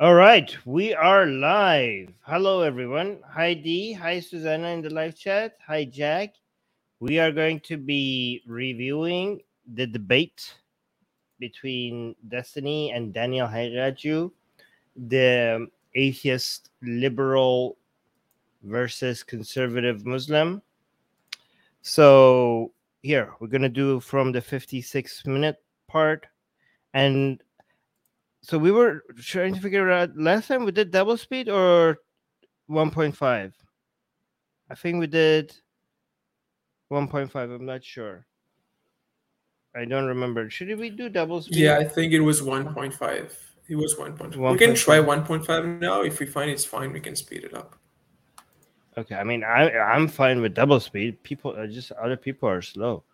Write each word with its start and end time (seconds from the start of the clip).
All 0.00 0.14
right, 0.14 0.56
we 0.64 0.94
are 0.94 1.26
live. 1.26 2.08
Hello, 2.22 2.62
everyone. 2.62 3.20
Hi, 3.28 3.54
D. 3.54 3.92
Hi, 3.92 4.18
Susanna 4.18 4.68
in 4.68 4.82
the 4.82 4.90
live 4.90 5.16
chat. 5.16 5.58
Hi, 5.64 5.84
Jack. 5.84 6.34
We 6.98 7.20
are 7.20 7.30
going 7.30 7.60
to 7.60 7.76
be 7.76 8.42
reviewing 8.46 9.42
the 9.74 9.86
debate 9.86 10.54
between 11.38 12.16
Destiny 12.26 12.90
and 12.90 13.12
Daniel 13.12 13.46
Haqiqatjou, 13.46 14.32
the 14.96 15.68
atheist 15.94 16.70
liberal 16.80 17.76
versus 18.64 19.22
conservative 19.22 20.04
Muslim. 20.04 20.62
So, 21.82 22.72
here 23.02 23.34
we're 23.38 23.46
going 23.46 23.62
to 23.62 23.68
do 23.68 24.00
from 24.00 24.32
the 24.32 24.40
56 24.40 25.26
minute 25.26 25.62
part. 25.86 26.26
And 26.94 27.40
so 28.42 28.58
we 28.58 28.72
were 28.72 29.02
trying 29.20 29.54
to 29.54 29.60
figure 29.60 29.90
out 29.90 30.16
last 30.16 30.48
time 30.48 30.64
we 30.64 30.72
did 30.72 30.90
double 30.90 31.16
speed 31.16 31.48
or 31.48 31.98
1.5. 32.68 33.52
I 34.70 34.74
think 34.74 34.98
we 34.98 35.06
did 35.06 35.54
1.5. 36.90 37.34
I'm 37.34 37.66
not 37.66 37.84
sure. 37.84 38.26
I 39.74 39.84
don't 39.84 40.06
remember. 40.06 40.50
Should 40.50 40.76
we 40.78 40.90
do 40.90 41.08
double 41.08 41.40
speed? 41.42 41.58
Yeah, 41.58 41.78
I 41.78 41.84
think 41.84 42.12
it 42.12 42.20
was 42.20 42.42
1.5. 42.42 43.32
It 43.68 43.76
was 43.76 43.94
1.5. 43.94 44.52
We 44.52 44.58
can 44.58 44.74
try 44.74 44.98
1.5 44.98 45.80
now. 45.80 46.02
If 46.02 46.18
we 46.18 46.26
find 46.26 46.50
it's 46.50 46.64
fine, 46.64 46.92
we 46.92 47.00
can 47.00 47.16
speed 47.16 47.44
it 47.44 47.54
up. 47.54 47.76
Okay, 48.98 49.14
I 49.14 49.24
mean, 49.24 49.42
I 49.42 49.70
I'm 49.70 50.06
fine 50.06 50.42
with 50.42 50.52
double 50.52 50.78
speed. 50.78 51.22
People 51.22 51.56
are 51.56 51.66
just 51.66 51.92
other 51.92 52.16
people 52.16 52.48
are 52.48 52.60
slow. 52.60 53.04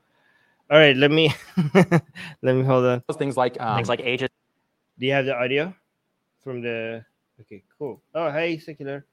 All 0.70 0.78
right, 0.78 0.96
let 0.96 1.12
me 1.12 1.32
let 2.42 2.56
me 2.56 2.64
hold 2.64 2.84
on. 2.84 3.02
Things 3.16 3.36
like 3.36 3.60
um, 3.60 3.76
things 3.76 3.88
like 3.88 4.00
ages. 4.00 4.28
Do 4.98 5.06
you 5.06 5.12
have 5.12 5.26
the 5.26 5.36
audio 5.36 5.74
from 6.42 6.60
the? 6.60 7.04
Okay, 7.40 7.62
cool. 7.78 8.02
Oh, 8.14 8.30
hey, 8.30 8.58
secular 8.58 9.06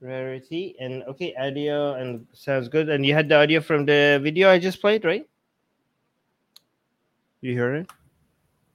rarity 0.00 0.76
and 0.78 1.02
okay, 1.04 1.34
audio 1.34 1.94
and 1.94 2.26
sounds 2.32 2.68
good. 2.68 2.88
And 2.88 3.04
you 3.04 3.14
had 3.14 3.28
the 3.28 3.36
audio 3.36 3.60
from 3.60 3.84
the 3.84 4.20
video 4.22 4.50
I 4.50 4.58
just 4.58 4.80
played, 4.80 5.04
right? 5.04 5.28
You 7.40 7.52
hear 7.52 7.74
it? 7.74 7.90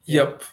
Yep. 0.05 0.43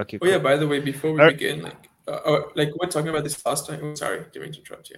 Okay. 0.00 0.18
Oh 0.20 0.26
yeah. 0.26 0.38
By 0.38 0.56
the 0.56 0.66
way, 0.66 0.80
before 0.80 1.12
we 1.12 1.24
begin, 1.24 1.62
like, 1.62 1.88
uh, 2.06 2.12
uh, 2.12 2.42
like 2.54 2.70
we're 2.80 2.88
talking 2.88 3.10
about 3.10 3.24
this 3.24 3.44
last 3.44 3.66
time. 3.66 3.96
Sorry, 3.96 4.24
didn't 4.32 4.52
to 4.52 4.58
interrupt 4.58 4.90
you. 4.90 4.96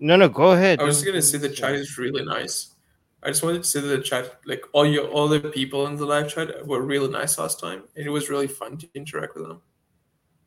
No, 0.00 0.16
no, 0.16 0.28
go 0.28 0.52
ahead. 0.52 0.80
I 0.80 0.84
was 0.84 0.96
just 0.96 1.06
gonna 1.06 1.22
say 1.22 1.38
the 1.38 1.48
chat 1.48 1.74
is 1.74 1.98
really 1.98 2.24
nice. 2.24 2.74
I 3.22 3.28
just 3.28 3.42
wanted 3.42 3.62
to 3.64 3.68
say 3.68 3.80
that 3.80 3.88
the 3.88 4.02
chat, 4.02 4.40
like 4.46 4.62
all 4.72 4.86
your 4.86 5.08
all 5.08 5.28
the 5.28 5.40
people 5.40 5.86
in 5.86 5.96
the 5.96 6.06
live 6.06 6.28
chat, 6.32 6.66
were 6.66 6.82
really 6.82 7.10
nice 7.10 7.38
last 7.38 7.58
time, 7.58 7.82
and 7.96 8.06
it 8.06 8.10
was 8.10 8.30
really 8.30 8.46
fun 8.46 8.78
to 8.78 8.88
interact 8.94 9.34
with 9.34 9.48
them. 9.48 9.60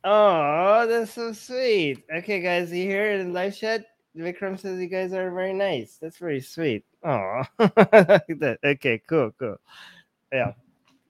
Oh, 0.03 0.87
that's 0.87 1.13
so 1.13 1.33
sweet. 1.33 2.03
Okay, 2.13 2.41
guys, 2.41 2.71
you 2.71 2.85
hear 2.85 3.11
it 3.11 3.19
in 3.19 3.33
live 3.33 3.55
chat? 3.57 3.85
Vikram 4.17 4.59
says 4.59 4.79
you 4.79 4.87
guys 4.87 5.13
are 5.13 5.31
very 5.31 5.53
nice. 5.53 5.97
That's 6.01 6.17
very 6.17 6.41
sweet. 6.41 6.85
Oh, 7.03 7.41
okay, 7.59 9.01
cool, 9.09 9.31
cool. 9.39 9.57
Yeah, 10.31 10.53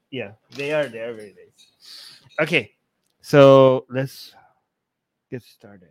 yeah, 0.09 0.31
they 0.51 0.71
are. 0.71 0.87
They 0.87 0.99
are 0.99 1.13
very 1.13 1.35
nice. 1.35 2.21
Okay, 2.39 2.71
so 3.21 3.85
let's 3.89 4.33
get 5.29 5.43
started. 5.43 5.89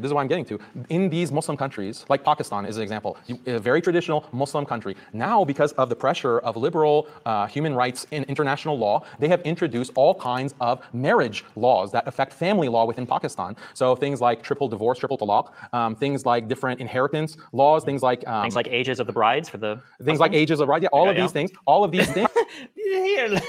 This 0.00 0.08
is 0.08 0.14
what 0.14 0.22
I'm 0.22 0.28
getting 0.28 0.44
to. 0.46 0.58
In 0.88 1.08
these 1.10 1.30
Muslim 1.30 1.56
countries, 1.56 2.04
like 2.08 2.24
Pakistan 2.24 2.64
is 2.64 2.76
an 2.76 2.82
example, 2.82 3.16
a 3.46 3.58
very 3.58 3.80
traditional 3.80 4.24
Muslim 4.32 4.64
country. 4.64 4.96
Now, 5.12 5.44
because 5.44 5.72
of 5.72 5.88
the 5.88 5.96
pressure 5.96 6.38
of 6.40 6.56
liberal 6.56 7.06
uh, 7.26 7.46
human 7.46 7.74
rights 7.74 8.06
in 8.10 8.24
international 8.24 8.78
law, 8.78 9.04
they 9.18 9.28
have 9.28 9.40
introduced 9.42 9.92
all 9.94 10.14
kinds 10.14 10.54
of 10.60 10.82
marriage 10.92 11.44
laws 11.56 11.92
that 11.92 12.06
affect 12.06 12.32
family 12.32 12.68
law 12.68 12.84
within 12.86 13.06
Pakistan. 13.06 13.56
So 13.74 13.94
things 13.94 14.20
like 14.20 14.42
triple 14.42 14.68
divorce, 14.68 14.98
triple 14.98 15.18
talaq, 15.18 15.52
um, 15.72 15.94
things 15.94 16.24
like 16.24 16.48
different 16.48 16.80
inheritance 16.80 17.36
laws, 17.52 17.84
things 17.84 18.02
like 18.02 18.26
um, 18.26 18.42
things 18.42 18.56
like 18.56 18.68
ages 18.68 19.00
of 19.00 19.06
the 19.06 19.12
brides 19.12 19.48
for 19.48 19.58
the 19.58 19.74
things 19.76 19.82
Muslims? 20.00 20.20
like 20.20 20.32
ages 20.32 20.60
of 20.60 20.66
brides. 20.66 20.82
Yeah, 20.82 20.88
all 20.92 21.08
of 21.08 21.16
these 21.16 21.32
things. 21.32 21.50
All 21.66 21.84
of 21.84 21.90
these 21.90 22.10
things. 22.16 22.28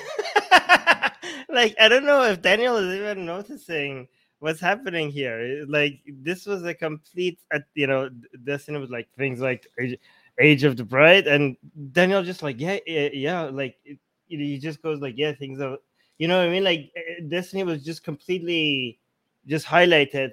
like 1.50 1.75
I 1.79 1.88
don't 1.90 2.06
know 2.06 2.23
if 2.23 2.41
Daniel 2.41 2.78
is 2.78 2.95
even 2.95 3.25
noticing 3.25 4.07
what's 4.41 4.59
happening 4.59 5.12
here 5.12 5.63
like 5.68 6.02
this 6.07 6.47
was 6.47 6.66
a 6.66 6.74
complete 6.74 7.40
uh, 7.53 7.59
you 7.75 7.85
know 7.85 8.09
destiny 8.44 8.79
was 8.79 8.90
like 8.90 9.07
things 9.16 9.40
like 9.40 9.68
age, 9.79 9.97
age 10.40 10.63
of 10.63 10.75
the 10.75 10.84
bride 10.84 11.28
and 11.28 11.56
daniel 11.91 12.24
just 12.24 12.41
like 12.41 12.59
yeah 12.59 12.79
yeah, 12.88 13.09
yeah 13.13 13.41
like 13.44 13.78
it, 13.85 14.00
he 14.28 14.57
just 14.57 14.81
goes 14.81 15.00
like 15.00 15.13
yeah 15.16 15.31
things 15.31 15.62
are 15.62 15.78
you 16.18 16.28
know 16.28 16.40
what 16.40 16.47
i 16.47 16.50
mean 16.50 16.63
like 16.63 16.91
eh, 16.96 17.02
eh, 17.19 17.22
destiny 17.28 17.63
was 17.63 17.84
just 17.84 18.03
completely 18.03 19.00
just 19.46 19.66
highlighted 19.66 20.31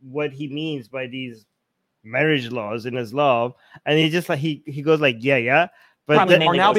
what 0.00 0.32
he 0.32 0.48
means 0.48 0.88
by 0.88 1.06
these 1.06 1.46
marriage 2.02 2.50
laws 2.50 2.84
in 2.84 2.94
his 2.94 3.10
islam 3.10 3.54
and 3.84 3.96
he 3.96 4.10
just 4.10 4.28
like 4.28 4.40
he 4.40 4.60
he 4.66 4.82
goes 4.82 5.00
like 5.00 5.16
yeah 5.20 5.36
yeah 5.36 5.68
but 6.06 6.28
then, 6.28 6.40
now 6.56 6.72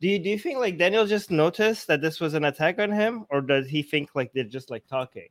do 0.00 0.08
you, 0.08 0.18
do 0.18 0.28
you 0.28 0.38
think 0.38 0.58
like 0.58 0.76
Daniel 0.76 1.06
just 1.06 1.30
noticed 1.30 1.86
that 1.86 2.02
this 2.02 2.20
was 2.20 2.34
an 2.34 2.44
attack 2.44 2.78
on 2.78 2.90
him, 2.90 3.24
or 3.30 3.40
does 3.40 3.66
he 3.66 3.82
think 3.82 4.10
like 4.14 4.32
they're 4.34 4.44
just 4.44 4.68
like 4.68 4.86
talking? 4.86 5.28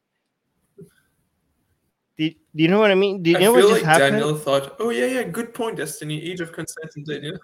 Do, 2.18 2.29
do 2.29 2.35
you 2.63 2.68
know 2.68 2.79
what 2.79 2.91
I 2.91 2.96
mean? 2.96 3.24
Do 3.24 3.31
you 3.31 3.38
I 3.38 3.40
know 3.41 3.53
what 3.53 3.69
like 3.69 3.84
happened? 3.84 4.18
Daniel 4.19 4.35
thought, 4.38 4.75
"Oh 4.79 4.91
yeah, 4.91 5.06
yeah, 5.06 5.24
good 5.24 5.53
point, 5.53 5.78
Destiny. 5.78 6.22
Age 6.22 6.41
of 6.41 6.51
consent 6.51 6.91
and 6.96 7.06
Daniel." 7.06 7.38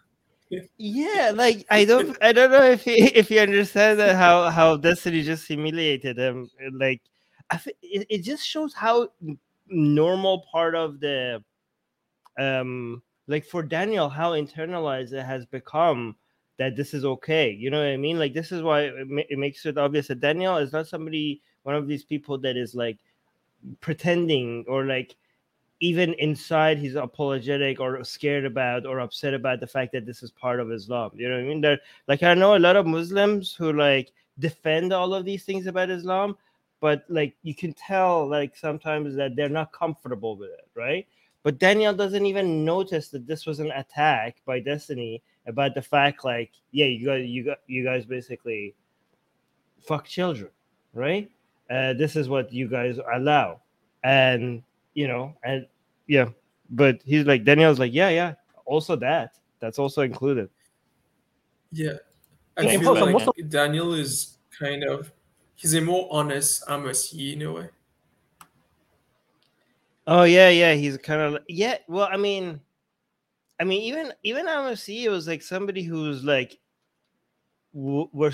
Yeah. 0.49 0.61
yeah, 0.77 1.31
like 1.33 1.65
I 1.69 1.85
don't, 1.85 2.17
I 2.21 2.31
don't 2.31 2.51
know 2.51 2.63
if 2.63 2.83
he, 2.83 3.03
if 3.15 3.29
you 3.31 3.39
understand 3.39 3.99
that 3.99 4.15
how 4.15 4.49
how 4.49 4.77
Destiny 4.77 5.23
just 5.23 5.47
humiliated 5.47 6.17
him. 6.17 6.49
Like, 6.73 7.01
I 7.49 7.59
it, 7.81 8.05
it 8.09 8.23
just 8.23 8.45
shows 8.45 8.73
how 8.73 9.09
normal 9.67 10.45
part 10.51 10.75
of 10.75 10.99
the, 10.99 11.43
um, 12.37 13.01
like 13.27 13.45
for 13.45 13.63
Daniel, 13.63 14.09
how 14.09 14.31
internalized 14.33 15.13
it 15.13 15.23
has 15.23 15.45
become 15.45 16.15
that 16.59 16.75
this 16.75 16.93
is 16.93 17.05
okay. 17.05 17.49
You 17.51 17.71
know 17.71 17.79
what 17.79 17.93
I 17.93 17.97
mean? 17.97 18.19
Like 18.19 18.33
this 18.33 18.51
is 18.51 18.61
why 18.61 18.81
it, 18.81 19.07
ma- 19.07 19.29
it 19.29 19.39
makes 19.39 19.65
it 19.65 19.77
obvious 19.77 20.07
that 20.07 20.19
Daniel 20.19 20.57
is 20.57 20.73
not 20.73 20.87
somebody, 20.87 21.41
one 21.63 21.75
of 21.75 21.87
these 21.87 22.03
people 22.03 22.37
that 22.39 22.57
is 22.57 22.75
like 22.75 22.97
pretending 23.81 24.65
or 24.67 24.85
like 24.85 25.15
even 25.81 26.13
inside 26.15 26.77
he's 26.77 26.95
apologetic 26.95 27.79
or 27.79 28.03
scared 28.03 28.45
about 28.45 28.85
or 28.85 28.99
upset 28.99 29.33
about 29.33 29.59
the 29.59 29.67
fact 29.67 29.93
that 29.93 30.05
this 30.05 30.21
is 30.23 30.31
part 30.31 30.59
of 30.59 30.71
Islam. 30.71 31.11
You 31.15 31.29
know 31.29 31.35
what 31.35 31.43
I 31.43 31.47
mean? 31.47 31.61
There, 31.61 31.79
like 32.07 32.23
I 32.23 32.33
know 32.33 32.55
a 32.55 32.59
lot 32.59 32.75
of 32.75 32.85
Muslims 32.85 33.53
who 33.53 33.73
like 33.73 34.11
defend 34.39 34.91
all 34.91 35.13
of 35.13 35.25
these 35.25 35.43
things 35.43 35.67
about 35.67 35.89
Islam, 35.89 36.35
but 36.81 37.05
like 37.09 37.35
you 37.43 37.55
can 37.55 37.73
tell 37.73 38.27
like 38.27 38.55
sometimes 38.55 39.15
that 39.15 39.35
they're 39.35 39.49
not 39.49 39.71
comfortable 39.71 40.35
with 40.35 40.49
it, 40.49 40.67
right? 40.75 41.07
But 41.43 41.59
Daniel 41.59 41.93
doesn't 41.93 42.25
even 42.25 42.65
notice 42.65 43.07
that 43.09 43.25
this 43.25 43.45
was 43.45 43.59
an 43.59 43.71
attack 43.71 44.41
by 44.45 44.59
Destiny 44.59 45.23
about 45.47 45.73
the 45.73 45.81
fact 45.81 46.25
like, 46.25 46.51
yeah, 46.71 46.85
you 46.85 47.05
guys, 47.05 47.25
you 47.25 47.45
got, 47.45 47.59
you 47.67 47.83
guys 47.83 48.05
basically 48.05 48.75
fuck 49.81 50.05
children, 50.05 50.51
right? 50.93 51.31
Uh, 51.69 51.93
this 51.93 52.15
is 52.15 52.29
what 52.29 52.51
you 52.51 52.67
guys 52.67 52.99
allow. 53.13 53.61
And 54.03 54.63
you 54.93 55.07
know 55.07 55.35
and 55.43 55.67
yeah 56.07 56.29
but 56.71 56.99
he's 57.05 57.25
like 57.25 57.43
daniel's 57.43 57.79
like 57.79 57.93
yeah 57.93 58.09
yeah 58.09 58.33
also 58.65 58.95
that 58.95 59.37
that's 59.59 59.77
also 59.77 60.01
included. 60.01 60.49
Yeah. 61.71 61.93
I 62.57 62.61
yeah, 62.61 62.79
feel 62.79 62.93
like 62.93 63.13
also- 63.13 63.33
daniel 63.47 63.93
is 63.93 64.37
kind 64.57 64.83
of 64.83 65.11
he's 65.55 65.73
a 65.73 65.81
more 65.81 66.07
honest 66.11 66.65
amasi 66.67 67.33
in 67.33 67.41
a 67.43 67.51
way. 67.51 67.69
Oh 70.07 70.23
yeah 70.23 70.49
yeah 70.49 70.73
he's 70.73 70.97
kind 70.97 71.21
of 71.21 71.43
yeah 71.47 71.77
well 71.87 72.09
i 72.11 72.17
mean 72.17 72.59
i 73.59 73.63
mean 73.63 73.81
even 73.83 74.11
even 74.23 74.47
amasi 74.47 75.09
was 75.09 75.27
like 75.27 75.41
somebody 75.43 75.83
who's 75.83 76.23
like 76.23 76.57
we're 77.73 78.31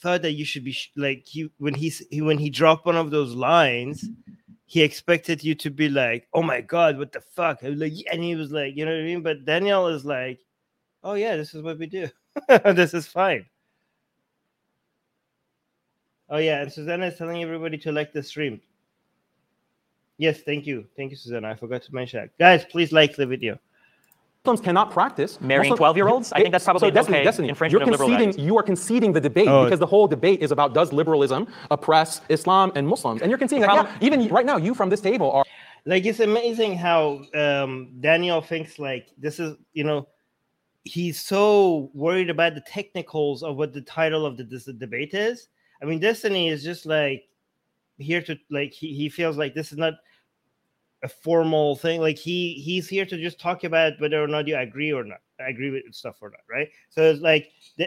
thought 0.00 0.22
that 0.22 0.32
you 0.32 0.44
should 0.44 0.64
be 0.64 0.72
sh- 0.72 0.90
like 0.96 1.24
he 1.26 1.50
when 1.58 1.74
he's 1.74 2.02
he, 2.10 2.22
when 2.22 2.38
he 2.38 2.50
dropped 2.50 2.86
one 2.86 2.96
of 2.96 3.10
those 3.10 3.34
lines 3.34 4.08
he 4.66 4.82
expected 4.82 5.42
you 5.42 5.54
to 5.54 5.70
be 5.70 5.88
like 5.88 6.28
oh 6.32 6.42
my 6.42 6.60
god 6.60 6.96
what 6.98 7.12
the 7.12 7.20
fuck? 7.20 7.58
Like 7.62 7.92
and 8.10 8.22
he 8.22 8.36
was 8.36 8.50
like 8.50 8.76
you 8.76 8.84
know 8.84 8.92
what 8.92 9.00
i 9.00 9.04
mean? 9.04 9.22
But 9.22 9.44
daniel 9.44 9.88
is 9.88 10.04
like 10.04 10.40
oh 11.02 11.14
yeah 11.14 11.36
this 11.36 11.54
is 11.54 11.62
what 11.62 11.78
we 11.78 11.86
do. 11.86 12.08
This 12.48 12.94
is 12.94 13.06
fine. 13.06 13.46
Oh 16.28 16.38
yeah 16.38 16.62
and 16.62 16.72
susanna 16.72 17.06
is 17.06 17.18
telling 17.18 17.42
everybody 17.42 17.76
to 17.78 17.92
like 17.92 18.12
the 18.12 18.22
stream. 18.22 18.60
Yes 20.18 20.40
thank 20.40 20.66
you. 20.66 20.86
Thank 20.96 21.10
you 21.10 21.16
susanna. 21.16 21.48
I 21.50 21.54
forgot 21.54 21.82
to 21.82 21.94
mention 21.94 22.20
that. 22.20 22.38
Guys 22.38 22.64
please 22.64 22.92
like 22.92 23.16
the 23.16 23.26
video 23.26 23.58
Muslims 24.46 24.64
cannot 24.64 24.90
practice 24.90 25.38
marrying 25.42 25.76
twelve-year-olds. 25.76 26.32
I 26.32 26.40
think 26.40 26.52
that's 26.52 26.64
probably 26.64 26.88
so 26.88 26.90
Destiny, 26.90 27.18
okay. 27.18 27.24
Destiny, 27.24 27.52
you're 27.68 27.84
conceding, 27.84 28.38
you 28.38 28.56
are 28.56 28.62
conceding 28.62 29.12
the 29.12 29.20
debate 29.20 29.48
oh. 29.48 29.64
because 29.64 29.78
the 29.78 29.86
whole 29.86 30.08
debate 30.08 30.40
is 30.40 30.50
about 30.50 30.72
does 30.72 30.94
liberalism 30.94 31.46
oppress 31.70 32.22
Islam 32.30 32.72
and 32.74 32.88
Muslims, 32.88 33.20
and 33.20 33.30
you're 33.30 33.38
conceding 33.38 33.60
that 33.60 33.74
yeah, 33.74 33.98
even 34.00 34.26
right 34.28 34.46
now, 34.46 34.56
you 34.56 34.74
from 34.74 34.88
this 34.88 35.02
table 35.02 35.30
are 35.30 35.44
like 35.84 36.06
it's 36.06 36.20
amazing 36.20 36.74
how 36.74 37.22
um, 37.34 37.90
Daniel 38.00 38.40
thinks 38.40 38.78
like 38.78 39.08
this 39.18 39.40
is 39.40 39.56
you 39.74 39.84
know 39.84 40.08
he's 40.84 41.20
so 41.20 41.90
worried 41.92 42.30
about 42.30 42.54
the 42.54 42.62
technicals 42.62 43.42
of 43.42 43.56
what 43.56 43.74
the 43.74 43.82
title 43.82 44.24
of 44.24 44.38
the 44.38 44.44
this 44.44 44.64
debate 44.64 45.12
is. 45.12 45.48
I 45.82 45.84
mean, 45.84 46.00
Destiny 46.00 46.48
is 46.48 46.64
just 46.64 46.86
like 46.86 47.28
here 47.98 48.22
to 48.22 48.38
like 48.50 48.72
he, 48.72 48.94
he 48.94 49.10
feels 49.10 49.36
like 49.36 49.54
this 49.54 49.70
is 49.70 49.76
not 49.76 49.94
a 51.02 51.08
formal 51.08 51.76
thing. 51.76 52.00
Like 52.00 52.18
he 52.18 52.54
he's 52.54 52.88
here 52.88 53.06
to 53.06 53.16
just 53.16 53.40
talk 53.40 53.64
about 53.64 54.00
whether 54.00 54.22
or 54.22 54.26
not 54.26 54.46
you 54.46 54.56
agree 54.56 54.92
or 54.92 55.04
not, 55.04 55.20
agree 55.38 55.70
with 55.70 55.82
stuff 55.92 56.16
or 56.20 56.30
not, 56.30 56.40
right? 56.50 56.68
So 56.90 57.02
it's 57.02 57.20
like, 57.20 57.50
uh, 57.80 57.86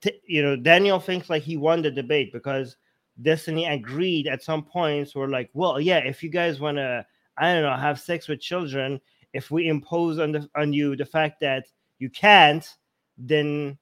t- 0.00 0.20
you 0.26 0.42
know, 0.42 0.56
Daniel 0.56 1.00
thinks 1.00 1.30
like 1.30 1.42
he 1.42 1.56
won 1.56 1.82
the 1.82 1.90
debate 1.90 2.32
because 2.32 2.76
Destiny 3.22 3.66
agreed 3.66 4.26
at 4.26 4.42
some 4.42 4.62
points. 4.62 5.14
Were 5.14 5.28
like, 5.28 5.50
well, 5.52 5.80
yeah, 5.80 5.98
if 5.98 6.22
you 6.22 6.30
guys 6.30 6.60
want 6.60 6.78
to, 6.78 7.04
I 7.38 7.52
don't 7.52 7.62
know, 7.62 7.76
have 7.76 8.00
sex 8.00 8.28
with 8.28 8.40
children, 8.40 9.00
if 9.32 9.50
we 9.50 9.68
impose 9.68 10.18
on 10.18 10.32
the 10.32 10.48
on 10.54 10.72
you 10.72 10.96
the 10.96 11.04
fact 11.04 11.40
that 11.40 11.66
you 11.98 12.10
can't, 12.10 12.66
then 13.18 13.78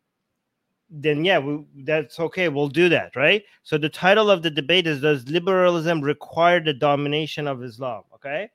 then 0.91 1.25
yeah, 1.25 1.39
we, 1.39 1.65
that's 1.83 2.21
okay. 2.21 2.49
We'll 2.49 2.69
do 2.69 2.89
that, 2.89 3.17
right? 3.17 3.43
So 3.63 3.79
the 3.79 3.89
title 3.89 4.31
of 4.31 4.43
the 4.43 4.51
debate 4.51 4.87
is: 4.87 5.01
Does 5.01 5.29
liberalism 5.29 6.01
require 6.01 6.61
the 6.61 6.75
domination 6.75 7.49
of 7.49 7.63
Islam? 7.63 8.05
Okay, 8.25 8.49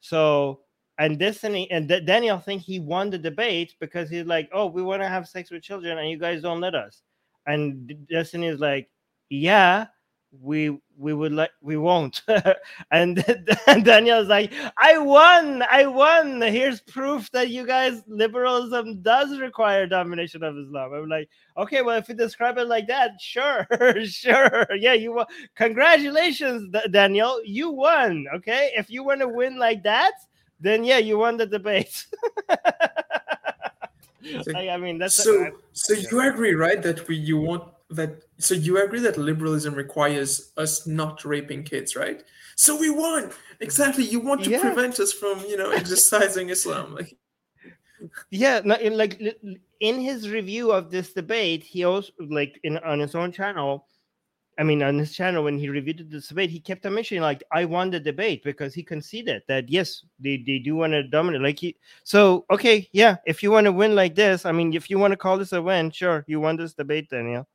so 0.00 0.60
and 0.98 1.18
Destiny 1.18 1.70
and 1.70 1.88
D- 1.88 2.00
Daniel 2.00 2.38
think 2.38 2.62
he 2.62 2.78
won 2.78 3.10
the 3.10 3.18
debate 3.18 3.74
because 3.80 4.10
he's 4.10 4.26
like, 4.26 4.48
oh, 4.52 4.66
we 4.66 4.82
want 4.82 5.02
to 5.02 5.08
have 5.08 5.26
sex 5.28 5.50
with 5.50 5.62
children, 5.62 5.98
and 5.98 6.10
you 6.10 6.18
guys 6.18 6.42
don't 6.42 6.60
let 6.60 6.74
us. 6.74 7.02
And 7.46 8.06
Destiny 8.08 8.46
is 8.48 8.60
like, 8.60 8.90
yeah, 9.30 9.86
we 10.42 10.78
we 10.96 11.12
would 11.12 11.32
like 11.32 11.50
we 11.60 11.76
won't. 11.76 12.22
And, 12.90 13.24
and 13.66 13.84
daniel's 13.84 14.28
like 14.28 14.52
i 14.78 14.98
won 14.98 15.62
i 15.70 15.86
won. 15.86 16.40
Here's 16.40 16.80
proof 16.80 17.30
that 17.32 17.50
you 17.50 17.66
guys 17.66 18.02
liberalism 18.06 19.02
does 19.02 19.38
require 19.38 19.86
domination 19.86 20.42
of 20.42 20.56
islam. 20.56 20.92
I'm 20.92 21.08
like 21.08 21.28
okay 21.56 21.82
well 21.82 21.98
if 21.98 22.08
you 22.08 22.14
describe 22.14 22.58
it 22.58 22.68
like 22.68 22.86
that 22.88 23.20
sure 23.20 23.66
sure. 24.04 24.66
Yeah 24.76 24.94
you 24.94 25.14
won. 25.14 25.26
Congratulations 25.54 26.74
daniel. 26.90 27.40
You 27.44 27.70
won 27.70 28.26
okay? 28.34 28.72
If 28.76 28.90
you 28.90 29.04
want 29.04 29.20
to 29.20 29.28
win 29.28 29.58
like 29.58 29.82
that 29.84 30.14
then 30.60 30.84
yeah 30.84 30.98
you 30.98 31.18
won 31.18 31.36
the 31.36 31.46
debate. 31.46 32.06
I, 34.54 34.70
I, 34.70 34.76
mean 34.78 34.98
that's 34.98 35.22
so 35.22 35.44
a, 35.44 35.50
so 35.72 35.92
you 35.92 36.20
agree 36.20 36.54
right 36.54 36.82
that 36.82 37.06
we 37.08 37.16
you 37.16 37.36
want 37.36 37.73
that 37.96 38.22
so 38.38 38.54
you 38.54 38.82
agree 38.82 39.00
that 39.00 39.16
liberalism 39.16 39.74
requires 39.74 40.52
us 40.56 40.86
not 40.86 41.24
raping 41.24 41.62
kids, 41.62 41.96
right? 41.96 42.22
So 42.56 42.76
we 42.76 42.90
won. 42.90 43.30
Exactly. 43.60 44.04
You 44.04 44.20
want 44.20 44.44
to 44.44 44.50
yeah. 44.50 44.60
prevent 44.60 45.00
us 45.00 45.12
from, 45.12 45.40
you 45.40 45.56
know, 45.56 45.70
exercising 45.70 46.50
Islam. 46.50 46.94
Like 46.94 47.16
yeah, 48.30 48.60
no, 48.64 48.76
like 48.92 49.20
in 49.80 50.00
his 50.00 50.28
review 50.28 50.72
of 50.72 50.90
this 50.90 51.12
debate, 51.12 51.62
he 51.62 51.84
also 51.84 52.12
like 52.28 52.60
in 52.64 52.78
on 52.78 53.00
his 53.00 53.14
own 53.14 53.32
channel. 53.32 53.86
I 54.56 54.62
mean, 54.62 54.84
on 54.84 54.96
his 54.98 55.12
channel, 55.12 55.42
when 55.42 55.58
he 55.58 55.68
reviewed 55.68 56.08
this 56.08 56.28
debate, 56.28 56.48
he 56.48 56.60
kept 56.60 56.86
on 56.86 56.94
mentioning 56.94 57.22
like, 57.22 57.42
"I 57.50 57.64
won 57.64 57.90
the 57.90 57.98
debate" 57.98 58.44
because 58.44 58.72
he 58.72 58.84
conceded 58.84 59.42
that 59.48 59.68
yes, 59.68 60.04
they, 60.20 60.36
they 60.46 60.60
do 60.60 60.76
want 60.76 60.92
to 60.92 61.02
dominate. 61.02 61.40
Like 61.40 61.58
he, 61.58 61.76
so 62.04 62.44
okay, 62.50 62.88
yeah, 62.92 63.16
if 63.26 63.42
you 63.42 63.50
want 63.50 63.64
to 63.64 63.72
win 63.72 63.96
like 63.96 64.14
this, 64.14 64.44
I 64.44 64.52
mean, 64.52 64.72
if 64.74 64.90
you 64.90 64.98
want 64.98 65.12
to 65.12 65.16
call 65.16 65.38
this 65.38 65.52
a 65.52 65.62
win, 65.62 65.90
sure, 65.90 66.24
you 66.28 66.40
won 66.40 66.56
this 66.56 66.74
debate, 66.74 67.10
Daniel 67.10 67.48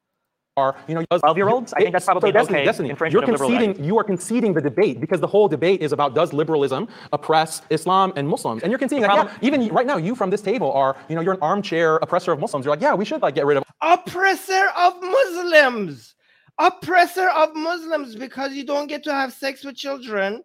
are, 0.60 0.76
you 0.88 0.96
know, 0.96 1.04
12 1.06 1.38
year 1.38 1.50
olds? 1.50 1.74
I 1.74 1.80
think 1.80 1.94
that's 1.94 2.06
probably 2.06 2.32
so 2.32 2.40
okay. 2.42 2.66
Destiny, 2.66 2.94
you're 3.10 3.22
conceding, 3.22 3.84
you 3.84 3.98
are 3.98 4.04
conceding 4.04 4.54
the 4.54 4.62
debate 4.62 5.00
because 5.00 5.20
the 5.20 5.28
whole 5.28 5.48
debate 5.48 5.82
is 5.82 5.92
about 5.92 6.14
does 6.14 6.34
liberalism 6.34 6.88
oppress 7.14 7.62
Islam 7.70 8.14
and 8.16 8.28
Muslims? 8.28 8.64
And 8.64 8.72
you're 8.72 8.80
conceding 8.80 9.04
that, 9.04 9.16
yeah, 9.16 9.38
even 9.42 9.68
right 9.70 9.88
now, 9.88 9.98
you 9.98 10.16
from 10.16 10.30
this 10.30 10.42
table 10.42 10.72
are, 10.74 10.96
you 11.08 11.16
know, 11.16 11.22
you're 11.22 11.34
an 11.34 11.42
armchair 11.42 11.98
oppressor 11.98 12.32
of 12.32 12.40
Muslims. 12.40 12.66
You're 12.66 12.74
like, 12.74 12.82
yeah, 12.82 12.94
we 12.94 13.06
should 13.06 13.22
like 13.22 13.36
get 13.36 13.46
rid 13.46 13.58
of 13.58 13.64
oppressor 13.82 14.68
of 14.78 15.02
Muslims, 15.02 16.16
oppressor 16.58 17.30
of 17.30 17.56
Muslims 17.56 18.16
because 18.16 18.54
you 18.54 18.66
don't 18.66 18.88
get 18.88 19.04
to 19.04 19.14
have 19.14 19.34
sex 19.34 19.64
with 19.64 19.76
children. 19.76 20.44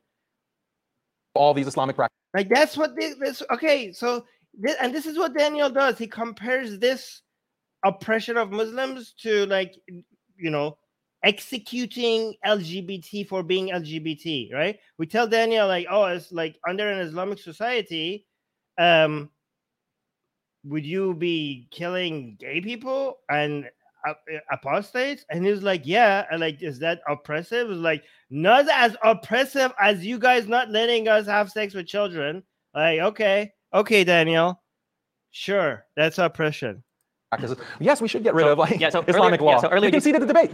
All 1.35 1.53
these 1.53 1.67
Islamic 1.67 1.97
practices. 1.97 2.21
Like 2.33 2.49
that's 2.49 2.77
what 2.77 2.95
they, 2.99 3.13
this. 3.21 3.43
Okay, 3.51 3.93
so 3.93 4.25
this, 4.59 4.77
and 4.81 4.95
this 4.95 5.07
is 5.07 5.19
what 5.19 5.37
Daniel 5.37 5.71
does. 5.71 5.99
He 5.99 6.07
compares 6.07 6.79
this 6.79 7.23
oppression 7.85 8.37
of 8.37 8.51
Muslims 8.51 9.13
to 9.21 9.47
like 9.47 9.75
you 10.37 10.51
know 10.51 10.77
executing 11.25 12.35
LGBT 12.45 13.27
for 13.27 13.43
being 13.43 13.69
LGBT, 13.71 14.53
right? 14.53 14.79
We 14.99 15.07
tell 15.07 15.27
Daniel 15.27 15.67
like, 15.67 15.87
oh, 15.91 16.05
it's 16.05 16.31
like 16.31 16.59
under 16.69 16.89
an 16.89 17.01
Islamic 17.01 17.39
society, 17.39 18.27
um, 18.79 19.31
would 20.65 20.85
you 20.85 21.15
be 21.15 21.67
killing 21.71 22.37
gay 22.39 22.61
people 22.61 23.19
and 23.31 23.65
apostates? 24.53 25.25
And 25.31 25.47
he's 25.47 25.63
like, 25.63 25.83
yeah, 25.85 26.27
and 26.31 26.41
like, 26.41 26.63
is 26.63 26.79
that 26.81 27.01
oppressive? 27.09 27.71
It's 27.71 27.79
like 27.79 28.05
not 28.29 28.69
as 28.69 28.95
oppressive 29.03 29.73
as 29.81 30.05
you 30.05 30.19
guys 30.19 30.47
not 30.47 30.71
letting 30.71 31.09
us 31.09 31.27
have 31.27 31.51
sex 31.51 31.73
with 31.73 31.87
children. 31.87 32.43
Like, 32.75 33.01
okay, 33.01 33.53
okay, 33.73 34.05
Daniel, 34.05 34.61
sure, 35.31 35.87
that's 35.97 36.19
oppression 36.19 36.83
practices. 37.37 37.65
Yes, 37.81 38.01
we 38.01 38.09
should 38.09 38.23
get 38.23 38.35
rid 38.35 38.45
so, 38.45 38.53
of 38.53 38.59
like 38.59 38.81
yeah, 38.81 38.91
so 38.91 39.05
Islamic 39.07 39.41
earlier, 39.41 39.51
law. 39.51 39.57
Yeah, 39.57 39.61
so 39.61 39.69
earlier 39.69 39.89
you 39.89 39.93
conceded 39.93 40.23
the 40.23 40.27
debate. 40.27 40.51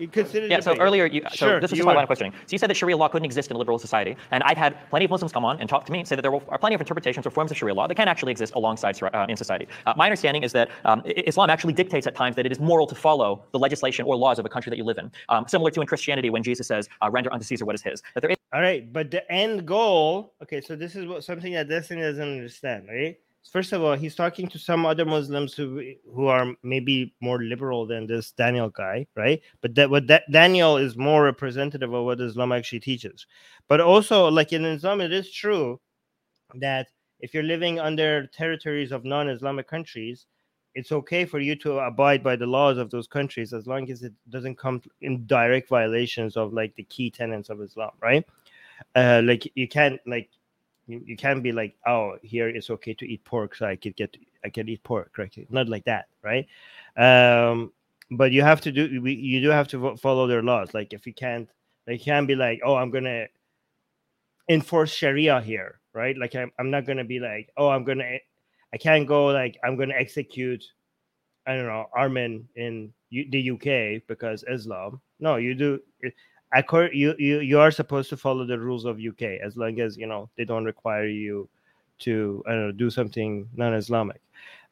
You 0.00 0.08
consider 0.08 0.46
yeah. 0.46 0.60
So 0.60 0.74
earlier, 0.76 1.04
you, 1.04 1.20
so 1.28 1.36
sure, 1.36 1.60
this 1.60 1.72
is 1.72 1.84
my 1.84 1.92
line 1.92 2.04
of 2.04 2.08
questioning. 2.08 2.32
So 2.32 2.52
you 2.52 2.58
said 2.58 2.70
that 2.70 2.76
Sharia 2.76 2.96
law 2.96 3.08
couldn't 3.08 3.26
exist 3.26 3.50
in 3.50 3.56
a 3.56 3.58
liberal 3.58 3.78
society, 3.78 4.16
and 4.30 4.42
I've 4.44 4.56
had 4.56 4.88
plenty 4.88 5.04
of 5.04 5.10
Muslims 5.10 5.30
come 5.30 5.44
on 5.44 5.60
and 5.60 5.68
talk 5.68 5.84
to 5.84 5.92
me 5.92 5.98
and 5.98 6.08
say 6.08 6.16
that 6.16 6.22
there 6.22 6.34
are 6.34 6.58
plenty 6.58 6.74
of 6.74 6.80
interpretations 6.80 7.26
or 7.26 7.30
forms 7.30 7.50
of 7.50 7.58
Sharia 7.58 7.74
law 7.74 7.86
that 7.86 7.94
can 7.96 8.08
actually 8.08 8.32
exist 8.32 8.54
alongside 8.54 9.00
uh, 9.02 9.26
in 9.28 9.36
society. 9.36 9.68
Uh, 9.84 9.92
my 9.96 10.06
understanding 10.06 10.42
is 10.42 10.52
that 10.52 10.70
um, 10.86 11.02
Islam 11.04 11.50
actually 11.50 11.74
dictates 11.74 12.06
at 12.06 12.14
times 12.14 12.34
that 12.36 12.46
it 12.46 12.52
is 12.52 12.58
moral 12.58 12.86
to 12.86 12.94
follow 12.94 13.44
the 13.52 13.58
legislation 13.58 14.06
or 14.06 14.16
laws 14.16 14.38
of 14.38 14.46
a 14.46 14.48
country 14.48 14.70
that 14.70 14.78
you 14.78 14.84
live 14.84 14.96
in, 14.96 15.12
um, 15.28 15.46
similar 15.46 15.70
to 15.70 15.82
in 15.82 15.86
Christianity 15.86 16.30
when 16.30 16.42
Jesus 16.42 16.66
says, 16.66 16.88
uh, 17.02 17.10
"Render 17.10 17.30
unto 17.30 17.44
Caesar 17.44 17.66
what 17.66 17.74
is 17.74 17.82
his." 17.82 18.02
That 18.14 18.22
there 18.22 18.30
is. 18.30 18.38
All 18.54 18.62
right, 18.62 18.90
but 18.90 19.10
the 19.10 19.30
end 19.30 19.66
goal. 19.66 20.32
Okay, 20.42 20.62
so 20.62 20.76
this 20.76 20.96
is 20.96 21.06
what 21.06 21.24
something 21.24 21.52
that 21.52 21.68
Destiny 21.68 22.00
doesn't 22.00 22.22
understand, 22.22 22.88
right? 22.88 23.18
First 23.48 23.72
of 23.72 23.82
all, 23.82 23.94
he's 23.94 24.14
talking 24.14 24.48
to 24.48 24.58
some 24.58 24.84
other 24.86 25.04
Muslims 25.04 25.54
who 25.54 25.94
who 26.14 26.26
are 26.26 26.54
maybe 26.62 27.14
more 27.20 27.42
liberal 27.42 27.86
than 27.86 28.06
this 28.06 28.32
Daniel 28.32 28.70
guy, 28.70 29.06
right? 29.16 29.40
But 29.60 29.74
that 29.74 29.90
what 29.90 30.06
that 30.08 30.30
Daniel 30.30 30.76
is 30.76 30.96
more 30.96 31.24
representative 31.24 31.92
of 31.92 32.04
what 32.04 32.20
Islam 32.20 32.52
actually 32.52 32.80
teaches. 32.80 33.26
But 33.68 33.80
also, 33.80 34.28
like 34.28 34.52
in 34.52 34.64
Islam, 34.64 35.00
it 35.00 35.12
is 35.12 35.32
true 35.32 35.80
that 36.54 36.88
if 37.20 37.34
you're 37.34 37.42
living 37.42 37.78
under 37.78 38.26
territories 38.26 38.92
of 38.92 39.04
non-Islamic 39.04 39.68
countries, 39.68 40.26
it's 40.74 40.92
okay 40.92 41.24
for 41.24 41.40
you 41.40 41.56
to 41.56 41.78
abide 41.80 42.22
by 42.22 42.36
the 42.36 42.46
laws 42.46 42.78
of 42.78 42.90
those 42.90 43.06
countries 43.06 43.52
as 43.52 43.66
long 43.66 43.90
as 43.90 44.02
it 44.02 44.12
doesn't 44.28 44.56
come 44.56 44.80
in 45.00 45.26
direct 45.26 45.68
violations 45.68 46.36
of 46.36 46.52
like 46.52 46.74
the 46.76 46.84
key 46.84 47.10
tenets 47.10 47.50
of 47.50 47.60
Islam, 47.60 47.90
right? 48.00 48.24
Uh, 48.94 49.20
like 49.24 49.50
you 49.54 49.68
can't 49.68 50.00
like 50.06 50.30
you, 50.92 51.02
you 51.06 51.16
can't 51.16 51.42
be 51.42 51.52
like, 51.52 51.76
oh, 51.86 52.16
here 52.22 52.48
it's 52.48 52.70
okay 52.70 52.94
to 52.94 53.06
eat 53.06 53.24
pork, 53.24 53.56
so 53.56 53.66
I 53.66 53.76
could 53.76 53.96
get 53.96 54.16
I 54.44 54.50
can 54.50 54.68
eat 54.68 54.82
pork, 54.84 55.12
right? 55.18 55.34
Not 55.50 55.68
like 55.68 55.84
that, 55.86 56.06
right? 56.22 56.46
Um, 56.96 57.72
but 58.12 58.32
you 58.32 58.42
have 58.42 58.60
to 58.62 58.72
do 58.72 58.86
you 58.86 59.40
do 59.42 59.50
have 59.50 59.68
to 59.68 59.96
follow 59.98 60.26
their 60.26 60.42
laws. 60.42 60.74
Like 60.74 60.92
if 60.92 61.06
you 61.06 61.14
can't, 61.14 61.48
they 61.86 61.98
can't 61.98 62.28
be 62.28 62.36
like, 62.36 62.60
oh, 62.64 62.76
I'm 62.76 62.90
gonna 62.90 63.26
enforce 64.48 64.92
Sharia 64.92 65.40
here, 65.40 65.80
right? 65.94 66.16
Like 66.18 66.34
I'm, 66.36 66.52
I'm 66.58 66.70
not 66.70 66.86
gonna 66.86 67.04
be 67.04 67.20
like, 67.20 67.50
oh, 67.56 67.70
I'm 67.70 67.84
gonna 67.84 68.18
I 68.74 68.78
can't 68.78 69.08
go 69.08 69.26
like 69.28 69.58
I'm 69.64 69.76
gonna 69.76 69.94
execute 69.98 70.64
I 71.46 71.54
don't 71.56 71.66
know 71.66 71.86
Armin 71.94 72.48
in 72.56 72.92
U- 73.10 73.30
the 73.30 73.50
UK 73.52 74.02
because 74.08 74.44
Islam. 74.50 75.00
No, 75.20 75.36
you 75.36 75.54
do 75.54 75.80
you, 76.92 77.14
you 77.18 77.40
you 77.40 77.60
are 77.60 77.70
supposed 77.70 78.10
to 78.10 78.16
follow 78.16 78.44
the 78.44 78.58
rules 78.58 78.84
of 78.84 78.98
UK 78.98 79.40
as 79.42 79.56
long 79.56 79.80
as 79.80 79.96
you 79.96 80.06
know 80.06 80.28
they 80.36 80.44
don't 80.44 80.64
require 80.64 81.06
you 81.06 81.48
to 82.00 82.42
I 82.46 82.50
don't 82.52 82.66
know 82.66 82.72
do 82.72 82.90
something 82.90 83.48
non-Islamic. 83.54 84.20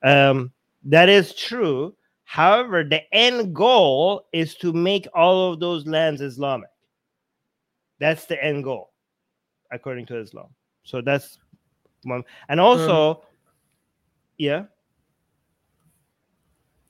Um, 0.02 0.52
that 0.84 1.08
is 1.08 1.34
true. 1.34 1.94
However, 2.24 2.84
the 2.84 3.02
end 3.14 3.54
goal 3.54 4.26
is 4.32 4.54
to 4.56 4.72
make 4.72 5.08
all 5.14 5.52
of 5.52 5.60
those 5.60 5.86
lands 5.86 6.20
Islamic. 6.20 6.68
That's 7.98 8.26
the 8.26 8.42
end 8.42 8.64
goal, 8.64 8.90
according 9.72 10.06
to 10.06 10.18
Islam. 10.18 10.48
So 10.84 11.00
that's 11.00 11.38
one. 12.04 12.24
And 12.48 12.60
also, 12.60 13.10
um, 13.10 13.16
yeah. 14.36 14.64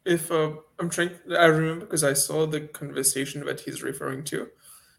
If 0.05 0.31
uh, 0.31 0.53
I'm 0.79 0.91
trying, 0.91 1.11
I 1.31 1.47
remember 1.47 1.85
because 1.85 2.05
I 2.05 2.15
saw 2.15 2.47
the 2.47 2.63
conversation 2.63 3.45
that 3.47 3.61
he's 3.61 3.83
referring 3.83 4.25
to. 4.25 4.49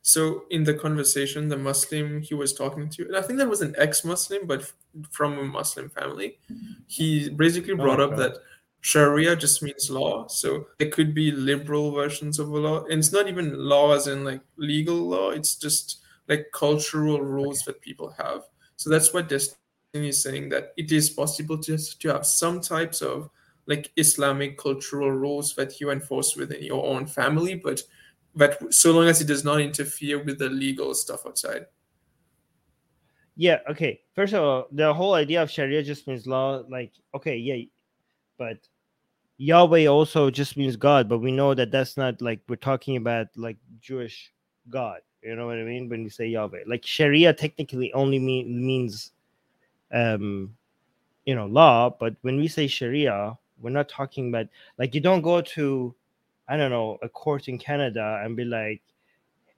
So 0.01 0.45
in 0.49 0.63
the 0.63 0.73
conversation, 0.73 1.49
the 1.49 1.57
Muslim 1.57 2.21
he 2.21 2.33
was 2.33 2.53
talking 2.53 2.89
to, 2.89 3.05
and 3.07 3.17
I 3.17 3.21
think 3.21 3.37
that 3.39 3.49
was 3.49 3.61
an 3.61 3.75
ex-Muslim, 3.77 4.47
but 4.47 4.71
from 5.11 5.37
a 5.37 5.43
Muslim 5.43 5.89
family, 5.89 6.39
he 6.87 7.29
basically 7.29 7.73
oh 7.73 7.77
brought 7.77 7.99
oh 7.99 8.09
up 8.09 8.17
that 8.17 8.37
Sharia 8.81 9.35
just 9.35 9.61
means 9.61 9.89
law. 9.89 10.27
So 10.27 10.67
there 10.77 10.89
could 10.89 11.13
be 11.13 11.31
liberal 11.31 11.91
versions 11.91 12.39
of 12.39 12.49
a 12.49 12.57
law, 12.57 12.85
and 12.85 12.99
it's 12.99 13.11
not 13.11 13.27
even 13.27 13.53
law 13.53 13.93
as 13.93 14.07
in 14.07 14.23
like 14.23 14.41
legal 14.57 14.95
law. 14.95 15.31
It's 15.31 15.55
just 15.55 15.99
like 16.27 16.47
cultural 16.53 17.21
rules 17.21 17.61
okay. 17.63 17.73
that 17.73 17.81
people 17.81 18.13
have. 18.17 18.43
So 18.77 18.89
that's 18.89 19.13
what 19.13 19.27
Destiny 19.27 19.57
is 19.93 20.23
saying 20.23 20.49
that 20.49 20.73
it 20.77 20.91
is 20.91 21.09
possible 21.09 21.57
just 21.57 22.01
to 22.01 22.09
have 22.09 22.25
some 22.25 22.61
types 22.61 23.01
of 23.01 23.29
like 23.65 23.91
Islamic 23.97 24.57
cultural 24.57 25.11
rules 25.11 25.53
that 25.55 25.79
you 25.79 25.91
enforce 25.91 26.35
within 26.35 26.63
your 26.63 26.85
own 26.85 27.05
family, 27.05 27.55
but 27.55 27.83
but 28.35 28.73
so 28.73 28.91
long 28.91 29.07
as 29.07 29.21
it 29.21 29.27
does 29.27 29.43
not 29.43 29.61
interfere 29.61 30.23
with 30.23 30.39
the 30.39 30.49
legal 30.49 30.93
stuff 30.93 31.25
outside. 31.25 31.65
Yeah. 33.35 33.59
Okay. 33.69 34.01
First 34.15 34.33
of 34.33 34.43
all, 34.43 34.67
the 34.71 34.93
whole 34.93 35.13
idea 35.13 35.41
of 35.41 35.49
Sharia 35.49 35.81
just 35.81 36.07
means 36.07 36.27
law. 36.27 36.61
Like, 36.69 36.91
okay, 37.15 37.37
yeah, 37.37 37.63
but 38.37 38.57
Yahweh 39.37 39.87
also 39.87 40.29
just 40.29 40.57
means 40.57 40.75
God. 40.75 41.07
But 41.07 41.19
we 41.19 41.31
know 41.31 41.53
that 41.53 41.71
that's 41.71 41.95
not 41.95 42.21
like 42.21 42.41
we're 42.49 42.57
talking 42.57 42.97
about 42.97 43.27
like 43.37 43.57
Jewish 43.79 44.31
God. 44.69 44.99
You 45.23 45.35
know 45.35 45.47
what 45.47 45.57
I 45.57 45.63
mean 45.63 45.89
when 45.89 46.03
we 46.03 46.09
say 46.09 46.27
Yahweh? 46.27 46.63
Like 46.67 46.85
Sharia 46.85 47.33
technically 47.33 47.93
only 47.93 48.19
mean, 48.19 48.65
means, 48.65 49.11
um, 49.93 50.55
you 51.25 51.35
know, 51.35 51.45
law. 51.45 51.89
But 51.89 52.15
when 52.21 52.37
we 52.37 52.47
say 52.47 52.67
Sharia, 52.67 53.37
we're 53.61 53.69
not 53.69 53.89
talking 53.89 54.29
about 54.29 54.47
like 54.77 54.93
you 54.93 55.01
don't 55.01 55.21
go 55.21 55.41
to, 55.41 55.95
I 56.49 56.57
don't 56.57 56.71
know, 56.71 56.97
a 57.01 57.09
court 57.09 57.47
in 57.47 57.57
Canada 57.57 58.21
and 58.23 58.35
be 58.35 58.43
like, 58.43 58.81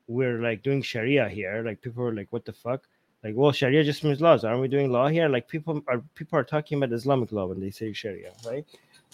we're 0.07 0.41
like 0.41 0.62
doing 0.62 0.81
Sharia 0.81 1.29
here. 1.29 1.63
Like 1.65 1.81
people 1.81 2.03
are 2.03 2.13
like, 2.13 2.27
what 2.31 2.45
the 2.45 2.53
fuck? 2.53 2.86
like 3.24 3.36
well 3.36 3.51
sharia 3.51 3.83
just 3.83 4.03
means 4.03 4.21
laws 4.21 4.43
aren't 4.43 4.62
we 4.62 4.67
doing 4.67 4.91
law 4.91 5.07
here 5.07 5.27
like 5.29 5.48
people 5.48 5.81
are 5.88 6.00
people 6.15 6.38
are 6.38 6.43
talking 6.43 6.77
about 6.77 6.93
islamic 6.93 7.31
law 7.31 7.45
when 7.45 7.60
they 7.60 7.69
say 7.69 7.93
sharia 7.93 8.31
right 8.45 8.65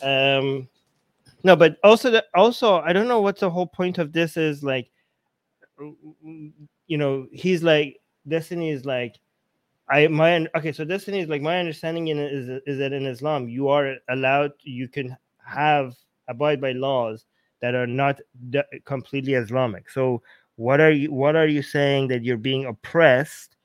um 0.02 0.68
no 1.44 1.56
but 1.56 1.78
also 1.84 2.12
the, 2.12 2.26
also 2.34 2.80
i 2.80 2.94
don't 2.94 3.08
know 3.08 3.22
what 3.22 3.38
the 3.40 3.50
whole 3.50 3.68
point 3.68 3.98
of 3.98 4.12
this 4.12 4.38
is 4.38 4.64
like 4.64 4.90
you 6.88 6.98
know 6.98 7.28
he's 7.32 7.64
like 7.64 8.00
destiny 8.28 8.70
is 8.70 8.86
like 8.86 9.16
i 9.90 10.08
my 10.08 10.48
okay 10.56 10.72
so 10.72 10.84
destiny 10.84 11.20
is 11.20 11.30
like 11.30 11.42
my 11.42 11.60
understanding 11.60 12.08
in 12.08 12.18
is, 12.18 12.62
is 12.66 12.78
that 12.78 12.94
in 12.94 13.06
islam 13.06 13.48
you 13.48 13.68
are 13.68 13.96
allowed 14.10 14.52
you 14.62 14.88
can 14.88 15.16
have 15.44 15.96
abide 16.28 16.60
by 16.60 16.72
laws 16.72 17.26
that 17.62 17.76
are 17.76 17.88
not 17.88 18.20
completely 18.86 19.34
islamic 19.34 19.90
so 19.90 20.22
what 20.56 20.80
are 20.80 20.92
you 20.92 21.12
what 21.12 21.36
are 21.36 21.48
you 21.48 21.62
saying 21.62 22.08
that 22.08 22.24
you're 22.24 22.38
being 22.38 22.66
oppressed 22.66 23.58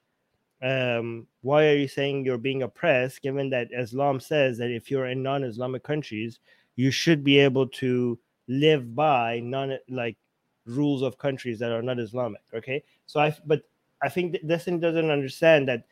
um, 0.63 1.27
why 1.41 1.67
are 1.67 1.77
you 1.77 1.89
saying 1.89 2.25
you're 2.25 2.39
being 2.39 2.63
oppressed 2.63 3.21
given 3.21 3.51
that 3.51 3.69
Islam 3.77 4.21
says 4.21 4.57
that 4.59 4.71
if 4.71 4.91
you're 4.91 5.07
in 5.07 5.23
non-Islamic 5.23 5.83
countries, 5.83 6.39
you 6.77 6.93
should 6.93 7.25
be 7.25 7.39
able 7.39 7.67
to 7.69 8.19
live 8.47 8.95
by 8.95 9.41
non 9.41 9.77
like 9.89 10.17
rules 10.65 11.03
of 11.03 11.19
countries 11.19 11.59
that 11.59 11.73
are 11.73 11.83
not 11.83 11.99
Islamic. 11.99 12.43
Okay, 12.55 12.85
so 13.07 13.21
I 13.21 13.37
but 13.45 13.63
I 14.03 14.09
think 14.09 14.37
Destiny 14.47 14.79
doesn't 14.79 15.11
understand 15.11 15.69
that 15.69 15.85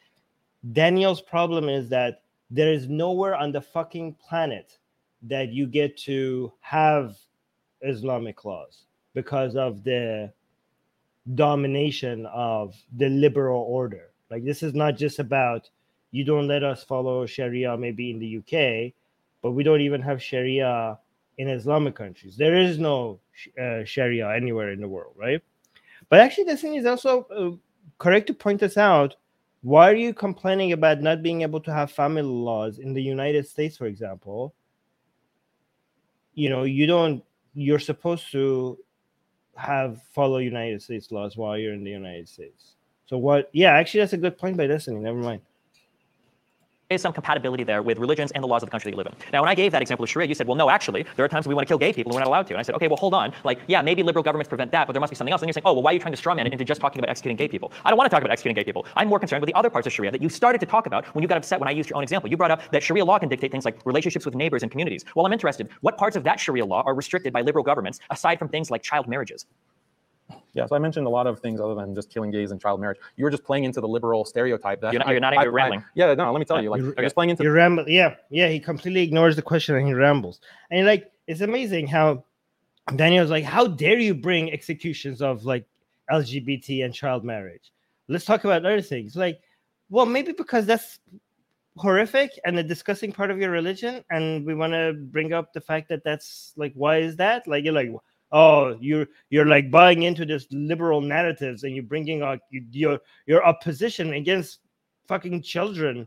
Daniel's 0.73 1.21
problem 1.21 1.69
is 1.69 1.89
that 1.89 2.23
there 2.51 2.73
is 2.73 2.89
nowhere 2.89 3.35
on 3.35 3.51
the 3.51 3.61
fucking 3.61 4.15
planet 4.15 4.79
that 5.23 5.49
you 5.49 5.67
get 5.67 5.97
to 5.97 6.53
have 6.61 7.17
Islamic 7.83 8.45
laws 8.45 8.85
because 9.15 9.57
of 9.57 9.83
the 9.85 10.33
domination 11.35 12.27
of 12.27 12.75
the 12.97 13.09
liberal 13.09 13.63
order 13.63 14.11
like 14.31 14.45
this 14.45 14.63
is 14.63 14.75
not 14.75 14.97
just 14.97 15.19
about 15.19 15.69
you 16.13 16.25
don't 16.25 16.49
let 16.49 16.63
us 16.63 16.83
follow 16.83 17.27
Sharia 17.27 17.77
maybe 17.77 18.11
in 18.11 18.19
the 18.19 18.39
UK, 18.39 18.93
but 19.43 19.53
we 19.53 19.63
don't 19.63 19.81
even 19.81 20.01
have 20.03 20.23
Sharia 20.23 20.99
in 21.39 21.49
Islamic 21.49 21.95
countries. 21.95 22.37
There 22.37 22.57
is 22.57 22.79
no 22.79 23.21
uh, 23.61 23.85
Sharia 23.85 24.31
anywhere 24.31 24.73
in 24.73 24.81
the 24.81 24.89
world, 24.89 25.15
right? 25.17 25.41
But 26.09 26.21
actually, 26.21 26.45
the 26.45 26.57
thing 26.57 26.75
is 26.75 26.87
also 26.87 27.27
uh, 27.27 27.57
correct 27.99 28.27
to 28.29 28.35
point 28.35 28.61
this 28.61 28.77
out. 28.77 29.17
Why 29.63 29.91
are 29.91 29.95
you 29.95 30.15
complaining 30.15 30.73
about 30.73 31.01
not 31.01 31.23
being 31.23 31.43
able 31.43 31.61
to 31.61 31.73
have 31.73 31.93
family 31.93 32.23
laws 32.23 32.79
in 32.79 32.93
the 32.93 33.03
United 33.03 33.47
States, 33.47 33.77
for 33.77 33.87
example? 33.87 34.55
You 36.35 36.49
know, 36.49 36.65
you 36.65 36.87
don't. 36.87 37.23
You're 37.55 37.79
supposed 37.79 38.31
to 38.33 38.79
have 39.57 40.03
follow 40.15 40.39
United 40.39 40.83
States 40.83 41.11
laws 41.11 41.37
while 41.37 41.59
you're 41.59 41.75
in 41.75 41.85
the 41.85 41.91
United 41.91 42.29
States. 42.29 42.77
So 43.07 43.19
what? 43.19 43.51
Yeah, 43.53 43.73
actually, 43.73 44.01
that's 44.01 44.13
a 44.13 44.19
good 44.19 44.39
point 44.39 44.57
by 44.57 44.67
Destiny. 44.67 45.01
Never 45.01 45.19
mind 45.19 45.43
is 46.91 47.01
some 47.01 47.13
compatibility 47.13 47.63
there 47.63 47.83
with 47.83 47.99
religions 47.99 48.33
and 48.33 48.43
the 48.43 48.49
laws 48.49 48.63
of 48.63 48.67
the 48.67 48.71
country 48.71 48.91
that 48.91 48.97
you 48.97 48.99
live 48.99 49.07
in. 49.07 49.15
Now, 49.33 49.41
when 49.41 49.49
I 49.49 49.55
gave 49.55 49.71
that 49.73 49.81
example 49.81 50.03
of 50.03 50.11
Sharia, 50.11 50.29
you 50.29 50.35
said, 50.35 50.49
well, 50.49 50.57
no, 50.57 50.69
actually, 50.69 51.07
there 51.15 51.25
are 51.25 51.29
times 51.29 51.47
we 51.47 51.55
want 51.55 51.67
to 51.67 51.71
kill 51.71 51.79
gay 51.79 51.93
people 51.93 52.11
and 52.11 52.15
we're 52.17 52.21
not 52.21 52.27
allowed 52.27 52.49
to. 52.49 52.55
And 52.55 52.59
I 52.59 52.63
said, 52.63 52.75
okay, 52.75 52.89
well, 52.89 52.97
hold 52.97 53.15
on. 53.15 53.33
Like, 53.45 53.61
yeah, 53.69 53.81
maybe 53.81 54.03
liberal 54.03 54.25
governments 54.25 54.49
prevent 54.49 54.73
that, 54.73 54.89
but 54.89 54.93
there 54.93 55.01
must 55.01 55.11
be 55.11 55.17
something 55.17 55.33
else. 55.33 55.41
And 55.41 55.49
you're 55.49 55.53
saying, 55.53 55.63
oh, 55.65 55.73
well, 55.73 55.83
why 55.83 55.93
are 55.93 55.95
you 55.95 56.01
trying 56.01 56.15
to 56.15 56.21
strawman 56.21 56.47
it 56.47 56.53
into 56.53 56.65
just 56.65 56.81
talking 56.81 56.99
about 56.99 57.09
executing 57.09 57.37
gay 57.37 57.47
people? 57.47 57.73
I 57.85 57.91
don't 57.91 57.97
want 57.97 58.11
to 58.11 58.15
talk 58.15 58.23
about 58.23 58.33
executing 58.33 58.57
gay 58.57 58.65
people. 58.65 58.87
I'm 58.97 59.07
more 59.07 59.21
concerned 59.21 59.41
with 59.41 59.47
the 59.47 59.55
other 59.55 59.71
parts 59.71 59.87
of 59.87 59.93
Sharia 59.93 60.11
that 60.11 60.21
you 60.21 60.29
started 60.29 60.59
to 60.59 60.67
talk 60.67 60.87
about 60.87 61.07
when 61.15 61.23
you 61.23 61.29
got 61.29 61.39
upset 61.39 61.61
when 61.61 61.69
I 61.69 61.73
used 61.73 61.89
your 61.89 61.97
own 61.97 62.03
example. 62.03 62.29
You 62.29 62.37
brought 62.37 62.51
up 62.51 62.61
that 62.73 62.83
Sharia 62.83 63.05
law 63.05 63.21
can 63.21 63.29
dictate 63.29 63.53
things 63.53 63.65
like 63.65 63.79
relationships 63.87 64.25
with 64.25 64.35
neighbors 64.35 64.63
and 64.63 64.71
communities. 64.71 65.05
Well, 65.15 65.27
I'm 65.27 65.33
interested. 65.33 65.69
What 65.83 65.97
parts 65.97 66.17
of 66.17 66.25
that 66.25 66.41
Sharia 66.41 66.65
law 66.65 66.83
are 66.85 66.95
restricted 66.95 67.33
by 67.33 67.43
liberal 67.43 67.63
governments 67.63 68.01
aside 68.11 68.39
from 68.39 68.49
things 68.49 68.69
like 68.69 68.83
child 68.83 69.07
marriages? 69.07 69.47
Yeah, 70.55 70.67
so 70.67 70.75
I 70.75 70.79
mentioned 70.79 71.07
a 71.07 71.11
lot 71.11 71.27
of 71.27 71.41
things 71.41 71.61
other 71.61 71.75
than 71.75 71.95
just 71.95 72.11
killing 72.11 72.31
gays 72.31 72.51
and 72.51 72.61
child 72.61 72.81
marriage. 72.81 72.99
You 73.17 73.25
were 73.25 73.31
just 73.31 73.45
playing 73.45 73.65
into 73.65 73.81
the 73.81 73.89
liberal 73.89 74.25
stereotype. 74.25 74.81
That 74.81 74.93
you're 74.93 74.99
not, 74.99 75.09
I, 75.09 75.13
you're 75.13 75.21
not 75.21 75.33
I, 75.33 75.43
even 75.43 75.49
I, 75.49 75.53
rambling. 75.53 75.85
yeah, 75.95 76.15
no, 76.15 76.33
let 76.33 76.39
me 76.39 76.45
tell 76.45 76.63
you, 76.63 76.71
like 76.71 76.81
you're, 76.81 76.95
you're 76.95 77.05
just 77.05 77.15
playing 77.15 77.31
into. 77.31 77.45
You 77.45 77.53
ramble. 77.53 77.89
Yeah, 77.89 78.17
yeah. 78.31 78.49
He 78.49 78.59
completely 78.59 79.03
ignores 79.03 79.37
the 79.37 79.43
question 79.43 79.77
and 79.77 79.87
he 79.87 79.95
rambles. 79.95 80.41
And 80.71 80.87
like, 80.87 81.13
it's 81.27 81.41
amazing 81.41 81.87
how 81.87 82.25
Daniel's 82.97 83.31
like, 83.31 83.45
how 83.45 83.67
dare 83.67 83.99
you 83.99 84.15
bring 84.15 84.53
executions 84.53 85.23
of 85.23 85.45
like 85.45 85.67
LGBT 86.11 86.85
and 86.85 86.93
child 86.93 87.25
marriage? 87.25 87.73
Let's 88.09 88.25
talk 88.25 88.45
about 88.45 88.67
other 88.67 88.83
things. 88.83 89.15
Like, 89.15 89.41
well, 89.89 90.07
maybe 90.07 90.33
because 90.33 90.67
that's 90.67 90.99
horrific 91.77 92.39
and 92.45 92.59
a 92.59 92.63
disgusting 92.63 93.13
part 93.13 93.31
of 93.31 93.39
your 93.39 93.51
religion, 93.51 94.05
and 94.11 94.45
we 94.45 94.55
want 94.55 94.73
to 94.73 94.95
bring 94.95 95.33
up 95.33 95.53
the 95.53 95.61
fact 95.61 95.89
that 95.89 96.03
that's 96.05 96.53
like, 96.57 96.73
why 96.75 96.99
is 96.99 97.17
that? 97.17 97.47
Like, 97.47 97.65
you're 97.65 97.73
like 97.73 97.91
oh 98.33 98.77
you're 98.81 99.07
you're 99.31 99.47
like 99.47 99.71
buying 99.71 100.05
into 100.05 100.25
this 100.25 100.47
liberal 100.51 101.01
narratives 101.01 101.65
and 101.65 101.75
you're 101.75 101.85
bringing 101.85 102.23
out 102.23 102.39
your 102.51 103.01
your 103.27 103.45
opposition 103.45 104.15
against 104.15 104.61
fucking 105.09 105.43
children 105.43 106.07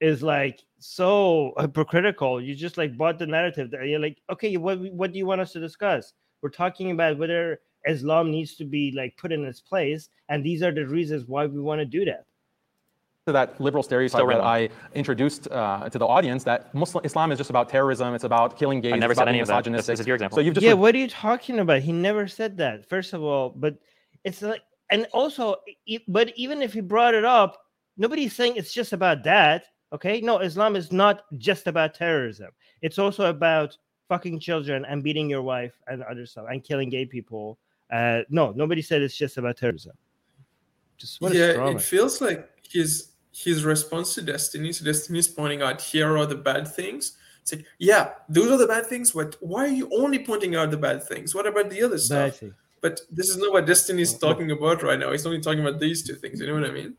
is 0.00 0.20
like 0.22 0.60
so 0.80 1.52
hypocritical. 1.58 2.40
You 2.42 2.56
just 2.56 2.76
like 2.76 2.98
bought 2.98 3.18
the 3.18 3.26
narrative 3.26 3.70
that 3.70 3.86
you're 3.86 4.00
like 4.00 4.18
okay 4.30 4.56
what 4.56 4.78
what 4.92 5.12
do 5.12 5.18
you 5.18 5.26
want 5.26 5.40
us 5.40 5.52
to 5.52 5.60
discuss? 5.60 6.12
We're 6.42 6.50
talking 6.50 6.90
about 6.90 7.18
whether 7.18 7.60
islam 7.86 8.30
needs 8.30 8.54
to 8.56 8.64
be 8.64 8.92
like 8.96 9.16
put 9.16 9.32
in 9.32 9.44
its 9.44 9.60
place 9.60 10.08
and 10.28 10.44
these 10.44 10.62
are 10.62 10.72
the 10.72 10.86
reasons 10.86 11.26
why 11.26 11.46
we 11.46 11.60
want 11.60 11.80
to 11.80 11.84
do 11.84 12.04
that 12.04 12.24
to 13.26 13.32
that 13.32 13.60
liberal 13.60 13.84
stereotype 13.84 14.26
that 14.26 14.40
I 14.40 14.68
introduced 14.94 15.46
uh, 15.50 15.88
to 15.88 15.96
the 15.96 16.06
audience 16.06 16.42
that 16.42 16.74
Muslim 16.74 17.04
Islam 17.04 17.30
is 17.30 17.38
just 17.38 17.50
about 17.50 17.68
terrorism, 17.68 18.14
it's 18.14 18.24
about 18.24 18.58
killing 18.58 18.80
gays. 18.80 18.94
I 18.94 18.96
never 18.96 19.14
said 19.14 19.28
any 19.28 19.38
of 19.38 19.46
that. 19.46 19.62
This, 19.62 19.86
this, 19.86 20.00
is 20.00 20.06
your 20.06 20.16
example. 20.16 20.36
So 20.36 20.40
you've 20.40 20.54
just 20.54 20.66
yeah. 20.66 20.72
what 20.72 20.92
are 20.94 20.98
you 20.98 21.08
talking 21.08 21.60
about? 21.60 21.82
He 21.82 21.92
never 21.92 22.26
said 22.26 22.56
that. 22.56 22.88
First 22.88 23.12
of 23.12 23.22
all, 23.22 23.50
but 23.50 23.76
it's 24.24 24.42
like, 24.42 24.62
and 24.90 25.06
also, 25.12 25.56
but 26.08 26.32
even 26.36 26.62
if 26.62 26.72
he 26.72 26.80
brought 26.80 27.14
it 27.14 27.24
up, 27.24 27.58
nobody's 27.96 28.34
saying 28.34 28.56
it's 28.56 28.72
just 28.72 28.92
about 28.92 29.22
that. 29.22 29.66
Okay, 29.92 30.20
no, 30.20 30.38
Islam 30.38 30.74
is 30.74 30.90
not 30.90 31.22
just 31.38 31.68
about 31.68 31.94
terrorism. 31.94 32.48
It's 32.80 32.98
also 32.98 33.26
about 33.26 33.76
fucking 34.08 34.40
children 34.40 34.84
and 34.84 35.04
beating 35.04 35.30
your 35.30 35.42
wife 35.42 35.74
and 35.86 36.02
other 36.02 36.26
stuff 36.26 36.46
and 36.50 36.64
killing 36.64 36.88
gay 36.88 37.06
people. 37.06 37.58
Uh, 37.92 38.22
no, 38.30 38.50
nobody 38.56 38.82
said 38.82 39.00
it's 39.00 39.16
just 39.16 39.36
about 39.36 39.58
terrorism. 39.58 39.92
Just 40.96 41.18
yeah, 41.20 41.68
it 41.68 41.80
feels 41.80 42.20
like 42.20 42.48
he's 42.62 43.11
his 43.32 43.64
response 43.64 44.14
to 44.14 44.22
Destiny. 44.22 44.72
So 44.72 44.84
Destiny 44.84 45.18
is 45.18 45.28
pointing 45.28 45.62
out 45.62 45.80
here 45.80 46.16
are 46.16 46.26
the 46.26 46.36
bad 46.36 46.68
things. 46.68 47.16
It's 47.42 47.52
like, 47.52 47.64
yeah, 47.78 48.10
those 48.28 48.50
are 48.50 48.58
the 48.58 48.66
bad 48.66 48.86
things. 48.86 49.12
But 49.12 49.36
why 49.40 49.64
are 49.64 49.68
you 49.68 49.90
only 49.92 50.20
pointing 50.20 50.54
out 50.54 50.70
the 50.70 50.76
bad 50.76 51.02
things? 51.02 51.34
What 51.34 51.46
about 51.46 51.70
the 51.70 51.82
other 51.82 51.98
stuff? 51.98 52.40
But 52.80 53.00
this 53.10 53.28
is 53.28 53.38
not 53.38 53.52
what 53.52 53.66
Destiny 53.66 54.02
is 54.02 54.16
talking 54.18 54.50
about 54.50 54.82
right 54.82 54.98
now. 54.98 55.12
He's 55.12 55.26
only 55.26 55.40
talking 55.40 55.60
about 55.60 55.80
these 55.80 56.02
two 56.02 56.14
things. 56.14 56.40
You 56.40 56.48
know 56.48 56.54
what 56.54 56.68
I 56.68 56.72
mean? 56.72 56.94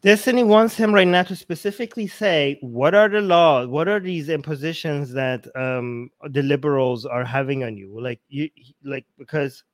Destiny 0.00 0.44
wants 0.44 0.76
him 0.76 0.94
right 0.94 1.08
now 1.08 1.24
to 1.24 1.34
specifically 1.34 2.06
say 2.06 2.56
what 2.60 2.94
are 2.94 3.08
the 3.08 3.20
laws, 3.20 3.66
what 3.66 3.88
are 3.88 3.98
these 3.98 4.28
impositions 4.28 5.12
that 5.12 5.44
um, 5.56 6.10
the 6.30 6.42
liberals 6.42 7.04
are 7.04 7.24
having 7.24 7.64
on 7.64 7.76
you, 7.76 8.00
like 8.00 8.20
you, 8.28 8.48
like 8.84 9.06
because 9.18 9.64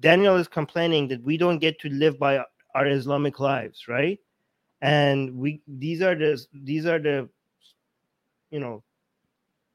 Daniel 0.00 0.36
is 0.36 0.48
complaining 0.48 1.06
that 1.08 1.22
we 1.22 1.36
don't 1.36 1.60
get 1.60 1.78
to 1.80 1.88
live 1.90 2.18
by 2.18 2.42
our 2.74 2.86
Islamic 2.88 3.38
lives, 3.38 3.86
right? 3.86 4.18
And 4.84 5.34
we 5.34 5.62
these 5.66 6.02
are 6.02 6.14
the 6.14 6.38
these 6.52 6.84
are 6.84 6.98
the 6.98 7.26
you 8.50 8.60
know 8.60 8.84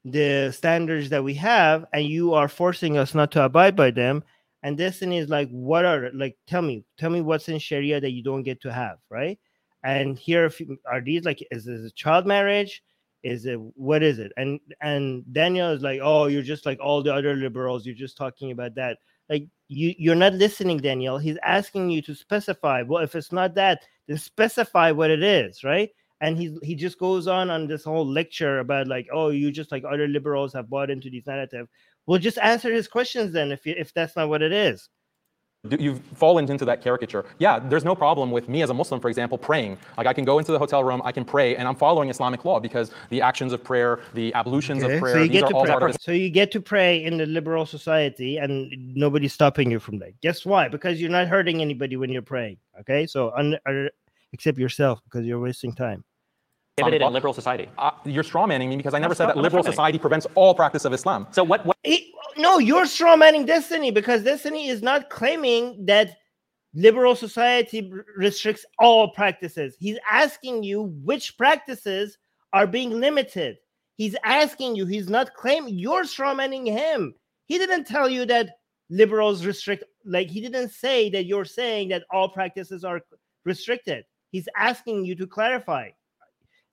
the 0.04 0.52
standards 0.52 1.10
that 1.10 1.24
we 1.24 1.34
have 1.34 1.84
and 1.92 2.06
you 2.06 2.32
are 2.32 2.48
forcing 2.48 2.96
us 2.96 3.12
not 3.12 3.32
to 3.32 3.44
abide 3.44 3.76
by 3.76 3.90
them. 3.90 4.22
And 4.62 4.78
destiny 4.78 5.18
is 5.18 5.28
like 5.28 5.50
what 5.50 5.84
are 5.84 6.10
like 6.14 6.38
tell 6.46 6.62
me 6.62 6.84
tell 6.96 7.10
me 7.10 7.22
what's 7.22 7.48
in 7.48 7.58
sharia 7.58 8.00
that 8.00 8.12
you 8.12 8.22
don't 8.22 8.44
get 8.44 8.62
to 8.62 8.72
have 8.72 8.98
right? 9.10 9.38
And 9.82 10.16
here 10.16 10.48
are 10.86 11.00
these 11.00 11.24
like 11.24 11.44
is 11.50 11.64
this 11.64 11.84
a 11.84 11.90
child 11.90 12.24
marriage? 12.24 12.80
Is 13.24 13.46
it 13.46 13.58
what 13.74 14.04
is 14.04 14.20
it? 14.20 14.30
And 14.36 14.60
and 14.80 15.24
daniel 15.32 15.72
is 15.72 15.82
like 15.82 16.00
oh 16.00 16.26
you're 16.26 16.42
just 16.42 16.66
like 16.66 16.78
all 16.80 17.02
the 17.02 17.12
other 17.12 17.34
liberals. 17.34 17.84
You're 17.84 17.96
just 17.96 18.16
talking 18.16 18.52
about 18.52 18.76
that. 18.76 18.98
Like 19.28 19.48
you 19.72 19.94
you're 19.96 20.16
not 20.16 20.34
listening 20.34 20.78
daniel 20.78 21.16
he's 21.16 21.38
asking 21.44 21.88
you 21.88 22.02
to 22.02 22.12
specify 22.12 22.82
well 22.82 23.04
if 23.04 23.14
it's 23.14 23.30
not 23.30 23.54
that 23.54 23.82
then 24.10 24.18
specify 24.18 24.90
what 24.90 25.08
it 25.08 25.22
is, 25.22 25.62
right? 25.62 25.90
And 26.20 26.36
he 26.36 26.58
he 26.64 26.74
just 26.74 26.98
goes 26.98 27.28
on 27.28 27.48
on 27.48 27.68
this 27.68 27.84
whole 27.84 28.04
lecture 28.04 28.58
about 28.58 28.88
like, 28.88 29.06
oh, 29.12 29.28
you 29.28 29.52
just 29.52 29.70
like 29.70 29.84
other 29.84 30.08
liberals 30.08 30.52
have 30.52 30.68
bought 30.68 30.90
into 30.90 31.08
this 31.08 31.28
narrative. 31.28 31.68
Well, 32.06 32.18
just 32.18 32.36
answer 32.38 32.72
his 32.72 32.88
questions 32.88 33.32
then 33.32 33.52
if 33.52 33.64
you, 33.64 33.74
if 33.78 33.94
that's 33.94 34.16
not 34.16 34.28
what 34.28 34.42
it 34.42 34.52
is. 34.52 34.88
You've 35.78 36.00
fallen 36.14 36.50
into 36.50 36.64
that 36.64 36.82
caricature. 36.82 37.24
Yeah, 37.38 37.58
there's 37.58 37.84
no 37.84 37.94
problem 37.94 38.30
with 38.30 38.48
me 38.48 38.62
as 38.62 38.70
a 38.70 38.74
Muslim, 38.74 39.00
for 39.00 39.08
example, 39.08 39.36
praying. 39.36 39.76
Like 39.98 40.06
I 40.06 40.12
can 40.12 40.24
go 40.24 40.38
into 40.38 40.52
the 40.52 40.58
hotel 40.58 40.82
room, 40.82 41.02
I 41.04 41.12
can 41.12 41.24
pray, 41.24 41.56
and 41.56 41.68
I'm 41.68 41.74
following 41.74 42.08
Islamic 42.08 42.44
law 42.44 42.58
because 42.60 42.90
the 43.10 43.20
actions 43.20 43.52
of 43.52 43.62
prayer, 43.62 44.00
the 44.14 44.32
ablutions 44.34 44.82
Okay, 44.82 44.94
of 44.94 45.00
prayer, 45.00 45.16
So 45.16 45.22
you 45.22 45.28
these 45.28 45.34
get 45.40 45.44
are 45.44 45.48
to 45.48 45.54
all 45.54 45.64
pray. 45.64 45.70
part 45.72 45.82
of 45.82 45.96
So 46.00 46.12
you 46.12 46.30
get 46.30 46.50
to 46.52 46.60
pray 46.60 47.04
in 47.04 47.18
the 47.18 47.26
liberal 47.26 47.66
society, 47.66 48.38
and 48.38 48.72
nobody's 48.94 49.34
stopping 49.34 49.70
you 49.70 49.78
from 49.78 49.98
that. 49.98 50.18
Guess 50.22 50.46
why? 50.46 50.68
Because 50.68 51.00
you're 51.00 51.10
not 51.10 51.28
hurting 51.28 51.60
anybody 51.60 51.96
when 51.96 52.10
you're 52.10 52.22
praying. 52.22 52.56
Okay, 52.80 53.06
so 53.06 53.32
un- 53.36 53.58
er, 53.68 53.90
except 54.32 54.58
yourself 54.58 55.00
because 55.04 55.26
you're 55.26 55.40
wasting 55.40 55.72
time. 55.74 56.04
Prohibited 56.82 57.02
law. 57.02 57.08
in 57.08 57.14
liberal 57.14 57.32
society. 57.34 57.68
Uh, 57.78 57.90
you're 58.04 58.24
strawmanning 58.24 58.68
me 58.68 58.76
because 58.76 58.94
I 58.94 58.98
never 58.98 59.10
That's 59.10 59.18
said 59.18 59.24
not- 59.26 59.34
that 59.34 59.38
I'm 59.40 59.42
liberal 59.44 59.62
society 59.64 59.98
prevents 59.98 60.26
all 60.34 60.54
practice 60.54 60.84
of 60.84 60.92
Islam. 60.92 61.26
So 61.30 61.42
what? 61.44 61.64
what 61.66 61.76
It- 61.84 62.04
no, 62.36 62.58
you're 62.58 62.84
strawmanning 62.84 63.46
Destiny 63.46 63.90
because 63.90 64.22
Destiny 64.24 64.68
is 64.68 64.82
not 64.82 65.10
claiming 65.10 65.84
that 65.86 66.16
liberal 66.74 67.16
society 67.16 67.90
restricts 68.16 68.64
all 68.78 69.10
practices. 69.10 69.76
He's 69.80 69.98
asking 70.10 70.62
you 70.62 70.82
which 71.04 71.36
practices 71.36 72.18
are 72.52 72.66
being 72.66 73.00
limited. 73.00 73.56
He's 73.96 74.16
asking 74.24 74.76
you, 74.76 74.86
he's 74.86 75.08
not 75.08 75.34
claiming, 75.34 75.78
you're 75.78 76.04
strawmanning 76.04 76.66
him. 76.66 77.14
He 77.46 77.58
didn't 77.58 77.84
tell 77.86 78.08
you 78.08 78.24
that 78.26 78.50
liberals 78.88 79.44
restrict, 79.44 79.84
like, 80.04 80.28
he 80.30 80.40
didn't 80.40 80.70
say 80.70 81.10
that 81.10 81.26
you're 81.26 81.44
saying 81.44 81.88
that 81.88 82.04
all 82.10 82.28
practices 82.28 82.82
are 82.84 83.00
restricted. 83.44 84.04
He's 84.30 84.48
asking 84.56 85.04
you 85.04 85.14
to 85.16 85.26
clarify. 85.26 85.90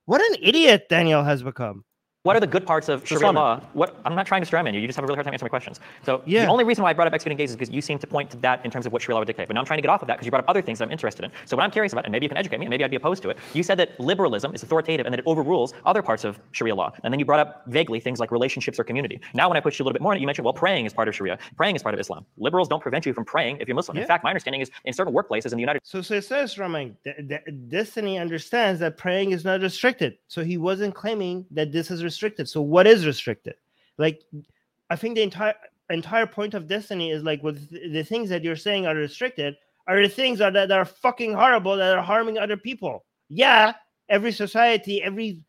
What 0.08 0.22
an 0.22 0.38
idiot 0.42 0.90
Daniel 0.90 1.24
has 1.24 1.44
become. 1.44 1.84
What 2.28 2.36
are 2.36 2.42
the 2.42 2.48
good 2.48 2.66
parts 2.66 2.90
of 2.90 3.08
Sharia 3.08 3.32
law? 3.32 3.62
What 3.72 4.02
I'm 4.04 4.14
not 4.14 4.28
trying 4.28 4.44
to 4.44 4.52
strawman 4.52 4.74
you. 4.74 4.82
You 4.82 4.88
just 4.88 4.98
have 4.98 5.06
a 5.06 5.08
really 5.08 5.16
hard 5.16 5.24
time 5.24 5.34
answering 5.34 5.48
my 5.48 5.50
questions. 5.58 5.80
So 6.04 6.22
Yeah. 6.26 6.44
the 6.44 6.52
only 6.52 6.66
reason 6.66 6.84
why 6.84 6.90
I 6.90 6.94
brought 6.94 7.08
up 7.08 7.14
executing 7.14 7.38
gays 7.38 7.52
is 7.52 7.56
because 7.56 7.74
you 7.74 7.80
seem 7.80 8.00
to 8.00 8.06
point 8.06 8.30
to 8.32 8.38
that 8.40 8.66
in 8.66 8.70
terms 8.70 8.86
of 8.86 8.92
what 8.92 9.02
Sharia 9.02 9.16
law 9.16 9.22
would 9.22 9.28
dictate. 9.28 9.48
But 9.48 9.54
now 9.54 9.62
I'm 9.62 9.66
trying 9.66 9.78
to 9.78 9.82
get 9.82 9.88
off 9.90 10.02
of 10.02 10.10
that 10.10 10.16
because 10.16 10.26
you 10.26 10.32
brought 10.32 10.44
up 10.44 10.50
other 10.50 10.62
things 10.62 10.80
that 10.80 10.84
I'm 10.84 10.92
interested 10.92 11.24
in. 11.24 11.32
So 11.46 11.56
what 11.56 11.64
I'm 11.64 11.72
curious 11.72 11.94
about, 11.94 12.04
and 12.04 12.12
maybe 12.12 12.26
you 12.26 12.30
can 12.30 12.38
educate 12.38 12.58
me, 12.58 12.66
and 12.66 12.70
maybe 12.70 12.84
I'd 12.84 12.92
be 12.92 12.98
opposed 12.98 13.24
to 13.24 13.30
it. 13.30 13.38
You 13.54 13.64
said 13.64 13.80
that 13.80 13.98
liberalism 13.98 14.54
is 14.54 14.62
authoritative 14.62 15.06
and 15.06 15.14
that 15.14 15.20
it 15.20 15.26
overrules 15.26 15.74
other 15.86 16.02
parts 16.02 16.26
of 16.26 16.38
Sharia 16.52 16.76
law. 16.76 16.92
And 17.06 17.14
then 17.14 17.20
you 17.20 17.24
brought 17.24 17.40
up 17.40 17.64
vaguely 17.68 18.02
things 18.02 18.20
like 18.20 18.30
relationships 18.34 18.78
or 18.78 18.84
community. 18.84 19.22
Now 19.34 19.48
when 19.48 19.56
I 19.56 19.62
pushed 19.62 19.80
you 19.80 19.84
a 19.84 19.86
little 19.86 19.94
bit 19.94 20.02
more, 20.02 20.12
on 20.12 20.18
it, 20.18 20.20
you 20.20 20.26
mentioned 20.28 20.44
well 20.44 20.54
praying 20.54 20.86
is 20.86 20.92
part 20.92 21.08
of 21.08 21.16
Sharia. 21.16 21.38
Praying 21.56 21.78
is 21.78 21.82
part 21.82 21.96
of 21.96 22.00
Islam. 22.02 22.26
Liberals 22.36 22.68
don't 22.68 22.82
prevent 22.82 23.06
you 23.06 23.14
from 23.14 23.24
praying 23.24 23.60
if 23.62 23.70
you're 23.70 23.76
Muslim. 23.76 23.96
Yeah. 23.96 24.02
In 24.02 24.08
fact, 24.10 24.26
my 24.26 24.32
understanding 24.32 24.60
is 24.60 24.70
in 24.84 24.92
certain 24.92 25.14
workplaces 25.14 25.54
in 25.54 25.58
the 25.60 25.62
United 25.62 25.80
So, 25.86 26.02
so 26.02 26.16
it 26.16 26.26
says, 26.26 26.54
D- 26.56 27.38
Destiny 27.70 28.18
understands 28.20 28.82
that 28.82 28.98
praying 28.98 29.32
is 29.32 29.46
not 29.46 29.62
restricted. 29.62 30.18
So 30.28 30.44
he 30.44 30.58
wasn't 30.58 30.94
claiming 30.94 31.46
that 31.52 31.72
this 31.72 31.90
is 31.90 32.04
restricted. 32.04 32.17
So 32.48 32.62
what 32.62 32.88
is 32.88 33.06
restricted? 33.06 33.56
Like, 33.98 34.24
I 34.90 34.96
think 34.96 35.16
the 35.16 35.22
entire 35.24 35.56
entire 35.90 36.28
point 36.28 36.54
of 36.54 36.68
Destiny 36.68 37.12
is 37.12 37.24
like, 37.24 37.42
with 37.44 37.70
the 37.70 38.04
things 38.04 38.30
that 38.30 38.44
you're 38.44 38.56
saying 38.56 38.86
are 38.86 38.96
restricted 38.96 39.56
are 39.88 40.02
the 40.02 40.10
things 40.10 40.40
that, 40.40 40.54
that 40.54 40.72
are 40.72 40.86
fucking 40.86 41.34
horrible 41.34 41.78
that 41.78 41.98
are 41.98 42.04
harming 42.04 42.38
other 42.38 42.58
people. 42.58 43.06
Yeah, 43.30 43.74
every 44.10 44.32
society, 44.32 45.02
every 45.02 45.42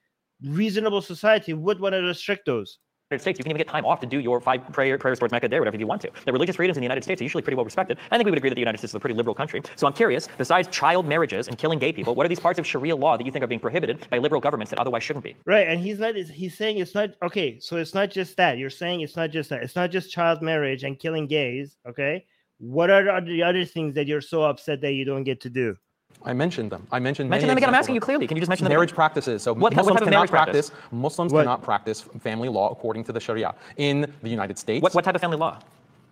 reasonable 0.44 1.02
society 1.02 1.54
would 1.54 1.80
want 1.80 1.94
to 1.94 2.02
restrict 2.02 2.46
those. 2.46 2.78
United 3.10 3.22
States, 3.22 3.38
you 3.38 3.42
can 3.42 3.52
even 3.52 3.56
get 3.56 3.68
time 3.68 3.86
off 3.86 4.00
to 4.00 4.06
do 4.06 4.20
your 4.20 4.38
five 4.38 4.60
prayer, 4.70 4.98
prayers 4.98 5.18
towards 5.18 5.32
Mecca 5.32 5.48
day, 5.48 5.58
whatever 5.58 5.78
you 5.78 5.86
want 5.86 6.02
to. 6.02 6.10
The 6.26 6.32
religious 6.32 6.56
freedoms 6.56 6.76
in 6.76 6.82
the 6.82 6.84
United 6.84 7.02
States 7.02 7.22
are 7.22 7.24
usually 7.24 7.42
pretty 7.42 7.56
well 7.56 7.64
respected. 7.64 7.96
I 8.10 8.18
think 8.18 8.26
we 8.26 8.30
would 8.30 8.36
agree 8.36 8.50
that 8.50 8.54
the 8.54 8.60
United 8.60 8.76
States 8.76 8.90
is 8.90 8.96
a 8.96 9.00
pretty 9.00 9.14
liberal 9.14 9.34
country. 9.34 9.62
So 9.76 9.86
I'm 9.86 9.94
curious, 9.94 10.28
besides 10.36 10.68
child 10.68 11.06
marriages 11.06 11.48
and 11.48 11.56
killing 11.56 11.78
gay 11.78 11.90
people, 11.90 12.14
what 12.14 12.26
are 12.26 12.28
these 12.28 12.38
parts 12.38 12.58
of 12.58 12.66
Sharia 12.66 12.94
law 12.94 13.16
that 13.16 13.24
you 13.24 13.32
think 13.32 13.42
are 13.42 13.48
being 13.48 13.62
prohibited 13.62 14.06
by 14.10 14.18
liberal 14.18 14.42
governments 14.42 14.68
that 14.72 14.78
otherwise 14.78 15.04
shouldn't 15.04 15.24
be? 15.24 15.34
Right, 15.46 15.66
and 15.66 15.80
he's 15.80 15.98
not. 15.98 16.16
He's 16.16 16.58
saying 16.58 16.76
it's 16.76 16.94
not 16.94 17.14
okay. 17.22 17.58
So 17.60 17.76
it's 17.78 17.94
not 17.94 18.10
just 18.10 18.36
that. 18.36 18.58
You're 18.58 18.68
saying 18.68 19.00
it's 19.00 19.16
not 19.16 19.30
just 19.30 19.48
that. 19.48 19.62
It's 19.62 19.74
not 19.74 19.90
just 19.90 20.12
child 20.12 20.42
marriage 20.42 20.84
and 20.84 20.98
killing 20.98 21.26
gays. 21.26 21.78
Okay, 21.88 22.26
what 22.58 22.90
are 22.90 23.22
the 23.22 23.42
other 23.42 23.64
things 23.64 23.94
that 23.94 24.06
you're 24.06 24.20
so 24.20 24.42
upset 24.42 24.82
that 24.82 24.92
you 24.92 25.06
don't 25.06 25.24
get 25.24 25.40
to 25.42 25.48
do? 25.48 25.76
I 26.24 26.32
mentioned 26.32 26.70
them. 26.72 26.86
I 26.90 26.98
mentioned 26.98 27.30
Mention 27.30 27.46
many 27.46 27.54
them 27.54 27.58
again. 27.58 27.68
I'm 27.70 27.74
asking 27.78 27.94
you 27.94 28.00
clearly. 28.00 28.26
Can 28.26 28.36
you 28.36 28.40
just 28.40 28.48
mention 28.48 28.64
them? 28.64 28.72
marriage 28.72 28.90
again? 28.90 28.96
practices. 28.96 29.42
So 29.42 29.52
What- 29.52 29.60
what 29.62 29.74
Muslims 29.76 29.94
type 29.94 30.02
of 30.02 30.08
cannot 30.08 30.18
marriage 30.18 30.30
practice? 30.30 30.70
practice. 30.70 30.92
Muslims 30.92 31.32
What? 31.32 31.40
cannot 31.42 31.62
practice 31.62 32.00
family 32.20 32.48
law 32.48 32.70
according 32.70 33.04
to 33.04 33.12
the 33.12 33.20
Sharia 33.20 33.54
in 33.76 34.12
the 34.22 34.28
United 34.28 34.58
States. 34.58 34.82
What, 34.82 34.94
what 34.94 35.04
type 35.04 35.14
of 35.14 35.20
family 35.20 35.36
law? 35.36 35.58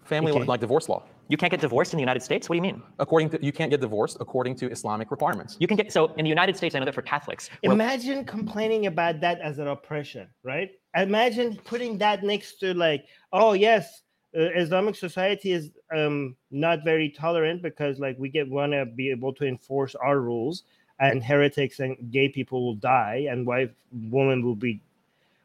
family 0.04 0.30
law, 0.30 0.38
like 0.46 0.60
divorce 0.60 0.88
law? 0.88 1.02
You 1.28 1.36
can't 1.36 1.50
get 1.50 1.60
divorced 1.60 1.92
in 1.92 1.96
the 1.96 2.02
United 2.02 2.22
States? 2.22 2.48
What 2.48 2.54
do 2.54 2.58
you 2.58 2.62
mean? 2.62 2.80
According 3.00 3.30
to 3.30 3.44
you 3.44 3.50
can't 3.50 3.70
get 3.70 3.80
divorced 3.80 4.18
according 4.20 4.54
to 4.56 4.70
Islamic 4.70 5.10
requirements. 5.10 5.56
You 5.58 5.66
can 5.66 5.76
get 5.76 5.92
so 5.92 6.12
in 6.16 6.22
the 6.24 6.28
United 6.28 6.56
States. 6.56 6.76
I 6.76 6.78
know 6.78 6.84
that 6.84 6.94
for 6.94 7.02
Catholics, 7.02 7.50
Imagine 7.64 8.24
complaining 8.24 8.86
about 8.86 9.18
that 9.22 9.40
as 9.40 9.58
an 9.58 9.66
oppression, 9.66 10.28
right? 10.44 10.70
Imagine 10.96 11.56
putting 11.64 11.98
that 11.98 12.22
next 12.22 12.60
to 12.60 12.72
like, 12.74 13.04
oh 13.32 13.54
yes, 13.54 14.02
uh, 14.36 14.50
Islamic 14.54 14.94
society 14.94 15.52
is 15.52 15.70
um, 15.94 16.36
not 16.50 16.84
very 16.84 17.08
tolerant 17.08 17.62
because 17.62 17.98
like 17.98 18.18
we 18.18 18.28
get 18.28 18.48
want 18.48 18.72
to 18.72 18.84
be 18.84 19.10
able 19.10 19.32
to 19.34 19.46
enforce 19.46 19.94
our 19.94 20.20
rules, 20.20 20.64
and 20.98 21.24
heretics 21.24 21.80
and 21.80 21.96
gay 22.10 22.28
people 22.28 22.64
will 22.64 22.74
die, 22.74 23.26
and 23.30 23.46
wife 23.46 23.70
woman 23.92 24.44
will 24.44 24.54
be, 24.54 24.80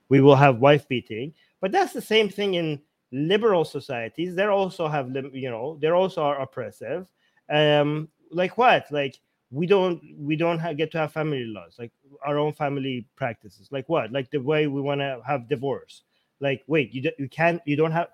we 0.09 0.21
will 0.21 0.35
have 0.35 0.59
wife 0.59 0.87
beating. 0.87 1.33
But 1.61 1.71
that's 1.71 1.93
the 1.93 2.01
same 2.01 2.29
thing 2.29 2.55
in 2.55 2.81
liberal 3.11 3.65
societies. 3.65 4.35
They 4.35 4.45
also 4.45 4.87
have 4.87 5.15
you 5.33 5.49
know 5.49 5.77
they're 5.81 5.95
also 5.95 6.23
are 6.23 6.41
oppressive. 6.41 7.07
Um, 7.49 8.09
like 8.31 8.57
what? 8.57 8.85
Like 8.91 9.19
we 9.51 9.67
don't 9.67 10.01
we 10.17 10.35
don't 10.35 10.59
get 10.77 10.91
to 10.91 10.97
have 10.97 11.11
family 11.11 11.43
laws 11.45 11.75
like 11.77 11.91
our 12.25 12.37
own 12.37 12.53
family 12.53 13.05
practices 13.15 13.67
like 13.69 13.87
what 13.89 14.11
like 14.11 14.31
the 14.31 14.37
way 14.37 14.67
we 14.67 14.81
want 14.81 15.01
to 15.01 15.21
have 15.27 15.49
divorce 15.49 16.03
like 16.39 16.63
wait 16.67 16.93
you, 16.93 17.11
you 17.19 17.27
can't 17.27 17.61
you 17.65 17.75
don't 17.75 17.91
have 17.91 18.07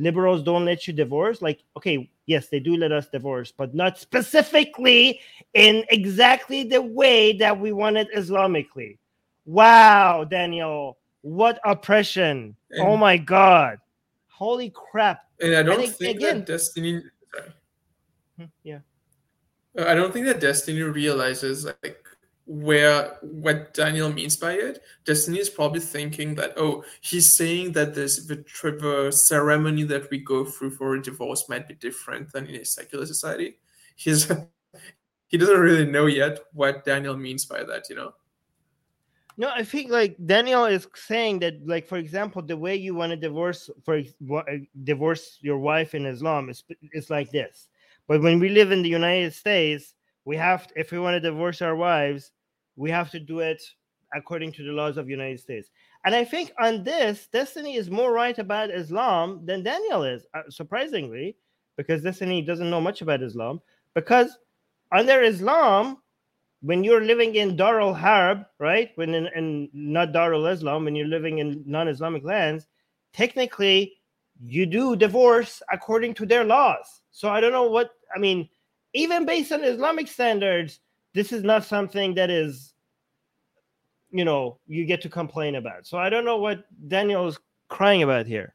liberals 0.00 0.42
don't 0.42 0.64
let 0.64 0.86
you 0.88 0.92
divorce? 0.92 1.42
Like 1.42 1.62
okay 1.76 2.10
yes 2.26 2.48
they 2.48 2.60
do 2.60 2.76
let 2.76 2.90
us 2.92 3.08
divorce 3.08 3.52
but 3.56 3.74
not 3.74 3.98
specifically 3.98 5.20
in 5.54 5.84
exactly 5.90 6.64
the 6.64 6.80
way 6.80 7.32
that 7.34 7.58
we 7.58 7.72
want 7.72 7.96
it 7.96 8.08
islamically. 8.16 8.98
Wow 9.44 10.24
daniel 10.24 10.98
what 11.22 11.60
oppression. 11.64 12.56
Oh 12.78 12.96
my 12.96 13.16
god. 13.18 13.78
Holy 14.28 14.70
crap. 14.70 15.24
And 15.40 15.54
I 15.54 15.62
don't 15.62 15.80
think, 15.80 15.94
think 15.96 16.16
again- 16.16 16.38
that 16.38 16.46
Destiny. 16.46 17.02
Sorry. 17.34 17.50
Hmm, 18.38 18.44
yeah. 18.62 18.78
I 19.78 19.94
don't 19.94 20.12
think 20.12 20.26
that 20.26 20.40
Destiny 20.40 20.82
realizes 20.82 21.64
like 21.66 22.04
where 22.52 23.16
what 23.20 23.72
Daniel 23.74 24.12
means 24.12 24.36
by 24.36 24.54
it. 24.54 24.82
Destiny 25.04 25.38
is 25.38 25.48
probably 25.48 25.78
thinking 25.78 26.34
that 26.34 26.52
oh, 26.56 26.82
he's 27.00 27.32
saying 27.32 27.70
that 27.72 27.94
this 27.94 28.26
the, 28.26 28.36
tr- 28.42 28.70
the 28.70 29.12
ceremony 29.12 29.84
that 29.84 30.10
we 30.10 30.18
go 30.18 30.44
through 30.44 30.72
for 30.72 30.96
a 30.96 31.02
divorce 31.02 31.48
might 31.48 31.68
be 31.68 31.74
different 31.74 32.32
than 32.32 32.46
in 32.46 32.56
a 32.56 32.64
secular 32.64 33.06
society. 33.06 33.58
He's 33.94 34.28
he 35.28 35.38
doesn't 35.38 35.60
really 35.60 35.86
know 35.86 36.06
yet 36.06 36.40
what 36.52 36.84
Daniel 36.84 37.16
means 37.16 37.44
by 37.44 37.62
that. 37.62 37.88
You 37.88 37.94
know. 37.94 38.14
No, 39.36 39.50
I 39.54 39.62
think 39.62 39.92
like 39.92 40.16
Daniel 40.26 40.64
is 40.64 40.88
saying 40.96 41.38
that, 41.38 41.64
like 41.64 41.86
for 41.86 41.98
example, 41.98 42.42
the 42.42 42.56
way 42.56 42.74
you 42.74 42.96
want 42.96 43.10
to 43.10 43.16
divorce 43.16 43.70
for 43.84 43.98
uh, 43.98 44.42
divorce 44.82 45.38
your 45.40 45.58
wife 45.58 45.94
in 45.94 46.04
Islam 46.04 46.50
is 46.50 46.64
it's 46.90 47.10
like 47.10 47.30
this. 47.30 47.68
But 48.08 48.22
when 48.22 48.40
we 48.40 48.48
live 48.48 48.72
in 48.72 48.82
the 48.82 48.88
United 48.88 49.34
States, 49.34 49.94
we 50.24 50.36
have 50.36 50.66
if 50.74 50.90
we 50.90 50.98
want 50.98 51.14
to 51.14 51.20
divorce 51.20 51.62
our 51.62 51.76
wives, 51.76 52.32
we 52.76 52.90
have 52.90 53.10
to 53.10 53.20
do 53.20 53.40
it 53.40 53.62
according 54.14 54.52
to 54.52 54.64
the 54.64 54.72
laws 54.72 54.96
of 54.96 55.06
the 55.06 55.12
United 55.12 55.40
States. 55.40 55.68
And 56.04 56.14
I 56.14 56.24
think 56.24 56.52
on 56.58 56.82
this, 56.82 57.28
Destiny 57.32 57.76
is 57.76 57.90
more 57.90 58.12
right 58.12 58.38
about 58.38 58.70
Islam 58.70 59.44
than 59.44 59.62
Daniel 59.62 60.02
is, 60.02 60.26
uh, 60.34 60.42
surprisingly, 60.48 61.36
because 61.76 62.02
Destiny 62.02 62.42
doesn't 62.42 62.70
know 62.70 62.80
much 62.80 63.02
about 63.02 63.22
Islam. 63.22 63.60
Because 63.94 64.38
under 64.92 65.22
Islam, 65.22 65.98
when 66.62 66.84
you're 66.84 67.04
living 67.04 67.36
in 67.36 67.56
Darul 67.56 67.96
Harb, 67.96 68.44
right? 68.58 68.90
When 68.96 69.14
in, 69.14 69.28
in 69.36 69.68
not 69.72 70.12
Darul 70.12 70.50
Islam, 70.52 70.84
when 70.84 70.94
you're 70.94 71.06
living 71.06 71.38
in 71.38 71.62
non-Islamic 71.66 72.24
lands, 72.24 72.66
technically 73.12 73.94
you 74.42 74.66
do 74.66 74.96
divorce 74.96 75.62
according 75.72 76.14
to 76.14 76.26
their 76.26 76.44
laws. 76.44 77.02
So 77.10 77.28
I 77.28 77.40
don't 77.40 77.52
know 77.52 77.70
what 77.70 77.90
I 78.14 78.18
mean. 78.18 78.48
Even 78.92 79.24
based 79.24 79.52
on 79.52 79.62
Islamic 79.62 80.08
standards, 80.08 80.80
this 81.14 81.32
is 81.32 81.42
not 81.42 81.64
something 81.64 82.14
that 82.14 82.30
is, 82.30 82.74
you 84.10 84.24
know, 84.24 84.58
you 84.66 84.84
get 84.86 85.00
to 85.02 85.08
complain 85.08 85.56
about. 85.56 85.86
So 85.86 85.98
I 85.98 86.10
don't 86.10 86.24
know 86.24 86.38
what 86.38 86.64
Daniel 86.88 87.26
is 87.26 87.38
crying 87.68 88.02
about 88.02 88.26
here. 88.26 88.54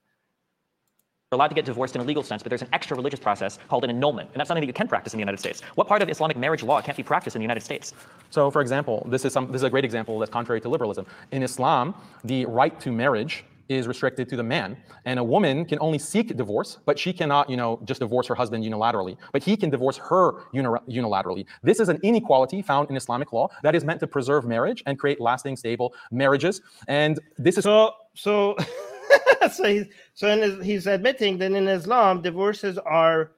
You're 1.31 1.37
allowed 1.37 1.47
to 1.47 1.55
get 1.55 1.65
divorced 1.65 1.95
in 1.95 2.01
a 2.01 2.03
legal 2.03 2.21
sense, 2.21 2.43
but 2.43 2.49
there's 2.49 2.61
an 2.61 2.69
extra 2.71 2.95
religious 2.95 3.19
process 3.19 3.57
called 3.67 3.83
an 3.83 3.89
annulment, 3.89 4.29
and 4.31 4.39
that's 4.39 4.47
something 4.47 4.61
that 4.61 4.67
you 4.67 4.73
can 4.73 4.87
practice 4.87 5.13
in 5.13 5.17
the 5.17 5.21
United 5.21 5.39
States. 5.39 5.61
What 5.73 5.87
part 5.87 6.01
of 6.01 6.09
Islamic 6.09 6.37
marriage 6.37 6.61
law 6.61 6.81
can't 6.81 6.95
be 6.95 7.03
practiced 7.03 7.35
in 7.35 7.39
the 7.39 7.43
United 7.43 7.63
States? 7.63 7.93
So, 8.29 8.51
for 8.51 8.61
example, 8.61 9.05
this 9.09 9.25
is 9.25 9.33
some 9.33 9.47
this 9.47 9.57
is 9.57 9.63
a 9.63 9.69
great 9.69 9.83
example 9.83 10.19
that's 10.19 10.31
contrary 10.31 10.61
to 10.61 10.69
liberalism. 10.69 11.05
In 11.31 11.41
Islam, 11.41 11.95
the 12.23 12.45
right 12.45 12.79
to 12.79 12.91
marriage 12.91 13.43
is 13.69 13.87
restricted 13.87 14.29
to 14.29 14.35
the 14.35 14.43
man, 14.43 14.77
and 15.05 15.19
a 15.19 15.23
woman 15.23 15.65
can 15.65 15.79
only 15.79 15.97
seek 15.97 16.35
divorce, 16.35 16.77
but 16.85 16.97
she 16.97 17.11
cannot, 17.11 17.49
you 17.49 17.57
know, 17.57 17.79
just 17.85 17.99
divorce 17.99 18.27
her 18.27 18.35
husband 18.35 18.63
unilaterally. 18.63 19.17
But 19.31 19.43
he 19.43 19.57
can 19.57 19.69
divorce 19.69 19.97
her 19.97 20.43
unilaterally. 20.53 21.45
This 21.63 21.79
is 21.79 21.89
an 21.89 21.99
inequality 22.03 22.61
found 22.61 22.89
in 22.89 22.95
Islamic 22.95 23.33
law 23.33 23.47
that 23.63 23.75
is 23.75 23.83
meant 23.83 23.99
to 24.01 24.07
preserve 24.07 24.45
marriage 24.45 24.83
and 24.85 24.99
create 24.99 25.19
lasting, 25.19 25.55
stable 25.55 25.93
marriages. 26.11 26.61
And 26.87 27.19
this 27.37 27.57
is 27.57 27.63
So 27.63 27.93
so 28.13 28.55
so 29.51 29.63
he's 29.63 29.85
so 30.13 30.61
he's 30.61 30.87
admitting 30.87 31.37
that 31.39 31.51
in 31.51 31.67
Islam 31.67 32.21
divorces 32.21 32.77
are 32.77 33.31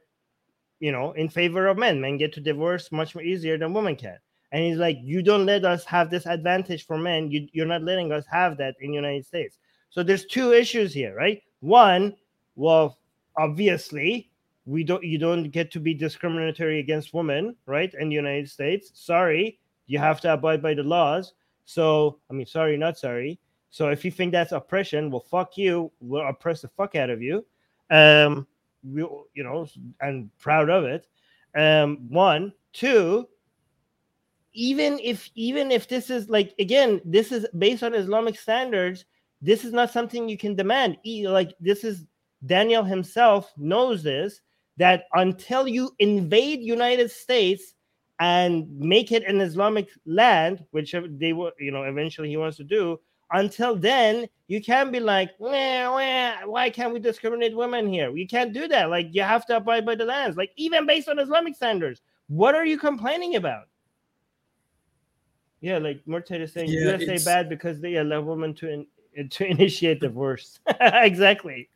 you 0.79 0.91
know, 0.91 1.11
in 1.13 1.29
favor 1.29 1.67
of 1.67 1.77
men. 1.77 1.99
Men 1.99 2.17
get 2.17 2.33
to 2.33 2.41
divorce 2.41 2.91
much 2.91 3.15
more 3.15 3.23
easier 3.23 3.57
than 3.57 3.73
women 3.73 3.95
can. 3.95 4.17
And 4.51 4.63
he's 4.63 4.77
like, 4.77 4.97
you 5.01 5.21
don't 5.21 5.45
let 5.45 5.65
us 5.65 5.83
have 5.85 6.09
this 6.09 6.25
advantage 6.25 6.85
for 6.85 6.97
men. 6.97 7.31
You, 7.31 7.47
you're 7.51 7.65
not 7.65 7.83
letting 7.83 8.11
us 8.11 8.25
have 8.31 8.57
that 8.57 8.75
in 8.79 8.91
the 8.91 8.95
United 8.95 9.25
States. 9.25 9.57
So 9.97 10.03
there's 10.03 10.25
two 10.25 10.53
issues 10.53 10.93
here, 10.93 11.15
right? 11.15 11.41
One, 11.61 12.15
well, 12.55 12.99
obviously, 13.35 14.29
we 14.67 14.83
don't 14.83 15.03
you 15.03 15.17
don't 15.17 15.49
get 15.49 15.71
to 15.71 15.79
be 15.79 15.95
discriminatory 15.95 16.79
against 16.79 17.15
women, 17.15 17.55
right? 17.65 17.91
In 17.99 18.09
the 18.09 18.15
United 18.15 18.47
States. 18.47 18.91
Sorry, 18.93 19.57
you 19.87 19.97
have 19.97 20.21
to 20.21 20.33
abide 20.33 20.61
by 20.61 20.75
the 20.75 20.83
laws. 20.83 21.33
So, 21.65 22.19
I 22.29 22.35
mean, 22.35 22.45
sorry, 22.45 22.77
not 22.77 22.99
sorry. 22.99 23.39
So 23.71 23.89
if 23.89 24.05
you 24.05 24.11
think 24.11 24.33
that's 24.33 24.51
oppression, 24.51 25.09
well, 25.09 25.25
fuck 25.31 25.57
you. 25.57 25.91
We'll 25.99 26.27
oppress 26.27 26.61
the 26.61 26.67
fuck 26.67 26.93
out 26.93 27.09
of 27.09 27.23
you. 27.23 27.43
Um, 27.89 28.45
we, 28.83 29.01
you 29.01 29.43
know, 29.43 29.67
and 29.99 30.29
proud 30.37 30.69
of 30.69 30.83
it. 30.83 31.07
Um, 31.55 32.05
one, 32.09 32.53
two. 32.71 33.27
Even 34.53 34.99
if 35.03 35.31
even 35.33 35.71
if 35.71 35.87
this 35.87 36.11
is 36.11 36.29
like 36.29 36.53
again, 36.59 37.01
this 37.03 37.31
is 37.31 37.47
based 37.57 37.81
on 37.81 37.95
Islamic 37.95 38.37
standards. 38.37 39.03
This 39.41 39.63
is 39.63 39.73
not 39.73 39.91
something 39.91 40.27
you 40.27 40.37
can 40.37 40.55
demand. 40.55 40.97
Like 41.05 41.53
this 41.59 41.83
is 41.83 42.05
Daniel 42.45 42.83
himself 42.83 43.51
knows 43.57 44.03
this 44.03 44.41
that 44.77 45.05
until 45.13 45.67
you 45.67 45.91
invade 45.99 46.61
United 46.61 47.09
States 47.11 47.73
and 48.19 48.67
make 48.79 49.11
it 49.11 49.23
an 49.25 49.41
Islamic 49.41 49.89
land, 50.05 50.63
which 50.71 50.95
they 51.19 51.33
will, 51.33 51.51
you 51.59 51.71
know, 51.71 51.83
eventually 51.83 52.29
he 52.29 52.37
wants 52.37 52.57
to 52.57 52.63
do, 52.63 52.99
until 53.31 53.75
then, 53.75 54.27
you 54.47 54.61
can't 54.63 54.91
be 54.91 54.99
like, 54.99 55.31
wah, 55.39 55.91
wah, 55.91 56.33
why 56.45 56.69
can't 56.69 56.93
we 56.93 56.99
discriminate 56.99 57.55
women 57.55 57.91
here? 57.91 58.15
You 58.15 58.27
can't 58.27 58.53
do 58.53 58.67
that. 58.69 58.89
Like, 58.89 59.09
you 59.11 59.21
have 59.21 59.45
to 59.47 59.57
abide 59.57 59.85
by 59.85 59.95
the 59.95 60.05
lands, 60.05 60.37
like, 60.37 60.51
even 60.55 60.85
based 60.85 61.09
on 61.09 61.19
Islamic 61.19 61.55
standards. 61.55 62.01
What 62.27 62.55
are 62.55 62.65
you 62.65 62.77
complaining 62.77 63.35
about? 63.35 63.65
Yeah, 65.59 65.79
like 65.79 66.01
Murtad 66.07 66.41
is 66.41 66.53
saying, 66.53 66.69
yeah, 66.69 66.97
USA 66.97 67.17
bad 67.25 67.49
because 67.49 67.81
they 67.81 67.95
allow 67.95 68.21
women 68.21 68.53
to 68.55 68.69
in, 68.71 68.87
to 69.31 69.45
initiate 69.45 69.99
divorce. 69.99 70.59
exactly. 70.81 71.69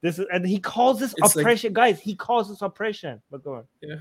This 0.00 0.18
is 0.18 0.26
and 0.32 0.46
he 0.46 0.60
calls 0.60 1.00
this 1.00 1.14
it's 1.16 1.36
oppression, 1.36 1.70
like, 1.70 1.76
guys. 1.76 2.00
He 2.00 2.14
calls 2.14 2.48
this 2.48 2.62
oppression. 2.62 3.20
But 3.30 3.42
go 3.42 3.54
on. 3.54 3.64
Yeah. 3.82 3.96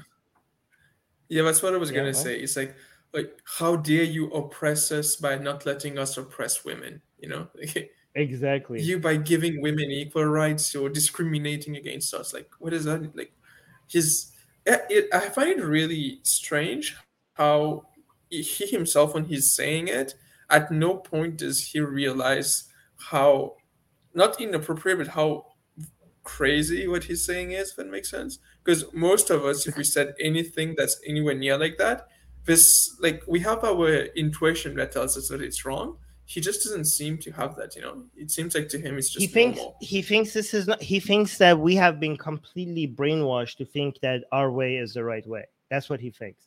Yeah, 1.30 1.42
that's 1.42 1.62
what 1.62 1.74
I 1.74 1.78
was 1.78 1.92
yeah, 1.92 1.98
gonna 1.98 2.14
say. 2.14 2.40
It's 2.40 2.56
like 2.56 2.76
like 3.14 3.42
how 3.46 3.76
dare 3.76 4.04
you 4.04 4.30
oppress 4.32 4.92
us 4.92 5.16
by 5.16 5.38
not 5.38 5.66
letting 5.66 5.98
us 5.98 6.18
oppress 6.18 6.64
women 6.66 7.02
you 7.20 7.30
know 7.30 7.48
exactly 8.16 8.82
you 8.82 9.00
by 9.00 9.16
giving 9.16 9.62
women 9.62 9.86
equal 9.86 10.26
rights 10.26 10.76
or 10.76 10.90
discriminating 10.90 11.76
against 11.78 12.14
us 12.14 12.34
like 12.34 12.50
what 12.60 12.74
is 12.74 12.86
that 12.86 13.16
like 13.16 13.34
his 13.88 14.32
it, 14.66 15.08
i 15.14 15.20
find 15.30 15.60
it 15.60 15.64
really 15.64 16.20
strange 16.24 16.96
how 17.34 17.86
he 18.30 18.66
himself 18.68 19.14
when 19.14 19.26
he's 19.26 19.54
saying 19.54 19.88
it 19.88 20.16
at 20.50 20.72
no 20.72 20.96
point 20.96 21.38
does 21.38 21.64
he 21.64 21.80
realize 21.80 22.67
how 23.00 23.56
not 24.14 24.40
inappropriate 24.42 24.98
but 24.98 25.08
how 25.08 25.46
crazy 26.24 26.88
what 26.88 27.04
he's 27.06 27.24
saying 27.24 27.52
is 27.52 27.70
if 27.70 27.76
that 27.78 27.90
makes 27.90 28.10
sense. 28.10 28.40
Because 28.64 28.86
most 28.94 29.30
of 29.30 29.46
us 29.46 29.68
if 29.68 29.78
we 29.78 29.84
said 29.84 30.14
anything 30.20 30.76
that's 30.78 31.00
anywhere 31.08 31.36
near 31.36 31.58
like 31.58 31.78
that 31.78 32.08
this 32.48 32.98
like 33.00 33.22
we 33.28 33.40
have 33.42 33.64
our 33.64 34.06
intuition 34.16 34.76
that 34.76 34.92
tells 34.92 35.16
us 35.18 35.28
that 35.28 35.42
it's 35.42 35.64
wrong. 35.66 35.98
He 36.26 36.42
just 36.42 36.64
doesn't 36.64 36.86
seem 36.86 37.18
to 37.20 37.32
have 37.32 37.56
that 37.58 37.76
you 37.76 37.82
know? 37.82 38.06
It 38.16 38.32
seems 38.32 38.56
like 38.56 38.70
to 38.70 38.80
him 38.80 38.98
it's 38.98 39.10
just 39.10 39.22
he 39.22 39.28
thinks 39.28 39.58
normal. 39.60 39.78
he 39.82 40.02
thinks 40.02 40.34
this 40.34 40.54
is 40.54 40.66
not 40.66 40.82
he 40.82 41.00
thinks 41.00 41.38
that 41.38 41.60
we 41.60 41.76
have 41.76 42.00
been 42.00 42.18
completely 42.18 42.88
brainwashed 42.88 43.58
to 43.58 43.66
think 43.66 44.00
that 44.00 44.24
our 44.32 44.50
way 44.52 44.78
is 44.78 44.94
the 44.94 45.04
right 45.04 45.28
way. 45.28 45.46
That's 45.70 45.90
what 45.90 46.00
he 46.00 46.10
thinks. 46.10 46.44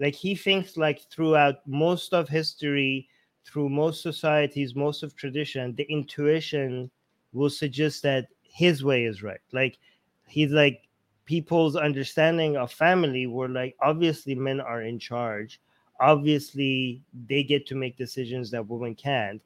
Like 0.00 0.14
he 0.14 0.34
thinks 0.34 0.76
like 0.76 1.00
throughout 1.10 1.56
most 1.66 2.14
of 2.14 2.28
history 2.28 3.08
through 3.44 3.68
most 3.68 4.02
societies 4.02 4.74
most 4.74 5.02
of 5.02 5.16
tradition 5.16 5.74
the 5.74 5.84
intuition 5.90 6.90
will 7.32 7.50
suggest 7.50 8.02
that 8.02 8.28
his 8.42 8.84
way 8.84 9.04
is 9.04 9.22
right. 9.22 9.40
Like 9.52 9.78
he's 10.26 10.50
like 10.50 10.88
people's 11.24 11.76
understanding 11.76 12.56
of 12.56 12.70
family 12.70 13.26
were 13.26 13.48
like 13.48 13.74
obviously 13.80 14.34
men 14.34 14.60
are 14.60 14.82
in 14.82 14.98
charge. 14.98 15.60
Obviously 16.00 17.02
they 17.28 17.42
get 17.42 17.66
to 17.66 17.74
make 17.74 17.96
decisions 17.96 18.50
that 18.50 18.66
women 18.66 18.94
can't. 18.94 19.40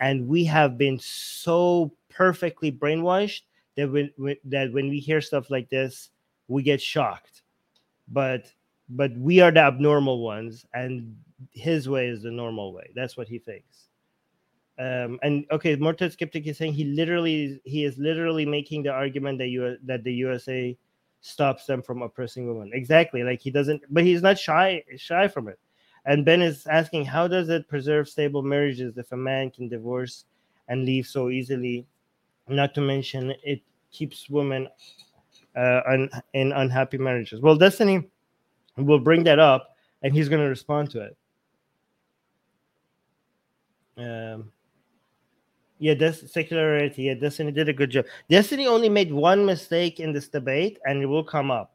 And 0.00 0.28
we 0.28 0.44
have 0.44 0.78
been 0.78 0.98
so 0.98 1.92
perfectly 2.08 2.70
brainwashed 2.70 3.42
that 3.76 3.90
when, 3.90 4.10
that 4.44 4.72
when 4.72 4.88
we 4.88 4.98
hear 4.98 5.20
stuff 5.20 5.50
like 5.50 5.68
this 5.68 6.10
we 6.48 6.62
get 6.62 6.80
shocked. 6.80 7.42
But 8.08 8.52
but 8.96 9.12
we 9.18 9.40
are 9.40 9.50
the 9.50 9.60
abnormal 9.60 10.20
ones 10.22 10.66
and 10.74 11.16
his 11.52 11.88
way 11.88 12.08
is 12.08 12.22
the 12.22 12.30
normal 12.30 12.72
way 12.72 12.90
that's 12.94 13.16
what 13.16 13.28
he 13.28 13.38
thinks 13.38 13.88
um 14.78 15.18
and 15.22 15.44
okay 15.50 15.76
Murtad 15.76 16.12
skeptic 16.12 16.46
is 16.46 16.58
saying 16.58 16.72
he 16.72 16.84
literally 16.84 17.60
he 17.64 17.84
is 17.84 17.98
literally 17.98 18.46
making 18.46 18.82
the 18.82 18.90
argument 18.90 19.38
that 19.38 19.48
you 19.48 19.76
that 19.84 20.04
the 20.04 20.12
usa 20.12 20.76
stops 21.22 21.66
them 21.66 21.80
from 21.80 22.02
oppressing 22.02 22.46
women. 22.46 22.70
Exactly. 22.74 23.22
Like 23.22 23.40
he 23.40 23.50
doesn't, 23.50 23.82
but 23.90 24.04
he's 24.04 24.22
not 24.22 24.38
shy 24.38 24.82
shy 24.96 25.28
from 25.28 25.48
it. 25.48 25.58
And 26.04 26.24
Ben 26.24 26.42
is 26.42 26.66
asking, 26.66 27.04
how 27.04 27.28
does 27.28 27.48
it 27.48 27.68
preserve 27.68 28.08
stable 28.08 28.42
marriages 28.42 28.98
if 28.98 29.12
a 29.12 29.16
man 29.16 29.50
can 29.50 29.68
divorce 29.68 30.24
and 30.68 30.84
leave 30.84 31.06
so 31.06 31.30
easily? 31.30 31.86
Not 32.48 32.74
to 32.74 32.80
mention, 32.80 33.34
it 33.44 33.62
keeps 33.92 34.28
women 34.28 34.68
uh, 35.56 35.80
un- 35.88 36.10
in 36.34 36.50
unhappy 36.52 36.98
marriages. 36.98 37.40
Well, 37.40 37.56
Destiny 37.56 38.10
will 38.76 38.98
bring 38.98 39.24
that 39.24 39.38
up, 39.38 39.76
and 40.02 40.12
he's 40.12 40.28
going 40.28 40.42
to 40.42 40.48
respond 40.48 40.90
to 40.90 41.00
it. 41.00 41.16
Um, 43.96 44.50
yeah, 45.78 45.94
this 45.94 46.32
secularity. 46.32 47.04
Yeah, 47.04 47.14
Destiny 47.14 47.52
did 47.52 47.68
a 47.68 47.72
good 47.72 47.90
job. 47.90 48.06
Destiny 48.30 48.66
only 48.66 48.88
made 48.88 49.12
one 49.12 49.44
mistake 49.44 50.00
in 50.00 50.12
this 50.12 50.28
debate, 50.28 50.78
and 50.84 51.02
it 51.02 51.06
will 51.06 51.24
come 51.24 51.50
up. 51.50 51.71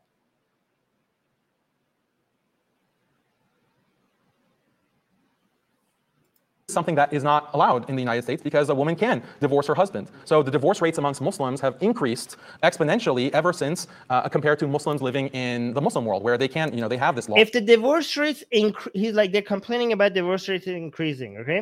Something 6.77 6.97
that 7.01 7.09
is 7.17 7.23
not 7.31 7.41
allowed 7.55 7.81
in 7.89 7.95
the 7.97 8.03
United 8.07 8.23
States 8.27 8.41
because 8.41 8.65
a 8.69 8.75
woman 8.81 8.95
can 8.95 9.17
divorce 9.45 9.67
her 9.71 9.77
husband. 9.83 10.05
So 10.25 10.35
the 10.47 10.53
divorce 10.57 10.79
rates 10.85 10.97
amongst 10.97 11.19
Muslims 11.29 11.59
have 11.65 11.75
increased 11.89 12.37
exponentially 12.63 13.25
ever 13.39 13.51
since 13.63 13.87
uh, 14.09 14.29
compared 14.35 14.57
to 14.59 14.67
Muslims 14.67 15.01
living 15.01 15.27
in 15.43 15.73
the 15.77 15.81
Muslim 15.87 16.03
world 16.09 16.21
where 16.27 16.37
they 16.37 16.51
can, 16.57 16.67
you 16.75 16.81
know, 16.81 16.89
they 16.93 17.01
have 17.07 17.15
this 17.15 17.27
law. 17.29 17.37
If 17.37 17.51
the 17.51 17.61
divorce 17.61 18.09
rates 18.23 18.43
increase, 18.51 18.95
he's 19.01 19.15
like 19.19 19.29
they're 19.31 19.51
complaining 19.55 19.91
about 19.93 20.13
divorce 20.13 20.47
rates 20.49 20.67
increasing, 20.67 21.37
okay? 21.37 21.61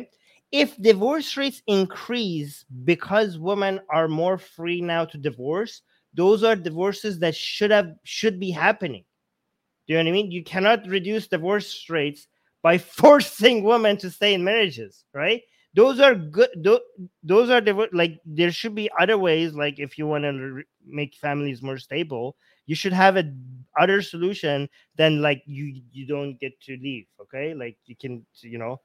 if 0.52 0.76
divorce 0.76 1.36
rates 1.36 1.62
increase 1.66 2.64
because 2.84 3.38
women 3.38 3.80
are 3.90 4.08
more 4.08 4.38
free 4.38 4.80
now 4.80 5.04
to 5.04 5.18
divorce, 5.18 5.82
those 6.14 6.44
are 6.44 6.56
divorces 6.56 7.18
that 7.18 7.34
should 7.34 7.70
have 7.70 7.88
should 8.04 8.38
be 8.38 8.50
happening. 8.50 9.04
Do 9.86 9.94
you 9.94 9.98
know 9.98 10.04
what 10.04 10.10
I 10.10 10.12
mean? 10.12 10.30
You 10.30 10.44
cannot 10.44 10.86
reduce 10.86 11.28
divorce 11.28 11.86
rates 11.88 12.28
by 12.66 12.78
forcing 12.78 13.62
women 13.62 13.96
to 13.96 14.10
stay 14.10 14.34
in 14.34 14.42
marriages, 14.42 15.04
right? 15.14 15.40
Those 15.74 16.00
are 16.00 16.16
good. 16.16 16.50
Those 17.22 17.48
are 17.48 17.62
like 17.92 18.18
there 18.26 18.50
should 18.50 18.74
be 18.74 18.90
other 18.98 19.16
ways. 19.16 19.54
Like 19.54 19.78
if 19.78 19.96
you 19.96 20.08
want 20.08 20.24
to 20.24 20.64
make 20.84 21.14
families 21.14 21.62
more 21.62 21.78
stable, 21.78 22.34
you 22.66 22.74
should 22.74 22.92
have 22.92 23.16
a 23.16 23.32
other 23.78 24.02
solution 24.02 24.68
than 24.96 25.22
like 25.22 25.44
you 25.46 25.80
you 25.92 26.08
don't 26.08 26.40
get 26.40 26.60
to 26.62 26.76
leave. 26.82 27.06
Okay, 27.20 27.54
like 27.54 27.76
you 27.86 27.94
can 27.94 28.26
you 28.40 28.58
know 28.58 28.80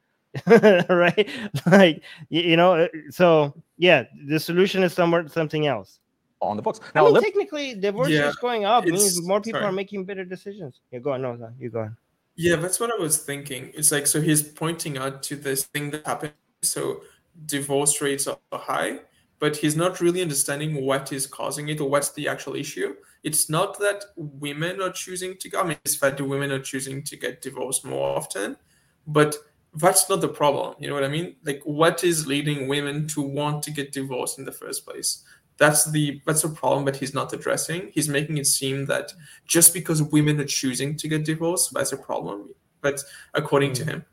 right? 0.87 1.27
like 1.65 2.03
you, 2.29 2.55
know, 2.57 2.85
uh, 2.85 2.87
so 3.09 3.51
yeah, 3.79 4.03
the 4.27 4.39
solution 4.39 4.83
is 4.83 4.93
somewhere 4.93 5.27
something 5.27 5.65
else 5.65 5.97
on 6.39 6.55
the 6.55 6.61
books. 6.61 6.81
Now, 6.93 7.07
I 7.07 7.11
mean, 7.13 7.23
technically, 7.23 7.73
divorce 7.73 8.09
yeah, 8.09 8.29
is 8.29 8.35
going 8.35 8.63
up 8.63 8.85
means 8.85 9.25
more 9.25 9.41
people 9.41 9.61
sorry. 9.61 9.69
are 9.69 9.75
making 9.81 10.05
better 10.05 10.23
decisions. 10.23 10.81
You 10.91 10.99
go 10.99 11.13
on. 11.13 11.23
No, 11.23 11.33
no, 11.33 11.49
you 11.57 11.71
go 11.71 11.79
on. 11.79 11.97
Yeah, 12.43 12.55
that's 12.55 12.79
what 12.79 12.91
I 12.91 12.99
was 12.99 13.17
thinking. 13.19 13.71
It's 13.75 13.91
like 13.91 14.07
so 14.07 14.19
he's 14.19 14.41
pointing 14.41 14.97
out 14.97 15.21
to 15.23 15.35
this 15.35 15.65
thing 15.65 15.91
that 15.91 16.07
happened. 16.07 16.33
So 16.63 17.01
divorce 17.45 18.01
rates 18.01 18.25
are 18.27 18.39
high, 18.51 19.01
but 19.39 19.57
he's 19.57 19.75
not 19.75 20.01
really 20.01 20.21
understanding 20.23 20.83
what 20.83 21.11
is 21.13 21.27
causing 21.27 21.69
it 21.69 21.79
or 21.79 21.89
what's 21.89 22.11
the 22.13 22.27
actual 22.27 22.55
issue. 22.55 22.95
It's 23.23 23.47
not 23.49 23.77
that 23.79 24.03
women 24.15 24.81
are 24.81 24.89
choosing 24.91 25.37
to. 25.37 25.51
I 25.59 25.63
mean, 25.63 25.77
it's 25.85 25.99
that 25.99 26.17
the 26.17 26.25
women 26.25 26.51
are 26.51 26.59
choosing 26.59 27.03
to 27.03 27.15
get 27.15 27.41
divorced 27.43 27.85
more 27.85 28.17
often, 28.17 28.57
but 29.05 29.35
that's 29.75 30.09
not 30.09 30.21
the 30.21 30.27
problem. 30.27 30.75
You 30.79 30.87
know 30.89 30.95
what 30.95 31.03
I 31.03 31.09
mean? 31.09 31.35
Like, 31.45 31.61
what 31.63 32.03
is 32.03 32.25
leading 32.27 32.67
women 32.67 33.07
to 33.09 33.21
want 33.21 33.61
to 33.63 33.71
get 33.71 33.91
divorced 33.91 34.39
in 34.39 34.45
the 34.45 34.51
first 34.51 34.85
place? 34.85 35.23
That's 35.61 35.85
the 35.91 36.19
that's 36.25 36.43
a 36.43 36.49
problem 36.49 36.85
that 36.85 36.95
he's 36.95 37.13
not 37.13 37.31
addressing. 37.33 37.91
He's 37.93 38.09
making 38.09 38.37
it 38.37 38.47
seem 38.47 38.87
that 38.87 39.13
just 39.45 39.75
because 39.75 40.01
women 40.01 40.41
are 40.41 40.45
choosing 40.45 40.97
to 40.97 41.07
get 41.07 41.23
divorced, 41.23 41.71
that's 41.73 41.91
a 41.91 41.97
problem. 41.97 42.49
But 42.81 42.99
according 43.35 43.73
to 43.73 43.83
hmm. 43.83 43.89
him. 43.89 44.05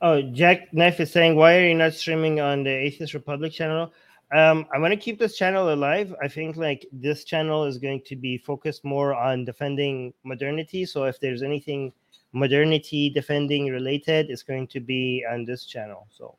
Oh, 0.00 0.22
Jack 0.22 0.72
Knife 0.72 1.00
is 1.00 1.10
saying, 1.10 1.34
why 1.34 1.56
are 1.56 1.66
you 1.66 1.74
not 1.74 1.94
streaming 1.94 2.38
on 2.38 2.62
the 2.62 2.70
Atheist 2.70 3.14
Republic 3.14 3.50
channel? 3.50 3.92
um, 4.32 4.66
I 4.74 4.78
want 4.78 4.92
to 4.92 4.96
keep 4.96 5.18
this 5.18 5.36
channel 5.36 5.72
alive. 5.72 6.14
I 6.20 6.26
think 6.28 6.56
like 6.56 6.86
this 6.92 7.24
channel 7.24 7.64
is 7.64 7.78
going 7.78 8.02
to 8.06 8.16
be 8.16 8.38
focused 8.38 8.84
more 8.84 9.14
on 9.14 9.44
defending 9.44 10.12
modernity. 10.24 10.84
So 10.84 11.04
if 11.04 11.20
there's 11.20 11.42
anything 11.42 11.92
modernity 12.32 13.08
defending 13.10 13.66
related, 13.70 14.30
it's 14.30 14.42
going 14.42 14.66
to 14.68 14.80
be 14.80 15.24
on 15.30 15.44
this 15.44 15.64
channel. 15.64 16.08
So 16.10 16.36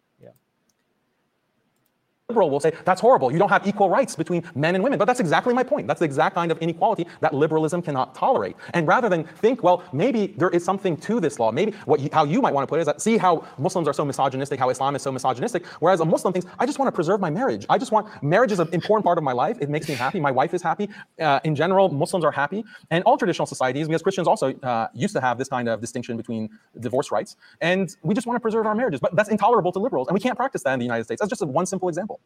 liberal 2.29 2.49
will 2.49 2.59
say 2.59 2.73
that's 2.83 2.99
horrible. 2.99 3.31
You 3.31 3.39
don't 3.39 3.47
have 3.47 3.65
equal 3.65 3.89
rights 3.89 4.13
between 4.13 4.43
men 4.53 4.75
and 4.75 4.83
women. 4.83 4.99
But 4.99 5.05
that's 5.05 5.21
exactly 5.21 5.53
my 5.53 5.63
point. 5.63 5.87
That's 5.87 5.99
the 5.99 6.05
exact 6.05 6.35
kind 6.35 6.51
of 6.51 6.57
inequality 6.57 7.07
that 7.21 7.33
liberalism 7.33 7.81
cannot 7.81 8.13
tolerate. 8.15 8.57
And 8.73 8.85
rather 8.85 9.07
than 9.07 9.23
think, 9.23 9.63
well, 9.63 9.81
maybe 9.93 10.27
there 10.35 10.49
is 10.49 10.61
something 10.61 10.97
to 10.97 11.21
this 11.21 11.39
law. 11.39 11.53
Maybe 11.53 11.71
what 11.85 12.01
you, 12.01 12.09
how 12.11 12.25
you 12.25 12.41
might 12.41 12.53
want 12.53 12.67
to 12.67 12.69
put 12.69 12.79
it 12.79 12.81
is 12.81 12.85
that 12.85 13.01
see 13.01 13.17
how 13.17 13.45
Muslims 13.57 13.87
are 13.87 13.93
so 13.93 14.03
misogynistic, 14.03 14.59
how 14.59 14.69
Islam 14.69 14.93
is 14.97 15.01
so 15.01 15.09
misogynistic. 15.09 15.65
Whereas 15.79 16.01
a 16.01 16.05
Muslim 16.05 16.33
thinks, 16.33 16.49
I 16.59 16.65
just 16.65 16.79
want 16.79 16.87
to 16.87 16.91
preserve 16.91 17.21
my 17.21 17.29
marriage. 17.29 17.65
I 17.69 17.77
just 17.77 17.93
want 17.93 18.07
marriage 18.21 18.51
is 18.51 18.59
an 18.59 18.67
important 18.73 19.05
part 19.05 19.17
of 19.17 19.23
my 19.23 19.31
life. 19.31 19.57
It 19.61 19.69
makes 19.69 19.87
me 19.87 19.95
happy. 19.95 20.19
My 20.19 20.31
wife 20.31 20.53
is 20.53 20.61
happy. 20.61 20.89
Uh, 21.21 21.39
in 21.45 21.55
general, 21.55 21.87
Muslims 21.87 22.25
are 22.25 22.31
happy, 22.33 22.65
and 22.91 23.05
all 23.05 23.17
traditional 23.17 23.45
societies, 23.45 23.87
because 23.87 24.01
Christians 24.01 24.27
also 24.27 24.53
uh, 24.63 24.89
used 24.93 25.15
to 25.15 25.21
have 25.21 25.37
this 25.37 25.47
kind 25.47 25.69
of 25.69 25.79
distinction 25.79 26.17
between 26.17 26.49
divorce 26.81 27.09
rights, 27.09 27.37
and 27.61 27.95
we 28.03 28.13
just 28.13 28.27
want 28.27 28.35
to 28.35 28.41
preserve 28.41 28.65
our 28.65 28.75
marriages. 28.75 28.99
But 28.99 29.15
that's 29.15 29.29
intolerable 29.29 29.71
to 29.71 29.79
liberals, 29.79 30.09
and 30.09 30.13
we 30.13 30.19
can't 30.19 30.35
practice 30.35 30.63
that 30.63 30.73
in 30.73 30.79
the 30.79 30.85
United 30.85 31.05
States. 31.05 31.21
That's 31.21 31.29
just 31.29 31.45
one 31.47 31.65
simple 31.65 31.87
example. 31.87 32.16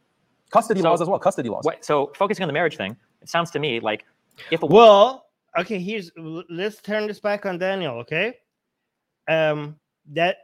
Custody 0.51 0.81
so, 0.81 0.89
laws 0.89 1.01
as 1.01 1.07
well. 1.07 1.19
Custody 1.19 1.49
laws. 1.49 1.63
What, 1.63 1.83
so 1.83 2.11
focusing 2.15 2.43
on 2.43 2.47
the 2.47 2.53
marriage 2.53 2.77
thing, 2.77 2.95
it 3.21 3.29
sounds 3.29 3.51
to 3.51 3.59
me 3.59 3.79
like 3.79 4.05
if 4.51 4.63
a 4.63 4.65
well, 4.65 5.27
okay, 5.57 5.79
here's 5.79 6.11
let's 6.49 6.81
turn 6.81 7.07
this 7.07 7.19
back 7.19 7.45
on 7.45 7.57
Daniel. 7.57 7.99
Okay, 7.99 8.35
um, 9.27 9.77
that 10.11 10.37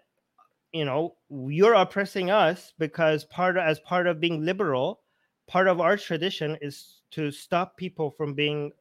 you 0.71 0.85
know 0.85 1.15
you're 1.29 1.73
oppressing 1.73 2.31
us 2.31 2.73
because 2.77 3.25
part 3.25 3.57
of, 3.57 3.63
as 3.63 3.79
part 3.81 4.07
of 4.07 4.19
being 4.19 4.43
liberal, 4.45 5.01
part 5.47 5.67
of 5.67 5.81
our 5.81 5.97
tradition 5.97 6.57
is 6.61 7.01
to 7.11 7.31
stop 7.31 7.77
people 7.77 8.11
from 8.11 8.33
being 8.33 8.71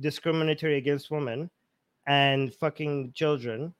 discriminatory 0.00 0.76
against 0.76 1.10
women 1.10 1.50
and 2.06 2.54
fucking 2.54 3.12
children 3.12 3.72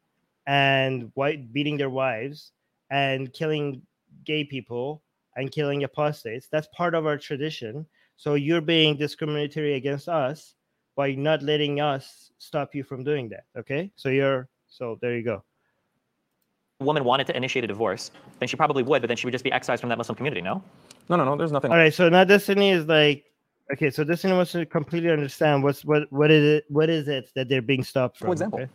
and 0.47 1.11
white 1.15 1.53
beating 1.53 1.77
their 1.77 1.91
wives 1.91 2.53
and 2.91 3.33
killing 3.33 3.83
gay 4.25 4.45
people 4.45 5.03
and 5.37 5.51
killing 5.51 5.85
apostates. 5.85 6.49
That's 6.51 6.69
part 6.77 6.95
of 6.95 7.07
our 7.07 7.19
tradition. 7.19 7.87
So 8.17 8.35
you're 8.35 8.61
being 8.61 8.97
discriminatory 8.97 9.75
against 9.75 10.09
us 10.09 10.55
by 10.97 11.13
not 11.13 11.43
letting 11.43 11.81
us 11.81 12.31
stop 12.39 12.75
you 12.75 12.85
from 12.85 13.03
doing 13.03 13.29
that. 13.31 13.45
Okay. 13.59 13.91
So 13.97 14.09
you're, 14.09 14.49
so 14.69 14.99
there 15.01 15.17
you 15.17 15.23
go. 15.23 15.43
A 16.81 16.85
woman 16.85 17.05
wanted 17.05 17.27
to 17.29 17.37
initiate 17.37 17.65
a 17.65 17.69
divorce, 17.69 18.11
then 18.39 18.49
she 18.49 18.57
probably 18.57 18.83
would, 18.83 19.03
but 19.03 19.09
then 19.09 19.17
she 19.17 19.27
would 19.27 19.33
just 19.33 19.45
be 19.45 19.53
excised 19.53 19.81
from 19.81 19.89
that 19.91 19.99
Muslim 19.99 20.17
community, 20.17 20.41
no? 20.41 20.63
No, 21.09 21.17
no, 21.17 21.25
no. 21.25 21.37
There's 21.37 21.53
nothing. 21.53 21.71
All 21.71 21.77
right. 21.77 21.93
So 21.93 22.09
now 22.09 22.25
Destiny 22.25 22.71
is 22.71 22.87
like, 22.87 23.25
okay. 23.73 23.91
So 23.91 24.05
Destiny 24.05 24.33
wants 24.35 24.53
to 24.53 24.67
completely 24.67 25.11
understand 25.11 25.63
what's 25.63 25.85
what 25.85 26.11
what 26.11 26.31
is 26.31 26.45
it 26.45 26.65
what 26.69 26.89
is 26.89 27.09
it 27.09 27.31
that 27.35 27.49
they're 27.49 27.63
being 27.63 27.85
stopped 27.85 28.19
from. 28.19 28.29
For 28.29 28.33
example, 28.33 28.61
okay? 28.61 28.71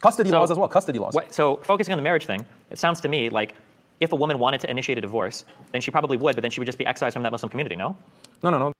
custody 0.00 0.30
so, 0.30 0.38
laws 0.38 0.50
as 0.50 0.58
well. 0.58 0.68
Custody 0.68 0.98
laws. 0.98 1.14
What, 1.14 1.32
so 1.34 1.56
focusing 1.58 1.92
on 1.92 1.98
the 1.98 2.02
marriage 2.02 2.26
thing, 2.26 2.44
it 2.70 2.78
sounds 2.78 3.00
to 3.02 3.08
me 3.08 3.28
like 3.28 3.54
if 4.00 4.12
a 4.12 4.16
woman 4.16 4.38
wanted 4.38 4.60
to 4.60 4.70
initiate 4.70 4.98
a 4.98 5.00
divorce, 5.00 5.44
then 5.72 5.80
she 5.80 5.90
probably 5.90 6.16
would, 6.16 6.36
but 6.36 6.42
then 6.42 6.50
she 6.50 6.60
would 6.60 6.66
just 6.66 6.78
be 6.78 6.86
excised 6.86 7.14
from 7.14 7.22
that 7.22 7.32
Muslim 7.32 7.50
community, 7.50 7.76
no? 7.76 7.96
No, 8.42 8.50
no, 8.50 8.58
no. 8.58 8.72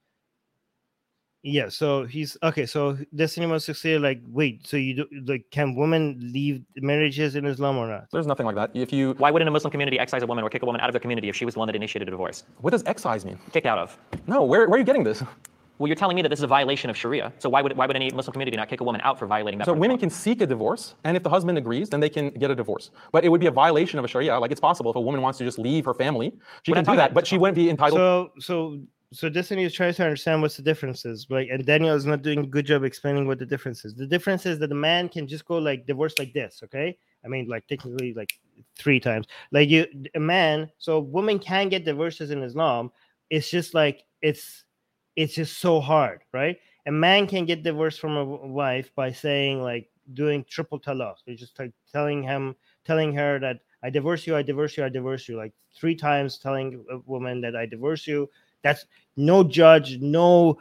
Yeah, 1.47 1.69
so 1.69 2.05
he's 2.05 2.35
okay. 2.41 2.65
So 2.65 2.97
Destiny 3.13 3.45
wants 3.45 3.67
to 3.67 3.75
say, 3.75 3.99
like, 3.99 4.19
wait, 4.29 4.65
so 4.65 4.77
you 4.77 4.95
do, 4.95 5.05
like, 5.27 5.45
can 5.51 5.75
women 5.75 6.17
leave 6.33 6.63
marriages 6.77 7.35
in 7.35 7.45
Islam 7.45 7.77
or 7.77 7.87
not? 7.87 8.07
There's 8.11 8.25
nothing 8.25 8.47
like 8.47 8.55
that. 8.55 8.71
If 8.73 8.91
you, 8.91 9.13
why 9.19 9.29
wouldn't 9.29 9.47
a 9.47 9.51
Muslim 9.51 9.69
community 9.69 9.99
excise 9.99 10.23
a 10.23 10.25
woman 10.25 10.43
or 10.43 10.49
kick 10.49 10.63
a 10.63 10.65
woman 10.65 10.81
out 10.81 10.89
of 10.89 10.93
their 10.93 10.99
community 10.99 11.29
if 11.29 11.35
she 11.35 11.45
was 11.45 11.53
the 11.53 11.59
one 11.59 11.67
that 11.67 11.75
initiated 11.75 12.07
a 12.07 12.11
divorce? 12.11 12.45
What 12.61 12.71
does 12.71 12.83
excise 12.87 13.25
mean? 13.25 13.37
Kick 13.53 13.67
out 13.67 13.77
of. 13.77 13.95
No, 14.25 14.43
where, 14.43 14.67
where 14.67 14.77
are 14.77 14.79
you 14.79 14.85
getting 14.85 15.03
this? 15.03 15.21
Well, 15.77 15.87
you're 15.87 15.95
telling 15.95 16.15
me 16.15 16.21
that 16.21 16.29
this 16.29 16.39
is 16.39 16.43
a 16.43 16.47
violation 16.47 16.89
of 16.89 16.97
Sharia. 16.97 17.33
So 17.39 17.49
why 17.49 17.61
would, 17.61 17.75
why 17.75 17.85
would 17.85 17.95
any 17.95 18.09
Muslim 18.11 18.31
community 18.31 18.55
not 18.55 18.69
kick 18.69 18.81
a 18.81 18.83
woman 18.83 19.01
out 19.03 19.19
for 19.19 19.27
violating 19.27 19.57
that? 19.59 19.65
So 19.65 19.73
women 19.73 19.97
can 19.97 20.09
seek 20.09 20.41
a 20.41 20.47
divorce, 20.47 20.95
and 21.03 21.17
if 21.17 21.23
the 21.23 21.29
husband 21.29 21.57
agrees, 21.57 21.89
then 21.89 21.99
they 21.99 22.09
can 22.09 22.29
get 22.29 22.49
a 22.49 22.55
divorce. 22.55 22.91
But 23.11 23.25
it 23.25 23.29
would 23.29 23.41
be 23.41 23.47
a 23.47 23.51
violation 23.51 23.99
of 23.99 24.05
a 24.05 24.07
Sharia. 24.07 24.39
Like 24.39 24.51
it's 24.51 24.61
possible 24.61 24.91
if 24.91 24.95
a 24.95 25.01
woman 25.01 25.21
wants 25.21 25.37
to 25.39 25.45
just 25.45 25.59
leave 25.59 25.85
her 25.85 25.93
family, 25.93 26.33
she 26.63 26.73
can 26.73 26.83
do 26.83 26.95
that, 26.95 27.13
but 27.13 27.27
she 27.27 27.37
wouldn't 27.37 27.55
be 27.55 27.69
entitled. 27.69 27.99
So, 27.99 28.31
so, 28.39 28.79
so 29.13 29.29
Destiny 29.29 29.63
is 29.63 29.73
trying 29.73 29.93
to 29.93 30.03
understand 30.03 30.41
what's 30.41 30.57
the 30.57 30.63
differences, 30.63 31.27
like, 31.29 31.49
and 31.51 31.65
Daniel 31.65 31.95
is 31.95 32.05
not 32.05 32.21
doing 32.21 32.39
a 32.39 32.47
good 32.47 32.65
job 32.65 32.83
explaining 32.83 33.27
what 33.27 33.39
the 33.39 33.45
difference 33.45 33.85
is. 33.85 33.95
The 33.95 34.07
difference 34.07 34.45
is 34.45 34.59
that 34.59 34.67
the 34.67 34.75
man 34.75 35.09
can 35.09 35.27
just 35.27 35.45
go 35.45 35.57
like 35.57 35.85
divorce 35.85 36.13
like 36.19 36.33
this, 36.33 36.61
okay? 36.63 36.97
I 37.23 37.27
mean, 37.27 37.47
like 37.47 37.67
technically, 37.67 38.13
like 38.13 38.33
three 38.77 38.99
times. 38.99 39.25
Like 39.51 39.69
you, 39.69 39.87
a 40.13 40.19
man. 40.19 40.69
So 40.77 40.99
women 40.99 41.39
can 41.39 41.69
get 41.69 41.83
divorces 41.83 42.29
in 42.31 42.43
Islam. 42.43 42.91
It's 43.29 43.49
just 43.49 43.73
like 43.73 44.03
it's 44.21 44.64
it's 45.15 45.35
just 45.35 45.59
so 45.59 45.79
hard, 45.79 46.21
right? 46.33 46.57
A 46.87 46.91
man 46.91 47.27
can 47.27 47.45
get 47.45 47.63
divorced 47.63 47.99
from 47.99 48.17
a 48.17 48.25
wife 48.25 48.91
by 48.95 49.11
saying 49.11 49.61
like 49.61 49.89
doing 50.13 50.45
triple 50.47 50.79
talaq. 50.79 51.15
They're 51.25 51.35
just 51.35 51.57
like 51.57 51.71
telling 51.91 52.21
him, 52.23 52.55
telling 52.85 53.13
her 53.13 53.39
that 53.39 53.59
I 53.83 53.89
divorce 53.89 54.27
you, 54.27 54.35
I 54.35 54.41
divorce 54.41 54.77
you, 54.77 54.83
I 54.83 54.89
divorce 54.89 55.27
you, 55.27 55.37
like 55.37 55.53
three 55.75 55.95
times 55.95 56.37
telling 56.37 56.83
a 56.91 56.97
woman 56.99 57.41
that 57.41 57.55
I 57.55 57.65
divorce 57.65 58.07
you. 58.07 58.29
That's 58.61 58.85
no 59.15 59.43
judge, 59.43 59.99
no 59.99 60.59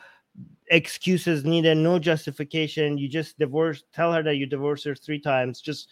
excuses 0.68 1.44
needed, 1.44 1.76
no 1.76 1.98
justification. 1.98 2.98
You 2.98 3.08
just 3.08 3.38
divorce, 3.38 3.84
tell 3.92 4.12
her 4.12 4.22
that 4.22 4.36
you 4.36 4.46
divorce 4.46 4.84
her 4.84 4.94
three 4.94 5.20
times. 5.20 5.60
Just 5.60 5.88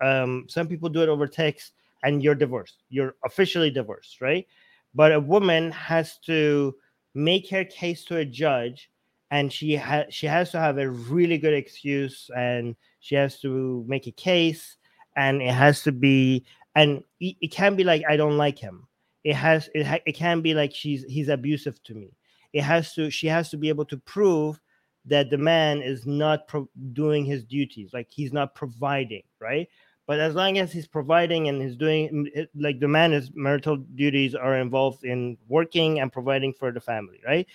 um, 0.00 0.46
some 0.48 0.68
people 0.68 0.88
do 0.88 1.02
it 1.02 1.08
over 1.08 1.26
text, 1.26 1.72
and 2.02 2.22
you're 2.22 2.34
divorced. 2.34 2.82
You're 2.88 3.14
officially 3.24 3.70
divorced, 3.70 4.20
right? 4.20 4.46
But 4.94 5.12
a 5.12 5.20
woman 5.20 5.70
has 5.72 6.18
to 6.26 6.74
make 7.16 7.48
her 7.50 7.64
case 7.64 8.04
to 8.04 8.18
a 8.18 8.24
judge 8.24 8.90
and 9.30 9.52
she 9.52 9.72
has 9.72 10.04
she 10.10 10.26
has 10.26 10.50
to 10.50 10.60
have 10.60 10.78
a 10.78 10.90
really 10.90 11.38
good 11.38 11.54
excuse 11.54 12.30
and 12.36 12.76
she 13.00 13.14
has 13.14 13.40
to 13.40 13.84
make 13.88 14.06
a 14.06 14.12
case 14.12 14.76
and 15.16 15.40
it 15.40 15.52
has 15.52 15.82
to 15.82 15.92
be 15.92 16.44
and 16.74 17.02
it, 17.18 17.36
it 17.40 17.48
can 17.50 17.74
be 17.74 17.84
like 17.84 18.02
i 18.08 18.16
don't 18.16 18.36
like 18.36 18.58
him. 18.58 18.86
It 19.24 19.34
has 19.34 19.68
it, 19.74 19.84
ha- 19.84 20.04
it 20.06 20.12
can 20.12 20.40
be 20.40 20.54
like 20.54 20.72
she's 20.72 21.02
he's 21.04 21.28
abusive 21.28 21.82
to 21.84 21.94
me. 21.94 22.12
It 22.52 22.62
has 22.62 22.94
to 22.94 23.10
she 23.10 23.26
has 23.26 23.50
to 23.50 23.56
be 23.56 23.68
able 23.68 23.86
to 23.86 23.96
prove 23.96 24.60
that 25.06 25.30
the 25.30 25.38
man 25.38 25.82
is 25.82 26.06
not 26.06 26.46
pro- 26.46 26.68
doing 26.92 27.24
his 27.24 27.44
duties 27.44 27.90
like 27.92 28.08
he's 28.10 28.32
not 28.32 28.54
providing 28.54 29.22
right 29.40 29.68
but 30.06 30.20
as 30.20 30.34
long 30.34 30.56
as 30.58 30.72
he's 30.72 30.86
providing 30.86 31.48
and 31.48 31.60
he's 31.60 31.76
doing 31.76 32.30
like 32.54 32.78
the 32.80 32.88
man 32.88 33.12
his 33.12 33.30
marital 33.34 33.76
duties 33.76 34.34
are 34.34 34.58
involved 34.58 35.04
in 35.04 35.36
working 35.48 36.00
and 36.00 36.12
providing 36.12 36.52
for 36.52 36.72
the 36.72 36.80
family 36.80 37.20
right? 37.26 37.46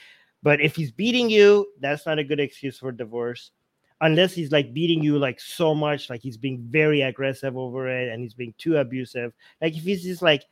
But 0.43 0.59
if 0.59 0.75
he's 0.75 0.91
beating 0.91 1.29
you 1.29 1.67
that's 1.79 2.05
not 2.05 2.19
a 2.19 2.23
good 2.23 2.39
excuse 2.39 2.77
for 2.77 2.91
divorce 2.91 3.51
unless 4.01 4.33
he's 4.33 4.51
like 4.51 4.73
beating 4.73 5.03
you 5.03 5.17
like 5.17 5.39
so 5.39 5.73
much 5.73 6.09
like 6.09 6.21
he's 6.21 6.37
being 6.37 6.59
very 6.69 7.01
aggressive 7.01 7.55
over 7.55 7.87
it 7.87 8.11
and 8.11 8.21
he's 8.21 8.33
being 8.33 8.53
too 8.57 8.77
abusive. 8.77 9.33
Like 9.61 9.75
if 9.75 9.83
he's 9.83 10.03
just 10.03 10.21
like 10.21 10.43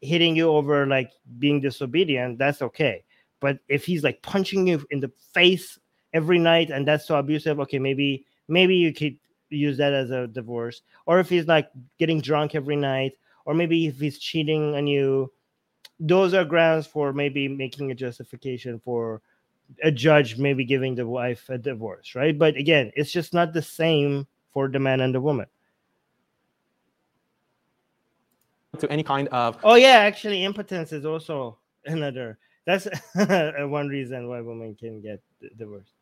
hitting 0.00 0.36
you 0.36 0.48
over 0.48 0.86
like 0.86 1.10
being 1.38 1.60
disobedient 1.60 2.38
that's 2.38 2.62
okay. 2.62 3.04
But 3.40 3.58
if 3.68 3.84
he's 3.84 4.02
like 4.02 4.22
punching 4.22 4.66
you 4.66 4.84
in 4.90 5.00
the 5.00 5.12
face 5.32 5.78
every 6.12 6.38
night 6.38 6.70
and 6.70 6.88
that's 6.88 7.06
so 7.06 7.18
abusive 7.18 7.60
okay 7.60 7.78
maybe 7.78 8.24
maybe 8.48 8.74
you 8.74 8.92
could 8.92 9.18
use 9.50 9.76
that 9.78 9.92
as 9.92 10.10
a 10.10 10.26
divorce 10.26 10.82
or 11.06 11.20
if 11.20 11.28
he's 11.28 11.46
like 11.46 11.70
getting 11.98 12.20
drunk 12.20 12.54
every 12.54 12.76
night 12.76 13.12
or 13.44 13.54
maybe 13.54 13.86
if 13.86 13.98
he's 13.98 14.18
cheating 14.18 14.74
on 14.74 14.86
you 14.86 15.30
those 16.00 16.34
are 16.34 16.44
grounds 16.44 16.86
for 16.86 17.12
maybe 17.12 17.48
making 17.48 17.90
a 17.90 17.94
justification 17.94 18.78
for 18.78 19.22
a 19.82 19.90
judge 19.90 20.36
maybe 20.36 20.64
giving 20.64 20.94
the 20.94 21.06
wife 21.06 21.48
a 21.48 21.58
divorce 21.58 22.14
right? 22.14 22.38
But 22.38 22.56
again 22.56 22.92
it's 22.96 23.12
just 23.12 23.32
not 23.32 23.52
the 23.52 23.62
same 23.62 24.26
for 24.52 24.68
the 24.68 24.78
man 24.78 25.00
and 25.00 25.14
the 25.14 25.20
woman. 25.20 25.46
To 28.78 28.90
any 28.90 29.02
kind 29.02 29.28
of 29.28 29.58
oh 29.62 29.76
yeah 29.76 29.98
actually 29.98 30.44
impotence 30.44 30.92
is 30.92 31.06
also 31.06 31.58
another 31.86 32.38
that's 32.66 32.88
one 33.14 33.88
reason 33.88 34.28
why 34.28 34.40
women 34.40 34.74
can 34.74 35.00
get 35.00 35.22
divorced. 35.56 35.92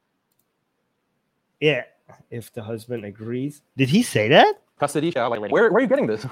Yeah 1.60 1.84
if 2.30 2.52
the 2.52 2.62
husband 2.62 3.04
agrees. 3.04 3.62
Did 3.76 3.88
he 3.88 4.02
say 4.02 4.28
that? 4.28 4.60
Custody, 4.78 5.12
yeah, 5.14 5.26
like, 5.26 5.40
where, 5.40 5.70
where 5.70 5.72
are 5.72 5.80
you 5.80 5.86
getting 5.86 6.06
this? 6.06 6.26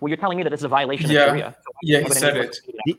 Well, 0.00 0.08
you're 0.08 0.16
telling 0.16 0.36
me 0.36 0.42
that 0.42 0.50
this 0.50 0.60
is 0.60 0.64
a 0.64 0.68
violation 0.68 1.10
yeah. 1.10 1.20
of 1.20 1.28
Sharia. 1.28 1.56
So 1.64 1.72
yeah, 1.82 2.00
he 2.00 2.10
said 2.10 2.36
it. 2.36 2.56
He, 2.84 2.96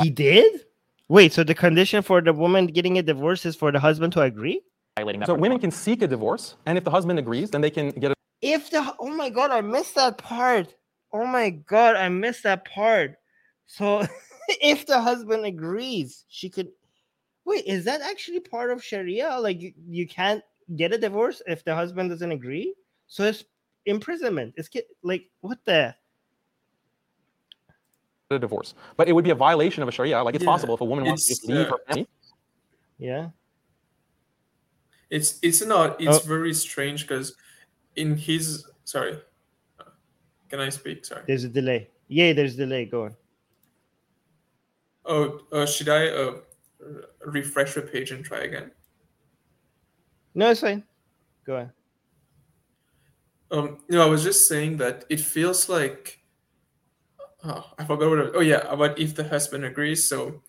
he 0.00 0.10
did? 0.10 0.64
Wait, 1.08 1.32
so 1.32 1.42
the 1.44 1.54
condition 1.54 2.02
for 2.02 2.20
the 2.20 2.32
woman 2.32 2.66
getting 2.66 2.98
a 2.98 3.02
divorce 3.02 3.44
is 3.44 3.56
for 3.56 3.72
the 3.72 3.80
husband 3.80 4.12
to 4.14 4.22
agree? 4.22 4.60
Violating 4.96 5.20
that 5.20 5.26
So 5.26 5.34
women 5.34 5.58
can 5.58 5.70
seek 5.70 6.02
a 6.02 6.06
divorce, 6.06 6.56
and 6.66 6.78
if 6.78 6.84
the 6.84 6.90
husband 6.90 7.18
agrees, 7.18 7.50
then 7.50 7.60
they 7.60 7.70
can 7.70 7.90
get 7.90 8.12
a. 8.12 8.14
If 8.40 8.70
the 8.70 8.94
oh 8.98 9.08
my 9.08 9.30
god, 9.30 9.50
I 9.50 9.60
missed 9.60 9.94
that 9.96 10.18
part. 10.18 10.74
Oh 11.12 11.26
my 11.26 11.50
god, 11.50 11.96
I 11.96 12.08
missed 12.08 12.44
that 12.44 12.64
part. 12.64 13.16
So 13.66 14.06
if 14.48 14.86
the 14.86 15.00
husband 15.00 15.44
agrees, 15.44 16.24
she 16.28 16.48
could. 16.48 16.68
Wait, 17.44 17.64
is 17.64 17.84
that 17.86 18.02
actually 18.02 18.40
part 18.40 18.70
of 18.70 18.84
Sharia? 18.84 19.38
Like 19.38 19.60
you, 19.62 19.72
you 19.88 20.06
can't 20.06 20.42
get 20.76 20.92
a 20.92 20.98
divorce 20.98 21.42
if 21.46 21.64
the 21.64 21.74
husband 21.74 22.10
doesn't 22.10 22.32
agree. 22.32 22.74
So 23.06 23.24
it's 23.24 23.44
imprisonment. 23.86 24.54
It's 24.56 24.68
like 25.02 25.30
what 25.40 25.58
the 25.64 25.94
a 28.30 28.38
divorce. 28.38 28.74
But 28.96 29.08
it 29.08 29.12
would 29.14 29.24
be 29.24 29.30
a 29.30 29.34
violation 29.34 29.82
of 29.82 29.88
a 29.88 29.92
Sharia. 29.92 30.22
Like 30.22 30.34
it's 30.34 30.44
Yeah, 30.44 30.50
possible 30.50 30.74
if 30.74 30.80
a 30.80 30.84
woman 30.84 31.04
wants 31.06 31.24
to 31.24 31.32
just 31.32 31.46
leave 31.46 31.66
uh, 31.66 31.70
her 31.70 31.78
family. 31.88 32.08
Yeah. 32.98 33.30
It's 35.10 35.38
it's 35.42 35.64
not 35.64 36.00
it's 36.00 36.18
Oh. 36.24 36.28
very 36.28 36.52
strange 36.52 37.08
because 37.08 37.34
in 37.96 38.16
his 38.16 38.66
sorry, 38.84 39.18
Uh, 39.80 39.84
can 40.50 40.60
I 40.60 40.68
speak? 40.68 41.04
Sorry. 41.06 41.22
There's 41.26 41.44
a 41.44 41.48
delay. 41.48 41.90
Yeah, 42.08 42.34
there's 42.34 42.56
delay. 42.56 42.84
Go 42.84 43.04
on. 43.04 43.16
Oh, 45.06 45.40
uh, 45.52 45.64
should 45.64 45.88
I 45.88 46.08
uh, 46.08 46.40
refresh 47.24 47.74
the 47.74 47.80
page 47.82 48.10
and 48.10 48.22
try 48.22 48.40
again? 48.40 48.72
No, 50.38 50.50
it's 50.52 50.60
fine. 50.60 50.84
Go 51.44 51.56
on. 51.56 51.72
Um, 53.50 53.78
no, 53.88 54.02
I 54.02 54.06
was 54.06 54.22
just 54.22 54.46
saying 54.46 54.76
that 54.76 55.04
it 55.08 55.18
feels 55.18 55.68
like. 55.68 56.20
Oh, 57.42 57.64
I 57.76 57.84
forgot 57.84 58.08
what. 58.08 58.18
I, 58.20 58.30
oh 58.36 58.40
yeah, 58.40 58.60
about 58.68 59.00
if 59.00 59.16
the 59.16 59.24
husband 59.24 59.64
agrees. 59.64 60.06
So, 60.06 60.42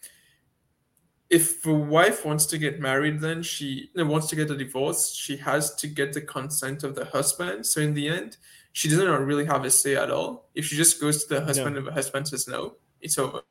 if 1.31 1.63
the 1.63 1.73
wife 1.73 2.23
wants 2.23 2.45
to 2.47 2.59
get 2.59 2.79
married, 2.79 3.19
then 3.19 3.41
she 3.41 3.89
no, 3.95 4.05
wants 4.05 4.27
to 4.27 4.35
get 4.35 4.51
a 4.51 4.55
divorce. 4.55 5.11
She 5.11 5.37
has 5.37 5.73
to 5.77 5.87
get 5.87 6.13
the 6.13 6.21
consent 6.21 6.83
of 6.83 6.93
the 6.93 7.05
husband. 7.05 7.65
So 7.65 7.81
in 7.81 7.95
the 7.95 8.09
end, 8.09 8.37
she 8.73 8.89
doesn't 8.89 9.09
really 9.25 9.45
have 9.45 9.65
a 9.65 9.71
say 9.71 9.95
at 9.95 10.11
all. 10.11 10.51
If 10.53 10.65
she 10.65 10.75
just 10.75 11.01
goes 11.01 11.25
to 11.25 11.33
the 11.33 11.45
husband 11.45 11.77
and 11.77 11.87
the 11.87 11.93
husband 11.93 12.27
says 12.27 12.47
no, 12.47 12.75
it's 13.01 13.17
over. 13.17 13.41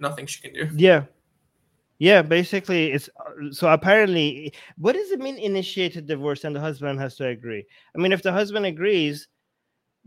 Nothing 0.00 0.26
she 0.26 0.40
can 0.40 0.54
do. 0.54 0.70
Yeah. 0.74 1.04
Yeah, 1.98 2.22
basically, 2.22 2.92
it's 2.92 3.08
uh, 3.18 3.50
so 3.50 3.68
apparently, 3.72 4.52
what 4.76 4.92
does 4.92 5.10
it 5.10 5.18
mean 5.18 5.36
initiated 5.38 6.06
divorce 6.06 6.44
and 6.44 6.54
the 6.54 6.60
husband 6.60 7.00
has 7.00 7.16
to 7.16 7.26
agree? 7.26 7.64
I 7.94 7.98
mean, 7.98 8.12
if 8.12 8.22
the 8.22 8.30
husband 8.32 8.66
agrees, 8.66 9.26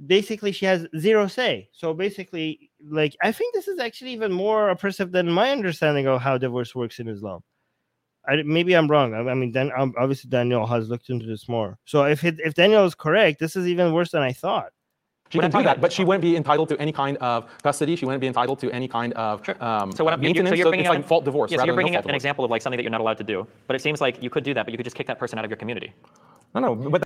basically 0.07 0.51
she 0.53 0.65
has 0.65 0.87
zero 0.99 1.27
say. 1.27 1.69
So 1.73 1.93
basically, 1.93 2.71
like, 2.89 3.15
I 3.23 3.31
think 3.33 3.53
this 3.55 3.67
is 3.67 3.79
actually 3.79 4.13
even 4.13 4.31
more 4.33 4.69
oppressive 4.69 5.11
than 5.11 5.31
my 5.31 5.51
understanding 5.51 6.07
of 6.07 6.21
how 6.21 6.37
divorce 6.37 6.75
works 6.75 6.99
in 6.99 7.07
Islam. 7.09 7.41
I, 8.27 8.43
maybe 8.43 8.75
I'm 8.75 8.87
wrong. 8.89 9.13
I, 9.15 9.19
I 9.31 9.33
mean, 9.35 9.51
then 9.51 9.71
um, 9.77 9.93
obviously 9.99 10.29
Daniel 10.29 10.67
has 10.67 10.89
looked 10.89 11.09
into 11.09 11.25
this 11.27 11.49
more. 11.49 11.79
So 11.85 12.05
if 12.05 12.23
it, 12.25 12.39
if 12.39 12.53
Daniel 12.55 12.85
is 12.85 12.95
correct, 12.95 13.39
this 13.39 13.55
is 13.55 13.67
even 13.67 13.93
worse 13.93 14.11
than 14.11 14.23
I 14.23 14.33
thought. 14.33 14.71
She 15.31 15.37
What 15.37 15.43
can 15.49 15.51
do 15.61 15.63
that, 15.63 15.79
but 15.79 15.93
she 15.93 16.03
wouldn't 16.03 16.21
be 16.21 16.35
entitled 16.35 16.67
to 16.69 16.77
any 16.77 16.91
kind 16.91 17.15
of 17.17 17.49
custody. 17.63 17.95
She 17.95 18.05
wouldn't 18.05 18.19
be 18.19 18.27
entitled 18.27 18.59
to 18.59 18.69
any 18.71 18.89
kind 18.89 19.13
of 19.13 19.45
Sure. 19.45 19.55
um, 19.63 19.93
So 19.93 20.03
what 20.03 20.13
I'm, 20.13 20.21
you- 20.21 20.27
maintenance. 20.27 20.49
so 20.49 20.55
you're 20.55 20.65
So 20.65 20.71
bringing 20.71 20.85
it's 20.85 20.89
up 20.91 20.97
like 20.97 21.05
fault 21.07 21.23
divorce 21.23 21.51
Yes, 21.51 21.59
rather 21.59 21.67
you're 21.67 21.75
bringing 21.75 21.93
no 21.93 21.99
up 21.99 22.03
an 22.05 22.09
divorce. 22.09 22.19
example 22.21 22.43
of 22.45 22.51
like 22.51 22.61
something 22.61 22.77
that 22.77 22.83
you're 22.83 22.91
not 22.91 22.99
allowed 22.99 23.17
to 23.19 23.23
do. 23.23 23.47
But 23.67 23.77
it 23.77 23.81
seems 23.81 24.01
like 24.01 24.21
you 24.21 24.29
could 24.29 24.43
do 24.43 24.53
that, 24.53 24.65
but 24.65 24.73
you 24.73 24.77
could 24.77 24.83
just 24.83 24.97
kick 24.97 25.07
that 25.07 25.17
person 25.19 25.39
out 25.39 25.45
of 25.45 25.51
your 25.51 25.55
community. 25.57 25.93
No, 26.53 26.59
no, 26.59 26.75
but 26.89 27.03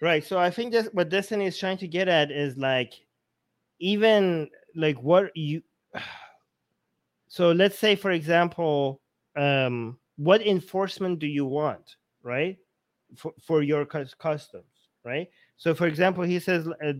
Right. 0.00 0.24
So 0.24 0.38
I 0.38 0.50
think 0.50 0.72
that 0.72 0.94
what 0.94 1.10
Destiny 1.10 1.44
is 1.46 1.58
trying 1.58 1.76
to 1.78 1.88
get 1.88 2.08
at 2.08 2.30
is 2.30 2.56
like, 2.56 2.94
even 3.80 4.48
like 4.74 4.96
what 5.02 5.36
you. 5.36 5.62
So 7.30 7.52
let's 7.52 7.78
say, 7.78 7.94
for 7.94 8.12
example, 8.12 9.02
um, 9.36 9.98
what 10.16 10.40
enforcement 10.46 11.18
do 11.18 11.26
you 11.26 11.44
want, 11.44 11.96
right, 12.22 12.56
for 13.16 13.34
for 13.44 13.62
your 13.62 13.84
customs, 13.84 14.64
right? 15.04 15.28
So, 15.58 15.74
for 15.74 15.88
example, 15.88 16.22
he 16.22 16.38
says 16.38 16.68
uh, 16.68 16.92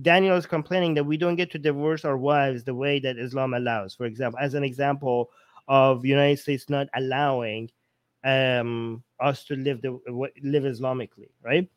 Daniel 0.00 0.36
is 0.36 0.46
complaining 0.46 0.94
that 0.94 1.04
we 1.04 1.18
don't 1.18 1.36
get 1.36 1.50
to 1.52 1.58
divorce 1.58 2.04
our 2.04 2.16
wives 2.16 2.64
the 2.64 2.74
way 2.74 2.98
that 3.00 3.18
Islam 3.18 3.52
allows. 3.52 3.94
For 3.94 4.06
example, 4.06 4.40
as 4.40 4.54
an 4.54 4.64
example 4.64 5.30
of 5.68 6.04
United 6.04 6.38
States 6.38 6.70
not 6.70 6.88
allowing 6.94 7.70
um, 8.24 9.02
us 9.20 9.44
to 9.44 9.56
live 9.56 9.82
the 9.82 9.98
live 10.42 10.62
Islamically, 10.62 11.28
right? 11.42 11.68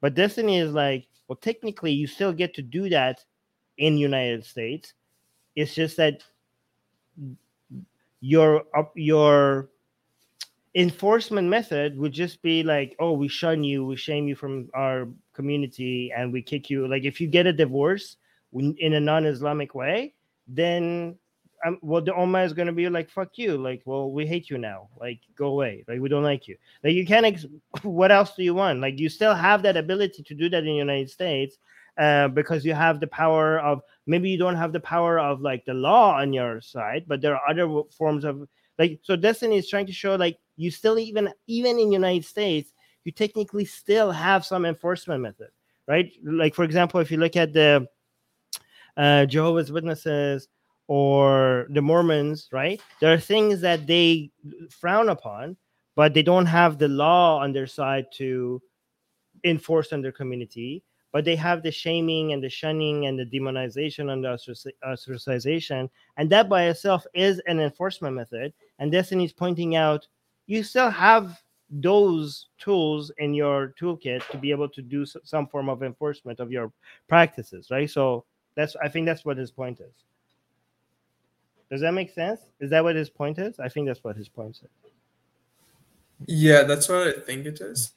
But 0.00 0.14
Destiny 0.14 0.58
is 0.58 0.72
like, 0.72 1.08
well, 1.26 1.36
technically, 1.36 1.90
you 1.90 2.06
still 2.06 2.32
get 2.32 2.54
to 2.54 2.62
do 2.62 2.88
that 2.90 3.24
in 3.76 3.98
United 3.98 4.44
States. 4.44 4.94
It's 5.56 5.74
just 5.74 5.96
that 5.96 6.22
your 8.20 8.62
your 8.94 9.68
enforcement 10.78 11.48
method 11.48 11.98
would 11.98 12.12
just 12.12 12.40
be 12.40 12.62
like, 12.62 12.94
oh, 13.00 13.12
we 13.12 13.26
shun 13.26 13.64
you, 13.64 13.84
we 13.84 13.96
shame 13.96 14.28
you 14.28 14.36
from 14.36 14.68
our 14.74 15.08
community, 15.34 16.12
and 16.16 16.32
we 16.32 16.40
kick 16.40 16.70
you. 16.70 16.86
Like, 16.86 17.04
if 17.04 17.20
you 17.20 17.26
get 17.26 17.46
a 17.46 17.52
divorce 17.52 18.16
in 18.52 18.92
a 18.94 19.00
non-Islamic 19.00 19.74
way, 19.74 20.14
then 20.46 21.16
um, 21.66 21.78
well, 21.82 22.00
the 22.00 22.12
Ummah 22.12 22.46
is 22.46 22.52
going 22.52 22.66
to 22.66 22.72
be 22.72 22.88
like, 22.88 23.10
fuck 23.10 23.30
you. 23.36 23.56
Like, 23.58 23.82
well, 23.84 24.12
we 24.12 24.24
hate 24.24 24.48
you 24.48 24.58
now. 24.58 24.88
Like, 25.00 25.20
go 25.34 25.48
away. 25.48 25.84
Like, 25.88 26.00
we 26.00 26.08
don't 26.08 26.22
like 26.22 26.46
you. 26.46 26.56
Like, 26.84 26.94
you 26.94 27.04
can't. 27.04 27.26
Ex- 27.26 27.46
what 27.82 28.12
else 28.12 28.34
do 28.36 28.44
you 28.44 28.54
want? 28.54 28.80
Like, 28.80 28.98
you 28.98 29.08
still 29.08 29.34
have 29.34 29.62
that 29.62 29.76
ability 29.76 30.22
to 30.22 30.34
do 30.34 30.48
that 30.50 30.58
in 30.58 30.66
the 30.66 30.74
United 30.74 31.10
States 31.10 31.58
uh, 31.98 32.28
because 32.28 32.64
you 32.64 32.74
have 32.74 33.00
the 33.00 33.08
power 33.08 33.58
of. 33.58 33.80
Maybe 34.06 34.30
you 34.30 34.38
don't 34.38 34.56
have 34.56 34.72
the 34.72 34.80
power 34.80 35.18
of 35.18 35.40
like 35.40 35.64
the 35.64 35.74
law 35.74 36.16
on 36.16 36.32
your 36.32 36.60
side, 36.60 37.04
but 37.08 37.20
there 37.20 37.34
are 37.34 37.50
other 37.50 37.82
forms 37.96 38.24
of 38.24 38.48
like. 38.78 39.00
So 39.02 39.16
Destiny 39.16 39.58
is 39.58 39.68
trying 39.68 39.86
to 39.86 39.92
show 39.92 40.14
like 40.14 40.38
you 40.58 40.70
still 40.70 40.98
even 40.98 41.32
even 41.46 41.78
in 41.78 41.92
United 41.92 42.24
States, 42.24 42.72
you 43.04 43.12
technically 43.12 43.64
still 43.64 44.10
have 44.10 44.44
some 44.44 44.66
enforcement 44.66 45.22
method, 45.22 45.48
right? 45.86 46.12
Like 46.22 46.54
for 46.54 46.64
example, 46.64 47.00
if 47.00 47.10
you 47.10 47.16
look 47.16 47.36
at 47.36 47.52
the 47.52 47.88
uh, 48.96 49.24
Jehovah's 49.26 49.70
Witnesses 49.70 50.48
or 50.88 51.66
the 51.70 51.80
Mormons, 51.80 52.48
right? 52.52 52.80
There 53.00 53.12
are 53.12 53.18
things 53.18 53.60
that 53.60 53.86
they 53.86 54.30
frown 54.70 55.08
upon, 55.08 55.56
but 55.94 56.12
they 56.12 56.22
don't 56.22 56.46
have 56.46 56.78
the 56.78 56.88
law 56.88 57.38
on 57.38 57.52
their 57.52 57.66
side 57.66 58.06
to 58.14 58.60
enforce 59.44 59.92
on 59.92 60.02
their 60.02 60.12
community. 60.12 60.82
But 61.12 61.24
they 61.24 61.36
have 61.36 61.62
the 61.62 61.70
shaming 61.70 62.32
and 62.32 62.42
the 62.42 62.50
shunning 62.50 63.06
and 63.06 63.18
the 63.18 63.24
demonization 63.24 64.12
and 64.12 64.22
the 64.22 64.36
ostracization, 64.84 65.88
and 66.18 66.28
that 66.30 66.50
by 66.50 66.64
itself 66.64 67.06
is 67.14 67.40
an 67.46 67.60
enforcement 67.60 68.14
method. 68.14 68.52
And 68.78 68.92
Destiny's 68.92 69.32
pointing 69.32 69.74
out 69.74 70.06
you 70.48 70.64
still 70.64 70.90
have 70.90 71.40
those 71.70 72.46
tools 72.58 73.12
in 73.18 73.34
your 73.34 73.74
toolkit 73.80 74.26
to 74.30 74.38
be 74.38 74.50
able 74.50 74.68
to 74.70 74.82
do 74.82 75.04
some 75.06 75.46
form 75.46 75.68
of 75.68 75.82
enforcement 75.82 76.40
of 76.40 76.50
your 76.50 76.72
practices, 77.08 77.68
right? 77.70 77.88
So 77.88 78.24
that's 78.56 78.74
I 78.82 78.88
think 78.88 79.06
that's 79.06 79.24
what 79.24 79.36
his 79.36 79.52
point 79.52 79.80
is. 79.80 79.92
Does 81.70 81.82
that 81.82 81.92
make 81.92 82.10
sense? 82.10 82.40
Is 82.60 82.70
that 82.70 82.82
what 82.82 82.96
his 82.96 83.10
point 83.10 83.38
is? 83.38 83.60
I 83.60 83.68
think 83.68 83.86
that's 83.86 84.02
what 84.02 84.16
his 84.16 84.28
point 84.28 84.58
is. 84.62 84.92
Yeah, 86.26 86.62
that's 86.62 86.88
what 86.88 87.06
I 87.06 87.12
think 87.20 87.46
it 87.46 87.60
is. 87.60 87.92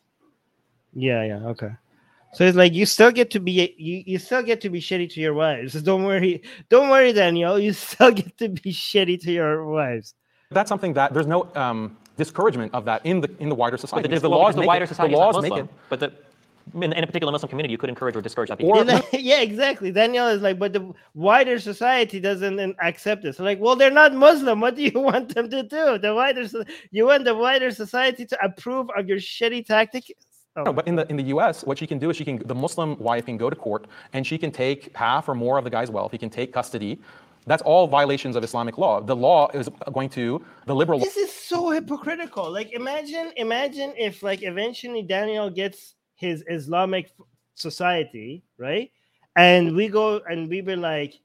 Yeah, 0.93 1.23
yeah, 1.23 1.47
okay. 1.47 1.71
So 2.33 2.43
it's 2.43 2.57
like 2.57 2.73
you 2.73 2.85
still 2.85 3.11
get 3.11 3.31
to 3.31 3.39
be 3.39 3.73
you, 3.77 4.03
you 4.05 4.19
still 4.19 4.43
get 4.43 4.59
to 4.61 4.69
be 4.69 4.81
shitty 4.81 5.09
to 5.13 5.21
your 5.21 5.33
wives. 5.33 5.73
So 5.73 5.81
don't 5.89 6.03
worry, 6.03 6.43
don't 6.69 6.89
worry, 6.89 7.13
Daniel. 7.13 7.57
You 7.57 7.71
still 7.87 8.11
get 8.11 8.37
to 8.39 8.49
be 8.49 8.73
shitty 8.73 9.21
to 9.23 9.31
your 9.31 9.65
wives. 9.65 10.15
that's 10.51 10.67
something 10.67 10.93
that 10.93 11.13
there's 11.13 11.27
no 11.27 11.49
um, 11.55 11.97
discouragement 12.17 12.73
of 12.73 12.85
that 12.85 13.05
in 13.05 13.21
the 13.21 13.29
in 13.39 13.49
the 13.49 13.55
wider 13.55 13.77
society. 13.77 14.03
the, 14.03 14.09
because 14.09 14.21
the, 14.21 14.29
the 14.29 14.35
laws 14.35 14.55
the 14.55 14.61
make 14.61 14.67
wider 14.67 14.85
it, 14.85 14.87
society 14.87 15.13
the 15.13 15.17
is 15.17 15.21
not 15.21 15.33
laws 15.35 15.43
make 15.43 15.57
it. 15.57 15.69
but 15.89 15.99
the 15.99 16.11
in, 16.75 16.93
in 16.93 17.03
a 17.03 17.07
particular 17.07 17.31
Muslim 17.31 17.49
community, 17.49 17.71
you 17.71 17.77
could 17.77 17.89
encourage 17.89 18.15
or 18.15 18.21
discourage 18.21 18.49
that 18.49 18.61
Or- 18.61 18.85
yeah, 19.17 19.41
exactly. 19.41 19.91
Daniel 19.91 20.27
is 20.27 20.41
like, 20.41 20.59
but 20.59 20.73
the 20.73 20.93
wider 21.13 21.59
society 21.59 22.19
doesn't 22.19 22.59
accept 22.81 23.23
this. 23.23 23.39
Like, 23.39 23.59
well, 23.59 23.75
they're 23.75 23.91
not 23.91 24.13
Muslim. 24.13 24.61
What 24.61 24.75
do 24.75 24.83
you 24.83 24.91
want 25.09 25.33
them 25.33 25.49
to 25.49 25.63
do? 25.63 25.97
The 25.97 26.13
wider 26.13 26.45
you 26.91 27.05
want 27.07 27.25
the 27.25 27.35
wider 27.35 27.71
society 27.71 28.25
to 28.25 28.37
approve 28.43 28.89
of 28.97 29.07
your 29.07 29.17
shitty 29.17 29.65
tactic. 29.65 30.15
Oh, 30.55 30.63
No, 30.63 30.73
but 30.73 30.87
in 30.87 30.95
the 30.95 31.07
in 31.09 31.17
the 31.17 31.23
U.S., 31.35 31.63
what 31.63 31.77
she 31.77 31.87
can 31.87 31.97
do 31.97 32.09
is 32.09 32.17
she 32.17 32.25
can 32.25 32.37
the 32.45 32.55
Muslim 32.55 32.97
wife 32.99 33.25
can 33.25 33.37
go 33.37 33.49
to 33.49 33.55
court 33.55 33.87
and 34.13 34.25
she 34.25 34.37
can 34.37 34.51
take 34.51 34.95
half 34.95 35.29
or 35.29 35.35
more 35.35 35.57
of 35.57 35.63
the 35.63 35.69
guy's 35.69 35.89
wealth. 35.89 36.11
He 36.11 36.17
can 36.17 36.29
take 36.29 36.53
custody. 36.53 36.99
That's 37.45 37.63
all 37.63 37.87
violations 37.87 38.35
of 38.35 38.43
Islamic 38.43 38.77
law. 38.77 39.01
The 39.01 39.15
law 39.15 39.49
is 39.49 39.69
going 39.93 40.09
to 40.09 40.43
the 40.67 40.75
liberal. 40.75 40.99
this 40.99 41.17
is 41.17 41.33
so 41.33 41.71
hypocritical. 41.71 42.51
Like, 42.51 42.71
imagine, 42.71 43.31
imagine 43.37 43.93
if 43.97 44.21
like 44.21 44.43
eventually 44.43 45.01
Daniel 45.01 45.49
gets 45.49 45.95
his 46.15 46.43
Islamic 46.47 47.11
society, 47.55 48.43
right? 48.57 48.91
And 49.35 49.75
we 49.75 49.87
go 49.87 50.21
and 50.29 50.49
we 50.49 50.61
be 50.61 50.75
like, 50.75 51.15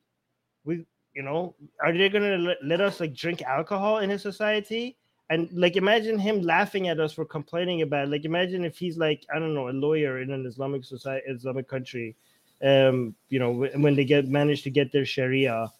we, 0.64 0.86
you 1.14 1.22
know, 1.22 1.54
are 1.84 1.92
they 1.92 2.08
gonna 2.08 2.54
let, 2.62 2.80
us 2.80 3.00
like 3.00 3.14
drink 3.14 3.42
alcohol 3.42 3.98
in 3.98 4.08
his 4.10 4.22
society? 4.22 4.96
And 5.28 5.50
like, 5.52 5.76
imagine 5.76 6.18
him 6.18 6.40
laughing 6.40 6.88
at 6.88 7.00
us 7.00 7.12
for 7.12 7.24
complaining 7.24 7.82
about. 7.82 8.08
Like, 8.08 8.24
imagine 8.24 8.64
if 8.64 8.78
he's 8.78 8.96
like, 8.96 9.26
I 9.34 9.38
don't 9.38 9.54
know, 9.54 9.68
a 9.68 9.70
lawyer 9.70 10.22
in 10.22 10.30
an 10.30 10.46
Islamic 10.46 10.84
society, 10.84 11.26
Islamic 11.28 11.68
country, 11.68 12.16
um, 12.62 13.14
you 13.28 13.38
know, 13.38 13.66
when 13.74 13.96
they 13.96 14.04
get 14.04 14.28
manage 14.28 14.62
to 14.62 14.70
get 14.70 14.92
their 14.92 15.04
Sharia 15.04 15.70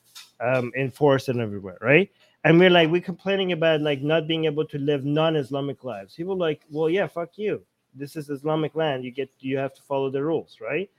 um, 0.41 0.73
enforced 0.77 1.29
and 1.29 1.41
everywhere, 1.41 1.79
right? 1.81 2.11
And 2.45 2.59
we're 2.59 2.71
like, 2.71 2.91
we're 2.91 3.01
complaining 3.01 3.53
about 3.53 3.81
like 3.81 4.03
not 4.03 4.29
being 4.29 4.45
able 4.45 4.67
to 4.67 4.79
live 4.79 5.05
non-Islamic 5.05 5.83
lives. 5.83 6.15
People 6.15 6.37
like, 6.37 6.63
well, 6.71 6.89
yeah, 6.89 7.07
fuck 7.07 7.37
you. 7.37 7.63
This 7.95 8.15
is 8.15 8.31
Islamic 8.31 8.75
land. 8.75 9.05
You 9.05 9.11
get, 9.11 9.31
you 9.41 9.57
have 9.59 9.75
to 9.75 9.83
follow 9.83 10.11
the 10.11 10.23
rules, 10.23 10.59
right? 10.61 10.91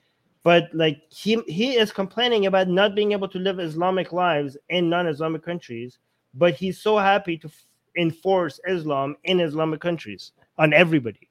But 0.44 0.70
like 0.74 1.02
he 1.10 1.42
he 1.48 1.76
is 1.76 1.92
complaining 1.92 2.46
about 2.46 2.70
not 2.70 2.96
being 2.96 3.12
able 3.12 3.28
to 3.30 3.40
live 3.40 3.60
Islamic 3.60 4.14
lives 4.14 4.56
in 4.70 4.90
non-Islamic 4.90 5.44
countries, 5.44 6.00
but 6.34 6.54
he's 6.54 6.80
so 6.80 6.98
happy 6.98 7.38
to 7.40 7.48
f- 7.48 7.66
enforce 7.98 8.60
Islam 8.68 9.18
in 9.26 9.42
Islamic 9.42 9.82
countries 9.82 10.32
on 10.58 10.74
everybody. 10.74 11.27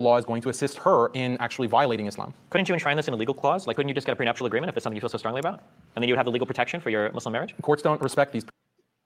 Law 0.00 0.16
is 0.16 0.24
going 0.24 0.42
to 0.42 0.48
assist 0.48 0.78
her 0.78 1.08
in 1.14 1.36
actually 1.38 1.68
violating 1.68 2.06
Islam. 2.06 2.34
Couldn't 2.50 2.68
you 2.68 2.74
enshrine 2.74 2.96
this 2.96 3.06
in 3.06 3.14
a 3.14 3.16
legal 3.16 3.34
clause? 3.34 3.66
Like, 3.66 3.76
couldn't 3.76 3.88
you 3.88 3.94
just 3.94 4.06
get 4.06 4.12
a 4.12 4.16
prenuptial 4.16 4.46
agreement 4.46 4.70
if 4.70 4.76
it's 4.76 4.84
something 4.84 4.96
you 4.96 5.00
feel 5.00 5.10
so 5.10 5.18
strongly 5.18 5.40
about? 5.40 5.60
And 5.94 6.02
then 6.02 6.08
you 6.08 6.14
would 6.14 6.18
have 6.18 6.26
the 6.26 6.32
legal 6.32 6.46
protection 6.46 6.80
for 6.80 6.90
your 6.90 7.12
Muslim 7.12 7.32
marriage? 7.32 7.54
Courts 7.62 7.82
don't 7.82 8.00
respect 8.00 8.32
these. 8.32 8.44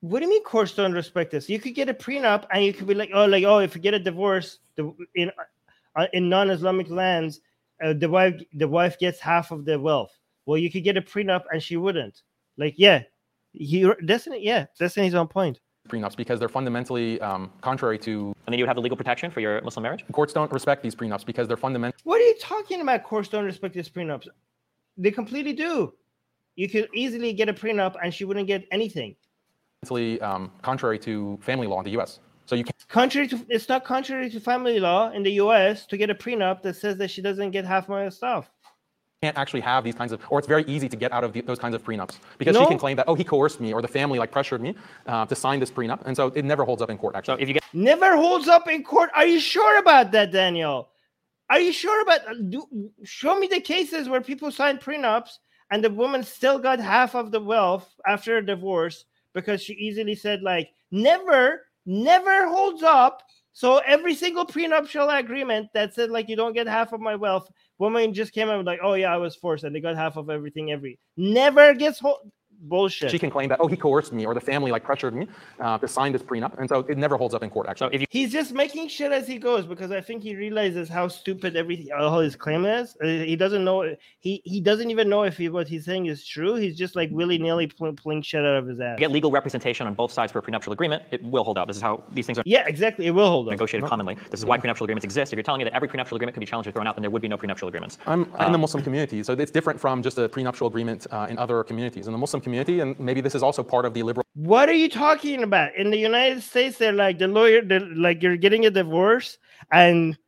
What 0.01 0.21
do 0.21 0.27
you 0.27 0.31
mean 0.31 0.45
courts 0.45 0.75
don't 0.75 0.93
respect 0.93 1.31
this? 1.31 1.49
You 1.49 1.59
could 1.59 1.75
get 1.75 1.89
a 1.89 1.95
prenup 1.95 2.47
and 2.53 2.65
you 2.65 2.73
could 2.73 2.87
be 2.87 2.95
like, 2.95 3.11
oh, 3.13 3.25
like, 3.25 3.45
oh, 3.45 3.59
if 3.59 3.75
you 3.75 3.81
get 3.81 3.95
a 3.95 3.99
divorce 3.99 4.59
the, 4.77 4.95
in 5.15 5.31
uh, 5.97 6.07
in 6.13 6.29
non-Islamic 6.29 6.91
lands, 6.91 7.41
uh, 7.83 7.95
the 7.95 8.09
wife 8.09 8.41
the 8.53 8.69
wife 8.69 8.99
gets 8.99 9.19
half 9.19 9.51
of 9.51 9.65
the 9.65 9.79
wealth. 9.79 10.17
Well, 10.47 10.59
you 10.59 10.71
could 10.71 10.85
get 10.85 10.97
a 10.97 11.03
prenup 11.03 11.45
and 11.51 11.63
she 11.63 11.77
wouldn't. 11.77 12.23
Like, 12.59 12.75
yeah, 12.77 13.03
he 13.53 13.91
Destiny, 14.05 14.45
yeah, 14.45 14.67
Destiny's 14.79 15.15
on 15.15 15.29
point. 15.29 15.61
Prenups 15.89 16.17
because 16.17 16.39
they're 16.39 16.49
fundamentally 16.49 17.21
um, 17.21 17.51
contrary 17.61 17.99
to. 17.99 18.35
And 18.47 18.53
then 18.53 18.59
you 18.59 18.65
would 18.65 18.69
have 18.69 18.77
the 18.77 18.83
legal 18.83 18.97
protection 18.97 19.31
for 19.31 19.41
your 19.41 19.61
Muslim 19.63 19.83
marriage? 19.83 20.05
Courts 20.13 20.33
don't 20.33 20.51
respect 20.51 20.83
these 20.83 20.95
prenups 20.95 21.27
because 21.27 21.47
they're 21.47 21.57
fundamental. 21.57 21.99
What 22.05 22.21
are 22.21 22.25
you 22.25 22.37
talking 22.41 22.81
about? 22.81 23.05
Courts 23.05 23.29
don't 23.29 23.45
respect 23.45 23.75
these 23.75 23.89
prenups. 23.89 24.29
They 24.97 25.11
completely 25.11 25.53
do. 25.53 25.93
You 26.57 26.69
could 26.69 26.89
easily 26.95 27.33
get 27.33 27.49
a 27.49 27.53
prenup 27.53 27.97
and 28.03 28.15
she 28.15 28.25
wouldn't 28.25 28.47
get 28.47 28.67
anything. 28.71 29.17
Um, 30.23 30.51
contrary 30.63 30.99
to 31.01 31.39
family 31.43 31.67
law 31.67 31.81
in 31.81 31.85
the 31.85 31.91
U.S. 31.93 32.21
So 32.47 32.55
you 32.55 32.65
can't. 32.65 32.89
Contrary 32.89 33.29
to 33.29 33.45
it's 33.51 33.69
not 33.69 33.85
contrary 33.85 34.31
to 34.31 34.41
family 34.41 34.81
law 34.81 35.11
in 35.11 35.23
the 35.23 35.33
U.S. 35.33 35.85
to 35.87 35.99
get 35.99 36.09
a 36.09 36.15
prenup 36.15 36.63
that 36.63 36.77
says 36.77 36.97
that 36.99 37.11
she 37.11 37.21
doesn't 37.21 37.51
get 37.51 37.67
half 37.67 37.89
my 37.89 38.09
stuff 38.09 38.51
can't 39.25 39.39
actually 39.39 39.61
have 39.61 39.83
these 39.85 39.95
kinds 39.95 40.13
of, 40.13 40.21
or 40.29 40.39
it's 40.39 40.49
very 40.57 40.65
easy 40.75 40.89
to 40.89 40.97
get 40.97 41.11
out 41.17 41.25
of 41.25 41.33
the, 41.33 41.41
those 41.41 41.59
kinds 41.59 41.75
of 41.75 41.83
prenups 41.83 42.17
because 42.37 42.55
no. 42.55 42.61
she 42.61 42.67
can 42.67 42.79
claim 42.79 42.97
that, 42.99 43.07
oh, 43.09 43.15
he 43.15 43.25
coerced 43.25 43.59
me 43.59 43.73
or 43.73 43.81
the 43.81 43.95
family 43.99 44.19
like 44.19 44.31
pressured 44.31 44.61
me 44.61 44.75
uh, 45.07 45.25
to 45.25 45.35
sign 45.35 45.59
this 45.61 45.71
prenup. 45.71 46.01
And 46.05 46.15
so 46.15 46.27
it 46.29 46.45
never 46.45 46.65
holds 46.65 46.83
up 46.83 46.91
in 46.91 46.99
court, 46.99 47.15
actually. 47.17 47.39
So 47.39 47.43
if 47.43 47.49
you 47.49 47.55
get 47.55 47.65
never 47.73 48.17
holds 48.17 48.49
up 48.49 48.69
in 48.69 48.85
court. 48.85 49.11
Are 49.15 49.27
you 49.27 49.41
sure 49.41 49.79
about 49.79 50.13
that, 50.13 50.31
Daniel? 50.31 50.91
Are 51.49 51.59
you 51.59 51.73
sure 51.73 52.03
about 52.03 52.21
do, 52.51 52.67
show 53.05 53.39
me 53.39 53.47
the 53.47 53.61
cases 53.61 54.09
where 54.09 54.21
people 54.21 54.51
signed 54.51 54.81
prenups 54.81 55.39
and 55.71 55.83
the 55.83 55.91
woman 55.91 56.23
still 56.23 56.59
got 56.59 56.79
half 56.79 57.15
of 57.15 57.31
the 57.31 57.41
wealth 57.41 57.89
after 58.07 58.37
a 58.37 58.45
divorce 58.45 59.07
because 59.33 59.63
she 59.63 59.73
easily 59.75 60.15
said, 60.15 60.43
like, 60.43 60.69
never, 60.91 61.63
never 61.87 62.47
holds 62.49 62.83
up. 62.83 63.23
So 63.55 63.79
every 63.79 64.15
single 64.15 64.45
prenuptial 64.45 65.09
agreement 65.09 65.71
that 65.75 65.95
said 65.95 66.11
like 66.11 66.29
you 66.29 66.37
don't 66.37 66.55
get 66.55 66.67
half 66.67 66.93
of 66.93 67.01
my 67.01 67.15
wealth 67.15 67.49
woman 67.79 68.15
just 68.15 68.33
came 68.33 68.49
out 68.49 68.65
like, 68.65 68.81
oh 68.83 68.95
yeah, 68.95 69.13
I 69.13 69.17
was 69.17 69.37
forced, 69.37 69.65
and 69.65 69.75
they 69.75 69.81
got 69.81 69.97
half 69.97 70.17
of 70.17 70.31
everything. 70.31 70.71
Every 70.73 70.99
never 71.17 71.75
gets 71.75 71.99
hold 71.99 72.31
bullshit. 72.69 73.11
She 73.11 73.19
can 73.19 73.31
claim 73.31 73.49
that, 73.51 73.59
oh, 73.61 73.67
he 73.69 73.77
coerced 73.77 74.13
me 74.13 74.25
or 74.27 74.35
the 74.35 74.41
family 74.41 74.71
like 74.71 74.85
pressured 74.85 75.15
me 75.15 75.29
uh, 75.61 75.79
to 75.79 75.89
sign 75.89 76.13
this 76.13 76.23
prenup. 76.23 76.59
And 76.59 76.69
so 76.69 76.81
it 76.81 76.99
never 76.99 77.17
holds 77.17 77.35
up 77.35 77.43
in 77.43 77.51
court, 77.51 77.67
actually. 77.69 77.89
So 77.91 77.95
if 77.95 78.01
you- 78.01 78.07
He's 78.11 78.33
just 78.33 78.53
making 78.53 78.89
shit 78.89 79.13
as 79.13 79.27
he 79.27 79.39
goes 79.39 79.67
because 79.67 79.91
I 79.91 80.01
think 80.01 80.23
he 80.23 80.35
realizes 80.37 80.89
how 80.89 81.09
stupid 81.09 81.57
everything, 81.57 81.89
all 81.93 82.21
his 82.21 82.37
claim 82.37 82.65
is. 82.65 82.97
Uh, 83.03 83.07
he 83.07 83.37
doesn't 83.37 83.65
know, 83.65 83.95
he, 84.21 84.41
he 84.45 84.61
doesn't 84.61 84.91
even 84.91 85.09
know 85.09 85.25
if 85.25 85.37
he, 85.37 85.49
what 85.49 85.67
he's 85.69 85.85
saying 85.85 86.07
is 86.07 86.27
true. 86.27 86.55
He's 86.55 86.77
just 86.77 86.97
like 86.97 87.11
willy 87.13 87.39
nilly 87.39 87.67
pulling 87.67 88.23
shit 88.23 88.41
out 88.45 88.57
of 88.57 88.67
his 88.67 88.81
ass. 88.81 88.99
get 88.99 89.11
legal 89.11 89.31
representation 89.31 89.87
on 89.87 89.95
both 89.95 90.13
sides 90.13 90.33
for 90.33 90.39
a 90.39 90.43
prenuptial 90.43 90.73
agreement, 90.73 91.03
it 91.11 91.23
will 91.25 91.45
hold 91.45 91.59
up. 91.59 91.67
This 91.69 91.77
is 91.77 91.83
how 91.83 92.03
these 92.13 92.27
things 92.27 92.39
are. 92.39 92.43
Yeah, 92.47 92.65
exactly. 92.67 93.07
It 93.07 93.11
will 93.11 93.29
hold 93.29 93.49
up. 93.49 93.53
Negotiated 93.53 93.89
commonly. 93.89 94.17
This 94.31 94.41
is 94.41 94.47
why 94.47 94.57
prenuptial 94.59 94.85
agreements 94.85 95.05
exist. 95.05 95.33
If 95.33 95.37
you're 95.37 95.43
telling 95.43 95.59
me 95.59 95.65
that 95.65 95.75
every 95.75 95.89
prenuptial 95.89 96.17
agreement 96.17 96.35
can 96.35 96.41
be 96.41 96.47
challenged 96.47 96.69
or 96.69 96.73
thrown 96.73 96.87
out, 96.87 96.95
then 96.97 97.03
there 97.03 97.11
would 97.11 97.23
be 97.23 97.29
no 97.29 97.37
prenuptial 97.37 97.69
agreements. 97.69 97.99
I'm 98.07 98.33
uh, 98.41 98.47
in 98.47 98.53
the 98.53 98.59
Muslim 98.59 98.83
community, 98.83 99.23
so 99.23 99.33
it's 99.35 99.51
different 99.51 99.81
from 99.81 100.03
just 100.03 100.19
a 100.19 100.29
prenuptial 100.29 100.67
agreement 100.67 101.07
uh, 101.11 101.27
in 101.29 101.37
other 101.39 101.63
communities. 101.65 102.07
In 102.07 102.13
the 102.13 102.19
Muslim 102.19 102.41
community, 102.41 102.54
and 102.59 102.99
maybe 102.99 103.21
this 103.21 103.35
is 103.35 103.43
also 103.43 103.63
part 103.63 103.85
of 103.85 103.95
the 103.95 104.03
liberal. 104.03 104.27
What 104.35 104.69
are 104.69 104.75
you 104.75 104.89
talking 104.89 105.43
about? 105.43 105.75
In 105.77 105.91
the 105.91 105.99
United 105.99 106.43
States, 106.43 106.79
they're 106.79 106.93
like 106.93 107.19
the 107.19 107.29
lawyer, 107.29 107.63
like 107.95 108.23
you're 108.23 108.37
getting 108.37 108.67
a 108.67 108.71
divorce, 108.71 109.39
and 109.73 110.19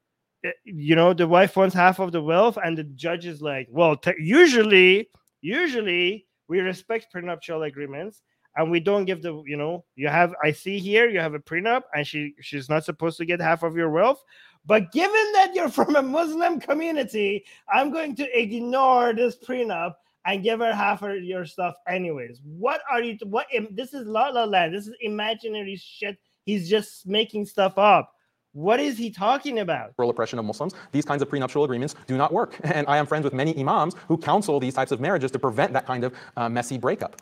eh, 0.44 0.50
you 0.64 0.94
know 0.94 1.12
the 1.12 1.28
wife 1.28 1.56
wants 1.56 1.74
half 1.74 1.98
of 1.98 2.12
the 2.12 2.22
wealth, 2.22 2.58
and 2.62 2.76
the 2.76 2.84
judge 2.84 3.26
is 3.26 3.42
like, 3.42 3.68
well, 3.70 4.00
usually, 4.18 5.08
usually 5.40 6.26
we 6.48 6.60
respect 6.60 7.12
prenuptial 7.12 7.62
agreements, 7.64 8.22
and 8.56 8.70
we 8.70 8.80
don't 8.80 9.04
give 9.04 9.22
the, 9.22 9.42
you 9.46 9.56
know, 9.56 9.84
you 9.94 10.08
have. 10.08 10.34
I 10.42 10.52
see 10.52 10.78
here 10.78 11.08
you 11.08 11.20
have 11.20 11.34
a 11.34 11.38
prenup, 11.38 11.82
and 11.94 12.06
she 12.06 12.34
she's 12.40 12.68
not 12.68 12.84
supposed 12.84 13.18
to 13.18 13.26
get 13.26 13.40
half 13.40 13.62
of 13.62 13.76
your 13.76 13.90
wealth. 13.90 14.22
But 14.64 14.90
given 14.92 15.32
that 15.34 15.52
you're 15.54 15.68
from 15.80 15.96
a 15.96 16.02
Muslim 16.02 16.60
community, 16.60 17.44
I'm 17.72 17.92
going 17.92 18.16
to 18.16 18.38
ignore 18.38 19.12
this 19.12 19.36
prenup 19.36 19.94
and 20.26 20.42
give 20.42 20.60
her 20.60 20.74
half 20.74 21.02
of 21.02 21.22
your 21.22 21.46
stuff 21.46 21.74
anyways. 21.88 22.40
What 22.44 22.80
are 22.90 23.00
you? 23.00 23.16
What? 23.24 23.46
This 23.70 23.94
is 23.94 24.06
La 24.06 24.28
La 24.28 24.44
Land. 24.44 24.74
This 24.74 24.88
is 24.88 24.94
imaginary 25.00 25.76
shit. 25.76 26.18
He's 26.44 26.68
just 26.68 27.06
making 27.06 27.46
stuff 27.46 27.78
up. 27.78 28.12
What 28.52 28.80
is 28.80 28.96
he 28.96 29.10
talking 29.10 29.58
about? 29.58 29.92
Rural 29.98 30.10
oppression 30.10 30.38
of 30.38 30.44
Muslims. 30.44 30.74
These 30.90 31.04
kinds 31.04 31.20
of 31.20 31.28
prenuptial 31.28 31.64
agreements 31.64 31.94
do 32.06 32.16
not 32.16 32.32
work. 32.32 32.58
And 32.64 32.86
I 32.88 32.96
am 32.96 33.06
friends 33.06 33.24
with 33.24 33.34
many 33.34 33.56
imams 33.58 33.94
who 34.08 34.16
counsel 34.16 34.58
these 34.58 34.74
types 34.74 34.92
of 34.92 35.00
marriages 35.00 35.30
to 35.32 35.38
prevent 35.38 35.72
that 35.74 35.86
kind 35.86 36.04
of 36.04 36.14
uh, 36.36 36.48
messy 36.48 36.78
breakup. 36.78 37.20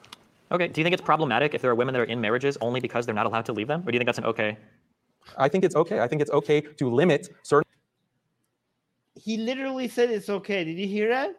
Okay. 0.52 0.68
Do 0.68 0.80
you 0.80 0.84
think 0.84 0.94
it's 0.94 1.02
problematic 1.02 1.54
if 1.54 1.60
there 1.60 1.70
are 1.70 1.74
women 1.74 1.92
that 1.94 2.00
are 2.00 2.04
in 2.04 2.20
marriages 2.20 2.56
only 2.60 2.80
because 2.80 3.04
they're 3.04 3.14
not 3.14 3.26
allowed 3.26 3.46
to 3.46 3.52
leave 3.52 3.66
them? 3.66 3.80
Or 3.80 3.90
do 3.90 3.96
you 3.96 3.98
think 3.98 4.06
that's 4.06 4.18
an 4.18 4.26
okay? 4.26 4.56
I 5.36 5.48
think 5.48 5.64
it's 5.64 5.74
okay. 5.74 6.00
I 6.00 6.06
think 6.06 6.22
it's 6.22 6.30
okay 6.30 6.60
to 6.60 6.90
limit 6.90 7.30
certain. 7.42 7.68
He 9.14 9.36
literally 9.36 9.88
said 9.88 10.10
it's 10.10 10.28
okay. 10.28 10.64
Did 10.64 10.78
you 10.78 10.86
hear 10.86 11.08
that? 11.08 11.34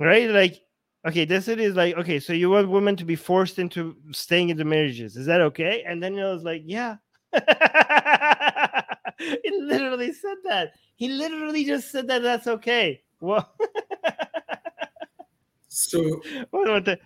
Right? 0.00 0.28
Like, 0.30 0.60
okay, 1.06 1.24
this 1.24 1.46
it 1.46 1.60
is 1.60 1.76
like, 1.76 1.96
okay, 1.96 2.18
so 2.18 2.32
you 2.32 2.50
want 2.50 2.68
women 2.68 2.96
to 2.96 3.04
be 3.04 3.14
forced 3.16 3.58
into 3.58 3.96
staying 4.10 4.48
into 4.48 4.64
marriages. 4.64 5.16
Is 5.16 5.26
that 5.26 5.40
okay? 5.42 5.84
And 5.86 6.02
then 6.02 6.18
it 6.18 6.24
was 6.24 6.42
like, 6.42 6.62
yeah. 6.64 6.96
he 7.32 7.40
literally 9.60 10.12
said 10.12 10.38
that. 10.44 10.72
He 10.96 11.08
literally 11.08 11.64
just 11.64 11.92
said 11.92 12.08
that 12.08 12.22
that's 12.22 12.46
okay. 12.48 13.02
Well, 13.20 13.48
so 15.68 16.20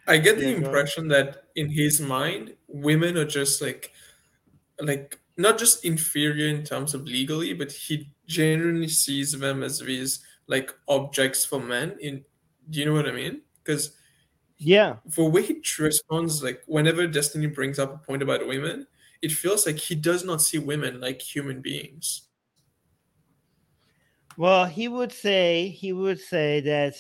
I 0.09 0.19
get 0.19 0.39
the 0.39 0.51
yeah, 0.51 0.57
impression 0.57 1.09
that 1.09 1.45
in 1.57 1.69
his 1.71 2.01
mind, 2.01 2.55
women 2.69 3.17
are 3.19 3.27
just 3.27 3.61
like, 3.61 3.93
like 4.81 5.19
not 5.37 5.59
just 5.59 5.85
inferior 5.85 6.49
in 6.49 6.65
terms 6.65 6.95
of 6.95 7.05
legally, 7.05 7.53
but 7.53 7.73
he 7.73 8.09
genuinely 8.27 8.89
sees 8.89 9.33
them 9.33 9.63
as 9.63 9.81
these 9.81 10.21
like 10.47 10.73
objects 10.89 11.45
for 11.45 11.61
men 11.61 11.97
in 12.01 12.25
do 12.71 12.79
you 12.81 12.87
know 12.87 12.93
what 12.93 13.09
I 13.09 13.13
mean? 13.13 13.43
Because 13.63 13.93
yeah, 14.59 14.97
for 15.11 15.31
way 15.31 15.43
he 15.43 15.63
responds, 15.79 16.43
like 16.43 16.63
whenever 16.67 17.07
Destiny 17.07 17.47
brings 17.47 17.79
up 17.79 17.95
a 17.95 17.99
point 17.99 18.23
about 18.23 18.47
women, 18.47 18.87
it 19.23 19.33
feels 19.33 19.67
like 19.67 19.77
he 19.77 19.95
does 19.95 20.25
not 20.25 20.43
see 20.43 20.59
women 20.59 21.01
like 21.01 21.21
human 21.21 21.61
beings. 21.61 22.29
Well, 24.37 24.67
he 24.67 24.89
would 24.89 25.13
say 25.13 25.69
he 25.69 25.93
would 25.93 26.21
say 26.21 26.61
that 26.61 26.95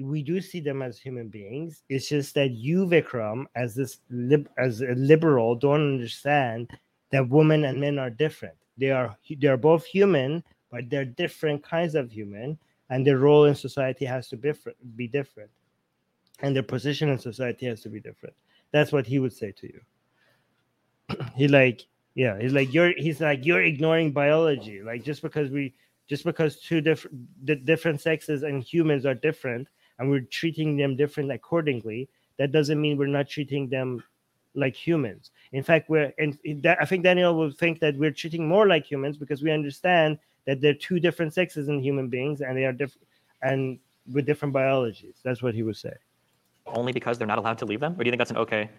we 0.00 0.22
do 0.22 0.40
see 0.40 0.60
them 0.60 0.80
as 0.82 0.98
human 0.98 1.28
beings. 1.28 1.82
It's 1.88 2.08
just 2.08 2.34
that 2.34 2.52
you, 2.52 2.86
Vikram, 2.86 3.46
as 3.56 3.74
this 3.74 3.98
lib- 4.10 4.48
as 4.58 4.80
a 4.80 4.94
liberal, 4.94 5.56
don't 5.56 5.94
understand 5.94 6.70
that 7.10 7.28
women 7.28 7.64
and 7.64 7.80
men 7.80 7.98
are 7.98 8.10
different. 8.10 8.54
They 8.76 8.90
are 8.90 9.16
they 9.28 9.48
are 9.48 9.56
both 9.56 9.84
human, 9.84 10.44
but 10.70 10.88
they're 10.88 11.04
different 11.04 11.64
kinds 11.64 11.94
of 11.94 12.12
human 12.12 12.58
and 12.90 13.06
their 13.06 13.18
role 13.18 13.44
in 13.44 13.54
society 13.54 14.04
has 14.04 14.28
to 14.28 14.36
be 14.96 15.08
different, 15.08 15.50
and 16.40 16.54
their 16.54 16.62
position 16.62 17.08
in 17.08 17.18
society 17.18 17.66
has 17.66 17.82
to 17.82 17.88
be 17.88 18.00
different. 18.00 18.34
That's 18.72 18.92
what 18.92 19.06
he 19.06 19.18
would 19.18 19.32
say 19.32 19.52
to 19.52 19.66
you. 19.66 19.80
he 21.36 21.48
like, 21.48 21.86
yeah, 22.14 22.38
he's 22.40 22.52
like 22.52 22.72
you're. 22.72 22.92
He's 22.96 23.20
like 23.20 23.44
you're 23.44 23.62
ignoring 23.62 24.12
biology. 24.12 24.82
Like 24.82 25.04
just 25.04 25.22
because 25.22 25.50
we, 25.50 25.74
just 26.08 26.24
because 26.24 26.60
two 26.60 26.80
different 26.80 27.16
the 27.44 27.56
different 27.56 28.00
sexes 28.00 28.42
and 28.42 28.62
humans 28.62 29.06
are 29.06 29.14
different, 29.14 29.68
and 29.98 30.10
we're 30.10 30.20
treating 30.20 30.76
them 30.76 30.96
different 30.96 31.30
accordingly, 31.30 32.08
that 32.38 32.52
doesn't 32.52 32.80
mean 32.80 32.96
we're 32.96 33.06
not 33.06 33.28
treating 33.28 33.68
them 33.68 34.02
like 34.54 34.74
humans. 34.74 35.30
In 35.52 35.62
fact, 35.62 35.88
we're 35.88 36.12
and 36.18 36.38
that 36.62 36.78
I 36.80 36.84
think 36.84 37.04
Daniel 37.04 37.34
will 37.34 37.50
think 37.50 37.80
that 37.80 37.96
we're 37.96 38.10
treating 38.10 38.48
more 38.48 38.66
like 38.66 38.84
humans 38.84 39.16
because 39.16 39.42
we 39.42 39.50
understand 39.50 40.18
that 40.48 40.62
they're 40.62 40.72
two 40.72 40.98
different 40.98 41.34
sexes 41.34 41.68
in 41.68 41.78
human 41.78 42.08
beings 42.08 42.40
and 42.40 42.56
they 42.56 42.64
are 42.64 42.72
different 42.72 43.06
and 43.42 43.78
with 44.14 44.24
different 44.24 44.54
biologies. 44.54 45.16
That's 45.22 45.42
what 45.42 45.54
he 45.54 45.62
would 45.62 45.76
say. 45.76 45.92
Only 46.66 46.90
because 46.90 47.18
they're 47.18 47.26
not 47.26 47.36
allowed 47.36 47.58
to 47.58 47.66
leave 47.66 47.80
them? 47.80 47.92
Or 47.92 48.02
do 48.02 48.04
you 48.06 48.10
think 48.10 48.18
that's 48.18 48.30
an 48.30 48.38
okay? 48.38 48.70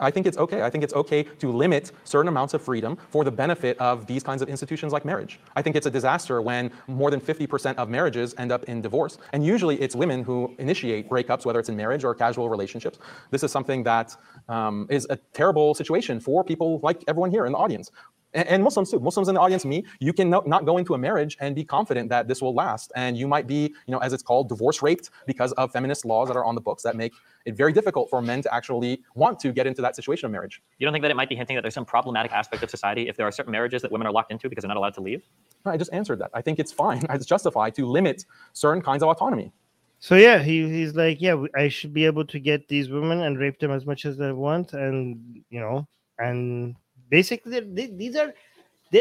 I 0.00 0.10
think 0.10 0.26
it's 0.26 0.38
okay. 0.38 0.62
I 0.62 0.70
think 0.70 0.82
it's 0.82 0.94
okay 0.94 1.22
to 1.22 1.52
limit 1.52 1.92
certain 2.04 2.28
amounts 2.28 2.52
of 2.54 2.62
freedom 2.62 2.98
for 3.10 3.22
the 3.22 3.30
benefit 3.30 3.78
of 3.78 4.06
these 4.06 4.24
kinds 4.24 4.42
of 4.42 4.48
institutions 4.48 4.92
like 4.92 5.04
marriage. 5.04 5.38
I 5.54 5.62
think 5.62 5.76
it's 5.76 5.86
a 5.86 5.90
disaster 5.90 6.42
when 6.42 6.70
more 6.88 7.10
than 7.10 7.20
50% 7.20 7.76
of 7.76 7.88
marriages 7.88 8.34
end 8.36 8.50
up 8.50 8.64
in 8.64 8.80
divorce. 8.80 9.18
And 9.32 9.46
usually 9.46 9.80
it's 9.80 9.94
women 9.94 10.24
who 10.24 10.54
initiate 10.58 11.08
breakups, 11.08 11.44
whether 11.44 11.60
it's 11.60 11.68
in 11.68 11.76
marriage 11.76 12.04
or 12.04 12.14
casual 12.14 12.48
relationships. 12.48 12.98
This 13.30 13.44
is 13.44 13.52
something 13.52 13.84
that 13.84 14.16
um, 14.48 14.86
is 14.90 15.06
a 15.10 15.16
terrible 15.16 15.74
situation 15.74 16.18
for 16.18 16.42
people 16.42 16.80
like 16.82 17.04
everyone 17.06 17.30
here 17.30 17.46
in 17.46 17.52
the 17.52 17.58
audience. 17.58 17.90
And, 18.34 18.62
Muslims 18.62 18.90
too. 18.90 19.00
Muslims 19.00 19.28
in 19.28 19.34
the 19.34 19.40
audience, 19.40 19.64
me, 19.64 19.84
you 20.00 20.12
can 20.12 20.28
not 20.28 20.64
go 20.64 20.78
into 20.78 20.94
a 20.94 20.98
marriage 20.98 21.36
and 21.40 21.54
be 21.54 21.64
confident 21.64 22.08
that 22.10 22.28
this 22.28 22.42
will 22.42 22.54
last. 22.54 22.92
And 22.94 23.16
you 23.16 23.26
might 23.26 23.46
be, 23.46 23.74
you 23.86 23.92
know, 23.92 23.98
as 23.98 24.12
it's 24.12 24.22
called, 24.22 24.48
divorce 24.48 24.82
raped 24.82 25.10
because 25.26 25.52
of 25.52 25.72
feminist 25.72 26.04
laws 26.04 26.28
that 26.28 26.36
are 26.36 26.44
on 26.44 26.54
the 26.54 26.60
books 26.60 26.82
that 26.82 26.96
make 26.96 27.12
it 27.46 27.56
very 27.56 27.72
difficult 27.72 28.10
for 28.10 28.20
men 28.20 28.42
to 28.42 28.54
actually 28.54 29.02
want 29.14 29.40
to 29.40 29.52
get 29.52 29.66
into 29.66 29.80
that 29.82 29.96
situation 29.96 30.26
of 30.26 30.32
marriage. 30.32 30.62
You 30.78 30.86
don't 30.86 30.92
think 30.92 31.02
that 31.02 31.10
it 31.10 31.16
might 31.16 31.28
be 31.28 31.36
hinting 31.36 31.56
that 31.56 31.62
there's 31.62 31.74
some 31.74 31.86
problematic 31.86 32.32
aspect 32.32 32.62
of 32.62 32.70
society 32.70 33.08
if 33.08 33.16
there 33.16 33.26
are 33.26 33.32
certain 33.32 33.52
marriages 33.52 33.82
that 33.82 33.90
women 33.90 34.06
are 34.06 34.12
locked 34.12 34.30
into 34.30 34.48
because 34.48 34.62
they're 34.62 34.68
not 34.68 34.76
allowed 34.76 34.94
to 34.94 35.00
leave? 35.00 35.22
I 35.64 35.76
just 35.76 35.92
answered 35.92 36.18
that. 36.20 36.30
I 36.34 36.42
think 36.42 36.58
it's 36.58 36.72
fine. 36.72 37.04
It's 37.18 37.26
justified 37.26 37.74
to 37.74 37.86
limit 37.86 38.26
certain 38.52 38.82
kinds 38.82 39.02
of 39.02 39.08
autonomy. 39.08 39.52
So 39.98 40.14
yeah, 40.14 40.38
he, 40.38 40.68
he's 40.68 40.94
like, 40.94 41.20
yeah, 41.20 41.42
I 41.56 41.68
should 41.68 41.92
be 41.92 42.04
able 42.04 42.24
to 42.26 42.38
get 42.38 42.68
these 42.68 42.88
women 42.88 43.22
and 43.22 43.38
rape 43.38 43.58
them 43.58 43.72
as 43.72 43.84
much 43.84 44.04
as 44.04 44.20
I 44.20 44.30
want, 44.30 44.72
and 44.72 45.42
you 45.50 45.58
know, 45.58 45.88
and 46.18 46.76
basically 47.08 47.60
these 47.96 48.16
are 48.16 48.34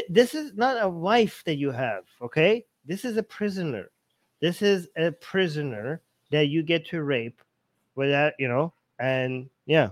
this 0.10 0.34
is 0.36 0.54
not 0.56 0.82
a 0.82 0.88
wife 0.88 1.44
that 1.46 1.56
you 1.56 1.72
have 1.72 2.04
okay 2.22 2.66
this 2.86 3.06
is 3.06 3.18
a 3.18 3.24
prisoner 3.24 3.90
this 4.42 4.62
is 4.62 4.88
a 4.98 5.12
prisoner 5.12 6.02
that 6.32 6.48
you 6.48 6.62
get 6.64 6.86
to 6.86 7.04
rape 7.04 7.42
without 7.96 8.34
you 8.40 8.48
know 8.48 8.74
and 9.00 9.50
yeah 9.66 9.90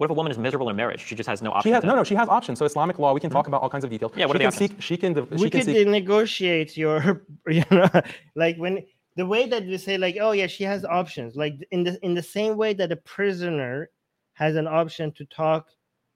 what 0.00 0.06
if 0.06 0.12
a 0.12 0.14
woman 0.14 0.32
is 0.32 0.38
miserable 0.38 0.70
in 0.70 0.76
marriage? 0.76 1.04
She 1.04 1.14
just 1.14 1.28
has 1.28 1.42
no 1.42 1.50
options. 1.50 1.64
She 1.64 1.74
has 1.74 1.84
no, 1.84 1.94
no. 1.94 2.04
She 2.04 2.14
has 2.14 2.26
options. 2.26 2.58
So 2.58 2.64
Islamic 2.64 2.98
law, 2.98 3.12
we 3.12 3.20
can 3.20 3.28
talk 3.28 3.48
about 3.48 3.60
all 3.60 3.68
kinds 3.68 3.84
of 3.84 3.90
details. 3.90 4.12
Yeah, 4.16 4.24
what 4.24 4.38
she 4.38 4.46
are 4.46 4.50
the 4.50 4.56
can 4.56 4.68
seek. 4.68 4.80
She 4.80 4.96
can. 4.96 5.14
She 5.14 5.44
we 5.44 5.50
can 5.50 5.62
seek, 5.62 5.86
negotiate 5.86 6.74
your, 6.74 7.26
you 7.46 7.62
know, 7.70 7.86
like 8.34 8.56
when 8.56 8.82
the 9.16 9.26
way 9.26 9.46
that 9.46 9.66
you 9.66 9.76
say, 9.76 9.98
like, 9.98 10.16
oh 10.18 10.32
yeah, 10.32 10.46
she 10.46 10.64
has 10.64 10.86
options. 10.86 11.36
Like 11.36 11.56
in 11.70 11.84
the 11.84 12.02
in 12.02 12.14
the 12.14 12.22
same 12.22 12.56
way 12.56 12.72
that 12.72 12.90
a 12.90 12.96
prisoner 12.96 13.90
has 14.32 14.56
an 14.56 14.66
option 14.66 15.12
to 15.12 15.26
talk 15.26 15.68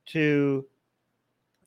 to 0.06 0.64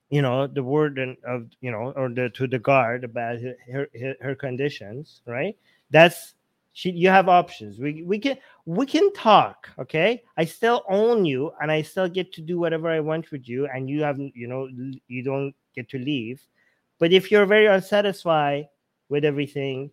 you 0.09 0.21
know 0.21 0.47
the 0.47 0.63
warden 0.63 1.17
of 1.25 1.47
you 1.61 1.71
know 1.71 1.91
or 1.95 2.09
the 2.09 2.29
to 2.29 2.47
the 2.47 2.59
guard 2.59 3.03
about 3.03 3.39
her 3.41 3.89
her, 3.99 4.15
her 4.21 4.35
conditions 4.35 5.21
right? 5.25 5.55
That's 5.89 6.35
she 6.73 6.91
you 6.91 7.09
have 7.09 7.27
options. 7.27 7.79
We 7.79 8.03
we 8.03 8.19
can 8.19 8.37
we 8.65 8.85
can 8.85 9.11
talk 9.13 9.69
okay? 9.79 10.23
I 10.37 10.45
still 10.45 10.83
own 10.87 11.25
you 11.25 11.51
and 11.61 11.71
i 11.71 11.81
still 11.81 12.07
get 12.07 12.31
to 12.33 12.41
do 12.41 12.59
whatever 12.59 12.89
i 12.89 12.99
want 12.99 13.31
with 13.31 13.49
you 13.49 13.67
and 13.67 13.89
you 13.89 14.03
have 14.03 14.19
you 14.19 14.47
know 14.47 14.69
you 15.07 15.23
don't 15.23 15.53
get 15.75 15.89
to 15.89 15.97
leave. 15.97 16.41
But 16.99 17.13
if 17.13 17.31
you're 17.31 17.45
very 17.45 17.67
unsatisfied 17.67 18.67
with 19.09 19.25
everything 19.25 19.91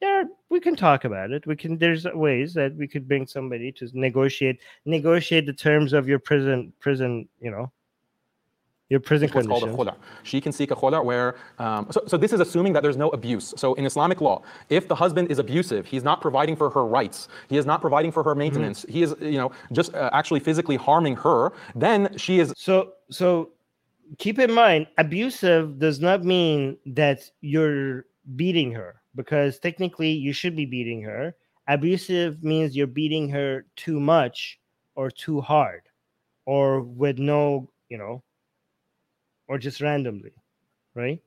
yeah 0.00 0.24
we 0.48 0.58
can 0.58 0.74
talk 0.74 1.04
about 1.04 1.30
it. 1.30 1.46
We 1.46 1.54
can 1.54 1.78
there's 1.78 2.04
ways 2.06 2.54
that 2.54 2.74
we 2.74 2.88
could 2.88 3.06
bring 3.06 3.26
somebody 3.26 3.70
to 3.72 3.88
negotiate 3.92 4.60
negotiate 4.86 5.46
the 5.46 5.52
terms 5.52 5.92
of 5.92 6.08
your 6.08 6.18
prison 6.18 6.72
prison 6.80 7.28
you 7.40 7.50
know 7.50 7.70
your 8.90 8.98
prison 8.98 9.30
what's 9.32 9.46
called 9.46 9.62
a 9.62 9.68
khula. 9.68 9.94
She 10.24 10.40
can 10.40 10.50
seek 10.50 10.72
a 10.72 10.76
khula 10.76 11.02
where, 11.02 11.36
um, 11.60 11.86
so, 11.90 12.02
so 12.06 12.16
this 12.16 12.32
is 12.32 12.40
assuming 12.40 12.72
that 12.72 12.82
there's 12.82 12.96
no 12.96 13.08
abuse. 13.10 13.54
So 13.56 13.74
in 13.74 13.86
Islamic 13.86 14.20
law, 14.20 14.42
if 14.68 14.88
the 14.88 14.96
husband 14.96 15.30
is 15.30 15.38
abusive, 15.38 15.86
he's 15.86 16.02
not 16.02 16.20
providing 16.20 16.56
for 16.56 16.68
her 16.70 16.84
rights, 16.84 17.28
he 17.48 17.56
is 17.56 17.64
not 17.64 17.80
providing 17.80 18.10
for 18.10 18.24
her 18.24 18.32
mm-hmm. 18.32 18.40
maintenance, 18.40 18.82
mm-hmm. 18.82 18.92
he 18.92 19.02
is, 19.02 19.14
you 19.20 19.38
know, 19.38 19.52
just 19.72 19.94
uh, 19.94 20.10
actually 20.12 20.40
physically 20.40 20.76
harming 20.76 21.14
her, 21.16 21.52
then 21.76 22.16
she 22.18 22.40
is. 22.40 22.52
So, 22.56 22.94
so 23.10 23.50
keep 24.18 24.40
in 24.40 24.52
mind, 24.52 24.88
abusive 24.98 25.78
does 25.78 26.00
not 26.00 26.24
mean 26.24 26.76
that 26.86 27.30
you're 27.40 28.06
beating 28.34 28.72
her 28.72 29.00
because 29.14 29.60
technically 29.60 30.10
you 30.10 30.32
should 30.32 30.56
be 30.56 30.66
beating 30.66 31.00
her. 31.02 31.34
Abusive 31.68 32.42
means 32.42 32.76
you're 32.76 32.88
beating 32.88 33.28
her 33.28 33.66
too 33.76 34.00
much 34.00 34.58
or 34.96 35.12
too 35.12 35.40
hard 35.40 35.82
or 36.46 36.82
with 36.82 37.18
no, 37.18 37.70
you 37.88 37.96
know, 37.96 38.24
or 39.50 39.58
just 39.58 39.80
randomly, 39.80 40.30
right? 40.94 41.20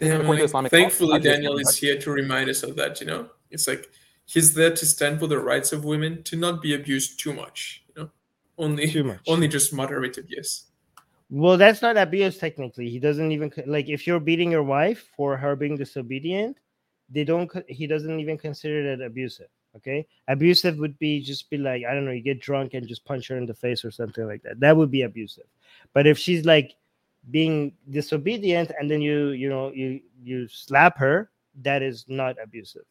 Yeah, 0.00 0.18
like, 0.18 0.70
thankfully, 0.70 1.18
Daniel 1.18 1.56
is 1.56 1.74
here 1.78 1.98
to 1.98 2.10
remind 2.10 2.50
us 2.50 2.62
of 2.62 2.76
that. 2.76 3.00
You 3.00 3.06
know, 3.06 3.30
it's 3.50 3.66
like 3.66 3.88
he's 4.26 4.52
there 4.52 4.74
to 4.74 4.84
stand 4.84 5.18
for 5.18 5.26
the 5.26 5.38
rights 5.38 5.72
of 5.72 5.86
women 5.86 6.22
to 6.24 6.36
not 6.36 6.60
be 6.60 6.74
abused 6.74 7.18
too 7.18 7.32
much. 7.32 7.84
You 7.88 8.02
know, 8.02 8.10
only 8.58 8.86
too 8.86 9.04
much. 9.04 9.20
only 9.26 9.48
just 9.48 9.72
moderate 9.72 10.18
abuse. 10.18 10.66
Well, 11.30 11.56
that's 11.56 11.80
not 11.80 11.96
abuse 11.96 12.36
technically. 12.36 12.90
He 12.90 12.98
doesn't 12.98 13.32
even 13.32 13.50
like 13.64 13.88
if 13.88 14.06
you're 14.06 14.20
beating 14.20 14.50
your 14.50 14.62
wife 14.62 15.08
for 15.16 15.38
her 15.38 15.56
being 15.56 15.78
disobedient, 15.78 16.58
they 17.08 17.24
don't. 17.24 17.50
He 17.66 17.86
doesn't 17.86 18.20
even 18.20 18.36
consider 18.36 18.94
that 18.94 19.02
abusive. 19.02 19.48
Okay, 19.74 20.06
abusive 20.28 20.76
would 20.76 20.98
be 20.98 21.22
just 21.22 21.48
be 21.48 21.56
like 21.56 21.84
I 21.88 21.94
don't 21.94 22.04
know, 22.04 22.10
you 22.12 22.20
get 22.20 22.42
drunk 22.42 22.74
and 22.74 22.86
just 22.86 23.06
punch 23.06 23.28
her 23.28 23.38
in 23.38 23.46
the 23.46 23.54
face 23.54 23.86
or 23.86 23.90
something 23.90 24.26
like 24.26 24.42
that. 24.42 24.60
That 24.60 24.76
would 24.76 24.90
be 24.90 25.02
abusive. 25.02 25.46
But 25.94 26.06
if 26.06 26.18
she's 26.18 26.44
like 26.44 26.74
being 27.30 27.72
disobedient 27.90 28.72
and 28.78 28.90
then 28.90 29.00
you 29.00 29.30
you 29.30 29.48
know 29.48 29.72
you 29.72 30.00
you 30.22 30.48
slap 30.48 30.98
her, 30.98 31.30
that 31.62 31.82
is 31.82 32.04
not 32.08 32.36
abusive. 32.42 32.84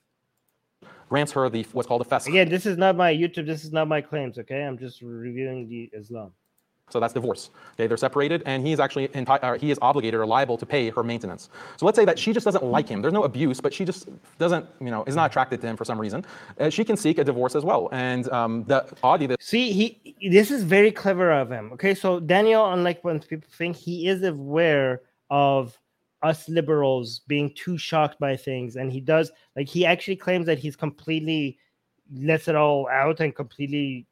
Grants 1.10 1.32
her 1.32 1.50
the 1.50 1.66
what's 1.72 1.88
called 1.88 2.02
a 2.02 2.06
faskh. 2.06 2.28
Again, 2.28 2.50
this 2.50 2.66
is 2.66 2.78
not 2.78 2.96
my 2.96 3.14
YouTube. 3.14 3.46
This 3.46 3.64
is 3.64 3.72
not 3.72 3.88
my 3.88 4.02
claims. 4.02 4.38
Okay, 4.38 4.64
I'm 4.64 4.78
just 4.78 5.02
reviewing 5.02 5.70
the 5.70 5.90
Islam. 5.98 6.34
So 6.90 7.02
that's 7.02 7.14
divorce. 7.14 7.50
Okay, 7.74 7.86
they're 7.86 7.98
separated, 7.98 8.44
and 8.46 8.66
he's 8.66 8.80
actually 8.80 9.10
enti- 9.10 9.60
he 9.60 9.72
is 9.72 9.80
obligated 9.82 10.20
or 10.20 10.26
liable 10.26 10.58
to 10.58 10.66
pay 10.66 10.90
her 10.90 11.04
maintenance. 11.04 11.50
So 11.76 11.86
let's 11.86 11.98
say 11.98 12.06
that 12.06 12.18
she 12.18 12.32
just 12.32 12.46
doesn't 12.46 12.64
like 12.64 12.88
him. 12.88 13.02
There's 13.02 13.14
no 13.14 13.26
abuse, 13.26 13.60
but 13.60 13.74
she 13.74 13.84
just 13.84 14.08
doesn't, 14.38 14.66
you 14.80 14.90
know, 14.90 15.04
is 15.06 15.16
not 15.16 15.30
attracted 15.30 15.60
to 15.62 15.68
him 15.68 15.76
for 15.76 15.84
some 15.84 16.00
reason. 16.00 16.26
Uh, 16.58 16.70
she 16.70 16.86
can 16.86 16.96
seek 16.96 17.18
a 17.18 17.26
divorce 17.26 17.56
as 17.56 17.66
well. 17.66 17.90
And 17.92 18.30
um, 18.32 18.64
the 18.68 18.86
Qadi, 19.04 19.28
the 19.28 19.36
see, 19.42 19.74
he 19.74 20.16
this 20.30 20.50
is 20.50 20.64
very 20.64 20.92
clever 20.92 21.30
of 21.32 21.52
him. 21.52 21.74
Okay, 21.74 21.94
so 21.94 22.22
Daniel, 22.22 22.72
unlike 22.72 23.04
what 23.04 23.28
people 23.28 23.50
think, 23.52 23.76
he 23.76 24.08
is 24.08 24.24
aware 24.24 25.02
of 25.30 25.78
us 26.24 26.48
liberals 26.48 27.20
being 27.28 27.54
too 27.54 27.78
shocked 27.78 28.18
by 28.18 28.38
things, 28.38 28.78
and 28.78 28.94
he 28.94 29.02
does 29.02 29.30
like 29.58 29.68
he 29.68 29.86
actually 29.86 30.16
claims 30.16 30.46
that 30.46 30.58
he's 30.58 30.78
completely 30.78 31.58
lets 32.14 32.48
it 32.48 32.56
all 32.56 32.88
out 32.88 33.20
and 33.20 33.36
completely 33.36 34.08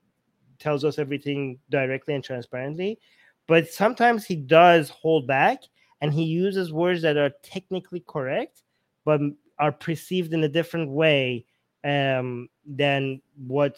tells 0.66 0.84
us 0.84 0.98
everything 0.98 1.60
directly 1.70 2.16
and 2.16 2.24
transparently. 2.24 2.98
But 3.46 3.70
sometimes 3.70 4.26
he 4.26 4.36
does 4.36 4.90
hold 4.90 5.28
back 5.28 5.60
and 6.02 6.12
he 6.12 6.24
uses 6.24 6.74
words 6.74 7.04
that 7.04 7.18
are 7.18 7.32
technically 7.44 8.04
correct, 8.08 8.64
but 9.06 9.22
are 9.60 9.72
perceived 9.72 10.34
in 10.34 10.44
a 10.44 10.50
different 10.50 10.90
way 10.90 11.46
um, 11.84 12.50
than 12.66 13.22
what 13.38 13.78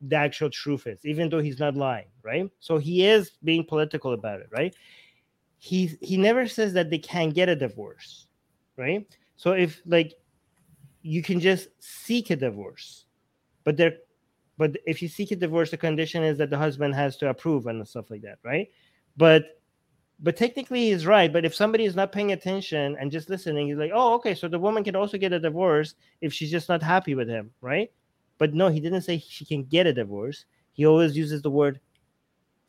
the 0.00 0.16
actual 0.16 0.50
truth 0.50 0.88
is, 0.88 1.06
even 1.06 1.28
though 1.28 1.38
he's 1.38 1.60
not 1.60 1.76
lying, 1.76 2.08
right? 2.24 2.50
So 2.58 2.78
he 2.78 3.06
is 3.06 3.30
being 3.44 3.64
political 3.64 4.12
about 4.12 4.40
it, 4.40 4.48
right? 4.50 4.74
He 5.58 5.96
he 6.00 6.16
never 6.16 6.48
says 6.48 6.72
that 6.72 6.90
they 6.90 6.98
can't 6.98 7.34
get 7.34 7.48
a 7.48 7.54
divorce, 7.54 8.26
right? 8.76 9.06
So 9.36 9.52
if 9.52 9.80
like 9.86 10.14
you 11.02 11.22
can 11.22 11.38
just 11.38 11.68
seek 11.78 12.30
a 12.30 12.36
divorce, 12.36 13.04
but 13.62 13.76
there 13.76 13.92
but 14.60 14.76
if 14.84 15.00
you 15.00 15.08
seek 15.08 15.30
a 15.30 15.36
divorce, 15.36 15.70
the 15.70 15.78
condition 15.78 16.22
is 16.22 16.36
that 16.36 16.50
the 16.50 16.58
husband 16.58 16.94
has 16.94 17.16
to 17.16 17.30
approve 17.30 17.66
and 17.66 17.88
stuff 17.88 18.10
like 18.10 18.20
that, 18.20 18.36
right? 18.44 18.68
But 19.16 19.58
but 20.18 20.36
technically 20.36 20.90
he's 20.90 21.06
right. 21.06 21.32
But 21.32 21.46
if 21.46 21.54
somebody 21.54 21.86
is 21.86 21.96
not 21.96 22.12
paying 22.12 22.32
attention 22.32 22.94
and 23.00 23.10
just 23.10 23.30
listening, 23.30 23.68
he's 23.68 23.78
like, 23.78 23.92
oh, 23.94 24.12
okay, 24.16 24.34
so 24.34 24.48
the 24.48 24.58
woman 24.58 24.84
can 24.84 24.94
also 24.94 25.16
get 25.16 25.32
a 25.32 25.40
divorce 25.40 25.94
if 26.20 26.34
she's 26.34 26.50
just 26.50 26.68
not 26.68 26.82
happy 26.82 27.14
with 27.14 27.26
him, 27.26 27.50
right? 27.62 27.90
But 28.36 28.52
no, 28.52 28.68
he 28.68 28.80
didn't 28.80 29.00
say 29.00 29.24
she 29.26 29.46
can 29.46 29.64
get 29.64 29.86
a 29.86 29.94
divorce. 29.94 30.44
He 30.74 30.84
always 30.84 31.16
uses 31.16 31.40
the 31.40 31.50
word 31.50 31.80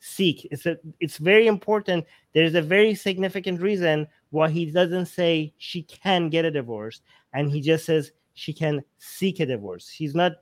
seek. 0.00 0.48
It's 0.50 0.64
a, 0.64 0.78
it's 0.98 1.18
very 1.18 1.46
important. 1.46 2.06
There's 2.32 2.54
a 2.54 2.62
very 2.62 2.94
significant 2.94 3.60
reason 3.60 4.08
why 4.30 4.48
he 4.48 4.64
doesn't 4.64 5.06
say 5.06 5.52
she 5.58 5.82
can 5.82 6.30
get 6.30 6.46
a 6.46 6.50
divorce, 6.50 7.02
and 7.34 7.50
he 7.50 7.60
just 7.60 7.84
says 7.84 8.12
she 8.34 8.52
can 8.52 8.82
seek 8.98 9.40
a 9.40 9.46
divorce. 9.46 9.88
He's 9.88 10.14
not 10.14 10.32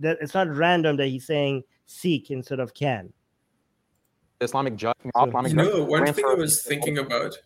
that 0.00 0.18
it's 0.20 0.34
not 0.34 0.54
random 0.54 0.96
that 0.96 1.06
he's 1.06 1.26
saying 1.26 1.64
seek 1.86 2.30
instead 2.30 2.60
of 2.60 2.74
can. 2.74 3.12
Islamic 4.40 4.76
judge. 4.76 4.96
Islamic 5.04 5.52
no, 5.52 5.84
one 5.84 6.12
thing 6.12 6.24
I 6.26 6.34
was 6.34 6.62
thinking 6.62 6.98
about. 6.98 7.36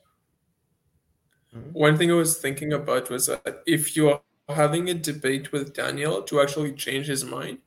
Mm-hmm. 1.54 1.70
One 1.72 1.96
thing 1.96 2.10
I 2.10 2.14
was 2.14 2.38
thinking 2.38 2.72
about 2.72 3.10
was 3.10 3.26
that 3.26 3.62
if 3.66 3.96
you 3.96 4.10
are 4.10 4.20
having 4.48 4.88
a 4.90 4.94
debate 4.94 5.52
with 5.52 5.74
Daniel 5.74 6.22
to 6.22 6.40
actually 6.40 6.72
change 6.72 7.06
his 7.06 7.24
mind, 7.24 7.58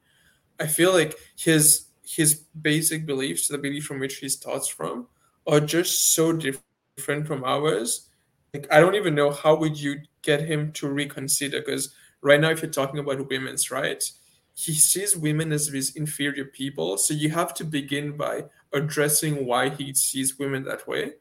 I 0.60 0.68
feel 0.68 0.94
like 0.94 1.16
his 1.38 1.86
his 2.04 2.44
basic 2.62 3.06
beliefs, 3.06 3.48
the 3.48 3.58
belief 3.58 3.86
from 3.86 4.00
which 4.00 4.18
he 4.18 4.30
starts 4.30 4.68
from, 4.68 5.08
are 5.48 5.60
just 5.60 6.14
so 6.14 6.32
different 6.32 7.28
from 7.28 7.44
ours. 7.44 8.10
Like 8.54 8.68
I 8.72 8.80
don't 8.80 8.96
even 8.96 9.16
know 9.16 9.32
how 9.32 9.56
would 9.56 9.80
you 9.80 10.02
get 10.22 10.42
him 10.42 10.72
to 10.74 10.88
reconsider 10.88 11.60
because 11.60 11.94
right 12.26 12.42
now 12.42 12.50
if 12.50 12.62
you're 12.62 12.72
talking 12.72 13.00
about 13.00 13.30
women's 13.30 13.72
rights 13.72 14.20
he 14.56 14.74
sees 14.74 15.18
women 15.18 15.52
as 15.52 15.70
these 15.70 15.96
inferior 15.96 16.46
people. 16.46 16.98
So 16.98 17.14
you 17.14 17.30
have 17.32 17.54
to 17.56 17.66
begin 17.66 18.16
by 18.16 18.46
addressing 18.74 19.46
why 19.46 19.70
he 19.70 19.94
sees 19.94 20.40
women 20.40 20.64
that 20.64 20.88
way. 20.88 21.14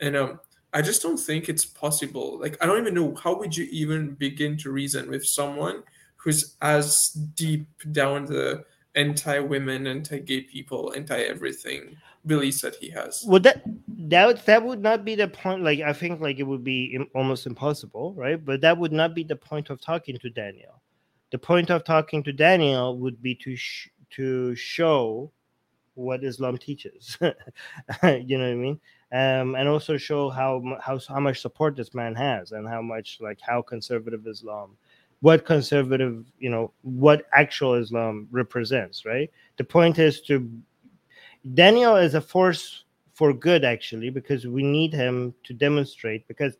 And 0.00 0.16
um, 0.16 0.40
i 0.72 0.82
just 0.82 1.02
don't 1.02 1.18
think 1.18 1.48
it's 1.48 1.64
possible. 1.64 2.38
Like 2.40 2.56
i 2.60 2.66
don't 2.66 2.80
even 2.80 2.94
know 2.94 3.14
how 3.14 3.38
would 3.38 3.56
you 3.56 3.66
even 3.70 4.14
begin 4.14 4.56
to 4.58 4.72
reason 4.72 5.08
with 5.08 5.24
someone 5.24 5.82
who's 6.16 6.56
as 6.60 7.10
deep 7.34 7.66
down 7.92 8.26
the 8.26 8.64
anti-women, 8.94 9.86
anti-gay 9.86 10.42
people, 10.42 10.92
anti-everything 10.96 11.96
beliefs 12.26 12.60
that 12.62 12.76
he 12.76 12.90
has. 12.90 13.24
Would 13.26 13.44
that 13.44 13.62
that 13.88 14.44
that 14.46 14.64
would 14.64 14.80
not 14.80 15.04
be 15.04 15.14
the 15.14 15.28
point? 15.28 15.62
Like 15.62 15.80
I 15.80 15.92
think 15.92 16.20
like 16.20 16.38
it 16.38 16.44
would 16.44 16.64
be 16.64 16.94
Im- 16.94 17.08
almost 17.14 17.46
impossible, 17.46 18.14
right? 18.14 18.42
But 18.42 18.60
that 18.62 18.78
would 18.78 18.92
not 18.92 19.14
be 19.14 19.24
the 19.24 19.36
point 19.36 19.70
of 19.70 19.80
talking 19.80 20.18
to 20.18 20.30
Daniel. 20.30 20.80
The 21.30 21.38
point 21.38 21.70
of 21.70 21.84
talking 21.84 22.22
to 22.24 22.32
Daniel 22.32 22.98
would 22.98 23.22
be 23.22 23.34
to 23.36 23.56
sh- 23.56 23.88
to 24.10 24.54
show 24.56 25.30
what 25.94 26.24
Islam 26.24 26.58
teaches. 26.58 27.16
you 27.22 28.38
know 28.38 28.44
what 28.44 28.52
I 28.52 28.54
mean? 28.54 28.80
Um, 29.12 29.54
and 29.54 29.68
also 29.68 29.96
show 29.96 30.30
how 30.30 30.62
how 30.80 30.98
how 31.08 31.20
much 31.20 31.40
support 31.40 31.76
this 31.76 31.94
man 31.94 32.14
has 32.14 32.52
and 32.52 32.68
how 32.68 32.82
much 32.82 33.18
like 33.20 33.38
how 33.40 33.62
conservative 33.62 34.26
Islam 34.26 34.76
what 35.20 35.44
conservative 35.44 36.24
you 36.38 36.50
know 36.50 36.72
what 36.82 37.26
actual 37.34 37.74
islam 37.74 38.26
represents 38.30 39.04
right? 39.04 39.30
The 39.56 39.64
point 39.64 39.98
is 39.98 40.20
to 40.22 40.50
daniel 41.54 41.96
is 41.96 42.14
a 42.14 42.20
force 42.20 42.84
for 43.14 43.32
good 43.32 43.64
actually 43.64 44.10
because 44.10 44.46
we 44.46 44.62
need 44.62 44.92
him 44.92 45.34
to 45.44 45.54
demonstrate 45.54 46.26
because 46.28 46.54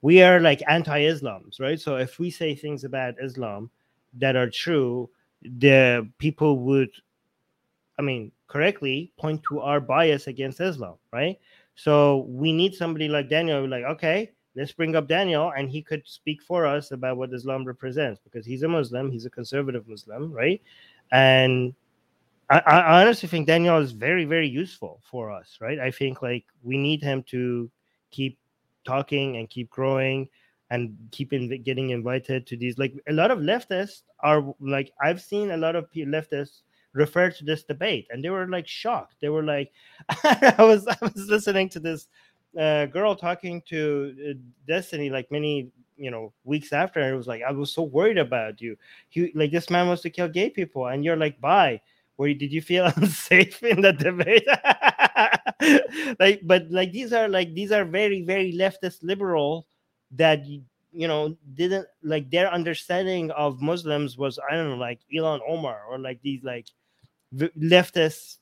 we 0.00 0.22
are 0.22 0.40
like 0.40 0.62
anti-islams 0.68 1.60
right? 1.60 1.80
So 1.80 1.96
if 1.96 2.18
we 2.18 2.30
say 2.30 2.54
things 2.54 2.84
about 2.84 3.14
islam 3.22 3.70
that 4.14 4.36
are 4.36 4.48
true 4.50 5.10
the 5.42 6.08
people 6.18 6.58
would 6.58 6.90
i 7.98 8.02
mean 8.02 8.32
correctly 8.48 9.12
point 9.18 9.42
to 9.44 9.60
our 9.60 9.80
bias 9.80 10.26
against 10.26 10.60
islam 10.60 10.96
right? 11.12 11.38
So 11.74 12.26
we 12.28 12.52
need 12.52 12.74
somebody 12.74 13.08
like 13.08 13.28
daniel 13.28 13.66
like 13.68 13.84
okay 13.84 14.32
let's 14.58 14.72
bring 14.72 14.96
up 14.96 15.06
Daniel 15.06 15.52
and 15.56 15.70
he 15.70 15.80
could 15.80 16.02
speak 16.04 16.42
for 16.42 16.66
us 16.66 16.90
about 16.90 17.16
what 17.16 17.32
Islam 17.32 17.64
represents 17.64 18.20
because 18.24 18.44
he's 18.44 18.64
a 18.64 18.68
Muslim, 18.68 19.10
he's 19.10 19.24
a 19.24 19.30
conservative 19.30 19.86
Muslim, 19.86 20.32
right? 20.32 20.60
And 21.12 21.74
I, 22.50 22.58
I, 22.58 23.00
honestly 23.02 23.28
think 23.28 23.46
Daniel 23.46 23.78
is 23.78 23.92
very, 23.92 24.24
very 24.24 24.48
useful 24.48 25.00
for 25.08 25.30
us, 25.30 25.58
right? 25.60 25.78
I 25.78 25.92
think 25.92 26.22
like 26.22 26.44
we 26.62 26.76
need 26.76 27.02
him 27.02 27.22
to 27.24 27.70
keep 28.10 28.36
talking 28.84 29.36
and 29.36 29.48
keep 29.48 29.70
growing 29.70 30.28
and 30.70 30.96
keep 31.12 31.32
in, 31.32 31.62
getting 31.62 31.90
invited 31.90 32.46
to 32.48 32.56
these. 32.56 32.78
Like 32.78 32.94
a 33.08 33.12
lot 33.12 33.30
of 33.30 33.38
leftists 33.38 34.02
are 34.20 34.54
like, 34.60 34.92
I've 35.00 35.22
seen 35.22 35.52
a 35.52 35.56
lot 35.56 35.76
of 35.76 35.88
leftists 35.92 36.62
refer 36.94 37.30
to 37.30 37.44
this 37.44 37.62
debate 37.62 38.08
and 38.10 38.24
they 38.24 38.30
were 38.30 38.48
like 38.48 38.66
shocked. 38.66 39.16
They 39.20 39.28
were 39.28 39.44
like, 39.44 39.70
I 40.24 40.54
was 40.58 40.86
I 40.88 40.96
was 41.00 41.28
listening 41.28 41.68
to 41.70 41.80
this 41.80 42.08
uh, 42.58 42.86
girl 42.86 43.14
talking 43.14 43.62
to 43.68 44.14
uh, 44.30 44.32
Destiny 44.66 45.10
like 45.10 45.30
many 45.30 45.70
you 45.96 46.10
know 46.10 46.32
weeks 46.44 46.72
after, 46.72 47.00
and 47.00 47.12
it 47.12 47.16
was 47.16 47.26
like 47.26 47.42
I 47.42 47.50
was 47.52 47.72
so 47.72 47.82
worried 47.82 48.18
about 48.18 48.60
you. 48.60 48.76
He 49.08 49.32
like 49.34 49.50
this 49.50 49.70
man 49.70 49.86
wants 49.88 50.02
to 50.02 50.10
kill 50.10 50.28
gay 50.28 50.50
people, 50.50 50.86
and 50.86 51.04
you're 51.04 51.16
like, 51.16 51.40
bye. 51.40 51.80
Where 52.16 52.34
did 52.34 52.52
you 52.52 52.60
feel 52.60 52.84
unsafe 52.96 53.62
in 53.62 53.80
the 53.80 53.92
debate? 53.92 54.42
like, 56.20 56.40
but 56.42 56.70
like 56.70 56.92
these 56.92 57.12
are 57.12 57.28
like 57.28 57.54
these 57.54 57.72
are 57.72 57.84
very 57.84 58.22
very 58.22 58.52
leftist 58.52 59.02
liberal 59.02 59.66
that 60.12 60.46
you 60.46 61.06
know 61.08 61.36
didn't 61.54 61.86
like 62.02 62.30
their 62.30 62.50
understanding 62.52 63.30
of 63.32 63.60
Muslims 63.60 64.16
was 64.18 64.38
I 64.50 64.54
don't 64.56 64.70
know 64.70 64.76
like 64.76 65.00
Ilhan 65.14 65.40
Omar 65.46 65.82
or 65.88 65.98
like 65.98 66.20
these 66.22 66.42
like 66.42 66.66
leftist 67.34 68.38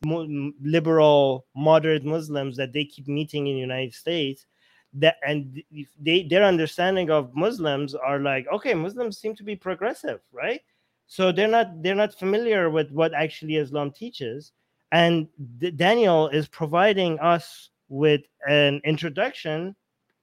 liberal 0.63 1.47
moderate 1.57 2.05
muslims 2.05 2.57
that 2.57 2.73
they 2.73 2.85
keep 2.85 3.09
meeting 3.09 3.49
in 3.49 3.55
the 3.55 3.61
united 3.61 3.93
states 3.93 4.47
that 4.93 5.17
and 5.27 5.63
they 6.01 6.23
their 6.23 6.45
understanding 6.45 7.11
of 7.11 7.35
muslims 7.35 7.95
are 7.95 8.21
like 8.21 8.47
okay 8.53 8.75
muslims 8.75 9.19
seem 9.19 9.35
to 9.35 9.43
be 9.43 9.57
progressive 9.57 10.21
right? 10.33 10.61
So 11.07 11.33
they're 11.33 11.49
not 11.49 11.83
they're 11.83 11.95
not 11.95 12.15
familiar 12.15 12.71
with 12.71 12.91
what 12.91 13.15
actually 13.15 13.57
islam 13.57 13.93
teaches. 13.93 14.53
And 14.93 15.29
daniel 15.77 16.29
is 16.29 16.49
providing 16.49 17.19
us 17.21 17.71
with 17.89 18.23
an 18.49 18.81
introduction 18.85 19.75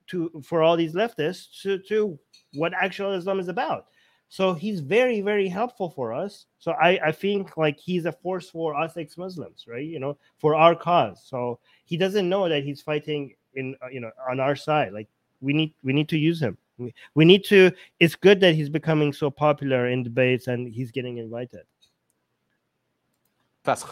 to 0.08 0.42
for 0.44 0.62
all 0.62 0.76
these 0.76 0.94
leftists 0.96 1.62
to, 1.62 1.78
to 1.90 2.20
what 2.54 2.74
actual 2.74 3.14
islam 3.14 3.40
is 3.40 3.48
about 3.48 3.88
so 4.34 4.56
he's 4.56 4.80
very, 4.80 5.22
very 5.22 5.48
helpful 5.48 5.92
for 5.92 6.12
us. 6.12 6.48
So 6.58 6.72
I, 6.72 7.00
I 7.06 7.12
think 7.12 7.56
like 7.56 7.80
he's 7.80 8.06
a 8.06 8.12
force 8.12 8.50
for 8.50 8.74
us 8.74 8.98
ex-Muslims, 8.98 9.66
right? 9.68 9.86
You 9.86 10.00
know, 10.00 10.18
for 10.40 10.56
our 10.56 10.74
cause. 10.74 11.22
So 11.24 11.60
he 11.86 11.98
doesn't 11.98 12.28
know 12.28 12.50
that 12.50 12.64
he's 12.64 12.82
fighting 12.82 13.36
in, 13.54 13.76
uh, 13.84 13.90
you 13.90 14.00
know, 14.00 14.10
on 14.28 14.40
our 14.40 14.56
side. 14.56 14.92
Like 14.92 15.08
we 15.40 15.54
need, 15.54 15.76
we 15.84 15.94
need 15.94 16.10
to 16.10 16.18
use 16.18 16.42
him. 16.42 16.58
We, 16.80 16.96
we 17.14 17.26
need 17.26 17.44
to. 17.44 17.70
It's 18.00 18.16
good 18.16 18.40
that 18.40 18.56
he's 18.56 18.70
becoming 18.70 19.14
so 19.14 19.30
popular 19.30 19.90
in 19.90 20.02
debates 20.02 20.48
and 20.48 20.68
he's 20.68 20.90
getting 20.90 21.20
invited. 21.20 21.62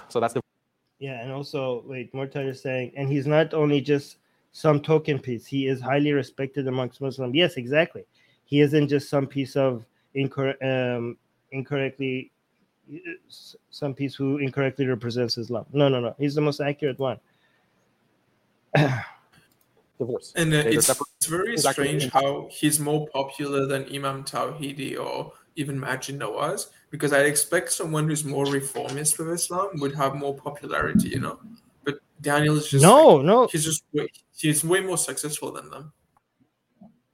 So 0.10 0.20
that's 0.20 0.34
the. 0.34 0.42
Yeah, 0.98 1.22
and 1.22 1.32
also 1.32 1.84
wait, 1.86 2.16
Mortar 2.16 2.50
is 2.50 2.64
saying, 2.64 2.94
and 2.98 3.08
he's 3.08 3.28
not 3.28 3.54
only 3.54 3.80
just 3.80 4.18
some 4.54 4.82
token 4.82 5.20
piece. 5.20 5.46
He 5.46 5.68
is 5.68 5.82
highly 5.82 6.14
respected 6.14 6.68
amongst 6.68 7.00
Muslims. 7.00 7.36
Yes, 7.36 7.58
exactly. 7.58 8.06
He 8.44 8.62
isn't 8.62 8.88
just 8.88 9.08
some 9.08 9.28
piece 9.28 9.56
of 9.56 9.86
incor- 10.16 10.62
um, 10.64 11.18
incorrectly 11.52 12.32
some 13.70 13.94
piece 13.94 14.16
who 14.16 14.38
incorrectly 14.38 14.86
represents 14.86 15.38
Islam. 15.38 15.66
No, 15.72 15.90
no, 15.90 16.00
no. 16.00 16.16
He's 16.18 16.36
the 16.36 16.42
most 16.42 16.60
accurate 16.60 17.00
one. 17.00 17.20
Divorce. 19.98 20.34
And 20.36 20.54
uh, 20.54 20.58
it's, 20.66 20.90
it's 20.90 21.28
very 21.28 21.58
strange 21.58 22.10
how 22.10 22.50
he's 22.52 22.80
more 22.80 23.08
popular 23.10 23.66
than 23.66 23.86
Imam 23.94 24.24
Tawhidi 24.24 25.00
or 25.00 25.34
even 25.56 25.80
Maajid 25.80 26.18
Nawaz 26.18 26.68
because 26.90 27.14
I'd 27.14 27.26
expect 27.26 27.72
someone 27.72 28.08
who's 28.08 28.26
more 28.26 28.46
reformist 28.46 29.20
with 29.20 29.30
Islam 29.30 29.70
would 29.76 29.94
have 29.96 30.16
more 30.16 30.36
popularity, 30.36 31.10
you 31.10 31.20
know. 31.20 31.40
But 31.84 32.00
Daniel 32.20 32.58
is 32.58 32.70
just 32.70 32.84
no, 32.84 33.16
like, 33.16 33.26
no. 33.26 33.48
He's 33.48 33.66
just 33.66 33.84
way, 33.94 34.08
he's 34.36 34.64
way 34.64 34.82
more 34.82 34.98
successful 34.98 35.52
than 35.52 35.70
them. 35.70 35.94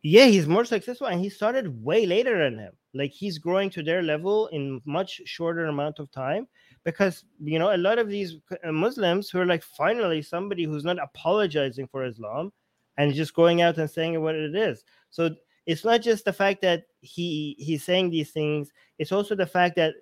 Yeah, 0.01 0.25
he's 0.25 0.47
more 0.47 0.63
successful, 0.63 1.07
and 1.07 1.19
he 1.19 1.29
started 1.29 1.83
way 1.83 2.05
later 2.05 2.41
than 2.41 2.59
him. 2.59 2.73
Like 2.93 3.11
he's 3.11 3.37
growing 3.37 3.69
to 3.71 3.83
their 3.83 4.01
level 4.01 4.47
in 4.47 4.81
much 4.85 5.21
shorter 5.25 5.65
amount 5.65 5.99
of 5.99 6.09
time 6.11 6.47
because 6.83 7.25
you 7.39 7.59
know 7.59 7.75
a 7.75 7.77
lot 7.77 7.99
of 7.99 8.09
these 8.09 8.37
uh, 8.63 8.71
Muslims 8.71 9.29
who 9.29 9.39
are 9.39 9.45
like 9.45 9.63
finally 9.63 10.21
somebody 10.21 10.63
who's 10.63 10.85
not 10.85 10.97
apologizing 10.99 11.87
for 11.87 12.05
Islam 12.05 12.51
and 12.97 13.13
just 13.13 13.33
going 13.33 13.61
out 13.61 13.77
and 13.77 13.89
saying 13.89 14.19
what 14.21 14.35
it 14.35 14.55
is. 14.55 14.83
So 15.09 15.35
it's 15.65 15.83
not 15.83 16.01
just 16.01 16.25
the 16.25 16.33
fact 16.33 16.61
that 16.61 16.83
he 17.01 17.55
he's 17.59 17.83
saying 17.83 18.09
these 18.09 18.31
things; 18.31 18.71
it's 18.97 19.11
also 19.11 19.35
the 19.35 19.45
fact 19.45 19.75
that 19.75 19.95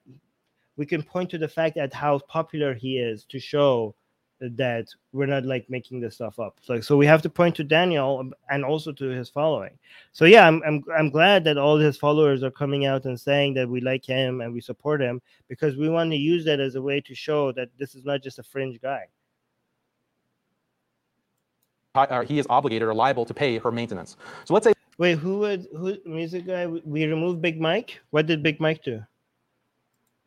we 0.78 0.86
can 0.86 1.02
point 1.02 1.30
to 1.32 1.38
the 1.38 1.48
fact 1.48 1.76
that 1.76 1.94
how 1.94 2.20
popular 2.20 2.74
he 2.74 2.98
is 3.00 3.26
to 3.26 3.40
show 3.40 3.96
that 4.40 4.88
we're 5.14 5.26
not 5.26 5.46
like 5.46 5.70
making 5.70 6.02
this 6.02 6.16
stuff 6.16 6.40
up. 6.40 6.58
So, 6.62 6.82
so 6.82 6.98
we 6.98 7.06
have 7.06 7.22
to 7.22 7.30
point 7.30 7.56
to 7.56 7.64
Daniel 7.64 8.20
um, 8.20 8.34
and 8.50 8.66
also 8.66 8.92
to 8.92 9.06
his 9.06 9.30
following. 9.30 9.78
So 10.12 10.26
yeah, 10.26 10.48
I'm, 10.48 10.62
I'm 10.66 10.84
I'm 10.98 11.10
glad 11.10 11.44
that 11.46 11.58
all 11.58 11.78
his 11.78 11.98
followers 11.98 12.44
are 12.44 12.52
coming 12.52 12.86
out 12.86 13.06
and 13.06 13.20
saying 13.20 13.54
that 13.56 13.70
we 13.70 13.82
like 13.82 14.06
him 14.06 14.42
and 14.42 14.54
we 14.54 14.62
support 14.62 15.02
him 15.02 15.22
because 15.48 15.78
we 15.78 15.90
want 15.90 16.12
to 16.12 16.18
use 16.18 16.46
that 16.46 16.60
as 16.60 16.76
a 16.76 16.82
way 16.82 17.02
to 17.02 17.16
show 17.16 17.52
that 17.54 17.70
this 17.78 17.96
is 17.96 18.04
not 18.06 18.22
just 18.22 18.40
a 18.40 18.44
fringe 18.44 18.80
guy. 18.82 19.06
Uh, 21.96 22.22
he 22.24 22.40
is 22.40 22.46
obligated 22.50 22.88
or 22.88 22.94
liable 22.94 23.26
to 23.26 23.34
pay 23.34 23.58
her 23.58 23.72
maintenance. 23.72 24.18
So 24.44 24.54
let's 24.54 24.66
say. 24.66 24.74
Wait, 24.98 25.18
who 25.18 25.40
would 25.40 25.68
who 25.76 25.98
music 26.06 26.46
guy? 26.46 26.68
We 26.68 27.06
removed 27.06 27.42
Big 27.42 27.60
Mike. 27.60 28.00
What 28.12 28.28
did 28.28 28.44
Big 28.44 28.60
Mike 28.60 28.84
do? 28.84 29.02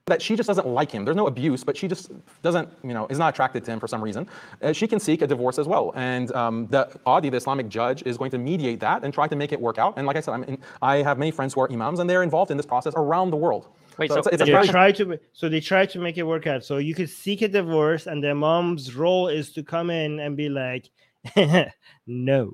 That 0.08 0.20
she 0.22 0.36
just 0.36 0.46
doesn't 0.46 0.66
like 0.66 0.90
him. 0.90 1.04
There's 1.04 1.16
no 1.16 1.26
abuse, 1.26 1.64
but 1.64 1.76
she 1.76 1.88
just 1.88 2.10
doesn't, 2.42 2.68
you 2.82 2.94
know, 2.94 3.06
is 3.08 3.18
not 3.18 3.34
attracted 3.34 3.64
to 3.64 3.70
him 3.70 3.80
for 3.80 3.86
some 3.86 4.02
reason. 4.02 4.26
Uh, 4.62 4.72
she 4.72 4.86
can 4.86 5.00
seek 5.00 5.22
a 5.22 5.26
divorce 5.26 5.58
as 5.58 5.66
well. 5.66 5.92
And 5.94 6.32
um, 6.34 6.66
the 6.68 6.86
Qadi, 7.06 7.30
the 7.30 7.36
Islamic 7.36 7.68
judge, 7.68 8.02
is 8.04 8.16
going 8.18 8.30
to 8.32 8.38
mediate 8.38 8.80
that 8.80 9.04
and 9.04 9.12
try 9.12 9.28
to 9.28 9.36
make 9.36 9.52
it 9.52 9.60
work 9.60 9.78
out. 9.78 9.94
And 9.96 10.06
like 10.06 10.16
I 10.16 10.20
said, 10.20 10.34
I'm 10.34 10.58
I 10.82 10.96
have 11.02 11.18
many 11.18 11.30
friends 11.30 11.54
who 11.54 11.60
are 11.60 11.72
imams, 11.72 11.98
and 12.00 12.08
they're 12.08 12.22
involved 12.22 12.50
in 12.50 12.56
this 12.56 12.66
process 12.66 12.94
around 12.96 13.30
the 13.30 13.36
world. 13.36 13.68
Wait, 13.98 14.10
so, 14.10 14.14
so 14.14 14.30
it's, 14.30 14.42
it's 14.42 14.44
they 14.44 14.66
try 14.68 14.92
to 14.92 15.18
so 15.32 15.48
they 15.48 15.60
try 15.60 15.84
to 15.84 15.98
make 15.98 16.16
it 16.18 16.22
work 16.22 16.46
out. 16.46 16.64
So 16.64 16.76
you 16.78 16.94
could 16.94 17.10
seek 17.10 17.42
a 17.42 17.48
divorce, 17.48 18.06
and 18.06 18.22
the 18.22 18.34
mom's 18.34 18.94
role 18.94 19.28
is 19.28 19.52
to 19.54 19.62
come 19.62 19.90
in 19.90 20.20
and 20.20 20.36
be 20.36 20.48
like, 20.48 20.90
no. 22.06 22.52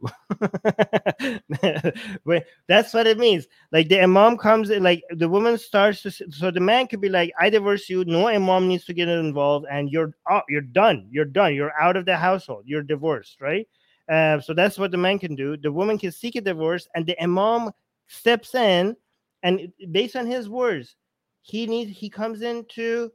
that's 2.69 2.95
what 2.95 3.07
it 3.07 3.19
means. 3.19 3.47
Like 3.73 3.89
the 3.89 4.01
imam 4.03 4.37
comes 4.37 4.71
like 4.71 5.03
the 5.11 5.29
woman 5.29 5.59
starts 5.59 6.03
to. 6.03 6.11
So 6.11 6.51
the 6.51 6.61
man 6.61 6.87
could 6.87 7.01
be 7.01 7.09
like, 7.09 7.33
"I 7.41 7.51
divorce 7.51 7.89
you. 7.89 8.05
No 8.05 8.29
imam 8.29 8.69
needs 8.69 8.85
to 8.87 8.95
get 8.95 9.09
involved, 9.09 9.67
and 9.71 9.91
you're 9.91 10.15
you're 10.49 10.61
done. 10.61 11.09
You're 11.11 11.25
done. 11.25 11.55
You're 11.55 11.73
out 11.81 11.97
of 11.97 12.07
the 12.07 12.17
household. 12.17 12.65
You're 12.67 12.83
divorced, 12.83 13.41
right?" 13.41 13.69
Uh, 14.09 14.41
so 14.41 14.53
that's 14.53 14.79
what 14.79 14.91
the 14.91 14.99
man 14.99 15.19
can 15.19 15.35
do. 15.35 15.57
The 15.57 15.73
woman 15.73 15.99
can 15.99 16.13
seek 16.13 16.37
a 16.37 16.41
divorce, 16.41 16.89
and 16.95 17.07
the 17.07 17.21
imam 17.23 17.71
steps 18.07 18.55
in, 18.55 18.97
and 19.43 19.73
based 19.91 20.17
on 20.17 20.27
his 20.27 20.49
words, 20.49 20.97
he 21.43 21.67
needs 21.67 21.97
he 21.97 22.09
comes 22.11 22.43
in 22.43 22.65
to 22.71 23.11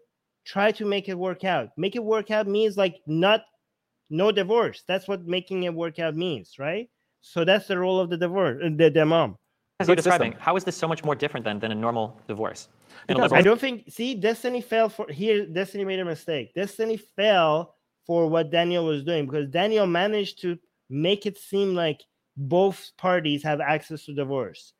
try 0.46 0.72
to 0.72 0.86
make 0.86 1.10
it 1.10 1.18
work 1.18 1.44
out. 1.44 1.70
Make 1.78 1.96
it 1.96 2.04
work 2.04 2.32
out 2.32 2.48
means 2.48 2.78
like 2.78 3.02
not 3.06 3.42
no 4.10 4.32
divorce. 4.32 4.84
That's 4.88 5.08
what 5.08 5.26
making 5.26 5.64
it 5.64 5.74
work 5.74 6.00
out 6.00 6.16
means, 6.16 6.58
right? 6.60 6.90
So 7.22 7.44
that's 7.44 7.68
the 7.68 7.78
role 7.78 8.00
of 8.00 8.10
the 8.10 8.18
divorce, 8.18 8.62
uh, 8.64 8.70
the, 8.76 8.90
the 8.90 9.06
mom. 9.06 9.38
as 9.80 9.88
you're 9.88 9.96
describing, 9.96 10.34
how 10.40 10.56
is 10.56 10.64
this 10.64 10.76
so 10.78 10.88
much 10.88 11.04
more 11.04 11.16
different 11.16 11.44
than, 11.44 11.60
than 11.60 11.72
a 11.72 11.76
normal 11.76 12.20
divorce? 12.28 12.70
I 13.10 13.42
don't 13.42 13.60
think. 13.60 13.86
See, 13.90 14.16
Destiny 14.16 14.62
fell 14.62 14.90
for 14.90 15.08
here. 15.10 15.46
Destiny 15.46 15.86
made 15.86 16.00
a 16.00 16.06
mistake. 16.06 16.54
Destiny 16.54 16.98
fell 16.98 17.76
for 18.06 18.28
what 18.28 18.52
Daniel 18.52 18.86
was 18.86 19.04
doing 19.04 19.26
because 19.26 19.48
Daniel 19.50 19.86
managed 19.86 20.42
to 20.42 20.58
make 20.90 21.26
it 21.26 21.38
seem 21.38 21.76
like 21.76 22.02
both 22.36 22.92
parties 22.98 23.44
have 23.44 23.62
access 23.62 24.06
to 24.06 24.14
divorce. 24.14 24.74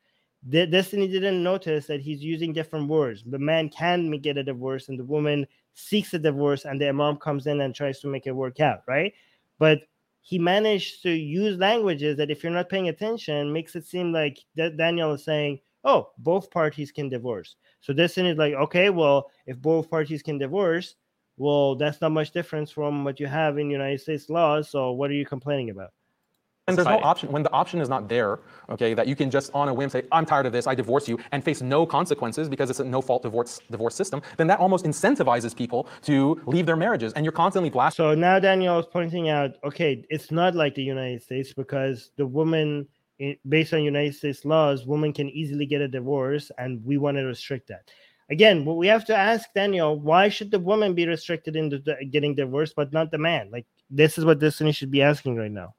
De- 0.48 0.66
Destiny 0.66 1.06
didn't 1.06 1.42
notice 1.42 1.86
that 1.86 2.00
he's 2.00 2.22
using 2.22 2.52
different 2.52 2.88
words. 2.88 3.22
The 3.24 3.38
man 3.38 3.68
can 3.68 4.10
get 4.18 4.38
a 4.38 4.42
divorce, 4.42 4.88
and 4.88 4.98
the 4.98 5.04
woman 5.04 5.46
seeks 5.74 6.14
a 6.14 6.18
divorce, 6.18 6.64
and 6.64 6.80
the 6.80 6.88
imam 6.88 7.16
comes 7.16 7.46
in 7.46 7.60
and 7.62 7.74
tries 7.74 8.00
to 8.00 8.08
make 8.08 8.26
it 8.26 8.32
work 8.32 8.60
out, 8.60 8.82
right? 8.88 9.12
But 9.58 9.80
he 10.22 10.38
managed 10.38 11.02
to 11.02 11.10
use 11.10 11.58
languages 11.58 12.16
that, 12.18 12.30
if 12.30 12.42
you're 12.42 12.52
not 12.52 12.68
paying 12.68 12.88
attention, 12.88 13.52
makes 13.52 13.74
it 13.76 13.86
seem 13.86 14.12
like 14.12 14.38
Daniel 14.56 15.14
is 15.14 15.24
saying, 15.24 15.60
"Oh, 15.84 16.10
both 16.18 16.50
parties 16.50 16.92
can 16.92 17.08
divorce." 17.08 17.56
So 17.80 17.92
Destiny 17.94 18.30
is 18.30 18.38
like, 18.38 18.54
"Okay, 18.54 18.90
well, 18.90 19.30
if 19.46 19.58
both 19.58 19.90
parties 19.90 20.22
can 20.22 20.38
divorce, 20.38 20.96
well, 21.38 21.74
that's 21.76 22.00
not 22.02 22.12
much 22.12 22.32
difference 22.32 22.70
from 22.70 23.04
what 23.04 23.18
you 23.20 23.26
have 23.28 23.58
in 23.58 23.70
United 23.70 24.00
States 24.00 24.28
laws. 24.30 24.68
So 24.70 24.92
what 24.92 25.10
are 25.10 25.14
you 25.14 25.26
complaining 25.26 25.70
about?" 25.70 25.92
And 26.70 26.86
there's 26.86 27.00
no 27.00 27.02
option 27.04 27.30
when 27.32 27.42
the 27.42 27.52
option 27.52 27.80
is 27.80 27.88
not 27.88 28.08
there, 28.08 28.40
okay, 28.68 28.94
that 28.94 29.06
you 29.06 29.16
can 29.16 29.30
just 29.30 29.50
on 29.54 29.68
a 29.68 29.74
whim 29.74 29.90
say, 29.90 30.02
I'm 30.12 30.26
tired 30.26 30.46
of 30.46 30.52
this, 30.52 30.66
I 30.66 30.74
divorce 30.74 31.08
you, 31.08 31.18
and 31.32 31.44
face 31.44 31.62
no 31.62 31.86
consequences 31.86 32.48
because 32.48 32.70
it's 32.70 32.80
a 32.80 32.84
no 32.84 33.00
fault 33.00 33.22
divorce 33.22 33.60
divorce 33.70 33.94
system, 33.94 34.22
then 34.36 34.46
that 34.46 34.58
almost 34.58 34.84
incentivizes 34.84 35.56
people 35.56 35.88
to 36.02 36.40
leave 36.46 36.66
their 36.66 36.76
marriages. 36.76 37.12
And 37.14 37.24
you're 37.24 37.32
constantly 37.32 37.70
blasting. 37.70 38.04
So 38.04 38.14
now 38.14 38.38
Daniel 38.38 38.78
is 38.78 38.86
pointing 38.86 39.28
out, 39.28 39.52
okay, 39.64 40.04
it's 40.10 40.30
not 40.30 40.54
like 40.54 40.74
the 40.74 40.82
United 40.82 41.22
States 41.22 41.52
because 41.52 42.10
the 42.16 42.26
woman 42.26 42.86
based 43.48 43.74
on 43.74 43.82
United 43.82 44.14
States 44.14 44.44
laws, 44.44 44.86
women 44.86 45.12
can 45.12 45.28
easily 45.28 45.66
get 45.66 45.80
a 45.82 45.88
divorce, 45.88 46.50
and 46.58 46.82
we 46.84 46.96
want 46.96 47.16
to 47.16 47.24
restrict 47.24 47.68
that. 47.68 47.90
Again, 48.30 48.64
what 48.64 48.76
we 48.76 48.86
have 48.86 49.04
to 49.06 49.16
ask 49.16 49.52
Daniel, 49.54 49.98
why 49.98 50.28
should 50.28 50.50
the 50.50 50.58
woman 50.58 50.94
be 50.94 51.06
restricted 51.06 51.56
into 51.56 51.82
getting 52.10 52.34
divorced, 52.34 52.74
but 52.76 52.92
not 52.92 53.10
the 53.10 53.18
man? 53.18 53.50
Like 53.50 53.66
this 53.90 54.18
is 54.18 54.24
what 54.24 54.38
Destiny 54.38 54.72
should 54.72 54.90
be 54.90 55.02
asking 55.02 55.36
right 55.36 55.50
now. 55.50 55.74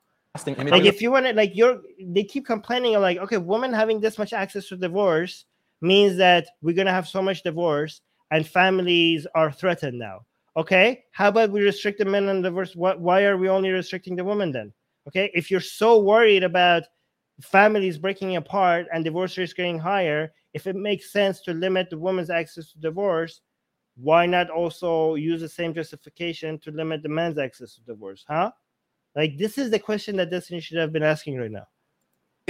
Like 0.72 0.86
if 0.86 1.02
you 1.02 1.12
want 1.12 1.26
to, 1.26 1.34
like 1.34 1.52
you're, 1.56 1.82
they 2.00 2.24
keep 2.24 2.46
complaining 2.46 2.94
like, 3.00 3.18
okay, 3.18 3.38
women 3.38 3.74
having 3.74 4.00
this 4.00 4.18
much 4.18 4.34
access 4.34 4.68
to 4.70 4.78
divorce 4.78 5.46
means 5.82 6.16
that 6.18 6.48
we're 6.62 6.76
gonna 6.76 6.92
have 6.92 7.08
so 7.08 7.22
much 7.22 7.44
divorce 7.44 8.02
and 8.32 8.48
families 8.48 9.28
are 9.36 9.52
threatened 9.52 10.00
now. 10.00 10.22
Okay, 10.58 11.04
how 11.12 11.30
about 11.30 11.52
we 11.52 11.62
restrict 11.62 12.00
the 12.00 12.06
men 12.06 12.28
on 12.28 12.42
divorce? 12.42 12.76
What? 12.76 13.00
Why 13.00 13.24
are 13.24 13.38
we 13.38 13.50
only 13.50 13.70
restricting 13.70 14.16
the 14.16 14.24
women 14.24 14.52
then? 14.52 14.74
Okay, 15.08 15.32
if 15.34 15.50
you're 15.50 15.60
so 15.60 16.00
worried 16.00 16.44
about 16.44 16.84
families 17.42 17.98
breaking 17.98 18.36
apart 18.36 18.88
and 18.94 19.04
divorce 19.04 19.38
rates 19.38 19.54
getting 19.54 19.80
higher, 19.80 20.32
if 20.54 20.68
it 20.68 20.76
makes 20.76 21.12
sense 21.12 21.42
to 21.42 21.54
limit 21.54 21.90
the 21.90 21.98
woman's 21.98 22.30
access 22.30 22.72
to 22.72 22.80
divorce, 22.80 23.42
why 23.96 24.26
not 24.26 24.50
also 24.50 25.16
use 25.16 25.42
the 25.42 25.50
same 25.50 25.74
justification 25.74 26.60
to 26.60 26.72
limit 26.72 27.02
the 27.04 27.10
man's 27.10 27.38
access 27.38 27.76
to 27.76 27.82
divorce? 27.82 28.26
Huh? 28.28 28.52
Like 29.16 29.38
this 29.38 29.58
is 29.58 29.72
the 29.72 29.80
question 29.80 30.16
that 30.18 30.30
Destiny 30.30 30.62
should 30.62 30.78
have 30.78 30.94
been 30.94 31.04
asking 31.04 31.38
right 31.38 31.52
now. 31.52 31.68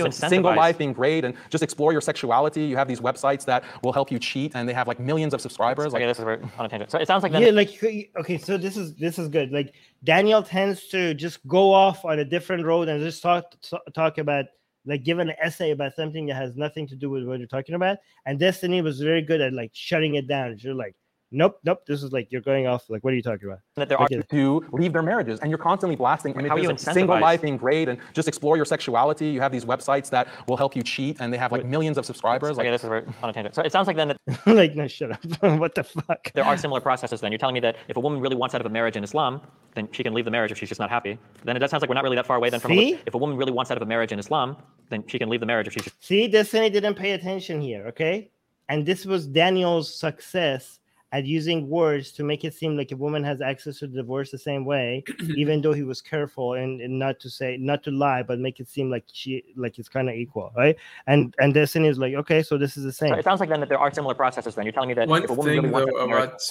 Single 0.10 0.56
life 0.56 0.78
being 0.78 0.94
great 0.94 1.26
and 1.26 1.36
just 1.50 1.64
explore 1.64 1.92
your 1.92 2.02
sexuality. 2.02 2.64
You 2.64 2.76
have 2.78 2.88
these 2.88 3.02
websites 3.02 3.46
that 3.46 3.64
will 3.84 3.94
help 3.94 4.12
you 4.12 4.18
cheat, 4.18 4.56
and 4.56 4.68
they 4.68 4.74
have 4.74 4.88
like 4.88 5.00
millions 5.00 5.34
of 5.34 5.42
subscribers. 5.42 5.94
Okay, 5.94 6.06
like, 6.06 6.10
this 6.10 6.18
is 6.18 6.24
very 6.24 6.42
on 6.58 6.66
a 6.66 6.70
tangent. 6.70 6.90
So 6.90 6.98
it 6.98 7.08
sounds 7.08 7.24
like 7.24 7.32
then- 7.32 7.44
yeah, 7.44 7.50
like 7.50 7.72
okay, 8.18 8.38
so 8.38 8.58
this 8.58 8.78
is 8.78 8.96
this 8.96 9.20
is 9.20 9.28
good. 9.28 9.52
Like 9.52 9.76
Daniel 10.04 10.42
tends 10.42 10.88
to 10.88 11.14
just 11.14 11.46
go 11.48 11.72
off 11.72 12.04
on 12.06 12.20
a 12.20 12.26
different 12.26 12.66
road 12.66 12.88
and 12.88 13.00
just 13.04 13.22
talk 13.22 13.54
talk 13.94 14.18
about 14.18 14.46
like 14.86 15.04
give 15.04 15.20
an 15.20 15.32
essay 15.42 15.72
about 15.72 15.94
something 15.96 16.26
that 16.26 16.36
has 16.36 16.56
nothing 16.56 16.88
to 16.88 16.96
do 16.96 17.10
with 17.10 17.26
what 17.26 17.38
you're 17.38 17.48
talking 17.48 17.76
about. 17.76 17.98
And 18.26 18.40
Destiny 18.40 18.82
was 18.82 19.00
very 19.00 19.22
good 19.22 19.42
at 19.42 19.54
like 19.54 19.72
shutting 19.74 20.16
it 20.16 20.28
down. 20.28 20.58
You're 20.60 20.74
like, 20.74 20.96
nope, 21.32 21.60
nope. 21.64 21.86
This 21.86 22.04
is 22.04 22.12
like 22.12 22.32
you're 22.32 22.42
going 22.42 22.68
off. 22.68 22.90
Like, 22.90 23.04
what 23.04 23.14
are 23.14 23.16
you 23.16 23.22
talking 23.22 23.48
about? 23.48 23.60
That 23.76 23.90
there 23.90 24.00
are 24.00 24.08
to 24.08 24.66
leave 24.72 24.94
their 24.94 25.02
marriages, 25.02 25.40
and 25.40 25.50
you're 25.50 25.58
constantly 25.58 25.96
blasting 25.96 26.34
images 26.34 26.50
How 26.50 26.58
you 26.58 26.70
of 26.70 26.80
single 26.80 27.20
life 27.20 27.42
being 27.42 27.58
great, 27.58 27.90
and 27.90 27.98
just 28.14 28.28
explore 28.28 28.56
your 28.56 28.66
sexuality. 28.66 29.28
You 29.28 29.42
have 29.42 29.52
these 29.52 29.66
websites 29.66 30.10
that 30.10 30.28
will 30.48 30.58
help 30.58 30.76
you 30.76 30.84
cheat, 30.84 31.18
and 31.20 31.34
they 31.34 31.38
have 31.38 31.52
like 31.52 31.66
millions 31.66 31.98
of 31.98 32.06
subscribers. 32.06 32.58
Okay, 32.58 32.70
like, 32.70 32.82
this 32.82 32.84
is 32.84 33.16
on 33.24 33.30
a 33.30 33.34
tangent. 33.34 33.56
So 33.56 33.62
it 33.62 33.72
sounds 33.72 33.88
like 33.88 33.96
then 33.96 34.10
that 34.10 34.18
like 34.46 34.76
no, 34.76 34.88
shut 34.88 35.12
up. 35.12 35.24
what 35.60 35.76
the 35.76 35.84
fuck? 35.84 36.32
There 36.34 36.46
are 36.46 36.58
similar 36.58 36.82
processes. 36.82 37.22
Then 37.22 37.32
you're 37.32 37.40
telling 37.40 37.56
me 37.56 37.62
that 37.62 37.78
if 37.88 37.98
a 37.98 38.00
woman 38.00 38.20
really 38.20 38.36
wants 38.36 38.54
out 38.56 38.62
of 38.62 38.68
a 38.68 38.74
marriage 38.74 38.96
in 38.96 39.04
Islam, 39.04 39.42
then 39.74 39.88
she 39.92 40.04
can 40.04 40.14
leave 40.14 40.26
the 40.26 40.32
marriage 40.32 40.52
if 40.52 40.58
she's 40.58 40.70
just 40.70 40.80
not 40.80 40.90
happy. 40.90 41.18
Then 41.44 41.56
it 41.56 41.60
does 41.60 41.72
sounds 41.72 41.82
like 41.82 41.90
we're 41.90 41.96
not 41.96 42.04
really 42.04 42.18
that 42.18 42.28
far 42.28 42.38
away. 42.38 42.50
Then 42.50 42.60
from 42.60 42.72
See? 42.72 42.94
a, 42.94 43.00
if 43.06 43.14
a 43.14 43.18
woman 43.18 43.38
really 43.38 43.52
wants 43.52 43.72
out 43.72 43.78
of 43.78 43.84
a 43.84 43.86
marriage 43.86 44.12
in 44.12 44.20
Islam, 44.20 44.58
then 44.90 45.04
she 45.08 45.18
can 45.18 45.30
leave 45.30 45.40
the 45.40 45.46
marriage 45.46 45.68
if 45.68 45.74
she's 45.74 45.84
just. 45.84 46.04
See, 46.04 46.28
Destiny 46.28 46.70
didn't 46.70 46.96
pay 46.96 47.12
attention 47.12 47.62
here. 47.62 47.88
Okay, 47.88 48.30
and 48.70 48.86
this 48.86 49.06
was 49.06 49.26
Daniel's 49.26 49.94
success 49.94 50.81
at 51.14 51.26
using 51.26 51.70
words 51.70 52.12
to 52.14 52.24
make 52.24 52.46
it 52.46 52.54
seem 52.54 52.78
like 52.78 52.92
a 52.92 52.96
woman 52.96 53.24
has 53.24 53.42
access 53.42 53.80
to 53.80 53.88
divorce 53.88 54.32
the 54.32 54.38
same 54.38 54.64
way, 54.64 55.04
even 55.36 55.62
though 55.62 55.74
he 55.74 55.84
was 55.84 56.02
careful 56.02 56.54
and, 56.54 56.80
and, 56.82 56.98
not 56.98 57.20
to 57.20 57.30
say 57.30 57.58
not 57.58 57.84
to 57.84 57.92
lie, 57.92 58.24
but 58.24 58.40
make 58.40 58.60
it 58.60 58.70
seem 58.70 58.90
like 58.90 59.04
she 59.12 59.44
like 59.56 59.78
it's 59.80 59.90
kind 59.90 60.10
of 60.10 60.16
equal, 60.16 60.52
right? 60.56 60.78
And 61.08 61.36
and 61.40 61.54
Destiny 61.54 61.88
is 61.88 61.98
like, 61.98 62.14
okay, 62.14 62.44
so 62.44 62.58
this 62.58 62.78
is 62.78 62.84
the 62.84 62.94
same. 62.94 63.10
So 63.14 63.20
it 63.20 63.24
sounds 63.24 63.40
like 63.40 63.50
then 63.50 63.60
that 63.60 63.70
there 63.70 63.80
are 63.80 63.94
similar 63.94 64.16
processes. 64.16 64.56
Then 64.56 64.66
you're 64.66 64.74
telling 64.74 64.90
me 64.90 64.96
that 64.96 65.08
one 65.08 65.24
if 65.24 65.30
a 65.30 65.34
woman 65.34 65.62
thing 65.62 65.72
really 65.72 65.92
though 65.92 66.06
about 66.06 66.42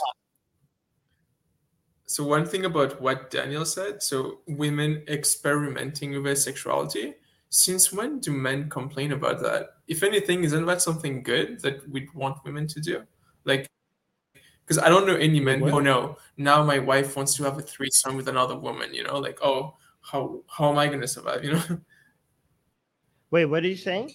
so 2.11 2.25
one 2.25 2.45
thing 2.45 2.65
about 2.65 3.01
what 3.01 3.31
Daniel 3.31 3.65
said, 3.65 4.03
so 4.03 4.41
women 4.49 5.05
experimenting 5.07 6.11
with 6.11 6.25
their 6.25 6.35
sexuality. 6.35 7.15
Since 7.51 7.93
when 7.93 8.19
do 8.19 8.33
men 8.33 8.69
complain 8.69 9.13
about 9.13 9.41
that? 9.43 9.75
If 9.87 10.03
anything, 10.03 10.43
isn't 10.43 10.67
that 10.67 10.83
something 10.83 11.23
good 11.23 11.61
that 11.61 11.89
we'd 11.89 12.13
want 12.13 12.45
women 12.45 12.67
to 12.67 12.81
do? 12.81 13.05
Like 13.45 13.69
because 14.71 14.85
I 14.85 14.89
don't 14.89 15.05
know 15.05 15.17
any 15.17 15.41
men 15.41 15.65
Oh 15.65 15.81
no! 15.81 16.17
now 16.37 16.63
my 16.63 16.79
wife 16.79 17.17
wants 17.17 17.35
to 17.35 17.43
have 17.43 17.59
a 17.59 17.63
threesome 17.63 18.15
with 18.15 18.29
another 18.29 18.57
woman. 18.57 18.95
You 18.95 19.03
know, 19.03 19.19
like 19.19 19.41
oh, 19.43 19.75
how 20.01 20.43
how 20.47 20.71
am 20.71 20.79
I 20.79 20.87
going 20.87 21.01
to 21.01 21.09
survive? 21.09 21.43
You 21.43 21.55
know. 21.55 21.63
Wait, 23.33 23.47
what 23.47 23.65
are 23.65 23.67
you 23.67 23.77
saying? 23.77 24.13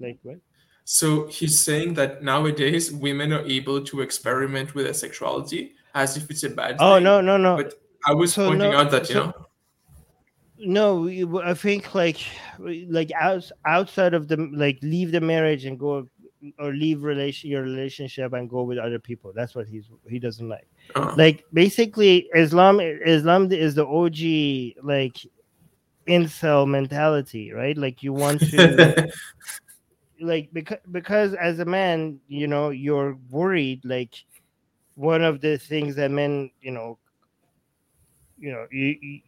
Like 0.00 0.18
what? 0.24 0.38
So 0.84 1.28
he's 1.28 1.60
saying 1.60 1.94
that 1.94 2.24
nowadays 2.24 2.90
women 2.90 3.32
are 3.32 3.46
able 3.46 3.80
to 3.84 4.00
experiment 4.00 4.74
with 4.74 4.86
their 4.86 4.94
sexuality 4.94 5.74
as 5.94 6.16
if 6.16 6.28
it's 6.28 6.42
a 6.42 6.50
bad. 6.50 6.74
Oh 6.80 6.96
thing. 6.96 7.04
no 7.04 7.20
no 7.20 7.36
no! 7.36 7.56
But 7.56 7.74
I 8.04 8.14
was 8.14 8.34
so 8.34 8.48
pointing 8.48 8.72
no, 8.72 8.78
out 8.78 8.90
that 8.90 9.08
you 9.08 9.14
so, 9.14 9.26
know. 9.26 11.06
No, 11.08 11.40
I 11.40 11.54
think 11.54 11.94
like 11.94 12.18
like 12.58 13.12
out, 13.12 13.48
outside 13.64 14.12
of 14.12 14.26
the 14.26 14.38
like 14.52 14.80
leave 14.82 15.12
the 15.12 15.20
marriage 15.20 15.66
and 15.66 15.78
go 15.78 16.08
or 16.58 16.72
leave 16.72 17.02
relation 17.02 17.50
your 17.50 17.62
relationship 17.62 18.32
and 18.32 18.48
go 18.48 18.62
with 18.62 18.78
other 18.78 18.98
people. 18.98 19.32
That's 19.34 19.54
what 19.54 19.66
he's 19.68 19.88
he 20.08 20.18
doesn't 20.18 20.48
like. 20.48 20.68
Uh-huh. 20.94 21.14
Like 21.16 21.44
basically, 21.52 22.28
Islam 22.34 22.80
Islam 22.80 23.52
is 23.52 23.74
the 23.74 23.86
OG 23.86 24.84
like 24.84 25.18
incel 26.08 26.66
mentality, 26.68 27.52
right? 27.52 27.76
Like 27.76 28.02
you 28.02 28.12
want 28.12 28.40
to. 28.40 29.10
like 30.20 30.50
because 30.52 30.78
because 30.90 31.34
as 31.34 31.58
a 31.60 31.64
man 31.64 32.20
you 32.28 32.46
know 32.46 32.70
you're 32.70 33.16
worried 33.30 33.80
like 33.84 34.24
one 34.94 35.22
of 35.22 35.40
the 35.40 35.56
things 35.56 35.96
that 35.96 36.10
men 36.10 36.50
you 36.60 36.70
know 36.70 36.98
you 38.38 38.52
know 38.52 38.66
you, 38.70 38.96
you, 39.00 39.20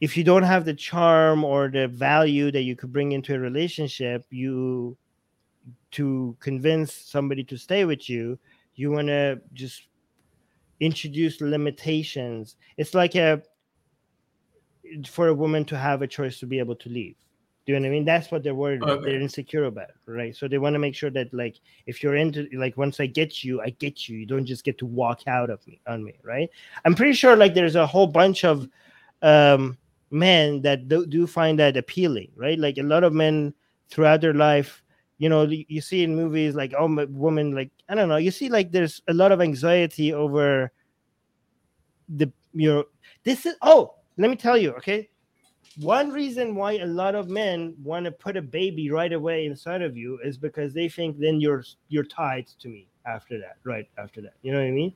if 0.00 0.16
you 0.16 0.24
don't 0.24 0.42
have 0.42 0.64
the 0.64 0.74
charm 0.74 1.44
or 1.44 1.68
the 1.68 1.88
value 1.88 2.50
that 2.50 2.62
you 2.62 2.74
could 2.74 2.92
bring 2.92 3.12
into 3.12 3.34
a 3.34 3.38
relationship 3.38 4.24
you 4.30 4.96
to 5.92 6.36
convince 6.40 6.92
somebody 6.92 7.44
to 7.44 7.56
stay 7.56 7.84
with 7.84 8.08
you, 8.08 8.38
you 8.74 8.90
want 8.90 9.08
to 9.08 9.40
just 9.52 9.88
introduce 10.80 11.40
limitations. 11.40 12.56
It's 12.76 12.94
like 12.94 13.14
a 13.14 13.42
for 15.06 15.28
a 15.28 15.34
woman 15.34 15.64
to 15.66 15.78
have 15.78 16.02
a 16.02 16.06
choice 16.06 16.38
to 16.40 16.46
be 16.46 16.58
able 16.58 16.76
to 16.76 16.88
leave. 16.88 17.14
Do 17.64 17.72
you 17.72 17.78
know 17.78 17.84
what 17.84 17.92
I 17.92 17.96
mean? 17.96 18.04
That's 18.04 18.30
what 18.32 18.42
they're 18.42 18.56
worried 18.56 18.82
about. 18.82 18.98
Okay. 18.98 19.12
They're 19.12 19.20
insecure 19.20 19.66
about, 19.66 19.92
right? 20.06 20.34
So 20.34 20.48
they 20.48 20.58
want 20.58 20.74
to 20.74 20.80
make 20.80 20.96
sure 20.96 21.10
that, 21.10 21.32
like, 21.32 21.60
if 21.86 22.02
you're 22.02 22.16
into, 22.16 22.48
like, 22.54 22.76
once 22.76 22.98
I 22.98 23.06
get 23.06 23.44
you, 23.44 23.60
I 23.60 23.70
get 23.70 24.08
you. 24.08 24.18
You 24.18 24.26
don't 24.26 24.44
just 24.44 24.64
get 24.64 24.78
to 24.78 24.86
walk 24.86 25.20
out 25.28 25.48
of 25.48 25.64
me 25.68 25.80
on 25.86 26.02
me, 26.02 26.14
right? 26.24 26.50
I'm 26.84 26.96
pretty 26.96 27.12
sure, 27.12 27.36
like, 27.36 27.54
there's 27.54 27.76
a 27.76 27.86
whole 27.86 28.08
bunch 28.08 28.44
of 28.44 28.68
um, 29.22 29.78
men 30.10 30.60
that 30.62 30.88
do, 30.88 31.06
do 31.06 31.24
find 31.28 31.56
that 31.60 31.76
appealing, 31.76 32.32
right? 32.34 32.58
Like, 32.58 32.78
a 32.78 32.82
lot 32.82 33.04
of 33.04 33.12
men 33.12 33.54
throughout 33.88 34.22
their 34.22 34.34
life 34.34 34.82
you 35.18 35.28
know 35.28 35.42
you 35.42 35.80
see 35.80 36.02
in 36.02 36.16
movies 36.16 36.54
like 36.54 36.74
oh 36.78 37.06
woman 37.10 37.54
like 37.54 37.70
i 37.88 37.94
don't 37.94 38.08
know 38.08 38.16
you 38.16 38.30
see 38.30 38.48
like 38.48 38.72
there's 38.72 39.02
a 39.08 39.14
lot 39.14 39.30
of 39.30 39.40
anxiety 39.40 40.12
over 40.12 40.72
the 42.16 42.30
you 42.52 42.68
know 42.68 42.84
this 43.24 43.46
is 43.46 43.54
oh 43.62 43.94
let 44.18 44.30
me 44.30 44.36
tell 44.36 44.58
you 44.58 44.72
okay? 44.72 45.08
One 45.80 46.10
reason 46.10 46.54
why 46.54 46.72
a 46.72 46.86
lot 46.86 47.14
of 47.14 47.30
men 47.30 47.74
want 47.82 48.04
to 48.04 48.12
put 48.12 48.36
a 48.36 48.42
baby 48.42 48.90
right 48.90 49.12
away 49.12 49.46
inside 49.46 49.80
of 49.80 49.96
you 49.96 50.18
is 50.22 50.36
because 50.36 50.74
they 50.74 50.88
think 50.88 51.18
then 51.18 51.40
you're 51.40 51.64
you're 51.88 52.04
tied 52.04 52.46
to 52.60 52.68
me 52.68 52.88
after 53.06 53.38
that 53.38 53.56
right 53.64 53.88
after 53.98 54.20
that 54.20 54.34
you 54.42 54.52
know 54.52 54.58
what 54.58 54.66
i 54.66 54.70
mean? 54.70 54.94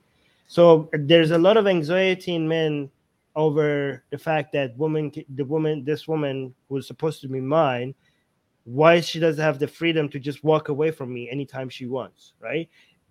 So 0.49 0.89
there's 0.93 1.33
a 1.33 1.39
lot 1.39 1.57
of 1.57 1.67
anxiety 1.67 2.35
in 2.35 2.47
men 2.47 2.91
over 3.35 4.05
the 4.11 4.19
fact 4.19 4.53
that 4.53 4.77
woman 4.77 5.11
the 5.35 5.45
woman 5.45 5.85
this 5.85 6.07
woman 6.07 6.55
who's 6.69 6.87
supposed 6.87 7.21
to 7.23 7.29
be 7.29 7.41
mine 7.41 7.95
why 8.67 9.01
she 9.01 9.21
doesn't 9.21 9.43
have 9.43 9.61
the 9.61 9.69
freedom 9.69 10.09
to 10.09 10.19
just 10.19 10.43
walk 10.43 10.69
away 10.71 10.91
from 10.91 11.14
me 11.14 11.31
anytime 11.31 11.69
she 11.69 11.87
wants, 11.87 12.33
right? 12.41 12.69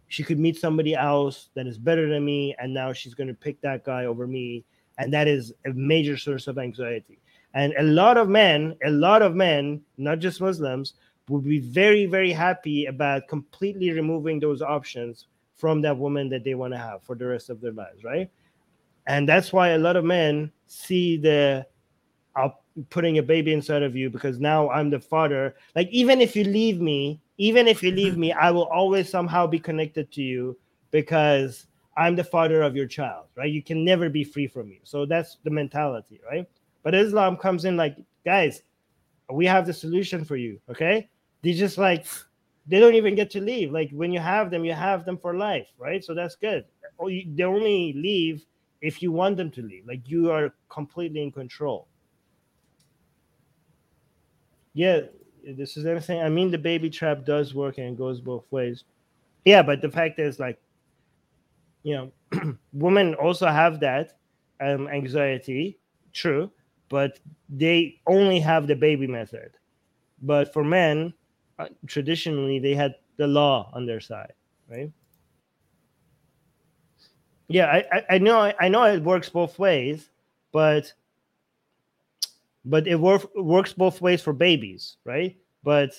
She 0.09 0.21
could 0.21 0.37
meet 0.37 0.59
somebody 0.59 0.93
else 0.93 1.49
that 1.55 1.65
is 1.65 1.77
better 1.77 2.09
than 2.09 2.25
me, 2.25 2.53
and 2.59 2.73
now 2.73 2.91
she's 2.91 3.13
going 3.13 3.29
to 3.29 3.33
pick 3.33 3.61
that 3.61 3.85
guy 3.85 4.05
over 4.05 4.27
me, 4.27 4.65
and 4.97 5.13
that 5.13 5.29
is 5.29 5.53
a 5.65 5.69
major 5.71 6.17
source 6.17 6.47
of 6.47 6.57
anxiety. 6.57 7.19
And 7.53 7.73
a 7.79 7.83
lot 7.83 8.17
of 8.17 8.27
men, 8.27 8.75
a 8.85 8.89
lot 8.89 9.21
of 9.21 9.33
men, 9.33 9.81
not 9.97 10.19
just 10.19 10.41
Muslims, 10.41 10.95
would 11.29 11.45
be 11.45 11.59
very, 11.59 12.05
very 12.05 12.33
happy 12.33 12.87
about 12.87 13.29
completely 13.29 13.91
removing 13.91 14.41
those 14.41 14.61
options 14.61 15.27
from 15.55 15.81
that 15.83 15.97
woman 15.97 16.27
that 16.29 16.43
they 16.43 16.53
want 16.53 16.73
to 16.73 16.77
have 16.77 17.01
for 17.01 17.15
the 17.15 17.25
rest 17.25 17.49
of 17.49 17.61
their 17.61 17.71
lives, 17.71 18.03
right? 18.03 18.29
And 19.07 19.27
that's 19.27 19.53
why 19.53 19.69
a 19.69 19.77
lot 19.77 19.95
of 19.95 20.03
men 20.03 20.51
see 20.67 21.15
the 21.15 21.65
I'll 22.35 22.59
putting 22.89 23.17
a 23.17 23.23
baby 23.23 23.53
inside 23.53 23.83
of 23.83 23.95
you 23.95 24.09
because 24.09 24.39
now 24.39 24.69
I'm 24.69 24.89
the 24.89 24.99
father. 24.99 25.55
Like, 25.75 25.89
even 25.89 26.21
if 26.21 26.35
you 26.35 26.43
leave 26.43 26.81
me, 26.81 27.21
even 27.37 27.67
if 27.67 27.81
you 27.81 27.91
leave 28.01 28.17
me, 28.17 28.31
I 28.31 28.51
will 28.51 28.65
always 28.65 29.09
somehow 29.09 29.47
be 29.47 29.59
connected 29.59 30.11
to 30.13 30.21
you 30.21 30.57
because 30.91 31.67
I'm 31.97 32.15
the 32.15 32.23
father 32.23 32.61
of 32.61 32.75
your 32.75 32.87
child, 32.87 33.27
right? 33.35 33.51
You 33.51 33.63
can 33.63 33.85
never 33.85 34.09
be 34.09 34.23
free 34.23 34.47
from 34.47 34.69
me. 34.69 34.81
So 34.83 35.05
that's 35.05 35.37
the 35.43 35.49
mentality, 35.49 36.19
right? 36.29 36.47
But 36.83 36.93
Islam 36.93 37.37
comes 37.37 37.65
in 37.65 37.77
like, 37.77 37.97
guys, 38.25 38.61
we 39.31 39.45
have 39.45 39.65
the 39.65 39.73
solution 39.73 40.23
for 40.25 40.35
you, 40.35 40.59
okay? 40.69 41.09
They 41.41 41.53
just 41.53 41.77
like 41.77 42.05
they 42.67 42.79
don't 42.79 42.95
even 42.95 43.15
get 43.15 43.29
to 43.31 43.41
leave. 43.41 43.71
Like 43.71 43.89
when 43.91 44.11
you 44.11 44.19
have 44.19 44.51
them, 44.51 44.65
you 44.65 44.73
have 44.73 45.05
them 45.05 45.17
for 45.17 45.35
life, 45.35 45.67
right? 45.77 46.03
So 46.03 46.13
that's 46.13 46.35
good. 46.35 46.65
They 46.99 47.43
only 47.43 47.93
leave 47.93 48.45
if 48.81 49.01
you 49.01 49.11
want 49.11 49.37
them 49.37 49.51
to 49.51 49.61
leave. 49.61 49.85
Like 49.87 50.07
you 50.09 50.31
are 50.31 50.53
completely 50.69 51.21
in 51.21 51.31
control. 51.31 51.87
Yeah, 54.75 55.01
this 55.43 55.77
is 55.77 55.87
everything. 55.87 56.21
I 56.21 56.29
mean, 56.29 56.51
the 56.51 56.59
baby 56.59 56.89
trap 56.91 57.25
does 57.25 57.55
work 57.55 57.79
and 57.79 57.87
it 57.87 57.97
goes 57.97 58.21
both 58.21 58.45
ways. 58.51 58.83
Yeah, 59.45 59.63
but 59.63 59.81
the 59.81 59.91
fact 59.91 60.19
is, 60.19 60.39
like, 60.39 60.59
you 61.83 61.95
know, 62.31 62.57
women 62.73 63.13
also 63.15 63.47
have 63.47 63.79
that 63.81 64.17
um, 64.61 64.87
anxiety, 64.87 65.77
true, 66.13 66.51
but 66.89 67.19
they 67.49 67.99
only 68.07 68.39
have 68.39 68.67
the 68.67 68.75
baby 68.75 69.07
method. 69.07 69.51
But 70.21 70.53
for 70.53 70.63
men, 70.63 71.13
uh, 71.59 71.67
traditionally 71.87 72.59
they 72.59 72.75
had 72.75 72.95
the 73.17 73.27
law 73.27 73.71
on 73.73 73.87
their 73.87 74.01
side, 74.01 74.33
right? 74.69 74.91
Yeah, 77.47 77.67
I, 77.67 77.85
I, 77.91 78.05
I 78.11 78.17
know 78.17 78.51
I 78.59 78.67
know 78.69 78.83
it 78.85 79.03
works 79.03 79.29
both 79.29 79.59
ways, 79.59 80.09
but 80.51 80.93
but 82.65 82.87
it 82.87 82.95
work, 82.95 83.29
works 83.35 83.73
both 83.73 84.01
ways 84.01 84.21
for 84.21 84.33
babies, 84.33 84.97
right? 85.05 85.37
But 85.63 85.93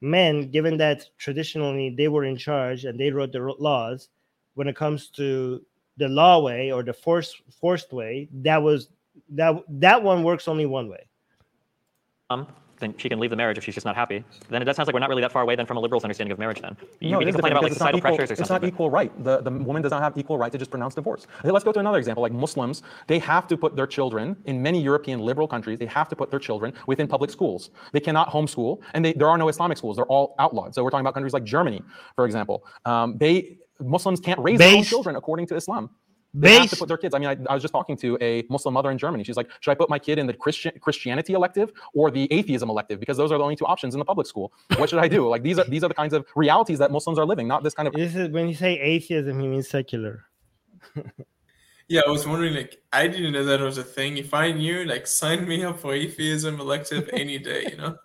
men, 0.00 0.50
given 0.50 0.76
that 0.78 1.04
traditionally 1.18 1.90
they 1.90 2.08
were 2.08 2.24
in 2.24 2.36
charge 2.36 2.84
and 2.84 2.98
they 2.98 3.10
wrote 3.10 3.32
the 3.32 3.40
laws, 3.58 4.08
when 4.54 4.68
it 4.68 4.76
comes 4.76 5.08
to 5.10 5.64
the 5.96 6.08
law 6.08 6.40
way 6.40 6.70
or 6.70 6.82
the 6.82 6.92
forced 6.92 7.42
forced 7.60 7.92
way, 7.92 8.28
that 8.32 8.62
was 8.62 8.88
that 9.30 9.54
that 9.68 10.02
one 10.02 10.22
works 10.22 10.48
only 10.48 10.66
one 10.66 10.88
way. 10.88 11.06
Um, 12.30 12.46
then 12.82 12.94
she 12.98 13.08
can 13.08 13.18
leave 13.18 13.30
the 13.30 13.36
marriage 13.36 13.56
if 13.56 13.64
she's 13.64 13.74
just 13.74 13.86
not 13.86 13.96
happy. 13.96 14.24
Then 14.50 14.60
it 14.60 14.66
does 14.66 14.76
sounds 14.76 14.86
like 14.86 14.94
we're 14.94 15.00
not 15.00 15.08
really 15.08 15.22
that 15.22 15.32
far 15.32 15.42
away 15.42 15.56
then 15.56 15.66
from 15.66 15.76
a 15.78 15.80
liberal's 15.80 16.04
understanding 16.04 16.32
of 16.32 16.38
marriage. 16.38 16.60
Then 16.60 16.76
you, 17.00 17.12
no, 17.12 17.20
you 17.20 17.26
can 17.26 17.34
complain 17.34 17.52
about 17.52 17.62
like 17.62 17.72
societal 17.72 17.98
equal, 17.98 18.16
pressures 18.16 18.30
or 18.30 18.32
it's 18.34 18.48
something. 18.48 18.56
It's 18.56 18.62
not 18.62 18.74
equal 18.74 18.90
right. 18.90 19.24
The 19.24 19.40
the 19.40 19.50
woman 19.50 19.80
does 19.80 19.92
not 19.92 20.02
have 20.02 20.18
equal 20.18 20.36
right 20.36 20.52
to 20.52 20.58
just 20.58 20.70
pronounce 20.70 20.94
divorce. 20.94 21.26
Okay, 21.40 21.50
let's 21.50 21.64
go 21.64 21.72
to 21.72 21.80
another 21.80 21.98
example. 21.98 22.22
Like 22.22 22.32
Muslims, 22.32 22.82
they 23.06 23.18
have 23.20 23.46
to 23.48 23.56
put 23.56 23.76
their 23.76 23.86
children 23.86 24.36
in 24.44 24.60
many 24.60 24.82
European 24.82 25.20
liberal 25.20 25.48
countries. 25.48 25.78
They 25.78 25.86
have 25.86 26.08
to 26.10 26.16
put 26.16 26.30
their 26.30 26.40
children 26.40 26.74
within 26.86 27.08
public 27.08 27.30
schools. 27.30 27.70
They 27.92 28.00
cannot 28.00 28.28
homeschool, 28.30 28.80
and 28.94 29.04
they, 29.04 29.12
there 29.12 29.28
are 29.28 29.38
no 29.38 29.48
Islamic 29.48 29.78
schools. 29.78 29.96
They're 29.96 30.06
all 30.06 30.34
outlawed. 30.38 30.74
So 30.74 30.84
we're 30.84 30.90
talking 30.90 31.06
about 31.06 31.14
countries 31.14 31.32
like 31.32 31.44
Germany, 31.44 31.82
for 32.16 32.26
example. 32.26 32.66
Um, 32.84 33.16
they 33.18 33.58
Muslims 33.80 34.20
can't 34.20 34.40
raise 34.40 34.58
their 34.58 34.76
own 34.76 34.84
children 34.84 35.16
according 35.16 35.46
to 35.48 35.56
Islam. 35.56 35.90
They 36.34 36.54
have 36.54 36.70
to 36.70 36.76
put 36.76 36.88
their 36.88 36.96
kids. 36.96 37.14
I 37.14 37.18
mean, 37.18 37.28
I, 37.28 37.36
I, 37.50 37.54
was 37.54 37.62
just 37.62 37.72
talking 37.72 37.96
to 37.98 38.16
a 38.22 38.44
Muslim 38.48 38.72
mother 38.72 38.90
in 38.90 38.96
Germany. 38.96 39.22
She's 39.22 39.36
like, 39.36 39.50
should 39.60 39.70
I 39.70 39.74
put 39.74 39.90
my 39.90 39.98
kid 39.98 40.18
in 40.18 40.26
the 40.26 40.32
Christian 40.32 40.72
Christianity 40.80 41.34
elective 41.34 41.72
or 41.92 42.10
the 42.10 42.26
atheism 42.32 42.70
elective? 42.70 42.98
Because 43.00 43.18
those 43.18 43.30
are 43.30 43.38
the 43.38 43.44
only 43.44 43.56
two 43.56 43.66
options 43.66 43.94
in 43.94 43.98
the 43.98 44.04
public 44.04 44.26
school. 44.26 44.52
What 44.76 44.88
should 44.88 44.98
I 44.98 45.08
do? 45.08 45.28
Like 45.28 45.42
these 45.42 45.58
are 45.58 45.64
these 45.64 45.84
are 45.84 45.88
the 45.88 45.94
kinds 45.94 46.14
of 46.14 46.24
realities 46.34 46.78
that 46.78 46.90
Muslims 46.90 47.18
are 47.18 47.26
living, 47.26 47.46
not 47.46 47.62
this 47.62 47.74
kind 47.74 47.86
of. 47.86 47.92
This 47.92 48.14
is 48.14 48.30
when 48.30 48.48
you 48.48 48.54
say 48.54 48.78
atheism, 48.78 49.40
you 49.40 49.50
mean 49.50 49.62
secular. 49.62 50.24
yeah, 51.88 52.00
I 52.06 52.10
was 52.10 52.26
wondering. 52.26 52.54
Like, 52.54 52.80
I 52.92 53.08
didn't 53.08 53.32
know 53.32 53.44
that 53.44 53.60
was 53.60 53.76
a 53.76 53.84
thing. 53.84 54.16
If 54.16 54.32
I 54.32 54.52
knew, 54.52 54.84
like, 54.84 55.06
sign 55.06 55.46
me 55.46 55.64
up 55.64 55.80
for 55.80 55.92
atheism 55.92 56.60
elective 56.60 57.10
any 57.12 57.38
day. 57.38 57.66
You 57.70 57.76
know. 57.76 57.96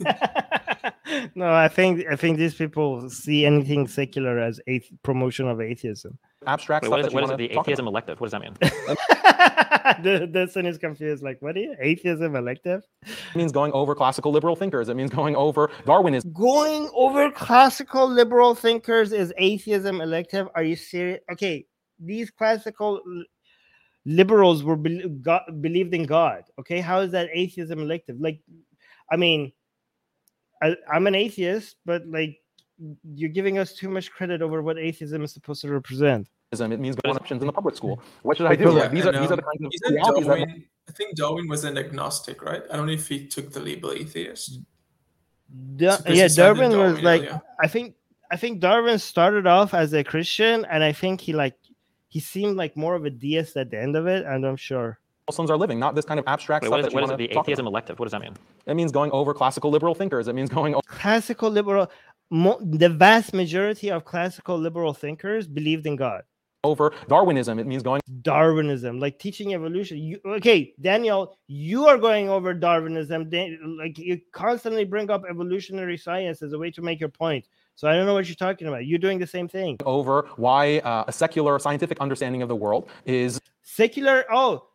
no, 1.36 1.52
I 1.52 1.68
think 1.68 2.06
I 2.10 2.16
think 2.16 2.38
these 2.38 2.54
people 2.54 3.08
see 3.08 3.46
anything 3.46 3.86
secular 3.86 4.40
as 4.40 4.60
a 4.66 4.80
promotion 5.04 5.46
of 5.46 5.60
atheism. 5.60 6.18
Abstract 6.46 6.84
Wait, 6.84 6.88
stuff 6.88 6.98
what 6.98 7.06
is, 7.06 7.14
what 7.14 7.24
is 7.24 7.30
it, 7.30 7.36
the 7.38 7.50
atheism 7.58 7.86
about. 7.86 7.92
elective? 7.92 8.20
What 8.20 8.30
does 8.30 8.32
that 8.32 8.40
mean? 8.42 8.54
the, 10.02 10.28
the 10.30 10.48
son 10.50 10.66
is 10.66 10.78
confused. 10.78 11.22
Like, 11.22 11.40
what 11.40 11.56
is? 11.56 11.76
Atheism 11.80 12.36
elective? 12.36 12.82
It 13.02 13.36
means 13.36 13.52
going 13.52 13.72
over 13.72 13.94
classical 13.94 14.32
liberal 14.32 14.56
thinkers. 14.56 14.88
It 14.88 14.96
means 14.96 15.10
going 15.10 15.36
over 15.36 15.70
Darwinism. 15.86 16.32
Going 16.32 16.90
over 16.94 17.30
classical 17.30 18.08
liberal 18.08 18.54
thinkers 18.54 19.12
is 19.12 19.32
atheism 19.38 20.00
elective. 20.00 20.48
Are 20.54 20.62
you 20.62 20.76
serious? 20.76 21.20
Okay, 21.32 21.66
these 21.98 22.30
classical 22.30 23.00
liberals 24.04 24.64
were 24.64 24.76
be- 24.76 25.08
God, 25.22 25.42
believed 25.60 25.94
in 25.94 26.04
God. 26.04 26.44
Okay, 26.58 26.80
how 26.80 27.00
is 27.00 27.12
that 27.12 27.28
atheism 27.32 27.78
elective? 27.78 28.16
Like, 28.20 28.40
I 29.10 29.16
mean, 29.16 29.52
I, 30.62 30.76
I'm 30.90 31.06
an 31.06 31.14
atheist, 31.14 31.76
but 31.84 32.06
like 32.06 32.36
you're 33.14 33.30
giving 33.30 33.58
us 33.58 33.74
too 33.74 33.88
much 33.88 34.10
credit 34.10 34.42
over 34.42 34.62
what 34.62 34.78
atheism 34.78 35.22
is 35.22 35.32
supposed 35.32 35.60
to 35.62 35.68
represent. 35.68 36.28
It 36.52 36.80
means 36.80 36.96
going 36.96 37.16
options 37.16 37.40
in 37.42 37.46
the 37.46 37.52
public 37.52 37.76
school. 37.76 38.02
What 38.22 38.36
should 38.36 38.46
I 38.46 38.56
do? 38.56 38.74
Yeah, 38.74 38.88
these, 38.88 39.06
are, 39.06 39.12
these 39.12 39.30
are 39.30 39.36
the 39.36 39.42
kinds 39.42 39.80
of 39.84 39.90
realities 39.90 40.26
Darwin, 40.26 40.48
that... 40.48 40.58
I 40.88 40.92
think 40.92 41.16
Darwin 41.16 41.48
was 41.48 41.64
an 41.64 41.78
agnostic, 41.78 42.42
right? 42.42 42.62
I 42.70 42.76
don't 42.76 42.86
know 42.86 42.92
if 42.92 43.08
he 43.08 43.26
took 43.26 43.52
the 43.52 43.60
label 43.60 43.92
atheist. 43.92 44.60
Da- 45.76 45.98
yeah, 46.08 46.28
Darwin, 46.28 46.70
Darwin 46.72 46.94
was 46.94 47.02
like 47.02 47.30
I 47.60 47.68
think 47.68 47.94
I 48.30 48.36
think 48.36 48.60
Darwin 48.60 48.98
started 48.98 49.46
off 49.46 49.74
as 49.74 49.92
a 49.92 50.02
Christian, 50.02 50.64
and 50.66 50.82
I 50.82 50.92
think 50.92 51.20
he 51.20 51.32
like 51.32 51.56
he 52.08 52.20
seemed 52.20 52.56
like 52.56 52.76
more 52.76 52.94
of 52.94 53.04
a 53.04 53.10
deist 53.10 53.56
at 53.56 53.70
the 53.70 53.80
end 53.80 53.96
of 53.96 54.06
it, 54.06 54.24
and 54.24 54.44
I'm 54.46 54.56
sure. 54.56 54.98
Muslims 55.28 55.50
are 55.50 55.56
living, 55.56 55.78
not 55.78 55.94
this 55.94 56.04
kind 56.04 56.18
of 56.18 56.26
abstract 56.26 56.64
Wait, 56.64 56.68
stuff. 56.68 56.80
What 56.80 56.88
is, 56.88 56.94
what 56.94 57.04
is 57.04 57.10
it, 57.10 57.16
the 57.18 57.38
atheism 57.38 57.66
about. 57.66 57.72
elective? 57.72 57.98
What 57.98 58.06
does 58.06 58.12
that 58.12 58.20
mean? 58.20 58.34
It 58.66 58.74
means 58.74 58.90
going 58.90 59.10
over 59.12 59.32
classical 59.32 59.70
liberal 59.70 59.94
thinkers. 59.94 60.28
It 60.28 60.34
means 60.34 60.50
going 60.50 60.74
over 60.74 60.82
classical 60.86 61.50
liberal. 61.50 61.90
Mo- 62.32 62.58
the 62.62 62.88
vast 62.88 63.34
majority 63.34 63.90
of 63.90 64.06
classical 64.06 64.56
liberal 64.58 64.94
thinkers 64.94 65.46
believed 65.46 65.86
in 65.86 65.96
God. 65.96 66.22
Over 66.64 66.94
Darwinism, 67.06 67.58
it 67.58 67.66
means 67.66 67.82
going 67.82 68.00
Darwinism, 68.22 68.98
like 68.98 69.18
teaching 69.18 69.52
evolution. 69.52 69.98
You, 69.98 70.18
okay, 70.24 70.72
Daniel, 70.80 71.36
you 71.46 71.86
are 71.86 71.98
going 71.98 72.30
over 72.30 72.54
Darwinism. 72.54 73.28
Like 73.76 73.98
you 73.98 74.18
constantly 74.32 74.84
bring 74.84 75.10
up 75.10 75.24
evolutionary 75.28 75.98
science 75.98 76.40
as 76.40 76.54
a 76.54 76.58
way 76.58 76.70
to 76.70 76.80
make 76.80 77.00
your 77.00 77.10
point. 77.10 77.48
So 77.74 77.86
I 77.86 77.94
don't 77.94 78.06
know 78.06 78.14
what 78.14 78.28
you're 78.28 78.36
talking 78.36 78.66
about. 78.66 78.86
You're 78.86 78.98
doing 78.98 79.18
the 79.18 79.26
same 79.26 79.48
thing. 79.48 79.76
Over 79.84 80.28
why 80.36 80.78
uh, 80.78 81.04
a 81.08 81.12
secular 81.12 81.58
scientific 81.58 82.00
understanding 82.00 82.40
of 82.40 82.48
the 82.48 82.56
world 82.56 82.88
is 83.04 83.38
secular. 83.62 84.24
Oh, 84.32 84.68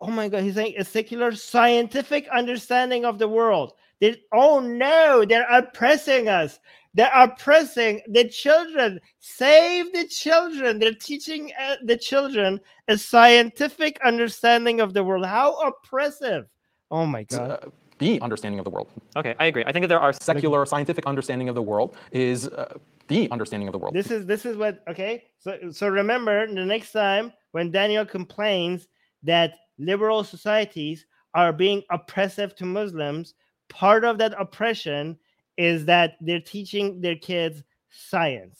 oh 0.00 0.10
my 0.10 0.28
god, 0.28 0.44
he's 0.44 0.54
saying 0.54 0.74
a 0.78 0.84
secular 0.84 1.32
scientific 1.32 2.28
understanding 2.28 3.04
of 3.04 3.18
the 3.18 3.26
world. 3.26 3.72
They, 4.00 4.22
oh 4.32 4.60
no, 4.60 5.24
they're 5.24 5.48
oppressing 5.50 6.28
us. 6.28 6.58
They're 6.94 7.12
oppressing 7.14 8.00
the 8.08 8.28
children. 8.28 9.00
Save 9.20 9.92
the 9.92 10.06
children. 10.06 10.78
They're 10.78 10.94
teaching 10.94 11.52
uh, 11.60 11.76
the 11.84 11.96
children 11.96 12.60
a 12.88 12.96
scientific 12.96 13.98
understanding 14.02 14.80
of 14.80 14.94
the 14.94 15.04
world. 15.04 15.26
How 15.26 15.60
oppressive. 15.60 16.46
Oh 16.90 17.04
my 17.04 17.24
god. 17.24 17.50
Uh, 17.50 17.68
the 17.98 18.20
understanding 18.20 18.58
of 18.58 18.64
the 18.64 18.70
world. 18.70 18.88
Okay, 19.16 19.34
I 19.38 19.46
agree. 19.46 19.64
I 19.66 19.72
think 19.72 19.82
that 19.84 19.88
there 19.88 20.00
are 20.00 20.12
secular 20.12 20.66
scientific 20.66 21.06
understanding 21.06 21.48
of 21.48 21.54
the 21.54 21.62
world 21.62 21.96
is 22.12 22.48
uh, 22.48 22.76
the 23.08 23.30
understanding 23.30 23.68
of 23.68 23.72
the 23.72 23.78
world. 23.78 23.94
This 23.94 24.10
is 24.10 24.26
this 24.26 24.44
is 24.44 24.56
what 24.56 24.82
okay. 24.88 25.24
So 25.38 25.70
so 25.70 25.88
remember 25.88 26.46
the 26.46 26.64
next 26.64 26.92
time 26.92 27.32
when 27.52 27.70
Daniel 27.70 28.04
complains 28.04 28.88
that 29.22 29.54
liberal 29.78 30.24
societies 30.24 31.06
are 31.34 31.52
being 31.52 31.82
oppressive 31.90 32.54
to 32.56 32.64
Muslims, 32.64 33.34
part 33.76 34.04
of 34.04 34.16
that 34.18 34.34
oppression 34.38 35.18
is 35.58 35.84
that 35.84 36.16
they're 36.22 36.40
teaching 36.40 37.00
their 37.02 37.16
kids 37.16 37.62
science. 37.90 38.58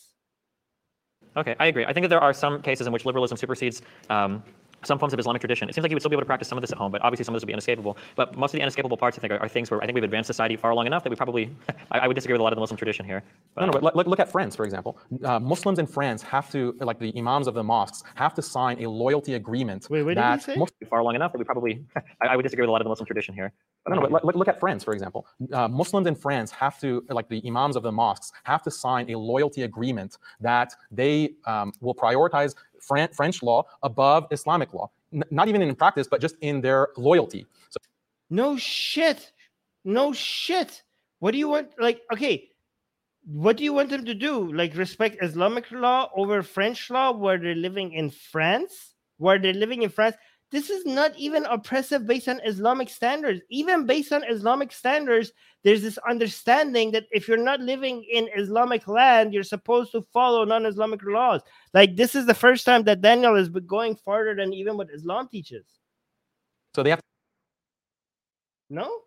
Okay, 1.37 1.57
I 1.59 1.67
agree. 1.67 1.85
I 1.87 1.93
think 1.93 2.05
that 2.05 2.09
there 2.09 2.21
are 2.21 2.35
some 2.35 2.61
cases 2.61 2.87
in 2.87 2.93
which 2.93 3.07
liberalism 3.07 3.37
supersedes 3.37 3.81
um, 4.11 4.43
some 4.87 4.99
forms 4.99 5.13
of 5.13 5.19
Islamic 5.19 5.41
tradition, 5.41 5.69
it 5.69 5.75
seems 5.75 5.83
like 5.83 5.91
you 5.91 5.97
would 5.97 6.03
still 6.03 6.11
be 6.11 6.15
able 6.15 6.23
to 6.23 6.27
practice 6.27 6.49
some 6.49 6.59
of 6.59 6.63
this 6.63 6.73
at 6.73 6.79
home, 6.79 6.93
but 6.93 7.03
obviously 7.03 7.25
some 7.25 7.35
of 7.35 7.37
this 7.37 7.43
would 7.43 7.49
be 7.49 7.53
inescapable. 7.53 7.97
But 8.15 8.37
most 8.37 8.51
of 8.51 8.59
the 8.59 8.63
inescapable 8.63 8.97
parts, 8.97 9.19
I 9.19 9.21
think, 9.21 9.33
are, 9.33 9.39
are 9.39 9.49
things 9.49 9.71
where 9.71 9.83
I 9.83 9.87
think 9.87 9.95
we've 9.95 10.05
advanced 10.05 10.27
society 10.27 10.57
far 10.57 10.75
long 10.75 10.87
enough 10.87 11.03
that 11.03 11.11
we 11.11 11.17
probably, 11.17 11.55
I, 11.91 11.99
I, 11.99 12.07
would 12.07 12.15
disagree 12.15 12.35
with 12.35 12.41
a 12.41 12.43
lot 12.43 12.53
of 12.53 12.57
the 12.57 12.61
Muslim 12.61 12.77
tradition 12.77 13.05
here. 13.05 13.23
But, 13.55 13.63
no, 13.63 13.67
no, 13.67 13.73
but 13.81 13.97
look, 13.97 14.07
look 14.07 14.19
at 14.19 14.31
France, 14.31 14.55
for 14.57 14.65
example. 14.65 14.99
Uh, 15.23 15.39
Muslims 15.39 15.79
in 15.79 15.87
France 15.87 16.23
have 16.23 16.51
to, 16.53 16.75
like 16.81 16.99
the 16.99 17.13
imams 17.17 17.47
of 17.47 17.55
the 17.55 17.63
mosques, 17.63 18.03
have 18.15 18.35
to 18.35 18.43
sign 18.43 18.83
a 18.83 18.89
loyalty 18.89 19.35
agreement. 19.35 19.87
Wait, 19.91 20.03
what 20.03 20.15
that 20.15 20.45
did 20.45 20.57
you 20.57 20.67
say? 20.67 20.87
far 20.87 21.03
long 21.03 21.15
enough 21.15 21.33
that 21.33 21.39
we 21.39 21.45
probably, 21.45 21.85
I, 21.97 22.29
I, 22.29 22.37
would 22.37 22.43
disagree 22.43 22.63
with 22.63 22.69
a 22.69 22.73
lot 22.73 22.81
of 22.81 22.85
the 22.85 22.91
Muslim 22.91 23.07
tradition 23.07 23.35
here. 23.35 23.53
But 23.85 23.95
no, 23.95 24.01
no, 24.01 24.09
but 24.09 24.25
look, 24.25 24.37
look 24.37 24.49
at 24.49 24.61
France, 24.61 24.85
for 24.85 24.93
example. 24.93 25.27
Uh, 25.53 25.69
Muslims 25.69 26.07
in 26.07 26.15
France 26.15 26.51
have 26.53 26.79
to, 26.81 27.05
like 27.11 27.29
the 27.29 27.43
imams 27.47 27.77
of 27.77 27.83
the 27.83 27.93
mosques, 27.93 28.33
have 28.45 28.63
to 28.63 28.71
sign 28.71 29.11
a 29.11 29.19
loyalty 29.19 29.63
agreement 29.63 30.19
that 30.41 30.75
they 30.91 31.35
um, 31.47 31.73
will 31.81 31.95
prioritize 31.95 32.55
Fran- 32.87 33.13
French 33.13 33.43
law 33.43 33.65
above 33.83 34.27
Islamic 34.31 34.73
law. 34.73 34.91
N- 35.13 35.25
not 35.31 35.49
even 35.49 35.63
in 35.63 35.75
practice, 35.75 36.07
but 36.09 36.21
just 36.21 36.37
in 36.41 36.61
their 36.61 36.89
loyalty. 36.97 37.47
So, 37.71 37.79
no 38.31 38.57
shit, 38.57 39.33
no 39.85 40.13
shit. 40.13 40.83
What 41.19 41.33
do 41.33 41.39
you 41.39 41.49
want? 41.49 41.71
Like, 41.79 42.03
okay, 42.13 42.51
what 43.25 43.57
do 43.57 43.65
you 43.65 43.73
want 43.73 43.91
them 43.91 44.05
to 44.05 44.15
do? 44.15 44.53
Like, 44.53 44.77
respect 44.77 45.19
Islamic 45.23 45.71
law 45.73 46.11
over 46.15 46.43
French 46.43 46.91
law, 46.91 47.13
where 47.13 47.39
they're 47.39 47.55
living 47.55 47.93
in 47.93 48.11
France, 48.11 48.95
where 49.19 49.39
they're 49.39 49.53
living 49.53 49.83
in 49.83 49.91
France? 49.91 50.17
This 50.53 50.71
is 50.71 50.87
not 50.87 51.17
even 51.17 51.45
oppressive 51.47 52.07
based 52.07 52.29
on 52.29 52.41
Islamic 52.45 52.89
standards. 52.89 53.41
Even 53.51 53.85
based 53.85 54.13
on 54.13 54.23
Islamic 54.25 54.71
standards, 54.73 55.33
there's 55.65 55.83
this 55.83 55.99
understanding 56.09 56.93
that 56.93 57.07
if 57.11 57.27
you're 57.27 57.37
not 57.37 57.61
living 57.61 58.05
in 58.11 58.29
Islamic 58.37 58.87
land, 58.87 59.35
you're 59.35 59.43
supposed 59.43 59.91
to 59.93 60.03
follow 60.13 60.45
non 60.45 60.65
Islamic 60.65 61.03
laws. 61.03 61.43
Like, 61.75 61.97
this 61.97 62.15
is 62.15 62.27
the 62.27 62.35
first 62.35 62.65
time 62.65 62.85
that 62.85 63.01
Daniel 63.01 63.35
is 63.35 63.49
going 63.49 63.97
farther 63.97 64.37
than 64.37 64.53
even 64.53 64.77
what 64.77 64.89
Islam 64.95 65.29
teaches. 65.29 65.67
So 66.75 66.83
they 66.85 66.91
have. 66.91 67.01
No? 68.71 69.01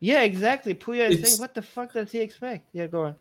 Yeah, 0.00 0.22
exactly. 0.22 0.74
Puya 0.74 1.10
is 1.10 1.22
saying, 1.22 1.40
what 1.40 1.54
the 1.54 1.62
fuck 1.62 1.92
does 1.92 2.10
he 2.10 2.20
expect? 2.20 2.68
Yeah, 2.72 2.86
go 2.86 3.04
on. 3.04 3.16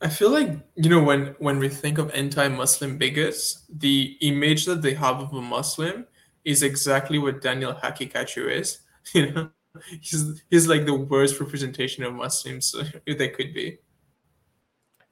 I 0.00 0.08
feel 0.08 0.30
like 0.30 0.50
you 0.76 0.90
know 0.90 1.02
when 1.02 1.34
when 1.38 1.58
we 1.58 1.68
think 1.68 1.98
of 1.98 2.10
anti-Muslim 2.12 2.98
bigots, 2.98 3.64
the 3.68 4.16
image 4.20 4.64
that 4.66 4.82
they 4.82 4.94
have 4.94 5.20
of 5.20 5.32
a 5.32 5.42
Muslim 5.42 6.06
is 6.44 6.62
exactly 6.62 7.18
what 7.18 7.42
Daniel 7.42 7.74
Haqiqatjou 7.74 8.50
is. 8.50 8.78
You 9.14 9.32
know, 9.32 9.50
he's 10.02 10.42
he's 10.50 10.68
like 10.68 10.84
the 10.84 10.92
worst 10.94 11.40
representation 11.40 12.04
of 12.04 12.12
Muslims 12.12 12.74
there 13.06 13.30
could 13.30 13.54
be. 13.54 13.78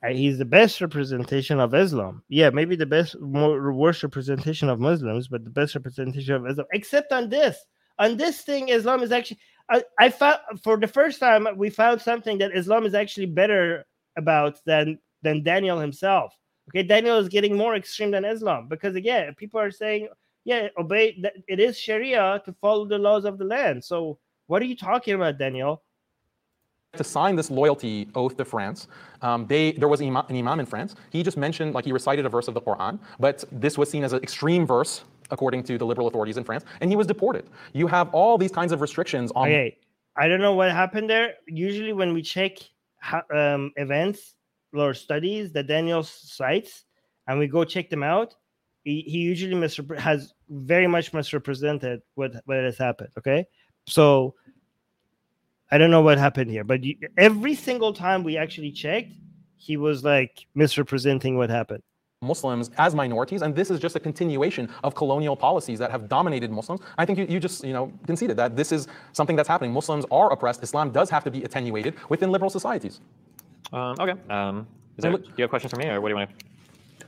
Uh, 0.05 0.09
he's 0.09 0.37
the 0.37 0.45
best 0.45 0.82
representation 0.82 1.59
of 1.59 1.74
Islam. 1.74 2.22
Yeah, 2.28 2.51
maybe 2.51 2.76
the 2.76 2.84
best, 2.84 3.18
more 3.18 3.72
worst 3.72 4.03
representation 4.03 4.68
of 4.68 4.78
Muslims, 4.78 5.28
but 5.28 5.45
the 5.45 5.51
best 5.51 5.74
representation 5.74 6.34
of 6.34 6.47
Islam. 6.47 6.66
Except 6.74 7.11
on 7.11 7.30
this, 7.30 7.57
on 7.99 8.18
this 8.18 8.43
thing, 8.43 8.68
Islam 8.68 9.03
is 9.03 9.12
actually. 9.12 9.39
I, 9.70 9.82
I 9.99 10.11
found 10.11 10.39
for 10.62 10.76
the 10.76 10.87
first 10.87 11.18
time 11.18 11.49
we 11.57 11.70
found 11.70 12.03
something 12.03 12.39
that 12.39 12.55
Islam 12.55 12.84
is 12.84 12.95
actually 12.95 13.26
better 13.26 13.87
about 14.16 14.60
than 14.64 14.98
than 15.22 15.42
Daniel 15.42 15.78
himself. 15.78 16.36
Okay, 16.70 16.82
Daniel 16.82 17.18
is 17.18 17.28
getting 17.28 17.56
more 17.56 17.76
extreme 17.76 18.10
than 18.10 18.24
Islam 18.24 18.68
because 18.68 18.96
again, 18.96 19.34
people 19.36 19.60
are 19.60 19.70
saying, 19.70 20.08
yeah, 20.44 20.68
obey. 20.78 21.22
It 21.48 21.60
is 21.60 21.78
Sharia 21.78 22.42
to 22.44 22.52
follow 22.60 22.86
the 22.86 22.98
laws 22.98 23.24
of 23.24 23.38
the 23.38 23.44
land. 23.44 23.84
So 23.84 24.18
what 24.46 24.62
are 24.62 24.64
you 24.64 24.76
talking 24.76 25.14
about, 25.14 25.38
Daniel? 25.38 25.82
To 26.96 27.04
sign 27.04 27.36
this 27.36 27.50
loyalty 27.50 28.08
oath 28.14 28.36
to 28.38 28.44
France, 28.44 28.88
um, 29.20 29.46
they 29.46 29.72
there 29.72 29.88
was 29.88 30.00
an 30.00 30.06
imam, 30.06 30.24
an 30.28 30.36
imam 30.36 30.60
in 30.60 30.66
France. 30.66 30.94
He 31.10 31.22
just 31.22 31.36
mentioned, 31.36 31.74
like 31.74 31.84
he 31.84 31.92
recited 31.92 32.24
a 32.24 32.28
verse 32.28 32.48
of 32.48 32.54
the 32.54 32.60
Quran, 32.60 32.98
but 33.20 33.44
this 33.52 33.76
was 33.76 33.90
seen 33.90 34.02
as 34.02 34.12
an 34.12 34.22
extreme 34.22 34.66
verse 34.66 35.04
according 35.30 35.64
to 35.64 35.76
the 35.76 35.84
liberal 35.84 36.06
authorities 36.06 36.36
in 36.36 36.44
France, 36.44 36.64
and 36.80 36.88
he 36.88 36.96
was 36.96 37.06
deported. 37.06 37.50
You 37.72 37.86
have 37.88 38.08
all 38.14 38.38
these 38.38 38.52
kinds 38.52 38.72
of 38.72 38.80
restrictions 38.80 39.30
on. 39.34 39.48
Okay, 39.48 39.76
I 40.16 40.28
don't 40.28 40.40
know 40.40 40.54
what 40.54 40.70
happened 40.70 41.10
there. 41.10 41.34
Usually, 41.46 41.92
when 41.92 42.14
we 42.14 42.22
check 42.22 42.58
um, 43.34 43.72
events 43.76 44.34
or 44.72 44.94
studies 44.94 45.53
that 45.53 45.66
Daniel 45.66 46.03
cites, 46.03 46.84
and 47.28 47.38
we 47.38 47.47
go 47.47 47.64
check 47.64 47.90
them 47.90 48.03
out, 48.03 48.34
he, 48.84 49.03
he 49.03 49.18
usually 49.18 49.55
misrep- 49.55 49.99
has 49.99 50.32
very 50.49 50.86
much 50.86 51.12
misrepresented 51.12 52.03
what 52.14 52.34
what 52.44 52.59
has 52.59 52.78
happened. 52.78 53.11
Okay, 53.18 53.47
so 53.86 54.34
I 55.70 55.78
don't 55.78 55.90
know 55.90 56.03
what 56.03 56.18
happened 56.18 56.51
here, 56.51 56.64
but 56.64 56.84
you, 56.84 56.97
every 57.18 57.55
single 57.55 57.92
time 57.92 58.22
we 58.22 58.36
actually 58.36 58.70
checked, 58.70 59.12
he 59.57 59.76
was 59.76 60.05
like 60.05 60.47
misrepresenting 60.55 61.36
what 61.36 61.51
happened. 61.51 61.82
Muslims 62.22 62.70
as 62.78 62.94
minorities, 62.94 63.42
and 63.42 63.54
this 63.54 63.70
is 63.70 63.78
just 63.78 63.96
a 63.96 64.00
continuation 64.00 64.68
of 64.84 64.94
colonial 64.94 65.36
policies 65.36 65.78
that 65.78 65.90
have 65.90 66.08
dominated 66.08 66.50
Muslims. 66.50 66.80
I 66.96 67.04
think 67.04 67.18
you, 67.18 67.26
you 67.28 67.38
just 67.38 67.64
you 67.64 67.72
know 67.72 67.92
conceded 68.06 68.36
that 68.38 68.56
this 68.56 68.72
is 68.72 68.88
something 69.12 69.36
that's 69.36 69.48
happening. 69.48 69.72
Muslims 69.72 70.04
are 70.10 70.32
oppressed. 70.32 70.62
Islam 70.62 70.90
does 70.90 71.10
have 71.10 71.24
to 71.24 71.30
be 71.30 71.42
attenuated 71.44 71.94
within 72.08 72.30
liberal 72.30 72.50
societies. 72.50 73.00
Um, 73.72 73.96
okay. 74.00 74.14
Um, 74.30 74.66
there, 74.96 75.12
do 75.12 75.22
you 75.36 75.42
have 75.42 75.50
questions 75.50 75.72
for 75.72 75.78
me, 75.78 75.88
or 75.88 76.00
what 76.00 76.08
do 76.08 76.12
you 76.12 76.16
want 76.16 76.30
to? 76.30 76.46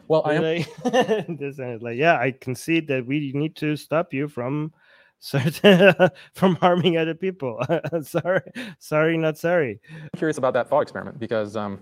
Well, 0.09 0.23
I 0.25 0.35
am. 0.35 0.43
Like, 0.43 1.29
this 1.39 1.59
is 1.59 1.83
like, 1.83 1.97
yeah, 1.97 2.19
I 2.19 2.33
concede 2.33 2.89
that 2.89 3.07
we 3.07 3.33
need 3.35 3.57
to 3.57 3.77
stop 3.77 4.13
you 4.13 4.29
from 4.29 4.73
certain 5.21 5.95
from 6.35 6.57
harming 6.57 6.97
other 6.97 7.15
people. 7.15 7.63
sorry, 8.03 8.43
sorry, 8.79 9.17
not 9.17 9.39
sorry. 9.39 9.81
I'm 9.91 10.11
curious 10.17 10.39
about 10.39 10.55
that 10.55 10.69
thought 10.69 10.81
experiment 10.81 11.19
because, 11.19 11.57
um, 11.57 11.79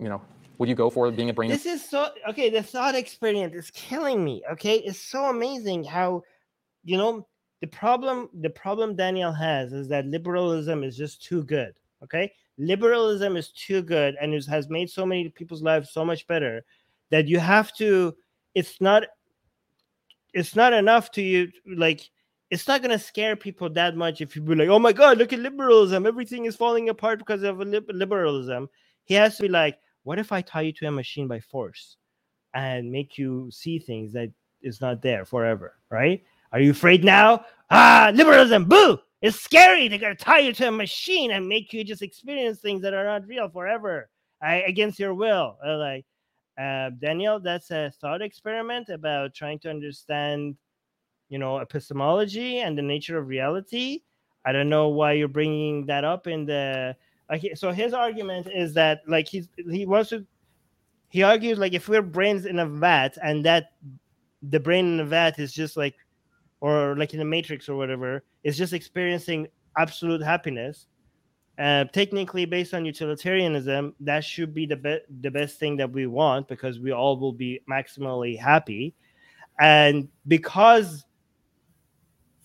you 0.00 0.08
know, 0.08 0.20
would 0.58 0.68
you 0.68 0.74
go 0.74 0.90
for 0.90 1.10
being 1.10 1.30
a 1.30 1.32
brain? 1.32 1.50
This 1.50 1.66
is 1.66 1.88
so 1.88 2.10
okay. 2.28 2.50
The 2.50 2.62
thought 2.62 2.96
experiment 2.96 3.54
is 3.54 3.70
killing 3.70 4.24
me. 4.24 4.42
Okay, 4.52 4.76
it's 4.78 4.98
so 5.00 5.26
amazing 5.26 5.84
how, 5.84 6.22
you 6.84 6.96
know, 6.96 7.26
the 7.60 7.68
problem. 7.68 8.28
The 8.40 8.50
problem 8.50 8.96
Daniel 8.96 9.32
has 9.32 9.72
is 9.72 9.88
that 9.88 10.06
liberalism 10.06 10.82
is 10.82 10.96
just 10.96 11.22
too 11.22 11.44
good. 11.44 11.74
Okay, 12.02 12.32
liberalism 12.58 13.36
is 13.36 13.50
too 13.50 13.82
good 13.82 14.16
and 14.20 14.34
it 14.34 14.46
has 14.46 14.68
made 14.68 14.90
so 14.90 15.06
many 15.06 15.28
people's 15.28 15.62
lives 15.62 15.90
so 15.90 16.04
much 16.04 16.26
better 16.26 16.64
that 17.10 17.28
you 17.28 17.38
have 17.38 17.72
to. 17.76 18.14
It's 18.54 18.80
not. 18.80 19.04
It's 20.34 20.56
not 20.56 20.72
enough 20.72 21.12
to 21.12 21.22
you 21.22 21.50
like. 21.66 22.00
It's 22.50 22.66
not 22.66 22.82
gonna 22.82 22.98
scare 22.98 23.36
people 23.36 23.70
that 23.70 23.94
much 23.94 24.20
if 24.20 24.34
you 24.34 24.42
be 24.42 24.56
like, 24.56 24.68
"Oh 24.68 24.78
my 24.78 24.92
God, 24.92 25.18
look 25.18 25.32
at 25.32 25.38
liberalism! 25.38 26.04
Everything 26.04 26.46
is 26.46 26.56
falling 26.56 26.88
apart 26.88 27.20
because 27.20 27.44
of 27.44 27.58
liberalism." 27.58 28.68
He 29.04 29.14
has 29.14 29.36
to 29.36 29.42
be 29.42 29.48
like, 29.48 29.78
what 30.08 30.18
if 30.18 30.32
I 30.32 30.40
tie 30.40 30.62
you 30.62 30.72
to 30.72 30.86
a 30.86 30.90
machine 30.90 31.28
by 31.28 31.38
force 31.38 31.98
and 32.54 32.90
make 32.90 33.18
you 33.18 33.50
see 33.50 33.78
things 33.78 34.10
that 34.14 34.30
is 34.62 34.80
not 34.80 35.02
there 35.02 35.26
forever, 35.26 35.74
right? 35.90 36.24
Are 36.50 36.60
you 36.60 36.70
afraid 36.70 37.04
now? 37.04 37.44
Ah, 37.70 38.10
liberalism, 38.14 38.64
boo! 38.64 38.96
It's 39.20 39.38
scary. 39.38 39.86
They're 39.86 39.98
gonna 39.98 40.14
tie 40.14 40.38
you 40.38 40.54
to 40.54 40.68
a 40.68 40.72
machine 40.72 41.32
and 41.32 41.46
make 41.46 41.74
you 41.74 41.84
just 41.84 42.00
experience 42.00 42.58
things 42.58 42.80
that 42.80 42.94
are 42.94 43.04
not 43.04 43.26
real 43.26 43.50
forever, 43.50 44.08
uh, 44.42 44.60
against 44.66 44.98
your 44.98 45.12
will. 45.12 45.58
Uh, 45.62 45.76
like 45.76 46.06
uh, 46.58 46.88
Daniel, 46.98 47.38
that's 47.38 47.70
a 47.70 47.92
thought 48.00 48.22
experiment 48.22 48.88
about 48.88 49.34
trying 49.34 49.58
to 49.58 49.68
understand, 49.68 50.56
you 51.28 51.38
know, 51.38 51.58
epistemology 51.58 52.60
and 52.60 52.78
the 52.78 52.82
nature 52.94 53.18
of 53.18 53.28
reality. 53.28 54.00
I 54.46 54.52
don't 54.52 54.70
know 54.70 54.88
why 54.88 55.12
you're 55.12 55.28
bringing 55.28 55.84
that 55.84 56.04
up 56.04 56.26
in 56.26 56.46
the 56.46 56.96
like 57.30 57.44
so 57.54 57.70
his 57.70 57.92
argument 57.92 58.48
is 58.54 58.74
that 58.74 59.00
like 59.06 59.28
he's 59.28 59.48
he 59.70 59.86
wants 59.86 60.10
to 60.10 60.26
he 61.08 61.22
argues 61.22 61.58
like 61.58 61.72
if 61.74 61.88
we're 61.88 62.02
brains 62.02 62.46
in 62.46 62.58
a 62.58 62.66
vat 62.66 63.16
and 63.22 63.44
that 63.44 63.72
the 64.42 64.60
brain 64.60 64.86
in 64.86 64.96
the 64.98 65.04
vat 65.04 65.38
is 65.38 65.52
just 65.52 65.76
like 65.76 65.94
or 66.60 66.96
like 66.96 67.12
in 67.12 67.18
the 67.18 67.24
matrix 67.24 67.68
or 67.68 67.76
whatever 67.76 68.24
is 68.44 68.56
just 68.56 68.72
experiencing 68.72 69.46
absolute 69.76 70.22
happiness 70.22 70.86
uh, 71.58 71.84
technically 71.86 72.44
based 72.44 72.72
on 72.72 72.84
utilitarianism 72.84 73.92
that 73.98 74.22
should 74.24 74.54
be 74.54 74.64
the, 74.64 74.76
be- 74.76 75.00
the 75.20 75.30
best 75.30 75.58
thing 75.58 75.76
that 75.76 75.90
we 75.90 76.06
want 76.06 76.46
because 76.46 76.78
we 76.78 76.92
all 76.92 77.18
will 77.18 77.32
be 77.32 77.60
maximally 77.68 78.38
happy. 78.38 78.94
And 79.58 80.08
because 80.28 81.04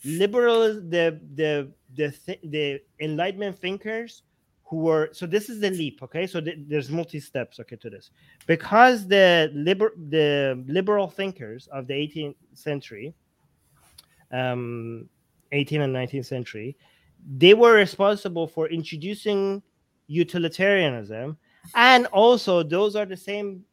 liberal 0.03 0.73
the 0.73 1.21
the 1.36 1.71
the 1.95 2.11
th- 2.11 2.41
the 2.43 2.81
enlightenment 2.99 3.57
thinkers 3.59 4.23
who 4.66 4.78
were 4.78 5.09
so 5.11 5.26
this 5.26 5.49
is 5.49 5.59
the 5.59 5.70
leap 5.70 6.01
okay? 6.01 6.26
So 6.26 6.41
th- 6.41 6.57
there's 6.68 6.89
multi 6.89 7.20
steps 7.20 7.59
okay 7.59 7.76
to 7.78 7.89
this. 7.89 8.11
Because 8.47 9.07
the 9.07 9.51
liber- 9.53 9.95
the 10.09 10.64
liberal 10.68 11.07
thinkers 11.07 11.68
of 11.68 11.88
the 11.88 11.93
18th 11.93 12.36
century 12.53 13.14
um 14.32 15.07
18th 15.51 15.84
and 15.84 15.95
19th 15.95 16.26
century 16.26 16.76
they 17.38 17.53
were 17.53 17.74
responsible 17.74 18.47
for 18.47 18.68
introducing 18.70 19.61
utilitarianism 20.07 21.38
and 21.76 22.07
also 22.07 22.64
those 22.64 22.95
are 22.95 23.05
the 23.05 23.16
same 23.16 23.64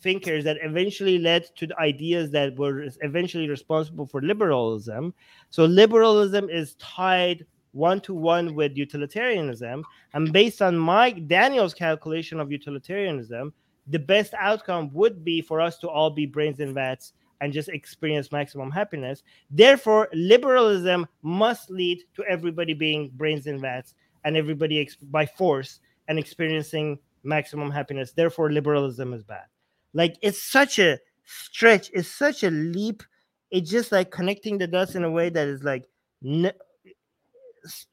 thinkers 0.00 0.44
that 0.44 0.56
eventually 0.62 1.18
led 1.18 1.44
to 1.56 1.66
the 1.66 1.78
ideas 1.78 2.30
that 2.30 2.56
were 2.56 2.88
eventually 3.02 3.48
responsible 3.48 4.06
for 4.06 4.22
liberalism. 4.22 5.14
So 5.50 5.64
liberalism 5.64 6.48
is 6.48 6.74
tied 6.76 7.44
one 7.72 8.00
to 8.02 8.14
one 8.14 8.54
with 8.54 8.76
utilitarianism. 8.76 9.84
And 10.14 10.32
based 10.32 10.62
on 10.62 10.76
Mike 10.76 11.28
Daniel's 11.28 11.74
calculation 11.74 12.40
of 12.40 12.50
utilitarianism, 12.50 13.52
the 13.86 13.98
best 13.98 14.34
outcome 14.34 14.90
would 14.92 15.24
be 15.24 15.40
for 15.40 15.60
us 15.60 15.78
to 15.78 15.88
all 15.88 16.10
be 16.10 16.26
brains 16.26 16.60
and 16.60 16.74
vats 16.74 17.12
and 17.40 17.52
just 17.52 17.68
experience 17.68 18.30
maximum 18.32 18.70
happiness. 18.70 19.22
Therefore, 19.50 20.08
liberalism 20.12 21.06
must 21.22 21.70
lead 21.70 22.02
to 22.14 22.24
everybody 22.24 22.74
being 22.74 23.10
brains 23.14 23.46
and 23.46 23.60
vats 23.60 23.94
and 24.24 24.36
everybody 24.36 24.80
ex- 24.80 24.96
by 24.96 25.26
force 25.26 25.80
and 26.08 26.18
experiencing 26.18 26.98
maximum 27.22 27.70
happiness. 27.70 28.12
Therefore, 28.12 28.52
liberalism 28.52 29.12
is 29.14 29.22
bad. 29.22 29.46
Like 29.94 30.16
it's 30.22 30.42
such 30.42 30.78
a 30.78 30.98
stretch, 31.24 31.90
it's 31.92 32.08
such 32.08 32.44
a 32.44 32.50
leap. 32.50 33.02
It's 33.50 33.70
just 33.70 33.90
like 33.90 34.10
connecting 34.10 34.58
the 34.58 34.66
dots 34.66 34.94
in 34.94 35.04
a 35.04 35.10
way 35.10 35.28
that 35.30 35.48
is 35.48 35.64
like 35.64 35.88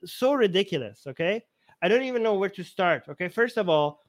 so 0.05 0.33
ridiculous. 0.33 1.03
Okay. 1.07 1.43
I 1.81 1.87
don't 1.87 2.03
even 2.03 2.23
know 2.23 2.35
where 2.35 2.49
to 2.49 2.63
start. 2.63 3.03
Okay. 3.09 3.27
First 3.27 3.57
of 3.57 3.69
all, 3.69 4.01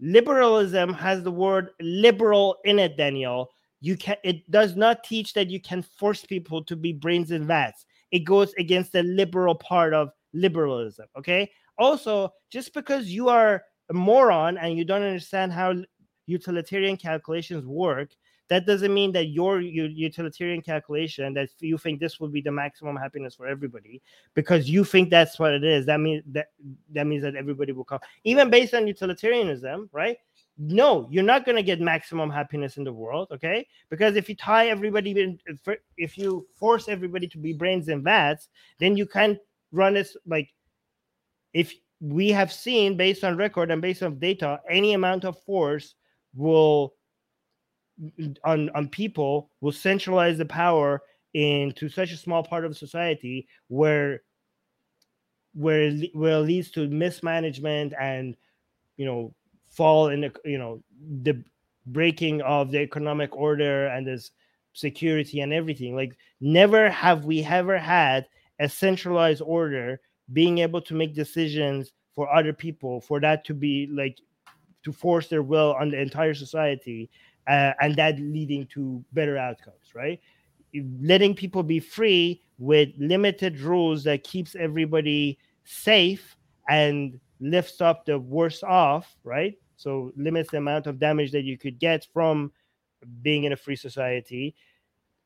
liberalism 0.00 0.94
has 0.94 1.22
the 1.22 1.30
word 1.30 1.70
liberal 1.80 2.56
in 2.64 2.78
it, 2.78 2.96
Daniel. 2.96 3.50
You 3.80 3.96
can 3.96 4.16
it 4.24 4.48
does 4.50 4.76
not 4.76 5.04
teach 5.04 5.32
that 5.34 5.50
you 5.50 5.60
can 5.60 5.82
force 5.82 6.24
people 6.24 6.62
to 6.64 6.76
be 6.76 6.92
brains 6.92 7.30
and 7.30 7.46
vats. 7.46 7.86
It 8.10 8.20
goes 8.20 8.52
against 8.58 8.92
the 8.92 9.02
liberal 9.02 9.54
part 9.54 9.94
of 9.94 10.10
liberalism. 10.32 11.06
Okay. 11.16 11.50
Also, 11.78 12.30
just 12.50 12.74
because 12.74 13.06
you 13.08 13.28
are 13.28 13.62
a 13.88 13.94
moron 13.94 14.58
and 14.58 14.76
you 14.76 14.84
don't 14.84 15.02
understand 15.02 15.52
how 15.52 15.74
utilitarian 16.26 16.96
calculations 16.96 17.66
work, 17.66 18.10
that 18.50 18.66
doesn't 18.66 18.92
mean 18.92 19.12
that 19.12 19.28
your, 19.28 19.60
your 19.60 19.86
utilitarian 19.86 20.60
calculation 20.60 21.32
that 21.34 21.48
you 21.60 21.78
think 21.78 22.00
this 22.00 22.18
will 22.18 22.28
be 22.28 22.40
the 22.40 22.50
maximum 22.50 22.96
happiness 22.96 23.36
for 23.36 23.46
everybody 23.46 24.02
because 24.34 24.68
you 24.68 24.82
think 24.82 25.08
that's 25.08 25.38
what 25.38 25.52
it 25.52 25.62
is. 25.62 25.86
That 25.86 26.00
means 26.00 26.24
that 26.32 26.48
that 26.90 27.06
means 27.06 27.22
that 27.22 27.36
everybody 27.36 27.70
will 27.70 27.84
come, 27.84 28.00
even 28.24 28.50
based 28.50 28.74
on 28.74 28.88
utilitarianism, 28.88 29.88
right? 29.92 30.18
No, 30.58 31.06
you're 31.10 31.22
not 31.22 31.46
going 31.46 31.56
to 31.56 31.62
get 31.62 31.80
maximum 31.80 32.28
happiness 32.28 32.76
in 32.76 32.82
the 32.84 32.92
world, 32.92 33.28
okay? 33.30 33.66
Because 33.88 34.16
if 34.16 34.28
you 34.28 34.34
tie 34.34 34.68
everybody, 34.68 35.12
in, 35.12 35.38
if 35.96 36.18
you 36.18 36.46
force 36.58 36.88
everybody 36.88 37.28
to 37.28 37.38
be 37.38 37.54
brains 37.54 37.88
and 37.88 38.02
vats, 38.02 38.48
then 38.78 38.96
you 38.96 39.06
can't 39.06 39.38
run 39.72 39.94
this 39.94 40.16
like 40.26 40.52
if 41.54 41.72
we 42.00 42.30
have 42.30 42.52
seen 42.52 42.96
based 42.96 43.22
on 43.22 43.36
record 43.36 43.70
and 43.70 43.80
based 43.80 44.02
on 44.02 44.18
data, 44.18 44.60
any 44.68 44.94
amount 44.94 45.24
of 45.24 45.40
force 45.44 45.94
will 46.34 46.94
on 48.44 48.70
on 48.70 48.88
people 48.88 49.50
will 49.60 49.72
centralize 49.72 50.38
the 50.38 50.44
power 50.44 51.02
into 51.34 51.88
such 51.88 52.12
a 52.12 52.16
small 52.16 52.42
part 52.42 52.64
of 52.64 52.76
society 52.76 53.46
where 53.68 54.22
where 55.54 55.82
it 55.82 56.10
will 56.14 56.40
leads 56.40 56.70
to 56.70 56.88
mismanagement 56.88 57.92
and 58.00 58.36
you 58.96 59.04
know 59.04 59.34
fall 59.68 60.08
in 60.08 60.22
the 60.22 60.32
you 60.44 60.58
know 60.58 60.82
the 61.22 61.42
breaking 61.86 62.40
of 62.42 62.70
the 62.70 62.78
economic 62.78 63.34
order 63.36 63.86
and 63.86 64.06
this 64.06 64.30
security 64.72 65.40
and 65.40 65.52
everything. 65.52 65.96
Like 65.96 66.16
never 66.40 66.90
have 66.90 67.24
we 67.24 67.44
ever 67.44 67.78
had 67.78 68.26
a 68.58 68.68
centralized 68.68 69.42
order 69.44 70.00
being 70.32 70.58
able 70.58 70.80
to 70.82 70.94
make 70.94 71.14
decisions 71.14 71.92
for 72.14 72.32
other 72.32 72.52
people 72.52 73.00
for 73.00 73.20
that 73.20 73.44
to 73.46 73.54
be 73.54 73.88
like 73.92 74.18
to 74.84 74.92
force 74.92 75.28
their 75.28 75.42
will 75.42 75.74
on 75.74 75.90
the 75.90 76.00
entire 76.00 76.34
society 76.34 77.10
uh, 77.48 77.72
and 77.80 77.96
that 77.96 78.18
leading 78.18 78.66
to 78.66 79.04
better 79.12 79.36
outcomes 79.36 79.94
right? 79.94 80.20
Letting 81.00 81.34
people 81.34 81.62
be 81.62 81.80
free 81.80 82.42
with 82.58 82.90
limited 82.98 83.60
rules 83.60 84.04
that 84.04 84.24
keeps 84.24 84.54
everybody 84.54 85.38
safe 85.64 86.36
and 86.68 87.18
lifts 87.40 87.80
up 87.80 88.04
the 88.04 88.18
worse 88.18 88.62
off 88.62 89.16
right? 89.24 89.58
So 89.76 90.12
limits 90.16 90.50
the 90.50 90.58
amount 90.58 90.86
of 90.86 90.98
damage 90.98 91.32
that 91.32 91.44
you 91.44 91.56
could 91.56 91.78
get 91.78 92.06
from 92.12 92.52
being 93.22 93.44
in 93.44 93.52
a 93.52 93.56
free 93.56 93.76
society 93.76 94.54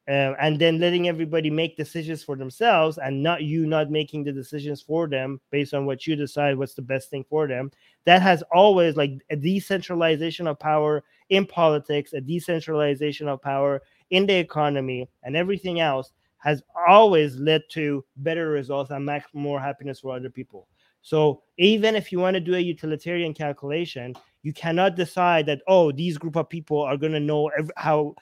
uh, 0.07 0.35
and 0.39 0.59
then 0.59 0.79
letting 0.79 1.09
everybody 1.09 1.49
make 1.49 1.77
decisions 1.77 2.23
for 2.23 2.37
themselves 2.37 2.99
and 2.99 3.23
not 3.23 3.43
you 3.43 3.67
not 3.67 3.91
making 3.91 4.23
the 4.23 4.33
decisions 4.33 4.83
for 4.83 5.09
them 5.09 5.41
based 5.51 5.73
on 5.73 5.87
what 5.87 6.07
you 6.07 6.15
decide 6.15 6.59
what's 6.59 6.75
the 6.75 6.83
best 6.83 7.09
thing 7.09 7.25
for 7.29 7.49
them. 7.49 7.71
That 8.05 8.21
has 8.21 8.43
always 8.53 8.97
like 8.97 9.13
a 9.31 9.37
decentralization 9.37 10.47
of 10.47 10.59
power 10.59 11.03
in 11.31 11.47
politics 11.47 12.13
a 12.13 12.21
decentralization 12.21 13.29
of 13.29 13.41
power 13.41 13.81
in 14.11 14.27
the 14.27 14.35
economy 14.35 15.09
and 15.23 15.37
everything 15.37 15.81
else 15.81 16.13
has 16.37 16.63
always 16.87 17.37
led 17.37 17.63
to 17.71 18.05
better 18.17 18.51
results 18.51 18.91
and 18.91 19.07
max 19.07 19.27
more 19.33 19.59
happiness 19.59 20.01
for 20.01 20.15
other 20.15 20.29
people. 20.29 20.69
So 21.01 21.43
even 21.57 21.97
if 21.97 22.13
you 22.13 22.19
want 22.19 22.35
to 22.35 22.41
do 22.41 22.55
a 22.55 22.59
utilitarian 22.59 23.33
calculation 23.33 24.15
you 24.43 24.53
cannot 24.53 24.95
decide 24.95 25.47
that 25.47 25.63
oh 25.67 25.91
these 25.91 26.19
group 26.19 26.37
of 26.37 26.51
people 26.51 26.81
are 26.83 26.99
going 26.99 27.13
to 27.13 27.21
know 27.21 27.51
how 27.77 28.15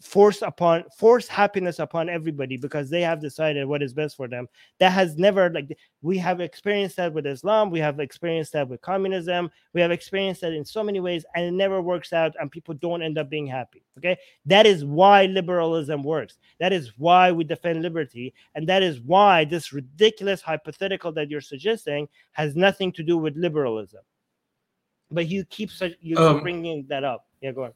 force 0.00 0.42
upon 0.42 0.82
force 0.98 1.28
happiness 1.28 1.78
upon 1.78 2.08
everybody 2.08 2.56
because 2.56 2.90
they 2.90 3.02
have 3.02 3.20
decided 3.20 3.66
what 3.66 3.82
is 3.82 3.94
best 3.94 4.16
for 4.16 4.26
them. 4.26 4.48
That 4.80 4.90
has 4.90 5.16
never 5.16 5.48
like 5.50 5.76
we 6.00 6.18
have 6.18 6.40
experienced 6.40 6.96
that 6.96 7.12
with 7.12 7.26
islam. 7.26 7.70
We 7.70 7.78
have 7.78 8.00
experienced 8.00 8.52
that 8.54 8.68
with 8.68 8.80
communism. 8.80 9.50
We 9.72 9.80
have 9.80 9.92
experienced 9.92 10.40
that 10.40 10.52
in 10.52 10.64
so 10.64 10.82
many 10.82 10.98
ways 10.98 11.24
and 11.36 11.44
it 11.44 11.52
never 11.52 11.80
works 11.80 12.12
out 12.12 12.32
and 12.40 12.50
people 12.50 12.74
don't 12.74 13.02
end 13.02 13.18
up 13.18 13.30
being 13.30 13.46
happy 13.46 13.84
okay? 13.98 14.18
That 14.46 14.66
is 14.66 14.84
why 14.84 15.26
liberalism 15.26 16.02
works. 16.02 16.38
That 16.60 16.72
is 16.72 16.92
why 16.96 17.32
we 17.32 17.44
defend 17.44 17.82
liberty. 17.82 18.34
And 18.54 18.68
that 18.68 18.82
is 18.82 19.00
why 19.00 19.44
this 19.44 19.72
ridiculous 19.72 20.40
hypothetical 20.40 21.12
that 21.12 21.30
you're 21.30 21.40
suggesting 21.40 22.08
has 22.32 22.56
nothing 22.56 22.92
to 22.92 23.02
do 23.02 23.16
with 23.16 23.36
liberalism. 23.36 24.00
But 25.10 25.28
you 25.28 25.44
keep 25.44 25.70
such 25.70 25.92
you 26.00 26.16
um, 26.16 26.40
bringing 26.40 26.86
that 26.88 27.04
up. 27.04 27.26
Yeah 27.40 27.52
go 27.52 27.64
on 27.64 27.72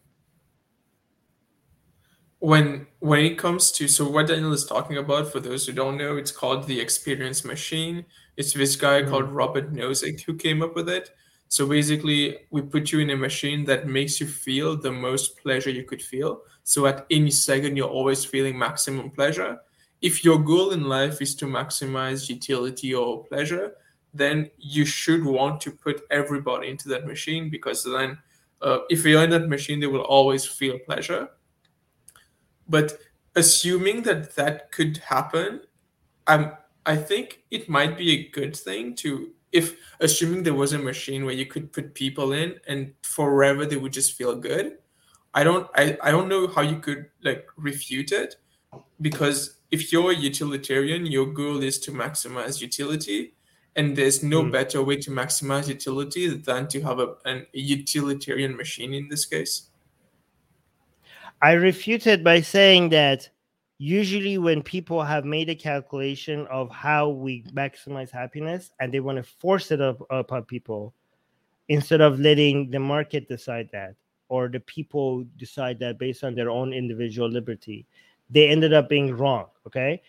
when 2.38 2.86
when 3.00 3.24
it 3.24 3.38
comes 3.38 3.72
to 3.72 3.88
so 3.88 4.08
what 4.08 4.26
Daniel 4.28 4.52
is 4.52 4.66
talking 4.66 4.98
about, 4.98 5.32
for 5.32 5.40
those 5.40 5.66
who 5.66 5.72
don't 5.72 5.96
know, 5.96 6.16
it's 6.16 6.32
called 6.32 6.66
the 6.66 6.80
experience 6.80 7.44
machine. 7.44 8.04
It's 8.36 8.52
this 8.52 8.76
guy 8.76 9.00
mm-hmm. 9.00 9.10
called 9.10 9.30
Robert 9.30 9.72
Nozick 9.72 10.22
who 10.22 10.34
came 10.34 10.62
up 10.62 10.74
with 10.74 10.88
it. 10.88 11.10
So 11.48 11.66
basically, 11.66 12.38
we 12.50 12.62
put 12.62 12.90
you 12.90 12.98
in 12.98 13.10
a 13.10 13.16
machine 13.16 13.64
that 13.66 13.86
makes 13.86 14.20
you 14.20 14.26
feel 14.26 14.76
the 14.76 14.90
most 14.90 15.38
pleasure 15.38 15.70
you 15.70 15.84
could 15.84 16.02
feel. 16.02 16.42
So 16.64 16.86
at 16.86 17.06
any 17.10 17.30
second, 17.30 17.76
you're 17.76 17.88
always 17.88 18.24
feeling 18.24 18.58
maximum 18.58 19.10
pleasure. 19.10 19.60
If 20.02 20.24
your 20.24 20.38
goal 20.38 20.72
in 20.72 20.84
life 20.84 21.22
is 21.22 21.36
to 21.36 21.46
maximize 21.46 22.28
utility 22.28 22.92
or 22.92 23.24
pleasure, 23.24 23.74
then 24.12 24.50
you 24.58 24.84
should 24.84 25.24
want 25.24 25.60
to 25.62 25.70
put 25.70 26.02
everybody 26.10 26.68
into 26.68 26.88
that 26.88 27.06
machine 27.06 27.48
because 27.48 27.84
then, 27.84 28.18
uh, 28.60 28.78
if 28.90 29.04
you're 29.04 29.22
in 29.22 29.30
that 29.30 29.48
machine, 29.48 29.78
they 29.78 29.86
will 29.86 30.02
always 30.02 30.44
feel 30.44 30.78
pleasure 30.80 31.28
but 32.68 32.98
assuming 33.34 34.02
that 34.02 34.34
that 34.36 34.72
could 34.72 34.98
happen, 34.98 35.60
I'm 36.26 36.52
I 36.84 36.96
think 36.96 37.42
it 37.50 37.68
might 37.68 37.98
be 37.98 38.12
a 38.12 38.28
good 38.28 38.56
thing 38.56 38.94
to 38.96 39.30
if 39.52 39.76
assuming 40.00 40.42
there 40.42 40.54
was 40.54 40.72
a 40.72 40.78
machine 40.78 41.24
where 41.24 41.34
you 41.34 41.46
could 41.46 41.72
put 41.72 41.94
people 41.94 42.32
in 42.32 42.60
and 42.68 42.92
forever 43.02 43.66
they 43.66 43.76
would 43.76 43.92
just 43.92 44.12
feel 44.14 44.36
good. 44.36 44.78
I 45.34 45.44
don't 45.44 45.68
I, 45.74 45.98
I 46.02 46.10
don't 46.10 46.28
know 46.28 46.46
how 46.46 46.62
you 46.62 46.78
could 46.78 47.06
like 47.22 47.46
refute 47.56 48.12
it 48.12 48.36
because 49.00 49.56
if 49.70 49.92
you're 49.92 50.12
a 50.12 50.14
utilitarian, 50.14 51.06
your 51.06 51.26
goal 51.26 51.62
is 51.62 51.78
to 51.80 51.92
maximize 51.92 52.60
utility. 52.60 53.34
And 53.74 53.94
there's 53.94 54.22
no 54.22 54.42
mm. 54.42 54.52
better 54.52 54.82
way 54.82 54.96
to 54.96 55.10
maximize 55.10 55.68
utility 55.68 56.28
than 56.28 56.66
to 56.68 56.80
have 56.82 56.98
a, 56.98 57.14
an, 57.26 57.46
a 57.54 57.58
utilitarian 57.58 58.56
machine 58.56 58.94
in 58.94 59.08
this 59.08 59.26
case. 59.26 59.68
I 61.42 61.52
refute 61.52 62.06
it 62.06 62.24
by 62.24 62.40
saying 62.40 62.90
that 62.90 63.28
usually 63.78 64.38
when 64.38 64.62
people 64.62 65.02
have 65.02 65.24
made 65.24 65.50
a 65.50 65.54
calculation 65.54 66.46
of 66.46 66.70
how 66.70 67.10
we 67.10 67.42
maximize 67.52 68.10
happiness 68.10 68.70
and 68.80 68.92
they 68.92 69.00
want 69.00 69.16
to 69.16 69.22
force 69.22 69.70
it 69.70 69.80
up, 69.80 70.00
upon 70.10 70.44
people 70.44 70.94
instead 71.68 72.00
of 72.00 72.18
letting 72.20 72.70
the 72.70 72.78
market 72.78 73.28
decide 73.28 73.68
that 73.72 73.94
or 74.28 74.48
the 74.48 74.60
people 74.60 75.24
decide 75.36 75.78
that 75.78 75.98
based 75.98 76.24
on 76.24 76.34
their 76.34 76.50
own 76.50 76.72
individual 76.72 77.28
liberty 77.28 77.86
they 78.30 78.48
ended 78.48 78.72
up 78.72 78.88
being 78.88 79.14
wrong 79.14 79.46
okay? 79.66 80.00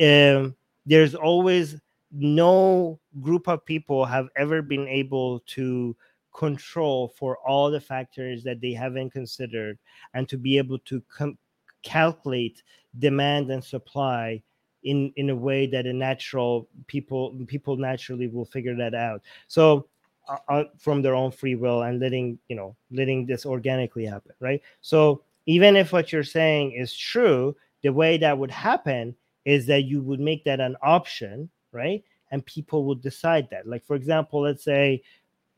Um, 0.00 0.56
there's 0.86 1.14
always 1.14 1.80
no 2.10 2.98
group 3.20 3.48
of 3.48 3.64
people 3.64 4.04
have 4.04 4.28
ever 4.36 4.62
been 4.62 4.88
able 4.88 5.40
to 5.40 5.96
control 6.34 7.14
for 7.16 7.38
all 7.38 7.70
the 7.70 7.80
factors 7.80 8.42
that 8.42 8.60
they 8.60 8.72
haven't 8.72 9.10
considered 9.10 9.78
and 10.12 10.28
to 10.28 10.36
be 10.36 10.58
able 10.58 10.78
to 10.80 11.00
com- 11.08 11.38
calculate 11.82 12.62
demand 12.98 13.50
and 13.50 13.62
supply 13.62 14.42
in 14.82 15.12
in 15.16 15.30
a 15.30 15.36
way 15.36 15.66
that 15.66 15.86
a 15.86 15.92
natural 15.92 16.68
people 16.86 17.34
people 17.46 17.76
naturally 17.76 18.28
will 18.28 18.44
figure 18.44 18.76
that 18.76 18.94
out. 18.94 19.22
So 19.48 19.88
uh, 20.28 20.38
uh, 20.48 20.64
from 20.78 21.02
their 21.02 21.14
own 21.14 21.30
free 21.30 21.54
will 21.54 21.82
and 21.82 22.00
letting 22.00 22.38
you 22.48 22.56
know 22.56 22.76
letting 22.90 23.26
this 23.26 23.46
organically 23.46 24.04
happen 24.04 24.32
right? 24.40 24.60
So 24.80 25.22
even 25.46 25.76
if 25.76 25.92
what 25.92 26.12
you're 26.12 26.24
saying 26.24 26.72
is 26.72 26.96
true 26.96 27.56
the 27.82 27.92
way 27.92 28.16
that 28.18 28.36
would 28.36 28.50
happen 28.50 29.14
is 29.44 29.66
that 29.66 29.84
you 29.84 30.02
would 30.02 30.20
make 30.20 30.44
that 30.44 30.60
an 30.60 30.76
option 30.82 31.48
right? 31.72 32.02
And 32.30 32.44
people 32.46 32.84
would 32.86 33.02
decide 33.02 33.48
that. 33.50 33.66
Like 33.66 33.84
for 33.84 33.96
example 33.96 34.42
let's 34.42 34.64
say 34.64 35.02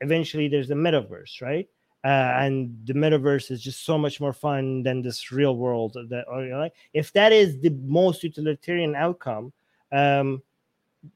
eventually 0.01 0.47
there's 0.47 0.67
the 0.67 0.75
metaverse, 0.75 1.41
right? 1.41 1.67
uh, 2.03 2.33
and 2.39 2.73
the 2.85 2.93
metaverse 2.93 3.51
is 3.51 3.61
just 3.61 3.83
so 3.83 3.97
much 3.97 4.21
more 4.21 4.33
fun 4.33 4.83
than 4.83 5.01
this 5.01 5.31
real 5.31 5.57
world. 5.57 5.97
That 6.09 6.25
or, 6.27 6.43
you 6.43 6.51
know, 6.51 6.59
like, 6.59 6.73
if 6.93 7.11
that 7.13 7.33
is 7.33 7.59
the 7.59 7.71
most 7.83 8.23
utilitarian 8.23 8.95
outcome, 8.95 9.51
um, 9.91 10.41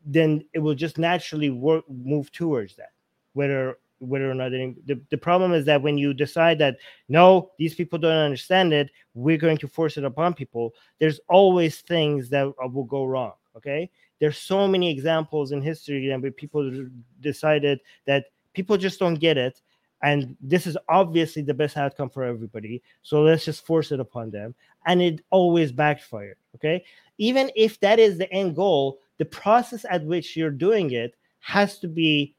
then 0.05 0.43
it 0.53 0.59
will 0.59 0.75
just 0.75 0.97
naturally 0.97 1.49
work 1.49 1.85
move 1.89 2.31
towards 2.31 2.75
that. 2.75 2.91
Whether 3.33 3.77
whether 3.99 4.29
or 4.29 4.33
not 4.33 4.49
they, 4.49 4.75
the, 4.87 4.99
the 5.11 5.17
problem 5.17 5.53
is 5.53 5.63
that 5.65 5.81
when 5.81 5.95
you 5.95 6.11
decide 6.11 6.57
that 6.57 6.77
no 7.07 7.51
these 7.59 7.75
people 7.75 7.99
don't 7.99 8.11
understand 8.11 8.73
it 8.73 8.89
we're 9.13 9.37
going 9.37 9.59
to 9.59 9.67
force 9.67 9.95
it 9.95 10.03
upon 10.03 10.33
people 10.33 10.73
there's 10.99 11.19
always 11.29 11.81
things 11.81 12.27
that 12.27 12.51
will 12.73 12.85
go 12.85 13.05
wrong 13.05 13.33
okay 13.55 13.87
there's 14.19 14.39
so 14.39 14.67
many 14.67 14.89
examples 14.89 15.51
in 15.51 15.61
history 15.61 16.11
where 16.17 16.31
people 16.31 16.89
decided 17.19 17.79
that 18.07 18.25
people 18.53 18.77
just 18.77 18.99
don't 18.99 19.15
get 19.19 19.37
it 19.37 19.61
and 20.03 20.35
this 20.41 20.65
is 20.65 20.77
obviously 20.89 21.41
the 21.41 21.53
best 21.53 21.77
outcome 21.77 22.09
for 22.09 22.23
everybody 22.23 22.81
so 23.01 23.21
let's 23.21 23.45
just 23.45 23.65
force 23.65 23.91
it 23.91 23.99
upon 23.99 24.29
them 24.31 24.55
and 24.85 25.01
it 25.01 25.21
always 25.29 25.71
backfired 25.71 26.37
okay 26.55 26.83
even 27.17 27.51
if 27.55 27.79
that 27.79 27.99
is 27.99 28.17
the 28.17 28.31
end 28.31 28.55
goal 28.55 28.99
the 29.17 29.25
process 29.25 29.85
at 29.89 30.03
which 30.05 30.35
you're 30.35 30.49
doing 30.49 30.91
it 30.91 31.15
has 31.39 31.79
to 31.79 31.87
be 31.87 32.35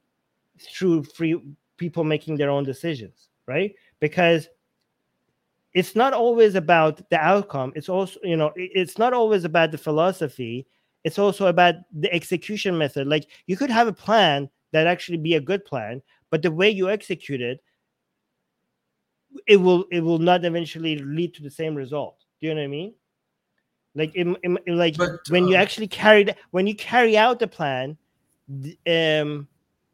through 0.59 1.03
free 1.05 1.41
people 1.77 2.05
making 2.05 2.37
their 2.37 2.51
own 2.51 2.65
decisions, 2.65 3.29
right? 3.47 3.75
Because 4.01 4.49
it's 5.75 5.97
not 5.97 6.13
always 6.13 6.55
about 6.55 7.09
the 7.11 7.19
outcome. 7.19 7.73
It's 7.75 7.89
also, 7.89 8.21
you 8.23 8.37
know, 8.37 8.53
it's 8.57 8.99
not 8.99 9.13
always 9.13 9.45
about 9.45 9.73
the 9.73 9.79
philosophy. 9.79 10.67
It's 11.03 11.19
also 11.19 11.47
about 11.47 11.75
the 11.93 12.13
execution 12.13 12.79
method. 12.79 13.09
Like 13.09 13.27
you 13.47 13.57
could 13.57 13.71
have 13.71 13.89
a 13.89 13.93
plan 13.93 14.49
that 14.73 14.87
actually 14.87 15.19
be 15.19 15.35
a 15.35 15.41
good 15.41 15.65
plan, 15.65 16.03
but 16.31 16.43
the 16.43 16.51
way 16.51 16.69
you 16.71 16.91
execute 16.91 17.41
it, 17.41 17.63
it 19.47 19.57
will 19.57 19.85
it 19.91 20.01
will 20.01 20.19
not 20.19 20.45
eventually 20.45 20.99
lead 20.99 21.35
to 21.35 21.43
the 21.43 21.51
same 21.51 21.75
result. 21.75 22.17
Do 22.41 22.49
you 22.49 22.55
know 22.55 22.61
what 22.61 22.65
I 22.65 22.69
mean? 22.69 22.95
Like, 23.95 24.13
it, 24.15 24.27
it, 24.43 24.75
like 24.75 24.97
but, 24.97 25.21
when 25.29 25.47
you 25.49 25.57
uh 25.57 25.61
actually 25.61 25.89
carry 25.89 26.27
when 26.51 26.67
you 26.67 26.75
carry 26.75 27.17
out 27.17 27.39
the 27.39 27.47
plan, 27.47 27.97
um, 28.87 29.47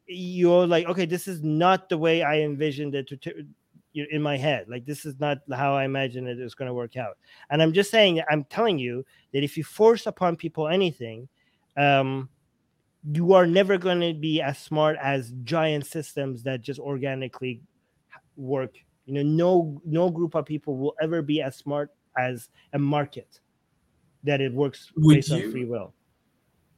you're 0.07 0.65
like, 0.65 0.87
okay, 0.87 1.05
this 1.05 1.27
is 1.27 1.43
not 1.43 1.89
the 1.89 1.97
way 1.97 2.23
I 2.23 2.39
envisioned 2.39 2.95
it 2.95 3.07
to, 3.09 3.17
to 3.17 3.45
in 3.93 4.21
my 4.21 4.37
head. 4.37 4.67
Like 4.69 4.85
this 4.85 5.05
is 5.05 5.19
not 5.19 5.39
how 5.53 5.73
I 5.73 5.83
imagine 5.83 6.27
it 6.27 6.39
is 6.39 6.55
going 6.55 6.67
to 6.67 6.73
work 6.73 6.95
out. 6.95 7.17
And 7.49 7.61
I'm 7.61 7.73
just 7.73 7.91
saying, 7.91 8.21
I'm 8.29 8.43
telling 8.45 8.77
you 8.77 9.05
that 9.33 9.43
if 9.43 9.57
you 9.57 9.63
force 9.63 10.05
upon 10.05 10.35
people 10.35 10.67
anything, 10.67 11.27
um, 11.77 12.29
you 13.03 13.33
are 13.33 13.47
never 13.47 13.77
going 13.77 14.01
to 14.01 14.13
be 14.13 14.41
as 14.41 14.57
smart 14.57 14.97
as 15.01 15.31
giant 15.43 15.85
systems 15.85 16.43
that 16.43 16.61
just 16.61 16.79
organically 16.79 17.61
work. 18.35 18.75
You 19.05 19.15
know, 19.15 19.23
no 19.23 19.81
no 19.85 20.09
group 20.09 20.35
of 20.35 20.45
people 20.45 20.77
will 20.77 20.95
ever 21.01 21.21
be 21.21 21.41
as 21.41 21.55
smart 21.55 21.91
as 22.17 22.49
a 22.73 22.79
market 22.79 23.39
that 24.23 24.41
it 24.41 24.53
works 24.53 24.91
would 24.97 25.15
based 25.15 25.29
you, 25.29 25.45
on 25.45 25.51
free 25.51 25.65
will. 25.65 25.93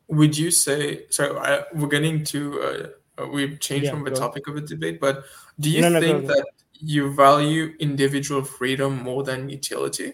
Would 0.07 0.38
you 0.38 0.52
say? 0.52 1.06
So 1.10 1.38
I, 1.38 1.64
we're 1.73 1.88
getting 1.88 2.23
to. 2.26 2.93
Uh, 3.18 3.27
we've 3.27 3.60
changed 3.60 3.85
yeah, 3.85 3.91
from 3.91 4.03
the 4.03 4.11
topic 4.11 4.48
of 4.48 4.56
the 4.56 4.61
debate, 4.61 4.99
but 4.99 5.26
do 5.60 5.69
you 5.69 5.81
no, 5.81 5.89
no, 5.89 5.99
think 5.99 6.27
that 6.27 6.45
you 6.73 7.14
value 7.14 7.76
individual 7.80 8.43
freedom 8.43 9.02
more 9.02 9.23
than 9.23 9.49
utility? 9.49 10.14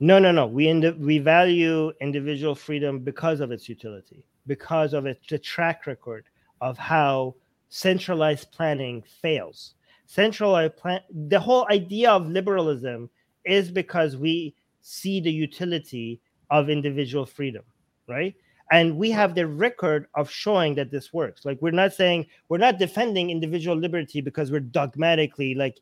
No, 0.00 0.18
no, 0.18 0.32
no. 0.32 0.46
We 0.46 0.68
indi- 0.68 0.90
we 0.98 1.18
value 1.18 1.92
individual 2.00 2.54
freedom 2.54 3.00
because 3.00 3.40
of 3.40 3.52
its 3.52 3.68
utility, 3.68 4.24
because 4.46 4.92
of 4.92 5.06
its 5.06 5.26
the 5.28 5.38
track 5.38 5.86
record 5.86 6.24
of 6.60 6.78
how 6.78 7.34
centralized 7.68 8.50
planning 8.52 9.02
fails. 9.20 9.74
Centralized 10.06 10.76
plan. 10.76 11.00
The 11.28 11.40
whole 11.40 11.66
idea 11.70 12.10
of 12.10 12.28
liberalism 12.28 13.08
is 13.44 13.70
because 13.70 14.16
we 14.16 14.54
see 14.82 15.20
the 15.20 15.32
utility 15.32 16.20
of 16.50 16.68
individual 16.68 17.24
freedom, 17.24 17.62
right? 18.08 18.34
and 18.72 18.96
we 18.96 19.10
have 19.10 19.34
the 19.34 19.46
record 19.46 20.06
of 20.14 20.30
showing 20.30 20.74
that 20.74 20.90
this 20.90 21.12
works 21.12 21.44
like 21.44 21.60
we're 21.60 21.70
not 21.70 21.92
saying 21.92 22.26
we're 22.48 22.58
not 22.58 22.78
defending 22.78 23.30
individual 23.30 23.76
liberty 23.76 24.20
because 24.20 24.50
we're 24.50 24.60
dogmatically 24.60 25.54
like 25.54 25.78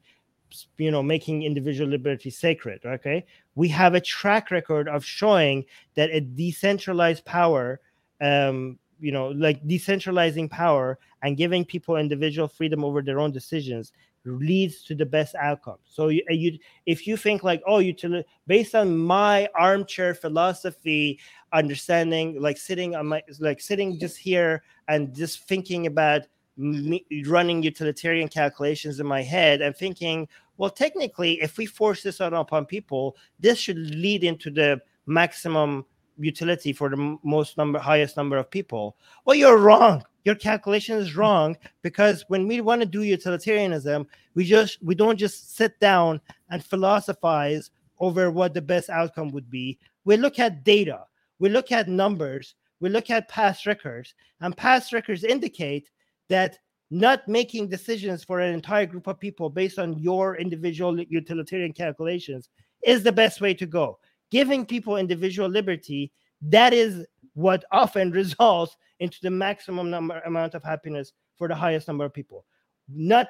you 0.76 0.90
know 0.90 1.02
making 1.02 1.44
individual 1.44 1.88
liberty 1.88 2.28
sacred 2.28 2.80
okay 2.84 3.24
we 3.54 3.68
have 3.68 3.94
a 3.94 4.00
track 4.00 4.50
record 4.50 4.88
of 4.88 5.04
showing 5.04 5.64
that 5.94 6.10
a 6.10 6.20
decentralized 6.20 7.24
power 7.24 7.80
um 8.20 8.78
you 8.98 9.12
know 9.12 9.28
like 9.28 9.62
decentralizing 9.66 10.50
power 10.50 10.98
and 11.22 11.36
giving 11.36 11.64
people 11.64 11.96
individual 11.96 12.48
freedom 12.48 12.84
over 12.84 13.02
their 13.02 13.20
own 13.20 13.32
decisions 13.32 13.92
leads 14.24 14.82
to 14.84 14.94
the 14.94 15.06
best 15.06 15.34
outcome. 15.36 15.78
So 15.84 16.08
you, 16.08 16.22
you 16.28 16.58
if 16.86 17.06
you 17.06 17.16
think 17.16 17.42
like, 17.42 17.62
oh, 17.66 17.78
utility 17.78 18.28
based 18.46 18.74
on 18.74 18.96
my 18.96 19.48
armchair 19.54 20.14
philosophy, 20.14 21.18
understanding, 21.52 22.40
like 22.40 22.58
sitting 22.58 22.94
on 22.94 23.06
my 23.06 23.22
like 23.38 23.60
sitting 23.60 23.98
just 23.98 24.18
here 24.18 24.62
and 24.88 25.14
just 25.14 25.48
thinking 25.48 25.86
about 25.86 26.22
me, 26.56 27.04
running 27.26 27.62
utilitarian 27.62 28.28
calculations 28.28 29.00
in 29.00 29.06
my 29.06 29.22
head 29.22 29.62
and 29.62 29.74
thinking, 29.76 30.28
well, 30.58 30.70
technically, 30.70 31.40
if 31.40 31.56
we 31.56 31.64
force 31.64 32.02
this 32.02 32.20
out 32.20 32.34
upon 32.34 32.66
people, 32.66 33.16
this 33.38 33.58
should 33.58 33.78
lead 33.78 34.24
into 34.24 34.50
the 34.50 34.80
maximum 35.06 35.86
utility 36.20 36.72
for 36.72 36.88
the 36.88 37.18
most 37.22 37.56
number 37.56 37.78
highest 37.78 38.16
number 38.16 38.36
of 38.36 38.50
people. 38.50 38.96
Well, 39.24 39.36
you're 39.36 39.58
wrong. 39.58 40.04
Your 40.24 40.34
calculation 40.34 40.98
is 40.98 41.16
wrong 41.16 41.56
because 41.82 42.24
when 42.28 42.46
we 42.46 42.60
want 42.60 42.82
to 42.82 42.86
do 42.86 43.02
utilitarianism 43.02 44.06
we 44.34 44.44
just 44.44 44.82
we 44.82 44.94
don't 44.94 45.18
just 45.18 45.56
sit 45.56 45.78
down 45.80 46.20
and 46.50 46.64
philosophize 46.64 47.70
over 47.98 48.30
what 48.30 48.54
the 48.54 48.62
best 48.62 48.90
outcome 48.90 49.30
would 49.30 49.50
be. 49.50 49.78
We 50.04 50.16
look 50.16 50.38
at 50.38 50.64
data. 50.64 51.04
We 51.38 51.48
look 51.48 51.72
at 51.72 51.88
numbers. 51.88 52.54
We 52.80 52.88
look 52.88 53.10
at 53.10 53.28
past 53.28 53.66
records. 53.66 54.14
And 54.40 54.56
past 54.56 54.92
records 54.92 55.24
indicate 55.24 55.90
that 56.28 56.58
not 56.90 57.28
making 57.28 57.68
decisions 57.68 58.24
for 58.24 58.40
an 58.40 58.52
entire 58.52 58.86
group 58.86 59.06
of 59.06 59.20
people 59.20 59.50
based 59.50 59.78
on 59.78 59.98
your 59.98 60.36
individual 60.36 60.98
utilitarian 60.98 61.72
calculations 61.72 62.48
is 62.82 63.02
the 63.02 63.12
best 63.12 63.40
way 63.40 63.54
to 63.54 63.66
go 63.66 63.98
giving 64.30 64.64
people 64.64 64.96
individual 64.96 65.48
liberty 65.48 66.12
that 66.42 66.72
is 66.72 67.06
what 67.34 67.64
often 67.72 68.10
results 68.22 68.76
into 69.00 69.18
the 69.22 69.30
maximum 69.30 69.90
number 69.90 70.20
amount 70.20 70.54
of 70.54 70.62
happiness 70.62 71.12
for 71.36 71.48
the 71.48 71.54
highest 71.54 71.88
number 71.88 72.04
of 72.04 72.14
people. 72.14 72.44
Not 72.88 73.28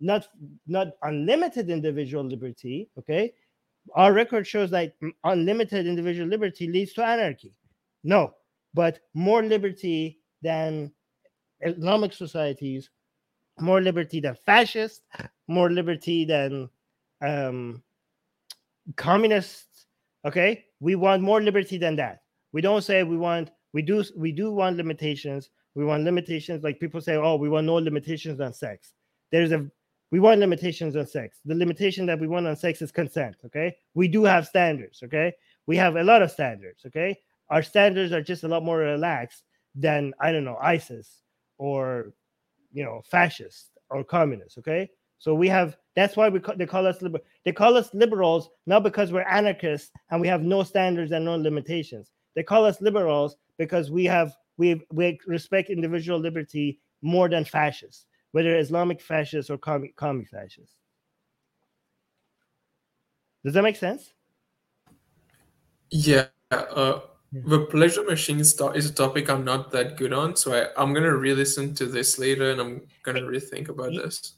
not 0.00 0.28
not 0.66 0.88
unlimited 1.02 1.70
individual 1.70 2.24
liberty 2.24 2.90
okay? 2.98 3.32
Our 3.94 4.12
record 4.12 4.46
shows 4.46 4.70
that 4.70 4.94
unlimited 5.24 5.86
individual 5.86 6.28
liberty 6.28 6.68
leads 6.68 6.94
to 6.94 7.04
anarchy. 7.04 7.54
No 8.02 8.34
but 8.74 8.98
more 9.14 9.42
liberty 9.42 10.18
than 10.42 10.92
islamic 11.60 12.12
societies 12.12 12.90
more 13.60 13.80
liberty 13.80 14.20
than 14.20 14.36
fascists 14.44 15.02
more 15.46 15.70
liberty 15.70 16.24
than 16.24 16.68
um 17.22 17.82
communists 18.96 19.73
okay 20.24 20.64
we 20.80 20.94
want 20.94 21.22
more 21.22 21.40
liberty 21.42 21.76
than 21.76 21.96
that 21.96 22.22
we 22.52 22.60
don't 22.60 22.82
say 22.82 23.02
we 23.02 23.16
want 23.16 23.50
we 23.74 23.82
do 23.82 24.02
we 24.16 24.32
do 24.32 24.52
want 24.52 24.76
limitations. 24.78 25.50
We 25.74 25.84
want 25.84 26.04
limitations 26.04 26.62
like 26.62 26.78
people 26.78 27.00
say, 27.00 27.16
oh, 27.16 27.34
we 27.34 27.48
want 27.48 27.66
no 27.66 27.74
limitations 27.74 28.40
on 28.40 28.54
sex. 28.54 28.94
There's 29.32 29.50
a 29.50 29.68
we 30.12 30.20
want 30.20 30.38
limitations 30.38 30.94
on 30.96 31.06
sex. 31.06 31.40
The 31.44 31.56
limitation 31.56 32.06
that 32.06 32.20
we 32.20 32.28
want 32.28 32.46
on 32.46 32.54
sex 32.54 32.80
is 32.80 32.92
consent. 32.92 33.36
Okay, 33.44 33.76
we 33.94 34.06
do 34.06 34.22
have 34.22 34.46
standards. 34.46 35.02
Okay, 35.02 35.34
we 35.66 35.76
have 35.76 35.96
a 35.96 36.04
lot 36.04 36.22
of 36.22 36.30
standards. 36.30 36.86
Okay, 36.86 37.18
our 37.50 37.64
standards 37.64 38.12
are 38.12 38.22
just 38.22 38.44
a 38.44 38.48
lot 38.48 38.62
more 38.62 38.78
relaxed 38.78 39.42
than 39.74 40.14
I 40.20 40.30
don't 40.30 40.44
know 40.44 40.58
ISIS 40.62 41.22
or 41.58 42.12
you 42.72 42.84
know 42.84 43.02
fascist 43.04 43.70
or 43.90 44.04
communist. 44.04 44.58
Okay, 44.58 44.88
so 45.24 45.34
we 45.34 45.48
have 45.48 45.78
that's 45.96 46.18
why 46.18 46.28
we 46.28 46.38
call, 46.38 46.54
they 46.54 46.66
call 46.66 46.86
us 46.86 47.00
liberal. 47.00 47.24
They 47.46 47.52
call 47.52 47.78
us 47.78 47.88
liberals 47.94 48.50
not 48.66 48.82
because 48.82 49.10
we're 49.10 49.22
anarchists 49.22 49.90
and 50.10 50.20
we 50.20 50.28
have 50.28 50.42
no 50.42 50.62
standards 50.62 51.12
and 51.12 51.24
no 51.24 51.36
limitations. 51.36 52.10
They 52.36 52.42
call 52.42 52.66
us 52.66 52.82
liberals 52.82 53.36
because 53.56 53.90
we 53.90 54.04
have 54.04 54.34
we 54.58 54.84
we 54.92 55.18
respect 55.26 55.70
individual 55.70 56.18
liberty 56.18 56.78
more 57.00 57.30
than 57.30 57.46
fascists, 57.46 58.04
whether 58.32 58.58
Islamic 58.58 59.00
fascists 59.00 59.48
or 59.48 59.56
commie, 59.56 59.94
commie 59.96 60.26
fascists. 60.26 60.76
Does 63.42 63.54
that 63.54 63.62
make 63.62 63.76
sense? 63.76 64.12
Yeah. 65.88 66.26
Uh, 66.50 67.00
the 67.32 67.60
pleasure 67.60 68.04
machine 68.04 68.40
is 68.40 68.60
a 68.60 68.92
topic 68.92 69.30
I'm 69.30 69.42
not 69.42 69.70
that 69.70 69.96
good 69.96 70.12
on, 70.12 70.36
so 70.36 70.52
I, 70.52 70.68
I'm 70.76 70.92
gonna 70.92 71.16
re-listen 71.16 71.74
to 71.76 71.86
this 71.86 72.18
later, 72.18 72.50
and 72.50 72.60
I'm 72.60 72.82
gonna 73.04 73.22
rethink 73.22 73.70
about 73.70 73.92
this. 73.92 74.34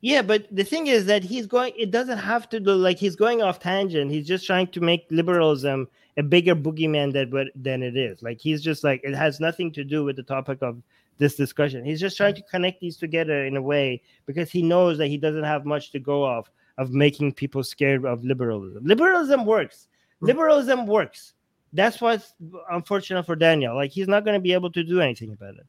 Yeah, 0.00 0.22
but 0.22 0.46
the 0.54 0.64
thing 0.64 0.86
is 0.86 1.06
that 1.06 1.24
he's 1.24 1.46
going. 1.46 1.72
It 1.76 1.90
doesn't 1.90 2.18
have 2.18 2.48
to 2.50 2.60
do 2.60 2.72
like 2.74 2.98
he's 2.98 3.16
going 3.16 3.42
off 3.42 3.58
tangent. 3.58 4.10
He's 4.12 4.26
just 4.26 4.46
trying 4.46 4.68
to 4.68 4.80
make 4.80 5.06
liberalism 5.10 5.88
a 6.16 6.22
bigger 6.22 6.54
boogeyman 6.54 7.12
than 7.12 7.50
than 7.56 7.82
it 7.82 7.96
is. 7.96 8.22
Like 8.22 8.40
he's 8.40 8.62
just 8.62 8.84
like 8.84 9.00
it 9.02 9.14
has 9.14 9.40
nothing 9.40 9.72
to 9.72 9.84
do 9.84 10.04
with 10.04 10.16
the 10.16 10.22
topic 10.22 10.58
of 10.62 10.80
this 11.18 11.34
discussion. 11.34 11.84
He's 11.84 12.00
just 12.00 12.16
trying 12.16 12.34
to 12.36 12.42
connect 12.42 12.80
these 12.80 12.96
together 12.96 13.44
in 13.44 13.56
a 13.56 13.62
way 13.62 14.00
because 14.26 14.50
he 14.50 14.62
knows 14.62 14.98
that 14.98 15.08
he 15.08 15.16
doesn't 15.16 15.44
have 15.44 15.66
much 15.66 15.90
to 15.92 15.98
go 15.98 16.24
off 16.24 16.48
of 16.78 16.92
making 16.92 17.32
people 17.32 17.64
scared 17.64 18.04
of 18.04 18.24
liberalism. 18.24 18.84
Liberalism 18.84 19.44
works. 19.44 19.88
Liberalism 20.20 20.86
works. 20.86 21.34
That's 21.72 22.00
what's 22.00 22.34
unfortunate 22.70 23.26
for 23.26 23.34
Daniel. 23.34 23.74
Like 23.74 23.90
he's 23.90 24.08
not 24.08 24.24
going 24.24 24.34
to 24.34 24.40
be 24.40 24.52
able 24.52 24.70
to 24.72 24.84
do 24.84 25.00
anything 25.00 25.32
about 25.32 25.56
it. 25.56 25.66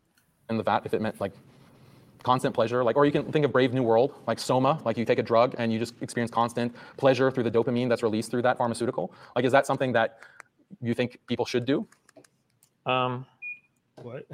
And 0.50 0.60
the 0.60 0.64
vat, 0.64 0.84
if 0.86 0.94
it 0.94 1.02
meant 1.02 1.20
like 1.20 1.34
constant 2.24 2.54
pleasure, 2.54 2.84
like, 2.84 2.96
or 2.96 3.06
you 3.06 3.12
can 3.12 3.32
think 3.32 3.46
of 3.46 3.52
Brave 3.52 3.74
New 3.74 3.84
World, 3.84 4.14
like 4.28 4.40
Soma, 4.40 4.82
like 4.86 4.98
you 4.98 5.06
take 5.06 5.20
a 5.20 5.24
drug 5.24 5.56
and 5.58 5.72
you 5.72 5.80
just 5.80 5.94
experience 6.02 6.32
constant 6.32 6.76
pleasure 6.98 7.32
through 7.32 7.44
the 7.44 7.52
dopamine 7.52 7.90
that's 7.90 8.04
released 8.04 8.32
through 8.32 8.42
that 8.44 8.58
pharmaceutical. 8.58 9.14
Like, 9.36 9.46
is 9.46 9.52
that 9.52 9.66
something 9.66 9.94
that 9.94 10.20
you 10.82 10.94
think 10.94 11.20
people 11.28 11.46
should 11.46 11.66
do? 11.66 11.88
Um, 12.86 13.26
What? 14.02 14.26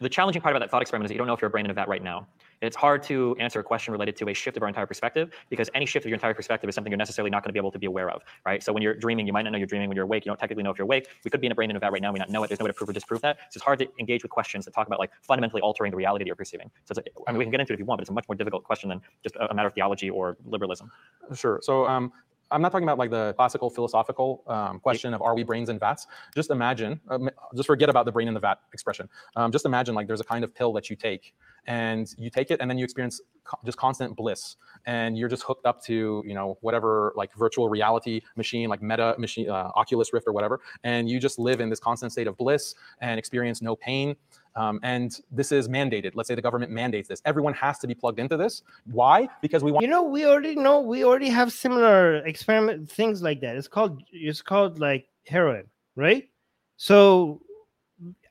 The 0.00 0.08
challenging 0.08 0.40
part 0.40 0.54
about 0.54 0.64
that 0.64 0.70
thought 0.70 0.82
experiment 0.82 1.06
is 1.06 1.10
that 1.10 1.14
you 1.14 1.18
don't 1.18 1.26
know 1.26 1.34
if 1.34 1.42
you're 1.42 1.48
a 1.48 1.50
brain 1.50 1.66
in 1.66 1.70
a 1.70 1.74
vat 1.74 1.88
right 1.88 2.02
now. 2.02 2.26
It's 2.62 2.76
hard 2.76 3.02
to 3.04 3.36
answer 3.38 3.60
a 3.60 3.62
question 3.62 3.92
related 3.92 4.16
to 4.16 4.28
a 4.28 4.34
shift 4.34 4.56
of 4.56 4.62
our 4.62 4.68
entire 4.68 4.86
perspective 4.86 5.30
because 5.48 5.70
any 5.74 5.86
shift 5.86 6.04
of 6.04 6.10
your 6.10 6.16
entire 6.16 6.34
perspective 6.34 6.68
is 6.68 6.74
something 6.74 6.90
you're 6.90 6.98
necessarily 6.98 7.30
not 7.30 7.42
going 7.42 7.48
to 7.48 7.52
be 7.52 7.58
able 7.58 7.70
to 7.70 7.78
be 7.78 7.86
aware 7.86 8.10
of, 8.10 8.22
right? 8.44 8.62
So 8.62 8.72
when 8.72 8.82
you're 8.82 8.94
dreaming, 8.94 9.26
you 9.26 9.32
might 9.32 9.42
not 9.42 9.52
know 9.52 9.58
you're 9.58 9.66
dreaming. 9.66 9.88
When 9.88 9.96
you're 9.96 10.04
awake, 10.04 10.24
you 10.24 10.30
don't 10.30 10.38
technically 10.38 10.62
know 10.62 10.70
if 10.70 10.78
you're 10.78 10.84
awake. 10.84 11.08
We 11.24 11.30
could 11.30 11.40
be 11.40 11.46
in 11.46 11.52
a 11.52 11.54
brain 11.54 11.70
in 11.70 11.76
a 11.76 11.78
vat 11.78 11.92
right 11.92 12.02
now, 12.02 12.12
we 12.12 12.18
not 12.18 12.30
know 12.30 12.42
it. 12.44 12.48
There's 12.48 12.60
no 12.60 12.64
way 12.64 12.70
to 12.70 12.74
prove 12.74 12.88
or 12.90 12.92
disprove 12.92 13.20
that. 13.22 13.38
So 13.50 13.58
it's 13.58 13.64
hard 13.64 13.78
to 13.80 13.88
engage 13.98 14.22
with 14.22 14.30
questions 14.30 14.64
that 14.64 14.74
talk 14.74 14.86
about 14.86 14.98
like 14.98 15.10
fundamentally 15.22 15.62
altering 15.62 15.90
the 15.90 15.96
reality 15.96 16.24
that 16.24 16.26
you're 16.26 16.36
perceiving. 16.36 16.70
So 16.84 16.94
I 17.26 17.32
mean, 17.32 17.38
we 17.38 17.44
can 17.44 17.50
get 17.50 17.60
into 17.60 17.72
it 17.72 17.74
if 17.74 17.80
you 17.80 17.86
want, 17.86 17.98
but 17.98 18.02
it's 18.02 18.10
a 18.10 18.14
much 18.14 18.28
more 18.28 18.36
difficult 18.36 18.64
question 18.64 18.88
than 18.90 19.00
just 19.22 19.36
a, 19.36 19.50
a 19.50 19.54
matter 19.54 19.68
of 19.68 19.74
theology 19.74 20.10
or 20.10 20.36
liberalism. 20.44 20.90
Sure. 21.34 21.60
So 21.62 21.86
um, 21.86 22.12
I'm 22.50 22.62
not 22.62 22.72
talking 22.72 22.84
about 22.84 22.98
like 22.98 23.10
the 23.10 23.34
classical 23.34 23.70
philosophical 23.70 24.42
um, 24.46 24.80
question 24.80 25.14
of 25.14 25.22
are 25.22 25.34
we 25.34 25.42
brains 25.42 25.68
in 25.68 25.78
vats? 25.78 26.06
Just 26.34 26.50
imagine, 26.50 27.00
um, 27.08 27.30
just 27.54 27.66
forget 27.66 27.88
about 27.88 28.04
the 28.04 28.12
brain 28.12 28.28
in 28.28 28.34
the 28.34 28.40
vat 28.40 28.60
expression. 28.72 29.08
Um, 29.36 29.52
just 29.52 29.66
imagine 29.66 29.94
like 29.94 30.06
there's 30.06 30.20
a 30.20 30.24
kind 30.24 30.44
of 30.44 30.54
pill 30.54 30.72
that 30.74 30.90
you 30.90 30.96
take 30.96 31.34
and 31.66 32.12
you 32.18 32.30
take 32.30 32.50
it 32.50 32.60
and 32.60 32.70
then 32.70 32.78
you 32.78 32.84
experience 32.84 33.20
co- 33.44 33.58
just 33.64 33.78
constant 33.78 34.16
bliss 34.16 34.56
and 34.86 35.18
you're 35.18 35.28
just 35.28 35.42
hooked 35.42 35.66
up 35.66 35.82
to 35.84 36.22
you 36.26 36.34
know 36.34 36.56
whatever 36.62 37.12
like 37.16 37.34
virtual 37.34 37.68
reality 37.68 38.20
machine 38.36 38.68
like 38.68 38.82
meta 38.82 39.14
machine 39.18 39.48
uh, 39.48 39.70
oculus 39.74 40.12
rift 40.12 40.26
or 40.26 40.32
whatever 40.32 40.60
and 40.84 41.08
you 41.08 41.20
just 41.20 41.38
live 41.38 41.60
in 41.60 41.68
this 41.68 41.80
constant 41.80 42.12
state 42.12 42.26
of 42.26 42.36
bliss 42.36 42.74
and 43.00 43.18
experience 43.18 43.60
no 43.60 43.76
pain 43.76 44.16
um, 44.56 44.80
and 44.82 45.20
this 45.30 45.52
is 45.52 45.68
mandated 45.68 46.12
let's 46.14 46.28
say 46.28 46.34
the 46.34 46.42
government 46.42 46.72
mandates 46.72 47.08
this 47.08 47.22
everyone 47.24 47.54
has 47.54 47.78
to 47.78 47.86
be 47.86 47.94
plugged 47.94 48.18
into 48.18 48.36
this 48.36 48.62
why 48.86 49.28
because 49.40 49.62
we 49.62 49.72
want 49.72 49.82
You 49.82 49.88
know, 49.88 50.02
we 50.02 50.26
already 50.26 50.54
know 50.54 50.80
we 50.80 51.04
already 51.04 51.28
have 51.28 51.52
similar 51.52 52.16
experiment 52.26 52.90
things 52.90 53.22
like 53.22 53.40
that. 53.40 53.56
It's 53.56 53.68
called 53.68 54.02
it's 54.12 54.42
called 54.42 54.78
like 54.78 55.08
heroin, 55.26 55.66
right? 55.96 56.28
So 56.76 57.40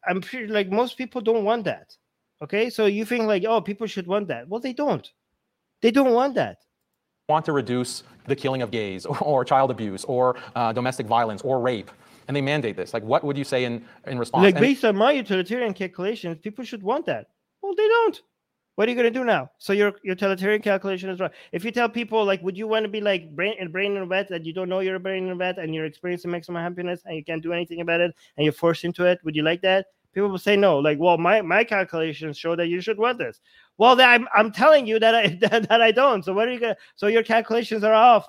I'm 0.07 0.21
pretty 0.21 0.47
like 0.47 0.69
most 0.69 0.97
people 0.97 1.21
don't 1.21 1.43
want 1.43 1.63
that. 1.65 1.95
Okay, 2.41 2.69
so 2.69 2.85
you 2.85 3.05
think 3.05 3.25
like 3.25 3.43
oh 3.45 3.61
people 3.61 3.87
should 3.87 4.07
want 4.07 4.27
that? 4.27 4.47
Well, 4.47 4.59
they 4.59 4.73
don't. 4.73 5.09
They 5.81 5.91
don't 5.91 6.13
want 6.13 6.35
that. 6.35 6.57
want 7.29 7.45
to 7.45 7.51
reduce 7.51 8.03
the 8.25 8.35
killing 8.35 8.61
of 8.61 8.71
gays 8.71 9.05
or, 9.05 9.17
or 9.31 9.45
child 9.45 9.71
abuse 9.71 10.03
or 10.05 10.35
uh, 10.55 10.73
domestic 10.73 11.07
violence 11.07 11.41
or 11.41 11.59
rape 11.59 11.91
and 12.29 12.35
they 12.37 12.41
mandate 12.41 12.77
this 12.77 12.93
like 12.93 13.03
what 13.03 13.23
would 13.23 13.37
you 13.37 13.43
say 13.43 13.65
in 13.65 13.83
in 14.05 14.17
response 14.17 14.43
Like 14.43 14.55
And- 14.55 14.61
based 14.61 14.85
on 14.85 14.95
my 14.95 15.11
utilitarian 15.11 15.73
calculations, 15.73 16.37
people 16.41 16.63
should 16.63 16.83
want 16.83 17.05
that. 17.07 17.27
Well, 17.61 17.75
they 17.75 17.87
don't. 17.87 18.21
What 18.75 18.87
are 18.87 18.91
you 18.91 18.95
gonna 18.95 19.11
do 19.11 19.25
now? 19.25 19.49
So 19.57 19.73
your 19.73 19.89
your 20.03 20.13
utilitarian 20.15 20.61
calculation 20.61 21.09
is 21.09 21.19
wrong. 21.19 21.31
If 21.51 21.65
you 21.65 21.71
tell 21.71 21.89
people 21.89 22.23
like, 22.23 22.41
would 22.43 22.55
you 22.57 22.67
want 22.67 22.83
to 22.85 22.89
be 22.97 23.01
like 23.01 23.35
brain 23.35 23.55
and 23.59 23.73
brain 23.73 23.97
in 23.97 24.03
a 24.03 24.05
vat 24.05 24.29
that 24.29 24.45
you 24.45 24.53
don't 24.53 24.69
know 24.69 24.79
you're 24.79 24.95
a 24.95 24.99
brain 25.07 25.25
in 25.25 25.31
a 25.31 25.35
vat 25.35 25.57
and 25.57 25.73
you're 25.75 25.85
experiencing 25.85 26.31
maximum 26.31 26.61
happiness 26.61 27.01
and 27.05 27.17
you 27.17 27.23
can't 27.25 27.43
do 27.43 27.51
anything 27.51 27.81
about 27.81 27.99
it 27.99 28.15
and 28.37 28.45
you're 28.45 28.53
forced 28.53 28.85
into 28.85 29.05
it, 29.05 29.19
would 29.23 29.35
you 29.35 29.43
like 29.43 29.61
that? 29.63 29.87
People 30.13 30.29
will 30.29 30.37
say 30.37 30.55
no. 30.55 30.77
Like, 30.77 30.97
well, 30.99 31.17
my 31.17 31.41
my 31.41 31.63
calculations 31.63 32.37
show 32.37 32.55
that 32.55 32.67
you 32.67 32.79
should 32.79 32.99
want 32.99 33.17
this. 33.17 33.41
Well, 33.79 33.95
then 33.95 34.07
I'm 34.07 34.27
I'm 34.35 34.51
telling 34.51 34.85
you 34.85 34.99
that 34.99 35.15
I 35.15 35.27
that, 35.41 35.67
that 35.67 35.81
I 35.81 35.91
don't. 35.91 36.23
So 36.23 36.31
what 36.33 36.47
are 36.47 36.53
you 36.53 36.59
gonna? 36.59 36.77
So 36.95 37.07
your 37.07 37.23
calculations 37.23 37.83
are 37.83 37.93
off. 37.93 38.27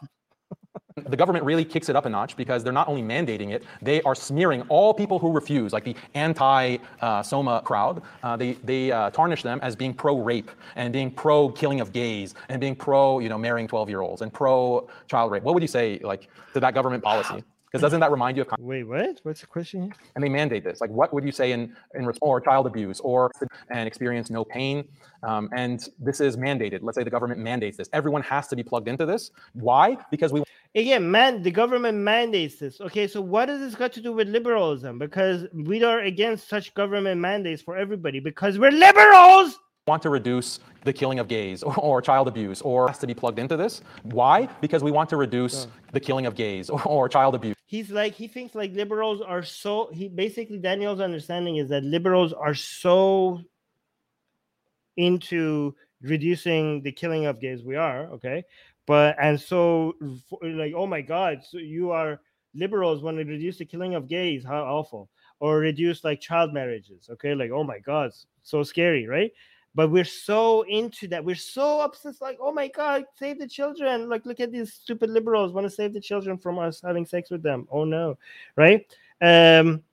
The 0.96 1.16
government 1.16 1.44
really 1.44 1.64
kicks 1.64 1.88
it 1.88 1.96
up 1.96 2.06
a 2.06 2.08
notch 2.08 2.36
because 2.36 2.64
they're 2.64 2.72
not 2.72 2.88
only 2.88 3.02
mandating 3.02 3.50
it, 3.50 3.64
they 3.80 4.02
are 4.02 4.14
smearing 4.14 4.62
all 4.62 4.92
people 4.92 5.18
who 5.18 5.32
refuse, 5.32 5.72
like 5.72 5.84
the 5.84 5.96
anti-Soma 6.14 7.62
crowd. 7.64 8.02
Uh, 8.22 8.36
they 8.36 8.52
they 8.64 8.90
uh, 8.90 9.10
tarnish 9.10 9.42
them 9.42 9.60
as 9.62 9.76
being 9.76 9.94
pro-rape 9.94 10.50
and 10.76 10.92
being 10.92 11.10
pro-killing 11.10 11.80
of 11.80 11.92
gays 11.92 12.34
and 12.48 12.60
being 12.60 12.74
pro, 12.74 13.18
you 13.20 13.28
know, 13.28 13.38
marrying 13.38 13.68
12-year-olds 13.68 14.22
and 14.22 14.32
pro-child 14.32 15.30
rape. 15.30 15.42
What 15.42 15.54
would 15.54 15.62
you 15.62 15.68
say, 15.68 16.00
like, 16.02 16.28
to 16.54 16.60
that 16.60 16.74
government 16.74 17.02
policy? 17.02 17.44
Because 17.70 17.82
doesn't 17.82 18.00
that 18.00 18.10
remind 18.10 18.36
you 18.36 18.42
of? 18.42 18.48
Con- 18.48 18.58
Wait, 18.64 18.82
what? 18.82 19.20
What's 19.22 19.42
the 19.42 19.46
question 19.46 19.82
here? 19.82 19.92
and 20.16 20.24
they 20.24 20.28
mandate 20.28 20.64
this. 20.64 20.80
Like, 20.80 20.90
what 20.90 21.14
would 21.14 21.24
you 21.24 21.30
say 21.30 21.52
in 21.52 21.74
in 21.94 22.04
response 22.04 22.28
or 22.28 22.40
child 22.40 22.66
abuse 22.66 22.98
or 23.00 23.30
and 23.70 23.86
experience 23.86 24.28
no 24.28 24.44
pain? 24.44 24.84
Um, 25.22 25.48
and 25.54 25.88
this 25.98 26.20
is 26.20 26.36
mandated. 26.36 26.80
Let's 26.82 26.96
say 26.96 27.04
the 27.04 27.10
government 27.10 27.40
mandates 27.40 27.76
this. 27.76 27.88
Everyone 27.92 28.22
has 28.22 28.48
to 28.48 28.56
be 28.56 28.64
plugged 28.64 28.88
into 28.88 29.06
this. 29.06 29.30
Why? 29.52 29.96
Because 30.10 30.32
we 30.32 30.42
again 30.74 31.10
man 31.10 31.42
the 31.42 31.50
government 31.50 31.98
mandates 31.98 32.56
this 32.56 32.80
okay 32.80 33.06
so 33.06 33.20
what 33.20 33.46
does 33.46 33.60
this 33.60 33.74
got 33.74 33.92
to 33.92 34.00
do 34.00 34.12
with 34.12 34.28
liberalism 34.28 34.98
because 34.98 35.46
we 35.52 35.82
are 35.82 36.00
against 36.00 36.48
such 36.48 36.72
government 36.74 37.20
mandates 37.20 37.62
for 37.62 37.76
everybody 37.76 38.20
because 38.20 38.58
we're 38.58 38.70
liberals 38.70 39.58
want 39.86 40.02
to 40.02 40.10
reduce 40.10 40.60
the 40.84 40.92
killing 40.92 41.18
of 41.18 41.26
gays 41.26 41.62
or, 41.62 41.74
or 41.88 42.00
child 42.00 42.28
abuse 42.28 42.60
or 42.62 42.88
has 42.88 42.98
to 42.98 43.06
be 43.06 43.14
plugged 43.14 43.38
into 43.38 43.56
this. 43.56 43.82
Why? 44.02 44.46
Because 44.60 44.84
we 44.84 44.92
want 44.92 45.08
to 45.10 45.16
reduce 45.16 45.66
the 45.92 46.00
killing 46.00 46.26
of 46.26 46.34
gays 46.34 46.70
or, 46.70 46.82
or 46.86 47.08
child 47.08 47.34
abuse. 47.34 47.56
he's 47.70 47.90
like 47.90 48.14
he 48.14 48.26
thinks 48.26 48.54
like 48.54 48.72
liberals 48.74 49.20
are 49.20 49.42
so 49.42 49.90
he 49.92 50.08
basically 50.08 50.58
daniel's 50.58 51.00
understanding 51.00 51.56
is 51.56 51.68
that 51.68 51.84
liberals 51.84 52.32
are 52.32 52.54
so 52.54 53.40
into 54.96 55.74
reducing 56.02 56.82
the 56.82 56.90
killing 56.90 57.26
of 57.26 57.40
gays 57.40 57.62
we 57.62 57.76
are 57.76 58.06
okay 58.16 58.42
but 58.90 59.14
and 59.22 59.40
so 59.40 59.94
like 60.42 60.74
oh 60.76 60.84
my 60.84 61.00
god 61.00 61.38
so 61.48 61.58
you 61.58 61.92
are 61.92 62.20
liberals 62.56 63.04
want 63.04 63.16
to 63.16 63.24
reduce 63.24 63.56
the 63.56 63.64
killing 63.64 63.94
of 63.94 64.08
gays 64.08 64.42
how 64.44 64.64
awful. 64.64 65.08
Or 65.38 65.58
reduce 65.58 66.02
like 66.02 66.20
child 66.20 66.52
marriages 66.52 67.08
okay? 67.08 67.36
Like 67.36 67.52
oh 67.52 67.62
my 67.62 67.78
god 67.78 68.10
so 68.42 68.64
scary 68.64 69.06
right? 69.06 69.30
But 69.76 69.92
we're 69.92 70.04
so 70.04 70.62
into 70.62 71.06
that. 71.06 71.24
We're 71.24 71.36
so 71.36 71.82
obsessed 71.82 72.20
like 72.20 72.38
oh 72.40 72.50
my 72.50 72.66
god 72.66 73.04
save 73.14 73.38
the 73.38 73.46
children. 73.46 74.08
Like 74.08 74.26
look 74.26 74.40
at 74.40 74.50
these 74.50 74.72
stupid 74.72 75.08
liberals 75.08 75.52
want 75.52 75.66
to 75.66 75.70
save 75.70 75.94
the 75.94 76.00
children 76.00 76.36
from 76.36 76.58
us 76.58 76.80
having 76.84 77.06
sex 77.06 77.30
with 77.30 77.44
them. 77.44 77.68
Oh 77.70 77.84
no 77.84 78.18
right? 78.56 78.84
Um 79.22 79.84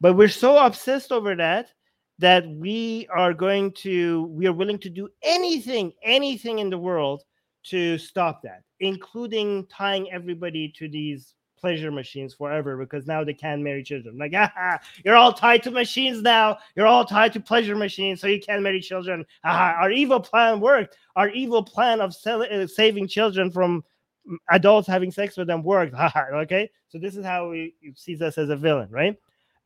but 0.00 0.16
we're 0.16 0.28
so 0.28 0.56
obsessed 0.56 1.12
over 1.12 1.36
that 1.36 1.72
that 2.20 2.48
we 2.48 3.06
are 3.14 3.34
going 3.34 3.72
to 3.72 4.22
we 4.30 4.46
are 4.46 4.54
willing 4.54 4.78
to 4.78 4.88
do 4.88 5.10
anything 5.22 5.92
anything 6.02 6.60
in 6.60 6.70
the 6.70 6.78
world 6.78 7.22
to 7.62 7.98
stop 7.98 8.42
that 8.42 8.62
including 8.80 9.66
tying 9.66 10.10
everybody 10.10 10.72
to 10.76 10.88
these 10.88 11.34
pleasure 11.60 11.90
machines 11.90 12.34
forever 12.34 12.76
because 12.76 13.06
now 13.06 13.22
they 13.22 13.34
can't 13.34 13.62
marry 13.62 13.82
children. 13.82 14.16
Like 14.18 14.32
ah, 14.36 14.80
you're 15.04 15.16
all 15.16 15.32
tied 15.32 15.62
to 15.64 15.70
machines 15.70 16.22
now. 16.22 16.58
You're 16.74 16.86
all 16.86 17.04
tied 17.04 17.32
to 17.34 17.40
pleasure 17.40 17.76
machines 17.76 18.20
so 18.20 18.26
you 18.26 18.40
can't 18.40 18.62
marry 18.62 18.80
children. 18.80 19.24
Our 19.44 19.90
evil 19.90 20.20
plan 20.20 20.60
worked. 20.60 20.96
Our 21.16 21.28
evil 21.28 21.62
plan 21.62 22.00
of 22.00 22.14
sell- 22.14 22.46
uh, 22.50 22.66
saving 22.66 23.08
children 23.08 23.50
from 23.50 23.84
mm, 24.28 24.36
adults 24.50 24.88
having 24.88 25.10
sex 25.10 25.36
with 25.36 25.46
them 25.46 25.62
worked. 25.62 25.94
Okay? 26.32 26.70
So 26.88 26.98
this 26.98 27.16
is 27.16 27.24
how 27.24 27.52
he 27.52 27.74
sees 27.94 28.22
us 28.22 28.38
as 28.38 28.48
a 28.48 28.56
villain 28.56 28.88
right? 28.90 29.16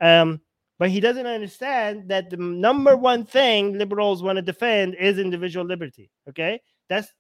Um 0.01 0.41
but 0.81 0.91
he 0.91 0.99
doesn't 0.99 1.27
understand 1.27 2.09
that 2.09 2.31
the 2.31 2.37
number 2.37 2.97
one 2.97 3.25
thing 3.25 3.79
liberals 3.79 4.25
want 4.25 4.37
to 4.37 4.43
defend 4.43 4.97
is 4.97 5.21
individual 5.21 5.65
liberty. 5.65 6.11
Okay, 6.29 6.61
that's 6.89 7.13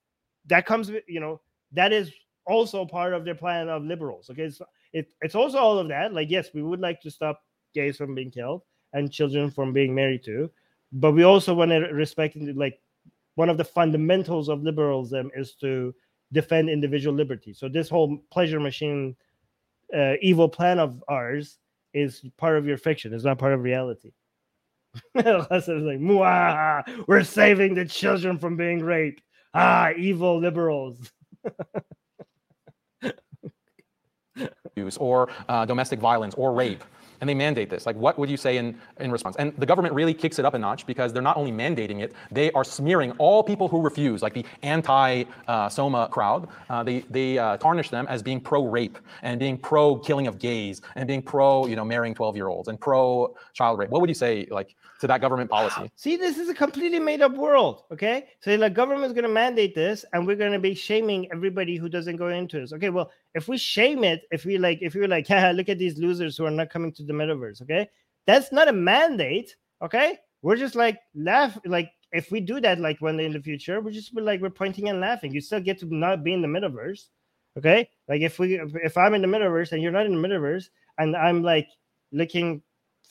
that 0.47 0.67
comes 0.67 0.91
with 0.91 1.05
you 1.07 1.21
know 1.21 1.41
that 1.73 1.93
is 1.93 2.13
also 2.47 2.85
part 2.85 3.15
of 3.15 3.25
their 3.25 3.35
plan 3.35 3.69
of 3.69 3.83
liberals. 3.85 4.31
Okay, 4.31 4.51
so 4.51 4.65
it, 4.93 5.09
it's 5.21 5.35
also 5.35 5.59
all 5.59 5.79
of 5.79 5.89
that. 5.89 6.13
Like, 6.13 6.31
yes, 6.31 6.51
we 6.55 6.63
would 6.63 6.81
like 6.81 7.01
to 7.03 7.11
stop 7.11 7.43
gays 7.75 7.97
from 7.97 8.15
being 8.15 8.31
killed 8.31 8.63
and 8.93 9.11
children 9.11 9.51
from 9.51 9.73
being 9.73 9.95
married 9.95 10.23
to, 10.25 10.51
but 10.93 11.13
we 11.13 11.25
also 11.25 11.55
want 11.55 11.71
to 11.71 11.79
respect 11.79 12.37
like 12.55 12.81
one 13.35 13.49
of 13.49 13.57
the 13.57 13.65
fundamentals 13.65 14.49
of 14.49 14.63
liberalism 14.63 15.31
is 15.35 15.55
to 15.55 15.93
defend 16.33 16.71
individual 16.71 17.15
liberty. 17.15 17.53
So 17.53 17.69
this 17.69 17.89
whole 17.89 18.19
pleasure 18.31 18.61
machine 18.61 19.17
uh, 19.97 20.15
evil 20.23 20.49
plan 20.49 20.79
of 20.79 21.03
ours 21.09 21.59
is 21.93 22.25
part 22.37 22.57
of 22.57 22.67
your 22.67 22.79
fiction. 22.79 23.13
It's 23.13 23.25
not 23.25 23.39
part 23.39 23.53
of 23.53 23.63
reality. 23.63 24.13
Like, 25.15 25.49
we're 27.09 27.25
saving 27.25 27.75
the 27.75 27.85
children 27.85 28.39
from 28.39 28.57
being 28.57 28.81
raped. 28.81 29.23
Ah, 29.55 29.91
evil 29.97 30.39
liberals. 30.41 30.99
or 34.99 35.29
uh, 35.49 35.65
domestic 35.65 36.01
violence 36.01 36.35
or 36.35 36.53
rape. 36.53 36.83
and 37.21 37.29
they 37.29 37.35
mandate 37.35 37.71
this. 37.71 37.87
Like, 37.87 37.97
what 37.97 38.19
would 38.19 38.29
you 38.29 38.37
say 38.37 38.59
in, 38.59 38.79
in 39.01 39.11
response? 39.11 39.37
And 39.39 39.57
the 39.57 39.67
government 39.67 39.95
really 39.95 40.13
kicks 40.13 40.39
it 40.39 40.45
up 40.45 40.55
a 40.55 40.59
notch 40.59 40.87
because 40.87 41.13
they're 41.13 41.23
not 41.23 41.37
only 41.37 41.53
mandating 41.53 42.03
it, 42.03 42.13
they 42.31 42.51
are 42.53 42.65
smearing 42.65 43.13
all 43.13 43.43
people 43.43 43.69
who 43.69 43.81
refuse, 43.81 44.21
like 44.23 44.35
the 44.35 44.45
anti-Soma 44.63 45.99
uh, 45.99 46.09
crowd. 46.09 46.49
Uh, 46.69 46.83
they 46.83 47.01
they 47.09 47.39
uh, 47.39 47.57
tarnish 47.57 47.89
them 47.89 48.07
as 48.09 48.23
being 48.23 48.41
pro-rape 48.41 48.99
and 49.23 49.39
being 49.39 49.57
pro-killing 49.57 50.27
of 50.27 50.39
gays 50.39 50.83
and 50.97 51.07
being 51.07 51.23
pro, 51.23 51.67
you 51.67 51.77
know, 51.77 51.85
marrying 51.85 52.15
12-year-olds 52.15 52.69
and 52.69 52.79
pro-child 52.81 53.79
rape. 53.79 53.91
What 53.91 54.01
would 54.01 54.11
you 54.11 54.15
say, 54.15 54.47
like, 54.51 54.75
to 55.01 55.07
that 55.07 55.21
government 55.21 55.51
policy? 55.51 55.91
See, 55.97 56.17
this 56.17 56.39
is 56.39 56.49
a 56.49 56.55
completely 56.55 56.99
made-up 56.99 57.35
world. 57.35 57.85
Okay, 57.93 58.29
so 58.41 58.57
the 58.57 58.71
government's 58.71 59.15
going 59.15 59.25
to 59.25 59.29
mandate 59.29 59.75
this, 59.75 60.05
and 60.13 60.27
we're 60.27 60.37
going 60.37 60.53
to 60.53 60.59
be 60.59 60.75
shaming 60.75 61.31
everybody 61.33 61.77
who 61.77 61.89
doesn't 61.89 62.17
go 62.17 62.29
into 62.29 62.61
this. 62.61 62.73
Okay, 62.73 62.91
well, 62.91 63.11
if 63.35 63.49
we 63.49 63.59
shame 63.59 64.05
it, 64.05 64.23
if 64.31 64.45
we 64.45 64.59
like, 64.59 64.79
if 64.81 64.95
we're 64.95 65.09
like, 65.09 65.29
yeah, 65.31 65.53
look 65.53 65.69
at 65.69 65.79
these 65.79 65.99
losers 65.99 66.37
who 66.37 66.47
are 66.47 66.51
not 66.51 66.71
coming 66.71 66.93
to 66.93 67.03
the 67.03 67.13
metaverse. 67.13 67.63
Okay, 67.63 67.89
that's 68.27 68.53
not 68.53 68.69
a 68.69 68.73
mandate. 68.73 69.55
Okay, 69.83 70.19
we're 70.43 70.57
just 70.57 70.75
like 70.75 70.99
laugh, 71.15 71.59
like 71.65 71.91
if 72.13 72.31
we 72.31 72.41
do 72.41 72.61
that, 72.61 72.79
like 72.79 73.01
one 73.01 73.17
day 73.17 73.27
in 73.27 73.33
the 73.33 73.43
future, 73.43 73.81
we're 73.81 73.91
just 73.91 74.15
be 74.15 74.21
like 74.23 74.41
we're 74.41 74.51
pointing 74.51 74.89
and 74.89 75.01
laughing. 75.01 75.33
You 75.33 75.41
still 75.41 75.61
get 75.61 75.79
to 75.81 75.95
not 75.95 76.23
be 76.23 76.33
in 76.33 76.43
the 76.43 76.49
metaverse. 76.49 77.09
Okay, 77.59 77.89
like 78.09 78.23
if 78.23 78.39
we, 78.39 78.61
if 78.83 78.97
I'm 78.97 79.15
in 79.15 79.23
the 79.23 79.29
metaverse 79.29 79.73
and 79.73 79.83
you're 79.83 79.93
not 79.93 80.07
in 80.07 80.21
the 80.21 80.29
metaverse, 80.29 80.67
and 80.99 81.17
I'm 81.17 81.43
like 81.43 81.69
looking 82.13 82.63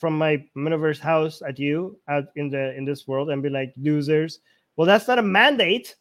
from 0.04 0.18
my 0.18 0.36
metaverse 0.54 0.98
house 0.98 1.40
at 1.48 1.58
you 1.58 1.98
out 2.10 2.24
in 2.36 2.50
the 2.50 2.76
in 2.76 2.84
this 2.84 3.08
world 3.08 3.30
and 3.30 3.42
be 3.42 3.48
like 3.48 3.72
losers. 3.78 4.40
Well, 4.76 4.86
that's 4.86 5.08
not 5.08 5.18
a 5.18 5.22
mandate. 5.22 5.96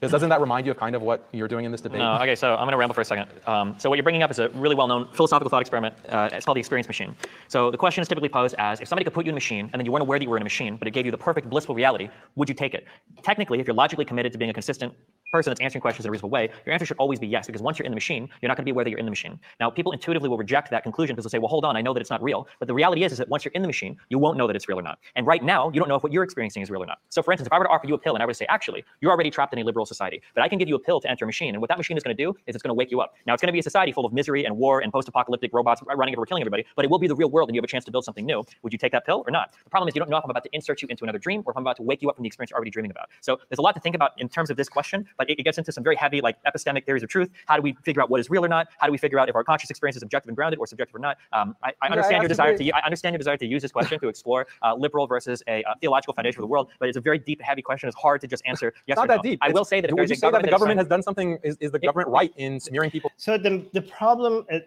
Because 0.00 0.10
doesn't 0.10 0.28
that 0.28 0.40
remind 0.40 0.66
you 0.66 0.72
of 0.72 0.76
kind 0.76 0.96
of 0.96 1.02
what 1.02 1.28
you're 1.30 1.46
doing 1.46 1.64
in 1.64 1.70
this 1.70 1.80
debate? 1.80 2.00
No. 2.00 2.16
Okay, 2.16 2.34
so 2.34 2.54
I'm 2.54 2.66
going 2.66 2.72
to 2.72 2.76
ramble 2.76 2.94
for 2.94 3.02
a 3.02 3.04
second. 3.04 3.28
Um, 3.46 3.76
so 3.78 3.88
what 3.88 3.94
you're 3.94 4.02
bringing 4.02 4.24
up 4.24 4.30
is 4.32 4.40
a 4.40 4.48
really 4.48 4.74
well-known 4.74 5.06
philosophical 5.12 5.48
thought 5.48 5.60
experiment. 5.60 5.94
Uh, 6.08 6.28
it's 6.32 6.44
called 6.44 6.56
the 6.56 6.64
experience 6.66 6.88
machine. 6.88 7.14
So 7.46 7.70
the 7.70 7.78
question 7.78 8.02
is 8.02 8.08
typically 8.08 8.28
posed 8.28 8.56
as, 8.58 8.80
if 8.80 8.88
somebody 8.88 9.04
could 9.04 9.14
put 9.14 9.24
you 9.24 9.30
in 9.30 9.34
a 9.34 9.40
machine 9.42 9.70
and 9.72 9.78
then 9.78 9.86
you 9.86 9.92
weren't 9.92 10.02
aware 10.02 10.18
that 10.18 10.24
you 10.24 10.30
were 10.30 10.36
in 10.36 10.42
a 10.42 10.50
machine, 10.52 10.76
but 10.76 10.88
it 10.88 10.90
gave 10.90 11.06
you 11.06 11.12
the 11.12 11.16
perfect 11.28 11.48
blissful 11.48 11.76
reality, 11.76 12.10
would 12.34 12.48
you 12.48 12.54
take 12.56 12.74
it? 12.74 12.84
Technically, 13.22 13.60
if 13.60 13.68
you're 13.68 13.76
logically 13.76 14.04
committed 14.04 14.32
to 14.32 14.38
being 14.38 14.50
a 14.50 14.52
consistent 14.52 14.92
person 15.32 15.50
that's 15.50 15.60
answering 15.60 15.82
questions 15.82 16.04
in 16.04 16.08
a 16.08 16.12
reasonable 16.12 16.30
way, 16.30 16.48
your 16.64 16.72
answer 16.72 16.86
should 16.86 16.96
always 16.98 17.18
be 17.18 17.26
yes, 17.26 17.46
because 17.46 17.62
once 17.62 17.78
you're 17.78 17.86
in 17.86 17.92
the 17.92 17.96
machine, 17.96 18.28
you're 18.40 18.48
not 18.48 18.56
going 18.56 18.62
to 18.62 18.66
be 18.66 18.70
aware 18.70 18.84
that 18.84 18.90
you're 18.90 18.98
in 18.98 19.04
the 19.04 19.10
machine. 19.10 19.38
Now, 19.60 19.70
people 19.70 19.92
intuitively 19.92 20.28
will 20.28 20.38
reject 20.38 20.70
that 20.70 20.82
conclusion 20.82 21.14
because 21.14 21.24
they'll 21.24 21.38
say, 21.38 21.38
well, 21.38 21.48
hold 21.48 21.64
on, 21.64 21.76
I 21.76 21.82
know 21.82 21.92
that 21.92 22.00
it's 22.00 22.10
not 22.10 22.22
real. 22.22 22.48
But 22.58 22.68
the 22.68 22.74
reality 22.74 23.04
is, 23.04 23.12
is 23.12 23.18
that 23.18 23.28
once 23.28 23.44
you're 23.44 23.52
in 23.52 23.62
the 23.62 23.68
machine, 23.68 23.96
you 24.08 24.18
won't 24.18 24.38
know 24.38 24.46
that 24.46 24.56
it's 24.56 24.68
real 24.68 24.78
or 24.78 24.82
not. 24.82 24.98
And 25.14 25.26
right 25.26 25.42
now, 25.42 25.70
you 25.70 25.80
don't 25.80 25.88
know 25.88 25.96
if 25.96 26.02
what 26.02 26.12
you're 26.12 26.22
experiencing 26.24 26.62
is 26.62 26.70
real 26.70 26.82
or 26.82 26.86
not. 26.86 26.98
So, 27.10 27.22
for 27.22 27.32
instance, 27.32 27.46
if 27.46 27.52
I 27.52 27.58
were 27.58 27.64
to 27.64 27.70
offer 27.70 27.86
you 27.86 27.94
a 27.94 27.98
pill 27.98 28.14
and 28.14 28.22
I 28.22 28.26
were 28.26 28.32
to 28.32 28.36
say, 28.36 28.46
actually, 28.48 28.84
you're 29.00 29.10
already 29.10 29.30
trapped 29.30 29.52
in 29.52 29.58
a 29.58 29.64
liberal 29.64 29.86
society, 29.86 30.22
but 30.34 30.42
I 30.42 30.48
can 30.48 30.58
give 30.58 30.68
you 30.68 30.76
a 30.76 30.78
pill 30.80 31.00
to 31.00 31.10
enter 31.10 31.24
a 31.24 31.28
machine, 31.28 31.54
and 31.54 31.60
what 31.60 31.68
that 31.68 31.78
machine 31.78 31.96
is 31.96 32.02
going 32.02 32.16
to 32.16 32.22
do 32.22 32.30
is 32.46 32.54
it's 32.54 32.62
going 32.62 32.70
to 32.70 32.74
wake 32.74 32.90
you 32.90 33.00
up. 33.00 33.14
Now, 33.26 33.34
it's 33.34 33.42
going 33.42 33.48
to 33.48 33.52
be 33.52 33.58
a 33.58 33.62
society 33.62 33.92
full 33.92 34.06
of 34.06 34.12
misery 34.12 34.44
and 34.44 34.56
war 34.56 34.80
and 34.80 34.92
post-apocalyptic 34.92 35.50
robots 35.52 35.82
running 35.86 36.12
everywhere, 36.12 36.26
killing 36.26 36.42
everybody, 36.42 36.64
but 36.76 36.84
it 36.84 36.90
will 36.90 36.98
be 36.98 37.08
the 37.08 37.16
real 37.16 37.30
world, 37.30 37.48
and 37.48 37.54
you 37.54 37.60
have 37.60 37.64
a 37.64 37.68
chance 37.68 37.84
to 37.84 37.90
build 37.90 38.04
something 38.04 38.24
new. 38.24 38.44
Would 38.62 38.72
you 38.72 38.78
take 38.78 38.92
that 38.92 39.04
pill 39.04 39.24
or 39.26 39.30
not? 39.30 39.52
The 39.64 39.70
problem 39.70 39.88
is 39.88 39.94
you 39.94 40.00
don't 40.00 40.10
know 40.10 40.18
if 40.18 40.24
I'm 40.24 40.30
about 40.30 40.44
to 40.44 40.50
insert 40.52 40.82
you 40.82 40.88
into 40.88 41.04
another 41.04 41.18
dream 41.18 41.42
or 41.44 41.52
if 41.52 41.56
I'm 41.56 41.62
about 41.62 41.76
to 41.76 41.82
wake 41.82 42.02
you 42.02 42.08
up 42.08 42.16
from 42.16 42.22
the 42.22 42.28
experience 42.28 42.50
you're 42.50 42.56
already 42.56 42.70
dreaming 42.70 42.90
about. 42.90 43.08
So 43.20 43.38
there's 43.48 43.58
a 43.58 43.62
lot 43.62 43.74
to 43.74 43.80
think 43.80 43.94
about 43.94 44.12
in 44.18 44.28
terms 44.28 44.50
of 44.50 44.56
this 44.56 44.68
question, 44.68 45.06
but 45.16 45.28
it, 45.30 45.38
it 45.38 45.42
gets 45.42 45.58
into 45.58 45.72
some 45.72 45.82
very 45.82 45.96
heavy, 45.96 46.20
like 46.20 46.36
epistemic 46.44 46.84
theories 46.84 47.02
of 47.02 47.08
truth. 47.08 47.30
How 47.46 47.56
do 47.56 47.62
we 47.62 47.72
figure 47.82 48.02
out 48.02 48.10
what 48.10 48.20
is 48.20 48.30
real 48.30 48.44
or 48.44 48.48
not? 48.48 48.68
How 48.78 48.86
do 48.86 48.92
we 48.92 48.98
figure 48.98 49.18
out 49.18 49.28
if 49.28 49.34
our 49.34 49.44
conscious 49.44 49.70
experience 49.70 49.96
is 49.96 50.02
objective 50.02 50.28
and 50.28 50.36
grounded 50.36 50.58
or 50.58 50.66
subjective 50.66 50.94
or 50.94 51.00
not? 51.00 51.16
Um, 51.32 51.56
I, 51.62 51.72
I, 51.82 51.88
understand 51.88 52.22
your 52.22 52.28
desire 52.28 52.56
to 52.56 52.70
I 52.72 52.80
understand 52.84 53.14
your 53.14 53.18
desire 53.18 53.36
to 53.38 53.46
use 53.46 53.62
this 53.62 53.72
question 53.72 53.98
to 54.00 54.08
explore 54.08 54.46
uh, 54.62 54.74
liberal 54.74 55.06
versus 55.06 55.42
a 55.48 55.64
uh, 55.64 55.74
theological 55.80 56.14
foundation 56.14 56.36
for 56.36 56.42
the 56.42 56.46
world, 56.46 56.70
but 56.78 56.88
it's 56.88 56.98
a 56.98 57.00
very 57.00 57.18
deep, 57.18 57.40
heavy 57.40 57.62
question. 57.62 57.88
It's 57.88 57.96
hard 57.96 58.20
to 58.20 58.26
just 58.26 58.42
answer 58.46 58.72
yes 58.86 58.96
not 58.96 59.06
or 59.06 59.08
that 59.08 59.16
no. 59.16 59.22
deep. 59.22 59.38
I 59.42 59.46
It's- 59.46 59.54
will 59.54 59.64
say 59.64 59.80
that 59.80 59.90
if 59.90 59.96
would 59.96 60.08
you 60.08 60.14
say 60.16 60.30
that 60.30 60.42
the 60.42 60.48
government 60.50 60.76
government 60.76 60.78
has 60.78 60.88
done 60.88 61.02
something? 61.02 61.38
Is, 61.42 61.56
is 61.60 61.70
the 61.70 61.78
government 61.78 62.10
right 62.10 62.32
in 62.36 62.60
smearing 62.60 62.90
people? 62.90 63.10
So 63.16 63.38
the 63.38 63.64
the 63.72 63.82
problem 63.82 64.44
a, 64.50 64.60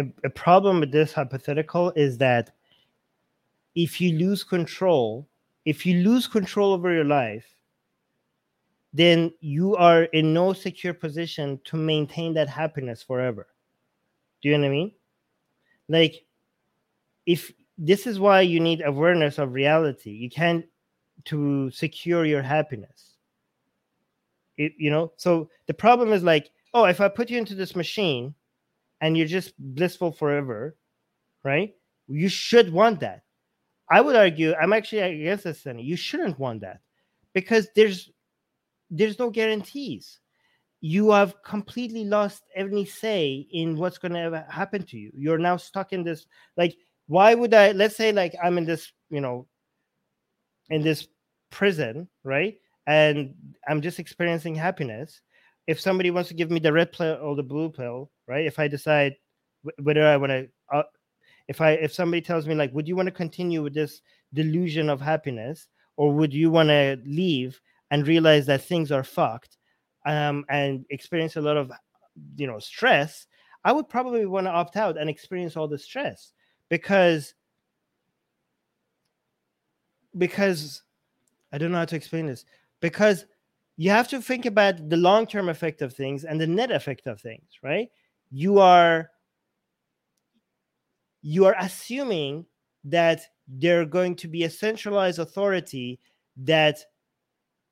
a- 0.00 0.12
a 0.24 0.30
problem 0.30 0.80
with 0.80 0.92
this 0.92 1.12
hypothetical 1.12 1.92
is 1.96 2.18
that 2.18 2.50
if 3.74 4.00
you 4.00 4.18
lose 4.18 4.44
control, 4.44 5.26
if 5.64 5.86
you 5.86 6.02
lose 6.02 6.26
control 6.26 6.72
over 6.72 6.92
your 6.92 7.04
life, 7.04 7.46
then 8.92 9.32
you 9.40 9.76
are 9.76 10.04
in 10.04 10.34
no 10.34 10.52
secure 10.52 10.94
position 10.94 11.58
to 11.64 11.76
maintain 11.76 12.34
that 12.34 12.48
happiness 12.48 13.02
forever. 13.02 13.46
Do 14.42 14.48
you 14.48 14.58
know 14.58 14.62
what 14.62 14.68
I 14.68 14.70
mean? 14.70 14.92
Like 15.88 16.24
if 17.26 17.52
this 17.78 18.06
is 18.06 18.20
why 18.20 18.42
you 18.42 18.60
need 18.60 18.82
awareness 18.84 19.38
of 19.38 19.52
reality. 19.52 20.10
You 20.10 20.30
can't 20.30 20.64
to 21.24 21.70
secure 21.70 22.24
your 22.24 22.42
happiness. 22.42 23.14
It, 24.56 24.72
you 24.78 24.90
know, 24.90 25.12
so 25.16 25.48
the 25.66 25.74
problem 25.74 26.12
is 26.12 26.22
like, 26.22 26.50
oh, 26.74 26.84
if 26.84 27.00
I 27.00 27.08
put 27.08 27.30
you 27.30 27.38
into 27.38 27.54
this 27.54 27.74
machine 27.74 28.34
and 29.00 29.16
you're 29.16 29.26
just 29.26 29.54
blissful 29.58 30.12
forever, 30.12 30.76
right? 31.42 31.74
You 32.08 32.28
should 32.28 32.72
want 32.72 33.00
that. 33.00 33.22
I 33.90 34.00
would 34.00 34.16
argue, 34.16 34.54
I'm 34.54 34.72
actually 34.72 35.00
against 35.00 35.44
this, 35.44 35.62
Sunny. 35.62 35.82
You 35.82 35.96
shouldn't 35.96 36.38
want 36.38 36.60
that 36.60 36.80
because 37.32 37.68
there's 37.74 38.10
there's 38.92 39.18
no 39.18 39.30
guarantees. 39.30 40.20
You 40.80 41.10
have 41.12 41.42
completely 41.42 42.04
lost 42.04 42.42
any 42.54 42.84
say 42.84 43.46
in 43.50 43.76
what's 43.76 43.98
going 43.98 44.12
to 44.12 44.44
happen 44.48 44.82
to 44.84 44.98
you. 44.98 45.10
You're 45.16 45.38
now 45.38 45.56
stuck 45.56 45.92
in 45.92 46.04
this. 46.04 46.26
Like, 46.56 46.76
why 47.06 47.34
would 47.34 47.54
I? 47.54 47.72
Let's 47.72 47.96
say, 47.96 48.12
like, 48.12 48.34
I'm 48.42 48.58
in 48.58 48.64
this, 48.64 48.92
you 49.08 49.20
know, 49.20 49.46
in 50.70 50.82
this 50.82 51.08
prison, 51.50 52.08
right? 52.24 52.58
And 52.86 53.34
I'm 53.68 53.80
just 53.80 53.98
experiencing 53.98 54.54
happiness. 54.54 55.20
If 55.66 55.80
somebody 55.80 56.10
wants 56.10 56.28
to 56.28 56.34
give 56.34 56.50
me 56.50 56.58
the 56.58 56.72
red 56.72 56.92
pill 56.92 57.18
or 57.22 57.36
the 57.36 57.42
blue 57.42 57.70
pill, 57.70 58.10
right? 58.26 58.44
If 58.44 58.58
I 58.58 58.66
decide 58.68 59.14
wh- 59.64 59.84
whether 59.84 60.04
I 60.04 60.16
want 60.16 60.30
to, 60.30 60.48
uh, 60.72 60.82
if 61.46 61.60
I 61.60 61.72
if 61.72 61.92
somebody 61.92 62.20
tells 62.20 62.46
me 62.46 62.56
like, 62.56 62.72
would 62.72 62.88
you 62.88 62.96
want 62.96 63.06
to 63.06 63.12
continue 63.12 63.62
with 63.62 63.74
this 63.74 64.02
delusion 64.34 64.90
of 64.90 65.00
happiness, 65.00 65.68
or 65.96 66.12
would 66.12 66.34
you 66.34 66.50
want 66.50 66.70
to 66.70 66.98
leave 67.06 67.60
and 67.92 68.08
realize 68.08 68.46
that 68.46 68.64
things 68.64 68.90
are 68.90 69.04
fucked, 69.04 69.58
um, 70.04 70.44
and 70.48 70.84
experience 70.90 71.36
a 71.36 71.40
lot 71.40 71.56
of, 71.56 71.70
you 72.36 72.48
know, 72.48 72.58
stress? 72.58 73.28
I 73.64 73.70
would 73.70 73.88
probably 73.88 74.26
want 74.26 74.46
to 74.48 74.50
opt 74.50 74.76
out 74.76 74.98
and 74.98 75.08
experience 75.08 75.56
all 75.56 75.68
the 75.68 75.78
stress 75.78 76.32
because 76.68 77.34
because 80.18 80.82
I 81.52 81.58
don't 81.58 81.70
know 81.70 81.78
how 81.78 81.84
to 81.84 81.96
explain 81.96 82.26
this 82.26 82.44
because 82.80 83.24
you 83.76 83.90
have 83.90 84.08
to 84.08 84.20
think 84.20 84.46
about 84.46 84.88
the 84.88 84.96
long 84.96 85.26
term 85.26 85.48
effect 85.48 85.82
of 85.82 85.94
things 85.94 86.24
and 86.24 86.40
the 86.40 86.46
net 86.46 86.70
effect 86.70 87.06
of 87.06 87.20
things, 87.20 87.58
right? 87.62 87.88
You 88.30 88.58
are 88.58 89.10
you 91.22 91.44
are 91.44 91.54
assuming 91.58 92.46
that 92.84 93.20
there 93.46 93.84
going 93.84 94.16
to 94.16 94.28
be 94.28 94.44
a 94.44 94.50
centralized 94.50 95.18
authority 95.18 96.00
that 96.36 96.78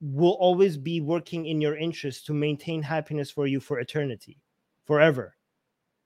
will 0.00 0.36
always 0.40 0.76
be 0.76 1.00
working 1.00 1.46
in 1.46 1.60
your 1.60 1.76
interest 1.76 2.26
to 2.26 2.32
maintain 2.32 2.82
happiness 2.82 3.30
for 3.30 3.46
you 3.46 3.60
for 3.60 3.80
eternity, 3.80 4.38
forever. 4.86 5.36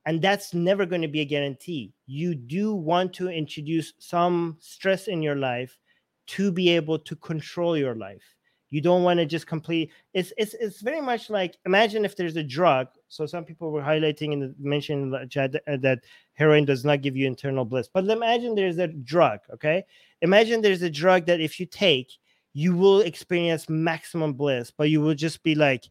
And 0.07 0.21
that's 0.21 0.53
never 0.53 0.85
going 0.85 1.03
to 1.03 1.09
be 1.09 1.21
a 1.21 1.25
guarantee. 1.25 1.95
You 2.07 2.35
do 2.35 2.75
want 2.75 3.15
to 3.15 3.29
introduce 3.29 3.95
some 3.99 4.59
stress 4.61 5.09
in 5.09 5.23
your 5.23 5.37
life 5.37 5.79
to 6.27 6.53
be 6.53 6.69
able 6.71 6.99
to 6.99 7.17
control 7.17 7.77
your 7.77 7.95
life. 7.95 8.35
You 8.71 8.81
don't 8.81 9.05
want 9.05 9.21
to 9.21 9.27
just 9.27 9.47
complete. 9.47 9.93
It's 10.15 10.33
it's 10.37 10.55
it's 10.55 10.81
very 10.81 11.01
much 11.01 11.31
like 11.31 11.57
imagine 11.65 12.05
if 12.05 12.17
there's 12.17 12.37
a 12.37 12.43
drug. 12.43 12.89
So 13.09 13.25
some 13.25 13.45
people 13.45 13.71
were 13.71 13.81
highlighting 13.81 14.33
in 14.33 14.41
the 14.41 14.55
mention 14.59 15.01
in 15.01 15.11
the 15.11 15.27
chat 15.31 15.55
uh, 15.69 15.77
that 15.77 16.01
heroin 16.33 16.65
does 16.65 16.85
not 16.85 17.01
give 17.01 17.17
you 17.17 17.27
internal 17.27 17.65
bliss. 17.65 17.89
But 17.93 18.09
imagine 18.09 18.57
there's 18.57 18.79
a 18.79 18.89
drug. 18.89 19.39
Okay, 19.53 19.85
imagine 20.23 20.61
there's 20.61 20.83
a 20.83 20.91
drug 20.91 21.27
that 21.27 21.41
if 21.41 21.61
you 21.61 21.67
take, 21.67 22.11
you 22.55 22.77
will 22.77 23.01
experience 23.01 23.69
maximum 23.69 24.33
bliss, 24.33 24.71
but 24.71 24.89
you 24.89 25.01
will 25.01 25.15
just 25.15 25.43
be 25.43 25.57
like 25.57 25.91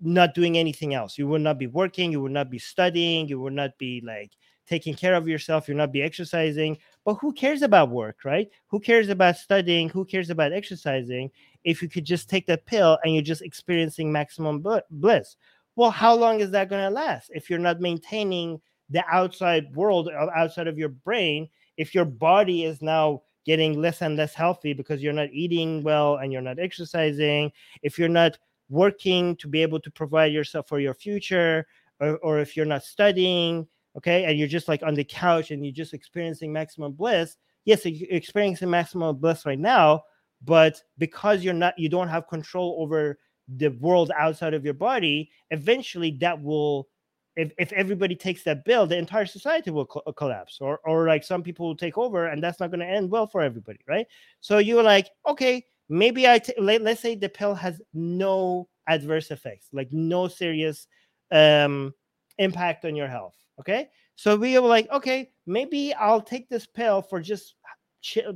not 0.00 0.34
doing 0.34 0.56
anything 0.56 0.94
else. 0.94 1.18
You 1.18 1.26
will 1.26 1.40
not 1.40 1.58
be 1.58 1.66
working. 1.66 2.12
You 2.12 2.20
will 2.20 2.30
not 2.30 2.48
be 2.48 2.58
studying. 2.58 3.28
You 3.28 3.40
will 3.40 3.50
not 3.50 3.76
be 3.76 4.02
like 4.04 4.32
taking 4.68 4.94
care 4.94 5.14
of 5.14 5.28
yourself. 5.28 5.68
You'll 5.68 5.76
not 5.76 5.92
be 5.92 6.02
exercising. 6.02 6.78
But 7.04 7.14
who 7.14 7.32
cares 7.32 7.62
about 7.62 7.90
work, 7.90 8.24
right? 8.24 8.48
Who 8.68 8.78
cares 8.78 9.08
about 9.08 9.36
studying? 9.36 9.88
Who 9.88 10.04
cares 10.04 10.30
about 10.30 10.52
exercising? 10.52 11.30
If 11.64 11.82
you 11.82 11.88
could 11.88 12.04
just 12.04 12.30
take 12.30 12.46
that 12.46 12.66
pill 12.66 12.98
and 13.02 13.12
you're 13.12 13.22
just 13.22 13.42
experiencing 13.42 14.12
maximum 14.12 14.64
bliss. 14.90 15.36
Well, 15.74 15.90
how 15.90 16.14
long 16.14 16.40
is 16.40 16.52
that 16.52 16.68
going 16.68 16.84
to 16.84 16.90
last 16.90 17.30
if 17.34 17.50
you're 17.50 17.58
not 17.58 17.80
maintaining 17.80 18.60
the 18.90 19.04
outside 19.10 19.74
world 19.74 20.08
outside 20.36 20.68
of 20.68 20.78
your 20.78 20.90
brain? 20.90 21.48
If 21.76 21.94
your 21.94 22.04
body 22.04 22.64
is 22.64 22.82
now 22.82 23.22
getting 23.44 23.80
less 23.80 24.02
and 24.02 24.16
less 24.16 24.34
healthy 24.34 24.72
because 24.72 25.02
you're 25.02 25.12
not 25.12 25.28
eating 25.32 25.82
well 25.82 26.16
and 26.16 26.32
you're 26.32 26.42
not 26.42 26.58
exercising, 26.58 27.50
if 27.82 27.98
you're 27.98 28.08
not 28.08 28.38
working 28.68 29.36
to 29.36 29.48
be 29.48 29.62
able 29.62 29.80
to 29.80 29.90
provide 29.90 30.32
yourself 30.32 30.68
for 30.68 30.80
your 30.80 30.94
future, 30.94 31.66
or, 32.00 32.16
or 32.18 32.38
if 32.40 32.56
you're 32.56 32.66
not 32.66 32.82
studying, 32.82 33.66
okay, 33.96 34.24
and 34.24 34.38
you're 34.38 34.48
just 34.48 34.68
like 34.68 34.82
on 34.82 34.94
the 34.94 35.04
couch 35.04 35.50
and 35.50 35.64
you're 35.64 35.74
just 35.74 35.94
experiencing 35.94 36.52
maximum 36.52 36.92
bliss. 36.92 37.36
Yes, 37.64 37.84
you're 37.84 38.08
experiencing 38.10 38.70
maximum 38.70 39.16
bliss 39.16 39.46
right 39.46 39.58
now, 39.58 40.02
but 40.44 40.82
because 40.98 41.44
you're 41.44 41.54
not, 41.54 41.78
you 41.78 41.88
don't 41.88 42.08
have 42.08 42.28
control 42.28 42.76
over 42.80 43.18
the 43.56 43.68
world 43.68 44.10
outside 44.16 44.54
of 44.54 44.64
your 44.64 44.74
body, 44.74 45.30
eventually 45.50 46.10
that 46.20 46.40
will 46.40 46.88
if, 47.36 47.52
if 47.58 47.72
everybody 47.72 48.14
takes 48.14 48.42
that 48.44 48.64
bill, 48.64 48.86
the 48.86 48.96
entire 48.96 49.26
society 49.26 49.70
will 49.70 49.86
co- 49.86 50.12
collapse, 50.12 50.58
or 50.60 50.80
or 50.84 51.06
like 51.06 51.24
some 51.24 51.42
people 51.42 51.66
will 51.66 51.76
take 51.76 51.96
over, 51.96 52.26
and 52.26 52.42
that's 52.42 52.60
not 52.60 52.70
going 52.70 52.80
to 52.80 52.86
end 52.86 53.10
well 53.10 53.26
for 53.26 53.40
everybody, 53.40 53.78
right? 53.88 54.06
So 54.40 54.58
you're 54.58 54.82
like, 54.82 55.08
okay, 55.26 55.64
maybe 55.88 56.28
I 56.28 56.38
t- 56.38 56.54
let, 56.58 56.82
let's 56.82 57.00
say 57.00 57.14
the 57.14 57.28
pill 57.28 57.54
has 57.54 57.80
no 57.94 58.68
adverse 58.86 59.30
effects, 59.30 59.68
like 59.72 59.88
no 59.92 60.28
serious 60.28 60.86
um, 61.30 61.94
impact 62.38 62.84
on 62.84 62.96
your 62.96 63.08
health. 63.08 63.36
Okay, 63.60 63.88
so 64.16 64.36
we 64.36 64.58
were 64.58 64.68
like, 64.68 64.90
okay, 64.90 65.30
maybe 65.46 65.94
I'll 65.94 66.22
take 66.22 66.48
this 66.48 66.66
pill 66.66 67.02
for 67.02 67.20
just 67.20 67.54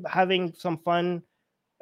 having 0.06 0.52
some 0.56 0.78
fun. 0.78 1.22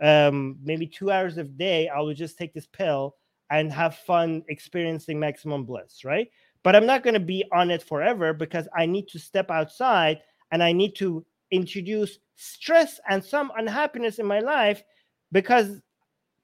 Um, 0.02 0.56
maybe 0.64 0.88
two 0.88 1.12
hours 1.12 1.38
a 1.38 1.44
day, 1.44 1.88
I 1.88 2.00
will 2.00 2.14
just 2.14 2.36
take 2.36 2.52
this 2.52 2.66
pill 2.66 3.14
and 3.50 3.72
have 3.72 3.96
fun 3.98 4.42
experiencing 4.48 5.20
maximum 5.20 5.64
bliss, 5.64 6.04
right? 6.04 6.28
But 6.64 6.74
I'm 6.74 6.86
not 6.86 7.04
going 7.04 7.14
to 7.14 7.20
be 7.20 7.44
on 7.52 7.70
it 7.70 7.82
forever 7.82 8.32
because 8.32 8.66
I 8.76 8.86
need 8.86 9.06
to 9.08 9.18
step 9.20 9.50
outside 9.50 10.20
and 10.50 10.62
I 10.62 10.72
need 10.72 10.96
to 10.96 11.24
introduce 11.52 12.18
stress 12.34 12.98
and 13.08 13.22
some 13.22 13.52
unhappiness 13.56 14.18
in 14.18 14.26
my 14.26 14.40
life 14.40 14.82
because 15.30 15.80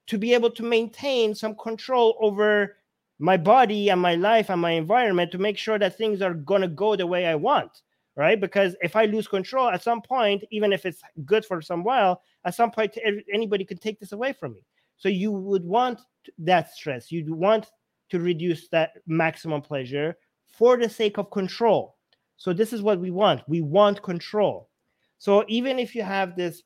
to 0.07 0.17
be 0.17 0.33
able 0.33 0.51
to 0.51 0.63
maintain 0.63 1.35
some 1.35 1.55
control 1.55 2.17
over 2.21 2.77
my 3.19 3.37
body 3.37 3.89
and 3.89 4.01
my 4.01 4.15
life 4.15 4.49
and 4.49 4.61
my 4.61 4.71
environment 4.71 5.31
to 5.31 5.37
make 5.37 5.57
sure 5.57 5.77
that 5.79 5.97
things 5.97 6.21
are 6.21 6.33
going 6.33 6.61
to 6.61 6.67
go 6.67 6.95
the 6.95 7.05
way 7.05 7.27
I 7.27 7.35
want, 7.35 7.81
right? 8.15 8.39
Because 8.39 8.75
if 8.81 8.95
I 8.95 9.05
lose 9.05 9.27
control 9.27 9.69
at 9.69 9.83
some 9.83 10.01
point, 10.01 10.43
even 10.51 10.73
if 10.73 10.85
it's 10.85 11.01
good 11.25 11.45
for 11.45 11.61
some 11.61 11.83
while, 11.83 12.21
at 12.45 12.55
some 12.55 12.71
point 12.71 12.97
anybody 13.33 13.65
could 13.65 13.81
take 13.81 13.99
this 13.99 14.11
away 14.11 14.33
from 14.33 14.53
me. 14.53 14.61
So 14.97 15.09
you 15.09 15.31
would 15.31 15.63
want 15.63 15.99
that 16.39 16.73
stress. 16.73 17.11
You'd 17.11 17.29
want 17.29 17.71
to 18.11 18.19
reduce 18.19 18.67
that 18.69 18.91
maximum 19.07 19.61
pleasure 19.61 20.15
for 20.45 20.77
the 20.77 20.89
sake 20.89 21.17
of 21.17 21.31
control. 21.31 21.97
So 22.37 22.53
this 22.53 22.73
is 22.73 22.81
what 22.81 22.99
we 22.99 23.11
want. 23.11 23.41
We 23.47 23.61
want 23.61 24.03
control. 24.03 24.69
So 25.17 25.45
even 25.47 25.79
if 25.79 25.95
you 25.95 26.03
have 26.03 26.35
this 26.35 26.61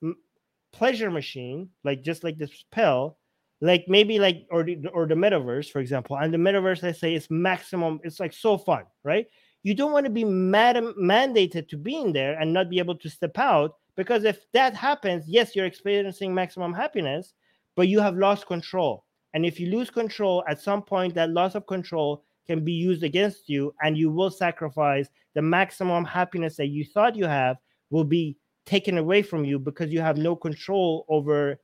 pleasure 0.74 1.12
machine, 1.12 1.70
like 1.84 2.02
just 2.02 2.24
like 2.24 2.38
this 2.38 2.64
pill, 2.72 3.18
like 3.62 3.86
maybe 3.88 4.20
like 4.20 4.46
or 4.52 4.64
the, 4.64 4.88
or 4.94 5.08
the 5.08 5.16
metaverse, 5.16 5.70
for 5.70 5.80
example, 5.80 6.18
and 6.18 6.34
the 6.34 6.38
metaverse, 6.38 6.84
I 6.84 6.92
say, 6.92 7.16
is 7.16 7.30
maximum. 7.30 8.00
It's 8.04 8.20
like 8.20 8.34
so 8.34 8.58
fun, 8.58 8.84
right? 9.04 9.28
You 9.64 9.74
don't 9.74 9.92
want 9.92 10.06
to 10.06 10.12
be 10.12 10.24
mad- 10.24 10.76
mandated 10.76 11.68
to 11.70 11.78
be 11.78 11.96
in 11.96 12.14
there 12.14 12.40
and 12.40 12.54
not 12.54 12.70
be 12.70 12.80
able 12.80 12.98
to 12.98 13.10
step 13.10 13.38
out 13.38 13.76
because 13.96 14.24
if 14.24 14.40
that 14.54 14.76
happens, 14.76 15.26
yes, 15.28 15.56
you're 15.56 15.66
experiencing 15.66 16.34
maximum 16.34 16.74
happiness, 16.74 17.34
but 17.76 17.88
you 17.88 18.00
have 18.00 18.18
lost 18.18 18.48
control. 18.48 19.06
And 19.36 19.46
if 19.46 19.60
you 19.60 19.70
lose 19.70 19.90
control 19.90 20.46
at 20.48 20.62
some 20.62 20.82
point, 20.82 21.14
that 21.16 21.30
loss 21.30 21.56
of 21.56 21.68
control 21.68 22.24
can 22.48 22.64
be 22.64 22.72
used 22.72 23.04
against 23.04 23.50
you, 23.50 23.76
and 23.84 23.98
you 23.98 24.10
will 24.10 24.32
sacrifice 24.32 25.10
the 25.34 25.42
maximum 25.42 26.06
happiness 26.06 26.56
that 26.56 26.68
you 26.68 26.86
thought 26.86 27.18
you 27.18 27.26
have 27.26 27.58
will 27.90 28.06
be 28.06 28.38
taken 28.66 28.98
away 28.98 29.22
from 29.22 29.44
you 29.44 29.60
because 29.60 29.92
you 29.92 30.00
have 30.00 30.18
no 30.18 30.38
control 30.38 31.06
over 31.10 31.60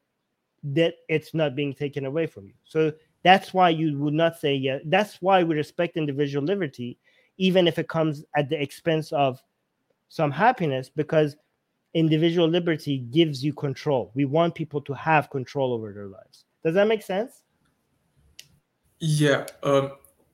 that 0.64 0.96
it's 1.08 1.34
not 1.34 1.56
being 1.56 1.74
taken 1.74 2.06
away 2.06 2.28
from 2.28 2.46
you. 2.46 2.54
So 2.66 2.92
that's 3.24 3.54
why 3.54 3.70
you 3.70 3.98
would 4.00 4.14
not 4.14 4.38
say 4.38 4.54
yeah. 4.54 4.80
That's 4.86 5.22
why 5.22 5.42
we 5.42 5.56
respect 5.56 5.96
individual 5.96 6.44
liberty, 6.44 6.98
even 7.38 7.70
if 7.70 7.80
it 7.80 7.88
comes 7.88 8.26
at 8.36 8.50
the 8.50 8.62
expense 8.62 9.14
of 9.14 9.42
some 10.10 10.30
happiness, 10.30 10.90
because 10.94 11.38
individual 11.94 12.50
liberty 12.50 12.98
gives 12.98 13.46
you 13.46 13.54
control. 13.54 14.12
We 14.14 14.26
want 14.26 14.56
people 14.56 14.82
to 14.82 14.94
have 14.94 15.30
control 15.30 15.72
over 15.72 15.94
their 15.94 16.08
lives. 16.08 16.44
Does 16.66 16.76
that 16.76 16.90
make 16.90 17.02
sense? 17.02 17.44
Yeah. 19.02 19.48
Um, 19.64 19.94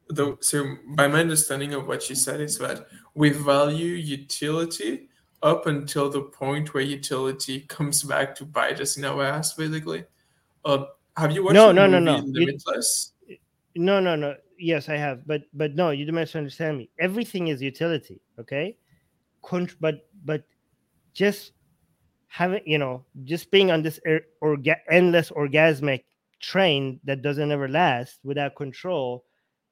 though, 0.09 0.37
so 0.41 0.75
by 0.89 1.07
my 1.07 1.21
understanding 1.21 1.73
of 1.73 1.87
what 1.87 2.07
you 2.09 2.15
said 2.15 2.41
is 2.41 2.57
that 2.59 2.85
we 3.15 3.29
value 3.31 3.93
utility 3.93 5.09
up 5.41 5.65
until 5.65 6.09
the 6.09 6.21
point 6.21 6.73
where 6.73 6.83
utility 6.83 7.61
comes 7.61 8.03
back 8.03 8.35
to 8.35 8.45
bite 8.45 8.79
us 8.81 8.97
in 8.97 9.05
our 9.05 9.23
ass, 9.23 9.53
basically. 9.53 10.03
Uh, 10.65 10.85
have 11.15 11.31
you 11.31 11.43
watched 11.43 11.55
no, 11.55 11.71
no, 11.71 11.87
no, 11.87 11.99
no. 11.99 12.17
Limitless? 12.25 13.13
You, 13.25 13.37
no, 13.75 13.99
no, 13.99 14.15
no. 14.15 14.35
Yes, 14.59 14.89
I 14.89 14.97
have, 14.97 15.25
but 15.25 15.43
but 15.53 15.75
no, 15.75 15.91
you 15.91 16.05
don't 16.05 16.17
understand 16.35 16.77
me. 16.77 16.89
Everything 16.99 17.47
is 17.47 17.61
utility, 17.61 18.19
okay? 18.39 18.75
But 19.79 20.09
but 20.25 20.43
just 21.13 21.53
having 22.27 22.61
you 22.65 22.77
know 22.77 23.05
just 23.23 23.49
being 23.51 23.71
on 23.71 23.81
this 23.83 23.99
er- 24.05 24.25
orga- 24.43 24.81
endless 24.89 25.29
orgasmic 25.29 26.03
train 26.39 26.99
that 27.03 27.21
doesn't 27.21 27.51
ever 27.51 27.67
last 27.67 28.19
without 28.23 28.55
control 28.55 29.23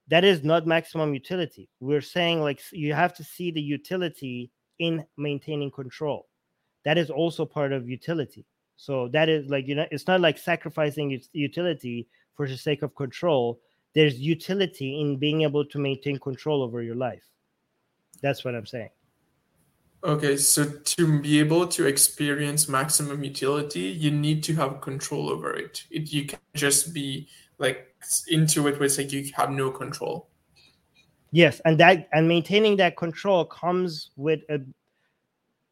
that 0.08 0.24
is 0.24 0.44
not 0.44 0.68
maximum 0.68 1.14
utility. 1.14 1.68
We're 1.80 2.02
saying 2.02 2.42
like 2.42 2.62
you 2.72 2.94
have 2.94 3.14
to 3.16 3.24
see 3.24 3.52
the 3.52 3.62
utility 3.62 4.52
in 4.80 5.06
maintaining 5.18 5.72
control. 5.72 6.28
That 6.84 6.98
is 6.98 7.10
also 7.10 7.46
part 7.46 7.74
of 7.74 7.90
utility. 7.90 8.46
So 8.78 9.08
that 9.10 9.30
is 9.30 9.50
like 9.50 9.68
you 9.68 9.76
know 9.76 9.88
it's 9.92 10.08
not 10.08 10.22
like 10.22 10.38
sacrificing 10.38 11.20
utility 11.34 12.08
for 12.36 12.48
the 12.48 12.58
sake 12.58 12.84
of 12.84 12.96
control. 12.96 13.60
There's 13.94 14.20
utility 14.20 15.00
in 15.02 15.18
being 15.18 15.42
able 15.42 15.66
to 15.66 15.80
maintain 15.80 16.20
control 16.20 16.62
over 16.62 16.84
your 16.84 16.96
life. 16.96 17.24
That's 18.22 18.46
what 18.46 18.56
i'm 18.56 18.66
saying 18.66 18.90
Okay, 20.06 20.38
so 20.38 20.66
to 20.66 21.20
be 21.20 21.40
able 21.40 21.66
to 21.66 21.88
experience 21.88 22.70
maximum 22.70 23.24
utility, 23.24 23.80
you 23.80 24.12
need 24.12 24.44
to 24.44 24.54
have 24.54 24.80
control 24.80 25.32
over 25.32 25.56
it. 25.56 25.84
it 25.90 26.14
you 26.14 26.28
can 26.28 26.40
just 26.54 26.94
be 26.94 27.28
like 27.58 27.88
into 28.28 28.68
it 28.68 28.74
where 28.74 28.84
it's 28.84 29.00
like 29.00 29.12
you 29.12 29.26
have 29.34 29.50
no 29.50 29.72
control. 29.72 30.30
Yes, 31.32 31.60
and 31.66 31.80
that 31.80 32.08
and 32.14 32.28
maintaining 32.28 32.78
that 32.78 32.98
control 32.98 33.46
comes 33.46 34.12
with 34.16 34.42
a 34.52 34.60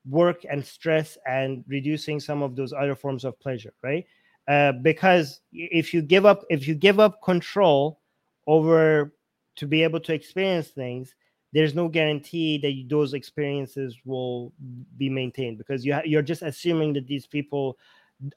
work 0.09 0.45
and 0.49 0.65
stress 0.65 1.15
and 1.27 1.63
reducing 1.67 2.19
some 2.19 2.41
of 2.41 2.55
those 2.55 2.73
other 2.73 2.95
forms 2.95 3.25
of 3.25 3.39
pleasure, 3.39 3.73
right? 3.83 4.03
Uh, 4.47 4.71
because 4.71 5.41
if 5.53 5.93
you 5.93 6.01
give 6.01 6.25
up, 6.25 6.43
if 6.49 6.67
you 6.67 6.73
give 6.73 6.99
up 6.99 7.21
control 7.21 8.01
over 8.47 9.13
to 9.57 9.67
be 9.67 9.83
able 9.83 9.99
to 9.99 10.11
experience 10.11 10.69
things, 10.69 11.13
there's 11.53 11.75
no 11.75 11.87
guarantee 11.87 12.57
that 12.57 12.89
those 12.89 13.13
experiences 13.13 13.97
will 14.05 14.51
be 14.97 15.09
maintained 15.09 15.57
because 15.57 15.85
you 15.85 15.93
ha- 15.93 16.01
you're 16.03 16.21
just 16.23 16.41
assuming 16.41 16.93
that 16.93 17.07
these 17.07 17.27
people 17.27 17.77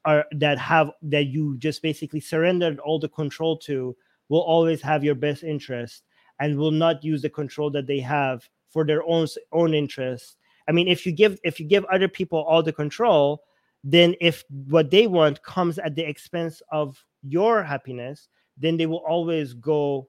are 0.05 0.25
that 0.31 0.57
have 0.59 0.91
that 1.01 1.25
you 1.25 1.57
just 1.57 1.81
basically 1.81 2.19
surrendered 2.19 2.79
all 2.79 2.99
the 2.99 3.09
control 3.09 3.57
to 3.57 3.95
will 4.29 4.41
always 4.41 4.81
have 4.81 5.03
your 5.03 5.15
best 5.15 5.43
interest 5.43 6.03
and 6.39 6.57
will 6.57 6.71
not 6.71 7.03
use 7.03 7.21
the 7.21 7.29
control 7.29 7.71
that 7.71 7.87
they 7.87 7.99
have 7.99 8.47
for 8.69 8.85
their 8.85 9.03
own 9.03 9.27
own 9.51 9.73
interest. 9.73 10.37
I 10.67 10.71
mean 10.71 10.87
if 10.87 11.05
you 11.05 11.11
give 11.11 11.39
if 11.43 11.59
you 11.59 11.65
give 11.65 11.85
other 11.85 12.07
people 12.07 12.39
all 12.39 12.61
the 12.61 12.73
control 12.73 13.43
then 13.83 14.15
if 14.19 14.43
what 14.49 14.91
they 14.91 15.07
want 15.07 15.41
comes 15.43 15.79
at 15.79 15.95
the 15.95 16.07
expense 16.07 16.61
of 16.71 17.03
your 17.23 17.63
happiness 17.63 18.27
then 18.57 18.75
they 18.77 18.85
will 18.85 19.03
always 19.07 19.53
go 19.53 20.07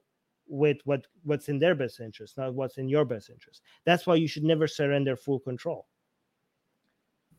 with 0.49 0.77
what 0.85 1.05
what's 1.23 1.47
in 1.47 1.59
their 1.59 1.75
best 1.75 1.99
interest, 1.99 2.37
not 2.37 2.53
what's 2.53 2.77
in 2.77 2.89
your 2.89 3.05
best 3.05 3.29
interest. 3.29 3.61
That's 3.85 4.05
why 4.05 4.15
you 4.15 4.27
should 4.27 4.43
never 4.43 4.67
surrender 4.67 5.15
full 5.15 5.39
control. 5.39 5.85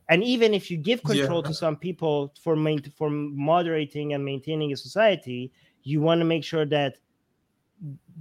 And 0.09 0.24
even 0.24 0.55
if 0.55 0.70
you 0.70 0.77
give 0.77 1.03
control 1.03 1.43
yeah. 1.43 1.49
to 1.49 1.55
some 1.55 1.77
people 1.77 2.35
for 2.43 2.57
main, 2.57 2.82
for 2.97 3.11
moderating 3.11 4.12
and 4.12 4.24
maintaining 4.24 4.73
a 4.73 4.77
society, 4.77 5.53
you 5.82 6.01
want 6.01 6.20
to 6.20 6.24
make 6.24 6.45
sure 6.45 6.66
that 6.66 6.97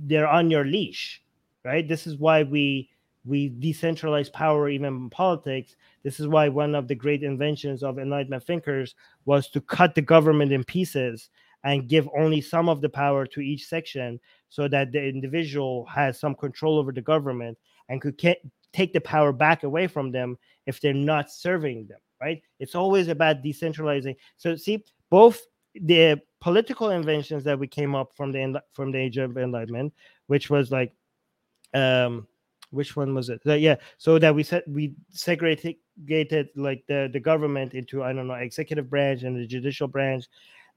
they're 0.03 0.27
on 0.27 0.49
your 0.51 0.65
leash, 0.65 1.23
right? 1.65 1.87
This 1.87 2.05
is 2.05 2.17
why 2.17 2.43
we 2.43 2.89
we 3.25 3.49
decentralize 3.49 4.31
power 4.31 4.69
even 4.69 4.87
in 4.87 5.09
politics. 5.09 5.75
This 6.03 6.19
is 6.19 6.27
why 6.27 6.47
one 6.47 6.73
of 6.73 6.87
the 6.87 6.95
great 6.95 7.23
inventions 7.23 7.83
of 7.83 7.99
Enlightenment 7.99 8.43
thinkers 8.43 8.95
was 9.25 9.49
to 9.49 9.61
cut 9.61 9.93
the 9.93 10.01
government 10.01 10.51
in 10.51 10.63
pieces 10.63 11.29
and 11.63 11.89
give 11.89 12.07
only 12.17 12.39
some 12.39 12.69
of 12.69 12.81
the 12.81 12.89
power 12.89 13.25
to 13.27 13.41
each 13.41 13.67
section 13.67 14.19
so 14.49 14.67
that 14.67 14.91
the 14.91 15.01
individual 15.01 15.85
has 15.85 16.19
some 16.19 16.35
control 16.35 16.77
over 16.77 16.91
the 16.91 17.01
government 17.01 17.57
and 17.89 18.01
could 18.01 18.17
take 18.17 18.93
the 18.93 19.01
power 19.01 19.31
back 19.31 19.63
away 19.63 19.87
from 19.87 20.11
them 20.11 20.37
if 20.65 20.79
they're 20.79 20.93
not 20.93 21.31
serving 21.31 21.87
them 21.87 21.99
right 22.21 22.41
it's 22.59 22.75
always 22.75 23.07
about 23.07 23.43
decentralizing 23.43 24.15
so 24.37 24.55
see 24.55 24.83
both 25.09 25.41
the 25.75 26.19
political 26.41 26.91
inventions 26.91 27.43
that 27.43 27.57
we 27.57 27.67
came 27.67 27.95
up 27.95 28.11
from 28.15 28.31
the 28.31 28.61
from 28.73 28.91
the 28.91 28.97
age 28.97 29.17
of 29.17 29.37
enlightenment 29.37 29.93
which 30.27 30.49
was 30.49 30.71
like 30.71 30.91
um 31.73 32.27
which 32.71 32.95
one 32.95 33.13
was 33.15 33.29
it? 33.29 33.41
yeah, 33.45 33.75
so 33.97 34.19
that 34.19 34.33
we 34.33 34.43
said 34.43 34.63
we 34.67 34.93
segregated 35.09 36.49
like 36.55 36.83
the 36.87 37.09
the 37.11 37.19
government 37.19 37.73
into 37.73 38.03
I 38.03 38.13
don't 38.13 38.27
know 38.27 38.35
executive 38.35 38.89
branch 38.89 39.23
and 39.23 39.35
the 39.35 39.47
judicial 39.47 39.87
branch, 39.87 40.25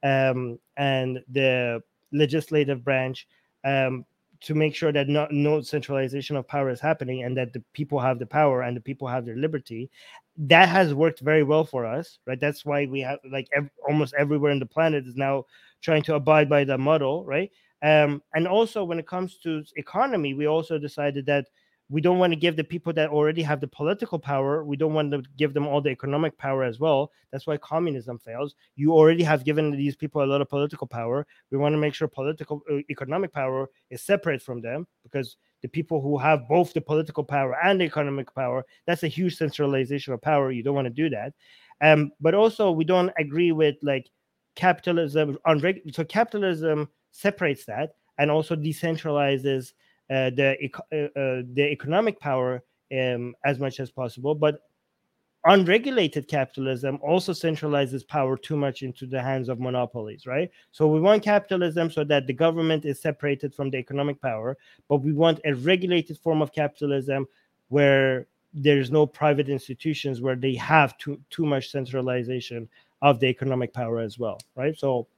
um, 0.02 0.58
and 0.76 1.20
the 1.30 1.82
legislative 2.12 2.84
branch 2.84 3.26
um, 3.64 4.04
to 4.40 4.54
make 4.54 4.74
sure 4.74 4.92
that 4.92 5.08
no, 5.08 5.28
no 5.30 5.60
centralization 5.60 6.36
of 6.36 6.48
power 6.48 6.68
is 6.70 6.80
happening 6.80 7.22
and 7.22 7.36
that 7.36 7.52
the 7.52 7.62
people 7.72 8.00
have 8.00 8.18
the 8.18 8.26
power 8.26 8.62
and 8.62 8.76
the 8.76 8.80
people 8.80 9.06
have 9.06 9.24
their 9.24 9.36
liberty. 9.36 9.88
That 10.36 10.68
has 10.68 10.94
worked 10.94 11.20
very 11.20 11.42
well 11.42 11.64
for 11.64 11.86
us 11.86 12.18
right? 12.26 12.40
That's 12.40 12.64
why 12.64 12.86
we 12.86 13.00
have 13.00 13.18
like 13.30 13.48
ev- 13.54 13.70
almost 13.86 14.14
everywhere 14.14 14.50
in 14.50 14.58
the 14.58 14.66
planet 14.66 15.06
is 15.06 15.16
now 15.16 15.44
trying 15.80 16.02
to 16.04 16.14
abide 16.14 16.48
by 16.48 16.64
the 16.64 16.76
model 16.78 17.24
right? 17.24 17.50
Um, 17.82 18.22
and 18.34 18.48
also 18.48 18.84
when 18.84 18.98
it 18.98 19.06
comes 19.06 19.36
to 19.38 19.62
economy 19.76 20.34
we 20.34 20.46
also 20.46 20.78
decided 20.78 21.26
that 21.26 21.46
we 21.92 22.00
don't 22.00 22.18
want 22.18 22.32
to 22.32 22.38
give 22.38 22.56
the 22.56 22.64
people 22.64 22.90
that 22.94 23.10
already 23.10 23.42
have 23.42 23.60
the 23.60 23.68
political 23.68 24.18
power 24.18 24.64
we 24.64 24.78
don't 24.78 24.94
want 24.94 25.12
to 25.12 25.22
give 25.36 25.52
them 25.52 25.66
all 25.66 25.82
the 25.82 25.90
economic 25.90 26.36
power 26.38 26.64
as 26.64 26.80
well. 26.80 27.10
That's 27.30 27.46
why 27.46 27.58
communism 27.58 28.18
fails. 28.18 28.54
You 28.76 28.94
already 28.94 29.22
have 29.22 29.44
given 29.44 29.70
these 29.72 29.94
people 29.94 30.22
a 30.22 30.24
lot 30.24 30.40
of 30.40 30.48
political 30.48 30.86
power. 30.86 31.26
We 31.50 31.58
want 31.58 31.74
to 31.74 31.78
make 31.78 31.92
sure 31.92 32.08
political 32.08 32.62
uh, 32.70 32.78
economic 32.88 33.30
power 33.30 33.68
is 33.90 34.00
separate 34.02 34.40
from 34.40 34.62
them 34.62 34.86
because 35.02 35.36
the 35.60 35.68
people 35.68 36.00
who 36.00 36.16
have 36.16 36.48
both 36.48 36.72
the 36.72 36.80
political 36.80 37.24
power 37.24 37.56
and 37.62 37.78
the 37.78 37.84
economic 37.84 38.34
power 38.34 38.64
that's 38.86 39.02
a 39.02 39.08
huge 39.08 39.36
centralization 39.36 40.14
of 40.14 40.22
power. 40.22 40.50
You 40.50 40.62
don't 40.62 40.74
want 40.74 40.86
to 40.86 40.90
do 41.02 41.10
that. 41.10 41.34
Um, 41.82 42.10
but 42.22 42.34
also 42.34 42.70
we 42.70 42.84
don't 42.84 43.12
agree 43.18 43.52
with 43.52 43.76
like 43.82 44.08
capitalism 44.56 45.36
on 45.44 45.60
so 45.92 46.04
capitalism 46.04 46.88
separates 47.10 47.66
that 47.66 47.96
and 48.16 48.30
also 48.30 48.56
decentralizes 48.56 49.72
the 50.30 50.56
uh, 50.92 50.96
uh, 50.96 51.42
the 51.54 51.68
economic 51.70 52.18
power 52.20 52.62
um, 52.92 53.34
as 53.44 53.58
much 53.58 53.80
as 53.80 53.90
possible. 53.90 54.34
But 54.34 54.60
unregulated 55.44 56.28
capitalism 56.28 56.98
also 57.02 57.32
centralizes 57.32 58.06
power 58.06 58.36
too 58.36 58.56
much 58.56 58.82
into 58.82 59.06
the 59.06 59.20
hands 59.20 59.48
of 59.48 59.58
monopolies, 59.58 60.26
right? 60.26 60.50
So 60.70 60.86
we 60.86 61.00
want 61.00 61.24
capitalism 61.24 61.90
so 61.90 62.04
that 62.04 62.26
the 62.26 62.32
government 62.32 62.84
is 62.84 63.00
separated 63.00 63.52
from 63.52 63.70
the 63.70 63.78
economic 63.78 64.20
power, 64.20 64.56
but 64.88 64.98
we 64.98 65.12
want 65.12 65.40
a 65.44 65.54
regulated 65.54 66.18
form 66.18 66.42
of 66.42 66.52
capitalism 66.52 67.26
where 67.68 68.26
there's 68.54 68.90
no 68.90 69.06
private 69.06 69.48
institutions 69.48 70.20
where 70.20 70.36
they 70.36 70.54
have 70.54 70.96
too 70.98 71.18
too 71.30 71.46
much 71.46 71.70
centralization 71.70 72.68
of 73.00 73.18
the 73.18 73.26
economic 73.26 73.72
power 73.72 73.98
as 73.98 74.18
well, 74.18 74.38
right? 74.54 74.78
So 74.78 75.08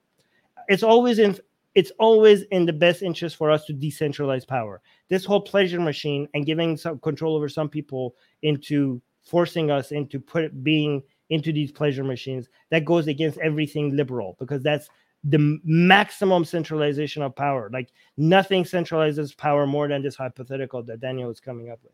it's 0.68 0.82
always 0.82 1.18
in 1.18 1.38
it's 1.74 1.90
always 1.98 2.42
in 2.52 2.66
the 2.66 2.72
best 2.72 3.02
interest 3.02 3.36
for 3.36 3.50
us 3.50 3.64
to 3.64 3.74
decentralize 3.74 4.46
power. 4.46 4.80
This 5.08 5.24
whole 5.24 5.40
pleasure 5.40 5.80
machine 5.80 6.28
and 6.34 6.46
giving 6.46 6.76
some 6.76 6.98
control 7.00 7.34
over 7.34 7.48
some 7.48 7.68
people 7.68 8.14
into 8.42 9.02
forcing 9.22 9.70
us 9.70 9.90
into 9.90 10.20
put 10.20 10.62
being 10.62 11.02
into 11.30 11.52
these 11.52 11.72
pleasure 11.72 12.04
machines 12.04 12.48
that 12.70 12.84
goes 12.84 13.08
against 13.08 13.38
everything 13.38 13.96
liberal 13.96 14.36
because 14.38 14.62
that's 14.62 14.88
the 15.24 15.58
maximum 15.64 16.44
centralization 16.44 17.22
of 17.22 17.34
power. 17.34 17.70
Like 17.72 17.88
nothing 18.16 18.64
centralizes 18.64 19.36
power 19.36 19.66
more 19.66 19.88
than 19.88 20.02
this 20.02 20.16
hypothetical 20.16 20.82
that 20.84 21.00
Daniel 21.00 21.30
is 21.30 21.40
coming 21.40 21.70
up 21.70 21.80
with. 21.82 21.92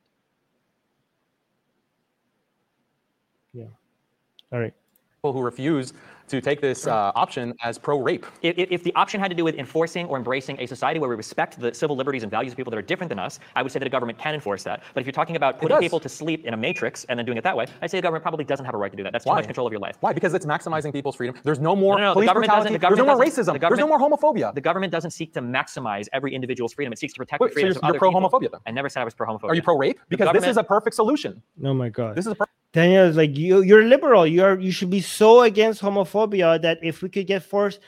Yeah. 3.52 3.66
All 4.52 4.58
right. 4.58 4.74
People 5.18 5.32
who 5.32 5.42
refuse 5.42 5.92
to 6.30 6.40
take 6.40 6.60
this 6.60 6.86
uh, 6.86 7.10
option 7.14 7.52
as 7.62 7.76
pro-rape. 7.76 8.24
If, 8.42 8.56
if, 8.56 8.84
the 8.84 8.94
option 8.94 9.20
had 9.20 9.30
to 9.30 9.36
do 9.36 9.44
with 9.44 9.56
enforcing 9.56 10.06
or 10.06 10.16
embracing 10.16 10.60
a 10.60 10.66
society 10.66 11.00
where 11.00 11.10
we 11.10 11.16
respect 11.16 11.58
the 11.58 11.74
civil 11.74 11.96
liberties 11.96 12.22
and 12.22 12.30
values 12.30 12.52
of 12.52 12.56
people 12.56 12.70
that 12.70 12.78
are 12.78 12.82
different 12.82 13.08
than 13.08 13.18
us, 13.18 13.40
I 13.56 13.62
would 13.62 13.72
say 13.72 13.80
that 13.80 13.86
a 13.86 13.90
government 13.90 14.18
can 14.18 14.34
enforce 14.34 14.62
that. 14.62 14.84
But 14.94 15.00
if 15.00 15.06
you're 15.06 15.12
talking 15.12 15.36
about 15.36 15.58
putting 15.58 15.78
people 15.78 15.98
to 15.98 16.08
sleep 16.08 16.46
in 16.46 16.54
a 16.54 16.56
matrix 16.56 17.04
and 17.06 17.18
then 17.18 17.26
doing 17.26 17.36
it 17.36 17.44
that 17.44 17.56
way, 17.56 17.66
I'd 17.82 17.90
say 17.90 17.98
the 17.98 18.02
government 18.02 18.22
probably 18.22 18.44
doesn't 18.44 18.64
have 18.64 18.74
a 18.74 18.78
right 18.78 18.92
to 18.92 18.96
do 18.96 19.02
that. 19.02 19.12
That's 19.12 19.26
Why? 19.26 19.34
too 19.34 19.36
much 19.38 19.46
control 19.46 19.66
of 19.66 19.72
your 19.72 19.80
life. 19.80 19.96
Why? 20.00 20.12
Because 20.12 20.32
it's 20.34 20.46
maximizing 20.46 20.92
people's 20.92 21.16
freedom. 21.16 21.36
There's 21.42 21.58
no 21.58 21.74
more 21.74 21.96
no, 21.96 22.00
no, 22.00 22.06
no, 22.08 22.12
police 22.14 22.28
the 22.28 22.28
government 22.28 22.48
brutality. 22.48 22.78
Doesn't, 22.78 22.80
the 22.80 22.86
There's 22.86 22.98
no 22.98 23.06
more 23.06 23.24
racism. 23.24 23.52
The 23.54 23.58
There's 23.58 23.78
no 23.78 23.88
more 23.88 23.98
homophobia. 23.98 24.54
The 24.54 24.60
government 24.60 24.92
doesn't 24.92 25.10
seek 25.10 25.32
to 25.34 25.42
maximize 25.42 26.06
every 26.12 26.34
individual's 26.34 26.72
freedom. 26.72 26.92
It 26.92 26.98
seeks 26.98 27.12
to 27.14 27.18
protect 27.18 27.40
Wait, 27.40 27.48
the 27.48 27.54
freedoms 27.54 27.74
so 27.74 27.80
of 27.80 27.82
you're, 27.82 27.96
other 27.96 28.06
you're 28.06 28.12
pro-homophobia 28.12 28.40
people. 28.40 28.60
then? 28.64 28.72
I 28.72 28.72
never 28.72 28.88
said 28.88 29.00
I 29.00 29.04
was 29.04 29.14
pro-homophobia. 29.14 29.50
Are 29.50 29.54
you 29.54 29.62
pro-rape? 29.62 29.98
Because 30.08 30.32
this 30.32 30.46
is 30.46 30.56
a 30.56 30.64
perfect 30.64 30.94
solution. 30.94 31.42
Oh 31.64 31.74
my 31.74 31.88
god. 31.88 32.14
This 32.14 32.26
is 32.26 32.32
a 32.32 32.34
perfect 32.34 32.54
Daniel 32.72 33.04
is 33.04 33.16
like 33.16 33.36
you. 33.36 33.62
You're 33.62 33.82
liberal. 33.82 34.24
You're 34.24 34.60
you 34.60 34.70
should 34.70 34.90
be 34.90 35.00
so 35.00 35.42
against 35.42 35.82
homophobia 35.82 36.19
that 36.26 36.78
if 36.82 37.02
we 37.02 37.08
could 37.08 37.26
get 37.26 37.42
forced, 37.42 37.80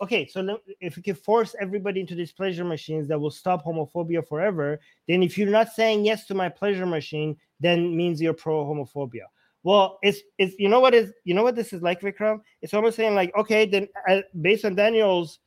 okay, 0.00 0.26
so 0.26 0.58
if 0.80 0.96
we 0.96 1.02
could 1.02 1.18
force 1.18 1.54
everybody 1.60 2.00
into 2.00 2.14
these 2.14 2.32
pleasure 2.32 2.64
machines 2.64 3.08
that 3.08 3.18
will 3.18 3.30
stop 3.30 3.64
homophobia 3.64 4.26
forever, 4.26 4.78
then 5.08 5.22
if 5.22 5.36
you're 5.36 5.48
not 5.48 5.72
saying 5.72 6.04
yes 6.04 6.26
to 6.26 6.34
my 6.34 6.48
pleasure 6.48 6.86
machine, 6.86 7.36
then 7.60 7.96
means 7.96 8.20
you're 8.20 8.34
pro 8.34 8.64
homophobia. 8.64 9.26
Well, 9.62 9.98
it's 10.02 10.20
it's 10.38 10.54
you 10.58 10.68
know 10.68 10.80
what 10.80 10.94
is 10.94 11.12
you 11.24 11.34
know 11.34 11.42
what 11.42 11.56
this 11.56 11.72
is 11.72 11.82
like, 11.82 12.00
Vikram. 12.02 12.40
It's 12.60 12.74
almost 12.74 12.96
saying 12.96 13.14
like, 13.14 13.34
okay, 13.36 13.66
then 13.66 13.88
uh, 14.08 14.20
based 14.40 14.64
on 14.64 14.74
Daniel's 14.74 15.40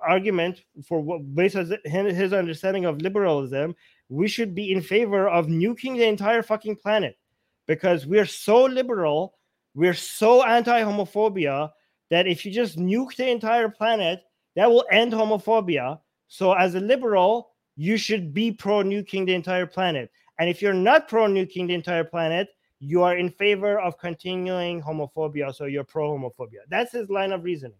argument 0.00 0.62
for 0.86 1.00
what 1.00 1.34
based 1.34 1.56
on 1.56 1.70
his 1.84 2.32
understanding 2.32 2.86
of 2.86 3.02
liberalism, 3.02 3.74
we 4.08 4.28
should 4.28 4.54
be 4.54 4.72
in 4.72 4.80
favor 4.80 5.28
of 5.28 5.46
nuking 5.46 5.96
the 5.96 6.06
entire 6.06 6.42
fucking 6.42 6.76
planet 6.76 7.18
because 7.66 8.06
we're 8.06 8.26
so 8.26 8.64
liberal, 8.64 9.37
we're 9.78 9.94
so 9.94 10.42
anti-homophobia 10.42 11.70
that 12.10 12.26
if 12.26 12.44
you 12.44 12.50
just 12.50 12.76
nuke 12.76 13.14
the 13.14 13.30
entire 13.30 13.68
planet, 13.68 14.24
that 14.56 14.68
will 14.68 14.84
end 14.90 15.12
homophobia. 15.12 16.00
So 16.26 16.52
as 16.52 16.74
a 16.74 16.80
liberal, 16.80 17.52
you 17.76 17.96
should 17.96 18.34
be 18.34 18.50
pro 18.50 18.82
nuking 18.82 19.24
the 19.24 19.34
entire 19.34 19.66
planet. 19.66 20.10
And 20.40 20.50
if 20.50 20.60
you're 20.60 20.74
not 20.74 21.06
pro 21.06 21.28
nuking 21.28 21.68
the 21.68 21.74
entire 21.74 22.02
planet, 22.02 22.48
you 22.80 23.04
are 23.04 23.16
in 23.16 23.30
favor 23.30 23.78
of 23.78 23.96
continuing 23.98 24.82
homophobia. 24.82 25.54
So 25.54 25.66
you're 25.66 25.84
pro 25.84 26.10
homophobia. 26.10 26.62
That's 26.68 26.90
his 26.90 27.08
line 27.08 27.30
of 27.30 27.44
reasoning. 27.44 27.78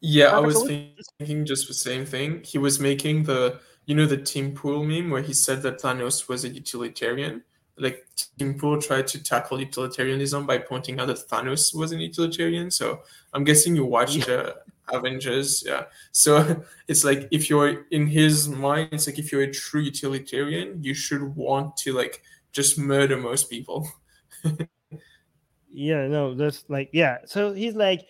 Yeah, 0.00 0.26
I 0.26 0.38
was 0.38 0.62
thinking 1.18 1.44
just 1.44 1.66
the 1.66 1.74
same 1.74 2.06
thing. 2.06 2.44
He 2.44 2.58
was 2.58 2.78
making 2.78 3.24
the, 3.24 3.58
you 3.86 3.96
know, 3.96 4.06
the 4.06 4.18
Tim 4.18 4.54
Pool 4.54 4.84
meme 4.84 5.10
where 5.10 5.22
he 5.22 5.32
said 5.32 5.62
that 5.62 5.80
Thanos 5.80 6.28
was 6.28 6.44
a 6.44 6.48
utilitarian 6.48 7.42
like 7.82 8.06
Tim 8.38 8.58
Pool 8.58 8.80
tried 8.80 9.06
to 9.08 9.22
tackle 9.22 9.60
utilitarianism 9.60 10.46
by 10.46 10.58
pointing 10.58 11.00
out 11.00 11.08
that 11.08 11.28
Thanos 11.28 11.74
was 11.74 11.92
an 11.92 12.00
utilitarian. 12.00 12.70
So 12.70 13.00
I'm 13.32 13.44
guessing 13.44 13.74
you 13.74 13.84
watched 13.84 14.28
yeah. 14.28 14.34
uh, 14.34 14.52
Avengers, 14.92 15.62
yeah. 15.66 15.84
So 16.12 16.64
it's 16.88 17.04
like 17.04 17.28
if 17.30 17.50
you're 17.50 17.84
in 17.90 18.06
his 18.06 18.48
mind, 18.48 18.90
it's 18.92 19.06
like 19.06 19.18
if 19.18 19.32
you're 19.32 19.42
a 19.42 19.52
true 19.52 19.80
utilitarian, 19.80 20.82
you 20.82 20.94
should 20.94 21.34
want 21.36 21.76
to 21.78 21.92
like 21.92 22.22
just 22.52 22.78
murder 22.78 23.16
most 23.16 23.50
people. 23.50 23.88
yeah, 25.72 26.06
no, 26.06 26.34
that's 26.34 26.64
like 26.68 26.90
yeah. 26.92 27.18
So 27.26 27.52
he's 27.52 27.74
like, 27.74 28.06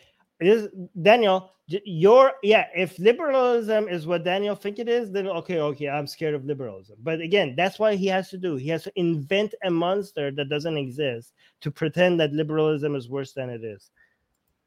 is 0.47 0.69
Daniel 1.01 1.53
your 1.85 2.33
yeah 2.43 2.67
if 2.75 2.99
liberalism 2.99 3.89
is 3.89 4.07
what 4.07 4.25
daniel 4.25 4.55
think 4.55 4.79
it 4.79 4.89
is 4.89 5.11
then 5.11 5.27
okay 5.29 5.59
okay 5.59 5.89
i'm 5.89 6.07
scared 6.07 6.35
of 6.35 6.45
liberalism. 6.45 6.97
But 7.03 7.21
again 7.21 7.55
that's 7.57 7.79
why 7.79 7.95
he 7.95 8.07
has 8.07 8.31
to 8.31 8.39
do 8.39 8.57
he 8.57 8.69
has 8.69 8.83
to 8.85 8.93
invent 8.97 9.55
a 9.65 9.71
monster 9.71 10.31
that 10.33 10.49
doesn't 10.49 10.77
exist 10.77 11.33
to 11.61 11.71
pretend 11.71 12.21
that 12.21 12.33
liberalism 12.33 12.95
is 12.95 13.09
worse 13.09 13.33
than 13.33 13.49
it 13.49 13.65
is. 13.65 13.91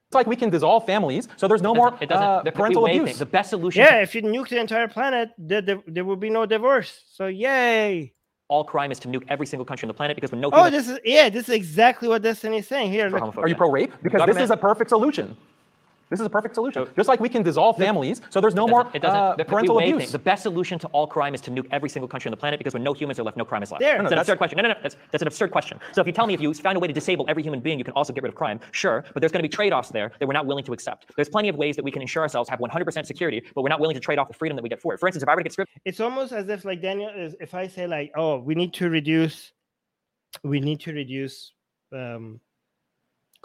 It's 0.08 0.16
like 0.16 0.28
we 0.28 0.36
can 0.36 0.50
dissolve 0.50 0.86
families 0.86 1.28
so 1.36 1.48
there's 1.48 1.62
no 1.62 1.76
more 1.76 1.98
it 2.00 2.10
doesn't, 2.10 2.48
uh, 2.48 2.52
parental 2.52 2.86
abuse. 2.86 3.10
thing. 3.10 3.18
the 3.18 3.26
best 3.26 3.50
solution 3.50 3.82
yeah 3.82 4.02
if 4.02 4.16
you 4.16 4.22
nuke 4.22 4.50
the 4.50 4.60
entire 4.60 4.88
planet 4.88 5.32
there, 5.38 5.62
there, 5.62 5.82
there 5.88 6.06
will 6.06 6.16
be 6.16 6.30
no 6.30 6.46
divorce. 6.46 7.04
So 7.12 7.28
yay! 7.28 8.14
All 8.48 8.64
crime 8.64 8.92
is 8.92 9.00
to 9.00 9.08
nuke 9.08 9.24
every 9.28 9.48
single 9.48 9.66
country 9.66 9.86
on 9.86 9.90
the 9.90 9.96
planet 9.96 10.16
because 10.16 10.32
when 10.32 10.40
no 10.40 10.50
oh 10.54 10.70
this 10.70 10.88
is 10.88 11.00
yeah 11.04 11.30
this 11.30 11.50
is 11.50 11.56
exactly 11.56 12.08
what 12.08 12.22
destiny 12.22 12.60
is 12.60 12.68
saying. 12.68 12.92
Here 12.92 13.14
are 13.14 13.48
you 13.48 13.56
pro-rape? 13.56 13.92
Because 14.02 14.26
this 14.26 14.38
is 14.38 14.52
a 14.52 14.58
perfect 14.58 14.90
solution 14.90 15.36
this 16.10 16.20
is 16.20 16.26
a 16.26 16.30
perfect 16.30 16.56
solution. 16.56 16.86
So, 16.86 16.92
Just 16.96 17.10
like 17.10 17.20
we 17.20 17.30
can 17.30 17.44
dissolve 17.44 17.78
families, 17.78 18.22
so 18.30 18.40
there's 18.40 18.54
no 18.54 18.68
more 18.68 18.90
it 18.94 19.02
doesn't, 19.02 19.20
uh, 19.20 19.36
the, 19.36 19.46
parental 19.46 19.80
abuse. 19.80 20.04
Thing. 20.04 20.12
The 20.12 20.20
best 20.20 20.44
solution 20.44 20.78
to 20.80 20.88
all 20.88 21.08
crime 21.08 21.34
is 21.34 21.42
to 21.42 21.52
nuke 21.52 21.68
every 21.72 21.90
single 21.90 22.08
country 22.08 22.30
on 22.30 22.32
the 22.32 22.38
planet 22.38 22.60
because 22.60 22.74
when 22.74 22.84
no 22.84 22.94
humans 22.94 23.20
are 23.20 23.24
left, 23.24 23.38
no 23.38 23.46
crime 23.46 23.64
is 23.64 23.72
left. 23.72 23.82
There, 23.82 23.98
that's 23.98 24.12
no, 24.12 24.16
an 24.16 24.20
absurd 24.20 24.38
question. 24.38 24.58
No, 24.58 24.64
no, 24.64 24.70
no. 24.70 24.76
That's, 24.82 24.98
that's 25.12 25.22
an 25.22 25.28
absurd 25.28 25.52
question. 25.52 25.80
So 25.94 26.02
if 26.02 26.08
you 26.08 26.14
tell 26.14 26.28
me 26.28 26.34
if 26.34 26.42
you 26.42 26.54
found 26.54 26.78
a 26.78 26.80
way 26.80 26.88
to 26.88 26.94
disable 26.94 27.26
every 27.28 27.44
human 27.44 27.60
being, 27.60 27.78
you 27.80 27.86
can 27.86 27.94
also 27.94 28.14
get 28.14 28.24
rid 28.24 28.30
of 28.30 28.36
crime, 28.36 28.60
sure, 28.72 29.04
but 29.14 29.22
there's 29.22 29.32
going 29.32 29.44
to 29.44 29.50
be 29.50 29.54
trade-offs 29.54 29.90
there 29.90 30.12
that 30.20 30.28
we're 30.28 30.34
not 30.34 30.46
willing 30.46 30.64
to 30.66 30.74
accept. 30.74 31.12
There's 31.16 31.30
plenty 31.30 31.50
of 31.50 31.56
ways 31.56 31.76
that 31.76 31.84
we 31.84 31.92
can 31.92 32.02
ensure 32.02 32.24
ourselves 32.24 32.50
have 32.50 32.60
100% 32.60 33.06
security, 33.06 33.42
but 33.54 33.62
we're 33.62 33.70
not 33.70 33.80
willing 33.80 33.96
to 33.96 34.00
trade 34.00 34.20
off 34.20 34.28
the 34.28 34.34
freedom 34.34 34.56
that 34.56 34.64
we 34.64 34.70
get 34.70 34.82
for 34.82 34.94
it. 34.94 35.00
For 35.00 35.08
instance, 35.08 35.24
if 35.24 35.30
I 35.30 35.34
were 35.34 35.40
to 35.40 35.44
get 35.44 35.54
script, 35.54 35.72
it's 35.86 36.00
almost 36.00 36.34
as 36.34 36.48
if 36.50 36.66
like 36.66 36.82
Daniel 36.82 37.10
is. 37.10 37.36
If 37.40 37.54
I 37.54 37.68
say 37.68 37.88
like, 37.88 38.12
oh, 38.16 38.40
we 38.40 38.56
need 38.56 38.74
to 38.76 38.90
reduce, 38.90 39.52
we 40.44 40.60
need 40.60 40.80
to 40.82 40.94
reduce. 40.94 41.52
Um, 41.94 42.40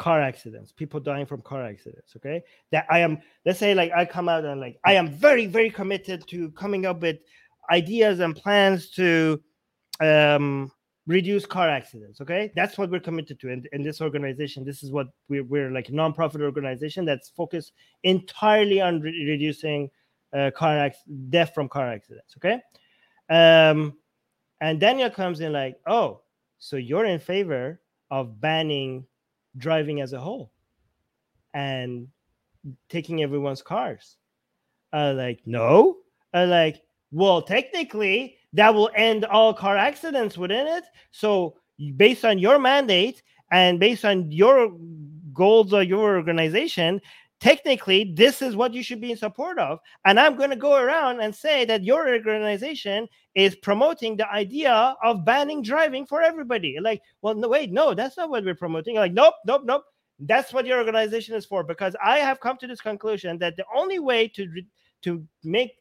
car 0.00 0.22
accidents, 0.22 0.72
people 0.72 0.98
dying 0.98 1.26
from 1.26 1.42
car 1.42 1.62
accidents. 1.62 2.16
Okay, 2.16 2.42
that 2.72 2.86
I 2.88 3.00
am. 3.00 3.18
Let's 3.44 3.58
say 3.58 3.74
like 3.74 3.92
I 3.92 4.06
come 4.06 4.30
out 4.30 4.46
and 4.46 4.58
like 4.58 4.78
I 4.82 4.94
am 4.94 5.08
very 5.10 5.44
very 5.44 5.68
committed 5.68 6.26
to 6.28 6.50
coming 6.52 6.86
up 6.86 7.02
with 7.02 7.18
ideas 7.70 8.20
and 8.20 8.34
plans 8.34 8.88
to 8.92 9.38
um, 10.00 10.72
reduce 11.06 11.44
car 11.44 11.68
accidents. 11.68 12.22
Okay, 12.22 12.50
that's 12.56 12.78
what 12.78 12.90
we're 12.90 13.06
committed 13.08 13.38
to 13.40 13.50
in, 13.50 13.66
in 13.72 13.82
this 13.82 14.00
organization. 14.00 14.64
This 14.64 14.82
is 14.82 14.90
what 14.90 15.08
we're 15.28 15.44
we're 15.44 15.70
like 15.70 15.90
a 15.90 15.92
nonprofit 15.92 16.40
organization 16.40 17.04
that's 17.04 17.28
focused 17.28 17.72
entirely 18.02 18.80
on 18.80 19.02
re- 19.02 19.26
reducing 19.26 19.90
uh, 20.32 20.50
car 20.56 20.86
ac- 20.86 20.96
death 21.28 21.52
from 21.52 21.68
car 21.68 21.92
accidents. 21.92 22.36
Okay, 22.38 22.58
um, 23.28 23.98
and 24.62 24.80
Daniel 24.80 25.10
comes 25.10 25.40
in 25.40 25.52
like, 25.52 25.76
oh, 25.86 26.22
so 26.58 26.76
you're 26.76 27.04
in 27.04 27.20
favor 27.20 27.82
of 28.10 28.40
banning 28.40 29.04
driving 29.56 30.00
as 30.00 30.12
a 30.12 30.20
whole 30.20 30.50
and 31.54 32.08
taking 32.88 33.22
everyone's 33.22 33.62
cars. 33.62 34.16
Uh, 34.92 35.14
like, 35.16 35.40
no. 35.46 35.98
Uh, 36.34 36.46
like, 36.46 36.82
well, 37.12 37.42
technically, 37.42 38.36
that 38.52 38.74
will 38.74 38.90
end 38.94 39.24
all 39.24 39.54
car 39.54 39.76
accidents, 39.76 40.36
wouldn't 40.36 40.68
it? 40.68 40.84
So, 41.10 41.56
based 41.96 42.24
on 42.24 42.38
your 42.38 42.58
mandate 42.58 43.22
and 43.50 43.80
based 43.80 44.04
on 44.04 44.30
your 44.30 44.72
goals 45.32 45.72
of 45.72 45.84
your 45.84 46.16
organization, 46.16 47.00
technically 47.40 48.12
this 48.14 48.42
is 48.42 48.54
what 48.54 48.74
you 48.74 48.82
should 48.82 49.00
be 49.00 49.10
in 49.10 49.16
support 49.16 49.58
of 49.58 49.78
and 50.04 50.20
i'm 50.20 50.36
going 50.36 50.50
to 50.50 50.56
go 50.56 50.76
around 50.76 51.20
and 51.20 51.34
say 51.34 51.64
that 51.64 51.82
your 51.82 52.08
organization 52.08 53.08
is 53.34 53.54
promoting 53.56 54.16
the 54.16 54.30
idea 54.30 54.96
of 55.02 55.24
banning 55.24 55.62
driving 55.62 56.06
for 56.06 56.22
everybody. 56.22 56.78
Like 56.80 57.02
well 57.22 57.34
no 57.34 57.48
wait 57.48 57.70
no 57.70 57.94
that's 57.94 58.16
not 58.16 58.30
what 58.30 58.44
we're 58.44 58.54
promoting. 58.54 58.96
Like 58.96 59.12
nope 59.12 59.34
nope 59.46 59.62
nope. 59.64 59.84
That's 60.18 60.52
what 60.52 60.66
your 60.66 60.78
organization 60.78 61.34
is 61.34 61.46
for 61.46 61.64
because 61.64 61.96
i 62.04 62.18
have 62.18 62.40
come 62.40 62.56
to 62.58 62.66
this 62.66 62.80
conclusion 62.80 63.38
that 63.38 63.56
the 63.56 63.64
only 63.74 63.98
way 63.98 64.28
to 64.28 64.46
to 65.02 65.26
make 65.44 65.72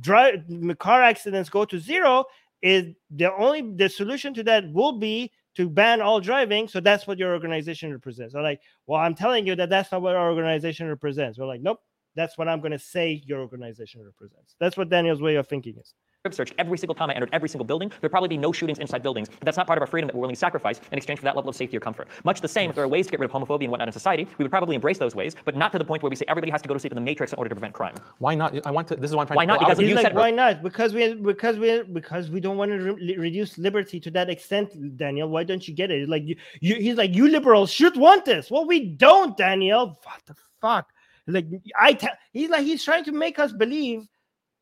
drive 0.00 0.44
car 0.78 1.02
accidents 1.02 1.48
go 1.48 1.64
to 1.64 1.78
zero 1.78 2.24
is 2.62 2.94
the 3.10 3.34
only 3.34 3.62
the 3.74 3.88
solution 3.88 4.34
to 4.34 4.42
that 4.44 4.70
will 4.72 4.98
be 4.98 5.32
to 5.58 5.68
ban 5.68 6.00
all 6.00 6.20
driving. 6.20 6.68
So 6.68 6.78
that's 6.78 7.08
what 7.08 7.18
your 7.18 7.32
organization 7.32 7.90
represents. 7.90 8.36
I'm 8.36 8.44
like, 8.44 8.60
well, 8.86 9.00
I'm 9.00 9.12
telling 9.12 9.44
you 9.44 9.56
that 9.56 9.68
that's 9.68 9.90
not 9.90 10.02
what 10.02 10.14
our 10.14 10.30
organization 10.30 10.86
represents. 10.86 11.36
We're 11.36 11.46
like, 11.46 11.62
nope, 11.62 11.80
that's 12.14 12.38
what 12.38 12.46
I'm 12.46 12.60
going 12.60 12.70
to 12.70 12.78
say 12.78 13.24
your 13.26 13.40
organization 13.40 14.04
represents. 14.04 14.54
That's 14.60 14.76
what 14.76 14.88
Daniel's 14.88 15.20
way 15.20 15.34
of 15.34 15.48
thinking 15.48 15.76
is 15.76 15.94
search 16.34 16.52
every 16.58 16.78
single 16.78 16.94
time 16.94 17.10
I 17.10 17.14
entered 17.14 17.30
every 17.32 17.48
single 17.48 17.64
building. 17.64 17.90
There'd 18.00 18.10
probably 18.10 18.28
be 18.28 18.36
no 18.36 18.52
shootings 18.52 18.78
inside 18.78 19.02
buildings. 19.02 19.28
But 19.28 19.44
that's 19.44 19.56
not 19.56 19.66
part 19.66 19.78
of 19.78 19.82
our 19.82 19.86
freedom 19.86 20.06
that 20.08 20.14
we're 20.14 20.20
willing 20.20 20.34
to 20.34 20.40
sacrifice 20.40 20.80
in 20.90 20.98
exchange 20.98 21.18
for 21.18 21.24
that 21.24 21.36
level 21.36 21.48
of 21.48 21.56
safety 21.56 21.76
or 21.76 21.80
comfort. 21.80 22.08
Much 22.24 22.40
the 22.40 22.48
same, 22.48 22.70
if 22.70 22.76
there 22.76 22.84
are 22.84 22.88
ways 22.88 23.06
to 23.06 23.10
get 23.10 23.20
rid 23.20 23.30
of 23.30 23.32
homophobia 23.32 23.62
and 23.62 23.70
whatnot 23.70 23.88
in 23.88 23.92
society, 23.92 24.26
we 24.38 24.44
would 24.44 24.50
probably 24.50 24.74
embrace 24.74 24.98
those 24.98 25.14
ways, 25.14 25.36
but 25.44 25.56
not 25.56 25.72
to 25.72 25.78
the 25.78 25.84
point 25.84 26.02
where 26.02 26.10
we 26.10 26.16
say 26.16 26.24
everybody 26.28 26.50
has 26.50 26.62
to 26.62 26.68
go 26.68 26.74
to 26.74 26.80
sleep 26.80 26.92
in 26.92 26.96
the 26.96 27.00
matrix 27.00 27.32
in 27.32 27.38
order 27.38 27.48
to 27.48 27.54
prevent 27.54 27.74
crime. 27.74 27.94
Why 28.18 28.34
not? 28.34 28.66
I 28.66 28.70
want 28.70 28.88
to. 28.88 28.96
This 28.96 29.10
is 29.10 29.16
why 29.16 29.22
I'm 29.22 29.26
trying. 29.26 29.36
Why 29.36 29.44
not? 29.44 29.60
Because 29.60 29.78
you 29.80 29.94
like, 29.94 30.04
said 30.04 30.14
why 30.14 30.30
not? 30.30 30.62
Because 30.62 30.92
we 30.92 31.14
because 31.14 31.58
we 31.58 31.82
because 31.82 32.30
we 32.30 32.40
don't 32.40 32.56
want 32.56 32.70
to 32.70 32.78
re- 32.78 33.16
reduce 33.16 33.58
liberty 33.58 34.00
to 34.00 34.10
that 34.12 34.28
extent, 34.28 34.96
Daniel. 34.96 35.28
Why 35.28 35.44
don't 35.44 35.66
you 35.66 35.74
get 35.74 35.90
it? 35.90 36.08
Like 36.08 36.24
you, 36.24 36.36
you, 36.60 36.76
he's 36.76 36.96
like 36.96 37.14
you 37.14 37.28
liberals 37.28 37.70
should 37.70 37.96
want 37.96 38.24
this. 38.24 38.50
Well, 38.50 38.66
we 38.66 38.86
don't, 38.86 39.36
Daniel. 39.36 39.98
What 40.02 40.22
the 40.26 40.34
fuck? 40.60 40.88
Like 41.26 41.46
I, 41.78 41.92
tell 41.92 42.10
he's 42.32 42.48
like 42.48 42.64
he's 42.64 42.82
trying 42.82 43.04
to 43.04 43.12
make 43.12 43.38
us 43.38 43.52
believe 43.52 44.08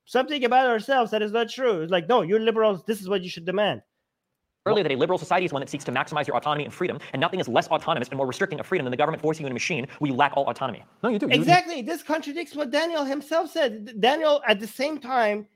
something 0.06 0.44
about 0.44 0.66
ourselves 0.66 1.10
that 1.10 1.20
is 1.20 1.32
not 1.32 1.50
true. 1.50 1.82
It's 1.82 1.92
like, 1.92 2.08
no, 2.08 2.22
you're 2.22 2.40
liberals. 2.40 2.82
This 2.86 3.00
is 3.00 3.08
what 3.08 3.22
you 3.22 3.28
should 3.28 3.44
demand. 3.44 3.82
Earlier, 4.64 4.82
that 4.82 4.92
a 4.92 4.96
liberal 4.96 5.18
society 5.18 5.46
is 5.46 5.52
one 5.52 5.60
that 5.60 5.68
seeks 5.68 5.84
to 5.84 5.92
maximize 5.92 6.26
your 6.26 6.36
autonomy 6.36 6.64
and 6.64 6.74
freedom, 6.74 6.98
and 7.12 7.20
nothing 7.20 7.38
is 7.38 7.46
less 7.46 7.68
autonomous 7.68 8.08
and 8.08 8.16
more 8.16 8.26
restricting 8.26 8.58
of 8.58 8.66
freedom 8.66 8.84
than 8.84 8.90
the 8.90 8.96
government 8.96 9.22
forcing 9.22 9.44
you 9.44 9.46
in 9.46 9.52
a 9.52 9.54
machine 9.54 9.86
where 9.98 10.10
you 10.10 10.16
lack 10.16 10.36
all 10.36 10.48
autonomy. 10.50 10.82
No, 11.04 11.08
you 11.08 11.20
do. 11.20 11.28
Exactly. 11.28 11.82
This 11.82 12.02
contradicts 12.02 12.56
what 12.56 12.72
Daniel 12.72 13.04
himself 13.04 13.52
said. 13.52 14.00
Daniel, 14.00 14.42
at 14.48 14.58
the 14.58 14.66
same 14.66 14.98
time, 14.98 15.46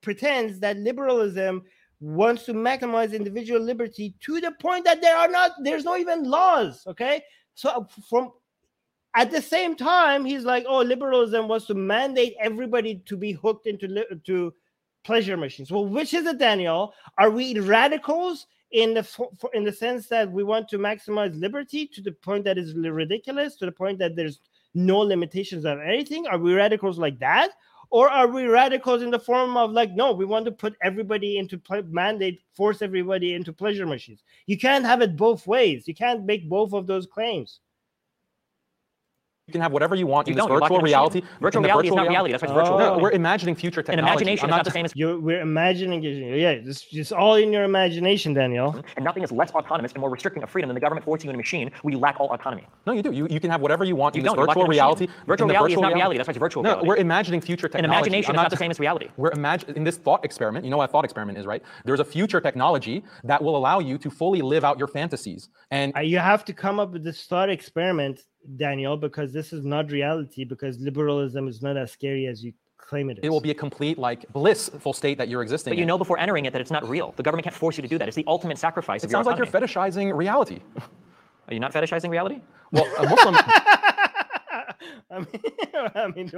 pretends 0.00 0.58
that 0.60 0.78
liberalism 0.78 1.64
wants 2.00 2.44
to 2.44 2.54
maximize 2.54 3.12
individual 3.12 3.60
liberty 3.60 4.14
to 4.20 4.40
the 4.40 4.52
point 4.52 4.86
that 4.86 5.02
there 5.02 5.16
are 5.16 5.28
not, 5.28 5.52
there's 5.62 5.84
no 5.84 5.96
even 5.96 6.24
laws. 6.24 6.82
Okay. 6.86 7.22
So 7.54 7.86
from 8.08 8.32
at 9.16 9.30
the 9.30 9.40
same 9.40 9.74
time, 9.74 10.24
he's 10.24 10.44
like, 10.44 10.64
"Oh, 10.68 10.82
liberalism 10.82 11.48
wants 11.48 11.66
to 11.66 11.74
mandate 11.74 12.36
everybody 12.40 12.96
to 13.06 13.16
be 13.16 13.32
hooked 13.32 13.66
into 13.66 13.88
li- 13.88 14.20
to 14.24 14.54
pleasure 15.04 15.36
machines." 15.36 15.72
Well, 15.72 15.86
which 15.86 16.14
is 16.14 16.26
it, 16.26 16.38
Daniel? 16.38 16.92
Are 17.18 17.30
we 17.30 17.58
radicals 17.58 18.46
in 18.72 18.94
the 18.94 19.02
for, 19.02 19.30
in 19.54 19.64
the 19.64 19.72
sense 19.72 20.06
that 20.08 20.30
we 20.30 20.44
want 20.44 20.68
to 20.68 20.78
maximize 20.78 21.38
liberty 21.40 21.86
to 21.88 22.02
the 22.02 22.12
point 22.12 22.44
that 22.44 22.58
is 22.58 22.74
ridiculous, 22.74 23.56
to 23.56 23.66
the 23.66 23.72
point 23.72 23.98
that 23.98 24.16
there's 24.16 24.40
no 24.74 24.98
limitations 24.98 25.64
of 25.64 25.80
anything? 25.80 26.26
Are 26.26 26.38
we 26.38 26.52
radicals 26.54 26.98
like 26.98 27.18
that? 27.20 27.52
Or 27.90 28.10
are 28.10 28.26
we 28.26 28.46
radicals 28.46 29.02
in 29.02 29.10
the 29.10 29.18
form 29.18 29.56
of 29.56 29.70
like, 29.70 29.92
no, 29.92 30.12
we 30.12 30.24
want 30.24 30.44
to 30.46 30.52
put 30.52 30.76
everybody 30.82 31.38
into 31.38 31.60
mandate, 31.88 32.42
force 32.52 32.82
everybody 32.82 33.34
into 33.34 33.52
pleasure 33.52 33.86
machines? 33.86 34.24
You 34.46 34.58
can't 34.58 34.84
have 34.84 35.02
it 35.02 35.16
both 35.16 35.46
ways. 35.46 35.86
You 35.86 35.94
can't 35.94 36.24
make 36.24 36.48
both 36.48 36.72
of 36.72 36.86
those 36.86 37.06
claims. 37.06 37.60
You 39.46 39.52
can 39.52 39.60
have 39.60 39.70
whatever 39.70 39.94
you 39.94 40.08
want 40.08 40.26
you 40.26 40.32
in 40.32 40.38
this 40.38 40.46
virtual 40.46 40.80
reality. 40.80 41.22
Virtual 41.40 41.62
reality 41.62 41.88
virtual 41.88 42.00
is 42.00 42.04
not 42.04 42.08
reality. 42.08 42.32
That's 42.32 42.42
why 42.42 42.48
it's 42.48 42.58
virtual. 42.58 42.78
No, 42.80 42.98
we're 42.98 43.12
imagining 43.12 43.54
future 43.54 43.80
technology. 43.80 44.00
And 44.00 44.08
imagination 44.08 44.46
is 44.46 44.50
not 44.50 44.64
the 44.64 44.72
same 44.72 44.84
as. 44.84 44.92
You're, 44.96 45.20
we're 45.20 45.40
imagining. 45.40 46.02
Yeah, 46.02 46.50
it's 46.50 46.80
just 46.80 47.12
all 47.12 47.36
in 47.36 47.52
your 47.52 47.62
imagination, 47.62 48.34
Daniel. 48.34 48.82
And 48.96 49.04
nothing 49.04 49.22
is 49.22 49.30
less 49.30 49.52
autonomous 49.52 49.92
and 49.92 50.00
more 50.00 50.10
restricting 50.10 50.42
of 50.42 50.50
freedom 50.50 50.66
than 50.66 50.74
the 50.74 50.80
government 50.80 51.04
forcing 51.04 51.28
you 51.28 51.30
in 51.30 51.36
a 51.36 51.38
machine 51.38 51.70
where 51.82 51.92
you 51.92 51.98
lack 51.98 52.18
all 52.18 52.26
autonomy. 52.34 52.66
No, 52.88 52.92
you 52.92 53.04
do. 53.04 53.12
You, 53.12 53.28
you 53.30 53.38
can 53.38 53.48
have 53.50 53.60
whatever 53.60 53.84
you 53.84 53.94
want 53.94 54.16
you 54.16 54.22
in 54.22 54.24
this 54.24 54.34
virtual 54.34 54.66
reality. 54.66 55.06
Virtual 55.28 55.46
reality 55.46 55.74
is 55.74 55.80
not 55.80 55.94
reality. 55.94 56.16
That's 56.16 56.26
why 56.26 56.32
it's 56.32 56.40
virtual 56.40 56.64
no, 56.64 56.70
reality. 56.70 56.88
we're 56.88 56.96
imagining 56.96 57.40
future 57.40 57.68
technology. 57.68 57.84
And 57.84 57.92
imagination 57.92 58.34
is 58.34 58.36
not 58.36 58.50
the 58.50 58.56
same 58.56 58.72
as 58.72 58.80
reality. 58.80 59.10
We're 59.16 59.30
imagining 59.30 59.76
in 59.76 59.84
this 59.84 59.96
thought 59.96 60.24
experiment. 60.24 60.64
You 60.64 60.72
know 60.72 60.78
what 60.78 60.90
a 60.90 60.92
thought 60.92 61.04
experiment 61.04 61.38
is, 61.38 61.46
right? 61.46 61.62
There's 61.84 62.00
a 62.00 62.04
future 62.04 62.40
technology 62.40 63.04
that 63.22 63.40
will 63.40 63.56
allow 63.56 63.78
you 63.78 63.96
to 63.98 64.10
fully 64.10 64.42
live 64.42 64.64
out 64.64 64.76
your 64.76 64.88
fantasies. 64.88 65.50
And 65.70 65.96
uh, 65.96 66.00
you 66.00 66.18
have 66.18 66.44
to 66.46 66.52
come 66.52 66.80
up 66.80 66.90
with 66.90 67.04
this 67.04 67.26
thought 67.26 67.48
experiment 67.48 68.22
Daniel, 68.56 68.96
because 68.96 69.32
this 69.32 69.52
is 69.52 69.64
not 69.64 69.90
reality, 69.90 70.44
because 70.44 70.78
liberalism 70.80 71.48
is 71.48 71.62
not 71.62 71.76
as 71.76 71.92
scary 71.92 72.26
as 72.26 72.44
you 72.44 72.52
claim 72.76 73.10
it 73.10 73.18
is. 73.18 73.24
It 73.24 73.30
will 73.30 73.40
be 73.40 73.50
a 73.50 73.54
complete, 73.54 73.98
like, 73.98 74.30
blissful 74.32 74.92
state 74.92 75.18
that 75.18 75.28
you're 75.28 75.42
existing 75.42 75.72
But 75.72 75.78
you 75.78 75.82
in. 75.82 75.88
know 75.88 75.98
before 75.98 76.18
entering 76.18 76.44
it 76.44 76.52
that 76.52 76.60
it's 76.60 76.70
not 76.70 76.88
real. 76.88 77.12
The 77.16 77.22
government 77.22 77.44
can't 77.44 77.56
force 77.56 77.76
you 77.76 77.82
to 77.82 77.88
do 77.88 77.98
that. 77.98 78.08
It's 78.08 78.16
the 78.16 78.24
ultimate 78.26 78.58
sacrifice 78.58 79.02
it 79.02 79.06
of 79.06 79.10
your 79.10 79.18
sounds 79.18 79.26
like 79.26 79.38
you're 79.38 79.46
fetishizing 79.46 80.16
reality. 80.16 80.60
Are 81.48 81.54
you 81.54 81.60
not 81.60 81.72
fetishizing 81.72 82.10
reality? 82.10 82.40
Well, 82.72 82.86
a 82.98 83.08
Muslim... 83.08 83.36
I 85.10 85.18
mean, 85.18 85.42
I 85.94 86.08
mean, 86.08 86.30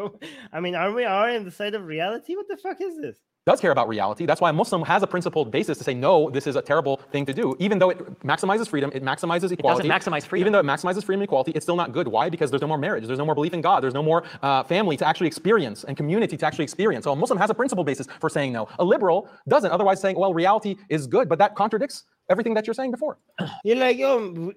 I 0.53 0.61
mean, 0.61 0.75
are 0.75 0.93
we 0.93 1.05
are 1.05 1.31
in 1.31 1.45
the 1.45 1.51
side 1.51 1.75
of 1.75 1.87
reality? 1.87 2.37
What 2.37 2.49
the 2.49 2.57
fuck 2.57 2.81
is 2.81 2.97
this? 3.01 3.19
Does 3.49 3.61
care 3.61 3.71
about 3.71 3.89
reality. 3.89 4.27
That's 4.27 4.43
why 4.43 4.51
a 4.51 4.53
Muslim 4.53 4.83
has 4.83 5.03
a 5.03 5.07
principled 5.07 5.51
basis 5.51 5.79
to 5.79 5.85
say, 5.85 5.95
no, 5.95 6.29
this 6.29 6.47
is 6.47 6.55
a 6.55 6.61
terrible 6.61 6.99
thing 7.13 7.25
to 7.25 7.33
do. 7.33 7.57
Even 7.59 7.79
though 7.79 7.89
it 7.89 7.99
maximizes 8.21 8.69
freedom, 8.69 8.91
it 8.95 9.03
maximizes 9.03 9.51
equality. 9.51 9.89
It 9.89 9.91
doesn't 9.91 10.13
maximize 10.13 10.27
freedom. 10.27 10.43
Even 10.43 10.53
though 10.53 10.59
it 10.59 10.67
maximizes 10.67 11.03
freedom 11.03 11.23
and 11.23 11.29
equality, 11.29 11.53
it's 11.55 11.65
still 11.65 11.77
not 11.77 11.93
good. 11.93 12.09
Why? 12.09 12.29
Because 12.29 12.51
there's 12.51 12.61
no 12.61 12.69
more 12.69 12.77
marriage. 12.77 13.07
There's 13.07 13.19
no 13.19 13.25
more 13.25 13.35
belief 13.35 13.55
in 13.55 13.63
God. 13.63 13.83
There's 13.83 13.95
no 13.95 14.03
more 14.03 14.23
uh, 14.43 14.65
family 14.65 14.99
to 14.99 15.09
actually 15.09 15.29
experience 15.29 15.85
and 15.85 15.97
community 15.97 16.37
to 16.37 16.47
actually 16.47 16.65
experience. 16.65 17.05
So 17.05 17.13
a 17.13 17.17
Muslim 17.17 17.39
has 17.39 17.49
a 17.49 17.55
principled 17.55 17.87
basis 17.87 18.07
for 18.21 18.29
saying 18.29 18.53
no. 18.53 18.69
A 18.79 18.85
liberal 18.85 19.31
doesn't, 19.49 19.71
otherwise 19.71 19.99
saying, 19.99 20.19
well, 20.19 20.35
reality 20.35 20.77
is 20.91 21.07
good, 21.07 21.27
but 21.27 21.39
that 21.39 21.55
contradicts 21.55 22.05
everything 22.29 22.53
that 22.53 22.67
you're 22.67 22.75
saying 22.75 22.91
before. 22.91 23.17
You're 23.65 23.77
like, 23.77 23.97
yo, 23.97 24.53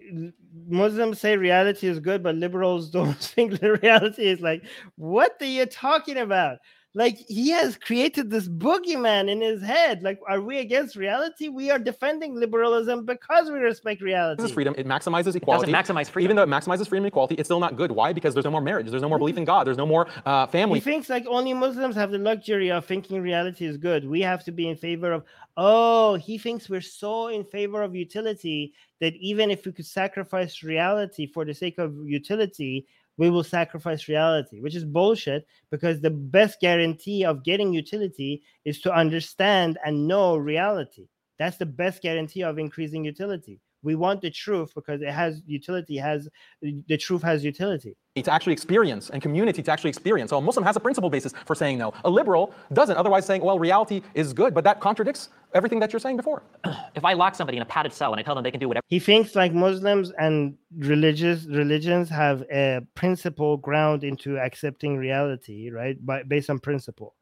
Muslims 0.68 1.19
say 1.19 1.38
reality 1.38 1.88
is 1.88 1.99
good, 1.99 2.22
but 2.22 2.35
liberals 2.35 2.89
don't 2.97 3.18
think 3.18 3.61
the 3.61 3.77
reality 3.81 4.26
is 4.26 4.41
like, 4.41 4.63
what 4.97 5.38
are 5.39 5.45
you 5.45 5.65
talking 5.65 6.18
about? 6.18 6.57
Like 6.93 7.18
he 7.27 7.49
has 7.51 7.77
created 7.77 8.30
this 8.30 8.49
boogeyman 8.49 9.30
in 9.30 9.39
his 9.39 9.61
head. 9.61 10.03
Like, 10.03 10.19
are 10.27 10.41
we 10.41 10.59
against 10.59 10.97
reality? 10.97 11.47
We 11.47 11.72
are 11.72 11.80
defending 11.80 12.35
liberalism 12.35 13.05
because 13.05 13.49
we 13.49 13.59
respect 13.59 14.01
reality. 14.01 14.41
This 14.41 14.49
is 14.49 14.53
freedom. 14.53 14.76
It 14.77 14.85
maximizes 14.85 15.35
equality. 15.35 15.72
It 15.72 15.73
doesn't 15.73 15.95
maximize 15.95 16.09
freedom. 16.09 16.26
Even 16.26 16.35
though 16.35 16.43
it 16.43 16.49
maximizes 16.49 16.89
freedom 16.89 17.05
and 17.05 17.11
equality, 17.11 17.35
it's 17.35 17.47
still 17.47 17.61
not 17.61 17.77
good. 17.77 17.91
Why? 17.91 18.11
Because 18.11 18.34
there's 18.34 18.43
no 18.43 18.51
more 18.51 18.61
marriage. 18.61 18.89
There's 18.89 19.01
no 19.01 19.07
more 19.09 19.19
belief 19.19 19.38
in 19.38 19.45
God. 19.45 19.65
There's 19.65 19.77
no 19.77 19.85
more 19.85 20.07
uh, 20.26 20.47
family. 20.47 20.80
He 20.80 20.84
thinks 20.84 21.09
like 21.09 21.26
only 21.27 21.53
Muslims 21.53 21.95
have 21.95 22.11
the 22.11 22.18
luxury 22.18 22.72
of 22.72 22.85
thinking 22.85 23.22
reality 23.22 23.65
is 23.65 23.77
good. 23.77 24.05
We 24.05 24.19
have 24.22 24.43
to 24.45 24.51
be 24.51 24.68
in 24.68 24.76
favor 24.76 25.13
of. 25.13 25.23
Oh, 25.57 26.15
he 26.15 26.38
thinks 26.38 26.69
we're 26.69 26.81
so 26.81 27.27
in 27.27 27.43
favor 27.43 27.84
of 27.84 27.95
utility 27.95 28.73
that 28.99 29.13
even 29.15 29.51
if 29.51 29.65
we 29.65 29.72
could 29.72 29.85
sacrifice 29.85 30.63
reality 30.63 31.26
for 31.26 31.43
the 31.43 31.53
sake 31.53 31.77
of 31.77 31.93
utility, 32.05 32.88
we 33.22 33.30
will 33.30 33.43
sacrifice 33.43 34.07
reality, 34.07 34.61
which 34.61 34.73
is 34.73 34.84
bullshit 34.84 35.45
because 35.69 36.02
the 36.02 36.10
best 36.10 36.60
guarantee 36.60 37.23
of 37.23 37.43
getting 37.43 37.72
utility 37.72 38.41
is 38.65 38.81
to 38.81 38.91
understand 38.91 39.77
and 39.85 40.07
know 40.07 40.35
reality. 40.35 41.06
That's 41.38 41.57
the 41.57 41.68
best 41.68 42.02
guarantee 42.02 42.41
of 42.41 42.57
increasing 42.57 43.06
utility. 43.06 43.60
We 43.84 43.95
want 43.95 44.22
the 44.22 44.30
truth 44.30 44.72
because 44.76 45.02
it 45.02 45.12
has 45.12 45.41
utility, 45.45 45.98
has 45.98 46.30
the 46.62 46.98
truth 46.98 47.24
has 47.24 47.44
utility. 47.44 47.95
To 48.16 48.32
actually 48.32 48.53
experience 48.53 49.10
and 49.10 49.22
community 49.22 49.64
to 49.64 49.72
actually 49.72 49.90
experience. 49.90 50.30
So 50.30 50.38
a 50.38 50.41
Muslim 50.41 50.66
has 50.66 50.76
a 50.76 50.80
principle 50.80 51.10
basis 51.10 51.34
for 51.45 51.56
saying 51.56 51.78
no. 51.78 51.94
A 52.03 52.10
liberal 52.10 52.53
doesn't, 52.74 52.98
otherwise 52.98 53.26
saying, 53.26 53.41
well, 53.41 53.58
reality 53.58 54.02
is 54.14 54.34
good, 54.34 54.53
but 54.53 54.64
that 54.66 54.82
contradicts 54.82 55.30
everything 55.53 55.80
that 55.80 55.94
you're 55.94 55.99
saying 55.99 56.18
before. 56.18 56.44
if 56.95 57.06
I 57.06 57.14
lock 57.14 57.36
somebody 57.36 57.58
in 57.58 57.62
a 57.62 57.66
padded 57.66 57.94
cell 57.94 58.12
and 58.12 58.20
I 58.20 58.24
tell 58.24 58.36
them 58.36 58.44
they 58.44 58.52
can 58.52 58.60
do 58.60 58.68
whatever. 58.68 58.84
He 58.88 58.99
thinks 58.99 59.36
like 59.36 59.53
Muslims 59.53 60.12
and 60.18 60.56
religious 60.78 61.45
religions 61.45 62.10
have 62.10 62.44
a 62.52 62.82
principle 62.95 63.58
ground 63.58 64.03
into 64.03 64.38
accepting 64.38 64.98
reality, 64.98 65.72
right? 65.72 66.03
By, 66.06 66.24
based 66.24 66.49
on 66.49 66.60
principle. 66.60 67.16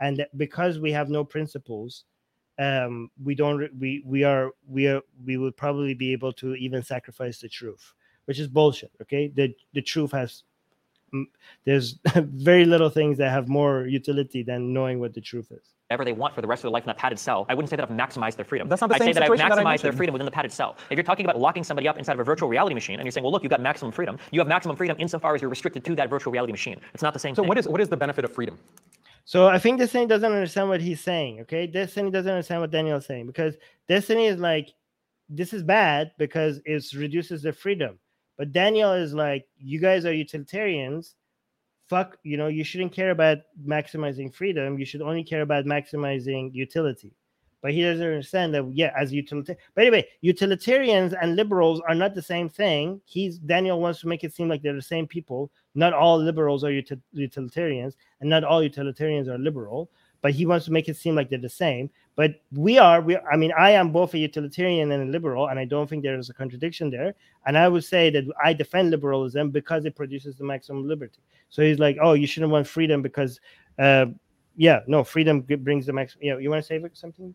And 0.00 0.26
because 0.36 0.78
we 0.78 0.92
have 0.92 1.08
no 1.08 1.24
principles, 1.24 2.04
um, 2.58 3.10
we 3.22 3.34
don't 3.34 3.70
we 3.78 4.02
we 4.04 4.24
are 4.24 4.50
we 4.68 4.86
are 4.88 5.02
we 5.24 5.36
would 5.36 5.56
probably 5.56 5.94
be 5.94 6.12
able 6.12 6.32
to 6.34 6.54
even 6.54 6.82
sacrifice 6.82 7.38
the 7.40 7.48
truth, 7.48 7.92
which 8.24 8.38
is 8.38 8.48
bullshit. 8.48 8.90
Okay, 9.02 9.28
the 9.28 9.54
the 9.74 9.82
truth 9.82 10.12
has 10.12 10.42
there's 11.64 11.98
very 12.16 12.64
little 12.64 12.90
things 12.90 13.18
that 13.18 13.30
have 13.30 13.48
more 13.48 13.86
utility 13.86 14.42
than 14.42 14.72
knowing 14.72 15.00
what 15.00 15.14
the 15.14 15.20
truth 15.20 15.50
is. 15.50 15.74
Whatever 15.88 16.04
they 16.04 16.12
want 16.12 16.34
for 16.34 16.40
the 16.40 16.48
rest 16.48 16.60
of 16.60 16.62
their 16.64 16.72
life 16.72 16.82
in 16.82 16.88
that 16.88 16.98
padded 16.98 17.18
cell. 17.18 17.46
I 17.48 17.54
wouldn't 17.54 17.70
say 17.70 17.76
that 17.76 17.88
I've 17.88 17.96
maximized 17.96 18.34
their 18.34 18.44
freedom. 18.44 18.68
That's 18.68 18.80
not 18.80 18.88
the 18.88 18.96
I 18.96 18.98
same 18.98 19.14
say 19.14 19.20
that 19.20 19.22
I've 19.22 19.38
maximized 19.38 19.76
that 19.76 19.82
their 19.82 19.92
freedom 19.92 20.12
within 20.14 20.24
the 20.24 20.32
padded 20.32 20.52
cell. 20.52 20.76
If 20.90 20.96
you're 20.96 21.04
talking 21.04 21.24
about 21.24 21.38
locking 21.38 21.62
somebody 21.62 21.86
up 21.86 21.96
inside 21.96 22.14
of 22.14 22.20
a 22.20 22.24
virtual 22.24 22.48
reality 22.48 22.74
machine 22.74 22.98
and 22.98 23.06
you're 23.06 23.12
saying, 23.12 23.22
well, 23.22 23.32
look, 23.32 23.44
you've 23.44 23.50
got 23.50 23.60
maximum 23.60 23.92
freedom, 23.92 24.18
you 24.32 24.40
have 24.40 24.48
maximum 24.48 24.76
freedom 24.76 24.96
insofar 24.98 25.36
as 25.36 25.40
you're 25.40 25.50
restricted 25.50 25.84
to 25.84 25.94
that 25.94 26.10
virtual 26.10 26.32
reality 26.32 26.52
machine. 26.52 26.80
It's 26.92 27.04
not 27.04 27.12
the 27.12 27.20
same 27.20 27.36
so 27.36 27.42
thing. 27.42 27.48
what 27.48 27.58
is 27.58 27.68
what 27.68 27.80
is 27.80 27.88
the 27.88 27.96
benefit 27.96 28.24
of 28.24 28.32
freedom? 28.32 28.58
So 29.26 29.48
I 29.48 29.58
think 29.58 29.80
Destiny 29.80 30.06
doesn't 30.06 30.32
understand 30.32 30.68
what 30.68 30.80
he's 30.80 31.00
saying. 31.00 31.40
Okay, 31.40 31.66
Destiny 31.66 32.12
doesn't 32.12 32.30
understand 32.30 32.60
what 32.60 32.70
Daniel's 32.70 33.06
saying 33.06 33.26
because 33.26 33.56
Destiny 33.88 34.26
is 34.26 34.38
like, 34.38 34.70
this 35.28 35.52
is 35.52 35.64
bad 35.64 36.12
because 36.16 36.60
it 36.64 36.84
reduces 36.94 37.42
their 37.42 37.52
freedom. 37.52 37.98
But 38.38 38.52
Daniel 38.52 38.92
is 38.92 39.14
like, 39.14 39.46
you 39.58 39.80
guys 39.80 40.06
are 40.06 40.12
utilitarians. 40.12 41.16
fuck, 41.88 42.18
you 42.22 42.36
know, 42.36 42.48
you 42.48 42.64
shouldn't 42.64 42.92
care 42.92 43.10
about 43.10 43.38
maximizing 43.64 44.32
freedom. 44.32 44.78
You 44.78 44.84
should 44.84 45.02
only 45.02 45.24
care 45.24 45.42
about 45.42 45.64
maximizing 45.64 46.54
utility. 46.54 47.12
But 47.62 47.72
he 47.72 47.82
doesn't 47.82 48.04
understand 48.04 48.54
that, 48.54 48.70
yeah, 48.72 48.92
as 48.98 49.12
utilitarian. 49.12 49.60
But 49.74 49.82
anyway, 49.82 50.06
utilitarians 50.20 51.14
and 51.14 51.36
liberals 51.36 51.80
are 51.88 51.94
not 51.94 52.14
the 52.14 52.22
same 52.22 52.48
thing. 52.48 53.00
He's 53.04 53.38
Daniel 53.38 53.80
wants 53.80 54.00
to 54.00 54.08
make 54.08 54.24
it 54.24 54.34
seem 54.34 54.48
like 54.48 54.62
they're 54.62 54.74
the 54.74 54.82
same 54.82 55.06
people. 55.06 55.50
Not 55.74 55.92
all 55.92 56.18
liberals 56.18 56.64
are 56.64 56.70
util- 56.70 57.00
utilitarians, 57.12 57.96
and 58.20 58.30
not 58.30 58.44
all 58.44 58.62
utilitarians 58.62 59.28
are 59.28 59.38
liberal. 59.38 59.90
But 60.22 60.32
he 60.32 60.46
wants 60.46 60.64
to 60.64 60.72
make 60.72 60.88
it 60.88 60.96
seem 60.96 61.14
like 61.14 61.28
they're 61.28 61.38
the 61.38 61.48
same. 61.48 61.90
But 62.16 62.40
we 62.50 62.78
are, 62.78 63.00
we, 63.00 63.16
I 63.18 63.36
mean, 63.36 63.52
I 63.56 63.70
am 63.72 63.92
both 63.92 64.14
a 64.14 64.18
utilitarian 64.18 64.90
and 64.90 65.08
a 65.08 65.12
liberal, 65.12 65.48
and 65.48 65.58
I 65.58 65.66
don't 65.66 65.88
think 65.88 66.02
there 66.02 66.18
is 66.18 66.30
a 66.30 66.34
contradiction 66.34 66.90
there. 66.90 67.14
And 67.46 67.56
I 67.56 67.68
would 67.68 67.84
say 67.84 68.10
that 68.10 68.24
I 68.42 68.52
defend 68.54 68.90
liberalism 68.90 69.50
because 69.50 69.84
it 69.84 69.94
produces 69.94 70.36
the 70.36 70.44
maximum 70.44 70.88
liberty. 70.88 71.20
So 71.50 71.62
he's 71.62 71.78
like, 71.78 71.98
oh, 72.00 72.14
you 72.14 72.26
shouldn't 72.26 72.50
want 72.50 72.66
freedom 72.66 73.02
because, 73.02 73.38
uh, 73.78 74.06
yeah, 74.56 74.80
no, 74.86 75.04
freedom 75.04 75.40
brings 75.40 75.86
the 75.86 75.92
max. 75.92 76.16
Yeah, 76.20 76.38
you 76.38 76.50
want 76.50 76.62
to 76.62 76.66
say 76.66 76.82
something? 76.94 77.34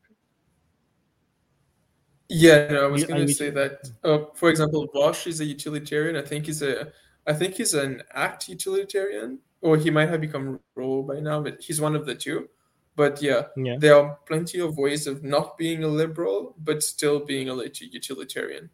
Yeah, 2.29 2.67
no, 2.69 2.85
I 2.85 2.87
was 2.87 3.05
going 3.05 3.27
to 3.27 3.33
say 3.33 3.49
that. 3.51 3.89
Uh, 4.03 4.19
for 4.33 4.49
example, 4.49 4.87
Vaush 4.95 5.27
is 5.27 5.41
a 5.41 5.45
utilitarian. 5.45 6.15
I 6.15 6.21
think 6.21 6.45
he's 6.45 6.61
a, 6.61 6.91
I 7.27 7.33
think 7.33 7.55
he's 7.55 7.73
an 7.73 8.01
act 8.13 8.47
utilitarian, 8.47 9.39
or 9.61 9.77
he 9.77 9.89
might 9.89 10.09
have 10.09 10.21
become 10.21 10.59
rule 10.75 11.03
by 11.03 11.19
now, 11.19 11.41
but 11.41 11.61
he's 11.61 11.79
one 11.79 11.95
of 11.95 12.05
the 12.05 12.15
two. 12.15 12.49
But 12.95 13.21
yeah, 13.21 13.43
yeah, 13.55 13.75
there 13.77 13.95
are 13.95 14.17
plenty 14.25 14.59
of 14.59 14.77
ways 14.77 15.07
of 15.07 15.23
not 15.23 15.57
being 15.57 15.83
a 15.83 15.87
liberal 15.87 16.55
but 16.57 16.83
still 16.83 17.19
being 17.19 17.49
a 17.49 17.55
utilitarian. 17.55 18.69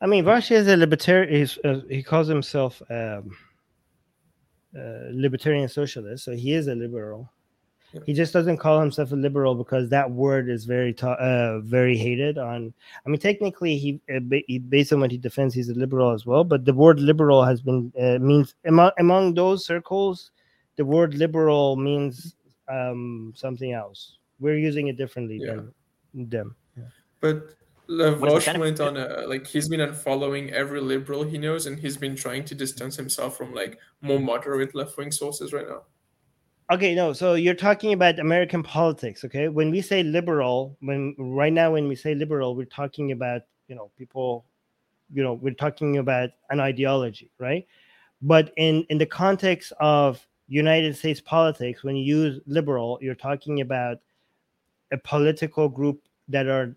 I 0.00 0.06
mean, 0.06 0.24
Vaush 0.24 0.50
is 0.50 0.66
a 0.66 0.76
libertarian. 0.76 1.48
Uh, 1.64 1.80
he 1.88 2.02
calls 2.02 2.26
himself 2.26 2.82
um, 2.90 3.30
libertarian 5.12 5.68
socialist, 5.68 6.24
so 6.24 6.32
he 6.32 6.52
is 6.52 6.66
a 6.68 6.74
liberal. 6.74 7.30
He 8.06 8.14
just 8.14 8.32
doesn't 8.32 8.56
call 8.56 8.80
himself 8.80 9.12
a 9.12 9.16
liberal 9.16 9.54
because 9.54 9.90
that 9.90 10.10
word 10.10 10.48
is 10.48 10.64
very 10.64 10.94
ta- 10.94 11.20
uh, 11.20 11.60
very 11.60 11.96
hated 11.96 12.38
on. 12.38 12.72
I 13.04 13.08
mean, 13.10 13.20
technically, 13.20 13.76
he, 13.76 14.00
uh, 14.14 14.20
he, 14.46 14.58
based 14.58 14.92
on 14.94 15.00
what 15.00 15.10
he 15.10 15.18
defends, 15.18 15.54
he's 15.54 15.68
a 15.68 15.74
liberal 15.74 16.10
as 16.10 16.24
well. 16.24 16.42
But 16.42 16.64
the 16.64 16.72
word 16.72 17.00
liberal 17.00 17.44
has 17.44 17.60
been 17.60 17.92
uh, 18.00 18.18
means 18.18 18.54
among, 18.64 18.92
among 18.98 19.34
those 19.34 19.66
circles, 19.66 20.30
the 20.76 20.84
word 20.84 21.14
liberal 21.14 21.76
means 21.76 22.34
um, 22.68 23.34
something 23.36 23.72
else. 23.72 24.16
We're 24.40 24.56
using 24.56 24.88
it 24.88 24.96
differently 24.96 25.38
yeah. 25.42 25.56
than 25.56 25.74
them. 26.14 26.56
Yeah. 26.76 26.84
But 27.20 27.54
Vaush 27.88 28.58
went 28.58 28.80
on 28.80 28.96
a, 28.96 29.26
like 29.26 29.46
he's 29.46 29.68
been 29.68 29.80
unfollowing 29.80 30.50
every 30.52 30.80
liberal 30.80 31.24
he 31.24 31.38
knows, 31.38 31.66
and 31.66 31.78
he's 31.78 31.96
been 31.96 32.16
trying 32.16 32.44
to 32.44 32.54
distance 32.54 32.96
himself 32.96 33.36
from 33.36 33.54
like 33.54 33.78
more 34.00 34.20
moderate 34.20 34.74
left 34.74 34.96
wing 34.96 35.10
sources 35.10 35.52
right 35.52 35.68
now. 35.68 35.82
Okay, 36.70 36.94
no. 36.94 37.12
So 37.12 37.34
you're 37.34 37.54
talking 37.54 37.92
about 37.92 38.18
American 38.18 38.62
politics, 38.62 39.24
okay? 39.24 39.48
When 39.48 39.70
we 39.70 39.82
say 39.82 40.02
liberal, 40.02 40.76
when 40.80 41.14
right 41.18 41.52
now 41.52 41.72
when 41.72 41.88
we 41.88 41.96
say 41.96 42.14
liberal, 42.14 42.56
we're 42.56 42.64
talking 42.64 43.12
about 43.12 43.42
you 43.68 43.74
know 43.74 43.90
people, 43.98 44.46
you 45.12 45.22
know, 45.22 45.34
we're 45.34 45.54
talking 45.54 45.98
about 45.98 46.30
an 46.50 46.60
ideology, 46.60 47.30
right? 47.38 47.66
But 48.22 48.52
in 48.56 48.86
in 48.88 48.98
the 48.98 49.06
context 49.06 49.72
of 49.80 50.26
United 50.46 50.96
States 50.96 51.20
politics, 51.20 51.82
when 51.82 51.96
you 51.96 52.04
use 52.04 52.40
liberal, 52.46 52.98
you're 53.02 53.14
talking 53.16 53.60
about 53.60 53.98
a 54.92 54.98
political 54.98 55.68
group 55.68 56.02
that 56.28 56.46
are 56.46 56.76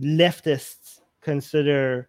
leftists 0.00 1.00
consider 1.20 2.08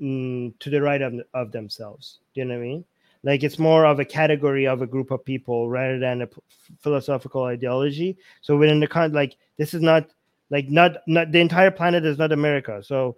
mm, 0.00 0.52
to 0.58 0.70
the 0.70 0.80
right 0.80 1.02
of, 1.02 1.14
of 1.34 1.52
themselves. 1.52 2.20
Do 2.34 2.40
you 2.40 2.44
know 2.46 2.54
what 2.54 2.60
I 2.60 2.66
mean? 2.66 2.84
like 3.22 3.42
it's 3.42 3.58
more 3.58 3.84
of 3.84 4.00
a 4.00 4.04
category 4.04 4.66
of 4.66 4.82
a 4.82 4.86
group 4.86 5.10
of 5.10 5.24
people 5.24 5.68
rather 5.68 5.98
than 5.98 6.22
a 6.22 6.26
p- 6.26 6.40
philosophical 6.80 7.44
ideology 7.44 8.16
so 8.40 8.56
within 8.56 8.80
the 8.80 8.86
con 8.86 9.12
like 9.12 9.36
this 9.56 9.74
is 9.74 9.82
not 9.82 10.08
like 10.50 10.68
not 10.68 10.98
not 11.06 11.30
the 11.32 11.40
entire 11.40 11.70
planet 11.70 12.04
is 12.04 12.18
not 12.18 12.32
america 12.32 12.82
so 12.82 13.16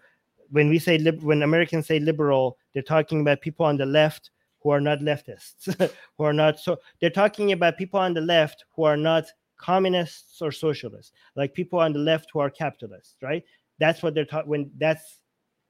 when 0.50 0.68
we 0.68 0.78
say 0.78 0.98
lib- 0.98 1.22
when 1.22 1.42
americans 1.42 1.86
say 1.86 1.98
liberal 1.98 2.56
they're 2.72 2.82
talking 2.82 3.20
about 3.20 3.40
people 3.40 3.64
on 3.64 3.76
the 3.76 3.86
left 3.86 4.30
who 4.60 4.70
are 4.70 4.80
not 4.80 5.00
leftists 5.00 5.92
who 6.18 6.24
are 6.24 6.32
not 6.32 6.58
so 6.58 6.78
they're 7.00 7.10
talking 7.10 7.52
about 7.52 7.78
people 7.78 8.00
on 8.00 8.14
the 8.14 8.20
left 8.20 8.64
who 8.74 8.84
are 8.84 8.96
not 8.96 9.24
communists 9.62 10.42
or 10.42 10.50
socialists 10.50 11.12
like 11.36 11.54
people 11.54 11.78
on 11.78 11.92
the 11.92 11.98
left 11.98 12.28
who 12.32 12.40
are 12.40 12.50
capitalists 12.50 13.16
right 13.22 13.44
that's 13.78 14.02
what 14.02 14.14
they're 14.14 14.24
talking 14.24 14.50
when 14.50 14.70
that's 14.78 15.20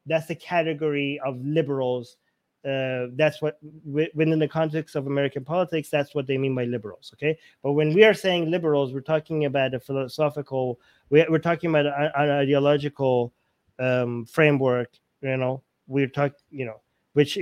that's 0.07 0.27
the 0.27 0.35
category 0.35 1.21
of 1.25 1.37
liberals 1.45 2.17
uh, 2.65 3.07
that's 3.17 3.43
what 3.43 3.59
within 3.85 4.39
the 4.39 4.47
context 4.47 4.95
of 4.95 5.09
American 5.09 5.45
politics, 5.45 5.91
that's 5.91 6.15
what 6.15 6.29
they 6.29 6.39
mean 6.39 6.55
by 6.55 6.65
liberals. 6.65 7.13
Okay, 7.15 7.37
but 7.61 7.73
when 7.73 7.93
we 7.93 8.05
are 8.05 8.15
saying 8.15 8.51
liberals, 8.51 8.95
we're 8.95 9.01
talking 9.01 9.47
about 9.47 9.75
a 9.75 9.81
philosophical, 9.81 10.79
we're 11.11 11.39
talking 11.41 11.71
about 11.71 11.87
an 11.87 12.31
ideological 12.31 13.33
um, 13.81 14.25
framework. 14.27 14.91
You 15.23 15.37
know, 15.37 15.63
we're 15.89 16.07
talking, 16.07 16.39
you 16.51 16.65
know, 16.65 16.81
which 17.15 17.37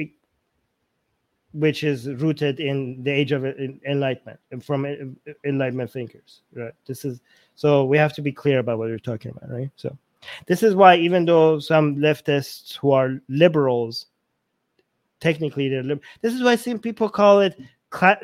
which 1.52 1.82
is 1.82 2.08
rooted 2.08 2.60
in 2.60 3.02
the 3.02 3.10
age 3.10 3.32
of 3.32 3.44
enlightenment 3.44 4.38
from 4.62 4.86
enlightenment 5.44 5.90
thinkers. 5.90 6.42
Right. 6.54 6.74
This 6.86 7.04
is 7.04 7.20
so 7.56 7.84
we 7.84 7.98
have 7.98 8.12
to 8.14 8.22
be 8.22 8.32
clear 8.32 8.60
about 8.60 8.78
what 8.78 8.88
we're 8.88 8.98
talking 8.98 9.32
about. 9.32 9.50
Right. 9.50 9.70
So 9.76 9.96
this 10.46 10.62
is 10.62 10.74
why 10.74 10.96
even 10.96 11.24
though 11.24 11.58
some 11.58 11.96
leftists 11.96 12.76
who 12.76 12.92
are 12.92 13.20
liberals 13.28 14.06
technically 15.20 15.68
they're 15.68 15.82
liberal. 15.82 16.06
This 16.22 16.34
is 16.34 16.42
why 16.42 16.56
some 16.56 16.78
people 16.78 17.08
call 17.08 17.40
it 17.40 17.58
cla- 17.90 18.20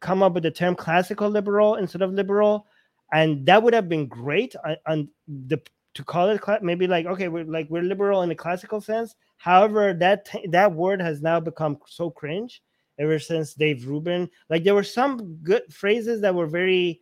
come 0.00 0.22
up 0.22 0.34
with 0.34 0.42
the 0.42 0.50
term 0.50 0.74
classical 0.74 1.28
liberal 1.28 1.76
instead 1.76 2.02
of 2.02 2.12
liberal, 2.12 2.66
and 3.12 3.46
that 3.46 3.62
would 3.62 3.74
have 3.74 3.88
been 3.88 4.06
great. 4.06 4.54
Uh, 4.64 4.74
and 4.86 5.08
the 5.46 5.60
to 5.94 6.04
call 6.04 6.28
it 6.28 6.62
maybe 6.62 6.86
like 6.86 7.06
okay, 7.06 7.28
we're 7.28 7.44
like 7.44 7.68
we're 7.70 7.82
liberal 7.82 8.22
in 8.22 8.28
the 8.28 8.34
classical 8.34 8.80
sense. 8.80 9.14
However, 9.36 9.94
that 9.94 10.28
that 10.48 10.72
word 10.72 11.00
has 11.00 11.22
now 11.22 11.40
become 11.40 11.78
so 11.86 12.10
cringe 12.10 12.62
ever 13.00 13.18
since 13.18 13.54
Dave 13.54 13.86
Rubin. 13.88 14.30
Like 14.48 14.62
there 14.62 14.74
were 14.74 14.84
some 14.84 15.36
good 15.42 15.62
phrases 15.72 16.20
that 16.20 16.34
were 16.34 16.46
very 16.46 17.00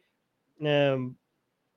um, 0.64 1.16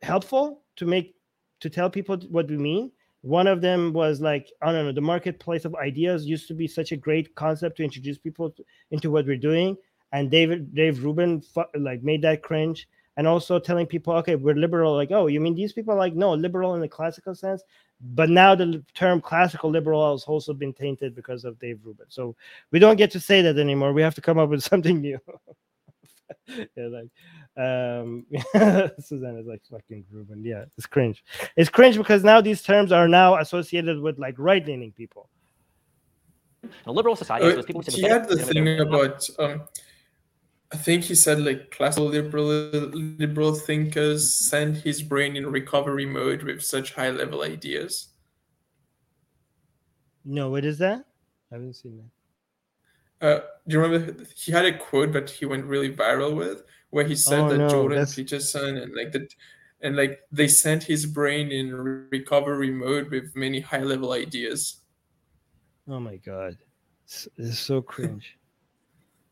helpful 0.01 0.61
to 0.77 0.85
make 0.85 1.15
to 1.59 1.69
tell 1.69 1.89
people 1.89 2.17
what 2.29 2.47
we 2.47 2.57
mean 2.57 2.91
one 3.21 3.45
of 3.45 3.61
them 3.61 3.93
was 3.93 4.19
like, 4.19 4.51
I 4.61 4.71
don't 4.71 4.85
know, 4.85 4.91
the 4.91 5.01
marketplace 5.01 5.63
of 5.65 5.75
ideas 5.75 6.25
used 6.25 6.47
to 6.47 6.55
be 6.55 6.67
such 6.67 6.91
a 6.91 6.97
great 6.97 7.35
concept 7.35 7.77
to 7.77 7.83
introduce 7.83 8.17
people 8.17 8.49
to, 8.51 8.65
into 8.89 9.11
what 9.11 9.27
we're 9.27 9.37
doing. 9.37 9.77
And 10.11 10.29
David 10.29 10.73
Dave 10.73 11.03
Rubin 11.03 11.43
like 11.75 12.03
made 12.03 12.23
that 12.23 12.41
cringe. 12.41 12.87
And 13.17 13.27
also 13.27 13.59
telling 13.59 13.85
people, 13.85 14.13
okay, 14.15 14.35
we're 14.35 14.55
liberal. 14.55 14.95
Like, 14.95 15.11
oh, 15.11 15.27
you 15.27 15.41
mean 15.41 15.53
these 15.53 15.73
people? 15.73 15.95
Like, 15.95 16.15
no, 16.15 16.33
liberal 16.33 16.75
in 16.75 16.81
the 16.81 16.87
classical 16.87 17.35
sense. 17.35 17.61
But 18.03 18.29
now 18.29 18.55
the 18.55 18.83
term 18.95 19.21
classical 19.21 19.69
liberal 19.69 20.11
has 20.11 20.23
also 20.23 20.53
been 20.53 20.73
tainted 20.73 21.15
because 21.15 21.45
of 21.45 21.59
Dave 21.59 21.79
Rubin. 21.83 22.07
So 22.09 22.35
we 22.71 22.79
don't 22.79 22.95
get 22.95 23.11
to 23.11 23.19
say 23.19 23.41
that 23.43 23.57
anymore. 23.57 23.93
We 23.93 24.01
have 24.01 24.15
to 24.15 24.21
come 24.21 24.39
up 24.39 24.49
with 24.49 24.63
something 24.71 25.01
new. 25.01 25.19
yeah, 26.47 26.87
like 26.87 27.09
um 27.57 28.25
Suzanne 28.99 29.37
is 29.37 29.45
like 29.45 29.61
fucking 29.69 30.05
Rubin. 30.11 30.43
Yeah, 30.43 30.65
it's 30.77 30.87
cringe. 30.87 31.23
It's 31.55 31.69
cringe 31.69 31.97
because 31.97 32.23
now 32.23 32.41
these 32.41 32.63
terms 32.63 32.91
are 32.91 33.07
now 33.07 33.37
associated 33.37 33.99
with 33.99 34.17
like 34.17 34.35
right-leaning 34.37 34.93
people. 34.93 35.29
In 36.63 36.69
a 36.85 36.91
liberal 36.91 37.15
society, 37.15 37.59
uh, 37.59 37.63
people 37.63 37.81
he 37.81 38.01
had 38.01 38.27
the 38.27 38.37
thing 38.37 38.79
about 38.79 39.27
um 39.39 39.63
I 40.73 40.77
think 40.77 41.03
he 41.03 41.15
said 41.15 41.39
like 41.39 41.71
classical 41.71 42.07
liberal 42.07 42.45
liberal 42.45 43.53
thinkers 43.53 44.33
send 44.33 44.77
his 44.77 45.01
brain 45.01 45.35
in 45.35 45.51
recovery 45.51 46.05
mode 46.05 46.43
with 46.43 46.63
such 46.63 46.93
high 46.93 47.09
level 47.09 47.43
ideas. 47.43 48.09
No, 50.23 50.49
what 50.49 50.63
is 50.63 50.77
that? 50.77 51.05
I 51.51 51.55
haven't 51.55 51.73
seen 51.73 51.97
that. 51.97 53.27
Uh, 53.27 53.39
do 53.67 53.75
you 53.75 53.81
remember 53.81 54.23
he 54.35 54.51
had 54.51 54.65
a 54.65 54.77
quote 54.77 55.11
that 55.11 55.29
he 55.29 55.45
went 55.45 55.65
really 55.65 55.93
viral 55.93 56.35
with, 56.35 56.63
where 56.89 57.05
he 57.05 57.15
said 57.15 57.41
oh, 57.41 57.49
that 57.49 57.57
no, 57.57 57.69
Jordan 57.69 57.99
that's... 57.99 58.15
Peterson 58.15 58.77
and 58.77 58.95
like 58.95 59.11
the 59.11 59.27
and 59.81 59.97
like 59.97 60.21
they 60.31 60.47
sent 60.47 60.83
his 60.83 61.05
brain 61.05 61.51
in 61.51 61.73
recovery 62.11 62.71
mode 62.71 63.09
with 63.09 63.35
many 63.35 63.59
high 63.59 63.83
level 63.83 64.13
ideas. 64.13 64.81
Oh 65.87 65.99
my 65.99 66.15
god, 66.17 66.57
it's, 67.03 67.27
it's 67.37 67.59
so 67.59 67.81
cringe. 67.81 68.37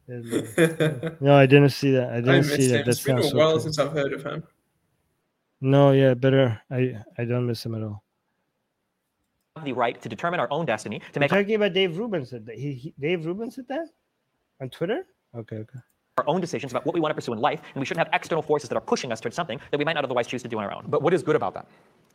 Uh, 0.10 1.10
no, 1.20 1.36
I 1.36 1.46
didn't 1.46 1.70
see 1.70 1.92
that. 1.92 2.10
I 2.12 2.22
didn't 2.22 2.52
I 2.52 2.58
see 2.58 2.68
that. 2.68 2.82
Him. 2.82 2.90
It's 2.90 3.04
been 3.04 3.20
a 3.20 3.30
while 3.30 3.60
since 3.60 3.78
I've 3.78 3.92
heard 3.92 4.14
of 4.14 4.24
him. 4.24 4.44
No, 5.62 5.92
yeah, 5.92 6.14
better. 6.14 6.60
I 6.72 6.98
I 7.18 7.26
don't 7.26 7.46
miss 7.46 7.66
him 7.66 7.76
at 7.76 7.84
all 7.84 8.04
the 9.64 9.74
right 9.74 10.02
to 10.02 10.10
determine 10.10 10.40
our 10.40 10.48
own 10.52 10.66
destiny. 10.66 11.02
To 11.14 11.20
make 11.20 11.30
talking 11.30 11.56
about 11.56 11.74
Dave 11.74 11.98
Rubin 11.98 12.26
said 12.26 12.46
that. 12.46 12.56
He, 12.56 12.74
he, 12.74 12.94
Dave 13.00 13.26
Rubin 13.26 13.52
said 13.52 13.68
that 13.68 13.88
on 14.62 14.70
Twitter. 14.70 15.06
Okay, 15.36 15.58
okay. 15.58 15.80
Our 16.18 16.28
own 16.28 16.42
decisions 16.42 16.72
about 16.72 16.86
what 16.86 16.94
we 16.94 17.00
want 17.00 17.12
to 17.12 17.16
pursue 17.16 17.34
in 17.34 17.40
life, 17.40 17.62
and 17.74 17.80
we 17.80 17.86
shouldn't 17.86 18.06
have 18.06 18.14
external 18.14 18.42
forces 18.42 18.70
that 18.70 18.76
are 18.76 18.82
pushing 18.82 19.12
us 19.12 19.22
towards 19.22 19.36
something 19.36 19.60
that 19.72 19.78
we 19.78 19.86
might 19.86 19.94
not 19.94 20.04
otherwise 20.04 20.28
choose 20.28 20.42
to 20.44 20.50
do 20.50 20.58
on 20.58 20.66
our 20.66 20.74
own. 20.74 20.86
But 20.88 21.02
what 21.02 21.14
is 21.14 21.24
good 21.24 21.36
about 21.36 21.54
that? 21.54 21.66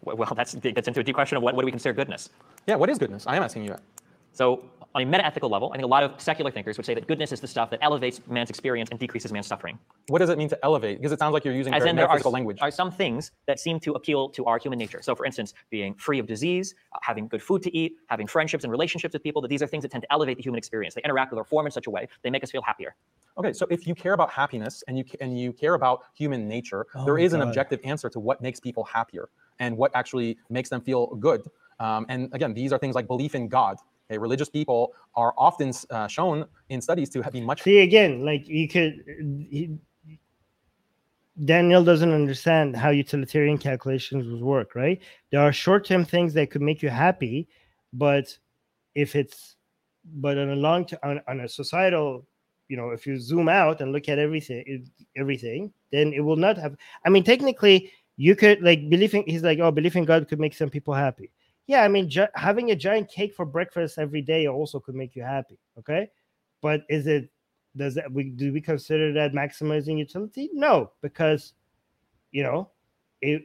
Well, 0.02 0.32
that's 0.36 0.54
gets 0.54 0.88
into 0.88 1.00
a 1.00 1.02
deep 1.02 1.14
question 1.14 1.36
of 1.36 1.42
what, 1.42 1.54
what 1.54 1.62
do 1.62 1.66
we 1.66 1.72
consider 1.72 1.94
goodness? 1.94 2.30
Yeah, 2.66 2.76
what 2.76 2.90
is 2.90 2.98
goodness? 2.98 3.26
I 3.26 3.36
am 3.36 3.42
asking 3.42 3.64
you 3.64 3.70
that. 3.70 3.82
So 4.34 4.64
on 4.96 5.02
a 5.02 5.06
meta-ethical 5.06 5.48
level, 5.48 5.70
I 5.72 5.76
think 5.76 5.84
a 5.84 5.88
lot 5.88 6.02
of 6.02 6.20
secular 6.20 6.50
thinkers 6.50 6.76
would 6.76 6.86
say 6.86 6.94
that 6.94 7.06
goodness 7.06 7.32
is 7.32 7.40
the 7.40 7.46
stuff 7.46 7.70
that 7.70 7.78
elevates 7.82 8.20
man's 8.28 8.50
experience 8.50 8.90
and 8.90 8.98
decreases 8.98 9.32
man's 9.32 9.46
suffering. 9.46 9.78
What 10.08 10.18
does 10.18 10.28
it 10.28 10.38
mean 10.38 10.48
to 10.48 10.58
elevate? 10.64 10.98
Because 10.98 11.12
it 11.12 11.18
sounds 11.18 11.32
like 11.32 11.44
you're 11.44 11.54
using 11.54 11.72
As 11.72 11.80
very 11.80 11.90
in, 11.90 11.96
there 11.96 12.04
are, 12.04 12.08
metaphysical 12.08 12.32
language. 12.32 12.58
are 12.60 12.70
some 12.70 12.90
things 12.90 13.32
that 13.46 13.58
seem 13.58 13.80
to 13.80 13.92
appeal 13.94 14.28
to 14.30 14.44
our 14.44 14.58
human 14.58 14.78
nature. 14.78 15.00
So, 15.02 15.14
for 15.14 15.24
instance, 15.24 15.54
being 15.70 15.94
free 15.94 16.18
of 16.18 16.26
disease, 16.26 16.74
uh, 16.92 16.98
having 17.02 17.28
good 17.28 17.42
food 17.42 17.62
to 17.62 17.76
eat, 17.76 17.94
having 18.08 18.26
friendships 18.26 18.64
and 18.64 18.70
relationships 18.70 19.12
with 19.14 19.22
people, 19.22 19.40
that 19.42 19.48
these 19.48 19.62
are 19.62 19.66
things 19.66 19.82
that 19.82 19.90
tend 19.90 20.02
to 20.02 20.12
elevate 20.12 20.36
the 20.36 20.42
human 20.42 20.58
experience. 20.58 20.94
They 20.94 21.02
interact 21.02 21.32
with 21.32 21.38
our 21.38 21.44
form 21.44 21.66
in 21.66 21.72
such 21.72 21.86
a 21.86 21.90
way, 21.90 22.08
they 22.22 22.30
make 22.30 22.42
us 22.44 22.50
feel 22.50 22.62
happier. 22.62 22.94
Okay, 23.36 23.52
so 23.52 23.66
if 23.70 23.86
you 23.86 23.94
care 23.96 24.12
about 24.12 24.30
happiness 24.30 24.84
and 24.86 24.96
you 24.96 25.04
and 25.20 25.38
you 25.38 25.52
care 25.52 25.74
about 25.74 26.04
human 26.14 26.46
nature, 26.48 26.86
Oh 26.94 27.04
there 27.04 27.14
my 27.14 27.22
is 27.22 27.32
an 27.32 27.40
objective 27.40 27.80
answer 27.82 28.08
to 28.10 28.20
what 28.20 28.40
makes 28.40 28.60
people 28.60 28.84
happier 28.84 29.28
and 29.58 29.76
what 29.76 29.90
actually 29.94 30.38
makes 30.50 30.68
them 30.68 30.80
feel 30.80 31.06
good. 31.16 31.42
Um, 31.80 32.06
and 32.08 32.32
again, 32.32 32.54
these 32.54 32.72
are 32.72 32.78
things 32.78 32.94
like 32.94 33.08
belief 33.08 33.34
in 33.34 33.48
God. 33.48 33.76
Okay, 34.10 34.18
religious 34.18 34.50
people 34.50 34.92
are 35.14 35.32
often 35.38 35.72
uh, 35.90 36.06
shown 36.06 36.44
in 36.68 36.80
studies 36.80 37.08
to 37.10 37.22
have 37.22 37.32
be 37.32 37.40
much 37.40 37.62
See 37.62 37.80
again, 37.80 38.24
like 38.24 38.46
you 38.46 38.68
could. 38.68 39.02
He, 39.50 39.78
Daniel 41.44 41.82
doesn't 41.82 42.12
understand 42.12 42.76
how 42.76 42.90
utilitarian 42.90 43.58
calculations 43.58 44.28
would 44.28 44.40
work, 44.40 44.76
right? 44.76 45.00
There 45.32 45.40
are 45.40 45.52
short-term 45.52 46.04
things 46.04 46.32
that 46.34 46.50
could 46.50 46.62
make 46.62 46.80
you 46.80 46.90
happy, 46.90 47.48
but 47.92 48.38
if 48.94 49.16
it's, 49.16 49.56
but 50.04 50.38
on 50.38 50.50
a 50.50 50.54
long 50.54 50.84
term, 50.84 51.00
on, 51.02 51.20
on 51.26 51.40
a 51.40 51.48
societal, 51.48 52.24
you 52.68 52.76
know, 52.76 52.90
if 52.90 53.04
you 53.04 53.18
zoom 53.18 53.48
out 53.48 53.80
and 53.80 53.90
look 53.90 54.08
at 54.08 54.20
everything, 54.20 54.86
everything, 55.16 55.72
then 55.90 56.12
it 56.12 56.20
will 56.20 56.36
not 56.36 56.56
have. 56.56 56.76
I 57.04 57.08
mean, 57.08 57.24
technically, 57.24 57.90
you 58.16 58.36
could 58.36 58.62
like 58.62 58.88
believing. 58.88 59.24
He's 59.26 59.42
like, 59.42 59.58
oh, 59.58 59.72
belief 59.72 59.96
in 59.96 60.04
God 60.04 60.28
could 60.28 60.38
make 60.38 60.54
some 60.54 60.70
people 60.70 60.94
happy. 60.94 61.32
Yeah, 61.66 61.82
I 61.82 61.88
mean, 61.88 62.08
gi- 62.10 62.26
having 62.34 62.70
a 62.70 62.76
giant 62.76 63.10
cake 63.10 63.34
for 63.34 63.46
breakfast 63.46 63.98
every 63.98 64.20
day 64.22 64.46
also 64.48 64.78
could 64.80 64.94
make 64.94 65.16
you 65.16 65.22
happy. 65.22 65.58
Okay, 65.78 66.10
but 66.60 66.82
is 66.88 67.06
it 67.06 67.30
does 67.76 67.94
that 67.94 68.10
we 68.12 68.30
do 68.30 68.52
we 68.52 68.60
consider 68.60 69.12
that 69.12 69.32
maximizing 69.32 69.98
utility 69.98 70.48
no 70.52 70.92
because 71.02 71.54
you 72.32 72.42
know 72.42 72.70
it 73.22 73.42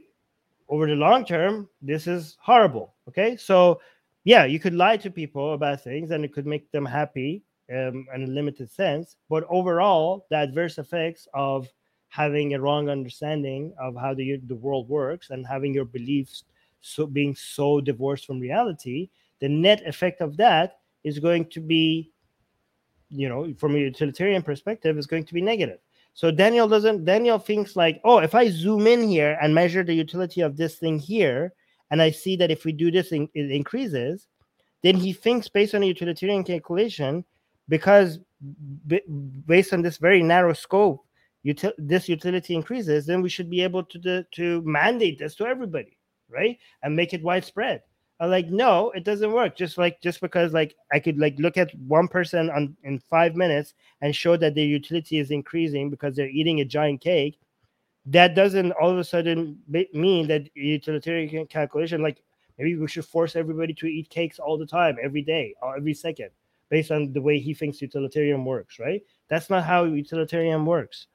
over 0.70 0.88
the 0.88 0.96
long 0.96 1.26
term 1.26 1.68
this 1.82 2.08
is 2.08 2.38
horrible 2.41 2.94
okay 3.08 3.36
so 3.36 3.80
yeah 4.24 4.46
you 4.46 4.60
could 4.60 4.74
lie 4.76 4.98
to 4.98 5.10
people 5.10 5.54
about 5.54 5.82
things 5.84 6.12
and 6.12 6.24
it 6.24 6.34
could 6.34 6.46
make 6.46 6.72
them 6.72 6.86
happy 6.86 7.44
um, 7.72 8.06
in 8.16 8.24
a 8.24 8.28
limited 8.28 8.70
sense 8.70 9.18
but 9.30 9.44
overall 9.50 10.26
the 10.30 10.38
adverse 10.38 10.78
effects 10.78 11.28
of 11.34 11.68
having 12.10 12.54
a 12.54 12.60
wrong 12.62 12.90
understanding 12.90 13.74
of 13.80 13.96
how 13.96 14.14
the, 14.14 14.38
the 14.48 14.56
world 14.56 14.88
works 14.90 15.30
and 15.32 15.46
having 15.46 15.74
your 15.74 15.86
beliefs 15.86 16.44
so 16.81 17.06
being 17.06 17.35
so 17.35 17.81
divorced 17.81 18.26
from 18.26 18.39
reality 18.39 19.10
the 19.39 19.49
net 19.49 19.81
effect 19.85 20.22
of 20.22 20.38
that 20.38 20.80
is 21.03 21.19
going 21.19 21.45
to 21.45 21.60
be 21.60 22.11
you 23.10 23.27
know 23.27 23.53
from 23.57 23.76
a 23.76 23.80
utilitarian 23.80 24.41
perspective 24.41 24.97
is 24.97 25.07
going 25.07 25.26
to 25.26 25.34
be 25.34 25.41
negative. 25.41 25.80
So 26.14 26.31
daniel 26.31 26.68
doesn't 26.68 27.06
daniel 27.06 27.39
thinks 27.39 27.76
like 27.76 28.01
oh 28.03 28.18
if 28.18 28.35
i 28.35 28.49
zoom 28.49 28.88
in 28.88 29.07
here 29.07 29.38
and 29.41 29.53
measure 29.56 29.84
the 29.84 29.93
utility 29.93 30.41
of 30.41 30.57
this 30.57 30.76
thing 30.76 30.99
here 30.99 31.53
and 31.91 32.01
i 32.01 32.11
see 32.11 32.35
that 32.38 32.51
if 32.51 32.65
we 32.65 32.72
do 32.73 32.91
this 32.91 33.11
in- 33.11 33.30
it 33.34 33.51
increases 33.51 34.27
then 34.81 34.95
he 34.95 35.14
thinks 35.14 35.47
based 35.47 35.76
on 35.76 35.84
a 35.84 35.85
utilitarian 35.85 36.43
calculation 36.43 37.23
because 37.69 38.19
b- 38.88 39.01
based 39.45 39.72
on 39.72 39.81
this 39.81 39.97
very 39.97 40.22
narrow 40.22 40.51
scope 40.53 41.06
util- 41.45 41.73
this 41.77 42.10
utility 42.10 42.53
increases 42.56 43.06
then 43.06 43.22
we 43.22 43.30
should 43.30 43.49
be 43.49 43.61
able 43.61 43.84
to 43.84 43.97
do- 43.97 44.23
to 44.31 44.61
mandate 44.64 45.19
this 45.19 45.35
to 45.35 45.45
everybody 45.45 45.95
right 46.30 46.57
and 46.84 46.95
make 46.95 47.14
it 47.14 47.23
widespread 47.23 47.81
I'm 48.19 48.30
like, 48.30 48.49
no, 48.49 48.91
it 48.91 49.06
doesn't 49.06 49.31
work. 49.31 49.56
Just 49.56 49.77
like 49.77 50.01
just 50.01 50.19
because 50.19 50.51
like 50.51 50.76
I 50.91 50.99
could 50.99 51.18
like 51.18 51.35
look 51.39 51.57
at 51.57 51.73
one 51.76 52.07
person 52.07 52.49
on 52.49 52.76
in 52.84 52.99
five 52.99 53.35
minutes 53.35 53.73
and 54.01 54.14
show 54.14 54.35
that 54.35 54.56
their 54.56 54.65
utility 54.65 55.19
is 55.19 55.31
increasing 55.31 55.89
because 55.89 56.15
they're 56.15 56.30
eating 56.30 56.60
a 56.60 56.65
giant 56.65 56.99
cake, 56.99 57.39
that 58.07 58.35
doesn't 58.35 58.73
all 58.73 58.89
of 58.89 58.97
a 58.97 59.03
sudden 59.03 59.60
mean 59.93 60.27
that 60.27 60.49
utilitarian 60.53 61.47
calculation 61.47 62.01
like 62.01 62.22
maybe 62.57 62.76
we 62.76 62.89
should 62.89 63.06
force 63.06 63.38
everybody 63.38 63.73
to 63.76 63.88
eat 63.88 64.10
cakes 64.10 64.38
all 64.38 64.57
the 64.57 64.65
time, 64.65 64.97
every 65.01 65.22
day, 65.22 65.56
or 65.61 65.77
every 65.77 65.93
second, 65.93 66.30
based 66.69 66.91
on 66.91 67.14
the 67.14 67.22
way 67.22 67.39
he 67.39 67.53
thinks 67.53 67.81
utilitarian 67.81 68.43
works, 68.43 68.80
right? 68.80 69.01
That's 69.30 69.49
not 69.49 69.64
how 69.64 69.85
utilitarian 69.85 70.65
works. 70.65 71.07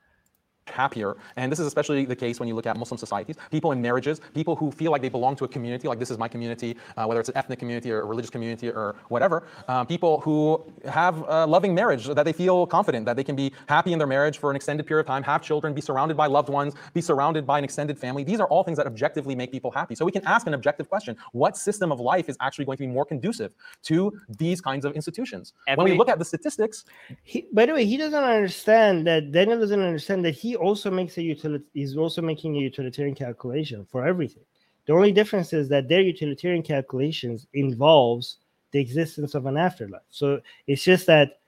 Happier. 0.67 1.17
And 1.37 1.51
this 1.51 1.59
is 1.59 1.67
especially 1.67 2.05
the 2.05 2.17
case 2.17 2.41
when 2.41 2.49
you 2.49 2.55
look 2.55 2.67
at 2.67 2.77
Muslim 2.77 2.99
societies. 2.99 3.37
People 3.51 3.73
in 3.73 3.81
marriages, 3.81 4.21
people 4.35 4.57
who 4.57 4.71
feel 4.71 4.91
like 4.91 5.03
they 5.03 5.09
belong 5.09 5.37
to 5.37 5.45
a 5.45 5.49
community, 5.49 5.89
like 5.89 5.99
this 5.99 6.11
is 6.11 6.19
my 6.19 6.29
community, 6.29 6.77
uh, 6.97 7.05
whether 7.05 7.21
it's 7.21 7.29
an 7.29 7.37
ethnic 7.37 7.59
community 7.59 7.91
or 7.91 8.01
a 8.01 8.05
religious 8.05 8.31
community 8.31 8.71
or 8.71 8.97
whatever. 9.09 9.45
Uh, 9.69 9.85
people 9.85 10.21
who 10.21 10.65
have 10.89 11.25
a 11.29 11.47
loving 11.47 11.75
marriage, 11.75 12.07
that 12.07 12.25
they 12.25 12.33
feel 12.33 12.67
confident 12.67 13.07
that 13.07 13.17
they 13.17 13.25
can 13.25 13.37
be 13.37 13.53
happy 13.69 13.93
in 13.93 13.99
their 13.99 14.07
marriage 14.07 14.39
for 14.39 14.51
an 14.51 14.57
extended 14.57 14.87
period 14.87 15.03
of 15.03 15.07
time, 15.07 15.23
have 15.23 15.43
children, 15.43 15.75
be 15.75 15.81
surrounded 15.81 16.17
by 16.17 16.27
loved 16.27 16.49
ones, 16.49 16.75
be 16.93 17.01
surrounded 17.01 17.47
by 17.47 17.59
an 17.59 17.65
extended 17.65 17.99
family. 17.99 18.25
These 18.25 18.41
are 18.41 18.49
all 18.49 18.65
things 18.65 18.79
that 18.79 18.87
objectively 18.87 19.35
make 19.35 19.53
people 19.53 19.71
happy. 19.71 19.95
So 19.95 20.05
we 20.05 20.13
can 20.13 20.25
ask 20.27 20.47
an 20.47 20.55
objective 20.55 20.89
question: 20.89 21.17
What 21.33 21.57
system 21.57 21.93
of 21.93 22.01
life 22.01 22.29
is 22.29 22.37
actually 22.41 22.65
going 22.65 22.79
to 22.79 22.83
be 22.83 22.89
more 22.89 23.05
conducive 23.05 23.53
to 23.85 24.13
these 24.29 24.61
kinds 24.61 24.85
of 24.85 24.95
institutions? 24.95 25.53
when 25.75 25.85
we 25.85 25.97
look 25.97 26.09
at 26.09 26.19
the 26.19 26.25
statistics, 26.25 26.85
He, 27.23 27.47
by 27.53 27.67
the 27.67 27.75
way, 27.75 27.85
he 27.85 27.97
doesn't 27.97 28.25
understand 28.25 29.07
that 29.07 29.33
Daniel 29.33 29.59
doesn't 29.59 29.81
understand 29.81 30.25
that 30.25 30.35
he 30.35 30.54
also 30.57 30.91
makes 30.91 31.17
a 31.19 31.23
utility. 31.23 31.65
He's 31.75 31.97
also 31.97 32.23
making 32.23 32.57
a 32.57 32.61
utilitarian 32.61 33.15
calculation 33.15 33.87
for 33.91 34.07
everything. 34.07 34.45
The 34.87 34.93
only 34.93 35.13
difference 35.13 35.53
is 35.53 35.69
that 35.71 35.89
their 35.89 36.01
utilitarian 36.03 36.63
calculations 36.63 37.47
involves 37.55 38.39
the 38.73 38.81
existence 38.81 39.35
of 39.35 39.47
an 39.47 39.57
afterlife. 39.57 40.03
So 40.11 40.41
it's 40.67 40.85
just 40.85 41.07
that 41.07 41.41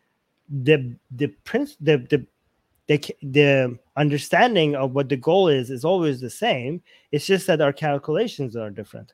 the 0.49 0.95
the 1.11 1.28
prince 1.45 1.77
the 1.81 1.99
the 2.11 2.27
the, 2.89 2.99
the 3.23 3.78
understanding 3.97 4.77
of 4.77 4.95
what 4.95 5.09
the 5.09 5.16
goal 5.16 5.49
is 5.49 5.70
is 5.70 5.85
always 5.85 6.20
the 6.20 6.31
same. 6.31 6.81
It's 7.12 7.27
just 7.27 7.47
that 7.49 7.61
our 7.61 7.73
calculations 7.73 8.55
are 8.57 8.70
different. 8.70 9.12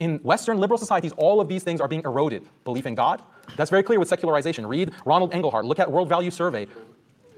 in 0.00 0.18
Western 0.24 0.58
liberal 0.58 0.78
societies, 0.78 1.12
all 1.16 1.40
of 1.40 1.48
these 1.48 1.62
things 1.62 1.80
are 1.80 1.88
being 1.88 2.02
eroded. 2.04 2.48
Belief 2.64 2.86
in 2.86 2.94
God. 2.94 3.22
That's 3.56 3.70
very 3.70 3.82
clear 3.82 3.98
with 4.00 4.08
secularization. 4.08 4.66
Read 4.66 4.92
Ronald 5.04 5.32
Inglehart. 5.32 5.64
Look 5.64 5.78
at 5.78 5.90
World 5.90 6.08
Value 6.08 6.30
Survey. 6.30 6.66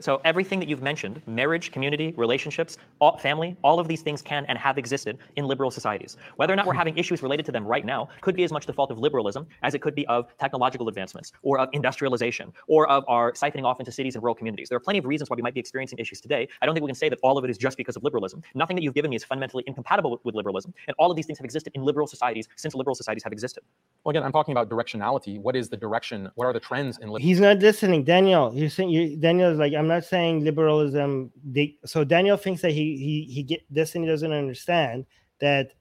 So 0.05 0.21
everything 0.23 0.61
that 0.61 0.69
you've 0.69 0.83
mentioned, 0.83 1.23
marriage, 1.27 1.73
community, 1.73 2.13
relationships, 2.19 2.77
all, 2.99 3.17
family, 3.17 3.57
all 3.65 3.81
of 3.81 3.89
these 3.89 4.03
things 4.03 4.21
can 4.21 4.45
and 4.51 4.59
have 4.59 4.77
existed 4.77 5.17
in 5.37 5.47
liberal 5.47 5.71
societies. 5.71 6.19
Whether 6.37 6.53
or 6.53 6.57
not 6.57 6.67
we're 6.67 6.75
having 6.75 6.99
issues 6.99 7.23
related 7.23 7.47
to 7.47 7.53
them 7.53 7.67
right 7.67 7.87
now 7.87 8.11
could 8.21 8.37
be 8.37 8.45
as 8.45 8.53
much 8.53 8.67
the 8.67 8.75
fault 8.75 8.91
of 8.91 8.99
liberalism 8.99 9.47
as 9.63 9.73
it 9.73 9.81
could 9.81 9.95
be 9.95 10.07
of 10.09 10.27
technological 10.37 10.89
advancements 10.89 11.33
or 11.43 11.59
of 11.59 11.71
industrialization 11.73 12.53
or 12.69 12.87
of 12.91 13.03
our 13.09 13.33
siphoning 13.33 13.65
off 13.65 13.81
into 13.81 13.91
cities 13.91 14.15
and 14.15 14.23
rural 14.23 14.35
communities. 14.35 14.69
There 14.69 14.77
are 14.77 14.81
plenty 14.81 14.99
of 14.99 15.07
reasons 15.07 15.31
why 15.31 15.37
we 15.37 15.43
might 15.43 15.55
be 15.55 15.61
experiencing 15.61 15.99
issues 15.99 16.21
today. 16.21 16.49
I 16.61 16.67
don't 16.67 16.75
think 16.75 16.85
we 16.85 16.91
can 16.91 16.97
say 16.97 17.09
that 17.09 17.19
all 17.23 17.39
of 17.39 17.45
it 17.45 17.49
is 17.49 17.57
just 17.57 17.79
because 17.79 17.97
of 17.97 18.05
liberalism. 18.05 18.43
Nothing 18.55 18.77
that 18.77 18.83
you've 18.83 18.93
given 18.93 19.09
me 19.09 19.17
is 19.17 19.25
fundamentally 19.25 19.65
incompatible 19.67 20.11
with, 20.11 20.21
with 20.23 20.35
liberalism, 20.35 20.75
and 20.87 20.95
all 20.99 21.11
of 21.11 21.17
these 21.17 21.25
things 21.25 21.39
have 21.39 21.47
existed 21.47 21.73
in 21.75 21.83
liberal 21.83 22.07
societies 22.07 22.47
since 22.57 22.75
liberal 22.75 22.95
societies 22.95 23.25
have 23.25 23.33
existed. 23.33 23.65
Well, 24.05 24.11
again, 24.11 24.23
I'm 24.23 24.33
talking 24.33 24.53
about 24.53 24.69
directionality. 24.69 25.41
What 25.41 25.57
is 25.57 25.71
the 25.71 25.79
direction? 25.79 26.31
What 26.35 26.45
are 26.45 26.53
the 26.53 26.61
trends 26.61 26.99
in 26.99 27.05
liberal? 27.05 27.27
He's 27.27 27.41
not 27.41 27.61
listening, 27.61 28.05
Daniel. 28.05 28.53
You're 28.55 28.69
saying 28.69 28.91
you, 28.91 29.17
Daniel 29.17 29.51
is 29.51 29.59
like, 29.59 29.73
I'm 29.73 29.89
not 29.89 29.94
saying 30.01 30.45
liberalism. 30.45 31.31
They, 31.45 31.77
so 31.85 32.05
Daniel 32.05 32.37
thinks 32.37 32.63
that 32.63 32.73
he 32.73 32.97
he 32.97 33.33
he 33.33 33.43
get 33.43 33.63
this 33.71 33.93
he 33.93 34.05
doesn't 34.05 34.33
understand 34.33 35.07
that 35.41 35.73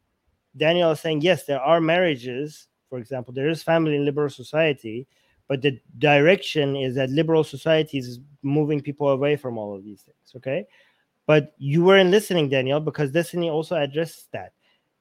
Daniel 0.55 0.91
is 0.91 0.99
saying 0.99 1.21
yes, 1.21 1.45
there 1.45 1.61
are 1.61 1.81
marriages. 1.81 2.67
For 2.89 2.99
example, 2.99 3.33
there 3.33 3.49
is 3.49 3.63
family 3.63 3.95
in 3.95 4.05
liberal 4.05 4.29
society, 4.29 5.07
but 5.47 5.61
the 5.61 5.79
direction 5.97 6.75
is 6.75 6.95
that 6.95 7.09
liberal 7.09 7.43
society 7.43 7.97
is 7.97 8.19
moving 8.43 8.81
people 8.81 9.09
away 9.09 9.35
from 9.35 9.57
all 9.57 9.75
of 9.75 9.83
these 9.83 10.01
things. 10.01 10.33
Okay, 10.35 10.67
but 11.25 11.53
you 11.57 11.83
weren't 11.83 12.11
listening, 12.11 12.49
Daniel, 12.49 12.79
because 12.79 13.11
Destiny 13.11 13.49
also 13.49 13.75
addressed 13.75 14.31
that 14.31 14.53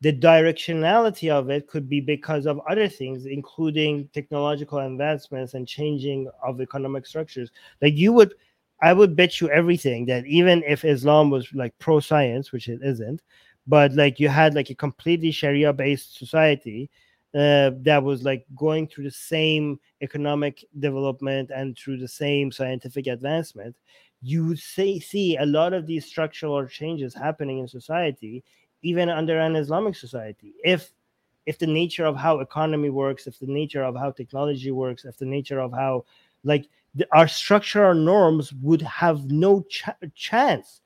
the 0.03 0.13
directionality 0.13 1.31
of 1.31 1.49
it 1.49 1.69
could 1.69 1.89
be 1.89 2.01
because 2.01 2.45
of 2.45 2.61
other 2.69 2.89
things, 2.89 3.27
including 3.27 4.09
technological 4.13 4.79
advancements 4.79 5.55
and 5.55 5.67
changing 5.67 6.29
of 6.43 6.61
economic 6.61 7.07
structures. 7.07 7.53
Like 7.81 7.95
you 7.95 8.13
would, 8.13 8.35
I 8.83 8.93
would 8.93 9.15
bet 9.17 9.41
you 9.41 9.49
everything 9.51 10.07
that 10.07 10.27
even 10.27 10.63
if 10.67 10.85
Islam 10.85 11.31
was 11.31 11.49
like 11.55 11.79
pro 11.79 12.01
science, 12.01 12.53
which 12.53 12.69
it 12.69 12.81
isn't, 12.83 13.23
but 13.67 13.93
like 13.93 14.19
you 14.19 14.29
had 14.29 14.55
like 14.55 14.71
a 14.71 14.75
completely 14.75 15.31
Sharia 15.31 15.73
based 15.73 16.19
society 16.19 16.91
uh, 17.35 17.71
that 17.83 18.03
was 18.03 18.25
like 18.25 18.45
going 18.57 18.89
through 18.89 19.05
the 19.05 19.11
same 19.11 19.79
economic 20.03 20.65
development 20.81 21.51
and 21.55 21.79
through 21.79 21.99
the 21.99 22.09
same 22.09 22.51
scientific 22.51 23.07
advancement, 23.07 23.77
you 24.21 24.47
would 24.49 24.59
see, 24.59 24.99
see 25.01 25.37
a 25.37 25.47
lot 25.47 25.73
of 25.73 25.87
these 25.87 26.05
structural 26.05 26.67
changes 26.67 27.15
happening 27.15 27.59
in 27.59 27.69
society 27.69 28.43
even 28.83 29.09
under 29.09 29.39
an 29.39 29.55
Islamic 29.57 29.95
society. 29.95 30.55
If 30.65 30.91
if 31.47 31.59
the 31.59 31.67
nature 31.67 32.05
of 32.05 32.17
how 32.17 32.41
economy 32.41 32.91
works, 32.91 33.27
if 33.27 33.39
the 33.39 33.47
nature 33.47 33.83
of 33.83 33.97
how 33.97 34.11
technology 34.13 34.71
works, 34.71 35.05
if 35.05 35.17
the 35.19 35.25
nature 35.27 35.61
of 35.61 35.73
how 35.73 36.05
like 36.45 36.69
the, 36.94 37.06
our 37.12 37.28
structural 37.28 37.94
norms 37.94 38.52
would 38.55 38.82
have 38.82 39.31
no 39.31 39.62
ch- 39.62 39.85
chance. 40.14 40.81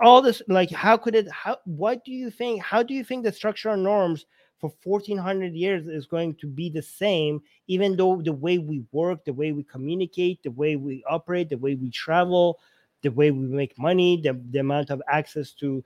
All 0.00 0.22
this 0.22 0.42
like 0.48 0.70
how 0.70 0.96
could 0.96 1.14
it 1.14 1.28
how 1.30 1.56
what 1.64 2.04
do 2.04 2.12
you 2.12 2.30
think 2.30 2.62
how 2.62 2.82
do 2.82 2.94
you 2.94 3.02
think 3.02 3.24
the 3.24 3.32
structural 3.32 3.76
norms 3.76 4.26
for 4.58 4.72
1400 4.84 5.54
years 5.54 5.86
is 5.86 6.06
going 6.06 6.34
to 6.36 6.46
be 6.46 6.68
the 6.68 6.82
same 6.82 7.40
even 7.68 7.96
though 7.96 8.20
the 8.20 8.32
way 8.32 8.58
we 8.58 8.84
work 8.92 9.24
the 9.24 9.32
way 9.32 9.52
we 9.52 9.62
communicate 9.64 10.42
the 10.42 10.50
way 10.50 10.76
we 10.76 11.02
operate 11.08 11.48
the 11.48 11.58
way 11.58 11.74
we 11.74 11.90
travel 11.90 12.58
the 13.02 13.10
way 13.10 13.30
we 13.30 13.46
make 13.46 13.78
money 13.78 14.20
the, 14.22 14.38
the 14.50 14.58
amount 14.58 14.90
of 14.90 15.00
access 15.10 15.52
to 15.52 15.82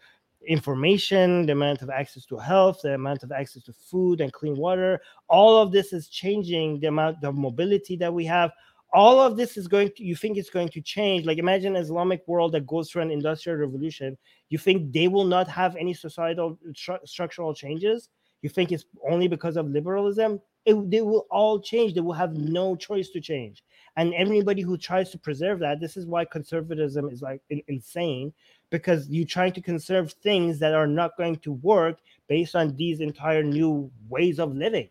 information 0.49 1.47
the 1.47 1.53
amount 1.53 1.83
of 1.83 1.91
access 1.91 2.27
to 2.27 2.37
health 2.37 2.81
the 2.83 2.95
amount 2.95 3.23
of 3.23 3.31
access 3.31 3.63
to 3.63 3.73
food 3.73 4.21
and 4.21 4.33
clean 4.33 4.57
water 4.57 5.01
all 5.29 5.57
of 5.59 5.71
this 5.71 5.93
is 5.93 6.09
changing 6.09 6.81
the 6.81 6.89
amount 6.89 7.23
of 7.23 7.37
mobility 7.37 7.95
that 7.95 8.13
we 8.13 8.25
have 8.25 8.51
all 8.93 9.21
of 9.21 9.37
this 9.37 9.57
is 9.57 9.69
going 9.69 9.91
to 9.97 10.05
you 10.05 10.15
think 10.15 10.37
it's 10.37 10.51
going 10.51 10.69
to 10.69 10.81
change. 10.81 11.25
Like 11.25 11.39
imagine 11.39 11.77
islamic 11.77 12.23
world 12.27 12.53
that 12.53 12.67
goes 12.67 12.91
through 12.91 13.03
an 13.03 13.11
industrial 13.11 13.59
revolution. 13.59 14.17
You 14.51 14.59
think 14.59 14.93
they 14.93 15.09
will 15.09 15.25
not 15.25 15.49
have 15.49 15.77
any 15.77 15.95
societal 15.95 16.59
stru- 16.73 17.07
structural 17.07 17.55
changes? 17.55 18.09
You 18.43 18.51
think 18.51 18.73
it's 18.73 18.85
only 19.09 19.29
because 19.29 19.57
of 19.57 19.69
liberalism? 19.71 20.41
It, 20.65 20.91
they 20.91 21.01
will 21.01 21.27
all 21.31 21.61
change. 21.61 21.95
They 21.95 22.01
will 22.01 22.13
have 22.13 22.35
no 22.35 22.77
choice 22.77 23.09
to 23.11 23.21
change. 23.21 23.65
And 23.97 24.15
everybody 24.15 24.63
who 24.63 24.77
tries 24.77 25.11
to 25.11 25.19
preserve 25.19 25.59
that 25.61 25.81
this 25.81 25.97
is 25.97 26.07
why 26.07 26.25
conservatism 26.25 27.09
is 27.09 27.23
like 27.23 27.41
in, 27.51 27.63
insane 27.69 28.33
because 28.71 29.09
you're 29.09 29.27
trying 29.27 29.53
to 29.53 29.61
conserve 29.61 30.13
things 30.13 30.59
that 30.59 30.75
are 30.75 30.87
not 30.87 31.17
going 31.17 31.37
to 31.37 31.53
work 31.53 31.99
based 32.29 32.55
on 32.55 32.75
these 32.77 33.01
entire 33.01 33.43
new 33.43 33.91
ways 34.09 34.39
of 34.39 34.55
living 34.55 34.89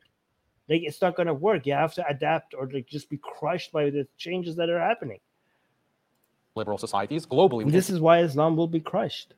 like 0.71 0.81
it's 0.83 1.01
not 1.01 1.15
going 1.15 1.27
to 1.27 1.33
work 1.33 1.67
you 1.67 1.73
have 1.73 1.93
to 1.93 2.07
adapt 2.07 2.53
or 2.53 2.69
like 2.71 2.87
just 2.87 3.09
be 3.09 3.17
crushed 3.17 3.71
by 3.71 3.89
the 3.89 4.07
changes 4.17 4.55
that 4.55 4.69
are 4.69 4.79
happening 4.79 5.19
liberal 6.55 6.77
societies 6.77 7.25
globally. 7.25 7.69
this 7.71 7.89
is 7.89 7.99
why 7.99 8.19
islam 8.19 8.55
will 8.55 8.67
be 8.67 8.79
crushed 8.79 9.33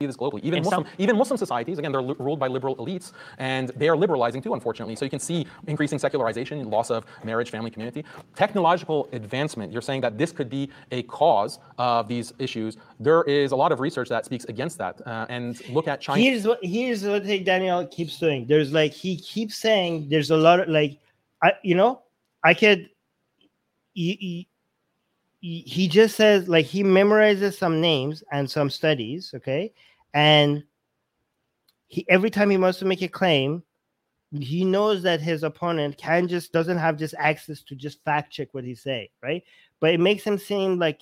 this 0.00 0.16
globally. 0.16 0.40
Even 0.42 0.58
In 0.58 0.64
Muslim, 0.64 0.84
some- 0.84 0.92
even 0.98 1.16
Muslim 1.16 1.36
societies, 1.38 1.78
again, 1.78 1.92
they're 1.92 2.02
li- 2.02 2.16
ruled 2.18 2.38
by 2.40 2.48
liberal 2.48 2.74
elites, 2.76 3.12
and 3.38 3.68
they 3.70 3.88
are 3.88 3.96
liberalizing 3.96 4.42
too, 4.42 4.52
unfortunately. 4.54 4.96
So 4.96 5.04
you 5.04 5.10
can 5.10 5.20
see 5.20 5.46
increasing 5.68 5.98
secularization, 5.98 6.68
loss 6.68 6.90
of 6.90 7.04
marriage, 7.22 7.50
family, 7.50 7.70
community, 7.70 8.04
technological 8.34 9.08
advancement. 9.12 9.72
You're 9.72 9.82
saying 9.82 10.00
that 10.02 10.18
this 10.18 10.32
could 10.32 10.50
be 10.50 10.68
a 10.90 11.02
cause 11.04 11.58
of 11.78 12.08
these 12.08 12.32
issues. 12.38 12.76
There 12.98 13.22
is 13.24 13.52
a 13.52 13.56
lot 13.56 13.70
of 13.72 13.78
research 13.80 14.08
that 14.08 14.24
speaks 14.24 14.44
against 14.46 14.78
that, 14.78 15.00
uh, 15.06 15.26
and 15.28 15.60
look 15.70 15.86
at 15.88 16.00
China. 16.00 16.20
here's 16.20 16.46
what 16.46 16.58
here's 16.62 17.04
what 17.04 17.24
Daniel 17.44 17.86
keeps 17.86 18.18
doing. 18.18 18.46
There's 18.46 18.72
like 18.72 18.92
he 18.92 19.16
keeps 19.16 19.56
saying 19.56 20.08
there's 20.08 20.30
a 20.30 20.36
lot 20.36 20.60
of 20.60 20.68
like 20.68 20.98
I 21.42 21.52
you 21.62 21.74
know 21.76 22.02
I 22.42 22.54
could 22.54 22.90
he, 23.92 24.14
he, 24.20 24.48
he 25.44 25.88
just 25.88 26.16
says 26.16 26.48
like 26.48 26.64
he 26.64 26.82
memorizes 26.82 27.58
some 27.58 27.78
names 27.78 28.24
and 28.32 28.50
some 28.50 28.70
studies, 28.70 29.32
okay, 29.34 29.74
and 30.14 30.64
he 31.88 32.08
every 32.08 32.30
time 32.30 32.48
he 32.48 32.56
wants 32.56 32.78
to 32.78 32.86
make 32.86 33.02
a 33.02 33.08
claim, 33.08 33.62
he 34.32 34.64
knows 34.64 35.02
that 35.02 35.20
his 35.20 35.42
opponent 35.42 35.98
can 35.98 36.28
just 36.28 36.50
doesn't 36.50 36.78
have 36.78 36.96
just 36.96 37.14
access 37.18 37.62
to 37.64 37.74
just 37.74 38.02
fact 38.04 38.32
check 38.32 38.48
what 38.52 38.64
he 38.64 38.74
say, 38.74 39.10
right? 39.22 39.42
But 39.80 39.92
it 39.92 40.00
makes 40.00 40.24
him 40.24 40.38
seem 40.38 40.78
like 40.78 41.00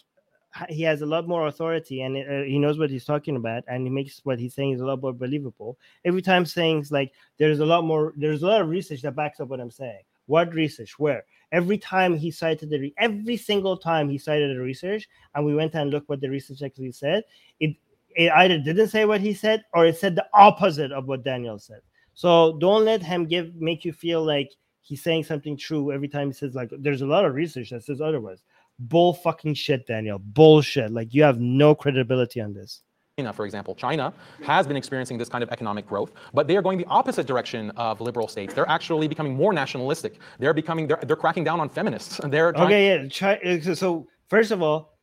he 0.69 0.83
has 0.83 1.03
a 1.03 1.07
lot 1.07 1.29
more 1.29 1.47
authority 1.47 2.03
and 2.03 2.17
uh, 2.17 2.43
he 2.43 2.59
knows 2.59 2.81
what 2.81 2.91
he's 2.91 3.05
talking 3.05 3.37
about 3.37 3.63
and 3.69 3.87
he 3.87 3.91
makes 3.91 4.21
what 4.25 4.41
he's 4.41 4.55
saying 4.57 4.73
is 4.73 4.81
a 4.81 4.85
lot 4.85 5.01
more 5.01 5.13
believable. 5.13 5.79
Every 6.05 6.21
time 6.21 6.47
saying 6.47 6.87
like 6.91 7.13
there's 7.39 7.61
a 7.61 7.67
lot 7.67 7.85
more 7.85 8.13
there's 8.17 8.43
a 8.43 8.47
lot 8.49 8.61
of 8.61 8.69
research 8.69 9.03
that 9.03 9.15
backs 9.15 9.39
up 9.39 9.49
what 9.49 9.61
i'm 9.61 9.71
saying. 9.71 10.03
What 10.27 10.53
research? 10.53 10.99
Where 10.99 11.25
every 11.53 11.79
time 11.79 12.17
he 12.17 12.31
cited 12.31 12.71
the 12.71 12.79
re- 12.79 12.95
every 12.99 13.37
single 13.37 13.77
time 13.77 14.09
he 14.09 14.19
cited 14.19 14.57
the 14.57 14.61
research 14.61 15.09
and 15.35 15.45
we 15.45 15.55
went 15.55 15.75
and 15.75 15.91
looked 15.91 16.09
what 16.09 16.21
the 16.21 16.29
research 16.29 16.63
actually 16.63 16.91
said 16.91 17.23
it 17.61 17.77
it 18.17 18.31
either 18.33 18.59
didn't 18.59 18.89
say 18.89 19.05
what 19.05 19.21
he 19.21 19.33
said 19.33 19.65
or 19.75 19.87
it 19.87 19.97
said 19.97 20.15
the 20.15 20.27
opposite 20.35 20.93
of 20.93 21.07
what 21.07 21.25
daniel 21.25 21.59
said. 21.59 21.81
So 22.15 22.59
don't 22.59 22.85
let 22.85 23.03
him 23.03 23.27
give 23.27 23.55
make 23.57 23.85
you 23.85 23.93
feel 23.93 24.23
like 24.23 24.51
he's 24.83 25.03
saying 25.03 25.25
something 25.25 25.57
true 25.57 25.93
every 25.93 26.09
time 26.09 26.29
he 26.29 26.35
says 26.35 26.55
like 26.55 26.71
there's 26.79 27.03
a 27.03 27.07
lot 27.07 27.25
of 27.25 27.35
research 27.35 27.71
that 27.71 27.85
says 27.85 28.01
otherwise. 28.01 28.43
Bull 28.79 29.15
fucking 29.15 29.55
shit 29.55 29.87
daniel. 29.87 30.19
Bullshit. 30.19 30.93
Like 30.93 31.15
you 31.15 31.23
have 31.23 31.41
no 31.41 31.75
credibility 31.75 32.41
on 32.41 32.53
this 32.53 32.83
China, 33.23 33.33
for 33.33 33.45
example, 33.45 33.75
China 33.75 34.13
has 34.43 34.67
been 34.67 34.77
experiencing 34.77 35.17
this 35.17 35.29
kind 35.29 35.45
of 35.45 35.51
economic 35.51 35.87
growth, 35.87 36.13
but 36.35 36.49
they 36.49 36.57
are 36.57 36.63
going 36.63 36.77
the 36.77 36.87
opposite 36.87 37.27
direction 37.27 37.71
of 37.77 38.01
liberal 38.01 38.27
states. 38.27 38.53
They're 38.53 38.69
actually 38.69 39.07
becoming 39.07 39.35
more 39.37 39.53
nationalistic. 39.53 40.19
They're 40.41 40.55
becoming 40.55 40.89
they're, 40.89 40.99
they're 41.07 41.23
cracking 41.25 41.45
down 41.45 41.61
on 41.61 41.69
feminists. 41.69 42.21
They're 42.33 42.53
trying, 42.53 42.67
okay 42.67 42.83
yeah 42.91 43.09
so- 43.11 43.71
uh, 43.71 43.75
so 43.75 44.07
first 44.29 44.51
of 44.51 44.63
all 44.63 44.97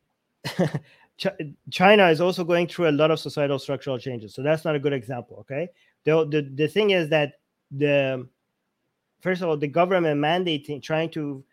china 1.70 2.08
is 2.08 2.20
also 2.20 2.42
going 2.44 2.66
through 2.66 2.88
a 2.88 2.96
lot 3.02 3.10
of 3.10 3.18
societal 3.20 3.58
structural 3.58 3.98
changes 3.98 4.34
so 4.34 4.42
that's 4.42 4.64
not 4.64 4.74
a 4.74 4.78
good 4.78 4.94
example 4.94 5.36
okay 5.38 5.68
the, 6.04 6.26
the, 6.32 6.40
the 6.54 6.66
thing 6.66 6.90
is 6.90 7.10
that 7.10 7.34
the 7.70 8.26
first 9.20 9.42
of 9.42 9.48
all 9.48 9.56
the 9.56 9.68
government 9.68 10.18
mandating 10.18 10.82
trying 10.82 11.10
to 11.10 11.44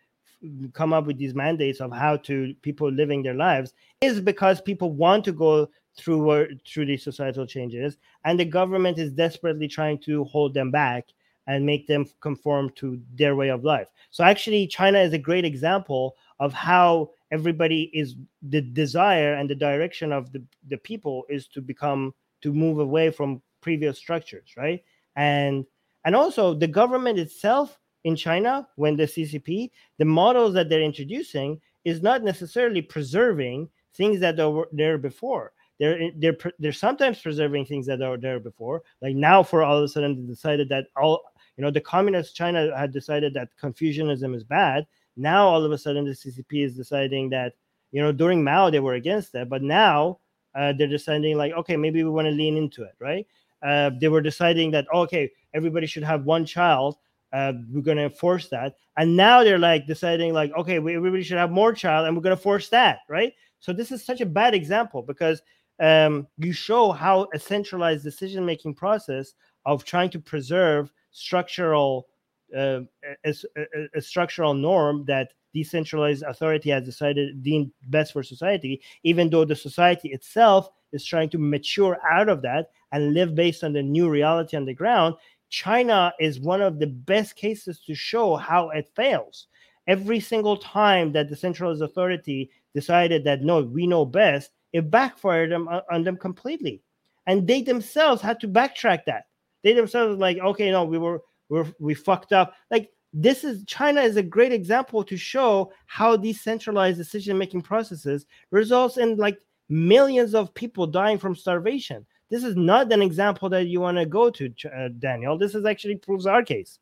come 0.72 0.92
up 0.92 1.04
with 1.06 1.18
these 1.18 1.34
mandates 1.34 1.80
of 1.80 1.92
how 1.92 2.16
to 2.16 2.54
people 2.62 2.90
living 2.90 3.22
their 3.22 3.34
lives 3.34 3.74
is 4.00 4.20
because 4.20 4.60
people 4.60 4.92
want 4.92 5.24
to 5.24 5.32
go 5.32 5.68
through 5.98 6.48
through 6.66 6.86
these 6.86 7.02
societal 7.02 7.46
changes 7.46 7.98
and 8.24 8.38
the 8.38 8.44
government 8.44 8.98
is 8.98 9.12
desperately 9.12 9.68
trying 9.68 9.98
to 9.98 10.24
hold 10.24 10.54
them 10.54 10.70
back 10.70 11.08
and 11.46 11.64
make 11.64 11.86
them 11.86 12.06
conform 12.20 12.70
to 12.76 13.00
their 13.14 13.34
way 13.34 13.48
of 13.48 13.64
life. 13.64 13.88
So 14.10 14.24
actually 14.24 14.66
china 14.66 14.98
is 14.98 15.12
a 15.12 15.18
great 15.18 15.44
example 15.44 16.16
of 16.40 16.52
how 16.52 17.10
everybody 17.30 17.90
is 17.92 18.16
the 18.42 18.60
desire 18.60 19.34
and 19.34 19.50
the 19.50 19.54
direction 19.54 20.12
of 20.12 20.32
the, 20.32 20.42
the 20.68 20.78
people 20.78 21.24
is 21.28 21.48
to 21.48 21.60
become 21.60 22.14
to 22.42 22.52
move 22.52 22.78
away 22.78 23.10
from 23.10 23.42
previous 23.60 23.98
structures 23.98 24.54
right? 24.56 24.82
And 25.16 25.66
and 26.04 26.14
also 26.14 26.54
the 26.54 26.68
government 26.68 27.18
itself 27.18 27.78
in 28.04 28.14
china 28.14 28.66
when 28.76 28.96
the 28.96 29.02
ccp 29.04 29.70
the 29.98 30.04
models 30.04 30.54
that 30.54 30.68
they're 30.68 30.80
introducing 30.80 31.60
is 31.84 32.02
not 32.02 32.22
necessarily 32.22 32.80
preserving 32.80 33.68
things 33.94 34.20
that 34.20 34.36
were 34.36 34.68
there 34.72 34.98
before 34.98 35.52
they're 35.78 36.10
they're 36.16 36.36
they're 36.58 36.72
sometimes 36.72 37.20
preserving 37.20 37.66
things 37.66 37.86
that 37.86 38.02
are 38.02 38.16
there 38.16 38.40
before. 38.40 38.82
Like 39.00 39.14
now 39.14 39.42
for 39.42 39.62
all 39.62 39.78
of 39.78 39.84
a 39.84 39.88
sudden 39.88 40.16
they 40.16 40.26
decided 40.32 40.68
that 40.70 40.86
all 40.96 41.22
you 41.56 41.62
know 41.62 41.70
the 41.70 41.80
communist 41.80 42.34
china 42.34 42.76
had 42.76 42.92
decided 42.92 43.34
that 43.34 43.48
confucianism 43.58 44.34
is 44.34 44.44
bad. 44.44 44.86
Now 45.16 45.46
all 45.46 45.64
of 45.64 45.72
a 45.72 45.78
sudden 45.78 46.04
the 46.04 46.12
ccp 46.12 46.64
is 46.64 46.76
deciding 46.76 47.30
that 47.30 47.54
you 47.92 48.02
know 48.02 48.12
during 48.12 48.42
mao 48.42 48.70
they 48.70 48.80
were 48.80 48.94
against 48.94 49.32
that, 49.32 49.48
but 49.48 49.62
now 49.62 50.18
uh, 50.54 50.72
they're 50.76 50.88
deciding 50.88 51.36
like 51.36 51.52
okay 51.52 51.76
maybe 51.76 52.02
we 52.02 52.10
want 52.10 52.26
to 52.26 52.32
lean 52.32 52.56
into 52.56 52.82
it 52.82 52.94
right? 53.00 53.26
Uh, 53.62 53.90
they 54.00 54.08
were 54.08 54.20
deciding 54.20 54.70
that 54.72 54.86
okay 54.92 55.30
everybody 55.54 55.86
should 55.86 56.04
have 56.04 56.24
one 56.24 56.44
child 56.44 56.96
uh, 57.32 57.52
we're 57.70 57.82
going 57.82 57.98
to 57.98 58.04
enforce 58.04 58.48
that. 58.48 58.76
And 58.96 59.14
now 59.14 59.44
they're 59.44 59.58
like 59.58 59.86
deciding 59.86 60.32
like 60.32 60.52
okay 60.56 60.78
we, 60.78 60.96
everybody 60.96 61.22
should 61.22 61.38
have 61.38 61.50
more 61.50 61.72
child 61.72 62.06
and 62.06 62.16
we're 62.16 62.22
going 62.22 62.36
to 62.36 62.42
force 62.42 62.68
that 62.70 63.00
right? 63.08 63.32
So 63.60 63.72
this 63.72 63.90
is 63.92 64.04
such 64.04 64.20
a 64.20 64.26
bad 64.26 64.54
example 64.54 65.02
because 65.02 65.42
um, 65.80 66.26
you 66.38 66.52
show 66.52 66.90
how 66.92 67.28
a 67.34 67.38
centralized 67.38 68.04
decision 68.04 68.44
making 68.44 68.74
process 68.74 69.34
of 69.66 69.84
trying 69.84 70.10
to 70.10 70.18
preserve 70.18 70.90
structural 71.10 72.08
uh, 72.56 72.80
a, 73.24 73.34
a- 73.56 73.86
a 73.96 74.00
structural 74.00 74.54
norm 74.54 75.04
that 75.06 75.32
decentralized 75.54 76.22
authority 76.22 76.70
has 76.70 76.84
decided 76.84 77.42
deemed 77.42 77.70
best 77.88 78.12
for 78.12 78.22
society, 78.22 78.80
even 79.02 79.28
though 79.30 79.44
the 79.44 79.56
society 79.56 80.08
itself 80.10 80.70
is 80.92 81.04
trying 81.04 81.28
to 81.28 81.38
mature 81.38 81.98
out 82.10 82.28
of 82.28 82.42
that 82.42 82.70
and 82.92 83.12
live 83.14 83.34
based 83.34 83.64
on 83.64 83.72
the 83.72 83.82
new 83.82 84.08
reality 84.08 84.56
on 84.56 84.64
the 84.64 84.74
ground. 84.74 85.14
China 85.50 86.12
is 86.20 86.40
one 86.40 86.60
of 86.62 86.78
the 86.78 86.86
best 86.86 87.34
cases 87.36 87.80
to 87.80 87.94
show 87.94 88.36
how 88.36 88.70
it 88.70 88.88
fails. 88.94 89.46
Every 89.86 90.20
single 90.20 90.56
time 90.56 91.12
that 91.12 91.28
the 91.30 91.36
centralized 91.36 91.82
authority 91.82 92.50
decided 92.74 93.24
that 93.24 93.42
no, 93.42 93.62
we 93.62 93.86
know 93.86 94.04
best, 94.04 94.50
it 94.72 94.90
backfired 94.90 95.50
them 95.50 95.68
on 95.68 95.82
on 95.90 96.04
them 96.04 96.16
completely, 96.16 96.82
and 97.26 97.46
they 97.46 97.62
themselves 97.62 98.22
had 98.22 98.40
to 98.40 98.48
backtrack 98.48 99.04
that. 99.06 99.24
They 99.62 99.72
themselves 99.72 100.18
like, 100.18 100.38
okay, 100.38 100.70
no, 100.70 100.84
we 100.84 100.98
were 100.98 101.22
we're, 101.48 101.66
we 101.78 101.94
fucked 101.94 102.32
up. 102.32 102.54
Like 102.70 102.90
this 103.12 103.44
is 103.44 103.64
China 103.64 104.02
is 104.02 104.16
a 104.16 104.22
great 104.22 104.52
example 104.52 105.02
to 105.04 105.16
show 105.16 105.72
how 105.86 106.16
decentralized 106.16 106.98
decision 106.98 107.38
making 107.38 107.62
processes 107.62 108.26
results 108.50 108.98
in 108.98 109.16
like 109.16 109.38
millions 109.68 110.34
of 110.34 110.52
people 110.54 110.86
dying 110.86 111.18
from 111.18 111.34
starvation. 111.34 112.06
This 112.30 112.44
is 112.44 112.56
not 112.56 112.92
an 112.92 113.00
example 113.00 113.48
that 113.48 113.66
you 113.66 113.80
want 113.80 113.96
to 113.96 114.04
go 114.04 114.28
to, 114.30 114.52
uh, 114.76 114.88
Daniel. 114.98 115.38
This 115.38 115.54
is 115.54 115.64
actually 115.64 115.96
proves 115.96 116.26
our 116.26 116.42
case. 116.42 116.78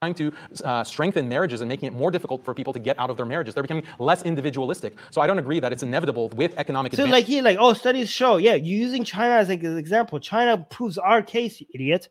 Trying 0.00 0.14
to 0.14 0.32
uh, 0.64 0.82
strengthen 0.82 1.28
marriages 1.28 1.60
and 1.60 1.68
making 1.68 1.86
it 1.86 1.92
more 1.92 2.10
difficult 2.10 2.42
for 2.42 2.54
people 2.54 2.72
to 2.72 2.78
get 2.78 2.98
out 2.98 3.10
of 3.10 3.18
their 3.18 3.26
marriages. 3.26 3.52
They're 3.52 3.62
becoming 3.62 3.84
less 3.98 4.22
individualistic. 4.22 4.96
So 5.10 5.20
I 5.20 5.26
don't 5.26 5.38
agree 5.38 5.60
that 5.60 5.74
it's 5.74 5.82
inevitable 5.82 6.30
with 6.30 6.56
economic 6.56 6.94
So 6.94 7.02
advance. 7.04 7.12
like 7.12 7.26
he 7.26 7.42
like 7.42 7.58
oh 7.60 7.74
studies 7.74 8.08
show 8.08 8.38
yeah 8.38 8.54
you're 8.54 8.78
using 8.78 9.04
China 9.04 9.34
as 9.34 9.50
like, 9.50 9.62
an 9.62 9.76
example. 9.76 10.18
China 10.18 10.66
proves 10.70 10.96
our 10.96 11.20
case, 11.20 11.60
you 11.60 11.66
idiot. 11.74 12.08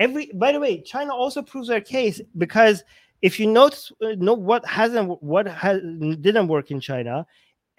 Every 0.00 0.32
by 0.34 0.50
the 0.50 0.58
way, 0.58 0.80
China 0.80 1.14
also 1.14 1.40
proves 1.40 1.70
our 1.70 1.80
case 1.80 2.20
because 2.36 2.82
if 3.22 3.38
you 3.38 3.46
notice 3.46 3.92
uh, 4.02 4.16
know 4.16 4.34
what 4.34 4.66
hasn't 4.66 5.22
what 5.22 5.46
has 5.46 5.80
didn't 6.20 6.48
work 6.48 6.72
in 6.72 6.80
China, 6.80 7.24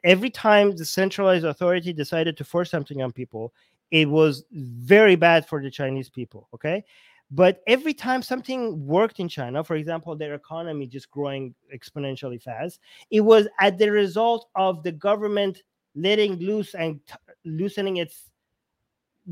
every 0.05 0.29
time 0.29 0.77
the 0.77 0.85
centralized 0.85 1.43
authority 1.43 1.91
decided 1.91 2.37
to 2.37 2.45
force 2.45 2.71
something 2.71 3.01
on 3.01 3.11
people, 3.11 3.53
it 3.91 4.09
was 4.09 4.45
very 4.53 5.17
bad 5.17 5.45
for 5.45 5.61
the 5.61 5.69
Chinese 5.69 6.07
people. 6.07 6.47
Okay, 6.53 6.85
But 7.31 7.61
every 7.65 7.93
time 7.93 8.21
something 8.21 8.85
worked 8.85 9.19
in 9.19 9.27
China, 9.27 9.63
for 9.63 9.75
example, 9.75 10.15
their 10.15 10.35
economy 10.35 10.87
just 10.87 11.09
growing 11.09 11.55
exponentially 11.73 12.41
fast, 12.41 12.79
it 13.09 13.21
was 13.21 13.47
at 13.59 13.77
the 13.77 13.91
result 13.91 14.47
of 14.55 14.83
the 14.83 14.91
government 14.91 15.61
letting 15.95 16.35
loose 16.35 16.75
and 16.75 16.99
t- 17.07 17.15
loosening 17.43 17.97
its 17.97 18.29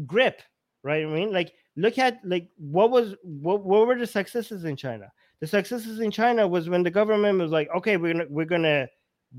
grip, 0.05 0.41
right? 0.81 1.03
I 1.03 1.07
mean, 1.07 1.31
like 1.31 1.53
look 1.75 1.97
at 1.97 2.19
like 2.23 2.49
what 2.57 2.91
was 2.91 3.15
what, 3.23 3.63
what 3.63 3.87
were 3.87 3.97
the 3.97 4.07
successes 4.07 4.65
in 4.65 4.75
China? 4.75 5.11
The 5.39 5.47
successes 5.47 5.99
in 5.99 6.09
China 6.09 6.47
was 6.47 6.69
when 6.69 6.83
the 6.83 6.91
government 6.91 7.39
was 7.39 7.51
like, 7.51 7.69
okay, 7.75 7.97
we're 7.97 8.13
gonna 8.13 8.25
we're 8.29 8.45
gonna 8.45 8.87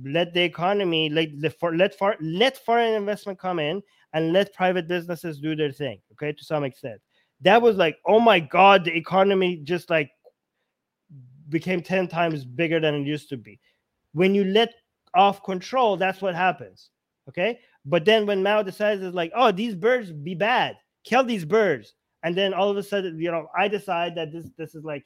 let 0.04 0.34
the 0.34 0.42
economy 0.42 1.08
let 1.08 1.28
let 1.40 1.94
far, 1.94 2.16
let 2.20 2.64
foreign 2.64 2.94
investment 2.94 3.38
come 3.38 3.58
in 3.58 3.82
and 4.12 4.32
let 4.32 4.54
private 4.54 4.86
businesses 4.86 5.40
do 5.40 5.56
their 5.56 5.72
thing. 5.72 6.00
Okay, 6.12 6.32
to 6.32 6.44
some 6.44 6.64
extent, 6.64 7.00
that 7.44 7.62
was 7.62 7.76
like, 7.76 7.98
oh 8.06 8.20
my 8.20 8.40
god, 8.40 8.84
the 8.84 8.96
economy 8.96 9.58
just 9.64 9.88
like 9.90 10.10
became 11.48 11.82
ten 11.82 12.08
times 12.08 12.44
bigger 12.44 12.80
than 12.80 12.94
it 12.94 13.06
used 13.06 13.28
to 13.28 13.36
be. 13.36 13.60
When 14.12 14.34
you 14.34 14.44
let 14.44 14.74
off 15.14 15.44
control, 15.44 15.96
that's 15.96 16.20
what 16.20 16.34
happens. 16.34 16.90
Okay, 17.28 17.60
but 17.84 18.04
then 18.04 18.26
when 18.26 18.42
Mao 18.42 18.62
decides, 18.62 19.02
it's 19.02 19.14
like, 19.14 19.32
oh, 19.34 19.52
these 19.52 19.74
birds 19.74 20.12
be 20.12 20.34
bad, 20.34 20.76
kill 21.04 21.24
these 21.24 21.44
birds, 21.44 21.94
and 22.22 22.36
then 22.36 22.52
all 22.52 22.70
of 22.70 22.76
a 22.76 22.82
sudden, 22.82 23.18
you 23.20 23.30
know, 23.30 23.46
I 23.56 23.68
decide 23.68 24.14
that 24.16 24.32
this 24.32 24.50
this 24.56 24.74
is 24.74 24.84
like 24.84 25.04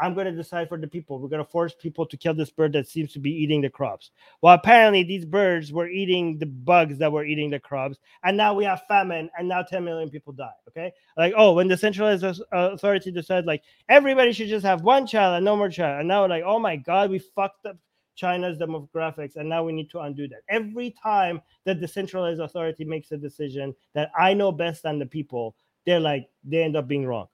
I'm 0.00 0.14
going 0.14 0.26
to 0.26 0.32
decide 0.32 0.68
for 0.68 0.78
the 0.78 0.86
people. 0.86 1.18
We're 1.18 1.28
going 1.28 1.44
to 1.44 1.50
force 1.50 1.74
people 1.74 2.06
to 2.06 2.16
kill 2.16 2.34
this 2.34 2.50
bird 2.50 2.72
that 2.72 2.88
seems 2.88 3.12
to 3.12 3.18
be 3.18 3.30
eating 3.30 3.60
the 3.60 3.70
crops. 3.70 4.10
Well, 4.42 4.54
apparently 4.54 5.02
these 5.02 5.24
birds 5.24 5.72
were 5.72 5.88
eating 5.88 6.38
the 6.38 6.46
bugs 6.46 6.98
that 6.98 7.12
were 7.12 7.24
eating 7.24 7.50
the 7.50 7.60
crops, 7.60 7.98
and 8.24 8.36
now 8.36 8.54
we 8.54 8.64
have 8.64 8.82
famine, 8.88 9.30
and 9.38 9.48
now 9.48 9.62
10 9.62 9.84
million 9.84 10.10
people 10.10 10.32
die. 10.32 10.50
Okay, 10.68 10.92
like 11.16 11.34
oh, 11.36 11.52
when 11.52 11.68
the 11.68 11.76
centralized 11.76 12.24
uh, 12.24 12.34
authority 12.52 13.10
decides 13.10 13.46
like 13.46 13.62
everybody 13.88 14.32
should 14.32 14.48
just 14.48 14.66
have 14.66 14.82
one 14.82 15.06
child 15.06 15.36
and 15.36 15.44
no 15.44 15.56
more 15.56 15.68
child, 15.68 16.00
and 16.00 16.08
now 16.08 16.26
like 16.26 16.44
oh 16.44 16.58
my 16.58 16.76
god, 16.76 17.10
we 17.10 17.18
fucked 17.18 17.66
up 17.66 17.76
China's 18.16 18.58
demographics, 18.58 19.36
and 19.36 19.48
now 19.48 19.64
we 19.64 19.72
need 19.72 19.90
to 19.90 20.00
undo 20.00 20.28
that. 20.28 20.42
Every 20.48 20.94
time 21.02 21.40
that 21.64 21.80
the 21.80 21.88
centralized 21.88 22.40
authority 22.40 22.84
makes 22.84 23.12
a 23.12 23.16
decision 23.16 23.74
that 23.94 24.10
I 24.18 24.34
know 24.34 24.52
best 24.52 24.82
than 24.82 24.98
the 24.98 25.06
people, 25.06 25.56
they're 25.86 26.00
like 26.00 26.28
they 26.44 26.62
end 26.62 26.76
up 26.76 26.88
being 26.88 27.06
wrong 27.06 27.28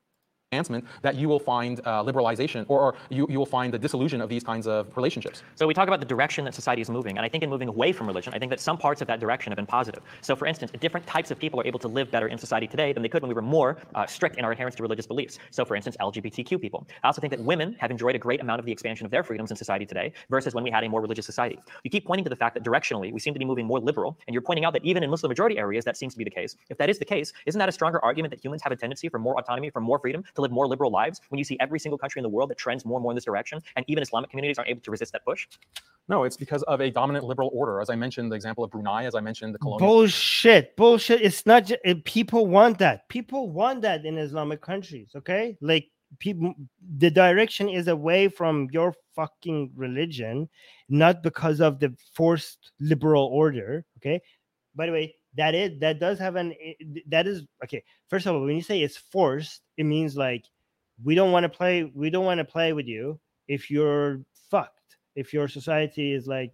advancement 0.52 0.84
that 1.02 1.14
you 1.14 1.28
will 1.28 1.38
find 1.38 1.80
uh, 1.84 2.02
liberalization 2.02 2.64
or, 2.66 2.80
or, 2.80 2.94
you, 3.08 3.24
you 3.30 3.38
will 3.38 3.46
find 3.46 3.72
the 3.72 3.78
dissolution 3.78 4.20
of 4.20 4.28
these 4.28 4.42
kinds 4.42 4.66
of 4.66 4.88
relationships. 4.96 5.44
So 5.54 5.64
we 5.64 5.74
talk 5.74 5.86
about 5.86 6.00
the 6.00 6.06
direction 6.06 6.44
that 6.44 6.56
society 6.56 6.82
is 6.82 6.90
moving, 6.90 7.18
and 7.18 7.24
I 7.24 7.28
think 7.28 7.44
in 7.44 7.50
moving 7.50 7.68
away 7.68 7.92
from 7.92 8.08
religion, 8.08 8.34
I 8.34 8.40
think 8.40 8.50
that 8.50 8.58
some 8.58 8.76
parts 8.76 9.00
of 9.00 9.06
that 9.06 9.20
direction 9.20 9.52
have 9.52 9.56
been 9.56 9.64
positive. 9.64 10.02
So 10.22 10.34
for 10.34 10.46
instance, 10.46 10.72
different 10.80 11.06
types 11.06 11.30
of 11.30 11.38
people 11.38 11.60
are 11.60 11.66
able 11.68 11.78
to 11.78 11.86
live 11.86 12.10
better 12.10 12.26
in 12.26 12.36
society 12.36 12.66
today 12.66 12.92
than 12.92 13.00
they 13.00 13.08
could 13.08 13.22
when 13.22 13.28
we 13.28 13.34
were 13.34 13.42
more 13.42 13.76
uh, 13.94 14.06
strict 14.06 14.38
in 14.38 14.44
our 14.44 14.50
adherence 14.50 14.74
to 14.74 14.82
religious 14.82 15.06
beliefs. 15.06 15.38
So 15.52 15.64
for 15.64 15.76
instance, 15.76 15.96
LGBTQ 16.00 16.60
people. 16.60 16.84
I 17.04 17.06
also 17.06 17.20
think 17.20 17.30
that 17.30 17.44
women 17.44 17.76
have 17.78 17.92
enjoyed 17.92 18.16
a 18.16 18.18
great 18.18 18.40
amount 18.40 18.58
of 18.58 18.66
the 18.66 18.72
expansion 18.72 19.04
of 19.04 19.12
their 19.12 19.22
freedoms 19.22 19.52
in 19.52 19.56
society 19.56 19.86
today 19.86 20.12
versus 20.30 20.52
when 20.52 20.64
we 20.64 20.70
had 20.72 20.82
a 20.82 20.88
more 20.88 21.00
religious 21.00 21.26
society. 21.26 21.60
You 21.84 21.90
keep 21.90 22.06
pointing 22.06 22.24
to 22.24 22.30
the 22.30 22.34
fact 22.34 22.54
that 22.54 22.64
directionally 22.64 23.12
we 23.12 23.20
seem 23.20 23.34
to 23.34 23.38
be 23.38 23.44
moving 23.44 23.66
more 23.66 23.78
liberal, 23.78 24.18
and 24.26 24.34
you're 24.34 24.42
pointing 24.42 24.64
out 24.64 24.72
that 24.72 24.84
even 24.84 25.04
in 25.04 25.10
Muslim 25.10 25.30
majority 25.30 25.58
areas 25.58 25.84
that 25.84 25.96
seems 25.96 26.14
to 26.14 26.18
be 26.18 26.24
the 26.24 26.30
case. 26.30 26.56
If 26.70 26.78
that 26.78 26.90
is 26.90 26.98
the 26.98 27.04
case, 27.04 27.32
isn't 27.46 27.58
that 27.60 27.68
a 27.68 27.72
stronger 27.72 28.04
argument 28.04 28.32
that 28.32 28.44
humans 28.44 28.62
have 28.64 28.72
a 28.72 28.76
tendency 28.76 29.08
for 29.08 29.20
more 29.20 29.38
autonomy, 29.38 29.70
for 29.70 29.80
more 29.80 30.00
freedom, 30.00 30.24
to 30.34 30.39
live 30.40 30.50
more 30.50 30.66
liberal 30.66 30.90
lives 30.90 31.20
when 31.28 31.38
you 31.38 31.44
see 31.44 31.56
every 31.60 31.78
single 31.78 31.98
country 31.98 32.18
in 32.18 32.22
the 32.22 32.28
world 32.28 32.50
that 32.50 32.58
trends 32.58 32.84
more 32.84 32.98
and 32.98 33.02
more 33.02 33.12
in 33.12 33.16
this 33.16 33.24
direction, 33.24 33.62
and 33.76 33.84
even 33.88 34.02
Islamic 34.02 34.30
communities 34.30 34.58
aren't 34.58 34.70
able 34.70 34.80
to 34.80 34.90
resist 34.90 35.12
that 35.12 35.24
push? 35.24 35.46
No, 36.08 36.24
it's 36.24 36.36
because 36.36 36.62
of 36.64 36.80
a 36.80 36.90
dominant 36.90 37.24
liberal 37.24 37.50
order. 37.52 37.80
As 37.80 37.88
I 37.88 37.94
mentioned, 37.94 38.32
the 38.32 38.36
example 38.36 38.64
of 38.64 38.70
Brunei, 38.70 39.04
as 39.04 39.14
I 39.14 39.20
mentioned, 39.20 39.54
the 39.54 39.58
colonial. 39.58 39.88
Bullshit, 39.88 40.76
bullshit. 40.76 41.22
It's 41.22 41.46
not 41.46 41.66
just 41.66 41.80
people 42.04 42.46
want 42.46 42.78
that. 42.78 43.08
People 43.08 43.50
want 43.50 43.82
that 43.82 44.04
in 44.04 44.18
Islamic 44.18 44.60
countries. 44.60 45.10
Okay, 45.14 45.56
like 45.60 45.86
people, 46.18 46.54
the 46.96 47.10
direction 47.10 47.68
is 47.68 47.86
away 47.88 48.28
from 48.28 48.68
your 48.72 48.94
fucking 49.14 49.70
religion, 49.76 50.48
not 50.88 51.22
because 51.22 51.60
of 51.60 51.78
the 51.78 51.94
forced 52.14 52.72
liberal 52.80 53.26
order. 53.26 53.84
Okay. 53.98 54.20
By 54.76 54.86
the 54.86 54.92
way, 54.92 55.14
that 55.36 55.54
is 55.54 55.78
that 55.80 56.00
does 56.00 56.18
have 56.18 56.36
an 56.36 56.54
eh, 56.62 56.74
that 57.08 57.26
is 57.26 57.44
okay. 57.64 57.82
First 58.08 58.26
of 58.26 58.34
all, 58.34 58.42
when 58.42 58.56
you 58.56 58.62
say 58.62 58.82
it's 58.82 58.96
forced, 58.96 59.62
it 59.76 59.84
means 59.84 60.16
like 60.16 60.44
we 61.02 61.14
don't 61.14 61.32
want 61.32 61.44
to 61.44 61.48
play 61.48 61.90
we 61.94 62.10
don't 62.10 62.24
want 62.24 62.38
to 62.38 62.44
play 62.44 62.72
with 62.72 62.86
you 62.86 63.18
if 63.48 63.70
you're 63.70 64.20
fucked 64.50 64.96
if 65.16 65.32
your 65.32 65.48
society 65.48 66.12
is 66.12 66.26
like 66.26 66.52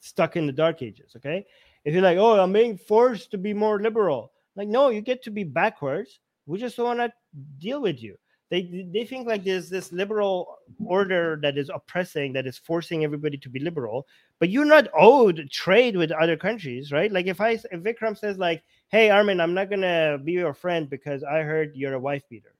stuck 0.00 0.36
in 0.36 0.46
the 0.46 0.52
dark 0.52 0.82
ages 0.82 1.12
okay 1.16 1.44
if 1.84 1.92
you're 1.92 2.02
like 2.02 2.18
oh 2.18 2.38
i'm 2.40 2.52
being 2.52 2.76
forced 2.76 3.30
to 3.30 3.38
be 3.38 3.52
more 3.52 3.80
liberal 3.80 4.32
like 4.56 4.68
no 4.68 4.88
you 4.88 5.00
get 5.00 5.22
to 5.22 5.30
be 5.30 5.44
backwards 5.44 6.20
we 6.46 6.58
just 6.58 6.76
don't 6.76 6.96
want 6.96 6.98
to 6.98 7.12
deal 7.58 7.80
with 7.80 8.02
you 8.02 8.16
they 8.50 8.86
they 8.92 9.04
think 9.04 9.26
like 9.26 9.44
there's 9.44 9.68
this 9.68 9.92
liberal 9.92 10.58
order 10.86 11.38
that 11.42 11.58
is 11.58 11.70
oppressing 11.72 12.32
that 12.32 12.46
is 12.46 12.58
forcing 12.58 13.04
everybody 13.04 13.36
to 13.36 13.48
be 13.48 13.60
liberal 13.60 14.06
but 14.40 14.50
you're 14.50 14.64
not 14.64 14.88
owed 14.96 15.48
trade 15.50 15.96
with 15.96 16.10
other 16.12 16.36
countries 16.36 16.92
right 16.92 17.12
like 17.12 17.26
if 17.26 17.40
i 17.40 17.50
if 17.50 17.82
vikram 17.82 18.16
says 18.16 18.38
like 18.38 18.62
hey 18.88 19.10
armin 19.10 19.40
i'm 19.40 19.54
not 19.54 19.70
gonna 19.70 20.18
be 20.24 20.32
your 20.32 20.54
friend 20.54 20.88
because 20.88 21.22
i 21.24 21.40
heard 21.40 21.72
you're 21.74 21.94
a 21.94 22.00
wife 22.00 22.22
beater 22.28 22.54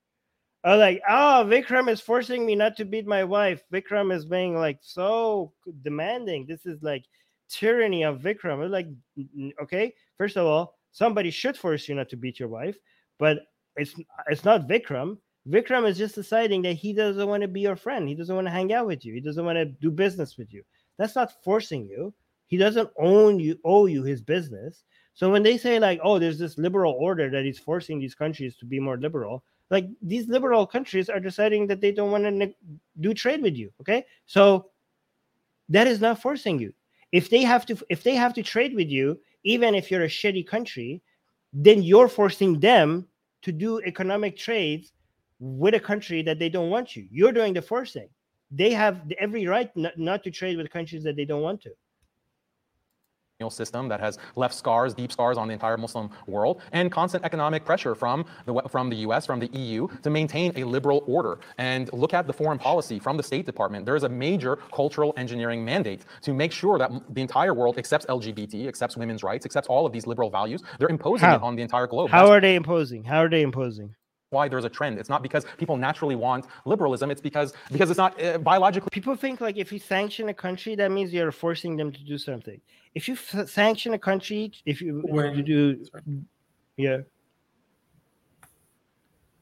I 0.65 0.71
was 0.73 0.81
like, 0.81 1.03
oh, 1.09 1.47
Vikram 1.49 1.89
is 1.89 2.01
forcing 2.01 2.45
me 2.45 2.57
not 2.57 2.77
to 2.77 2.85
beat 2.85 3.07
my 3.07 3.23
wife. 3.23 3.63
Vikram 3.73 4.13
is 4.13 4.25
being 4.25 4.57
like 4.57 4.79
so 4.83 5.53
demanding. 5.83 6.47
This 6.47 6.67
is 6.67 6.83
like 6.83 7.05
tyranny 7.49 8.03
of 8.03 8.19
Vikram. 8.19 8.55
I 8.55 8.57
was 8.57 8.73
like, 8.73 8.89
okay, 9.63 9.95
first 10.17 10.37
of 10.37 10.47
all, 10.47 10.75
somebody 10.91 11.31
should 11.31 11.57
force 11.57 11.89
you 11.89 11.95
not 11.95 12.09
to 12.11 12.17
beat 12.17 12.41
your 12.41 12.49
wife, 12.49 12.77
but 13.19 13.47
it's 13.77 13.95
it's 14.27 14.45
not 14.45 14.69
Vikram. 14.69 15.19
Vikram 15.49 15.89
is 15.89 15.97
just 15.97 16.17
deciding 16.17 16.63
that 16.63 16.75
he 16.75 16.93
doesn't 16.93 17.29
want 17.29 17.43
to 17.43 17.49
be 17.49 17.61
your 17.61 17.77
friend. 17.77 18.09
He 18.09 18.15
doesn't 18.15 18.35
want 18.35 18.47
to 18.49 18.53
hang 18.53 18.73
out 18.73 18.87
with 18.87 19.05
you. 19.05 19.15
He 19.15 19.21
doesn't 19.21 19.45
want 19.45 19.57
to 19.57 19.65
do 19.65 19.91
business 19.91 20.37
with 20.37 20.53
you. 20.53 20.65
That's 20.99 21.17
not 21.17 21.43
forcing 21.43 21.87
you. 21.87 22.13
He 22.47 22.57
doesn't 22.57 22.91
own 22.99 23.39
you, 23.39 23.59
owe 23.65 23.87
you 23.87 24.03
his 24.03 24.21
business. 24.21 24.85
So 25.15 25.31
when 25.31 25.43
they 25.43 25.57
say 25.57 25.79
like, 25.79 26.01
oh, 26.03 26.19
there's 26.19 26.39
this 26.39 26.59
liberal 26.59 26.95
order 26.99 27.31
that 27.31 27.47
is 27.47 27.59
forcing 27.59 27.99
these 27.99 28.15
countries 28.15 28.57
to 28.57 28.67
be 28.67 28.79
more 28.79 28.99
liberal, 28.99 29.43
like 29.71 29.87
these 30.03 30.29
liberal 30.29 30.67
countries 30.67 31.09
are 31.09 31.21
deciding 31.21 31.67
that 31.67 31.81
they 31.81 31.93
don't 31.93 32.11
want 32.11 32.25
to 32.25 32.31
ne- 32.31 32.57
do 33.01 33.13
trade 33.15 33.43
with 33.43 33.57
you 33.57 33.71
okay 33.81 34.05
so 34.27 34.71
that 35.69 35.87
is 35.87 36.01
not 36.01 36.21
forcing 36.21 36.59
you 36.59 36.73
if 37.13 37.31
they 37.31 37.43
have 37.43 37.67
to 37.67 37.77
if 37.89 38.03
they 38.03 38.15
have 38.15 38.35
to 38.35 38.43
trade 38.43 38.75
with 38.75 38.89
you 38.89 39.19
even 39.45 39.75
if 39.75 39.91
you're 39.91 40.05
a 40.05 40.09
shitty 40.09 40.47
country 40.47 41.03
then 41.53 41.83
you're 41.83 42.09
forcing 42.09 42.59
them 42.61 43.07
to 43.43 43.53
do 43.53 43.81
economic 43.81 44.37
trades 44.37 44.93
with 45.39 45.75
a 45.75 45.81
country 45.81 46.23
that 46.23 46.39
they 46.39 46.49
don't 46.49 46.71
want 46.71 46.97
you 46.97 47.07
you're 47.11 47.33
doing 47.33 47.53
the 47.53 47.63
forcing 47.63 48.09
they 48.51 48.73
have 48.73 49.01
every 49.19 49.47
right 49.47 49.75
not, 49.77 49.99
not 49.99 50.25
to 50.25 50.31
trade 50.31 50.57
with 50.57 50.71
countries 50.71 51.03
that 51.05 51.17
they 51.17 51.25
don't 51.25 51.43
want 51.43 51.63
to 51.63 51.71
system 53.49 53.87
that 53.87 54.01
has 54.01 54.19
left 54.35 54.53
scars, 54.53 54.95
deep 54.95 55.13
scars 55.13 55.39
on 55.39 55.47
the 55.47 55.55
entire 55.55 55.77
Muslim 55.77 56.11
world, 56.27 56.61
and 56.73 56.91
constant 56.91 57.25
economic 57.25 57.65
pressure 57.65 57.95
from 57.95 58.25
the, 58.47 58.63
from 58.69 58.91
the 58.91 58.97
US, 58.97 59.27
from 59.27 59.39
the 59.39 59.47
EU, 59.57 59.87
to 60.03 60.11
maintain 60.11 60.53
a 60.57 60.65
liberal 60.65 61.05
order. 61.07 61.39
And 61.57 61.89
look 61.93 62.15
at 62.15 62.27
the 62.27 62.33
foreign 62.33 62.59
policy 62.59 62.99
from 62.99 63.17
the 63.17 63.23
State 63.23 63.47
Department. 63.47 63.87
There 63.87 63.95
is 63.95 64.03
a 64.03 64.09
major 64.09 64.57
cultural 64.75 65.15
engineering 65.17 65.65
mandate 65.65 66.05
to 66.23 66.35
make 66.35 66.51
sure 66.51 66.79
that 66.79 66.91
the 67.15 67.21
entire 67.21 67.55
world 67.55 67.79
accepts 67.79 68.07
LGBT, 68.07 68.67
accepts 68.67 68.97
women's 68.97 69.23
rights, 69.23 69.47
accepts 69.47 69.69
all 69.69 69.87
of 69.87 69.93
these 69.93 70.09
liberal 70.09 70.31
values. 70.31 70.61
They're 70.81 70.89
imposing 70.89 71.29
How? 71.29 71.37
it 71.37 71.43
on 71.43 71.55
the 71.55 71.63
entire 71.63 71.87
globe. 71.87 72.11
How 72.11 72.23
That's 72.23 72.31
are 72.31 72.41
they 72.41 72.57
imposing? 72.57 73.05
How 73.05 73.19
are 73.23 73.31
they 73.31 73.43
imposing? 73.43 73.95
Why 74.31 74.49
there's 74.49 74.65
a 74.65 74.69
trend. 74.69 74.99
It's 74.99 75.09
not 75.09 75.23
because 75.23 75.45
people 75.57 75.77
naturally 75.77 76.15
want 76.15 76.47
liberalism. 76.65 77.11
It's 77.11 77.21
because 77.21 77.53
because 77.73 77.91
it's 77.91 77.99
not 77.99 78.23
uh, 78.23 78.39
biologically. 78.39 78.91
People 78.93 79.17
think 79.17 79.41
like 79.41 79.57
if 79.57 79.73
you 79.73 79.79
sanction 79.79 80.29
a 80.29 80.35
country, 80.35 80.75
that 80.77 80.91
means 80.91 81.13
you're 81.13 81.33
forcing 81.33 81.77
them 81.77 81.93
to 81.93 82.01
do 82.01 82.19
something. 82.19 82.61
If 82.95 83.09
you 83.09 83.15
f- 83.15 83.49
sanction 83.49 83.95
a 83.95 83.99
country, 83.99 84.53
if 84.67 84.81
you, 84.81 85.03
when, 85.07 85.35
you 85.35 85.43
do, 85.43 85.85
sorry. 85.85 86.03
yeah. 86.77 86.99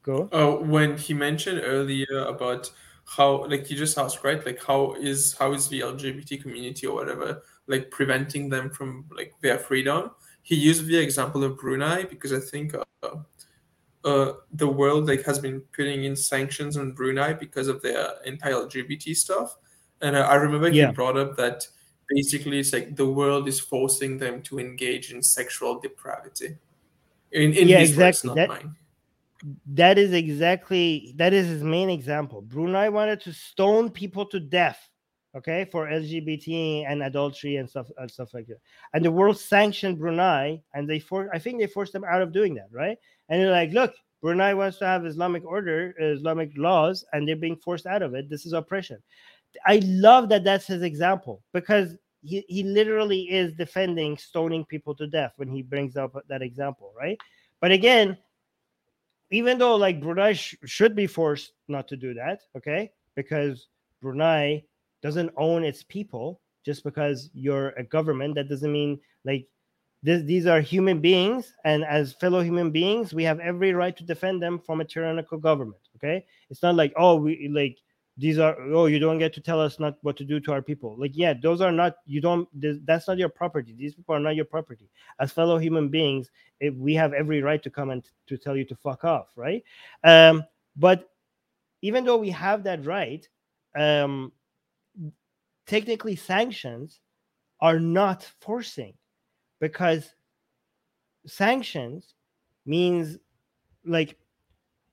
Go. 0.03 0.29
Oh, 0.31 0.63
when 0.63 0.97
he 0.97 1.15
mentioned 1.15 1.61
earlier 1.65 2.19
about 2.27 2.71
how, 3.07 3.47
like 3.47 3.71
you 3.71 3.77
just 3.77 3.99
asked, 3.99 4.23
right? 4.23 4.45
Like 4.45 4.63
how 4.63 4.95
is 4.95 5.35
how 5.39 5.53
is 5.53 5.69
the 5.69 5.81
LGBT 5.81 6.43
community 6.43 6.87
or 6.87 6.95
whatever 6.95 7.43
like 7.67 7.91
preventing 7.91 8.49
them 8.49 8.71
from 8.71 9.07
like 9.17 9.33
their 9.41 9.59
freedom? 9.59 10.13
He 10.43 10.55
used 10.55 10.87
the 10.87 10.99
example 10.99 11.43
of 11.43 11.59
Brunei 11.59 12.05
because 12.05 12.33
I 12.33 12.39
think. 12.39 12.75
Uh, 13.03 13.17
uh, 14.07 14.35
the 14.53 14.69
world 14.69 15.09
like 15.09 15.24
has 15.24 15.39
been 15.41 15.61
putting 15.73 16.05
in 16.05 16.15
sanctions 16.15 16.77
on 16.77 16.93
Brunei 16.93 17.33
because 17.33 17.66
of 17.66 17.83
their 17.83 18.15
anti-LGBT 18.24 19.16
stuff. 19.16 19.57
And 20.01 20.15
uh, 20.15 20.20
I 20.20 20.37
remember 20.37 20.69
yeah. 20.69 20.87
he 20.87 20.93
brought 20.93 21.16
up 21.16 21.37
that 21.37 21.66
basically 22.09 22.61
it's 22.61 22.73
like 22.73 22.95
the 22.95 23.07
world 23.07 23.49
is 23.49 23.59
forcing 23.59 24.16
them 24.16 24.43
to 24.43 24.61
engage 24.61 25.12
in 25.12 25.23
sexual 25.23 25.81
depravity. 25.81 26.57
In, 27.33 27.53
in 27.53 27.66
yeah, 27.66 27.81
exactly. 27.81 28.31
Words, 28.31 28.49
that, 28.49 28.62
that 29.66 29.99
is 29.99 30.12
exactly 30.12 31.12
that 31.16 31.33
is 31.33 31.49
his 31.49 31.65
main 31.65 31.91
example. 31.91 32.41
Brunei 32.41 32.89
wanted 32.89 33.20
to 33.23 33.33
stone 33.33 33.91
people 33.91 34.24
to 34.27 34.39
death, 34.39 34.89
okay, 35.37 35.67
for 35.71 35.87
LGBT 35.87 36.87
and 36.89 37.03
adultery 37.03 37.57
and 37.57 37.69
stuff 37.69 37.89
and 37.99 38.11
stuff 38.11 38.33
like 38.35 38.47
that. 38.47 38.59
And 38.95 39.05
the 39.05 39.11
world 39.11 39.39
sanctioned 39.39 39.99
Brunei, 39.99 40.63
and 40.75 40.89
they 40.89 40.99
for 40.99 41.29
I 41.33 41.39
think 41.39 41.59
they 41.61 41.67
forced 41.67 41.93
them 41.93 42.05
out 42.05 42.23
of 42.23 42.33
doing 42.33 42.55
that, 42.55 42.69
right? 42.73 42.99
And 43.29 43.41
they're 43.41 43.51
like, 43.51 43.73
look, 43.73 43.95
Brunei 44.23 44.55
wants 44.55 44.79
to 44.79 44.87
have 44.87 45.05
Islamic 45.05 45.45
order, 45.45 45.95
Islamic 45.99 46.51
laws, 46.57 47.05
and 47.13 47.29
they're 47.29 47.37
being 47.37 47.57
forced 47.57 47.87
out 47.87 48.03
of 48.03 48.15
it. 48.15 48.29
This 48.31 48.47
is 48.47 48.53
oppression. 48.53 49.03
I 49.67 49.81
love 49.85 50.29
that 50.31 50.45
that's 50.45 50.67
his 50.67 50.83
example 50.83 51.43
because 51.53 51.97
he, 52.23 52.45
he 52.49 52.63
literally 52.63 53.23
is 53.31 53.53
defending 53.55 54.19
stoning 54.19 54.65
people 54.65 54.95
to 54.97 55.07
death 55.07 55.33
when 55.37 55.49
he 55.49 55.63
brings 55.63 55.97
up 55.97 56.17
that 56.29 56.43
example, 56.43 56.93
right? 56.99 57.19
But 57.61 57.71
again, 57.71 58.19
even 59.31 59.59
though 59.59 59.77
like 59.77 60.01
Brunei 60.01 60.35
sh- 60.35 60.57
should 60.65 60.95
be 60.95 61.07
forced 61.07 61.53
not 61.69 61.89
to 61.89 61.97
do 61.97 62.15
that, 62.15 62.41
okay, 62.57 62.91
because 63.15 63.69
Brunei 64.03 64.65
doesn't 65.07 65.31
own 65.37 65.62
its 65.62 65.85
people 65.85 66.41
just 66.65 66.83
because 66.83 67.31
you're 67.33 67.69
a 67.70 67.85
government. 67.85 68.35
That 68.35 68.49
doesn't 68.49 68.73
mean 68.73 68.99
like 69.24 69.47
this, 70.03 70.23
these 70.24 70.47
are 70.47 70.61
human 70.61 71.01
beings, 71.01 71.55
and 71.65 71.85
as 71.85 72.12
fellow 72.15 72.43
human 72.43 72.70
beings, 72.73 73.15
we 73.15 73.23
have 73.23 73.39
every 73.39 73.73
right 73.73 73.97
to 73.97 74.05
defend 74.05 74.43
them 74.43 74.59
from 74.59 74.81
a 74.81 74.85
tyrannical 74.85 75.39
government. 75.39 75.81
Okay, 75.97 76.27
it's 76.51 76.62
not 76.62 76.74
like 76.74 76.93
oh 76.97 77.15
we 77.15 77.49
like 77.53 77.78
these 78.19 78.39
are 78.39 78.57
oh 78.73 78.87
you 78.87 78.99
don't 78.99 79.19
get 79.19 79.33
to 79.35 79.41
tell 79.41 79.61
us 79.61 79.78
not 79.78 79.97
what 80.03 80.16
to 80.16 80.24
do 80.24 80.41
to 80.41 80.51
our 80.51 80.62
people 80.62 80.97
like 80.99 81.12
yeah 81.15 81.35
those 81.43 81.61
are 81.61 81.73
not 81.73 81.97
you 82.07 82.20
don't 82.20 82.49
that's 82.87 83.07
not 83.07 83.19
your 83.19 83.28
property 83.28 83.74
these 83.77 83.95
people 83.95 84.15
are 84.15 84.20
not 84.20 84.35
your 84.35 84.45
property 84.45 84.89
as 85.20 85.33
fellow 85.33 85.59
human 85.59 85.89
beings 85.89 86.31
it, 86.61 86.74
we 86.74 86.95
have 86.95 87.12
every 87.12 87.43
right 87.43 87.62
to 87.62 87.69
come 87.70 87.91
and 87.91 88.09
to 88.27 88.39
tell 88.39 88.57
you 88.57 88.65
to 88.65 88.74
fuck 88.74 89.05
off 89.05 89.27
right 89.37 89.62
um 90.05 90.43
but 90.77 91.11
even 91.83 92.05
though 92.05 92.16
we 92.16 92.31
have 92.31 92.62
that 92.62 92.85
right 92.87 93.28
um 93.78 94.33
technically 95.66 96.16
sanctions 96.16 97.01
are 97.60 97.80
not 97.80 98.30
forcing 98.40 98.94
because 99.60 100.14
sanctions 101.26 102.14
means 102.64 103.18
like 103.84 104.16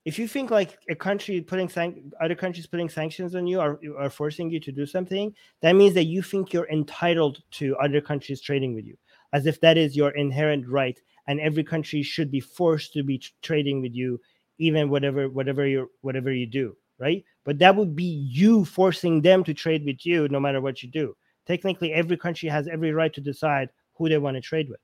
if 0.04 0.18
you 0.18 0.28
think 0.28 0.50
like 0.50 0.78
a 0.88 0.94
country 0.94 1.40
putting 1.40 1.68
san- 1.68 2.12
other 2.20 2.34
countries 2.34 2.66
putting 2.66 2.88
sanctions 2.88 3.34
on 3.34 3.46
you 3.46 3.60
are, 3.60 3.78
are 3.98 4.10
forcing 4.10 4.50
you 4.50 4.60
to 4.60 4.72
do 4.72 4.86
something 4.86 5.34
that 5.60 5.76
means 5.76 5.94
that 5.94 6.04
you 6.04 6.22
think 6.22 6.52
you're 6.52 6.68
entitled 6.70 7.42
to 7.50 7.76
other 7.76 8.00
countries 8.00 8.40
trading 8.40 8.74
with 8.74 8.84
you 8.84 8.96
as 9.32 9.46
if 9.46 9.60
that 9.60 9.76
is 9.76 9.96
your 9.96 10.10
inherent 10.10 10.66
right 10.68 11.00
and 11.26 11.40
every 11.40 11.64
country 11.64 12.02
should 12.02 12.30
be 12.30 12.40
forced 12.40 12.92
to 12.92 13.02
be 13.02 13.22
trading 13.42 13.80
with 13.80 13.94
you 13.94 14.20
even 14.58 14.88
whatever 14.88 15.28
whatever 15.28 15.66
you 15.66 15.90
whatever 16.00 16.32
you 16.32 16.46
do 16.46 16.76
right 16.98 17.24
but 17.44 17.58
that 17.58 17.76
would 17.76 17.94
be 17.94 18.04
you 18.04 18.64
forcing 18.64 19.22
them 19.22 19.44
to 19.44 19.54
trade 19.54 19.84
with 19.84 20.04
you 20.04 20.28
no 20.28 20.40
matter 20.40 20.60
what 20.60 20.82
you 20.82 20.88
do 20.88 21.16
technically 21.46 21.92
every 21.92 22.16
country 22.16 22.48
has 22.48 22.68
every 22.68 22.92
right 22.92 23.12
to 23.12 23.20
decide 23.20 23.68
who 23.94 24.08
they 24.08 24.18
want 24.18 24.36
to 24.36 24.40
trade 24.40 24.68
with 24.68 24.80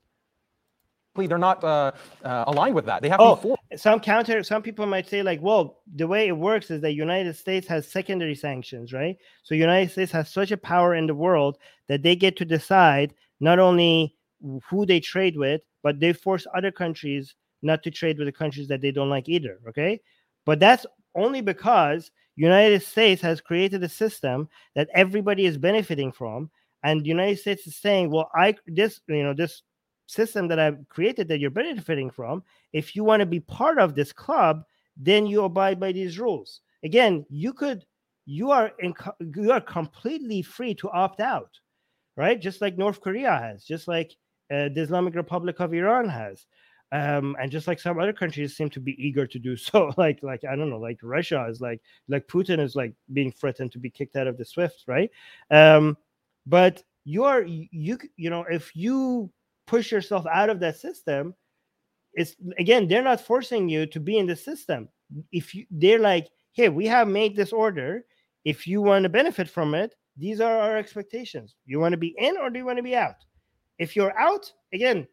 they're 1.15 1.39
not 1.39 1.63
uh, 1.65 1.93
uh, 2.25 2.45
aligned 2.47 2.75
with 2.75 2.87
that. 2.87 3.03
They 3.03 3.09
have 3.09 3.21
oh, 3.21 3.57
some 3.77 4.01
counter. 4.01 4.43
Some 4.43 4.63
people 4.63 4.87
might 4.87 5.09
say 5.09 5.23
like, 5.23 5.41
well, 5.43 5.81
the 5.95 6.07
way 6.07 6.29
it 6.29 6.37
works 6.37 6.71
is 6.71 6.81
that 6.83 6.93
United 6.93 7.37
States 7.37 7.67
has 7.69 7.89
secondary 7.89 8.35
sanctions, 8.35 8.93
right? 8.93 9.17
So 9.43 9.55
United 9.55 9.91
States 9.91 10.13
has 10.13 10.31
such 10.31 10.51
a 10.51 10.57
power 10.57 10.95
in 10.95 11.07
the 11.07 11.15
world 11.15 11.59
that 11.89 12.03
they 12.03 12.17
get 12.17 12.37
to 12.39 12.45
decide 12.45 13.15
not 13.41 13.59
only 13.59 14.17
who 14.69 14.87
they 14.87 15.01
trade 15.01 15.37
with, 15.37 15.63
but 15.83 16.01
they 16.01 16.13
force 16.13 16.47
other 16.55 16.71
countries 16.71 17.35
not 17.63 17.83
to 17.83 17.91
trade 17.91 18.19
with 18.19 18.27
the 18.27 18.33
countries 18.33 18.69
that 18.69 18.81
they 18.81 18.91
don't 18.91 19.11
like 19.11 19.29
either. 19.29 19.59
Okay, 19.69 20.01
but 20.47 20.61
that's 20.61 20.87
only 21.15 21.41
because 21.41 22.11
United 22.41 22.83
States 22.83 23.21
has 23.23 23.41
created 23.41 23.83
a 23.83 23.89
system 23.89 24.49
that 24.75 24.89
everybody 24.95 25.47
is 25.47 25.59
benefiting 25.59 26.13
from, 26.13 26.51
and 26.83 27.03
the 27.03 27.09
United 27.09 27.39
States 27.39 27.67
is 27.67 27.77
saying, 27.77 28.11
well, 28.11 28.31
I 28.35 28.55
this 28.67 29.01
you 29.09 29.23
know 29.23 29.35
this 29.35 29.63
system 30.07 30.49
that 30.49 30.59
I've 30.59 30.79
created 30.89 31.29
that 31.29 31.39
you're 31.39 31.51
benefiting 31.51 32.11
from, 32.11 32.43
if 32.73 32.97
you 32.97 33.05
want 33.05 33.21
to 33.21 33.27
be 33.27 33.41
part 33.41 33.79
of 33.79 33.95
this 33.95 34.13
club, 34.13 34.65
then 34.97 35.27
you 35.27 35.45
abide 35.45 35.79
by 35.79 35.93
these 35.93 36.19
rules. 36.19 36.61
Again, 36.83 37.25
you 37.29 37.53
could, 37.53 37.85
you 38.27 38.51
are 38.51 38.73
in, 38.81 38.93
you 39.21 39.53
are 39.53 39.61
completely 39.61 40.43
free 40.43 40.75
to 40.77 40.91
opt 40.91 41.21
out, 41.21 41.51
right? 42.17 42.41
Just 42.41 42.61
like 42.61 42.77
North 42.77 43.01
Korea 43.01 43.39
has, 43.39 43.65
just 43.65 43.87
like 43.87 44.11
uh, 44.51 44.69
the 44.75 44.81
Islamic 44.81 45.15
Republic 45.15 45.61
of 45.61 45.73
Iran 45.73 46.09
has, 46.09 46.47
um, 46.93 47.37
and 47.41 47.51
just 47.51 47.67
like 47.67 47.81
some 47.81 48.01
other 48.01 48.13
countries 48.13 48.57
seem 48.57 48.71
to 48.71 48.81
be 48.81 48.97
eager 49.03 49.27
to 49.27 49.39
do 49.39 49.57
so. 49.57 49.93
Like, 49.97 50.21
like 50.23 50.45
I 50.45 50.57
don't 50.57 50.71
know, 50.71 50.79
like 50.79 50.99
Russia 51.03 51.47
is 51.49 51.61
like, 51.61 51.81
like 52.09 52.27
Putin 52.27 52.61
is 52.61 52.75
like 52.75 52.95
being 53.13 53.33
threatened 53.33 53.73
to 53.73 53.79
be 53.79 53.91
kicked 53.91 54.17
out 54.17 54.27
of 54.27 54.37
the 54.39 54.45
SWIFT, 54.45 54.85
right? 54.87 55.11
Um, 55.51 55.97
but 56.47 56.83
you 57.05 57.25
are 57.25 57.43
you 57.43 57.99
you 58.17 58.31
know 58.31 58.45
if 58.51 58.75
you 58.77 59.31
push 59.67 59.91
yourself 59.91 60.27
out 60.27 60.51
of 60.51 60.61
that 60.61 60.77
system 60.77 61.35
it's 62.15 62.37
again 62.59 62.87
they're 62.89 63.03
not 63.03 63.21
forcing 63.21 63.69
you 63.69 63.87
to 63.87 64.01
be 64.01 64.19
in 64.19 64.27
the 64.27 64.37
system 64.37 64.89
if 65.33 65.55
you 65.55 65.65
they're 65.71 65.99
like 65.99 66.29
hey 66.53 66.69
we 66.69 66.87
have 66.87 67.09
made 67.09 67.35
this 67.35 67.53
order 67.53 68.05
if 68.45 68.67
you 68.67 68.83
want 68.83 69.03
to 69.03 69.09
benefit 69.09 69.49
from 69.49 69.75
it 69.75 69.95
these 70.17 70.41
are 70.41 70.59
our 70.59 70.77
expectations 70.77 71.57
you 71.65 71.81
want 71.81 71.93
to 71.93 71.99
be 71.99 72.15
in 72.19 72.37
or 72.37 72.51
do 72.51 72.59
you 72.59 72.67
want 72.67 72.77
to 72.77 72.83
be 72.83 72.97
out 72.97 73.17
if 73.79 73.97
you're 73.97 74.17
out 74.19 74.53
again 74.73 75.07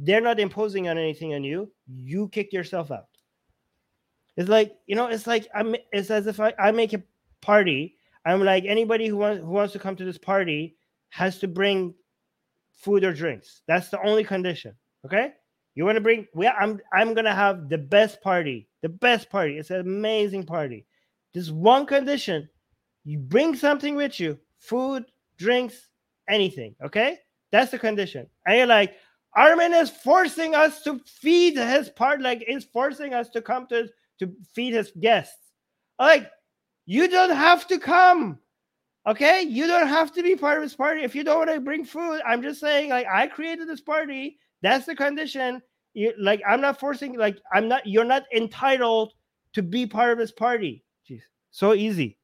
they're 0.00 0.20
not 0.20 0.40
imposing 0.40 0.88
on 0.88 0.98
anything 0.98 1.34
on 1.34 1.44
you 1.44 1.70
you 1.86 2.28
kick 2.28 2.52
yourself 2.52 2.90
out 2.90 3.08
it's 4.36 4.48
like 4.48 4.76
you 4.86 4.96
know 4.96 5.06
it's 5.06 5.26
like 5.26 5.46
i'm 5.54 5.74
it's 5.92 6.10
as 6.10 6.26
if 6.26 6.40
i, 6.40 6.52
I 6.58 6.72
make 6.72 6.92
a 6.92 7.02
party 7.40 7.96
i'm 8.24 8.42
like 8.42 8.64
anybody 8.64 9.06
who 9.06 9.16
wants 9.16 9.40
who 9.42 9.50
wants 9.50 9.72
to 9.74 9.78
come 9.78 9.96
to 9.96 10.04
this 10.04 10.18
party 10.18 10.76
has 11.10 11.38
to 11.38 11.48
bring 11.48 11.94
food 12.80 13.04
or 13.04 13.12
drinks. 13.12 13.62
That's 13.66 13.90
the 13.90 14.04
only 14.04 14.24
condition. 14.24 14.74
Okay. 15.04 15.32
You 15.74 15.84
want 15.84 15.96
to 15.96 16.00
bring? 16.00 16.26
We, 16.34 16.48
I'm 16.48 16.80
I'm 16.92 17.14
gonna 17.14 17.34
have 17.34 17.68
the 17.68 17.78
best 17.78 18.20
party. 18.22 18.68
The 18.82 18.88
best 18.88 19.30
party. 19.30 19.56
It's 19.58 19.70
an 19.70 19.80
amazing 19.80 20.44
party. 20.44 20.86
Just 21.32 21.52
one 21.52 21.86
condition: 21.86 22.48
you 23.04 23.18
bring 23.18 23.54
something 23.54 23.94
with 23.94 24.18
you, 24.18 24.38
food, 24.58 25.04
drinks, 25.38 25.88
anything. 26.28 26.74
Okay, 26.84 27.18
that's 27.52 27.70
the 27.70 27.78
condition. 27.78 28.26
And 28.46 28.58
you're 28.58 28.66
like, 28.66 28.94
Armin 29.34 29.72
is 29.72 29.90
forcing 29.90 30.54
us 30.54 30.82
to 30.82 31.00
feed 31.06 31.56
his 31.56 31.88
part. 31.90 32.20
Like, 32.20 32.44
is 32.46 32.64
forcing 32.64 33.14
us 33.14 33.28
to 33.30 33.42
come 33.42 33.66
to 33.68 33.88
to 34.18 34.32
feed 34.54 34.74
his 34.74 34.92
guests. 35.00 35.38
Like, 35.98 36.30
you 36.86 37.08
don't 37.08 37.34
have 37.34 37.66
to 37.68 37.78
come. 37.78 38.38
Okay, 39.06 39.42
you 39.42 39.66
don't 39.66 39.88
have 39.88 40.12
to 40.12 40.22
be 40.22 40.36
part 40.36 40.58
of 40.58 40.62
this 40.62 40.76
party 40.76 41.02
if 41.02 41.14
you 41.14 41.24
don't 41.24 41.38
want 41.38 41.50
to 41.50 41.60
bring 41.60 41.84
food. 41.84 42.20
I'm 42.26 42.42
just 42.42 42.60
saying, 42.60 42.90
like, 42.90 43.06
I 43.06 43.26
created 43.26 43.68
this 43.68 43.80
party. 43.80 44.38
That's 44.62 44.84
the 44.84 44.94
condition. 44.94 45.62
You 45.94 46.12
like, 46.18 46.42
I'm 46.46 46.60
not 46.60 46.78
forcing. 46.78 47.16
Like, 47.16 47.38
I'm 47.52 47.68
not. 47.68 47.86
You're 47.86 48.04
not 48.04 48.24
entitled 48.34 49.14
to 49.54 49.62
be 49.62 49.86
part 49.86 50.12
of 50.12 50.18
this 50.18 50.32
party. 50.32 50.84
Jeez, 51.08 51.22
so 51.50 51.74
easy 51.74 52.18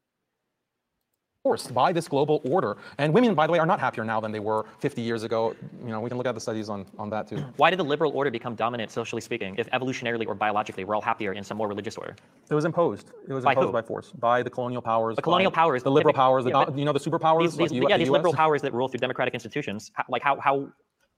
forced 1.47 1.73
by 1.73 1.93
this 1.93 2.09
global 2.09 2.41
order. 2.43 2.75
And 2.97 3.13
women, 3.13 3.33
by 3.33 3.47
the 3.47 3.53
way, 3.53 3.59
are 3.59 3.65
not 3.65 3.79
happier 3.79 4.03
now 4.03 4.19
than 4.19 4.33
they 4.33 4.41
were 4.41 4.65
50 4.79 5.01
years 5.01 5.23
ago. 5.23 5.55
You 5.81 5.91
know, 5.91 6.01
we 6.01 6.09
can 6.09 6.17
look 6.17 6.27
at 6.27 6.35
the 6.35 6.41
studies 6.41 6.67
on, 6.67 6.85
on 6.99 7.09
that 7.11 7.29
too. 7.29 7.37
Why 7.55 7.69
did 7.69 7.79
the 7.79 7.85
liberal 7.85 8.11
order 8.13 8.29
become 8.29 8.53
dominant, 8.53 8.91
socially 8.91 9.21
speaking, 9.21 9.55
if 9.57 9.69
evolutionarily 9.71 10.27
or 10.27 10.35
biologically 10.35 10.83
we're 10.83 10.95
all 10.95 11.01
happier 11.01 11.31
in 11.31 11.45
some 11.45 11.55
more 11.55 11.69
religious 11.69 11.95
order? 11.95 12.17
It 12.49 12.53
was 12.53 12.65
imposed. 12.65 13.11
It 13.29 13.33
was 13.33 13.45
by 13.45 13.51
imposed 13.51 13.67
who? 13.67 13.71
by 13.71 13.81
force, 13.81 14.11
by 14.11 14.43
the 14.43 14.49
colonial 14.49 14.81
powers. 14.81 15.15
The 15.15 15.21
colonial 15.21 15.51
powers. 15.51 15.83
The 15.83 15.91
liberal 15.91 16.13
powers, 16.13 16.43
the, 16.43 16.49
yeah, 16.49 16.65
you 16.75 16.83
know, 16.83 16.91
the 16.91 16.99
superpowers. 16.99 17.55
These, 17.55 17.71
these, 17.71 17.71
like 17.71 17.91
yeah, 17.91 17.97
these 17.97 18.09
liberal 18.09 18.33
powers 18.33 18.61
that 18.63 18.73
rule 18.73 18.89
through 18.89 18.99
democratic 18.99 19.33
institutions. 19.33 19.91
Like 20.09 20.21
how, 20.21 20.37
how 20.41 20.67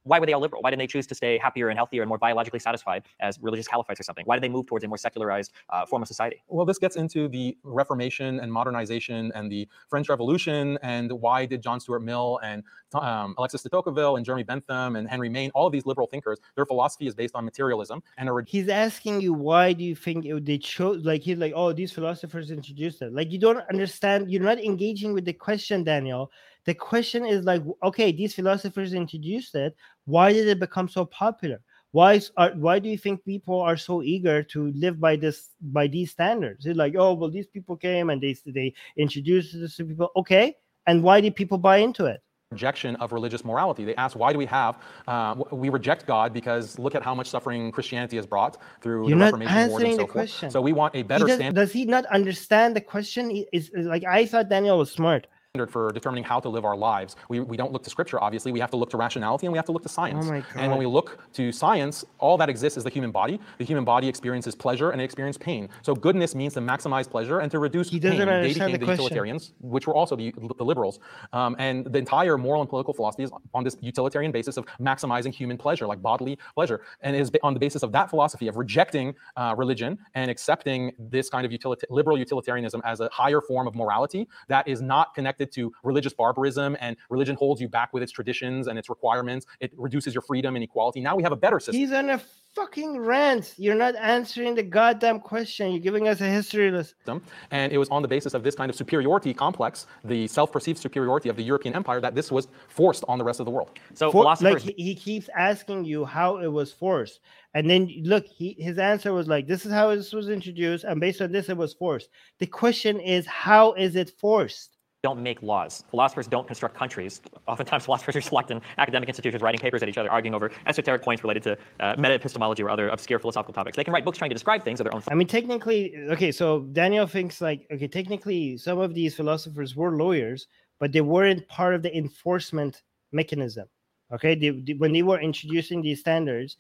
why 0.04 0.20
were 0.20 0.26
they 0.26 0.34
all 0.34 0.42
liberal? 0.42 0.62
Why 0.62 0.70
didn't 0.70 0.80
they 0.80 0.88
choose 0.88 1.08
to 1.08 1.16
stay 1.16 1.38
happier 1.38 1.70
and 1.70 1.78
healthier 1.78 2.02
and 2.02 2.10
more 2.10 2.18
biologically 2.18 2.60
satisfied 2.60 3.04
as 3.20 3.40
religious 3.42 3.68
caliphates 3.68 4.00
or 4.00 4.04
something? 4.04 4.26
Why 4.26 4.36
did 4.36 4.44
they 4.44 4.50
move 4.50 4.68
towards 4.68 4.84
a 4.86 4.88
more 4.88 4.98
secularized 4.98 5.52
uh, 5.70 5.86
form 5.86 6.02
of 6.02 6.08
society? 6.08 6.44
Well, 6.48 6.66
this 6.66 6.80
gets 6.80 6.96
into 6.96 7.28
the 7.28 7.58
Reformation 7.64 8.40
and 8.40 8.52
modernization 8.52 9.32
and 9.36 9.52
the 9.52 9.68
French 9.90 10.10
Revolution 10.10 10.78
and 10.82 11.12
why 11.12 11.46
did 11.46 11.62
John 11.62 11.80
Stuart 11.80 12.02
Mill 12.02 12.40
and 12.44 12.64
um, 12.94 13.36
Alexis 13.38 13.62
de 13.62 13.70
Tocqueville 13.70 14.16
and 14.16 14.26
Jeremy 14.26 14.44
Bentham 14.44 14.96
and 14.96 15.08
Henry 15.08 15.30
Maine, 15.30 15.52
all 15.54 15.68
of 15.68 15.74
these 15.74 15.86
liberal 15.86 16.08
thinkers, 16.08 16.40
their 16.56 16.66
philosophy 16.66 17.08
is 17.08 17.16
based 17.16 17.36
on 17.36 17.46
materialism. 17.46 18.02
And 18.18 18.34
re- 18.34 18.44
he's 18.48 18.70
asking 18.70 19.22
you 19.22 19.34
why 19.34 19.74
do 19.74 19.84
you 19.84 19.96
think 19.96 20.26
it, 20.26 20.46
they 20.46 20.58
chose? 20.58 21.06
Like 21.06 21.22
he's 21.22 21.38
like, 21.38 21.54
oh, 21.56 21.74
these 21.74 21.92
philosophers 21.92 22.52
introduced 22.52 23.02
it. 23.02 23.14
Like 23.14 23.32
you 23.32 23.40
don't 23.40 23.64
understand. 23.70 24.32
You're 24.32 24.44
not 24.44 24.60
engaging 24.60 25.14
with 25.14 25.26
the 25.26 25.34
question, 25.34 25.84
Daniel. 25.84 26.32
The 26.66 26.74
question 26.74 27.26
is 27.26 27.46
like, 27.46 27.64
okay, 27.84 28.12
these 28.12 28.36
philosophers 28.36 28.94
introduced 28.94 29.56
it. 29.56 29.76
Why 30.06 30.34
did 30.34 30.48
it 30.48 30.60
become 30.60 30.90
so 30.90 31.06
popular? 31.06 31.62
Why 31.92 32.14
is, 32.14 32.32
are, 32.38 32.52
why 32.52 32.78
do 32.78 32.90
you 32.90 32.98
think 32.98 33.26
people 33.26 33.60
are 33.60 33.78
so 33.78 34.04
eager 34.04 34.44
to 34.44 34.72
live 34.76 35.00
by 35.00 35.16
this 35.16 35.50
by 35.62 35.88
these 35.88 36.12
standards? 36.12 36.66
It's 36.66 36.78
like, 36.78 36.96
oh, 36.96 37.14
well, 37.14 37.32
these 37.32 37.48
people 37.48 37.76
came 37.76 38.12
and 38.12 38.22
they 38.22 38.36
they 38.46 38.74
introduced 38.98 39.60
this 39.60 39.76
to 39.78 39.86
people. 39.86 40.10
Okay, 40.16 40.56
and 40.86 41.02
why 41.02 41.22
did 41.22 41.36
people 41.36 41.58
buy 41.58 41.78
into 41.78 42.06
it? 42.06 42.22
rejection 42.52 42.96
of 42.96 43.12
religious 43.12 43.46
morality. 43.46 43.86
They 43.86 43.96
ask, 43.96 44.18
why 44.18 44.34
do 44.34 44.40
we 44.40 44.48
have, 44.48 44.80
uh, 45.08 45.36
we 45.52 45.70
reject 45.70 46.08
God 46.08 46.34
because 46.34 46.80
look 46.80 46.96
at 46.96 47.04
how 47.04 47.14
much 47.14 47.30
suffering 47.30 47.72
Christianity 47.72 48.16
has 48.16 48.26
brought 48.26 48.58
through 48.82 49.08
You're 49.08 49.20
the 49.20 49.26
Reformation 49.26 49.70
Wars 49.70 49.84
and 49.84 49.92
so 49.94 49.98
forth. 50.00 50.12
Question. 50.12 50.50
So 50.50 50.60
we 50.60 50.74
want 50.74 50.96
a 50.96 51.04
better 51.04 51.28
does, 51.28 51.36
standard. 51.36 51.62
Does 51.62 51.72
he 51.72 51.86
not 51.86 52.08
understand 52.08 52.76
the 52.76 52.82
question? 52.82 53.46
Is 53.54 53.70
like 53.76 54.04
I 54.04 54.26
thought 54.26 54.50
Daniel 54.50 54.80
was 54.80 54.92
smart. 54.92 55.28
Standard 55.56 55.72
for 55.72 55.92
determining 55.92 56.24
how 56.24 56.40
to 56.40 56.48
live 56.48 56.64
our 56.64 56.76
lives. 56.78 57.16
We, 57.28 57.40
we 57.40 57.58
don't 57.58 57.72
look 57.72 57.82
to 57.84 57.90
scripture, 57.90 58.22
obviously. 58.22 58.52
We 58.52 58.60
have 58.60 58.70
to 58.70 58.78
look 58.78 58.92
to 58.92 58.98
rationality 58.98 59.48
and 59.48 59.52
we 59.52 59.58
have 59.58 59.66
to 59.66 59.72
look 59.72 59.82
to 59.82 59.90
science. 59.90 60.28
Oh 60.28 60.32
my 60.32 60.44
And 60.56 60.70
when 60.70 60.78
we 60.78 60.86
look 60.86 61.18
to 61.34 61.52
science, 61.52 62.06
all 62.20 62.38
that 62.38 62.50
exists 62.50 62.78
is 62.78 62.84
the 62.84 62.90
human 62.92 63.10
body. 63.10 63.40
The 63.58 63.66
human 63.66 63.84
body 63.84 64.08
experiences 64.08 64.54
pleasure 64.54 64.92
and 64.92 65.02
it 65.02 65.06
experiences 65.06 65.40
pain. 65.40 65.68
So 65.82 65.96
goodness 65.96 66.36
means 66.36 66.54
to 66.54 66.60
maximize 66.60 67.10
pleasure 67.10 67.40
and 67.40 67.50
to 67.50 67.58
reduce 67.58 67.90
He 67.90 68.00
pain. 68.00 68.12
doesn't 68.12 68.28
They 68.28 68.32
understand 68.32 68.54
became 68.54 68.72
the 68.74 68.78
the 68.78 68.86
question. 68.86 69.04
utilitarians, 69.06 69.54
which 69.60 69.88
were 69.88 69.96
also 69.96 70.16
the, 70.16 70.32
the 70.60 70.64
liberals. 70.64 71.00
Um, 71.34 71.56
and 71.58 71.84
the 71.84 71.98
entire 71.98 72.38
moral 72.38 72.62
and 72.62 72.70
political 72.70 72.94
philosophy 72.94 73.24
is 73.24 73.32
on 73.56 73.64
this 73.64 73.76
utilitarian 73.82 74.32
basis 74.32 74.56
of 74.56 74.68
maximizing 74.80 75.34
human 75.34 75.58
pleasure, 75.58 75.88
like 75.88 76.00
bodily 76.00 76.38
pleasure. 76.54 76.82
And 77.02 77.16
it 77.16 77.22
is 77.22 77.32
on 77.42 77.56
the 77.56 77.60
basis 77.60 77.82
of 77.82 77.92
that 77.94 78.12
philosophy 78.12 78.48
of 78.50 78.56
rejecting 78.56 79.16
uh, 79.36 79.56
religion 79.58 79.98
and 80.14 80.30
accepting 80.30 80.92
this 81.00 81.28
kind 81.28 81.44
of 81.44 81.52
utilita- 81.52 81.86
liberal 81.90 82.20
utilitarianism 82.20 82.84
as 82.86 83.00
a 83.00 83.10
higher 83.12 83.42
form 83.42 83.66
of 83.66 83.74
morality 83.74 84.28
that 84.48 84.68
is 84.68 84.80
not 84.80 85.16
connected 85.16 85.39
to 85.48 85.72
religious 85.84 86.14
barbarism 86.14 86.78
and 86.80 86.98
religion 87.10 87.36
holds 87.36 87.62
you 87.62 87.68
back 87.68 87.94
with 87.94 88.04
its 88.04 88.12
traditions 88.12 88.68
and 88.68 88.78
its 88.78 88.90
requirements. 88.90 89.46
It 89.60 89.72
reduces 89.78 90.14
your 90.14 90.22
freedom 90.22 90.56
and 90.56 90.64
equality. 90.64 91.02
Now 91.02 91.16
we 91.16 91.24
have 91.24 91.32
a 91.32 91.38
better 91.38 91.60
system. 91.60 91.76
He's 91.76 91.92
on 91.92 92.10
a 92.10 92.22
fucking 92.56 92.98
rant. 93.00 93.54
You're 93.58 93.76
not 93.76 93.96
answering 93.96 94.56
the 94.56 94.64
goddamn 94.64 95.20
question. 95.20 95.72
You're 95.72 95.82
giving 95.82 96.08
us 96.08 96.22
a 96.22 96.26
history 96.26 96.72
lesson. 96.72 97.22
and 97.52 97.72
it 97.72 97.78
was 97.78 97.90
on 97.90 98.02
the 98.02 98.08
basis 98.08 98.34
of 98.34 98.44
this 98.44 98.56
kind 98.56 98.70
of 98.70 98.76
superiority 98.76 99.34
complex, 99.34 99.88
the 100.04 100.28
self-perceived 100.28 100.80
superiority 100.80 101.30
of 101.30 101.36
the 101.36 101.44
European 101.44 101.76
empire, 101.76 102.02
that 102.02 102.16
this 102.16 102.32
was 102.32 102.48
forced 102.68 103.04
on 103.08 103.18
the 103.18 103.24
rest 103.24 103.40
of 103.40 103.46
the 103.46 103.52
world. 103.52 103.72
So 103.94 104.12
For- 104.12 104.24
philosophers. 104.24 104.66
like 104.66 104.76
he, 104.76 104.84
he 104.84 104.96
keeps 104.96 105.30
asking 105.38 105.86
you 105.86 106.06
how 106.06 106.38
it 106.38 106.48
was 106.48 106.74
forced 106.74 107.20
and 107.54 107.70
then 107.70 107.90
look 108.04 108.26
he, 108.26 108.56
his 108.60 108.78
answer 108.78 109.14
was 109.14 109.28
like 109.28 109.48
this 109.48 109.66
is 109.66 109.72
how 109.72 109.94
this 109.96 110.14
was 110.14 110.30
introduced 110.30 110.84
and 110.84 111.00
based 111.00 111.22
on 111.22 111.32
this 111.32 111.50
it 111.50 111.58
was 111.58 111.74
forced 111.74 112.10
the 112.40 112.46
question 112.46 113.00
is 113.00 113.26
how 113.26 113.74
is 113.74 113.96
it 113.96 114.12
forced 114.20 114.78
don't 115.02 115.22
make 115.22 115.42
laws. 115.42 115.84
Philosophers 115.92 116.28
don't 116.28 116.46
construct 116.46 116.76
countries. 116.76 117.22
Oftentimes, 117.48 117.86
philosophers 117.86 118.16
are 118.16 118.22
select 118.22 118.52
in 118.52 118.62
academic 118.78 119.08
institutions, 119.08 119.42
writing 119.42 119.60
papers 119.60 119.82
at 119.82 119.90
each 119.90 119.98
other, 119.98 120.12
arguing 120.12 120.36
over 120.36 120.52
esoteric 120.66 121.02
points 121.02 121.24
related 121.24 121.44
to 121.44 121.58
uh, 121.80 121.96
meta 121.98 122.14
epistemology 122.16 122.64
or 122.64 122.70
other 122.70 122.90
obscure 122.90 123.20
philosophical 123.20 123.54
topics. 123.54 123.78
They 123.78 123.84
can 123.84 123.94
write 123.94 124.04
books 124.04 124.18
trying 124.18 124.30
to 124.30 124.36
describe 124.36 124.64
things 124.64 124.80
of 124.80 124.84
their 124.86 124.94
own. 124.94 125.02
i 125.10 125.16
mean 125.16 125.28
technically 125.28 125.94
okay 126.10 126.32
so 126.32 126.62
daniel 126.74 127.08
thinks 127.08 127.42
like 127.42 127.66
okay 127.72 127.88
technically 127.88 128.58
some 128.58 128.80
of 128.80 128.94
these 128.94 129.16
philosophers 129.16 129.76
were 129.76 129.92
lawyers 129.96 130.48
but 130.80 130.92
they 130.92 131.02
weren't 131.02 131.48
part 131.48 131.74
of 131.74 131.82
the 131.82 131.96
enforcement 131.98 132.82
mechanism 133.12 133.68
okay 134.12 134.36
they, 134.36 134.50
they- 134.50 134.74
when 134.74 134.92
they 134.94 135.02
were 135.02 135.20
introducing 135.20 135.82
these 135.82 136.00
standards 136.00 136.58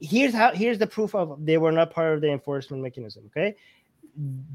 here's 0.00 0.34
how 0.34 0.52
here's 0.52 0.78
the 0.78 0.86
proof 0.86 1.14
of 1.14 1.44
they 1.44 1.58
were 1.58 1.72
not 1.72 1.90
part 1.90 2.14
of 2.14 2.20
the 2.20 2.30
enforcement 2.30 2.82
mechanism 2.82 3.24
okay 3.26 3.54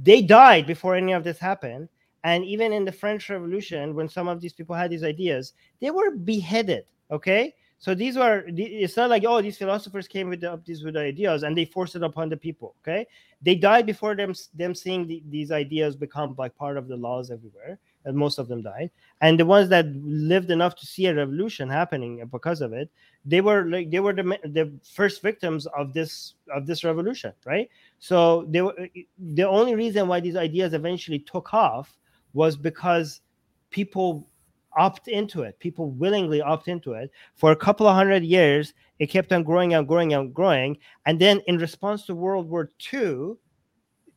they 0.03 0.21
died 0.21 0.65
before 0.67 0.95
any 0.95 1.11
of 1.13 1.23
this 1.23 1.37
happened 1.39 1.87
and 2.23 2.43
even 2.45 2.73
in 2.73 2.85
the 2.85 2.91
french 2.91 3.29
revolution 3.29 3.95
when 3.95 4.09
some 4.09 4.27
of 4.27 4.41
these 4.41 4.53
people 4.53 4.75
had 4.75 4.91
these 4.91 5.03
ideas 5.03 5.53
they 5.79 5.91
were 5.91 6.11
beheaded 6.11 6.85
okay? 7.11 7.53
So 7.79 7.93
these 7.93 8.17
were 8.17 8.43
it's 8.47 8.97
not 8.97 9.09
like 9.09 9.23
oh 9.25 9.41
these 9.41 9.57
philosophers 9.57 10.07
came 10.07 10.29
with 10.29 10.41
the, 10.41 10.53
up 10.53 10.65
these 10.65 10.83
with 10.83 10.95
the 10.95 11.01
ideas 11.01 11.43
and 11.43 11.55
they 11.55 11.65
forced 11.65 11.95
it 11.95 12.03
upon 12.03 12.29
the 12.29 12.37
people 12.37 12.75
okay? 12.81 13.05
They 13.41 13.55
died 13.55 13.85
before 13.85 14.15
them 14.15 14.33
them 14.55 14.73
seeing 14.73 15.05
the, 15.05 15.21
these 15.29 15.51
ideas 15.51 15.95
become 15.95 16.33
like 16.37 16.55
part 16.55 16.77
of 16.77 16.87
the 16.87 16.97
laws 16.97 17.29
everywhere 17.29 17.77
and 18.05 18.15
most 18.15 18.39
of 18.39 18.47
them 18.47 18.61
died. 18.61 18.89
And 19.21 19.39
the 19.39 19.45
ones 19.45 19.69
that 19.69 19.85
lived 19.95 20.49
enough 20.49 20.75
to 20.77 20.85
see 20.85 21.05
a 21.07 21.13
revolution 21.13 21.69
happening 21.69 22.25
because 22.31 22.61
of 22.61 22.73
it 22.73 22.89
they 23.25 23.41
were 23.41 23.65
like 23.65 23.91
they 23.91 23.99
were 23.99 24.13
the, 24.13 24.23
the 24.45 24.71
first 24.83 25.21
victims 25.21 25.67
of 25.67 25.93
this 25.93 26.33
of 26.55 26.65
this 26.65 26.83
revolution 26.83 27.33
right? 27.45 27.69
So 27.99 28.45
they 28.49 28.61
were 28.61 28.87
the 29.19 29.47
only 29.47 29.75
reason 29.75 30.07
why 30.07 30.19
these 30.19 30.35
ideas 30.35 30.73
eventually 30.73 31.19
took 31.19 31.53
off 31.53 31.95
was 32.37 32.55
because 32.55 33.21
people 33.71 34.29
opt 34.77 35.07
into 35.07 35.41
it. 35.41 35.57
People 35.57 35.89
willingly 35.89 36.39
opt 36.39 36.67
into 36.67 36.93
it. 36.93 37.09
For 37.35 37.51
a 37.51 37.55
couple 37.55 37.87
of 37.87 37.95
hundred 37.95 38.23
years 38.23 38.75
it 38.99 39.07
kept 39.07 39.33
on 39.33 39.43
growing 39.43 39.73
and 39.73 39.87
growing 39.87 40.13
and 40.13 40.31
growing. 40.31 40.77
And 41.07 41.19
then 41.19 41.41
in 41.47 41.57
response 41.57 42.05
to 42.05 42.15
world 42.15 42.47
war 42.47 42.69
ii 42.93 43.33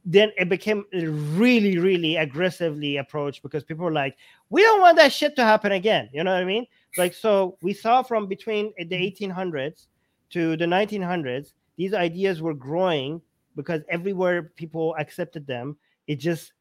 then 0.07 0.33
it 0.39 0.49
became 0.49 0.85
really 0.93 1.77
really 1.77 2.17
aggressively 2.17 2.97
approached 2.97 3.43
because 3.43 3.63
people 3.63 3.85
were 3.85 3.93
like 3.93 4.17
we 4.49 4.63
don't 4.63 4.81
want 4.81 4.97
that 4.97 5.13
shit 5.13 5.35
to 5.37 5.45
happen 5.45 5.73
again. 5.73 6.11
You 6.13 6.23
know 6.25 6.33
what 6.33 6.43
i 6.43 6.45
mean? 6.45 6.67
Like 6.99 7.15
so 7.15 7.57
we 7.63 7.73
saw 7.73 8.03
from 8.03 8.27
between 8.27 8.73
the 8.79 8.85
1800s 8.85 9.87
to 10.31 10.57
the 10.57 10.67
1900s 10.67 11.53
these 11.77 11.95
ideas 11.95 12.43
were 12.43 12.55
growing 12.55 13.23
because 13.57 13.81
everywhere 13.89 14.53
people 14.57 14.95
accepted 14.99 15.47
them. 15.47 15.77
It 16.07 16.17
just 16.17 16.53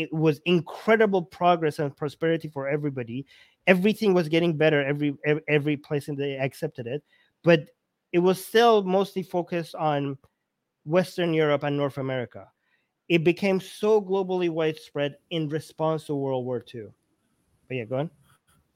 it, 0.00 0.12
was 0.12 0.40
incredible 0.44 1.22
progress 1.22 1.78
and 1.78 1.96
prosperity 1.96 2.48
for 2.48 2.68
everybody. 2.68 3.26
Everything 3.66 4.14
was 4.14 4.28
getting 4.28 4.56
better 4.56 4.84
every 4.84 5.16
every, 5.24 5.42
every 5.48 5.76
place 5.76 6.08
and 6.08 6.18
they 6.18 6.36
accepted 6.36 6.86
it. 6.86 7.02
But 7.42 7.68
it 8.12 8.18
was 8.18 8.44
still 8.44 8.82
mostly 8.82 9.22
focused 9.22 9.74
on 9.74 10.18
western 10.84 11.34
europe 11.34 11.62
and 11.62 11.76
north 11.76 11.98
america. 11.98 12.48
It 13.08 13.22
became 13.24 13.60
so 13.60 14.00
globally 14.00 14.48
widespread 14.48 15.16
in 15.30 15.48
response 15.48 16.06
to 16.06 16.14
world 16.14 16.46
war 16.46 16.64
ii 16.74 16.86
but 17.68 17.76
yeah 17.76 17.84
go 17.84 17.98
on. 17.98 18.10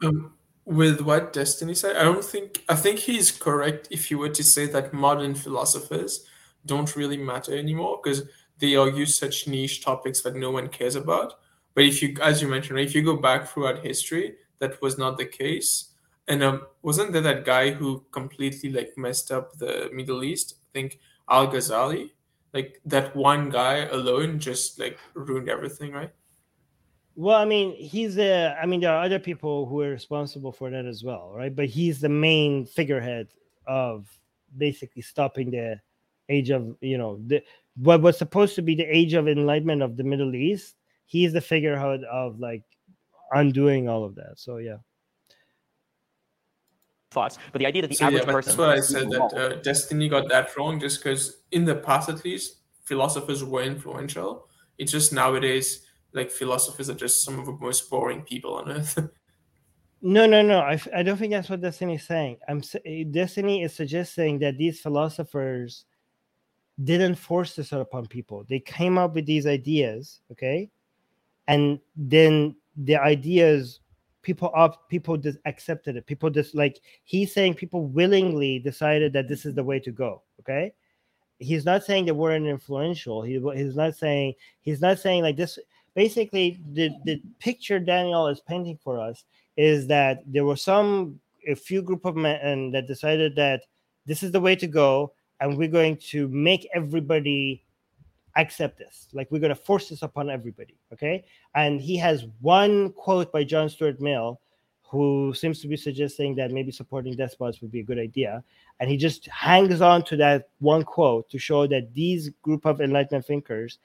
Um, 0.03 0.35
with 0.65 1.01
what 1.01 1.33
Destiny 1.33 1.75
said, 1.75 1.97
I 1.97 2.05
don't 2.05 2.25
think 2.25 2.65
I 2.69 2.77
think 2.77 3.01
he's 3.01 3.31
correct 3.31 3.89
if 3.91 4.11
you 4.11 4.19
were 4.19 4.31
to 4.31 4.45
say 4.45 4.67
that 4.67 4.95
modern 4.95 5.35
philosophers 5.35 6.25
don't 6.65 6.97
really 6.97 7.19
matter 7.19 7.57
anymore 7.57 8.01
because 8.03 8.23
they 8.59 8.77
argue 8.77 9.07
such 9.07 9.47
niche 9.47 9.85
topics 9.85 10.23
that 10.23 10.37
no 10.37 10.51
one 10.51 10.69
cares 10.69 10.97
about. 10.97 11.35
But 11.75 11.85
if 11.85 12.03
you, 12.03 12.17
as 12.23 12.41
you 12.41 12.49
mentioned, 12.49 12.79
if 12.79 12.95
you 12.95 13.03
go 13.03 13.17
back 13.17 13.49
throughout 13.49 13.85
history, 13.85 14.37
that 14.61 14.81
was 14.81 14.97
not 14.97 15.19
the 15.19 15.27
case. 15.27 15.91
And 16.29 16.43
um, 16.43 16.63
wasn't 16.83 17.13
there 17.13 17.23
that 17.23 17.45
guy 17.45 17.73
who 17.73 18.05
completely 18.11 18.71
like 18.71 18.97
messed 18.97 19.31
up 19.31 19.59
the 19.59 19.91
Middle 19.93 20.25
East? 20.25 20.55
I 20.63 20.67
think 20.73 20.99
Al 21.29 21.49
Ghazali. 21.49 22.11
Like 22.53 22.81
that 22.87 23.17
one 23.17 23.51
guy 23.51 23.87
alone 23.87 24.39
just 24.39 24.79
like 24.79 24.99
ruined 25.15 25.49
everything, 25.49 25.93
right? 25.93 26.13
Well, 27.17 27.37
I 27.37 27.45
mean, 27.45 27.75
he's 27.75 28.15
the. 28.15 28.57
I 28.61 28.67
mean, 28.67 28.81
there 28.81 28.93
are 28.93 29.05
other 29.05 29.19
people 29.19 29.67
who 29.67 29.81
are 29.83 29.91
responsible 29.91 30.53
for 30.53 30.71
that 30.71 30.87
as 30.87 31.03
well, 31.03 31.33
right? 31.35 31.55
But 31.55 31.67
he's 31.67 32.01
the 32.01 32.09
main 32.09 32.65
figurehead 32.65 33.29
of 33.67 34.07
basically 34.57 35.03
stopping 35.03 35.51
the 35.51 35.81
age 36.29 36.51
of, 36.51 36.77
you 36.81 36.97
know, 36.97 37.21
the 37.27 37.43
what 37.77 38.03
was 38.03 38.19
supposed 38.19 38.55
to 38.57 38.63
be 38.63 38.75
the 38.75 38.85
age 38.85 39.15
of 39.15 39.29
enlightenment 39.29 39.83
of 39.83 39.97
the 39.97 40.05
Middle 40.05 40.35
East. 40.35 40.75
He's 41.07 41.33
the 41.33 41.41
figurehead 41.41 42.03
of 42.05 42.39
like 42.41 42.63
undoing 43.33 43.89
all 43.89 44.05
of 44.05 44.15
that. 44.17 44.35
So 44.37 44.59
yeah. 44.59 44.77
thoughts. 47.11 47.39
But 47.53 47.61
the 47.61 47.67
idea 47.67 47.83
that 47.83 47.89
the 47.89 47.95
So 47.95 48.09
yeah, 48.09 48.21
average 48.21 48.27
but 48.27 48.33
person. 48.33 48.51
that's 48.51 48.59
what 48.59 48.69
I 48.69 48.81
said 48.81 49.11
that 49.11 49.35
uh, 49.35 49.63
Destiny 49.63 50.09
got 50.09 50.29
that 50.29 50.55
wrong, 50.57 50.79
just 50.79 51.03
because 51.03 51.43
in 51.53 51.65
the 51.65 51.77
past 51.77 52.09
at 52.09 52.25
least 52.25 52.61
philosophers 52.85 53.43
were 53.43 53.63
influential. 53.63 54.49
It's 54.77 54.93
just 54.93 55.13
nowadays 55.13 55.87
like 56.13 56.31
philosophers 56.31 56.91
are 56.91 56.95
just 56.95 57.25
some 57.25 57.39
of 57.39 57.47
the 57.47 57.53
most 57.53 57.89
boring 57.91 58.23
people 58.23 58.55
on 58.55 58.71
earth. 58.71 58.99
No, 60.07 60.27
no, 60.27 60.43
no. 60.43 60.59
I, 60.59 60.79
I 60.95 61.03
don't 61.03 61.17
think 61.17 61.33
that's 61.33 61.49
what 61.49 61.63
Destiny 61.63 61.95
is 61.95 62.03
saying. 62.03 62.37
I'm 62.47 62.63
eh, 62.85 63.05
Destiny 63.11 63.63
is 63.63 63.73
suggesting 63.73 64.39
that 64.41 64.59
these 64.59 64.79
philosophers 64.79 65.87
didn't 66.83 67.15
force 67.15 67.55
this 67.55 67.73
upon 67.73 68.07
people. 68.07 68.45
They 68.49 68.59
came 68.59 68.99
up 68.99 69.15
with 69.15 69.27
these 69.27 69.47
ideas, 69.47 70.21
okay, 70.33 70.71
and 71.47 71.79
then 71.97 72.57
the 72.77 72.97
ideas 72.97 73.81
people 74.23 74.51
up 74.57 74.89
people 74.89 75.17
just 75.17 75.39
accepted 75.45 75.97
it. 75.97 76.07
People 76.07 76.31
just 76.31 76.55
like 76.55 76.81
he's 77.05 77.33
saying 77.33 77.55
people 77.55 77.87
willingly 77.87 78.59
decided 78.59 79.13
that 79.13 79.29
this 79.29 79.47
is 79.47 79.55
the 79.55 79.63
way 79.63 79.79
to 79.79 79.93
go. 79.93 80.23
Okay, 80.41 80.73
he's 81.39 81.65
not 81.65 81.85
saying 81.85 82.07
that 82.07 82.15
we're 82.15 82.35
influential. 82.35 83.23
He, 83.23 83.41
he's 83.55 83.77
not 83.77 83.95
saying 83.95 84.35
he's 84.63 84.81
not 84.81 84.99
saying 84.99 85.23
like 85.23 85.37
this. 85.37 85.59
Basically, 85.95 86.59
the 86.73 86.91
the 87.05 87.23
picture 87.39 87.79
Daniel 87.79 88.27
is 88.27 88.41
painting 88.41 88.79
for 88.83 88.99
us 88.99 89.25
is 89.57 89.87
that 89.87 90.23
there 90.27 90.45
were 90.45 90.57
some 90.57 91.21
a 91.47 91.55
few 91.55 91.83
group 91.83 92.05
of 92.05 92.17
men 92.17 92.73
that 92.73 92.89
decided 92.89 93.37
that 93.37 93.63
this 94.07 94.23
is 94.23 94.33
the 94.33 94.41
way 94.41 94.57
to 94.57 94.67
go 94.67 95.13
and 95.45 95.59
we're 95.59 95.69
going 95.69 95.99
to 95.99 96.27
make 96.29 96.67
everybody 96.75 97.63
accept 98.35 98.79
this. 98.79 99.09
Like 99.13 99.31
we're 99.31 99.41
going 99.41 99.51
to 99.51 99.55
force 99.55 99.91
this 99.91 100.01
upon 100.01 100.31
everybody 100.31 100.75
okay? 100.93 101.25
And 101.55 101.83
he 101.83 101.99
has 101.99 102.27
one 102.41 102.93
quote 102.93 103.31
by 103.31 103.45
john 103.45 103.69
stuart 103.69 104.01
mill 104.01 104.41
who 104.89 105.35
seems 105.35 105.61
to 105.61 105.69
be 105.69 105.77
suggesting 105.77 106.35
that 106.37 106.51
maybe 106.51 106.73
supporting 106.73 107.15
despots 107.15 107.61
would 107.61 107.71
be 107.71 107.81
a 107.81 107.83
good 107.85 107.99
idea. 107.99 108.43
And 108.81 108.89
he 108.89 108.97
just 108.97 109.27
hangs 109.27 109.81
on 109.81 110.05
to 110.05 110.17
that 110.17 110.49
one 110.61 110.83
quote 110.83 111.29
to 111.31 111.39
show 111.39 111.67
that 111.67 111.93
these 111.93 112.31
group 112.43 112.65
of 112.65 112.81
enlightenment 112.81 113.27
thinkers 113.27 113.79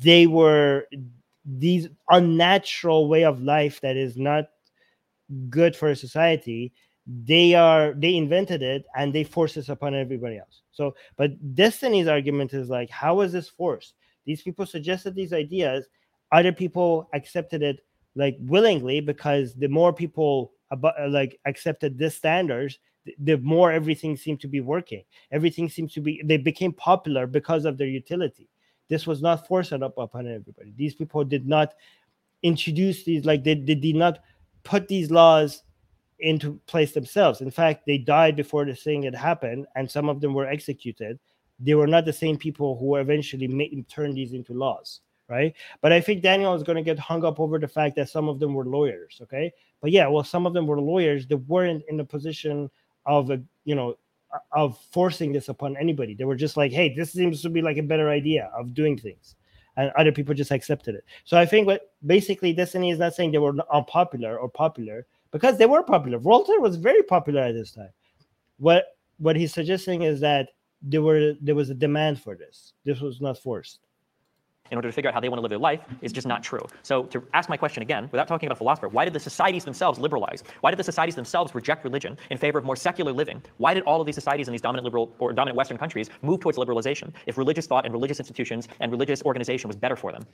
they 0.00 0.26
were 0.26 0.86
these 1.44 1.88
unnatural 2.08 3.08
way 3.08 3.24
of 3.24 3.42
life 3.42 3.82
that 3.82 3.96
is 3.96 4.16
not 4.16 4.46
good 5.50 5.76
for 5.76 5.88
a 5.88 5.96
society 5.96 6.72
they 7.06 7.54
are 7.54 7.92
they 7.94 8.14
invented 8.16 8.62
it 8.62 8.86
and 8.96 9.12
they 9.12 9.24
force 9.24 9.54
this 9.54 9.68
upon 9.68 9.94
everybody 9.94 10.38
else. 10.38 10.62
So 10.72 10.94
but 11.16 11.54
destiny's 11.54 12.08
argument 12.08 12.54
is 12.54 12.68
like 12.68 12.90
how 12.90 13.20
is 13.20 13.32
this 13.32 13.48
forced? 13.48 13.94
These 14.24 14.42
people 14.42 14.64
suggested 14.64 15.14
these 15.14 15.32
ideas. 15.32 15.86
Other 16.32 16.52
people 16.52 17.08
accepted 17.12 17.62
it 17.62 17.84
like 18.16 18.36
willingly 18.40 19.00
because 19.00 19.54
the 19.54 19.68
more 19.68 19.92
people 19.92 20.52
about, 20.70 20.94
like 21.10 21.38
accepted 21.44 21.98
this 21.98 22.16
standards 22.16 22.78
the 23.18 23.36
more 23.38 23.70
everything 23.70 24.16
seemed 24.16 24.40
to 24.40 24.48
be 24.48 24.60
working. 24.60 25.04
Everything 25.30 25.68
seems 25.68 25.92
to 25.92 26.00
be 26.00 26.22
they 26.24 26.38
became 26.38 26.72
popular 26.72 27.26
because 27.26 27.64
of 27.64 27.76
their 27.76 27.86
utility. 27.86 28.48
This 28.88 29.06
was 29.06 29.22
not 29.22 29.46
forced 29.46 29.72
up 29.72 29.98
upon 29.98 30.26
everybody. 30.26 30.72
These 30.76 30.94
people 30.94 31.24
did 31.24 31.46
not 31.46 31.74
introduce 32.42 33.04
these 33.04 33.24
like 33.24 33.44
they, 33.44 33.54
they 33.54 33.74
did 33.74 33.96
not 33.96 34.20
put 34.62 34.88
these 34.88 35.10
laws 35.10 35.62
into 36.20 36.60
place 36.66 36.92
themselves. 36.92 37.40
In 37.40 37.50
fact 37.50 37.86
they 37.86 37.98
died 37.98 38.36
before 38.36 38.64
the 38.64 38.74
thing 38.74 39.02
had 39.02 39.14
happened 39.14 39.66
and 39.74 39.90
some 39.90 40.08
of 40.08 40.20
them 40.20 40.34
were 40.34 40.46
executed. 40.46 41.18
They 41.60 41.74
were 41.74 41.86
not 41.86 42.04
the 42.04 42.12
same 42.12 42.36
people 42.36 42.76
who 42.78 42.96
eventually 42.96 43.48
made 43.48 43.88
turned 43.88 44.16
these 44.16 44.32
into 44.32 44.54
laws 44.54 45.00
right? 45.28 45.54
But 45.80 45.92
i 45.92 46.00
think 46.00 46.22
daniel 46.22 46.54
is 46.54 46.62
going 46.62 46.76
to 46.76 46.82
get 46.82 46.98
hung 46.98 47.24
up 47.24 47.40
over 47.40 47.58
the 47.58 47.68
fact 47.68 47.96
that 47.96 48.10
some 48.10 48.28
of 48.28 48.38
them 48.40 48.54
were 48.54 48.66
lawyers 48.66 49.20
okay? 49.22 49.52
But 49.80 49.90
yeah 49.90 50.06
well 50.06 50.24
some 50.24 50.46
of 50.46 50.52
them 50.52 50.66
were 50.66 50.80
lawyers 50.80 51.26
that 51.28 51.38
weren't 51.38 51.84
in 51.88 51.96
the 51.96 52.04
position 52.04 52.70
of 53.06 53.30
a 53.30 53.40
you 53.64 53.74
know 53.74 53.96
of 54.52 54.78
forcing 54.90 55.32
this 55.32 55.48
upon 55.48 55.76
anybody. 55.76 56.12
They 56.14 56.24
were 56.24 56.36
just 56.36 56.56
like 56.56 56.72
hey 56.72 56.94
this 56.94 57.12
seems 57.12 57.42
to 57.42 57.50
be 57.50 57.62
like 57.62 57.76
a 57.76 57.82
better 57.82 58.10
idea 58.10 58.50
of 58.56 58.74
doing 58.74 58.98
things 58.98 59.36
and 59.76 59.90
other 59.98 60.12
people 60.12 60.34
just 60.34 60.50
accepted 60.50 60.94
it. 60.94 61.04
So 61.24 61.38
i 61.38 61.46
think 61.46 61.66
what 61.66 61.92
basically 62.04 62.52
destiny 62.52 62.90
is 62.90 62.98
not 62.98 63.14
saying 63.14 63.32
they 63.32 63.38
were 63.38 63.54
unpopular 63.72 64.38
or 64.38 64.48
popular 64.48 65.06
because 65.34 65.58
they 65.58 65.66
were 65.66 65.82
popular 65.82 66.18
voltaire 66.18 66.60
was 66.60 66.76
very 66.76 67.02
popular 67.02 67.42
at 67.42 67.52
this 67.52 67.72
time 67.72 67.94
what 68.58 68.84
what 69.18 69.36
he's 69.36 69.52
suggesting 69.52 70.02
is 70.02 70.20
that 70.20 70.48
there 70.80 71.02
were 71.02 71.34
there 71.40 71.54
was 71.54 71.68
a 71.70 71.74
demand 71.86 72.20
for 72.24 72.34
this 72.34 72.72
this 72.84 73.00
was 73.00 73.20
not 73.20 73.36
forced 73.38 73.80
in 74.70 74.78
order 74.78 74.88
to 74.88 74.92
figure 74.92 75.08
out 75.08 75.14
how 75.14 75.20
they 75.20 75.28
want 75.28 75.38
to 75.38 75.42
live 75.42 75.50
their 75.50 75.58
life 75.58 75.80
is 76.00 76.12
just 76.12 76.26
not 76.26 76.42
true. 76.42 76.64
So 76.82 77.04
to 77.04 77.22
ask 77.34 77.48
my 77.48 77.56
question 77.56 77.82
again, 77.82 78.08
without 78.10 78.26
talking 78.26 78.46
about 78.46 78.56
a 78.56 78.58
philosopher, 78.58 78.88
why 78.88 79.04
did 79.04 79.12
the 79.12 79.20
societies 79.20 79.64
themselves 79.64 79.98
liberalize? 79.98 80.42
Why 80.62 80.70
did 80.70 80.78
the 80.78 80.84
societies 80.84 81.14
themselves 81.14 81.54
reject 81.54 81.84
religion 81.84 82.16
in 82.30 82.38
favor 82.38 82.58
of 82.58 82.64
more 82.64 82.76
secular 82.76 83.12
living? 83.12 83.42
Why 83.58 83.74
did 83.74 83.82
all 83.84 84.00
of 84.00 84.06
these 84.06 84.14
societies 84.14 84.48
in 84.48 84.52
these 84.52 84.62
dominant 84.62 84.84
liberal 84.84 85.14
or 85.18 85.32
dominant 85.32 85.56
Western 85.56 85.76
countries 85.76 86.08
move 86.22 86.40
towards 86.40 86.56
liberalization 86.56 87.12
if 87.26 87.36
religious 87.36 87.66
thought 87.66 87.84
and 87.84 87.92
religious 87.92 88.18
institutions 88.18 88.68
and 88.80 88.90
religious 88.90 89.22
organization 89.22 89.68
was 89.68 89.76
better 89.76 89.96
for 89.96 90.12
them? 90.12 90.24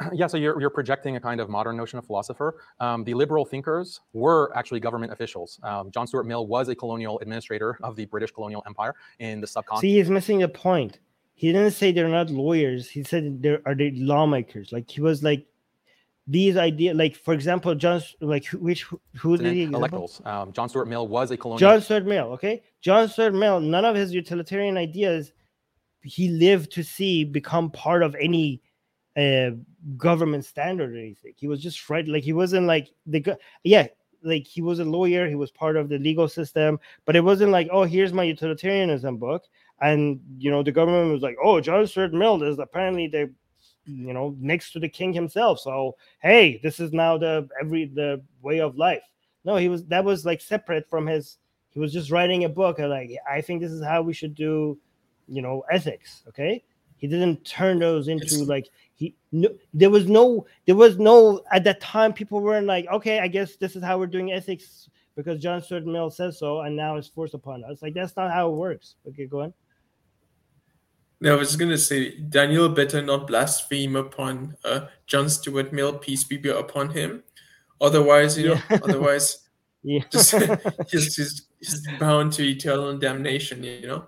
Yeah, 0.12 0.28
so 0.28 0.36
you're, 0.36 0.60
you're 0.60 0.70
projecting 0.70 1.16
a 1.16 1.20
kind 1.20 1.40
of 1.40 1.48
modern 1.48 1.76
notion 1.76 1.98
of 1.98 2.06
philosopher. 2.06 2.62
Um, 2.78 3.02
the 3.02 3.14
liberal 3.14 3.44
thinkers 3.44 4.00
were 4.12 4.56
actually 4.56 4.78
government 4.78 5.12
officials. 5.12 5.58
Um, 5.64 5.90
John 5.90 6.06
Stuart 6.06 6.24
Mill 6.24 6.46
was 6.46 6.68
a 6.68 6.74
colonial 6.74 7.18
administrator 7.18 7.78
of 7.82 7.96
the 7.96 8.04
British 8.04 8.30
colonial 8.30 8.62
empire 8.66 8.94
in 9.18 9.40
the 9.40 9.46
subcontinent. 9.46 9.80
See, 9.80 9.96
he's 9.96 10.08
missing 10.08 10.38
the 10.38 10.48
point 10.48 11.00
he 11.38 11.52
didn't 11.52 11.70
say 11.70 11.92
they're 11.92 12.08
not 12.08 12.30
lawyers. 12.30 12.90
He 12.90 13.04
said 13.04 13.40
there 13.40 13.62
are 13.64 13.72
they 13.72 13.92
lawmakers. 13.92 14.72
Like 14.72 14.90
he 14.90 15.00
was 15.00 15.22
like 15.22 15.46
these 16.26 16.56
ideas. 16.56 16.96
Like 16.96 17.14
for 17.14 17.32
example, 17.32 17.72
John 17.76 18.02
like 18.20 18.46
which 18.46 18.84
who 19.16 19.36
did 19.36 19.54
he 19.54 19.68
electorals? 19.68 20.26
Um, 20.26 20.52
John 20.52 20.68
Stuart 20.68 20.88
Mill 20.88 21.06
was 21.06 21.30
a 21.30 21.36
colonial. 21.36 21.60
John 21.60 21.80
Stuart 21.80 22.06
Mill. 22.06 22.32
Okay, 22.32 22.60
John 22.80 23.08
Stuart 23.08 23.34
Mill. 23.34 23.60
None 23.60 23.84
of 23.84 23.94
his 23.94 24.12
utilitarian 24.12 24.76
ideas 24.76 25.30
he 26.02 26.28
lived 26.28 26.72
to 26.72 26.82
see 26.82 27.22
become 27.22 27.70
part 27.70 28.02
of 28.02 28.16
any 28.16 28.60
uh, 29.18 29.50
government 29.96 30.44
standard 30.44 30.94
or 30.94 30.98
anything. 30.98 31.34
He 31.36 31.48
was 31.48 31.62
just 31.62 31.90
right. 31.90 32.06
Like 32.06 32.24
he 32.24 32.32
wasn't 32.32 32.66
like 32.66 32.90
the 33.06 33.38
yeah. 33.64 33.88
Like 34.24 34.48
he 34.48 34.62
was 34.62 34.80
a 34.80 34.84
lawyer, 34.84 35.28
he 35.28 35.36
was 35.36 35.52
part 35.52 35.76
of 35.76 35.88
the 35.88 35.96
legal 35.96 36.26
system, 36.26 36.80
but 37.04 37.14
it 37.14 37.22
wasn't 37.22 37.52
like, 37.52 37.68
oh, 37.70 37.84
here's 37.84 38.12
my 38.12 38.24
utilitarianism 38.24 39.16
book 39.16 39.44
and 39.80 40.20
you 40.38 40.50
know 40.50 40.62
the 40.62 40.72
government 40.72 41.12
was 41.12 41.22
like, 41.22 41.36
"Oh, 41.42 41.60
John 41.60 41.86
Stuart 41.86 42.12
Mill 42.12 42.42
is 42.42 42.58
apparently 42.58 43.06
the, 43.06 43.30
you 43.86 44.12
know, 44.12 44.34
next 44.40 44.72
to 44.72 44.80
the 44.80 44.88
king 44.88 45.12
himself." 45.12 45.60
So 45.60 45.96
hey, 46.20 46.60
this 46.62 46.80
is 46.80 46.92
now 46.92 47.18
the 47.18 47.48
every 47.60 47.86
the 47.86 48.22
way 48.42 48.60
of 48.60 48.76
life. 48.76 49.02
No, 49.44 49.56
he 49.56 49.68
was 49.68 49.84
that 49.86 50.04
was 50.04 50.24
like 50.24 50.40
separate 50.40 50.88
from 50.88 51.06
his. 51.06 51.38
He 51.70 51.80
was 51.80 51.92
just 51.92 52.10
writing 52.10 52.44
a 52.44 52.48
book. 52.48 52.78
and 52.78 52.90
Like 52.90 53.10
I 53.30 53.40
think 53.40 53.60
this 53.60 53.72
is 53.72 53.84
how 53.84 54.02
we 54.02 54.12
should 54.12 54.34
do, 54.34 54.78
you 55.28 55.42
know, 55.42 55.64
ethics. 55.70 56.22
Okay, 56.28 56.64
he 56.96 57.06
didn't 57.06 57.44
turn 57.44 57.78
those 57.78 58.08
into 58.08 58.24
it's, 58.24 58.40
like 58.40 58.68
he. 58.98 59.14
No, 59.32 59.48
there 59.72 59.90
was 59.90 60.06
no. 60.06 60.46
There 60.66 60.74
was 60.74 60.98
no 60.98 61.42
at 61.52 61.64
that 61.64 61.80
time. 61.80 62.12
People 62.12 62.40
weren't 62.40 62.66
like, 62.66 62.86
okay, 62.92 63.20
I 63.20 63.28
guess 63.28 63.56
this 63.56 63.76
is 63.76 63.82
how 63.82 63.98
we're 63.98 64.06
doing 64.06 64.32
ethics 64.32 64.90
because 65.16 65.40
John 65.40 65.62
Stuart 65.62 65.86
Mill 65.86 66.10
says 66.10 66.38
so, 66.38 66.60
and 66.60 66.76
now 66.76 66.96
it's 66.96 67.08
forced 67.08 67.34
upon 67.34 67.64
us. 67.64 67.80
Like 67.80 67.94
that's 67.94 68.16
not 68.16 68.30
how 68.30 68.50
it 68.50 68.56
works. 68.56 68.96
Okay, 69.08 69.26
go 69.26 69.42
on. 69.42 69.54
No, 71.20 71.34
I 71.34 71.38
was 71.38 71.56
going 71.56 71.70
to 71.70 71.78
say 71.78 72.16
Daniel 72.16 72.68
better 72.68 73.02
not 73.02 73.26
blaspheme 73.26 73.96
upon 73.96 74.56
uh, 74.64 74.86
John 75.06 75.28
Stuart 75.28 75.72
Mill, 75.72 75.98
peace 75.98 76.22
be 76.22 76.36
upon 76.48 76.90
him. 76.90 77.24
Otherwise, 77.80 78.38
you 78.38 78.48
know, 78.48 78.60
yeah. 78.70 78.78
otherwise, 78.84 79.48
yeah, 79.82 80.04
just, 80.10 80.32
he's, 80.90 81.16
he's, 81.16 81.46
he's 81.58 81.88
bound 81.98 82.32
to 82.34 82.48
eternal 82.48 82.96
damnation. 82.96 83.64
You 83.64 83.86
know, 83.86 84.06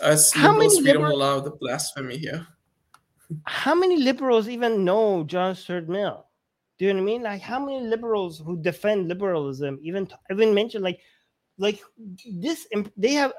Us 0.00 0.32
How 0.32 0.52
liberals, 0.52 0.82
we 0.82 0.92
don't 0.92 1.04
allow 1.04 1.40
the 1.40 1.50
blasphemy 1.50 2.18
here. 2.18 2.46
How 3.44 3.74
many 3.74 3.96
liberals 3.96 4.48
even 4.48 4.84
know 4.84 5.24
John 5.24 5.54
Stuart 5.54 5.88
Mill? 5.88 6.26
Do 6.78 6.86
you 6.86 6.92
know 6.92 7.00
what 7.00 7.10
I 7.10 7.12
mean? 7.12 7.22
Like, 7.22 7.42
how 7.42 7.64
many 7.64 7.80
liberals 7.80 8.42
who 8.44 8.60
defend 8.60 9.08
liberalism 9.08 9.78
even 9.82 10.08
even 10.30 10.54
mention 10.54 10.82
like 10.82 11.00
like 11.60 11.80
this 12.26 12.66
they 12.96 13.12
have 13.12 13.32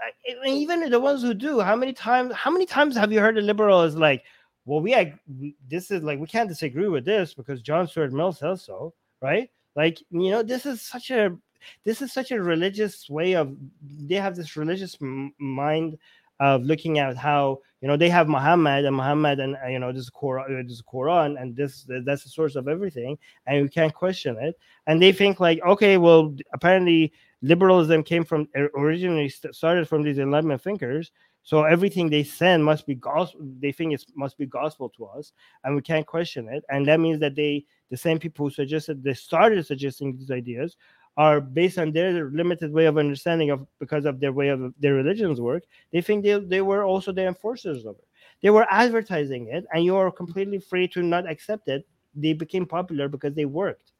even 0.45 0.89
the 0.89 0.99
ones 0.99 1.23
who 1.23 1.33
do 1.33 1.59
how 1.59 1.75
many 1.75 1.91
times 1.91 2.33
how 2.35 2.51
many 2.51 2.67
times 2.67 2.95
have 2.95 3.11
you 3.11 3.19
heard 3.19 3.37
a 3.37 3.41
liberal 3.41 3.81
is 3.81 3.95
like 3.95 4.23
well 4.65 4.79
we, 4.79 5.55
this 5.67 5.89
is 5.89 6.03
like 6.03 6.19
we 6.19 6.27
can't 6.27 6.47
disagree 6.47 6.87
with 6.87 7.03
this 7.03 7.33
because 7.33 7.63
john 7.63 7.87
stuart 7.87 8.13
mill 8.13 8.31
says 8.31 8.61
so 8.61 8.93
right 9.21 9.49
like 9.75 9.99
you 10.11 10.29
know 10.29 10.43
this 10.43 10.67
is 10.67 10.83
such 10.83 11.09
a 11.09 11.35
this 11.83 12.01
is 12.01 12.13
such 12.13 12.31
a 12.31 12.41
religious 12.41 13.09
way 13.09 13.33
of 13.33 13.55
they 13.81 14.15
have 14.15 14.35
this 14.35 14.55
religious 14.55 14.95
mind 15.39 15.97
of 16.41 16.63
looking 16.63 16.99
at 16.99 17.15
how 17.15 17.59
you 17.81 17.87
know 17.87 17.95
they 17.95 18.09
have 18.09 18.27
Muhammad 18.27 18.83
and 18.83 18.95
Muhammad 18.95 19.39
and 19.39 19.55
uh, 19.63 19.67
you 19.67 19.79
know 19.79 19.93
this 19.93 20.09
Quran, 20.09 20.59
uh, 20.59 20.63
this 20.67 20.81
Quran, 20.81 21.39
and 21.39 21.55
this 21.55 21.87
that's 22.03 22.23
the 22.23 22.29
source 22.29 22.55
of 22.55 22.67
everything, 22.67 23.17
and 23.45 23.57
you 23.57 23.69
can't 23.69 23.93
question 23.93 24.35
it. 24.41 24.59
And 24.87 25.01
they 25.01 25.13
think 25.13 25.39
like, 25.39 25.61
okay, 25.63 25.97
well, 25.97 26.35
apparently 26.53 27.13
liberalism 27.41 28.03
came 28.03 28.23
from 28.23 28.47
originally 28.75 29.29
started 29.29 29.87
from 29.87 30.03
these 30.03 30.19
enlightenment 30.19 30.61
thinkers 30.61 31.11
so 31.43 31.63
everything 31.63 32.07
they 32.09 32.23
send 32.23 32.63
must 32.63 32.85
be 32.85 32.95
gospel 32.95 33.41
they 33.59 33.71
think 33.71 33.93
it 33.93 34.05
must 34.15 34.37
be 34.37 34.45
gospel 34.45 34.89
to 34.89 35.05
us 35.05 35.33
and 35.63 35.75
we 35.75 35.81
can't 35.81 36.05
question 36.05 36.47
it 36.49 36.63
and 36.69 36.85
that 36.85 36.99
means 36.99 37.19
that 37.19 37.35
they 37.35 37.65
the 37.89 37.97
same 37.97 38.19
people 38.19 38.45
who 38.45 38.51
suggested 38.51 39.03
they 39.03 39.13
started 39.13 39.65
suggesting 39.65 40.15
these 40.15 40.29
ideas 40.29 40.77
are 41.25 41.39
based 41.59 41.77
on 41.83 41.91
their 41.91 42.29
limited 42.41 42.69
way 42.77 42.85
of 42.87 42.97
understanding 42.97 43.49
of 43.53 43.59
because 43.83 44.05
of 44.05 44.19
their 44.19 44.33
way 44.39 44.47
of 44.55 44.59
their 44.83 44.95
religion's 45.01 45.39
work 45.49 45.63
they 45.93 46.01
think 46.01 46.23
they, 46.23 46.39
they 46.53 46.61
were 46.61 46.83
also 46.83 47.11
the 47.11 47.25
enforcers 47.33 47.85
of 47.85 47.95
it 48.03 48.07
they 48.41 48.49
were 48.49 48.67
advertising 48.71 49.43
it 49.55 49.63
and 49.71 49.85
you 49.85 49.95
are 49.95 50.11
completely 50.21 50.59
free 50.59 50.87
to 50.87 51.03
not 51.03 51.29
accept 51.33 51.67
it 51.67 51.81
they 52.15 52.33
became 52.33 52.65
popular 52.65 53.07
because 53.07 53.33
they 53.35 53.45
worked 53.45 53.91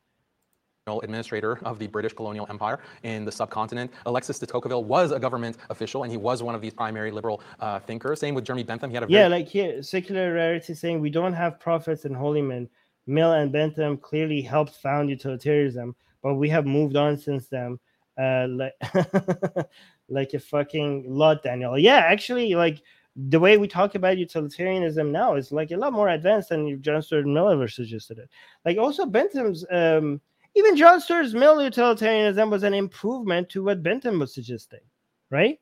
administrator 1.03 1.59
of 1.63 1.79
the 1.79 1.87
British 1.87 2.13
colonial 2.13 2.45
empire 2.49 2.79
in 3.03 3.23
the 3.23 3.31
subcontinent. 3.31 3.89
Alexis 4.05 4.39
de 4.39 4.45
Tocqueville 4.45 4.83
was 4.83 5.11
a 5.11 5.19
government 5.19 5.57
official, 5.69 6.03
and 6.03 6.11
he 6.11 6.17
was 6.17 6.43
one 6.43 6.55
of 6.55 6.61
these 6.61 6.73
primary 6.73 7.11
liberal 7.11 7.41
uh, 7.59 7.79
thinkers. 7.79 8.19
Same 8.19 8.35
with 8.35 8.43
Jeremy 8.43 8.63
Bentham. 8.63 8.89
He 8.89 8.95
had 8.95 9.03
a 9.03 9.07
yeah, 9.07 9.27
like 9.27 9.47
here, 9.47 9.81
secular 9.83 10.33
rarity 10.33 10.73
saying 10.73 10.99
we 10.99 11.09
don't 11.09 11.33
have 11.33 11.59
prophets 11.59 12.03
and 12.05 12.15
holy 12.15 12.41
men. 12.41 12.67
Mill 13.07 13.31
and 13.33 13.51
Bentham 13.51 13.97
clearly 13.97 14.41
helped 14.41 14.75
found 14.75 15.09
utilitarianism, 15.09 15.95
but 16.21 16.35
we 16.35 16.49
have 16.49 16.65
moved 16.65 16.95
on 16.95 17.17
since 17.17 17.47
then. 17.47 17.79
Uh, 18.17 18.47
like, 18.49 18.73
like 20.09 20.33
a 20.33 20.39
fucking 20.39 21.05
lot, 21.07 21.43
Daniel. 21.43 21.77
Yeah, 21.77 21.97
actually, 21.97 22.53
like 22.55 22.81
the 23.15 23.39
way 23.39 23.57
we 23.57 23.67
talk 23.67 23.95
about 23.95 24.17
utilitarianism 24.17 25.11
now 25.11 25.35
is 25.35 25.51
like 25.51 25.71
a 25.71 25.77
lot 25.77 25.93
more 25.93 26.09
advanced 26.09 26.49
than 26.49 26.81
John 26.81 27.01
Stuart 27.01 27.25
Mill 27.25 27.49
ever 27.49 27.67
suggested 27.67 28.19
it. 28.19 28.29
Like 28.65 28.77
also 28.77 29.05
Bentham's 29.05 29.65
um 29.71 30.21
even 30.55 30.75
John 30.75 30.99
Stuart 30.99 31.31
Mill 31.33 31.61
utilitarianism 31.61 32.49
was 32.49 32.63
an 32.63 32.73
improvement 32.73 33.49
to 33.49 33.63
what 33.63 33.83
Bentham 33.83 34.19
was 34.19 34.33
suggesting, 34.33 34.81
right? 35.29 35.59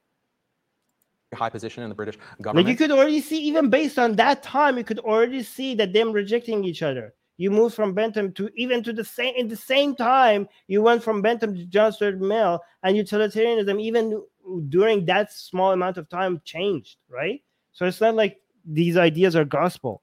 High 1.33 1.49
position 1.49 1.83
in 1.83 1.89
the 1.89 1.95
British 1.95 2.17
government. 2.41 2.65
Like 2.65 2.71
you 2.71 2.77
could 2.77 2.91
already 2.91 3.21
see, 3.21 3.39
even 3.43 3.69
based 3.69 3.99
on 3.99 4.15
that 4.15 4.41
time, 4.41 4.77
you 4.77 4.83
could 4.83 4.97
already 4.99 5.43
see 5.43 5.75
that 5.75 5.93
them 5.93 6.11
rejecting 6.11 6.63
each 6.63 6.81
other. 6.81 7.13
You 7.39 7.51
moved 7.51 7.73
from 7.73 7.93
Bentham 7.93 8.33
to 8.33 8.49
even 8.55 8.83
to 8.83 8.91
the 8.91 9.05
same 9.05 9.33
in 9.37 9.47
the 9.47 9.55
same 9.55 9.95
time. 9.95 10.49
You 10.67 10.81
went 10.81 11.01
from 11.01 11.21
Bentham 11.21 11.55
to 11.55 11.65
John 11.65 11.93
Stuart 11.93 12.19
Mill, 12.19 12.59
and 12.83 12.97
utilitarianism, 12.97 13.79
even 13.79 14.21
during 14.67 15.05
that 15.05 15.31
small 15.31 15.71
amount 15.71 15.97
of 15.97 16.09
time, 16.09 16.41
changed, 16.43 16.97
right? 17.09 17.41
So 17.71 17.85
it's 17.85 18.01
not 18.01 18.15
like 18.15 18.41
these 18.65 18.97
ideas 18.97 19.37
are 19.37 19.45
gospel. 19.45 20.01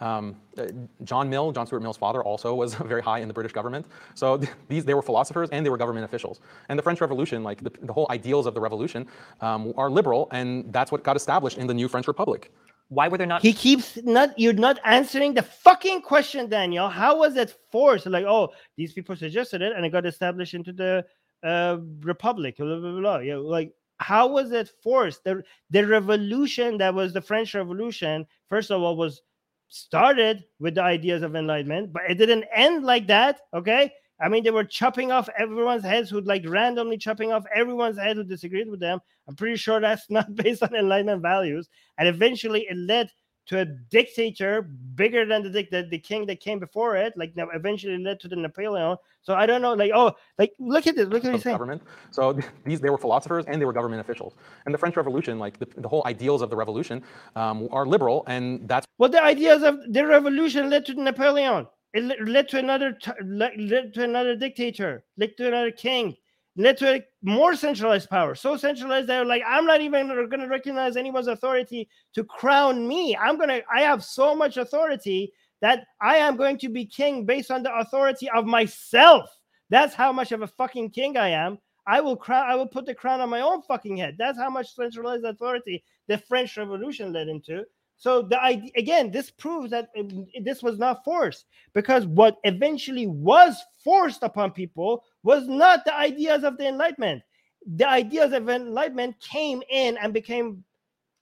Um, 0.00 0.34
uh, 0.58 0.66
John 1.04 1.30
Mill, 1.30 1.52
John 1.52 1.68
Stuart 1.68 1.82
Mill's 1.82 1.96
father, 1.96 2.20
also 2.24 2.52
was 2.52 2.74
very 2.92 3.00
high 3.00 3.20
in 3.20 3.28
the 3.28 3.34
British 3.34 3.52
government. 3.52 3.86
So 4.14 4.40
these 4.68 4.84
they 4.84 4.94
were 4.94 5.02
philosophers 5.02 5.50
and 5.50 5.64
they 5.64 5.70
were 5.70 5.76
government 5.76 6.04
officials. 6.04 6.40
And 6.68 6.76
the 6.76 6.82
French 6.82 7.00
Revolution, 7.00 7.44
like 7.44 7.62
the, 7.62 7.70
the 7.82 7.92
whole 7.92 8.08
ideals 8.10 8.46
of 8.46 8.54
the 8.54 8.60
revolution, 8.60 9.06
um, 9.40 9.72
are 9.76 9.88
liberal, 9.88 10.26
and 10.32 10.72
that's 10.72 10.90
what 10.90 11.04
got 11.04 11.14
established 11.14 11.58
in 11.58 11.68
the 11.68 11.74
new 11.74 11.86
French 11.86 12.08
Republic. 12.08 12.50
Why 12.92 13.08
were 13.08 13.16
there 13.16 13.26
not? 13.26 13.40
He 13.40 13.54
keeps 13.54 13.98
not. 14.02 14.38
You're 14.38 14.52
not 14.52 14.78
answering 14.84 15.32
the 15.32 15.42
fucking 15.42 16.02
question, 16.02 16.50
Daniel. 16.50 16.90
How 16.90 17.18
was 17.18 17.36
it 17.36 17.56
forced? 17.70 18.04
Like, 18.04 18.26
oh, 18.26 18.52
these 18.76 18.92
people 18.92 19.16
suggested 19.16 19.62
it, 19.62 19.72
and 19.74 19.86
it 19.86 19.90
got 19.90 20.04
established 20.04 20.52
into 20.52 20.74
the 20.74 21.02
uh, 21.42 21.78
republic. 22.00 22.58
Blah, 22.58 22.78
blah, 22.78 23.00
blah, 23.00 23.18
Yeah, 23.18 23.36
like 23.36 23.72
how 23.96 24.26
was 24.26 24.52
it 24.52 24.70
forced? 24.82 25.24
The 25.24 25.42
the 25.70 25.86
revolution 25.86 26.76
that 26.78 26.92
was 26.92 27.14
the 27.14 27.22
French 27.22 27.54
Revolution, 27.54 28.26
first 28.50 28.70
of 28.70 28.82
all, 28.82 28.94
was 28.94 29.22
started 29.68 30.44
with 30.60 30.74
the 30.74 30.82
ideas 30.82 31.22
of 31.22 31.34
enlightenment, 31.34 31.94
but 31.94 32.02
it 32.10 32.16
didn't 32.16 32.44
end 32.54 32.84
like 32.84 33.06
that. 33.06 33.40
Okay, 33.54 33.90
I 34.22 34.28
mean, 34.28 34.44
they 34.44 34.50
were 34.50 34.64
chopping 34.64 35.10
off 35.10 35.28
everyone's 35.36 35.84
heads 35.84 36.08
who 36.08 36.20
like 36.20 36.48
randomly 36.48 36.96
chopping 36.96 37.32
off 37.32 37.44
everyone's 37.54 37.98
head 37.98 38.16
who 38.16 38.24
disagreed 38.24 38.70
with 38.70 38.80
them. 38.80 39.00
I'm 39.28 39.34
pretty 39.34 39.56
sure 39.56 39.80
that's 39.80 40.08
not 40.10 40.34
based 40.34 40.62
on 40.62 40.74
enlightenment 40.74 41.22
values. 41.22 41.68
And 41.98 42.08
eventually 42.08 42.66
it 42.70 42.76
led 42.76 43.10
to 43.44 43.58
a 43.58 43.64
dictator 43.64 44.62
bigger 44.94 45.26
than 45.26 45.42
the, 45.42 45.66
the, 45.68 45.88
the 45.90 45.98
king 45.98 46.26
that 46.26 46.38
came 46.38 46.60
before 46.60 46.96
it. 46.96 47.12
Like 47.16 47.34
now 47.34 47.48
eventually 47.52 47.98
led 47.98 48.20
to 48.20 48.28
the 48.28 48.36
Napoleon. 48.36 48.96
So 49.22 49.34
I 49.34 49.46
don't 49.46 49.60
know, 49.60 49.74
like, 49.74 49.90
oh, 49.92 50.12
like 50.38 50.52
look 50.60 50.86
at 50.86 50.94
this, 50.94 51.08
look 51.08 51.24
at 51.24 51.32
what 51.32 51.42
saying. 51.42 51.54
Government. 51.54 51.82
So 52.12 52.38
these 52.64 52.80
they 52.80 52.90
were 52.90 52.98
philosophers 52.98 53.44
and 53.48 53.60
they 53.60 53.64
were 53.64 53.72
government 53.72 54.00
officials. 54.00 54.34
And 54.64 54.72
the 54.72 54.78
French 54.78 54.96
Revolution, 54.96 55.40
like 55.40 55.58
the, 55.58 55.66
the 55.76 55.88
whole 55.88 56.02
ideals 56.06 56.42
of 56.42 56.50
the 56.50 56.56
revolution, 56.56 57.02
um, 57.34 57.68
are 57.72 57.86
liberal, 57.86 58.22
and 58.28 58.68
that's 58.68 58.86
well, 58.98 59.10
the 59.10 59.22
ideas 59.22 59.64
of 59.64 59.80
the 59.92 60.06
revolution 60.06 60.70
led 60.70 60.86
to 60.86 60.94
Napoleon. 60.94 61.66
It 61.94 62.26
led 62.26 62.48
to 62.48 62.58
another 62.58 62.96
led 63.22 63.92
to 63.94 64.04
another 64.04 64.34
dictator, 64.34 65.04
led 65.18 65.36
to 65.36 65.48
another 65.48 65.70
king, 65.70 66.16
led 66.56 66.78
to 66.78 66.94
a 66.94 67.04
more 67.22 67.54
centralized 67.54 68.08
power. 68.08 68.34
So 68.34 68.56
centralized 68.56 69.08
that 69.08 69.26
like 69.26 69.42
I'm 69.46 69.66
not 69.66 69.82
even 69.82 70.08
going 70.08 70.40
to 70.40 70.48
recognize 70.48 70.96
anyone's 70.96 71.26
authority 71.26 71.88
to 72.14 72.24
crown 72.24 72.88
me. 72.88 73.14
I'm 73.16 73.38
gonna 73.38 73.60
I 73.72 73.82
have 73.82 74.02
so 74.02 74.34
much 74.34 74.56
authority 74.56 75.32
that 75.60 75.84
I 76.00 76.16
am 76.16 76.36
going 76.36 76.58
to 76.58 76.68
be 76.68 76.86
king 76.86 77.26
based 77.26 77.50
on 77.50 77.62
the 77.62 77.74
authority 77.74 78.28
of 78.30 78.46
myself. 78.46 79.28
That's 79.68 79.94
how 79.94 80.12
much 80.12 80.32
of 80.32 80.42
a 80.42 80.46
fucking 80.46 80.90
king 80.90 81.16
I 81.16 81.28
am. 81.28 81.58
I 81.86 82.00
will 82.00 82.16
crown 82.16 82.48
I 82.48 82.54
will 82.54 82.66
put 82.66 82.86
the 82.86 82.94
crown 82.94 83.20
on 83.20 83.28
my 83.28 83.42
own 83.42 83.60
fucking 83.62 83.98
head. 83.98 84.16
That's 84.18 84.38
how 84.38 84.48
much 84.48 84.74
centralized 84.74 85.24
authority 85.24 85.84
the 86.08 86.16
French 86.16 86.56
Revolution 86.56 87.12
led 87.12 87.28
into. 87.28 87.64
So 88.02 88.20
the 88.20 88.42
idea 88.42 88.72
again, 88.76 89.12
this 89.12 89.30
proves 89.30 89.70
that 89.70 89.90
um, 89.96 90.26
this 90.42 90.60
was 90.60 90.76
not 90.76 91.04
forced 91.04 91.46
because 91.72 92.04
what 92.04 92.38
eventually 92.42 93.06
was 93.06 93.62
forced 93.84 94.24
upon 94.24 94.50
people 94.50 95.04
was 95.22 95.46
not 95.46 95.84
the 95.84 95.94
ideas 95.94 96.42
of 96.42 96.58
the 96.58 96.66
Enlightenment. 96.66 97.22
The 97.64 97.88
ideas 97.88 98.32
of 98.32 98.48
Enlightenment 98.48 99.20
came 99.20 99.62
in 99.70 99.96
and 99.98 100.12
became 100.12 100.64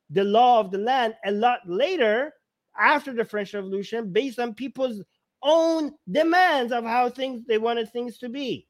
the 0.09 0.25
law 0.25 0.59
of 0.59 0.71
the 0.71 0.79
land 0.79 1.17
a 1.27 1.33
lot 1.33 1.59
later 1.67 2.33
after 2.79 3.13
the 3.13 3.27
French 3.27 3.53
Revolution, 3.53 4.11
based 4.11 4.39
on 4.39 4.55
people's 4.55 5.03
own 5.43 5.93
demands 6.11 6.73
of 6.73 6.85
how 6.85 7.11
things 7.11 7.43
they 7.47 7.59
wanted 7.59 7.93
things 7.93 8.17
to 8.21 8.31
be. 8.31 8.67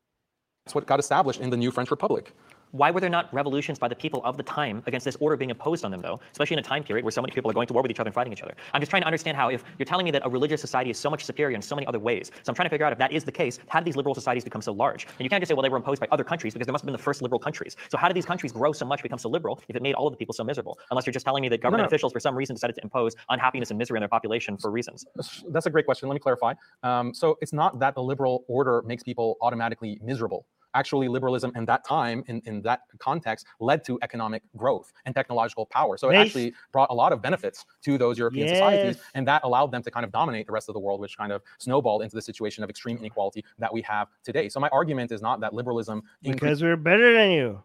That's 0.65 0.75
what 0.75 0.85
got 0.85 0.99
established 0.99 1.41
in 1.41 1.49
the 1.49 1.57
new 1.57 1.71
French 1.71 1.93
Republic. 1.93 2.35
Why 2.73 2.93
were 2.93 3.01
there 3.01 3.11
not 3.11 3.33
revolutions 3.35 3.81
by 3.81 3.89
the 3.89 3.97
people 3.97 4.21
of 4.25 4.37
the 4.37 4.45
time 4.45 4.83
against 4.87 5.05
this 5.05 5.17
order 5.19 5.37
being 5.37 5.51
imposed 5.51 5.85
on 5.85 5.91
them, 5.91 6.01
though, 6.01 6.21
especially 6.31 6.55
in 6.55 6.61
a 6.61 6.63
time 6.63 6.85
period 6.85 7.05
where 7.05 7.11
so 7.11 7.21
many 7.21 7.33
people 7.33 7.51
are 7.51 7.55
going 7.55 7.67
to 7.67 7.73
war 7.73 7.83
with 7.83 7.91
each 7.91 7.99
other 7.99 8.09
and 8.09 8.15
fighting 8.15 8.33
each 8.33 8.43
other? 8.43 8.55
I'm 8.73 8.81
just 8.81 8.91
trying 8.91 9.03
to 9.03 9.07
understand 9.07 9.37
how, 9.37 9.49
if 9.49 9.65
you're 9.77 9.87
telling 9.87 10.05
me 10.05 10.13
that 10.13 10.23
a 10.25 10.29
religious 10.29 10.61
society 10.61 10.91
is 10.91 10.99
so 10.99 11.11
much 11.11 11.25
superior 11.25 11.57
in 11.57 11.63
so 11.63 11.75
many 11.75 11.87
other 11.89 11.99
ways, 11.99 12.31
so 12.43 12.51
I'm 12.51 12.55
trying 12.55 12.67
to 12.67 12.71
figure 12.71 12.87
out 12.87 12.93
if 12.93 12.99
that 12.99 13.13
is 13.13 13.25
the 13.25 13.33
case, 13.33 13.59
how 13.67 13.81
did 13.81 13.87
these 13.87 13.97
liberal 13.97 14.15
societies 14.15 14.45
become 14.45 14.63
so 14.63 14.73
large? 14.73 15.05
And 15.05 15.21
you 15.21 15.29
can't 15.29 15.41
just 15.43 15.49
say, 15.49 15.55
well, 15.55 15.63
they 15.63 15.69
were 15.69 15.79
imposed 15.79 16.01
by 16.01 16.07
other 16.13 16.23
countries 16.23 16.53
because 16.53 16.67
they 16.67 16.73
must 16.73 16.83
have 16.83 16.87
been 16.87 16.93
the 16.93 17.03
first 17.03 17.23
liberal 17.23 17.41
countries. 17.41 17.77
So 17.89 17.99
how 17.99 18.07
did 18.07 18.17
these 18.17 18.27
countries 18.27 18.53
grow 18.53 18.73
so 18.73 18.87
much, 18.87 19.03
become 19.03 19.19
so 19.19 19.29
liberal, 19.29 19.61
if 19.69 19.75
it 19.75 19.83
made 19.83 19.95
all 19.95 20.07
of 20.07 20.13
the 20.13 20.17
people 20.17 20.33
so 20.33 20.45
miserable? 20.45 20.79
Unless 20.93 21.07
you're 21.07 21.13
just 21.13 21.25
telling 21.25 21.43
me 21.43 21.49
that 21.49 21.61
government 21.61 21.81
no, 21.81 21.85
no. 21.85 21.89
officials, 21.89 22.13
for 22.13 22.21
some 22.21 22.37
reason, 22.37 22.55
decided 22.55 22.77
to 22.77 22.83
impose 22.83 23.17
unhappiness 23.31 23.71
and 23.71 23.79
misery 23.79 23.97
on 23.97 24.01
their 24.01 24.09
population 24.09 24.57
for 24.57 24.71
reasons. 24.71 25.05
That's 25.49 25.67
a 25.67 25.71
great 25.71 25.87
question. 25.87 26.09
Let 26.09 26.15
me 26.15 26.21
clarify. 26.21 26.55
Um, 26.85 27.13
so 27.15 27.37
it's 27.41 27.53
not 27.53 27.81
that 27.81 27.97
the 27.97 28.03
liberal 28.03 28.45
order 28.47 28.83
makes 28.87 29.03
people 29.03 29.39
automatically 29.41 29.99
miserable 30.05 30.47
actually 30.75 31.09
liberalism 31.09 31.53
in 31.55 31.65
that 31.67 31.85
time, 31.85 32.25
in, 32.27 32.41
in 32.45 32.63
that 32.63 32.81
context, 32.99 33.47
led 33.61 33.85
to 33.85 33.99
economic 34.03 34.43
growth 34.57 34.93
and 35.07 35.15
technological 35.15 35.67
power. 35.67 35.97
So 35.97 36.11
it 36.11 36.15
nice. 36.15 36.27
actually 36.27 36.55
brought 36.73 36.91
a 36.91 36.95
lot 36.95 37.13
of 37.13 37.23
benefits 37.23 37.65
to 37.85 37.99
those 37.99 38.19
European 38.19 38.49
yes. 38.49 38.57
societies, 38.57 39.03
and 39.15 39.27
that 39.29 39.43
allowed 39.45 39.73
them 39.73 39.83
to 39.83 39.91
kind 39.91 40.05
of 40.05 40.13
dominate 40.13 40.47
the 40.47 40.53
rest 40.53 40.69
of 40.69 40.75
the 40.75 40.81
world, 40.81 41.01
which 41.01 41.17
kind 41.17 41.33
of 41.33 41.43
snowballed 41.59 42.03
into 42.03 42.17
the 42.17 42.23
situation 42.23 42.65
of 42.65 42.71
extreme 42.71 42.99
inequality 42.99 43.45
that 43.59 43.73
we 43.73 43.83
have 43.83 44.09
today. 44.25 44.49
So 44.49 44.61
my 44.61 44.69
argument 44.69 45.13
is 45.13 45.23
not 45.23 45.41
that 45.41 45.55
liberalism 45.55 46.03
because 46.23 46.63
we're 46.63 46.77
better 46.77 47.13
than 47.13 47.31
you 47.33 47.63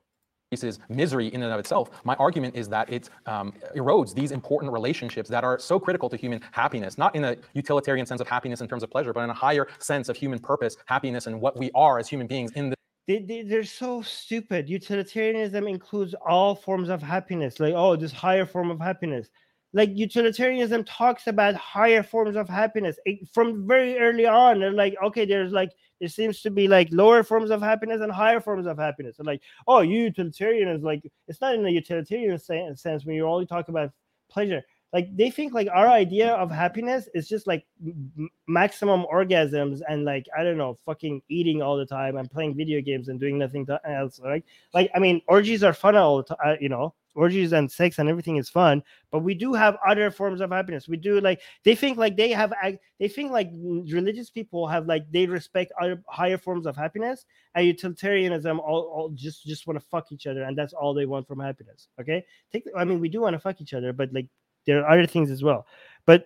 is 0.51 0.79
misery 0.89 1.27
in 1.27 1.43
and 1.43 1.51
of 1.51 1.59
itself. 1.59 1.89
My 2.03 2.15
argument 2.15 2.55
is 2.55 2.69
that 2.69 2.89
it 2.89 3.09
um, 3.25 3.53
erodes 3.75 4.13
these 4.13 4.31
important 4.31 4.71
relationships 4.71 5.29
that 5.29 5.43
are 5.43 5.59
so 5.59 5.79
critical 5.79 6.09
to 6.09 6.17
human 6.17 6.41
happiness, 6.51 6.97
not 6.97 7.15
in 7.15 7.25
a 7.25 7.35
utilitarian 7.53 8.05
sense 8.05 8.21
of 8.21 8.27
happiness 8.27 8.61
in 8.61 8.67
terms 8.67 8.83
of 8.83 8.89
pleasure, 8.89 9.13
but 9.13 9.21
in 9.21 9.29
a 9.29 9.33
higher 9.33 9.67
sense 9.79 10.09
of 10.09 10.15
human 10.15 10.39
purpose, 10.39 10.77
happiness, 10.85 11.27
and 11.27 11.39
what 11.39 11.57
we 11.57 11.71
are 11.75 11.99
as 11.99 12.07
human 12.07 12.27
beings 12.27 12.51
in 12.53 12.69
the 12.69 12.74
they, 13.07 13.19
they, 13.19 13.43
they're 13.43 13.63
so 13.63 14.01
stupid. 14.01 14.69
Utilitarianism 14.69 15.67
includes 15.67 16.15
all 16.25 16.55
forms 16.55 16.89
of 16.89 17.01
happiness, 17.01 17.59
like, 17.59 17.73
oh, 17.75 17.95
this 17.95 18.11
higher 18.11 18.45
form 18.45 18.71
of 18.71 18.79
happiness. 18.79 19.29
Like, 19.73 19.91
utilitarianism 19.93 20.85
talks 20.85 21.27
about 21.27 21.53
higher 21.55 22.01
forms 22.01 22.35
of 22.35 22.47
happiness 22.47 22.97
it, 23.05 23.27
from 23.33 23.67
very 23.67 23.99
early 23.99 24.25
on. 24.25 24.59
They're 24.59 24.71
like, 24.71 24.95
okay, 25.03 25.25
there's 25.25 25.51
like, 25.51 25.71
there 25.99 26.09
seems 26.09 26.41
to 26.41 26.49
be 26.49 26.67
like 26.67 26.89
lower 26.91 27.23
forms 27.23 27.51
of 27.51 27.61
happiness 27.61 28.01
and 28.01 28.11
higher 28.11 28.39
forms 28.39 28.67
of 28.67 28.77
happiness. 28.77 29.19
And 29.19 29.27
like, 29.27 29.41
oh, 29.67 29.81
you 29.81 30.03
utilitarian 30.03 30.69
is 30.69 30.81
like, 30.81 31.03
it's 31.27 31.41
not 31.41 31.55
in 31.55 31.65
a 31.65 31.69
utilitarian 31.69 32.37
sense 32.39 33.05
when 33.05 33.15
you 33.15 33.27
only 33.27 33.45
talk 33.45 33.67
about 33.67 33.91
pleasure 34.29 34.63
like 34.95 35.13
they 35.17 35.29
think 35.29 35.53
like 35.53 35.67
our 35.73 35.89
idea 35.89 36.33
of 36.35 36.49
happiness 36.49 37.09
is 37.13 37.27
just 37.27 37.47
like 37.47 37.65
m- 37.85 38.29
maximum 38.47 39.05
orgasms 39.13 39.81
and 39.89 40.05
like 40.05 40.25
i 40.39 40.41
don't 40.41 40.57
know 40.57 40.77
fucking 40.85 41.21
eating 41.27 41.61
all 41.61 41.75
the 41.75 41.85
time 41.85 42.15
and 42.15 42.31
playing 42.31 42.55
video 42.55 42.79
games 42.81 43.09
and 43.09 43.19
doing 43.19 43.37
nothing 43.37 43.67
else 43.83 44.21
right? 44.23 44.45
Like 44.73 44.89
i 44.95 44.99
mean 44.99 45.21
orgies 45.27 45.63
are 45.65 45.73
fun 45.73 45.97
all 45.97 46.17
the 46.17 46.23
time 46.23 46.37
uh, 46.45 46.55
you 46.61 46.69
know 46.69 46.93
orgies 47.13 47.51
and 47.53 47.69
sex 47.69 47.99
and 47.99 48.07
everything 48.09 48.37
is 48.37 48.49
fun 48.49 48.81
but 49.11 49.19
we 49.19 49.33
do 49.33 49.53
have 49.53 49.77
other 49.87 50.11
forms 50.11 50.41
of 50.41 50.51
happiness. 50.51 50.87
We 50.87 50.97
do 50.97 51.21
like 51.21 51.41
they 51.63 51.75
think 51.75 51.97
like 51.97 52.17
they 52.17 52.31
have 52.31 52.53
they 52.99 53.07
think 53.07 53.31
like 53.31 53.49
religious 53.53 54.29
people 54.29 54.67
have 54.67 54.85
like 54.85 55.09
they 55.11 55.25
respect 55.25 55.71
other 55.81 56.01
higher 56.07 56.37
forms 56.37 56.65
of 56.65 56.75
happiness 56.75 57.25
and 57.55 57.65
utilitarianism 57.65 58.59
all, 58.59 58.81
all 58.93 59.09
just 59.09 59.45
just 59.45 59.67
want 59.67 59.79
to 59.79 59.85
fuck 59.85 60.11
each 60.11 60.27
other 60.27 60.43
and 60.43 60.57
that's 60.57 60.73
all 60.73 60.93
they 60.93 61.05
want 61.05 61.27
from 61.27 61.39
happiness 61.39 61.87
okay? 61.99 62.25
Take 62.51 62.65
i 62.77 62.83
mean 62.83 62.99
we 62.99 63.09
do 63.09 63.21
want 63.21 63.33
to 63.33 63.39
fuck 63.39 63.61
each 63.61 63.73
other 63.73 63.93
but 63.93 64.11
like 64.13 64.27
there 64.65 64.83
are 64.83 64.89
other 64.89 65.05
things 65.05 65.31
as 65.31 65.43
well. 65.43 65.65
But 66.05 66.25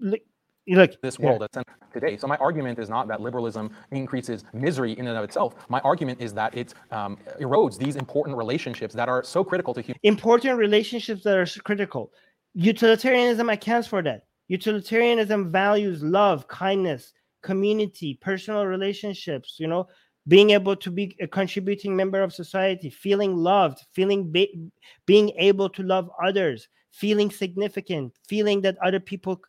look, 0.00 0.20
look 0.68 1.00
this 1.02 1.18
world 1.18 1.46
yeah. 1.54 1.62
today. 1.92 2.16
So 2.16 2.26
my 2.26 2.36
argument 2.36 2.78
is 2.78 2.88
not 2.88 3.08
that 3.08 3.20
liberalism 3.20 3.70
increases 3.90 4.44
misery 4.52 4.92
in 4.98 5.06
and 5.06 5.16
of 5.16 5.24
itself. 5.24 5.54
My 5.68 5.80
argument 5.80 6.20
is 6.20 6.32
that 6.34 6.54
it 6.54 6.74
um, 6.90 7.18
erodes 7.40 7.76
these 7.78 7.96
important 7.96 8.36
relationships 8.36 8.94
that 8.94 9.08
are 9.08 9.22
so 9.24 9.42
critical 9.42 9.74
to 9.74 9.80
human. 9.80 9.98
Important 10.02 10.58
relationships 10.58 11.22
that 11.24 11.36
are 11.36 11.46
critical. 11.62 12.12
Utilitarianism 12.54 13.48
accounts 13.48 13.88
for 13.88 14.02
that. 14.02 14.24
Utilitarianism 14.48 15.50
values 15.50 16.02
love, 16.02 16.48
kindness, 16.48 17.12
community, 17.42 18.18
personal 18.20 18.66
relationships. 18.66 19.56
You 19.58 19.68
know, 19.68 19.88
being 20.28 20.50
able 20.50 20.76
to 20.76 20.90
be 20.90 21.16
a 21.20 21.26
contributing 21.26 21.96
member 21.96 22.22
of 22.22 22.32
society, 22.32 22.90
feeling 22.90 23.36
loved, 23.36 23.80
feeling 23.92 24.30
be- 24.30 24.70
being 25.06 25.30
able 25.38 25.68
to 25.70 25.82
love 25.82 26.10
others 26.22 26.68
feeling 26.90 27.30
significant, 27.30 28.12
feeling 28.26 28.60
that 28.62 28.78
other 28.78 29.00
people 29.00 29.40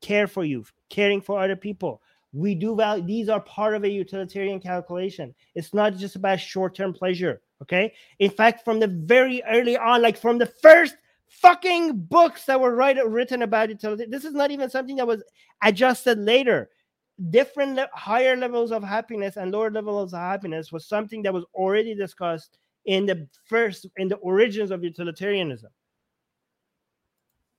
care 0.00 0.26
for 0.26 0.44
you, 0.44 0.64
caring 0.88 1.20
for 1.20 1.40
other 1.40 1.56
people. 1.56 2.02
We 2.32 2.54
do 2.54 2.76
value 2.76 3.04
these 3.04 3.28
are 3.28 3.40
part 3.40 3.74
of 3.74 3.84
a 3.84 3.88
utilitarian 3.88 4.60
calculation. 4.60 5.34
It's 5.54 5.72
not 5.72 5.96
just 5.96 6.16
about 6.16 6.40
short-term 6.40 6.92
pleasure. 6.92 7.40
Okay. 7.62 7.94
In 8.18 8.30
fact, 8.30 8.64
from 8.64 8.78
the 8.78 8.86
very 8.86 9.42
early 9.44 9.76
on, 9.76 10.02
like 10.02 10.16
from 10.16 10.38
the 10.38 10.46
first 10.46 10.96
fucking 11.28 11.96
books 11.96 12.44
that 12.44 12.60
were 12.60 12.74
write, 12.74 12.96
written 13.06 13.42
about 13.42 13.70
utilitarian, 13.70 14.10
this 14.10 14.24
is 14.24 14.34
not 14.34 14.50
even 14.50 14.70
something 14.70 14.96
that 14.96 15.06
was 15.06 15.22
adjusted 15.62 16.18
later. 16.18 16.70
Different 17.30 17.74
le- 17.74 17.88
higher 17.94 18.36
levels 18.36 18.70
of 18.70 18.84
happiness 18.84 19.36
and 19.36 19.50
lower 19.50 19.70
levels 19.70 20.12
of 20.12 20.20
happiness 20.20 20.70
was 20.70 20.86
something 20.86 21.22
that 21.22 21.34
was 21.34 21.44
already 21.54 21.94
discussed 21.94 22.58
in 22.84 23.06
the 23.06 23.26
first 23.46 23.86
in 23.96 24.08
the 24.08 24.16
origins 24.16 24.70
of 24.70 24.84
utilitarianism 24.84 25.70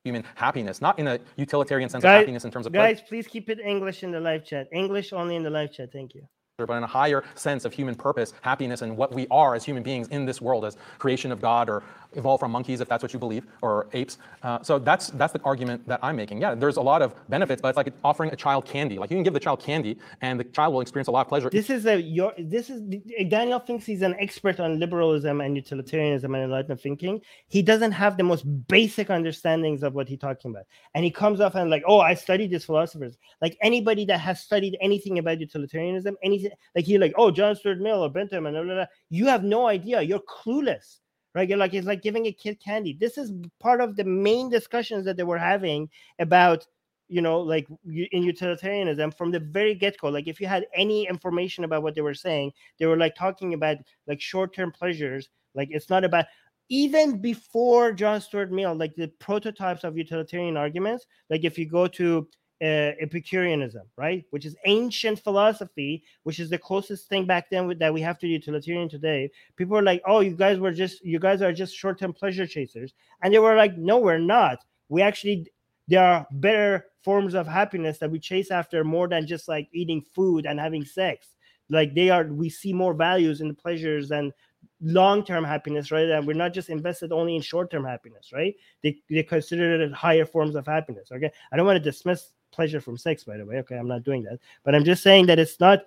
human 0.10 0.24
happiness, 0.36 0.82
not 0.82 0.98
in 1.00 1.08
a 1.08 1.20
utilitarian 1.38 1.90
sense 1.90 2.04
guys, 2.04 2.16
of 2.16 2.22
happiness 2.22 2.44
in 2.46 2.52
terms 2.52 2.66
of 2.66 2.74
guys. 2.74 3.02
Please 3.08 3.28
keep 3.28 3.50
it 3.50 3.60
English 3.60 4.04
in 4.04 4.12
the 4.12 4.20
live 4.20 4.44
chat. 4.44 4.68
English 4.72 5.14
only 5.14 5.36
in 5.36 5.44
the 5.44 5.50
live 5.50 5.72
chat. 5.72 5.90
Thank 5.92 6.16
you. 6.16 6.24
But 6.66 6.78
in 6.78 6.84
a 6.84 6.88
higher 6.88 7.24
sense 7.36 7.66
of 7.66 7.74
human 7.74 7.96
purpose, 7.96 8.34
happiness, 8.42 8.82
and 8.82 8.96
what 8.96 9.14
we 9.14 9.28
are 9.30 9.56
as 9.56 9.64
human 9.64 9.84
beings 9.84 10.08
in 10.10 10.26
this 10.26 10.42
world 10.42 10.66
as 10.66 10.78
creation 10.98 11.32
of 11.32 11.42
God 11.42 11.70
or 11.70 11.84
evolved 12.14 12.40
from 12.40 12.52
monkeys, 12.52 12.82
if 12.82 12.88
that's 12.88 13.04
what 13.04 13.14
you 13.14 13.20
believe, 13.20 13.46
or 13.62 13.88
apes. 13.94 14.18
Uh, 14.44 14.62
so 14.62 14.80
that's 14.80 15.10
that's 15.12 15.34
the 15.34 15.42
argument 15.44 15.88
that 15.88 16.00
I'm 16.02 16.16
making. 16.16 16.42
Yeah, 16.42 16.56
there's 16.56 16.78
a 16.78 16.82
lot 16.82 17.02
of 17.02 17.14
benefits, 17.30 17.62
but 17.62 17.70
it's 17.70 17.78
like 17.78 17.94
offering 18.04 18.32
a 18.32 18.36
child 18.36 18.66
candy. 18.66 18.98
Like 18.98 19.12
you 19.12 19.18
can 19.18 19.24
give 19.24 19.34
the 19.34 19.40
child 19.40 19.60
candy, 19.60 19.98
and 20.22 20.40
the 20.40 20.44
child 20.46 20.74
will 20.74 20.82
experience 20.82 21.08
a 21.08 21.12
lot 21.12 21.22
of 21.22 21.28
pleasure. 21.28 21.50
This 21.50 21.70
is 21.70 21.86
a 21.86 22.02
your 22.02 22.34
this 22.38 22.70
is 22.70 22.82
Daniel 23.28 23.60
thinks 23.60 23.86
he's 23.86 24.02
an 24.02 24.16
expert 24.20 24.60
on 24.60 24.80
liberalism 24.80 25.42
and 25.42 25.56
utilitarianism 25.56 26.34
and 26.34 26.44
enlightenment 26.44 26.82
thinking. 26.82 27.22
He 27.48 27.62
doesn't 27.62 27.92
have 27.92 28.18
the 28.18 28.24
most 28.24 28.44
basic 28.68 29.10
understandings 29.10 29.84
of 29.84 29.94
what 29.94 30.08
he's 30.08 30.20
talking 30.20 30.52
about, 30.52 30.66
and 30.96 31.04
he 31.04 31.12
comes 31.12 31.42
off 31.42 31.56
and 31.56 31.70
like, 31.70 31.84
oh, 31.88 32.00
I 32.00 32.14
studied 32.14 32.52
these 32.52 32.66
philosophers. 32.66 33.18
Like 33.42 33.58
anybody 33.62 34.06
that 34.06 34.20
has 34.20 34.42
studied 34.42 34.78
anything 34.82 35.20
about 35.20 35.40
utilitarianism, 35.40 36.18
anything 36.24 36.49
like 36.76 36.86
he 36.86 36.98
like, 36.98 37.14
oh, 37.18 37.32
John 37.32 37.56
Stuart 37.56 37.80
Mill 37.80 38.04
or 38.04 38.10
Bentham 38.10 38.46
and 38.46 38.56
blah, 38.56 38.64
blah, 38.64 38.74
blah. 38.76 38.86
you 39.10 39.26
have 39.28 39.44
no 39.44 39.68
idea. 39.68 40.02
You're 40.02 40.20
clueless 40.20 41.00
right? 41.36 41.48
You're 41.48 41.60
like 41.60 41.74
it's 41.74 41.88
like 41.88 42.02
giving 42.02 42.26
a 42.26 42.32
kid 42.32 42.60
candy. 42.60 42.98
This 43.00 43.18
is 43.18 43.32
part 43.60 43.82
of 43.82 43.96
the 43.96 44.04
main 44.04 44.50
discussions 44.50 45.06
that 45.06 45.16
they 45.16 45.24
were 45.24 45.38
having 45.38 45.88
about 46.18 46.66
you 47.10 47.22
know 47.22 47.40
like 47.40 47.68
in 47.86 48.24
utilitarianism 48.24 49.12
from 49.12 49.32
the 49.32 49.40
very 49.40 49.74
get-go 49.74 50.10
like 50.10 50.28
if 50.28 50.40
you 50.40 50.48
had 50.48 50.68
any 50.76 51.08
information 51.08 51.64
about 51.64 51.82
what 51.84 51.96
they 51.96 52.02
were 52.02 52.14
saying 52.14 52.52
they 52.78 52.86
were 52.86 52.98
like 52.98 53.16
talking 53.16 53.56
about 53.56 53.78
like 54.08 54.22
short-term 54.22 54.72
pleasures 54.72 55.28
like 55.56 55.68
it's 55.72 55.90
not 55.90 56.04
about 56.04 56.26
even 56.70 57.20
before 57.20 57.92
john 57.92 58.22
stuart 58.22 58.52
mill 58.52 58.76
like 58.76 58.96
the 58.96 59.08
prototypes 59.20 59.84
of 59.84 59.98
utilitarian 59.98 60.56
arguments 60.56 61.08
like 61.32 61.44
if 61.44 61.58
you 61.58 61.68
go 61.68 61.88
to 61.88 62.28
uh, 62.62 62.92
Epicureanism, 63.00 63.84
right? 63.96 64.26
Which 64.32 64.46
is 64.46 64.56
ancient 64.66 65.20
philosophy, 65.20 66.04
which 66.24 66.40
is 66.40 66.50
the 66.50 66.58
closest 66.58 67.08
thing 67.08 67.26
back 67.26 67.50
then 67.50 67.68
with, 67.68 67.80
that 67.80 67.94
we 67.94 68.02
have 68.02 68.20
to 68.20 68.28
utilitarian 68.28 68.90
today. 68.90 69.32
People 69.56 69.78
are 69.78 69.84
like, 69.84 70.02
"Oh, 70.06 70.20
you 70.20 70.36
guys 70.36 70.60
were 70.60 70.72
just 70.74 71.04
you 71.04 71.20
guys 71.20 71.42
are 71.42 71.54
just 71.54 71.76
short-term 71.76 72.14
pleasure 72.14 72.46
chasers," 72.46 72.94
and 73.22 73.34
they 73.34 73.40
were 73.40 73.56
like, 73.56 73.78
"No, 73.78 74.00
we're 74.00 74.18
not. 74.18 74.60
We 74.90 75.02
actually 75.02 75.48
there 75.88 76.04
are 76.04 76.28
better 76.32 76.86
forms 77.04 77.34
of 77.34 77.48
happiness 77.48 77.98
that 77.98 78.12
we 78.12 78.20
chase 78.20 78.52
after 78.52 78.84
more 78.84 79.08
than 79.08 79.26
just 79.26 79.48
like 79.48 79.68
eating 79.74 80.02
food 80.14 80.46
and 80.46 80.60
having 80.60 80.86
sex. 80.86 81.36
Like 81.70 81.96
they 81.96 82.10
are, 82.10 82.26
we 82.26 82.50
see 82.50 82.74
more 82.74 82.94
values 82.94 83.42
in 83.42 83.48
the 83.48 83.54
pleasures 83.54 84.12
and 84.12 84.34
long-term 84.82 85.44
happiness, 85.44 85.92
right? 85.92 86.10
And 86.10 86.26
we're 86.28 86.34
not 86.34 86.54
just 86.54 86.70
invested 86.70 87.12
only 87.12 87.36
in 87.36 87.42
short-term 87.42 87.86
happiness, 87.86 88.32
right? 88.34 88.56
They 88.84 88.98
they 89.10 89.24
consider 89.24 89.82
it 89.82 89.94
higher 89.94 90.26
forms 90.26 90.56
of 90.56 90.66
happiness. 90.66 91.12
Okay, 91.12 91.32
I 91.52 91.58
don't 91.58 91.66
want 91.66 91.78
to 91.78 91.92
dismiss 91.92 92.32
pleasure 92.60 92.82
from 92.82 92.98
sex, 92.98 93.24
by 93.24 93.38
the 93.38 93.46
way. 93.46 93.56
Okay, 93.60 93.78
I'm 93.78 93.88
not 93.88 94.04
doing 94.04 94.22
that, 94.24 94.38
but 94.66 94.76
I'm 94.76 94.84
just 94.84 95.02
saying 95.02 95.28
that 95.28 95.40
it's 95.40 95.62
not 95.62 95.80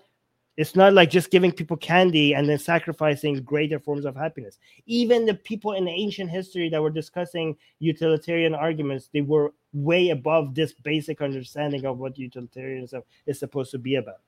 it's 0.57 0.75
not 0.75 0.94
like 0.94 1.10
just 1.10 1.31
giving 1.31 1.52
people 1.52 1.76
candy 1.76 2.34
and 2.34 2.49
then 2.49 2.59
sacrificing 2.59 3.42
greater 3.42 3.78
forms 3.78 4.07
of 4.07 4.17
happiness. 4.17 4.59
Even 4.86 5.26
the 5.26 5.34
people 5.34 5.73
in 5.73 5.86
ancient 5.86 6.31
history 6.31 6.70
that 6.70 6.81
were 6.81 6.91
discussing 6.91 7.57
utilitarian 7.78 8.55
arguments, 8.55 9.10
they 9.12 9.20
were 9.20 9.52
way 9.75 10.10
above 10.10 10.55
this 10.55 10.73
basic 10.73 11.20
understanding 11.20 11.84
of 11.84 11.99
what 11.99 12.18
utilitarianism 12.18 13.02
is 13.26 13.39
supposed 13.39 13.70
to 13.73 13.78
be 13.78 13.97
about 13.97 14.20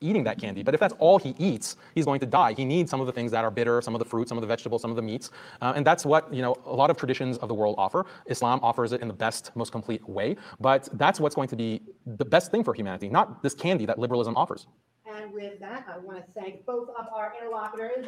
eating 0.00 0.24
that 0.24 0.38
candy. 0.40 0.62
But 0.62 0.74
if 0.74 0.80
that's 0.80 0.94
all 0.98 1.18
he 1.18 1.34
eats, 1.38 1.76
he's 1.94 2.04
going 2.04 2.20
to 2.20 2.26
die. 2.26 2.52
He 2.52 2.64
needs 2.64 2.90
some 2.90 3.00
of 3.00 3.06
the 3.06 3.12
things 3.12 3.30
that 3.32 3.44
are 3.44 3.50
bitter, 3.50 3.80
some 3.82 3.94
of 3.94 3.98
the 3.98 4.04
fruit, 4.04 4.28
some 4.28 4.38
of 4.38 4.42
the 4.42 4.48
vegetables, 4.48 4.82
some 4.82 4.90
of 4.90 4.96
the 4.96 5.02
meats. 5.02 5.30
Uh, 5.60 5.72
and 5.76 5.86
that's 5.86 6.04
what 6.06 6.32
you 6.32 6.42
know 6.42 6.56
a 6.66 6.74
lot 6.74 6.90
of 6.90 6.96
traditions 6.96 7.38
of 7.38 7.48
the 7.48 7.54
world 7.54 7.74
offer. 7.78 8.06
Islam 8.26 8.60
offers 8.62 8.92
it 8.92 9.00
in 9.00 9.08
the 9.08 9.14
best, 9.14 9.54
most 9.56 9.72
complete 9.72 10.06
way. 10.08 10.36
But 10.60 10.88
that's 10.94 11.20
what's 11.20 11.34
going 11.34 11.48
to 11.48 11.56
be 11.56 11.82
the 12.06 12.24
best 12.24 12.50
thing 12.50 12.64
for 12.64 12.74
humanity, 12.74 13.08
not 13.08 13.42
this 13.42 13.54
candy 13.54 13.86
that 13.86 13.98
liberalism 13.98 14.36
offers. 14.36 14.66
And 15.14 15.32
with 15.32 15.58
that, 15.60 15.86
I 15.90 15.98
want 15.98 16.18
to 16.18 16.24
thank 16.38 16.66
both 16.66 16.90
of 16.90 17.06
our 17.14 17.32
interlocutors. 17.40 18.06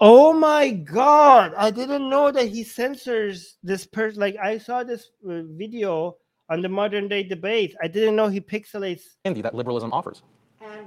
Oh 0.00 0.32
my 0.32 0.70
God! 0.70 1.54
I 1.56 1.70
didn't 1.70 2.08
know 2.08 2.30
that 2.30 2.48
he 2.48 2.62
censors 2.62 3.56
this 3.62 3.86
person. 3.86 4.20
Like 4.20 4.36
I 4.36 4.58
saw 4.58 4.84
this 4.84 5.10
uh, 5.28 5.42
video 5.56 6.16
on 6.50 6.60
the 6.60 6.68
modern 6.68 7.08
day 7.08 7.22
debate. 7.22 7.74
I 7.82 7.88
didn't 7.88 8.16
know 8.16 8.28
he 8.28 8.40
pixelates 8.40 9.02
candy 9.24 9.40
that 9.42 9.54
liberalism 9.54 9.92
offers. 9.92 10.22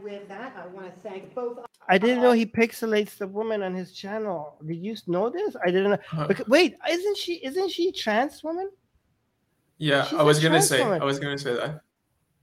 And 0.03 0.11
with 0.11 0.27
that, 0.27 0.53
I 0.57 0.67
want 0.67 0.85
to 0.88 1.09
thank 1.09 1.33
both. 1.33 1.59
I 1.88 1.98
didn't 1.98 2.22
know 2.22 2.32
he 2.32 2.45
pixelates 2.45 3.17
the 3.17 3.27
woman 3.27 3.64
on 3.64 3.73
his 3.73 3.93
channel. 3.93 4.57
Did 4.65 4.77
you 4.77 4.95
know 5.07 5.30
this? 5.30 5.56
I 5.65 5.67
didn't 5.72 5.91
know. 5.91 5.98
Huh. 6.07 6.27
Because, 6.27 6.48
wait, 6.48 6.75
isn't 6.90 7.17
she? 7.17 7.35
Isn't 7.35 7.69
she 7.69 7.91
trans 7.91 8.43
woman? 8.43 8.69
Yeah, 9.77 10.06
She's 10.06 10.19
I 10.19 10.23
was 10.23 10.40
gonna 10.40 10.61
say. 10.61 10.82
Woman. 10.83 11.01
I 11.01 11.06
was 11.06 11.19
gonna 11.19 11.38
say 11.38 11.56
that. 11.56 11.82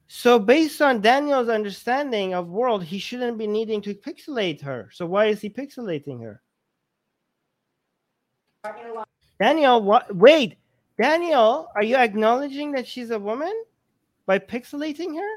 So, 0.08 0.38
based 0.38 0.82
on 0.82 1.00
Daniel's 1.00 1.48
understanding 1.48 2.34
of 2.34 2.48
world, 2.48 2.82
he 2.82 2.98
shouldn't 2.98 3.38
be 3.38 3.46
needing 3.46 3.80
to 3.82 3.94
pixelate 3.94 4.60
her. 4.62 4.90
So, 4.92 5.06
why 5.06 5.26
is 5.26 5.40
he 5.40 5.48
pixelating 5.48 6.22
her? 6.22 6.42
Daniel, 9.40 9.82
what? 9.82 10.14
Wait, 10.14 10.58
Daniel, 11.00 11.68
are 11.74 11.82
you 11.82 11.96
acknowledging 11.96 12.72
that 12.72 12.86
she's 12.86 13.10
a 13.10 13.18
woman 13.18 13.52
by 14.26 14.38
pixelating 14.38 15.16
her? 15.16 15.30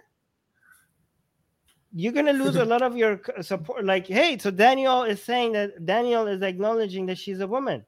You're 1.93 2.13
gonna 2.13 2.33
lose 2.33 2.55
a 2.55 2.65
lot 2.73 2.81
of 2.81 2.97
your 2.97 3.21
support. 3.41 3.85
Like, 3.85 4.07
hey, 4.07 4.37
so 4.37 4.51
Daniel 4.51 5.03
is 5.03 5.21
saying 5.23 5.53
that 5.53 5.85
Daniel 5.85 6.27
is 6.27 6.41
acknowledging 6.41 7.05
that 7.07 7.17
she's 7.17 7.39
a 7.39 7.47
woman, 7.47 7.85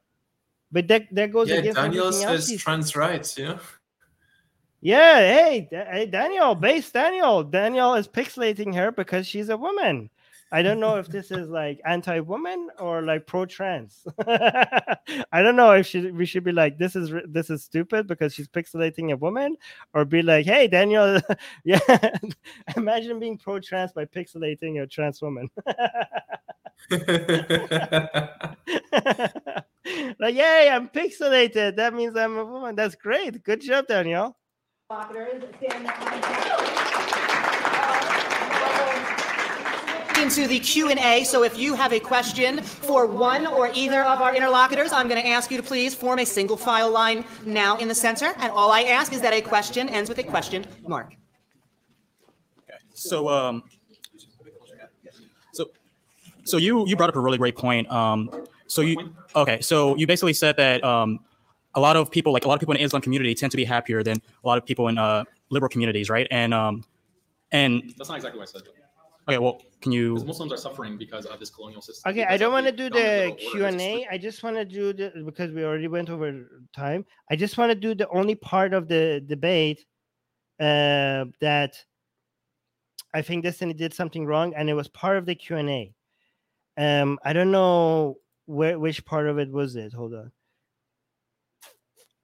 but 0.70 0.88
that 0.88 1.06
that 1.12 1.32
goes 1.32 1.48
yeah, 1.48 1.56
against 1.56 1.76
Daniel 1.76 2.12
says 2.12 2.54
trans 2.58 2.94
rights, 2.96 3.36
yeah. 3.36 3.58
Yeah, 4.80 5.18
hey, 5.18 5.68
hey, 5.70 6.06
Daniel, 6.06 6.54
base 6.54 6.90
Daniel. 6.90 7.42
Daniel 7.42 7.94
is 7.94 8.06
pixelating 8.06 8.74
her 8.74 8.92
because 8.92 9.26
she's 9.26 9.48
a 9.48 9.56
woman. 9.56 10.10
I 10.52 10.62
don't 10.62 10.78
know 10.78 10.96
if 10.96 11.08
this 11.08 11.30
is 11.30 11.48
like 11.48 11.80
anti-woman 11.84 12.68
or 12.78 13.02
like 13.02 13.26
pro-trans. 13.26 14.06
I 14.26 15.42
don't 15.42 15.56
know 15.56 15.72
if 15.72 15.86
she, 15.86 16.10
we 16.10 16.24
should 16.24 16.44
be 16.44 16.52
like 16.52 16.78
this 16.78 16.94
is 16.94 17.12
this 17.28 17.50
is 17.50 17.64
stupid 17.64 18.06
because 18.06 18.32
she's 18.32 18.48
pixelating 18.48 19.12
a 19.12 19.16
woman, 19.16 19.56
or 19.92 20.04
be 20.04 20.22
like, 20.22 20.46
hey 20.46 20.68
Daniel, 20.68 21.20
yeah, 21.64 21.80
imagine 22.76 23.18
being 23.18 23.38
pro-trans 23.38 23.92
by 23.92 24.04
pixelating 24.04 24.82
a 24.82 24.86
trans 24.86 25.20
woman. 25.20 25.50
like, 30.20 30.34
yay, 30.34 30.70
I'm 30.70 30.88
pixelated. 30.88 31.76
That 31.76 31.94
means 31.94 32.16
I'm 32.16 32.38
a 32.38 32.44
woman. 32.44 32.76
That's 32.76 32.94
great. 32.94 33.42
Good 33.42 33.62
job, 33.62 33.88
Daniel 33.88 34.36
into 40.18 40.46
the 40.46 40.58
Q&A. 40.58 41.24
So 41.24 41.42
if 41.42 41.58
you 41.58 41.74
have 41.74 41.92
a 41.92 42.00
question 42.00 42.62
for 42.62 43.06
one 43.06 43.46
or 43.46 43.70
either 43.74 44.02
of 44.02 44.20
our 44.20 44.34
interlocutors, 44.34 44.92
I'm 44.92 45.08
going 45.08 45.20
to 45.20 45.28
ask 45.28 45.50
you 45.50 45.56
to 45.56 45.62
please 45.62 45.94
form 45.94 46.18
a 46.18 46.26
single 46.26 46.56
file 46.56 46.90
line 46.90 47.24
now 47.44 47.76
in 47.76 47.88
the 47.88 47.94
center. 47.94 48.32
And 48.38 48.50
all 48.50 48.72
I 48.72 48.82
ask 48.82 49.12
is 49.12 49.20
that 49.20 49.32
a 49.32 49.40
question 49.40 49.88
ends 49.88 50.08
with 50.08 50.18
a 50.18 50.22
question 50.22 50.64
mark. 50.86 51.14
Okay. 52.62 52.78
So, 52.94 53.28
um, 53.28 53.62
so, 55.52 55.70
so 56.44 56.56
you 56.56 56.86
you 56.86 56.96
brought 56.96 57.10
up 57.10 57.16
a 57.16 57.20
really 57.20 57.38
great 57.38 57.56
point. 57.56 57.90
Um, 57.90 58.46
so 58.66 58.82
you 58.82 59.14
okay? 59.34 59.60
So 59.60 59.96
you 59.96 60.06
basically 60.06 60.32
said 60.32 60.56
that 60.56 60.82
um, 60.82 61.20
a 61.74 61.80
lot 61.80 61.96
of 61.96 62.10
people, 62.10 62.32
like 62.32 62.44
a 62.44 62.48
lot 62.48 62.54
of 62.54 62.60
people 62.60 62.74
in 62.74 62.78
the 62.78 62.84
Islam 62.84 63.02
community, 63.02 63.34
tend 63.34 63.50
to 63.50 63.56
be 63.56 63.64
happier 63.64 64.02
than 64.02 64.16
a 64.16 64.46
lot 64.46 64.56
of 64.58 64.64
people 64.64 64.88
in 64.88 64.98
uh, 64.98 65.24
liberal 65.50 65.68
communities, 65.68 66.08
right? 66.08 66.26
And 66.30 66.54
um, 66.54 66.84
and 67.52 67.94
that's 67.96 68.08
not 68.08 68.16
exactly 68.16 68.38
what 68.38 68.48
I 68.48 68.52
said. 68.52 68.62
Though. 68.64 68.75
Okay, 69.28 69.38
well, 69.38 69.60
can 69.80 69.90
you? 69.90 70.14
Because 70.14 70.26
Muslims 70.26 70.52
are 70.52 70.56
suffering 70.56 70.96
because 70.96 71.26
of 71.26 71.40
this 71.40 71.50
colonial 71.50 71.82
system. 71.82 72.10
Okay, 72.10 72.24
I 72.24 72.36
don't 72.36 72.52
want 72.52 72.66
to 72.66 72.72
do 72.72 72.88
the 72.88 73.34
Q 73.36 73.64
and 73.64 73.80
A. 73.80 74.06
I 74.10 74.18
just 74.18 74.44
want 74.44 74.56
to 74.56 74.64
do 74.64 74.92
the 74.92 75.12
because 75.24 75.50
we 75.50 75.64
already 75.64 75.88
went 75.88 76.10
over 76.10 76.64
time. 76.74 77.04
I 77.28 77.34
just 77.34 77.58
want 77.58 77.70
to 77.70 77.74
do 77.74 77.94
the 77.94 78.08
only 78.10 78.36
part 78.36 78.72
of 78.72 78.86
the 78.86 79.22
debate 79.26 79.84
uh, 80.60 81.24
that 81.40 81.74
I 83.14 83.22
think 83.22 83.42
Destiny 83.42 83.74
did 83.74 83.94
something 83.94 84.26
wrong, 84.26 84.54
and 84.54 84.70
it 84.70 84.74
was 84.74 84.88
part 84.88 85.16
of 85.16 85.26
the 85.26 85.34
Q 85.34 85.56
and 85.56 85.70
A. 85.70 85.94
Um, 86.78 87.18
I 87.24 87.32
don't 87.32 87.50
know 87.50 88.18
where 88.44 88.78
which 88.78 89.04
part 89.04 89.26
of 89.26 89.40
it 89.40 89.50
was 89.50 89.74
it. 89.74 89.92
Hold 89.92 90.14
on. 90.14 90.30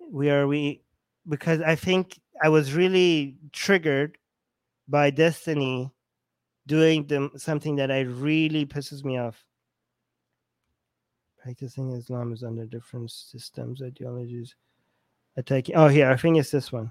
We 0.09 0.31
are 0.31 0.47
we 0.47 0.83
because 1.29 1.63
I 1.63 1.75
think 1.75 2.21
I 2.41 2.49
was 2.49 2.75
really 2.75 3.39
triggered 3.53 4.19
by 4.87 5.11
Destiny 5.11 5.91
doing 6.67 7.07
them 7.07 7.31
something 7.37 7.77
that 7.77 7.91
I 7.91 8.01
really 8.01 8.67
pisses 8.67 9.05
me 9.05 9.19
off. 9.19 9.45
Practicing 11.43 11.93
Islam 11.93 12.33
is 12.33 12.45
under 12.45 12.67
different 12.67 13.11
systems, 13.11 13.83
ideologies, 13.83 14.55
attacking. 15.37 15.75
Oh, 15.75 15.89
here, 15.89 16.11
I 16.11 16.17
think 16.17 16.39
it's 16.39 16.51
this 16.51 16.71
one. 16.71 16.91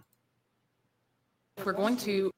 We're 1.64 1.74
going 1.74 1.98
to 1.98 2.32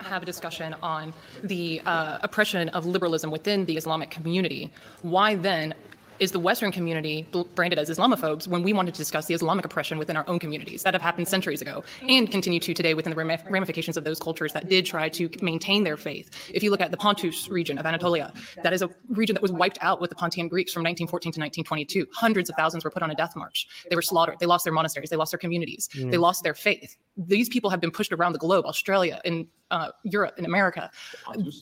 have 0.00 0.22
a 0.22 0.26
discussion 0.26 0.74
on 0.82 1.12
the 1.44 1.80
uh, 1.86 2.18
oppression 2.22 2.68
of 2.70 2.86
liberalism 2.86 3.30
within 3.30 3.64
the 3.64 3.76
Islamic 3.76 4.10
community. 4.10 4.72
Why 5.02 5.34
then 5.34 5.74
is 6.20 6.32
the 6.32 6.40
Western 6.40 6.72
community 6.72 7.26
branded 7.54 7.78
as 7.78 7.88
Islamophobes 7.90 8.48
when 8.48 8.62
we 8.62 8.72
wanted 8.72 8.94
to 8.94 8.98
discuss 8.98 9.26
the 9.26 9.34
Islamic 9.34 9.64
oppression 9.64 9.98
within 9.98 10.16
our 10.16 10.28
own 10.28 10.38
communities 10.38 10.82
that 10.82 10.94
have 10.94 11.02
happened 11.02 11.28
centuries 11.28 11.62
ago 11.62 11.84
and 12.08 12.30
continue 12.30 12.60
to 12.60 12.74
today 12.74 12.94
within 12.94 13.14
the 13.14 13.38
ramifications 13.48 13.96
of 13.96 14.04
those 14.04 14.18
cultures 14.18 14.52
that 14.52 14.68
did 14.68 14.84
try 14.84 15.08
to 15.08 15.30
maintain 15.42 15.84
their 15.84 15.96
faith. 15.96 16.30
If 16.52 16.62
you 16.62 16.70
look 16.70 16.80
at 16.80 16.90
the 16.90 16.96
Pontus 16.96 17.48
region 17.48 17.78
of 17.78 17.86
Anatolia, 17.86 18.32
that 18.62 18.72
is 18.72 18.82
a 18.82 18.90
region 19.08 19.34
that 19.34 19.42
was 19.42 19.52
wiped 19.52 19.78
out 19.80 20.00
with 20.00 20.10
the 20.10 20.16
Pontian 20.16 20.48
Greeks 20.48 20.72
from 20.72 20.80
1914 20.80 21.32
to 21.32 21.40
1922. 21.40 22.06
Hundreds 22.12 22.50
of 22.50 22.56
thousands 22.56 22.84
were 22.84 22.90
put 22.90 23.02
on 23.02 23.10
a 23.10 23.14
death 23.14 23.34
march. 23.36 23.66
They 23.88 23.96
were 23.96 24.02
slaughtered. 24.02 24.36
They 24.40 24.46
lost 24.46 24.64
their 24.64 24.72
monasteries. 24.72 25.10
They 25.10 25.16
lost 25.16 25.32
their 25.32 25.38
communities. 25.38 25.88
Mm. 25.94 26.10
They 26.10 26.18
lost 26.18 26.42
their 26.42 26.54
faith. 26.54 26.96
These 27.16 27.48
people 27.48 27.70
have 27.70 27.80
been 27.80 27.90
pushed 27.90 28.12
around 28.12 28.32
the 28.32 28.38
globe, 28.38 28.64
Australia, 28.64 29.20
in 29.24 29.46
uh, 29.70 29.90
Europe, 30.04 30.34
in 30.38 30.44
America. 30.44 30.90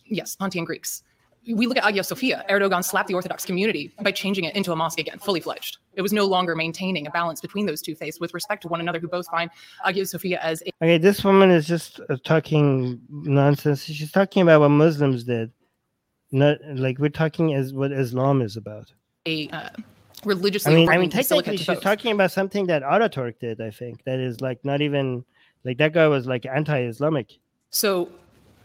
Yes, 0.06 0.36
Pontian 0.36 0.64
Greeks. 0.64 1.02
We 1.46 1.66
look 1.66 1.76
at 1.76 1.84
Hagia 1.84 2.02
Sophia. 2.02 2.44
Erdogan 2.50 2.84
slapped 2.84 3.08
the 3.08 3.14
Orthodox 3.14 3.44
community 3.44 3.94
by 4.00 4.10
changing 4.12 4.44
it 4.44 4.56
into 4.56 4.72
a 4.72 4.76
mosque 4.76 4.98
again, 4.98 5.18
fully 5.18 5.40
fledged. 5.40 5.78
It 5.94 6.02
was 6.02 6.12
no 6.12 6.26
longer 6.26 6.56
maintaining 6.56 7.06
a 7.06 7.10
balance 7.10 7.40
between 7.40 7.66
those 7.66 7.80
two 7.80 7.94
faiths 7.94 8.18
with 8.18 8.34
respect 8.34 8.62
to 8.62 8.68
one 8.68 8.80
another, 8.80 8.98
who 8.98 9.08
both 9.08 9.28
find 9.28 9.50
Hagia 9.84 10.06
Sophia 10.06 10.40
as 10.42 10.62
a 10.62 10.70
Okay, 10.82 10.98
this 10.98 11.24
woman 11.24 11.50
is 11.50 11.66
just 11.66 12.00
uh, 12.08 12.16
talking 12.24 13.00
nonsense. 13.08 13.84
She's 13.84 14.12
talking 14.12 14.42
about 14.42 14.60
what 14.60 14.70
Muslims 14.70 15.24
did, 15.24 15.52
not 16.32 16.58
like 16.74 16.98
we're 16.98 17.08
talking 17.08 17.54
as 17.54 17.72
what 17.72 17.92
Islam 17.92 18.42
is 18.42 18.56
about. 18.56 18.92
a 19.26 19.48
uh, 19.48 19.68
religiously 20.24 20.72
I 20.72 20.76
mean, 20.76 20.88
I 20.88 20.98
mean, 20.98 21.10
technically, 21.10 21.56
she's 21.56 21.66
both. 21.66 21.80
talking 21.80 22.12
about 22.12 22.32
something 22.32 22.66
that 22.66 22.82
Ataturk 22.82 23.38
did. 23.38 23.60
I 23.60 23.70
think 23.70 24.04
that 24.04 24.18
is 24.18 24.40
like 24.40 24.64
not 24.64 24.80
even 24.80 25.24
like 25.64 25.78
that 25.78 25.92
guy 25.92 26.08
was 26.08 26.26
like 26.26 26.46
anti-Islamic. 26.46 27.38
So, 27.70 28.10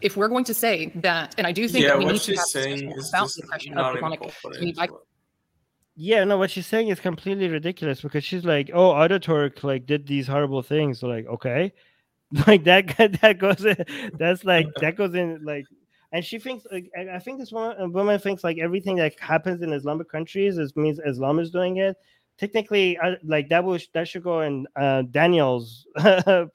if 0.02 0.16
we're 0.16 0.28
going 0.28 0.44
to 0.44 0.54
say 0.54 0.86
that, 0.96 1.34
and 1.38 1.46
I 1.46 1.52
do 1.52 1.68
think 1.68 1.84
Yeah, 1.84 1.90
that 1.90 1.98
we 1.98 2.04
what 2.06 2.12
need 2.14 2.20
to 2.22 2.32
have 2.34 2.44
a 2.44 2.46
saying 2.46 2.76
discussion 2.76 2.98
is 2.98 3.08
about 3.10 3.22
just 3.24 3.36
the 3.36 3.42
oppression 3.44 3.78
of 3.78 3.86
even 3.86 3.96
Islamic 3.96 4.22
important 4.22 4.42
community 4.42 4.70
as 4.70 4.76
by 4.76 4.92
well. 4.92 5.02
Yeah, 5.94 6.24
no, 6.24 6.38
what 6.38 6.50
she's 6.50 6.66
saying 6.66 6.88
is 6.88 7.00
completely 7.00 7.48
ridiculous 7.48 8.00
because 8.00 8.24
she's 8.24 8.44
like, 8.44 8.70
"Oh, 8.72 8.92
Ataturk 8.92 9.62
like 9.62 9.86
did 9.86 10.06
these 10.06 10.26
horrible 10.26 10.62
things." 10.62 11.00
So 11.00 11.06
like, 11.06 11.26
okay, 11.26 11.72
like 12.46 12.64
that 12.64 12.96
that 13.20 13.38
goes 13.38 13.64
in, 13.64 13.76
that's 14.18 14.44
like 14.44 14.66
that 14.80 14.96
goes 14.96 15.14
in 15.14 15.44
like, 15.44 15.66
and 16.12 16.24
she 16.24 16.38
thinks 16.38 16.64
like 16.72 16.90
I 16.96 17.16
I 17.16 17.18
think 17.18 17.38
this 17.38 17.52
woman, 17.52 17.92
woman 17.92 18.18
thinks 18.18 18.42
like 18.42 18.58
everything 18.58 18.96
that 18.96 19.18
happens 19.20 19.62
in 19.62 19.72
Islamic 19.72 20.10
countries 20.10 20.56
is 20.56 20.74
means 20.76 20.98
Islam 21.06 21.38
is 21.38 21.50
doing 21.50 21.76
it. 21.76 21.96
Technically, 22.42 22.98
uh, 22.98 23.14
like 23.22 23.48
that 23.50 23.62
was 23.62 23.86
that 23.94 24.08
should 24.08 24.24
go 24.24 24.40
in 24.40 24.66
uh, 24.74 25.02
Daniel's 25.02 25.86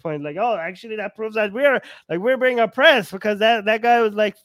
point. 0.03 0.21
Like, 0.21 0.35
oh, 0.37 0.57
actually, 0.57 0.97
that 0.97 1.15
proves 1.15 1.35
that 1.35 1.53
we're 1.53 1.79
like 2.09 2.19
we're 2.19 2.35
being 2.35 2.59
oppressed 2.59 3.13
because 3.13 3.39
that 3.39 3.63
that 3.63 3.81
guy 3.81 4.01
was 4.01 4.13
like 4.13 4.35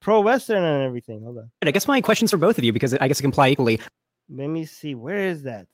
pro 0.00 0.20
Western 0.20 0.62
and 0.62 0.84
everything. 0.84 1.20
Hold 1.24 1.38
on, 1.38 1.50
I 1.62 1.72
guess 1.72 1.88
my 1.88 2.00
question's 2.00 2.30
for 2.30 2.36
both 2.36 2.58
of 2.58 2.62
you 2.62 2.72
because 2.72 2.94
I 2.94 3.08
guess 3.08 3.18
it 3.18 3.22
can 3.24 3.30
apply 3.30 3.48
equally. 3.48 3.80
let 4.30 4.46
me 4.46 4.64
see. 4.66 4.94
Where 4.94 5.26
is 5.26 5.42
that? 5.42 5.66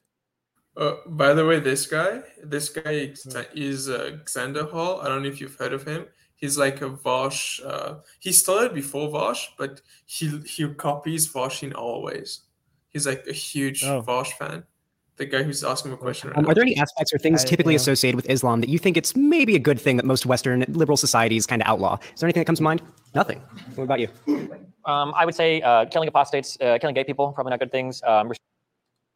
Uh, 0.74 0.94
by 1.06 1.34
the 1.34 1.44
way, 1.44 1.60
this 1.60 1.86
guy, 1.86 2.22
this 2.42 2.70
guy 2.70 2.90
is, 2.90 3.36
is 3.54 3.88
uh, 3.90 4.16
Xander 4.24 4.68
Hall. 4.70 5.02
I 5.02 5.08
don't 5.08 5.22
know 5.22 5.28
if 5.28 5.38
you've 5.40 5.54
heard 5.56 5.74
of 5.74 5.84
him. 5.86 6.06
He's 6.34 6.56
like 6.56 6.80
a 6.80 6.88
Vosh. 6.88 7.60
Uh, 7.62 7.96
he 8.20 8.32
started 8.32 8.72
before 8.74 9.10
Vosh, 9.10 9.48
but 9.58 9.82
he 10.06 10.40
he 10.46 10.66
copies 10.74 11.26
Vosh 11.26 11.62
in 11.62 11.74
all 11.74 12.02
ways. 12.02 12.40
He's 12.88 13.06
like 13.06 13.26
a 13.28 13.32
huge 13.34 13.84
Oh. 13.84 14.00
Vosh 14.00 14.32
fan. 14.38 14.64
The 15.16 15.26
guy 15.26 15.42
who's 15.44 15.62
asking 15.62 15.92
a 15.92 15.96
question. 15.96 16.30
Right 16.30 16.38
Um, 16.38 16.46
are 16.48 16.54
there 16.54 16.62
any 16.62 16.76
aspects 16.76 17.12
or 17.14 17.18
things 17.18 17.44
I- 17.44 17.48
typically 17.48 17.74
yeah. 17.74 17.76
associated 17.82 18.16
with 18.16 18.28
Islam 18.28 18.60
that 18.60 18.68
you 18.68 18.78
think 18.78 18.96
it's 18.96 19.14
maybe 19.14 19.54
a 19.54 19.60
good 19.60 19.80
thing 19.80 19.96
that 19.96 20.04
most 20.04 20.26
Western 20.26 20.64
liberal 20.68 20.96
societies 20.96 21.46
kind 21.46 21.62
of 21.62 21.68
outlaw? 21.68 21.98
Is 22.14 22.20
there 22.20 22.26
anything 22.26 22.40
that 22.40 22.46
comes 22.46 22.58
to 22.58 22.64
mind? 22.64 22.82
Nothing. 23.14 23.40
What 23.76 23.84
about 23.84 24.00
you? 24.00 24.08
Um, 24.86 25.12
I 25.16 25.24
would 25.24 25.34
say 25.34 25.62
uh, 25.62 25.84
killing 25.86 26.08
apostates, 26.08 26.58
uh, 26.60 26.78
killing 26.80 26.94
gay 26.94 27.04
people, 27.04 27.30
probably 27.32 27.50
not 27.50 27.60
good 27.60 27.70
things. 27.70 28.02
Um, 28.04 28.32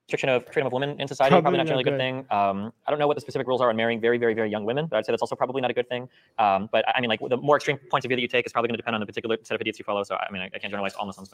restriction 0.08 0.28
of 0.30 0.46
freedom 0.46 0.68
of 0.68 0.72
women 0.72 0.98
in 1.00 1.06
society, 1.08 1.32
Probably 1.32 1.42
probably, 1.42 1.58
not 1.58 1.64
not 1.64 1.66
generally 1.66 1.82
a 1.82 1.84
good, 1.84 1.90
good. 1.90 1.98
thing. 1.98 2.26
Um, 2.30 2.72
I 2.86 2.90
don't 2.90 2.98
know 3.00 3.06
what 3.08 3.16
the 3.16 3.20
specific 3.20 3.46
rules 3.48 3.60
are 3.60 3.68
on 3.68 3.76
marrying 3.76 4.00
very, 4.00 4.16
very, 4.18 4.32
very 4.34 4.50
young 4.50 4.64
women, 4.64 4.86
but 4.86 4.96
I'd 4.96 5.04
say 5.04 5.12
that's 5.12 5.20
also 5.20 5.34
probably 5.36 5.60
not 5.60 5.70
a 5.70 5.74
good 5.74 5.88
thing. 5.88 6.08
Um, 6.38 6.68
but 6.72 6.88
I 6.88 6.92
I 6.96 7.00
mean, 7.00 7.10
like 7.10 7.20
the 7.28 7.36
more 7.36 7.56
extreme 7.56 7.76
points 7.90 8.06
of 8.06 8.08
view 8.08 8.16
that 8.16 8.22
you 8.22 8.28
take 8.28 8.46
is 8.46 8.52
probably 8.52 8.68
going 8.68 8.76
to 8.76 8.82
depend 8.82 8.94
on 8.94 9.00
the 9.00 9.06
particular 9.06 9.36
set 9.42 9.56
of 9.56 9.60
idiots 9.60 9.78
you 9.80 9.84
follow. 9.84 10.04
So 10.04 10.14
I 10.16 10.30
mean, 10.30 10.42
I, 10.42 10.46
I 10.46 10.58
can't 10.58 10.70
generalize 10.70 10.94
all 10.94 11.04
Muslims. 11.06 11.30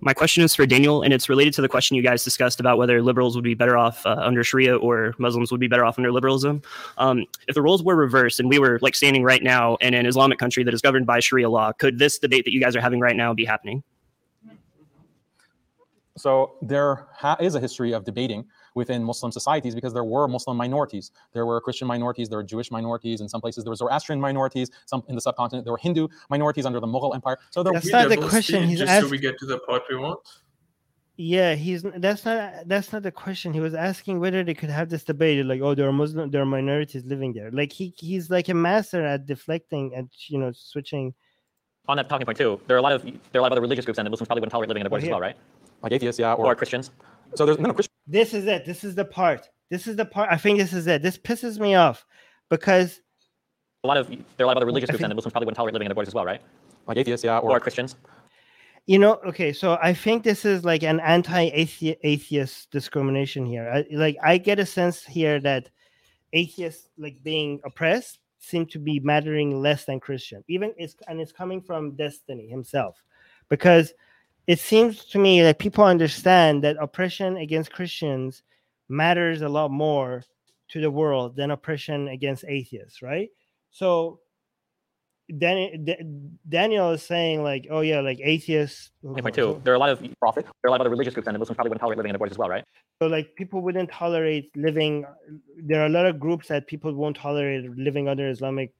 My 0.00 0.12
question 0.12 0.42
is 0.42 0.54
for 0.54 0.66
Daniel, 0.66 1.02
and 1.02 1.12
it's 1.12 1.28
related 1.28 1.54
to 1.54 1.62
the 1.62 1.68
question 1.68 1.96
you 1.96 2.02
guys 2.02 2.24
discussed 2.24 2.60
about 2.60 2.78
whether 2.78 3.02
liberals 3.02 3.34
would 3.34 3.44
be 3.44 3.54
better 3.54 3.76
off 3.76 4.04
uh, 4.06 4.16
under 4.18 4.44
Sharia 4.44 4.76
or 4.76 5.14
Muslims 5.18 5.50
would 5.50 5.60
be 5.60 5.68
better 5.68 5.84
off 5.84 5.98
under 5.98 6.12
liberalism. 6.12 6.62
Um, 6.98 7.24
if 7.48 7.54
the 7.54 7.62
roles 7.62 7.82
were 7.82 7.96
reversed 7.96 8.40
and 8.40 8.48
we 8.48 8.58
were 8.58 8.78
like 8.82 8.94
standing 8.94 9.24
right 9.24 9.42
now 9.42 9.76
in 9.76 9.94
an 9.94 10.06
Islamic 10.06 10.38
country 10.38 10.64
that 10.64 10.74
is 10.74 10.80
governed 10.80 11.06
by 11.06 11.20
Sharia 11.20 11.48
law, 11.50 11.72
could 11.72 11.98
this 11.98 12.18
debate 12.18 12.44
that 12.44 12.52
you 12.52 12.60
guys 12.60 12.76
are 12.76 12.80
having 12.80 13.00
right 13.00 13.16
now 13.16 13.34
be 13.34 13.44
happening? 13.44 13.82
So 16.16 16.54
there 16.60 17.06
ha- 17.12 17.38
is 17.40 17.54
a 17.54 17.60
history 17.60 17.92
of 17.92 18.04
debating 18.04 18.44
within 18.74 19.02
Muslim 19.04 19.32
societies 19.32 19.74
because 19.74 19.92
there 19.92 20.04
were 20.04 20.28
Muslim 20.28 20.56
minorities. 20.56 21.10
There 21.32 21.46
were 21.46 21.60
Christian 21.60 21.88
minorities, 21.88 22.28
there 22.28 22.38
were 22.38 22.44
Jewish 22.44 22.70
minorities. 22.70 23.20
In 23.20 23.28
some 23.28 23.40
places, 23.40 23.64
there 23.64 23.70
were 23.70 23.76
Zoroastrian 23.76 24.20
minorities. 24.20 24.70
Some 24.86 25.02
in 25.08 25.14
the 25.14 25.20
subcontinent, 25.20 25.64
there 25.64 25.72
were 25.72 25.78
Hindu 25.78 26.08
minorities 26.30 26.66
under 26.66 26.80
the 26.80 26.86
Mughal 26.86 27.14
Empire. 27.14 27.38
So 27.50 27.62
there 27.62 27.72
That's 27.72 27.90
not 27.90 28.08
the 28.08 28.16
question. 28.16 28.68
He's 28.68 28.78
just 28.78 29.00
so 29.00 29.08
we 29.08 29.18
get 29.18 29.38
to 29.38 29.46
the 29.46 29.58
part 29.58 29.82
we 29.88 29.96
want. 29.96 30.20
Yeah, 31.16 31.54
he's 31.54 31.84
that's 31.96 32.24
not 32.24 32.66
that's 32.66 32.92
not 32.92 33.02
the 33.02 33.12
question. 33.12 33.52
He 33.52 33.60
was 33.60 33.74
asking 33.74 34.18
whether 34.18 34.42
they 34.42 34.54
could 34.54 34.70
have 34.70 34.88
this 34.88 35.04
debate, 35.04 35.44
like, 35.44 35.60
oh, 35.60 35.74
there 35.74 35.86
are 35.86 35.92
Muslim, 35.92 36.30
there 36.30 36.42
are 36.42 36.46
minorities 36.46 37.04
living 37.04 37.34
there. 37.34 37.50
Like 37.50 37.70
he 37.70 37.94
he's 37.98 38.30
like 38.30 38.48
a 38.48 38.54
master 38.54 39.04
at 39.04 39.26
deflecting 39.26 39.92
and 39.94 40.08
you 40.28 40.38
know 40.38 40.52
switching. 40.54 41.14
On 41.88 41.96
that 41.96 42.08
talking 42.08 42.24
point 42.24 42.38
too, 42.38 42.60
there 42.66 42.76
are 42.76 42.78
a 42.78 42.82
lot 42.82 42.92
of 42.92 43.02
there 43.02 43.12
are 43.34 43.38
a 43.38 43.42
lot 43.42 43.48
of 43.48 43.52
other 43.52 43.60
religious 43.60 43.84
groups 43.84 43.98
and 43.98 44.06
the 44.06 44.10
Muslims 44.10 44.28
probably 44.28 44.40
wouldn't 44.40 44.52
tolerate 44.52 44.68
living 44.68 44.80
in 44.80 44.84
their 44.84 44.90
borders 44.90 45.04
as 45.04 45.10
well, 45.10 45.20
right? 45.20 45.36
like 45.82 45.92
atheists, 45.92 46.18
yeah, 46.18 46.32
Or, 46.32 46.46
or, 46.46 46.54
Christians. 46.54 46.90
so 47.34 47.44
there's 47.44 47.58
no, 47.58 47.68
no 47.68 47.74
Christian. 47.74 47.91
This 48.06 48.34
is 48.34 48.46
it. 48.46 48.64
This 48.64 48.84
is 48.84 48.94
the 48.94 49.04
part. 49.04 49.48
This 49.70 49.86
is 49.86 49.96
the 49.96 50.04
part. 50.04 50.28
I 50.30 50.36
think 50.36 50.58
this 50.58 50.72
is 50.72 50.86
it. 50.86 51.02
This 51.02 51.16
pisses 51.18 51.58
me 51.58 51.74
off 51.74 52.04
because 52.50 53.00
A 53.84 53.86
lot 53.86 53.96
of 53.96 54.08
there 54.08 54.18
are 54.40 54.44
a 54.44 54.46
lot 54.46 54.52
of 54.52 54.56
other 54.58 54.66
religious 54.66 54.90
I 54.90 54.92
groups 54.92 55.02
and 55.02 55.08
think- 55.08 55.10
the 55.10 55.14
Muslims 55.16 55.32
probably 55.32 55.46
wouldn't 55.46 55.56
tolerate 55.56 55.74
living 55.74 55.86
in 55.86 55.90
their 55.90 55.94
borders 55.94 56.08
as 56.10 56.14
well, 56.14 56.24
right? 56.24 56.40
like 56.86 56.96
atheists, 56.98 57.24
yeah, 57.24 57.38
Or, 57.38 57.52
or, 57.52 57.60
Christians. 57.60 57.94
you 58.86 58.98
know. 58.98 59.20
Okay, 59.26 59.52
so 59.52 59.78
I 59.80 59.94
think 59.94 60.24
this 60.24 60.44
is 60.44 60.64
like 60.64 60.82
an 60.82 60.98
anti-atheist 60.98 62.70
discrimination 62.72 63.46
here. 63.46 63.70
I, 63.72 63.84
like 63.94 64.16
I 64.22 64.38
get 64.38 64.58
a 64.58 64.66
sense 64.66 65.04
here 65.04 65.40
that 65.40 65.70
atheists 66.32 66.88
like 66.98 67.22
being 67.22 67.60
oppressed 67.64 68.18
seem 68.40 68.66
to 68.66 68.78
be 68.80 68.98
mattering 68.98 69.60
less 69.62 69.84
than 69.84 70.00
Christian. 70.00 70.42
Even 70.48 70.74
it's 70.76 70.96
and 71.06 71.20
it's 71.20 71.30
coming 71.30 71.60
from 71.62 71.92
Destiny 71.94 72.48
himself, 72.48 73.02
because 73.48 73.92
it 74.46 74.58
seems 74.58 75.04
to 75.06 75.18
me 75.18 75.40
that 75.42 75.58
people 75.58 75.84
understand 75.84 76.64
that 76.64 76.76
oppression 76.80 77.36
against 77.36 77.72
Christians 77.72 78.42
matters 78.88 79.42
a 79.42 79.48
lot 79.48 79.70
more 79.70 80.22
to 80.68 80.80
the 80.80 80.90
world 80.90 81.36
than 81.36 81.50
oppression 81.50 82.08
against 82.08 82.44
atheists, 82.48 83.02
right? 83.02 83.28
So 83.70 84.20
Da- 85.38 85.78
Daniel 86.48 86.90
is 86.90 87.02
saying 87.02 87.42
like, 87.42 87.66
oh 87.70 87.80
yeah, 87.80 88.00
like 88.00 88.18
atheists. 88.22 88.90
Two, 89.32 89.60
there 89.64 89.72
are 89.72 89.76
a 89.76 89.78
lot 89.78 89.90
of 89.90 90.00
prophets. 90.18 90.48
there 90.62 90.68
are 90.68 90.68
a 90.68 90.70
lot 90.70 90.80
of 90.80 90.82
other 90.82 90.90
religious 90.90 91.14
groups 91.14 91.26
and 91.26 91.34
the 91.34 91.38
Muslims 91.38 91.56
probably 91.56 91.70
wouldn't 91.70 91.80
tolerate 91.80 91.96
living 91.96 92.10
in 92.10 92.18
borders 92.18 92.34
as 92.34 92.38
well, 92.38 92.48
right? 92.48 92.64
So 93.00 93.08
like 93.08 93.34
people 93.36 93.62
wouldn't 93.62 93.90
tolerate 93.90 94.50
living. 94.56 95.04
There 95.56 95.80
are 95.80 95.86
a 95.86 95.90
lot 95.90 96.06
of 96.06 96.20
groups 96.20 96.48
that 96.48 96.66
people 96.66 96.92
won't 96.92 97.16
tolerate 97.16 97.70
living 97.76 98.08
under 98.08 98.28
Islamic 98.28 98.74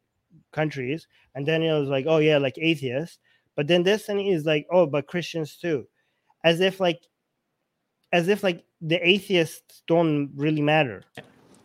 countries, 0.53 1.07
and 1.35 1.47
Daniel 1.47 1.83
is 1.83 1.89
like, 1.89 2.07
oh 2.09 2.19
yeah, 2.19 2.39
like 2.39 2.59
atheists. 2.59 3.19
But 3.57 3.67
then 3.67 3.83
Destiny 3.83 4.33
is 4.33 4.45
like, 4.45 4.67
oh, 4.71 4.87
but 4.87 5.07
Christians 5.07 5.57
too, 5.57 5.87
as 6.45 6.61
if 6.61 6.81
like, 6.81 7.01
as 8.13 8.29
if 8.29 8.43
like 8.43 8.65
the 8.81 8.97
atheists 9.07 9.83
don't 9.87 10.31
really 10.35 10.63
matter. 10.63 11.03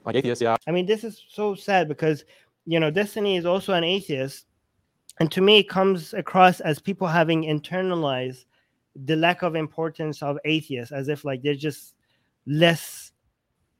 like 0.05 0.15
atheists, 0.15 0.41
yeah, 0.41 0.57
I 0.67 0.71
mean, 0.71 0.85
this 0.85 1.03
is 1.03 1.23
so 1.29 1.55
sad 1.55 1.87
because 1.87 2.25
you 2.65 2.79
know 2.79 2.91
Destiny 2.91 3.37
is 3.37 3.45
also 3.45 3.73
an 3.73 3.83
atheist, 3.83 4.45
and 5.19 5.31
to 5.31 5.41
me, 5.41 5.59
it 5.59 5.69
comes 5.69 6.13
across 6.13 6.59
as 6.59 6.79
people 6.79 7.07
having 7.07 7.43
internalized 7.43 8.45
the 9.05 9.15
lack 9.15 9.43
of 9.43 9.55
importance 9.55 10.21
of 10.21 10.37
atheists, 10.45 10.91
as 10.91 11.07
if 11.07 11.23
like 11.23 11.41
they're 11.41 11.55
just 11.55 11.95
less. 12.45 13.11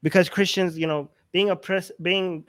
Because 0.04 0.30
Christians, 0.30 0.78
you 0.78 0.88
know, 0.88 1.10
being 1.32 1.50
oppress 1.50 1.92
being 2.02 2.46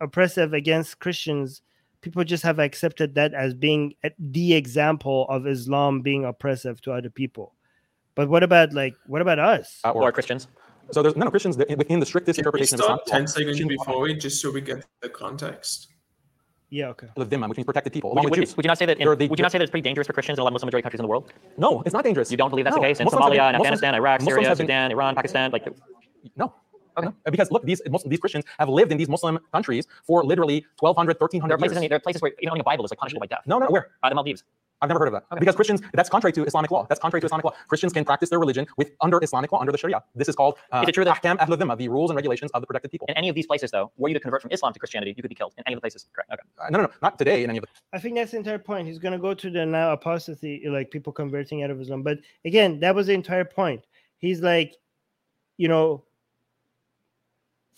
oppressive 0.00 0.52
against 0.52 0.98
Christians, 0.98 1.62
people 2.00 2.24
just 2.24 2.42
have 2.42 2.58
accepted 2.58 3.14
that 3.14 3.34
as 3.34 3.54
being 3.54 3.94
the 4.18 4.54
example 4.54 5.26
of 5.28 5.46
Islam 5.46 6.00
being 6.00 6.24
oppressive 6.24 6.80
to 6.82 6.92
other 6.92 7.10
people. 7.10 7.54
But 8.14 8.28
what 8.28 8.42
about 8.42 8.72
like 8.72 8.94
what 9.06 9.22
about 9.22 9.38
us? 9.38 9.80
uh, 9.84 9.90
Or 9.90 10.02
or, 10.04 10.12
Christians. 10.12 10.48
so 10.90 11.02
there's 11.02 11.16
no 11.16 11.24
no 11.26 11.30
Christians 11.30 11.56
within 11.56 12.00
the 12.00 12.06
strictest 12.06 12.36
Can 12.36 12.42
we 12.42 12.46
interpretation 12.48 12.74
of 12.76 12.80
Islam. 12.84 12.98
stop 13.04 13.06
10 13.06 13.26
seconds 13.26 13.46
Christians 13.58 13.68
before 13.68 14.00
we, 14.00 14.14
just 14.14 14.40
so 14.42 14.50
we 14.50 14.60
get 14.60 14.84
the 15.00 15.08
context? 15.08 15.88
Yeah, 16.72 16.88
okay. 16.90 17.08
are 17.16 17.24
the 17.24 17.36
dhimma, 17.36 17.48
which 17.48 17.56
means 17.58 17.66
protected 17.66 17.92
people, 17.92 18.10
Would 18.10 18.14
along 18.18 18.24
you, 18.24 18.30
with 18.30 18.38
would, 18.38 18.46
Jews. 18.46 18.56
would 18.56 18.64
you 18.64 18.68
not 18.68 18.78
say 18.78 18.86
that? 18.86 18.98
In, 18.98 19.04
the- 19.18 19.26
would 19.28 19.38
you 19.40 19.42
not 19.42 19.50
say 19.50 19.58
that 19.58 19.64
it's 19.64 19.72
pretty 19.72 19.82
dangerous 19.82 20.06
for 20.06 20.12
Christians 20.12 20.38
in 20.38 20.40
a 20.40 20.44
lot 20.44 20.50
of 20.50 20.52
Muslim 20.54 20.68
majority 20.68 20.84
countries 20.84 21.00
in 21.00 21.02
the 21.02 21.08
world? 21.08 21.32
No, 21.58 21.82
it's 21.84 21.92
not 21.92 22.04
dangerous. 22.04 22.30
You 22.30 22.36
don't 22.36 22.48
believe 22.50 22.64
that's 22.64 22.76
No, 22.76 22.82
the 22.82 22.86
case 22.88 23.00
in 23.00 23.04
Muslims 23.06 23.24
Somalia, 23.24 23.28
been- 23.30 23.34
in 23.36 23.58
Muslims- 23.58 23.66
Afghanistan, 23.82 23.94
Iraq, 23.96 24.20
Muslims 24.20 24.34
Syria, 24.36 24.48
have 24.50 24.58
been- 24.58 24.66
Sudan, 24.66 24.90
Iran, 24.92 25.14
Pakistan? 25.16 25.50
Like, 25.50 25.66
No. 26.36 26.54
No. 27.04 27.14
Because 27.30 27.50
look, 27.50 27.64
these 27.64 27.80
Muslim, 27.88 28.10
these 28.10 28.20
Christians 28.20 28.44
have 28.58 28.68
lived 28.68 28.92
in 28.92 28.98
these 28.98 29.08
Muslim 29.08 29.38
countries 29.52 29.86
for 30.06 30.24
literally 30.24 30.64
1,200, 30.80 31.20
1,300 31.20 31.48
there 31.48 31.54
are 31.54 31.58
places. 31.58 31.82
years. 31.82 31.88
there 31.88 31.96
are 31.96 32.00
places 32.00 32.22
where 32.22 32.32
even 32.40 32.50
owning 32.50 32.60
a 32.60 32.64
Bible 32.64 32.84
is 32.84 32.90
like 32.90 32.98
punishable 32.98 33.20
by 33.20 33.26
death. 33.26 33.42
No, 33.46 33.58
no, 33.58 33.68
where? 33.68 33.88
Uh, 34.02 34.08
the 34.08 34.14
Maldives. 34.14 34.44
I've 34.82 34.88
never 34.88 34.98
heard 34.98 35.08
of 35.08 35.12
that 35.12 35.38
because 35.38 35.54
Christians. 35.54 35.82
That's 35.92 36.08
contrary 36.08 36.32
to 36.32 36.44
Islamic 36.44 36.70
law. 36.70 36.86
That's 36.88 37.00
contrary 37.00 37.20
to 37.20 37.26
Islamic 37.26 37.44
law. 37.44 37.52
Christians 37.68 37.92
can 37.92 38.04
practice 38.04 38.30
their 38.30 38.38
religion 38.38 38.66
with 38.78 38.92
under 39.02 39.22
Islamic 39.22 39.52
law, 39.52 39.60
under 39.60 39.72
the 39.72 39.76
Sharia. 39.78 40.02
This 40.14 40.28
is 40.28 40.34
called 40.34 40.56
uh, 40.72 40.80
Is 40.82 40.88
it 40.88 40.92
true 40.92 41.04
that- 41.04 41.22
ahkam 41.22 41.36
ahl 41.38 41.48
dhimma, 41.48 41.76
the 41.76 41.88
rules 41.88 42.10
and 42.10 42.16
regulations 42.16 42.50
of 42.52 42.62
the 42.62 42.66
protected 42.66 42.90
people. 42.90 43.06
In 43.10 43.16
any 43.16 43.28
of 43.28 43.34
these 43.34 43.46
places, 43.46 43.70
though, 43.70 43.92
were 43.98 44.08
you 44.08 44.14
to 44.14 44.20
convert 44.20 44.40
from 44.40 44.50
Islam 44.52 44.72
to 44.72 44.78
Christianity, 44.78 45.12
you 45.16 45.22
could 45.22 45.28
be 45.28 45.34
killed. 45.34 45.52
In 45.58 45.64
any 45.66 45.74
of 45.74 45.78
the 45.78 45.82
places, 45.82 46.06
correct? 46.14 46.30
Okay. 46.32 46.42
Uh, 46.58 46.70
no, 46.70 46.78
no, 46.78 46.84
no, 46.84 46.90
not 47.02 47.18
today 47.18 47.44
in 47.44 47.50
any 47.50 47.58
of 47.58 47.64
the. 47.64 47.68
I 47.92 47.98
think 47.98 48.14
that's 48.14 48.30
the 48.30 48.38
entire 48.38 48.58
point. 48.58 48.86
He's 48.88 48.98
going 48.98 49.12
to 49.12 49.18
go 49.18 49.34
to 49.34 49.50
the 49.50 49.66
now 49.66 49.92
apostasy, 49.92 50.62
like 50.66 50.90
people 50.90 51.12
converting 51.12 51.62
out 51.62 51.70
of 51.70 51.78
Islam. 51.78 52.02
But 52.02 52.20
again, 52.46 52.80
that 52.80 52.94
was 52.94 53.08
the 53.08 53.12
entire 53.12 53.44
point. 53.44 53.84
He's 54.16 54.40
like, 54.40 54.76
you 55.58 55.68
know, 55.68 56.04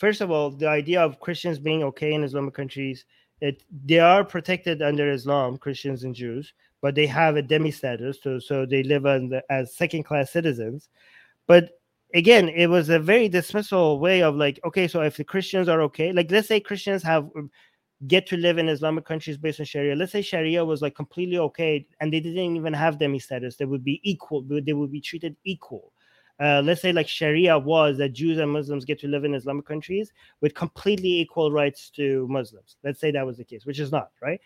first 0.03 0.21
of 0.21 0.33
all, 0.33 0.51
the 0.51 0.67
idea 0.67 1.01
of 1.01 1.21
Christians 1.21 1.61
being 1.61 1.85
okay 1.85 2.13
in 2.13 2.25
Islamic 2.25 2.55
countries, 2.55 3.05
it 3.41 3.63
they 3.85 4.01
are 4.01 4.25
protected 4.25 4.83
under 4.83 5.09
Islam, 5.09 5.59
Christians 5.59 6.03
and 6.03 6.13
Jews, 6.13 6.53
but 6.81 6.97
they 6.97 7.07
have 7.07 7.37
a 7.37 7.43
dhimmi 7.51 7.73
status, 7.73 8.19
so 8.21 8.41
so 8.41 8.67
they 8.67 8.83
live 8.83 9.05
the, 9.05 9.41
as 9.49 9.77
second 9.77 10.03
class 10.03 10.33
citizens. 10.33 10.89
But 11.47 11.71
again, 12.15 12.49
it 12.49 12.67
was 12.67 12.89
a 12.89 12.99
very 12.99 13.29
dismissal 13.29 14.01
way 14.01 14.25
of 14.25 14.35
like, 14.35 14.59
okay, 14.65 14.89
so 14.89 15.03
if 15.03 15.17
the 15.19 15.25
Christians 15.33 15.69
are 15.69 15.83
okay, 15.83 16.11
like 16.11 16.33
let's 16.33 16.49
say 16.49 16.59
Christians 16.59 17.05
have 17.05 17.25
um, 17.37 17.49
get 18.09 18.27
to 18.27 18.37
live 18.37 18.59
in 18.59 18.69
Islamic 18.69 19.05
countries 19.05 19.39
based 19.39 19.61
on 19.61 19.67
Sharia. 19.67 19.95
Let's 19.95 20.11
say 20.11 20.23
Sharia 20.23 20.65
was 20.65 20.83
like 20.83 20.97
completely 20.97 21.39
okay, 21.49 21.87
and 22.01 22.13
they 22.13 22.19
didn't 22.19 22.57
even 22.57 22.73
have 22.73 22.99
dhimmi 22.99 23.23
status. 23.23 23.55
They 23.55 23.67
would 23.67 23.85
be 23.85 24.01
equal. 24.03 24.43
They 24.43 24.73
would 24.73 24.91
be 24.91 25.01
treated 25.01 25.37
equal. 25.45 25.92
Uh, 26.43 26.61
let's 26.65 26.83
say 26.83 26.93
like 26.93 27.07
Sharia 27.07 27.57
was 27.57 27.99
that 27.99 28.15
Jews 28.15 28.39
and 28.39 28.51
Muslims 28.51 28.85
get 28.85 28.99
to 29.01 29.09
live 29.09 29.25
in 29.25 29.35
Islamic 29.35 29.65
countries 29.65 30.13
with 30.41 30.55
completely 30.55 31.21
equal 31.21 31.53
rights 31.53 31.89
to 31.91 32.27
Muslims. 32.29 32.77
Let's 32.83 32.99
say 32.99 33.13
that 33.13 33.25
was 33.25 33.37
the 33.37 33.45
case, 33.45 33.65
which 33.65 33.79
is 33.79 33.93
not 33.93 34.11
right. 34.21 34.41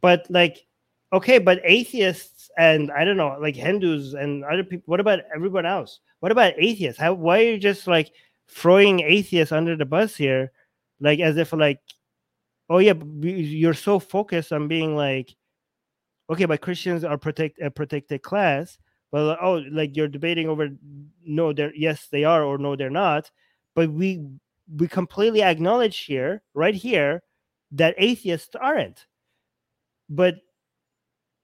But 0.00 0.26
like, 0.28 0.66
okay, 1.12 1.38
but 1.38 1.60
atheists 1.62 2.50
and 2.58 2.90
I 2.90 3.04
don't 3.04 3.16
know, 3.16 3.36
like 3.40 3.54
Hindus 3.54 4.14
and 4.14 4.44
other 4.44 4.64
people. 4.64 4.84
What 4.86 4.98
about 4.98 5.20
everyone 5.34 5.66
else? 5.66 6.00
What 6.20 6.32
about 6.32 6.54
atheists? 6.58 7.00
How? 7.00 7.12
Why 7.12 7.40
are 7.40 7.50
you 7.52 7.58
just 7.58 7.86
like 7.86 8.10
throwing 8.48 9.00
atheists 9.00 9.52
under 9.52 9.76
the 9.76 9.84
bus 9.84 10.16
here, 10.16 10.50
like 11.00 11.20
as 11.20 11.36
if 11.36 11.52
like 11.52 11.80
oh 12.68 12.78
yeah 12.78 12.94
you're 13.20 13.74
so 13.74 13.98
focused 13.98 14.52
on 14.52 14.68
being 14.68 14.96
like 14.96 15.34
okay 16.30 16.44
but 16.44 16.60
christians 16.60 17.04
are 17.04 17.18
protect 17.18 17.60
a 17.60 17.70
protected 17.70 18.22
class 18.22 18.78
well 19.12 19.36
oh 19.40 19.62
like 19.70 19.96
you're 19.96 20.08
debating 20.08 20.48
over 20.48 20.68
no 21.24 21.52
they're 21.52 21.74
yes 21.74 22.08
they 22.10 22.24
are 22.24 22.44
or 22.44 22.58
no 22.58 22.76
they're 22.76 22.90
not. 22.90 23.30
But 23.74 23.90
we 23.90 24.24
we 24.76 24.88
completely 24.88 25.42
acknowledge 25.42 25.98
here 26.04 26.42
right 26.54 26.74
here 26.74 27.22
that 27.72 27.94
atheists 27.98 28.54
aren't. 28.56 29.06
But 30.08 30.36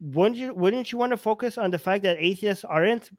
wouldn't 0.01 0.37
you 0.37 0.55
wouldn't 0.55 0.93
you 0.93 0.99
want 0.99 1.11
to 1.11 1.17
focus 1.17 1.59
on 1.59 1.71
the 1.71 1.79
fact 1.79 2.03
that 2.05 2.17
atheists 2.19 2.65
aren't 2.65 3.11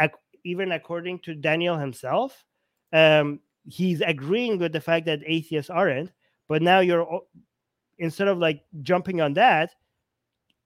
ac- 0.00 0.12
even 0.44 0.72
according 0.72 1.18
to 1.20 1.34
daniel 1.34 1.78
himself 1.78 2.44
um 2.92 3.40
he's 3.68 4.00
agreeing 4.00 4.58
with 4.58 4.72
the 4.72 4.80
fact 4.80 5.06
that 5.06 5.20
atheists 5.26 5.70
aren't. 5.70 6.12
But 6.48 6.62
now 6.62 6.80
you're 6.80 7.22
instead 7.98 8.28
of 8.28 8.38
like 8.38 8.62
jumping 8.82 9.20
on 9.20 9.32
that 9.34 9.74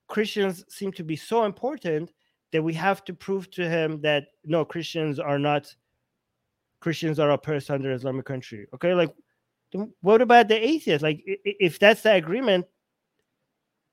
christians 0.07 0.65
seem 0.67 0.91
to 0.91 1.03
be 1.03 1.15
so 1.15 1.45
important 1.45 2.11
that 2.51 2.63
we 2.63 2.73
have 2.73 3.03
to 3.05 3.13
prove 3.13 3.49
to 3.51 3.67
him 3.67 4.01
that 4.01 4.27
no 4.45 4.65
christians 4.65 5.19
are 5.19 5.39
not 5.39 5.73
christians 6.79 7.19
are 7.19 7.31
oppressed 7.31 7.69
under 7.69 7.91
islamic 7.91 8.25
country 8.25 8.67
okay? 8.73 8.93
Like 8.93 9.13
what 10.01 10.21
about 10.21 10.49
the 10.49 10.67
atheists? 10.67 11.01
Like 11.01 11.23
if 11.25 11.79
that's 11.79 12.01
the 12.01 12.13
agreement 12.13 12.65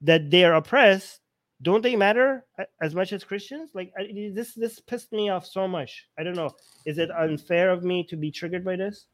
that 0.01 0.31
they 0.31 0.45
are 0.45 0.55
oppressed 0.55 1.21
don't 1.61 1.83
they 1.83 1.97
matter 1.97 2.45
as 2.81 2.95
much 2.95 3.13
as 3.13 3.25
christians? 3.25 3.71
Like 3.75 3.93
this 4.33 4.55
this 4.55 4.79
pissed 4.79 5.13
me 5.13 5.29
off 5.29 5.45
so 5.45 5.67
much. 5.67 6.07
I 6.19 6.23
don't 6.23 6.37
know. 6.37 6.51
Is 6.87 6.99
it 6.99 7.11
unfair 7.11 7.71
of 7.71 7.83
me 7.83 8.05
to 8.05 8.17
be 8.17 8.31
triggered 8.31 8.65
by 8.65 8.77
this? 8.77 9.07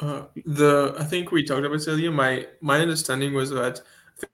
Uh, 0.00 0.24
the 0.44 0.94
I 0.98 1.04
think 1.04 1.30
we 1.30 1.42
talked 1.42 1.64
about 1.64 1.78
this 1.78 1.88
earlier. 1.88 2.10
My 2.10 2.46
my 2.60 2.80
understanding 2.80 3.32
was 3.32 3.50
that 3.50 3.80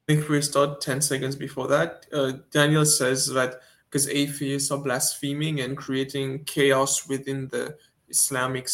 think 0.07 0.28
we 0.28 0.41
start 0.42 0.81
ten 0.81 1.00
seconds 1.00 1.36
before 1.36 1.68
that. 1.68 2.07
Uh, 2.12 2.33
Daniel 2.50 2.84
says 2.84 3.26
that 3.28 3.60
because 3.91 4.08
atheists 4.08 4.70
are 4.70 4.78
blaspheming 4.78 5.60
and 5.60 5.76
creating 5.76 6.44
chaos 6.44 7.08
within 7.08 7.49
the 7.49 7.76
Islamic 8.08 8.68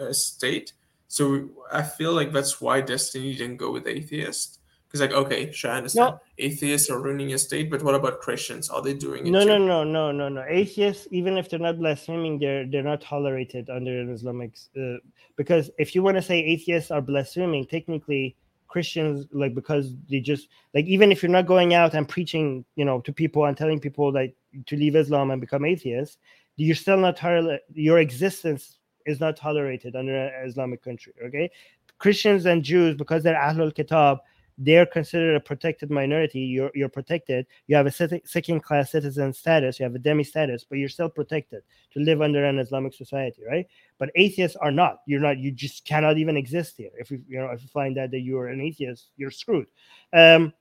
uh, 0.00 0.12
state. 0.12 0.72
So 1.08 1.48
I 1.70 1.82
feel 1.82 2.12
like 2.12 2.32
that's 2.32 2.60
why 2.60 2.80
Destiny 2.80 3.34
didn't 3.34 3.58
go 3.58 3.70
with 3.70 3.86
atheists. 3.86 4.58
Because 4.86 5.00
like, 5.00 5.12
okay, 5.12 5.50
sure, 5.50 5.72
I 5.72 5.78
understand. 5.78 6.14
No. 6.14 6.20
Atheists 6.38 6.88
are 6.88 7.00
ruining 7.00 7.34
a 7.34 7.38
state, 7.38 7.68
but 7.68 7.82
what 7.82 7.96
about 7.96 8.20
Christians? 8.20 8.70
Are 8.70 8.80
they 8.80 8.94
doing 8.94 9.26
it? 9.26 9.30
No, 9.30 9.40
too? 9.40 9.46
no, 9.46 9.58
no, 9.58 9.84
no, 9.84 10.12
no, 10.12 10.28
no. 10.28 10.44
Atheists, 10.48 11.08
even 11.10 11.36
if 11.36 11.50
they're 11.50 11.58
not 11.58 11.78
blaspheming, 11.78 12.38
they're 12.38 12.64
they're 12.66 12.84
not 12.84 13.00
tolerated 13.00 13.70
under 13.70 14.00
an 14.00 14.10
Islamic. 14.12 14.56
Uh, 14.76 14.98
because 15.36 15.70
if 15.78 15.96
you 15.96 16.02
want 16.02 16.16
to 16.16 16.22
say 16.22 16.38
atheists 16.38 16.92
are 16.92 17.02
blaspheming, 17.02 17.66
technically 17.66 18.36
Christians 18.68 19.26
like 19.32 19.54
because 19.54 19.94
they 20.08 20.20
just 20.20 20.48
like 20.74 20.86
even 20.86 21.12
if 21.12 21.22
you're 21.22 21.30
not 21.30 21.46
going 21.46 21.74
out 21.74 21.94
and 21.94 22.08
preaching, 22.08 22.64
you 22.76 22.84
know, 22.84 23.00
to 23.00 23.12
people 23.12 23.44
and 23.44 23.56
telling 23.56 23.80
people 23.80 24.12
like 24.12 24.34
to 24.66 24.76
leave 24.76 24.96
Islam 24.96 25.30
and 25.30 25.40
become 25.40 25.64
atheists, 25.64 26.18
you're 26.56 26.76
still 26.76 26.96
not 26.96 27.16
tolerate. 27.16 27.60
Your 27.72 27.98
existence 27.98 28.78
is 29.06 29.20
not 29.20 29.36
tolerated 29.36 29.96
under 29.96 30.16
an 30.16 30.48
Islamic 30.48 30.82
country. 30.82 31.12
Okay, 31.24 31.50
Christians 31.98 32.46
and 32.46 32.62
Jews 32.62 32.96
because 32.96 33.22
they're 33.22 33.34
Ahlul 33.34 33.74
Kitab 33.74 34.18
they're 34.58 34.86
considered 34.86 35.34
a 35.34 35.40
protected 35.40 35.90
minority. 35.90 36.40
You're 36.40 36.70
you're 36.74 36.88
protected. 36.88 37.46
You 37.66 37.76
have 37.76 37.86
a 37.86 38.20
second 38.24 38.62
class 38.62 38.92
citizen 38.92 39.32
status. 39.32 39.78
You 39.80 39.84
have 39.84 39.94
a 39.94 39.98
dhimmi 39.98 40.24
status, 40.24 40.64
but 40.68 40.78
you're 40.78 40.88
still 40.88 41.08
protected 41.08 41.62
to 41.92 42.00
live 42.00 42.22
under 42.22 42.44
an 42.44 42.58
Islamic 42.58 42.94
society, 42.94 43.42
right? 43.48 43.66
But 43.98 44.10
atheists 44.14 44.56
are 44.56 44.70
not. 44.70 44.98
You're 45.06 45.20
not. 45.20 45.38
You 45.38 45.50
just 45.50 45.84
cannot 45.84 46.18
even 46.18 46.36
exist 46.36 46.76
here. 46.76 46.90
If 46.98 47.10
you 47.10 47.22
you 47.28 47.38
know 47.38 47.46
if 47.46 47.62
you 47.62 47.68
find 47.68 47.98
out 47.98 48.12
that 48.12 48.20
you 48.20 48.38
are 48.38 48.48
an 48.48 48.60
atheist, 48.60 49.10
you're 49.16 49.32
screwed. 49.32 49.66
Um, 50.12 50.52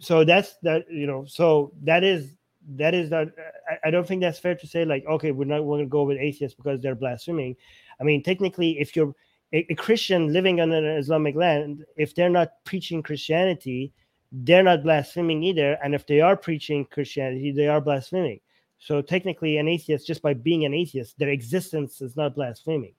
so 0.00 0.24
that's 0.24 0.56
that. 0.62 0.90
You 0.90 1.06
know. 1.06 1.24
So 1.26 1.72
that 1.82 2.02
is 2.02 2.36
that 2.70 2.94
is 2.94 3.10
that. 3.10 3.28
I, 3.70 3.88
I 3.88 3.90
don't 3.92 4.06
think 4.06 4.22
that's 4.22 4.40
fair 4.40 4.56
to 4.56 4.66
say 4.66 4.84
like 4.84 5.04
okay, 5.06 5.30
we're 5.30 5.44
not 5.44 5.64
we're 5.64 5.76
going 5.76 5.86
to 5.86 5.90
go 5.90 6.02
with 6.02 6.18
atheists 6.18 6.56
because 6.56 6.80
they're 6.80 6.96
blaspheming. 6.96 7.54
I 8.00 8.02
mean, 8.02 8.24
technically, 8.24 8.80
if 8.80 8.96
you're 8.96 9.14
a, 9.52 9.66
a 9.70 9.74
Christian 9.74 10.32
living 10.32 10.60
on 10.60 10.72
an 10.72 10.84
Islamic 10.84 11.34
land, 11.34 11.84
if 11.96 12.14
they're 12.14 12.30
not 12.30 12.50
preaching 12.64 13.02
Christianity, 13.02 13.92
they're 14.32 14.62
not 14.62 14.82
blaspheming 14.82 15.42
either. 15.42 15.78
And 15.82 15.94
if 15.94 16.06
they 16.06 16.20
are 16.20 16.36
preaching 16.36 16.84
Christianity, 16.84 17.52
they 17.52 17.66
are 17.66 17.80
blaspheming. 17.80 18.40
So 18.78 19.02
technically, 19.02 19.58
an 19.58 19.68
atheist, 19.68 20.06
just 20.06 20.22
by 20.22 20.34
being 20.34 20.64
an 20.64 20.72
atheist, 20.72 21.18
their 21.18 21.28
existence 21.28 22.00
is 22.00 22.16
not 22.16 22.34
blaspheming. 22.34 22.94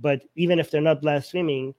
But 0.00 0.22
even 0.36 0.58
if 0.58 0.70
they're 0.70 0.80
not 0.80 1.02
blaspheming, 1.02 1.74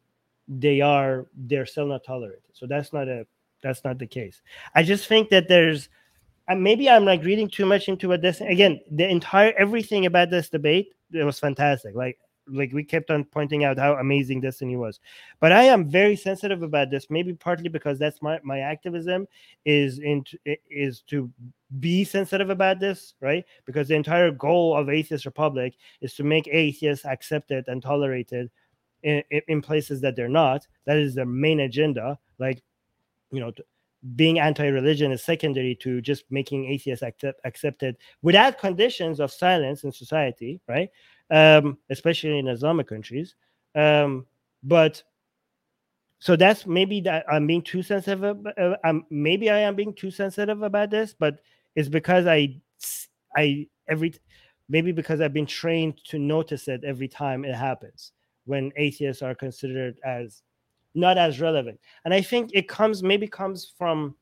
they 0.48 0.82
are 0.82 1.28
they're 1.36 1.66
still 1.66 1.88
not 1.88 2.04
tolerated. 2.04 2.42
So 2.54 2.68
that's 2.68 2.92
not 2.92 3.08
a 3.08 3.26
that's 3.64 3.84
not 3.84 3.98
the 3.98 4.08
case. 4.08 4.42
I 4.76 4.84
just 4.84 5.08
think 5.08 5.30
that 5.30 5.48
there's 5.48 5.90
and 6.48 6.64
maybe 6.64 6.90
I'm 6.90 7.06
like 7.06 7.24
reading 7.24 7.48
too 7.48 7.66
much 7.66 7.88
into 7.88 8.08
what 8.08 8.22
this 8.22 8.42
again, 8.42 8.82
the 8.92 9.08
entire 9.08 9.54
everything 9.58 10.06
about 10.06 10.30
this 10.30 10.50
debate, 10.50 10.94
it 11.12 11.24
was 11.24 11.40
fantastic. 11.40 11.96
Like 11.96 12.20
like 12.52 12.74
we 12.74 12.84
kept 12.84 13.12
on 13.12 13.24
pointing 13.24 13.64
out 13.64 13.78
how 13.78 13.94
amazing 13.96 14.42
Destiny 14.42 14.76
was. 14.76 15.00
But 15.40 15.52
I 15.52 15.64
am 15.64 15.90
very 15.90 16.16
sensitive 16.16 16.64
about 16.64 16.90
this, 16.90 17.08
maybe 17.10 17.34
partly 17.34 17.70
because 17.70 18.00
that's 18.00 18.22
my 18.22 18.40
my 18.44 18.60
activism 18.60 19.28
is 19.66 20.00
in 20.00 20.24
is 20.70 21.02
to 21.08 21.32
be 21.80 22.04
sensitive 22.04 22.50
about 22.50 22.80
this, 22.80 23.14
right? 23.22 23.46
Because 23.66 23.88
the 23.88 23.96
entire 23.96 24.32
goal 24.32 24.76
of 24.76 24.90
Atheist 24.90 25.26
Republic 25.26 25.76
is 26.02 26.14
to 26.16 26.24
make 26.24 26.48
atheists 26.48 27.06
accepted 27.06 27.68
and 27.68 27.82
tolerated 27.82 28.50
in, 29.04 29.24
in 29.48 29.62
places 29.62 30.02
that 30.02 30.16
they're 30.16 30.28
not. 30.28 30.68
That 30.86 30.98
is 30.98 31.16
their 31.16 31.26
main 31.26 31.62
agenda. 31.62 32.18
Like, 32.40 32.62
you 33.32 33.40
know, 33.40 33.52
being 34.16 34.40
anti-religion 34.40 35.12
is 35.12 35.24
secondary 35.24 35.76
to 35.76 36.02
just 36.02 36.24
making 36.30 36.66
atheists 36.66 37.04
accept, 37.04 37.40
accepted 37.44 37.98
without 38.22 38.58
conditions 38.58 39.20
of 39.20 39.32
silence 39.32 39.84
in 39.84 39.92
society, 39.92 40.62
right? 40.68 40.90
Um, 41.32 41.78
especially 41.90 42.40
in 42.40 42.48
Islamic 42.48 42.88
countries. 42.88 43.36
Um, 43.76 44.26
but 44.64 45.04
so 46.20 46.36
that's 46.36 46.66
maybe 46.68 47.00
that 47.02 47.26
I'm 47.32 47.48
being 47.48 47.62
too 47.62 47.82
sensitive. 47.82 48.24
Uh, 48.58 48.76
um, 48.84 49.06
maybe 49.10 49.50
I 49.50 49.60
am 49.60 49.76
being 49.76 49.94
too 49.94 50.12
sensitive 50.12 50.62
about 50.62 50.90
this, 50.92 51.16
but 51.18 51.40
it's 51.76 51.90
because 51.90 52.26
I, 52.26 52.60
I 53.36 53.68
every 53.88 54.14
maybe 54.68 54.92
because 54.92 55.22
I've 55.22 55.34
been 55.34 55.46
trained 55.46 55.98
to 56.06 56.20
notice 56.20 56.68
it 56.68 56.84
every 56.84 57.08
time 57.08 57.46
it 57.46 57.56
happens 57.56 58.12
when 58.46 58.72
atheists 58.76 59.22
are 59.22 59.34
considered 59.34 60.00
as 60.06 60.44
not 60.94 61.18
as 61.18 61.40
relevant. 61.40 61.80
And 62.04 62.14
I 62.14 62.22
think 62.22 62.52
it 62.54 62.68
comes 62.68 63.02
maybe 63.02 63.28
comes 63.28 63.74
from 63.78 64.16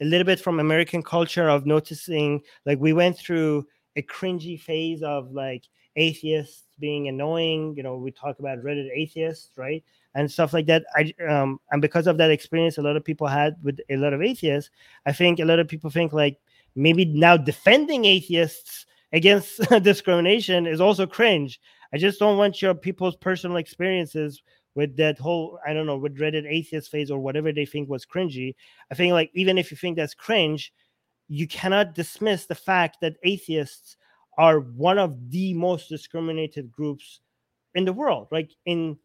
a 0.00 0.04
little 0.04 0.24
bit 0.24 0.40
from 0.40 0.58
American 0.58 1.02
culture 1.02 1.48
of 1.48 1.66
noticing 1.66 2.40
like 2.64 2.78
we 2.80 2.92
went 2.92 3.18
through 3.18 3.66
a 3.96 4.02
cringy 4.02 4.58
phase 4.58 5.02
of 5.02 5.32
like 5.32 5.64
atheists 5.96 6.64
being 6.78 7.08
annoying. 7.08 7.74
You 7.76 7.82
know, 7.82 7.96
we 7.96 8.10
talk 8.10 8.38
about 8.38 8.62
Reddit 8.62 8.88
atheists, 8.94 9.50
right? 9.56 9.82
And 10.14 10.30
stuff 10.30 10.52
like 10.52 10.66
that. 10.66 10.84
I 10.94 11.12
um 11.28 11.60
and 11.70 11.82
because 11.82 12.06
of 12.06 12.18
that 12.18 12.30
experience 12.30 12.78
a 12.78 12.82
lot 12.82 12.96
of 12.96 13.04
people 13.04 13.26
had 13.26 13.56
with 13.62 13.80
a 13.90 13.96
lot 13.96 14.12
of 14.12 14.22
atheists, 14.22 14.70
I 15.06 15.12
think 15.12 15.40
a 15.40 15.44
lot 15.44 15.58
of 15.58 15.68
people 15.68 15.90
think 15.90 16.12
like 16.12 16.38
maybe 16.74 17.04
now 17.04 17.36
defending 17.36 18.04
atheists 18.04 18.86
against 19.12 19.60
discrimination 19.82 20.66
is 20.66 20.80
also 20.80 21.06
cringe. 21.06 21.60
I 21.92 21.98
just 21.98 22.18
don't 22.18 22.38
want 22.38 22.60
your 22.60 22.74
people's 22.74 23.16
personal 23.16 23.56
experiences 23.56 24.42
with 24.74 24.96
that 24.96 25.18
whole 25.18 25.58
I 25.66 25.72
don't 25.72 25.86
know 25.86 25.98
with 25.98 26.18
Reddit 26.18 26.46
atheist 26.46 26.90
phase 26.90 27.10
or 27.10 27.18
whatever 27.20 27.52
they 27.52 27.66
think 27.66 27.88
was 27.88 28.04
cringy. 28.04 28.54
I 28.90 28.94
think 28.94 29.12
like 29.12 29.30
even 29.34 29.58
if 29.58 29.70
you 29.70 29.76
think 29.76 29.96
that's 29.96 30.14
cringe, 30.14 30.72
you 31.28 31.46
cannot 31.46 31.94
dismiss 31.94 32.46
the 32.46 32.54
fact 32.54 32.98
that 33.00 33.16
atheists 33.22 33.96
are 34.38 34.60
one 34.60 34.98
of 34.98 35.30
the 35.30 35.54
most 35.54 35.88
discriminated 35.88 36.70
groups 36.70 37.20
in 37.74 37.84
the 37.84 37.92
world. 37.92 38.28
Like 38.30 38.50
in 38.66 38.98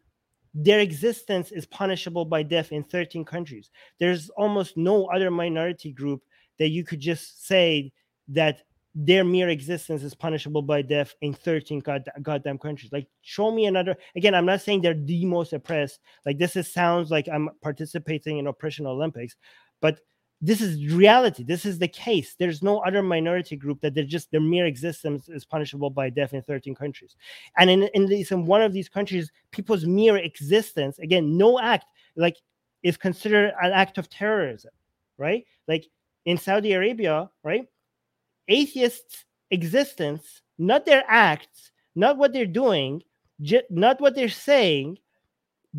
their 0.54 0.80
existence 0.80 1.52
is 1.52 1.66
punishable 1.66 2.24
by 2.24 2.42
death 2.42 2.72
in 2.72 2.82
13 2.82 3.24
countries. 3.24 3.70
There's 3.98 4.30
almost 4.30 4.76
no 4.76 5.06
other 5.06 5.30
minority 5.30 5.92
group 5.92 6.22
that 6.58 6.68
you 6.68 6.84
could 6.84 7.00
just 7.00 7.46
say 7.46 7.92
that 8.28 8.62
their 8.94 9.22
mere 9.22 9.48
existence 9.48 10.02
is 10.02 10.14
punishable 10.14 10.62
by 10.62 10.82
death 10.82 11.14
in 11.20 11.32
13 11.32 11.78
god- 11.78 12.08
goddamn 12.22 12.58
countries. 12.58 12.92
Like, 12.92 13.06
show 13.22 13.52
me 13.52 13.66
another. 13.66 13.96
Again, 14.16 14.34
I'm 14.34 14.46
not 14.46 14.60
saying 14.60 14.82
they're 14.82 14.94
the 14.94 15.24
most 15.26 15.52
oppressed. 15.52 16.00
Like, 16.26 16.38
this 16.38 16.56
is 16.56 16.72
sounds 16.72 17.10
like 17.10 17.28
I'm 17.28 17.50
participating 17.62 18.38
in 18.38 18.48
oppression 18.48 18.86
Olympics, 18.86 19.36
but 19.80 20.00
this 20.40 20.60
is 20.60 20.92
reality. 20.92 21.44
This 21.44 21.66
is 21.66 21.78
the 21.78 21.88
case. 21.88 22.34
There's 22.38 22.62
no 22.62 22.78
other 22.78 23.02
minority 23.02 23.56
group 23.56 23.80
that 23.82 23.94
they're 23.94 24.04
just 24.04 24.30
their 24.30 24.40
mere 24.40 24.66
existence 24.66 25.28
is 25.28 25.44
punishable 25.44 25.90
by 25.90 26.10
death 26.10 26.32
in 26.32 26.42
13 26.42 26.74
countries. 26.74 27.16
And 27.58 27.68
in 27.68 27.82
in, 27.94 28.06
these, 28.06 28.30
in 28.30 28.46
one 28.46 28.62
of 28.62 28.72
these 28.72 28.88
countries, 28.88 29.30
people's 29.50 29.84
mere 29.84 30.16
existence, 30.16 30.98
again, 30.98 31.36
no 31.36 31.60
act 31.60 31.86
like 32.16 32.36
is 32.82 32.96
considered 32.96 33.52
an 33.62 33.72
act 33.72 33.98
of 33.98 34.08
terrorism, 34.08 34.72
right? 35.18 35.44
Like 35.68 35.86
in 36.24 36.38
Saudi 36.38 36.72
Arabia, 36.72 37.30
right? 37.42 37.66
atheists' 38.50 39.24
existence, 39.50 40.42
not 40.58 40.84
their 40.84 41.04
acts, 41.08 41.70
not 41.94 42.18
what 42.18 42.32
they're 42.32 42.44
doing, 42.44 43.02
not 43.70 44.00
what 44.00 44.14
they're 44.14 44.28
saying, 44.28 44.98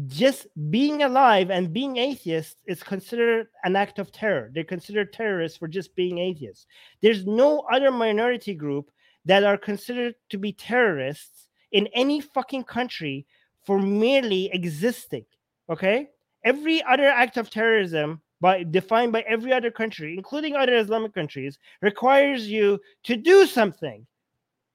just 0.08 0.48
being 0.70 1.03
alive 1.03 1.52
and 1.52 1.74
being 1.74 1.98
atheist 1.98 2.58
is 2.66 2.82
considered 2.82 3.48
an 3.64 3.76
act 3.76 4.00
of 4.00 4.11
terror. 4.11 4.50
They're 4.53 4.64
considered 4.64 5.11
terrorists 5.11 5.58
for 5.58 5.68
just 5.68 5.95
being 5.95 6.18
atheists. 6.18 6.66
There's 7.02 7.26
no 7.26 7.66
other 7.72 7.92
minority 7.92 8.53
group 8.53 8.90
that 9.26 9.44
are 9.44 9.58
considered 9.58 10.16
to 10.30 10.38
be 10.38 10.53
terrorists 10.53 11.48
in 11.72 11.88
any 11.94 12.22
fucking 12.22 12.64
country 12.64 13.26
for 13.66 13.80
merely 13.80 14.50
existing. 14.53 15.26
Okay? 15.70 16.10
Every 16.44 16.82
other 16.84 17.08
act 17.08 17.38
of 17.38 17.50
terrorism 17.50 18.22
by 18.40 18.64
defined 18.64 19.11
by 19.11 19.22
every 19.22 19.53
other 19.53 19.70
country, 19.72 20.16
including 20.18 20.56
other 20.56 20.78
Islamic 20.78 21.14
countries, 21.14 21.60
requires 21.82 22.48
you 22.48 22.80
to 23.03 23.16
do 23.16 23.45
something. 23.45 24.08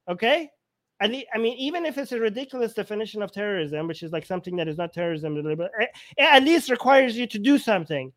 Okay? 0.09 0.51
I 1.01 1.09
mean, 1.09 1.57
even 1.59 1.85
if 1.85 1.99
it's 1.99 2.13
a 2.13 2.21
ridiculous 2.21 2.73
definition 2.73 3.23
of 3.23 3.33
terrorism, 3.33 3.87
which 3.87 4.03
is 4.03 4.13
like 4.13 4.25
something 4.25 4.57
that 4.57 4.69
is 4.69 4.79
not 4.79 4.95
terrorism, 4.95 5.37
eh, 5.37 5.67
it 5.81 5.91
at 6.19 6.43
least 6.43 6.71
requires 6.71 7.17
you 7.17 7.27
to 7.27 7.39
do 7.39 7.59
something, 7.59 8.13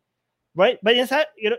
right? 0.54 0.78
But 0.82 0.96
inside, 0.96 1.26
you 1.36 1.50
know, 1.50 1.56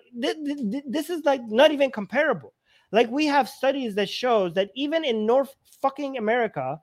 this 0.88 1.10
is 1.10 1.24
like 1.24 1.42
not 1.48 1.72
even 1.72 1.92
comparable. 1.92 2.54
Like 2.92 3.10
we 3.10 3.28
have 3.28 3.48
studies 3.48 3.96
that 3.96 4.10
shows 4.10 4.54
that 4.56 4.72
even 4.76 5.06
in 5.06 5.26
North 5.26 5.54
fucking 5.82 6.18
America, 6.18 6.80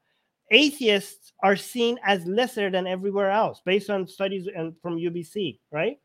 atheists 0.50 1.32
are 1.42 1.56
seen 1.56 1.98
as 2.04 2.24
lesser 2.24 2.70
than 2.70 2.86
everywhere 2.86 3.30
else, 3.30 3.60
based 3.64 3.90
on 3.90 4.06
studies 4.06 4.48
and 4.54 4.74
from 4.80 4.96
UBC, 4.96 5.58
right? 5.72 5.98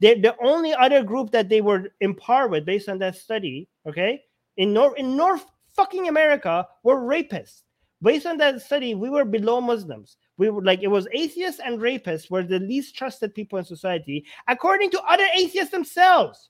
they 0.00 0.18
the 0.18 0.34
only 0.42 0.74
other 0.74 1.02
group 1.02 1.30
that 1.30 1.48
they 1.48 1.60
were 1.60 1.92
in 2.00 2.14
par 2.14 2.48
with 2.48 2.64
based 2.64 2.88
on 2.88 2.98
that 2.98 3.16
study, 3.16 3.68
okay, 3.86 4.22
in 4.56 4.72
North 4.72 4.94
in 4.96 5.16
North 5.16 5.44
fucking 5.74 6.08
America 6.08 6.66
were 6.82 7.00
rapists. 7.00 7.62
Based 8.02 8.24
on 8.24 8.38
that 8.38 8.62
study, 8.62 8.94
we 8.94 9.10
were 9.10 9.26
below 9.26 9.60
Muslims. 9.60 10.16
We 10.38 10.48
were 10.48 10.62
like 10.62 10.82
it 10.82 10.88
was 10.88 11.06
atheists 11.12 11.60
and 11.62 11.78
rapists 11.78 12.30
were 12.30 12.42
the 12.42 12.58
least 12.58 12.96
trusted 12.96 13.34
people 13.34 13.58
in 13.58 13.64
society, 13.64 14.24
according 14.48 14.90
to 14.92 15.02
other 15.02 15.26
atheists 15.34 15.70
themselves. 15.70 16.48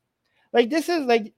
Like 0.53 0.71
this 0.71 0.89
is 0.89 1.07
like 1.07 1.35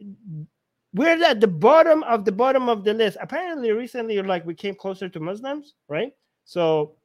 we're 0.94 1.22
at 1.24 1.40
the 1.40 1.48
bottom 1.48 2.02
of 2.02 2.24
the 2.24 2.32
bottom 2.32 2.68
of 2.68 2.84
the 2.84 2.92
list. 2.92 3.16
Apparently, 3.20 3.72
recently, 3.72 4.14
you're 4.14 4.24
like 4.24 4.44
we 4.44 4.54
came 4.54 4.74
closer 4.74 5.08
to 5.08 5.20
Muslims, 5.20 5.74
right? 5.88 6.12
So, 6.44 6.96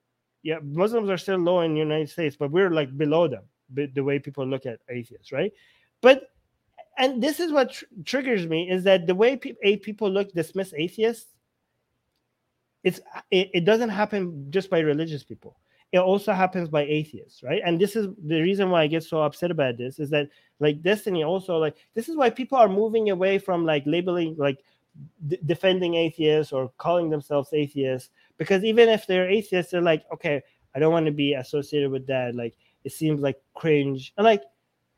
yeah, 0.43 0.59
Muslims 0.61 1.09
are 1.09 1.17
still 1.17 1.37
low 1.37 1.61
in 1.61 1.73
the 1.73 1.79
United 1.79 2.09
States, 2.09 2.35
but 2.37 2.51
we're 2.51 2.71
like 2.71 2.97
below 2.97 3.27
them 3.27 3.43
the 3.73 4.01
way 4.01 4.19
people 4.19 4.45
look 4.45 4.65
at 4.65 4.79
atheists, 4.89 5.31
right? 5.31 5.51
But 6.01 6.29
and 6.97 7.21
this 7.21 7.39
is 7.39 7.51
what 7.51 7.71
tr- 7.71 7.85
triggers 8.05 8.47
me 8.47 8.69
is 8.69 8.83
that 8.83 9.07
the 9.07 9.15
way 9.15 9.37
pe- 9.37 9.77
people 9.77 10.09
look 10.09 10.31
dismiss 10.33 10.73
atheists, 10.75 11.31
it's 12.83 12.99
it, 13.31 13.49
it 13.53 13.65
doesn't 13.65 13.89
happen 13.89 14.47
just 14.49 14.69
by 14.69 14.79
religious 14.79 15.23
people. 15.23 15.57
It 15.93 15.99
also 15.99 16.33
happens 16.33 16.67
by 16.67 16.83
atheists, 16.83 17.43
right? 17.43 17.61
And 17.65 17.79
this 17.79 17.95
is 17.95 18.07
the 18.25 18.41
reason 18.41 18.69
why 18.69 18.83
I 18.83 18.87
get 18.87 19.03
so 19.03 19.21
upset 19.21 19.51
about 19.51 19.77
this 19.77 19.99
is 19.99 20.09
that 20.09 20.27
like 20.59 20.81
Destiny 20.81 21.23
also 21.23 21.57
like 21.57 21.75
this 21.93 22.09
is 22.09 22.17
why 22.17 22.29
people 22.29 22.57
are 22.57 22.67
moving 22.67 23.09
away 23.09 23.39
from 23.39 23.65
like 23.65 23.83
labeling 23.85 24.35
like 24.37 24.59
d- 25.27 25.39
defending 25.45 25.95
atheists 25.95 26.51
or 26.51 26.71
calling 26.77 27.09
themselves 27.09 27.49
atheists 27.53 28.09
because 28.37 28.63
even 28.63 28.89
if 28.89 29.07
they're 29.07 29.29
atheists, 29.29 29.71
they're 29.71 29.81
like, 29.81 30.05
okay, 30.13 30.41
I 30.75 30.79
don't 30.79 30.93
want 30.93 31.05
to 31.05 31.11
be 31.11 31.33
associated 31.33 31.91
with 31.91 32.05
that. 32.07 32.35
Like 32.35 32.55
it 32.83 32.91
seems 32.91 33.21
like 33.21 33.41
cringe. 33.55 34.13
And 34.17 34.25
like, 34.25 34.43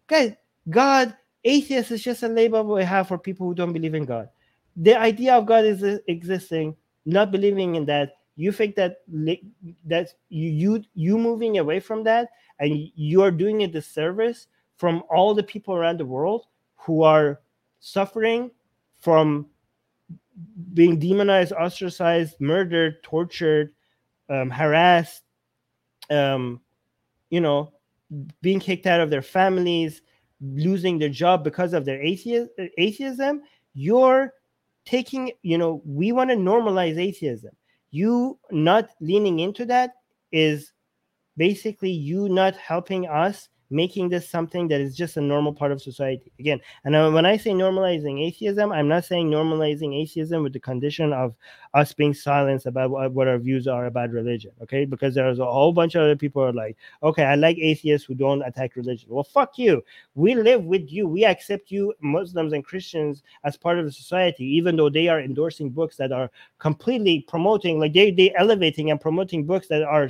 guys, 0.07 0.33
God, 0.69 1.15
atheist 1.43 1.91
is 1.91 2.03
just 2.03 2.23
a 2.23 2.27
label 2.27 2.63
we 2.63 2.83
have 2.83 3.07
for 3.07 3.17
people 3.17 3.47
who 3.47 3.55
don't 3.55 3.73
believe 3.73 3.95
in 3.95 4.05
God. 4.05 4.29
The 4.75 4.95
idea 4.95 5.35
of 5.35 5.45
God 5.45 5.65
is 5.65 5.83
existing, 6.07 6.75
not 7.05 7.31
believing 7.31 7.75
in 7.75 7.85
that. 7.85 8.13
You 8.35 8.51
think 8.51 8.75
that 8.75 9.01
that 9.85 10.13
you 10.29 10.49
you 10.49 10.83
you 10.93 11.17
moving 11.17 11.57
away 11.57 11.81
from 11.81 12.03
that, 12.05 12.29
and 12.59 12.89
you 12.95 13.21
are 13.21 13.31
doing 13.31 13.63
a 13.63 13.67
disservice 13.67 14.47
from 14.77 15.03
all 15.09 15.33
the 15.33 15.43
people 15.43 15.75
around 15.75 15.99
the 15.99 16.05
world 16.05 16.45
who 16.77 17.03
are 17.03 17.41
suffering 17.81 18.51
from 18.99 19.47
being 20.73 20.99
demonized, 20.99 21.51
ostracized, 21.51 22.39
murdered, 22.39 23.03
tortured, 23.03 23.73
um, 24.29 24.49
harassed, 24.49 25.23
um, 26.09 26.61
you 27.29 27.41
know, 27.41 27.73
being 28.41 28.59
kicked 28.59 28.85
out 28.85 29.01
of 29.01 29.09
their 29.09 29.21
families, 29.21 30.01
losing 30.41 30.99
their 30.99 31.09
job 31.09 31.43
because 31.43 31.73
of 31.73 31.85
their 31.85 32.01
atheism, 32.01 33.41
you're 33.73 34.33
taking, 34.85 35.31
you 35.41 35.57
know, 35.57 35.81
we 35.85 36.11
want 36.11 36.29
to 36.29 36.35
normalize 36.35 36.97
atheism. 36.97 37.51
You 37.91 38.39
not 38.51 38.89
leaning 39.01 39.39
into 39.39 39.65
that 39.65 39.91
is 40.31 40.71
basically 41.37 41.91
you 41.91 42.29
not 42.29 42.55
helping 42.55 43.07
us 43.07 43.49
making 43.69 44.09
this 44.09 44.27
something 44.27 44.67
that 44.67 44.81
is 44.81 44.95
just 44.95 45.17
a 45.17 45.21
normal 45.21 45.53
part 45.53 45.71
of 45.71 45.81
society. 45.81 46.31
Again, 46.39 46.59
and 46.83 47.13
when 47.13 47.25
I 47.25 47.37
say 47.37 47.51
normalizing 47.51 48.25
atheism, 48.25 48.71
I'm 48.71 48.87
not 48.87 49.05
saying 49.05 49.29
normalizing 49.29 49.95
atheism 50.01 50.43
with 50.43 50.53
the 50.53 50.59
condition 50.59 51.13
of 51.13 51.35
us 51.73 51.93
being 51.93 52.13
silenced 52.13 52.65
about 52.65 52.89
what, 52.89 53.27
our 53.27 53.37
views 53.37 53.67
are 53.67 53.85
about 53.85 54.09
religion. 54.09 54.51
Okay, 54.63 54.85
because 54.85 55.13
there's 55.13 55.39
a 55.39 55.45
whole 55.45 55.71
bunch 55.71 55.95
of 55.95 56.01
other 56.01 56.15
people 56.15 56.43
are 56.43 56.53
like, 56.53 56.77
okay, 57.03 57.23
I 57.23 57.35
like 57.35 57.57
atheists 57.57 58.07
who 58.07 58.15
don't 58.15 58.41
attack 58.41 58.75
religion. 58.75 59.09
Well, 59.11 59.23
fuck 59.23 59.57
you. 59.57 59.83
We 60.15 60.33
live 60.33 60.63
with 60.63 60.91
you. 60.91 61.07
We 61.07 61.25
accept 61.25 61.69
you, 61.69 61.93
Muslims 62.01 62.53
and 62.53 62.65
Christians, 62.65 63.23
as 63.43 63.55
part 63.55 63.77
of 63.77 63.85
the 63.85 63.91
society, 63.91 64.45
even 64.45 64.75
though 64.75 64.89
they 64.89 65.07
are 65.07 65.21
endorsing 65.21 65.69
books 65.69 65.95
that 65.97 66.11
are 66.11 66.31
completely 66.57 67.25
promoting, 67.27 67.79
like 67.79 67.93
they 67.93 68.11
they 68.11 68.33
elevating 68.35 68.89
and 68.89 68.99
promoting 68.99 69.45
books 69.45 69.67
that 69.67 69.83
are 69.83 70.09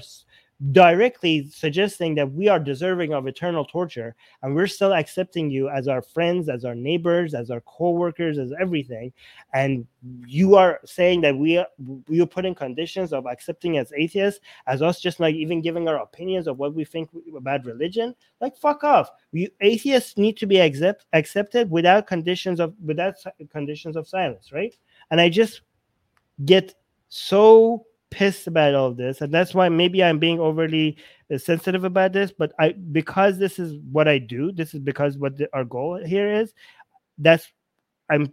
directly 0.72 1.50
suggesting 1.50 2.16
that 2.16 2.30
we 2.30 2.50
are 2.50 2.60
deserving 2.60 3.14
of 3.14 3.28
eternal 3.28 3.64
torture 3.64 4.14
and 4.44 4.54
we're 4.54 4.68
still 4.68 4.94
accepting 4.94 5.50
you 5.50 5.70
as 5.70 5.88
our 5.88 6.02
friends 6.02 6.50
as 6.50 6.66
our 6.66 6.76
neighbors 6.76 7.34
as 7.34 7.50
our 7.50 7.62
co-workers 7.62 8.38
as 8.38 8.52
everything. 8.60 9.14
And 9.54 9.88
you 10.28 10.56
are 10.56 10.82
saying 10.84 11.22
that 11.22 11.38
we 11.38 11.58
are 11.58 12.26
putting 12.26 12.54
conditions 12.54 13.14
of 13.14 13.26
accepting 13.26 13.78
as 13.78 13.94
atheists 13.96 14.42
as 14.68 14.82
us 14.82 15.00
just 15.00 15.22
like 15.22 15.36
even 15.36 15.62
giving 15.62 15.88
our 15.88 16.02
opinions 16.02 16.46
of 16.46 16.60
what 16.60 16.74
we 16.74 16.84
think 16.84 17.10
about 17.38 17.66
religion? 17.66 18.14
Like 18.42 18.58
fuck 18.58 18.84
off. 18.84 19.12
We 19.32 19.50
atheists 19.62 20.18
need 20.18 20.36
to 20.38 20.46
be 20.46 20.60
accept, 20.60 21.06
accepted 21.14 21.72
without 21.72 22.06
conditions 22.06 22.60
of 22.60 22.74
without 22.84 23.16
conditions 23.50 23.96
of 23.96 24.10
silence 24.10 24.52
right? 24.52 24.76
And 25.10 25.22
i 25.22 25.30
just 25.30 25.62
get 26.46 26.76
so 27.10 27.86
pissed 28.12 28.48
about 28.48 28.74
all 28.74 28.92
this 28.92 29.22
and 29.22 29.34
that's 29.34 29.54
why 29.54 29.70
maybe 29.70 30.04
i'm 30.04 30.18
being 30.20 30.40
overly 30.40 30.98
uh, 31.34 31.38
sensitive 31.38 31.84
about 31.84 32.12
this 32.12 32.32
but 32.32 32.52
i 32.60 32.72
because 32.92 33.38
this 33.38 33.60
is 33.60 33.78
what 33.92 34.08
i 34.08 34.18
do 34.18 34.52
this 34.52 34.74
is 34.74 34.80
because 34.80 35.18
what 35.18 35.38
the, 35.38 35.48
our 35.54 35.64
goal 35.64 36.04
here 36.04 36.32
is 36.32 36.54
that's 37.20 37.52
i'm 38.10 38.32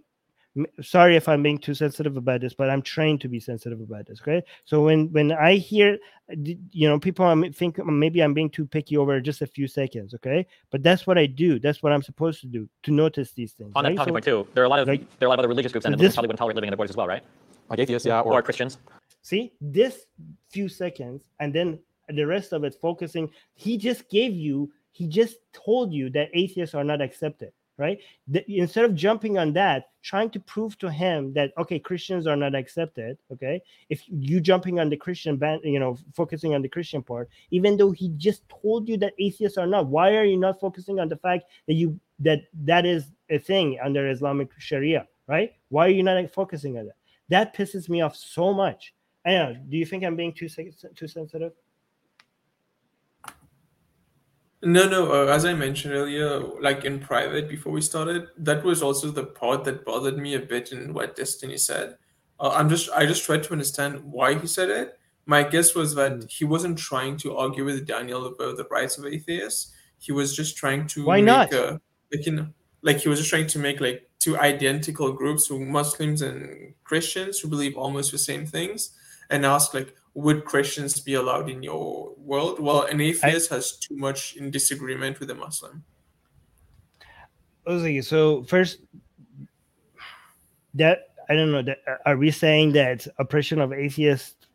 sorry 0.80 1.16
if 1.16 1.28
I'm 1.28 1.42
being 1.42 1.58
too 1.58 1.74
sensitive 1.74 2.16
about 2.16 2.40
this, 2.40 2.55
but 2.55 2.70
I'm 2.70 2.82
trained 2.82 3.20
to 3.22 3.28
be 3.28 3.40
sensitive 3.40 3.80
about 3.80 4.06
this. 4.06 4.20
Okay, 4.22 4.42
so 4.64 4.82
when 4.84 5.12
when 5.12 5.32
I 5.32 5.55
hear, 5.56 5.98
you 6.30 6.88
know, 6.88 6.98
people 6.98 7.26
I 7.26 7.50
think 7.50 7.84
maybe 7.84 8.22
I'm 8.22 8.32
being 8.34 8.48
too 8.50 8.66
picky 8.66 8.96
over 8.96 9.20
just 9.20 9.42
a 9.42 9.46
few 9.46 9.66
seconds. 9.68 10.14
Okay, 10.14 10.46
but 10.70 10.82
that's 10.82 11.06
what 11.06 11.18
I 11.18 11.26
do. 11.26 11.58
That's 11.58 11.82
what 11.82 11.92
I'm 11.92 12.02
supposed 12.02 12.40
to 12.40 12.46
do 12.46 12.68
to 12.84 12.90
notice 12.90 13.32
these 13.32 13.52
things. 13.52 13.72
On 13.76 13.84
that 13.84 13.96
talking 13.96 14.10
So- 14.10 14.12
point 14.12 14.24
too, 14.24 14.46
there 14.55 14.62
are 14.62 14.66
a 14.66 14.70
lot 14.70 14.80
of 14.80 14.88
like, 14.88 15.00
there 15.18 15.26
are 15.26 15.28
a 15.28 15.30
lot 15.30 15.38
of 15.38 15.40
other 15.40 15.48
religious 15.48 15.72
groups 15.72 15.84
and 15.84 15.92
so 15.92 15.96
Muslims 15.96 16.08
this- 16.08 16.14
probably 16.16 16.28
wouldn't 16.28 16.38
tolerate 16.38 16.56
living 16.56 16.68
in 16.68 16.70
their 16.72 16.76
borders 16.78 16.90
as 16.90 16.96
well, 16.96 17.06
right? 17.06 17.22
Like 17.68 17.78
atheists, 17.80 18.06
yeah, 18.06 18.20
Or 18.20 18.32
or 18.32 18.42
Christians. 18.42 18.78
See 19.26 19.55
this 19.60 20.06
few 20.50 20.68
seconds, 20.68 21.24
and 21.40 21.52
then 21.52 21.80
the 22.08 22.24
rest 22.24 22.52
of 22.52 22.62
it 22.62 22.76
focusing. 22.80 23.28
He 23.56 23.76
just 23.76 24.08
gave 24.08 24.32
you. 24.32 24.70
He 24.92 25.08
just 25.08 25.38
told 25.52 25.92
you 25.92 26.10
that 26.10 26.28
atheists 26.32 26.76
are 26.76 26.84
not 26.84 27.02
accepted, 27.02 27.50
right? 27.76 27.98
The- 28.28 28.44
instead 28.46 28.84
of 28.84 28.94
jumping 28.94 29.36
on 29.36 29.52
that, 29.55 29.88
trying 30.00 30.30
to 30.30 30.38
prove 30.38 30.78
to 30.78 30.88
him 30.88 31.32
that 31.32 31.50
okay, 31.58 31.80
Christians 31.80 32.28
are 32.28 32.36
not 32.36 32.55
accepted. 32.55 33.18
Okay, 33.32 33.60
if 33.88 34.00
you 34.06 34.40
jumping 34.40 34.78
on 34.78 34.90
the 34.90 34.96
Christian 34.96 35.36
band, 35.36 35.62
you 35.64 35.80
know, 35.80 35.98
focusing 36.14 36.55
on 36.55 36.62
the 36.62 36.68
Christian 36.68 37.02
part, 37.02 37.28
even 37.50 37.76
though 37.76 37.90
he 37.90 38.10
just 38.10 38.48
told 38.48 38.88
you 38.88 38.96
that 38.98 39.14
atheists 39.18 39.58
are 39.58 39.66
not. 39.66 39.88
Why 39.88 40.14
are 40.14 40.24
you 40.24 40.36
not 40.36 40.60
focusing 40.60 41.00
on 41.00 41.08
the 41.08 41.16
fact 41.16 41.46
that 41.66 41.74
you 41.74 41.98
that 42.20 42.42
that 42.62 42.86
is 42.86 43.10
a 43.28 43.38
thing 43.38 43.76
under 43.82 44.08
Islamic 44.08 44.52
Sharia, 44.58 45.08
right? 45.26 45.50
Why 45.70 45.88
are 45.88 45.96
you 45.98 46.05
not 46.05 46.30
focusing 46.30 46.78
on 46.78 46.86
that? 46.86 46.96
That 47.28 47.56
pisses 47.56 47.88
me 47.88 48.02
off 48.02 48.14
so 48.14 48.55
much. 48.55 48.94
I 49.26 49.30
know. 49.32 49.56
Do 49.68 49.76
you 49.76 49.84
think 49.84 50.05
I'm 50.05 50.16
being 50.16 50.32
too 50.32 50.48
too 50.48 51.08
sensitive? 51.08 51.52
No, 54.62 54.88
no. 54.88 55.12
Uh, 55.12 55.26
as 55.32 55.44
I 55.44 55.52
mentioned 55.55 55.94
earlier, 55.94 56.40
like 56.60 56.84
in 56.84 56.98
private 56.98 57.48
before 57.48 57.72
we 57.72 57.80
started, 57.80 58.28
that 58.38 58.64
was 58.64 58.82
also 58.82 59.10
the 59.10 59.24
part 59.24 59.64
that 59.64 59.84
bothered 59.84 60.16
me 60.16 60.34
a 60.34 60.40
bit 60.40 60.72
in 60.72 60.94
what 60.94 61.16
Destiny 61.16 61.58
said. 61.58 61.96
Uh, 62.40 62.50
I'm 62.50 62.68
just, 62.68 62.90
I 62.90 63.06
just 63.06 63.24
tried 63.24 63.42
to 63.44 63.52
understand 63.52 64.02
why 64.05 64.38
he 64.38 64.46
said 64.46 64.70
it. 64.70 64.98
My 65.26 65.42
guess 65.42 65.74
was 65.74 65.94
that 65.96 66.12
Hmm. 66.12 66.20
he 66.28 66.44
wasn't 66.44 66.78
trying 66.78 67.16
to 67.18 67.36
argue 67.36 67.64
with 67.64 67.86
Daniel 67.86 68.26
about 68.26 68.56
the 68.56 68.66
rights 68.70 68.96
of 68.96 69.06
atheists. 69.06 69.72
He 69.98 70.12
was 70.12 70.34
just 70.36 70.56
trying 70.56 70.86
to 70.88 71.05
Why 71.05 71.16
make 71.20 71.26
not? 71.26 71.52
A, 71.52 71.80
like 72.12 72.26
know, 72.28 72.48
like 72.82 72.98
he 72.98 73.08
was 73.08 73.18
just 73.18 73.30
trying 73.30 73.48
to 73.48 73.58
make 73.58 73.80
like 73.80 74.08
two 74.18 74.38
identical 74.38 75.12
groups, 75.12 75.48
so 75.48 75.58
Muslims 75.58 76.22
and 76.22 76.74
Christians 76.84 77.40
who 77.40 77.48
believe 77.48 77.76
almost 77.76 78.12
the 78.12 78.18
same 78.18 78.46
things, 78.46 78.90
and 79.30 79.44
ask 79.44 79.74
like, 79.74 79.94
would 80.14 80.44
Christians 80.44 81.00
be 81.00 81.14
allowed 81.14 81.50
in 81.50 81.62
your 81.62 82.14
world? 82.16 82.58
Well, 82.58 82.82
an 82.86 83.00
atheist 83.00 83.50
has 83.50 83.76
too 83.76 83.96
much 83.96 84.36
in 84.36 84.50
disagreement 84.50 85.20
with 85.20 85.30
a 85.30 85.34
Muslim. 85.34 85.84
Okay, 87.66 88.00
so 88.00 88.44
first, 88.44 88.78
that 90.74 91.08
I 91.28 91.34
don't 91.34 91.52
know. 91.52 91.62
That 91.62 91.78
uh, 91.86 91.96
are 92.06 92.16
we 92.16 92.30
saying 92.30 92.72
that 92.72 93.06
oppression 93.18 93.60
of 93.60 93.72
atheists? 93.72 94.46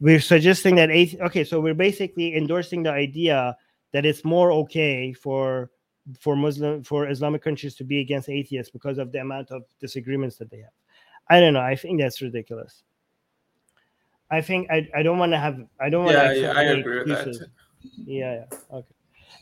We're 0.00 0.20
suggesting 0.20 0.74
that 0.76 0.88
athe- 0.88 1.20
Okay, 1.20 1.44
so 1.44 1.60
we're 1.60 1.74
basically 1.74 2.36
endorsing 2.36 2.82
the 2.82 2.90
idea 2.90 3.56
that 3.92 4.04
it's 4.04 4.24
more 4.24 4.50
okay 4.52 5.12
for 5.12 5.70
for 6.18 6.36
Muslim 6.36 6.82
for 6.82 7.08
Islamic 7.08 7.42
countries 7.42 7.74
to 7.76 7.84
be 7.84 8.00
against 8.00 8.28
atheists 8.28 8.70
because 8.70 8.98
of 8.98 9.12
the 9.12 9.20
amount 9.20 9.50
of 9.50 9.62
disagreements 9.80 10.36
that 10.38 10.50
they 10.50 10.58
have. 10.58 10.72
I 11.28 11.40
don't 11.40 11.54
know. 11.54 11.60
I 11.60 11.76
think 11.76 12.00
that's 12.00 12.22
ridiculous. 12.22 12.82
I 14.30 14.40
think 14.40 14.70
I, 14.70 14.88
I 14.94 15.02
don't 15.02 15.18
want 15.18 15.32
to 15.32 15.38
have 15.38 15.58
I 15.80 15.88
don't 15.88 16.04
want 16.04 16.16
Yeah, 16.16 16.32
to 16.32 16.40
yeah, 16.40 16.52
I 16.52 16.62
agree 16.62 16.98
with 16.98 17.08
that. 17.08 17.48
Yeah, 18.06 18.44
yeah. 18.50 18.58
Okay. 18.72 18.94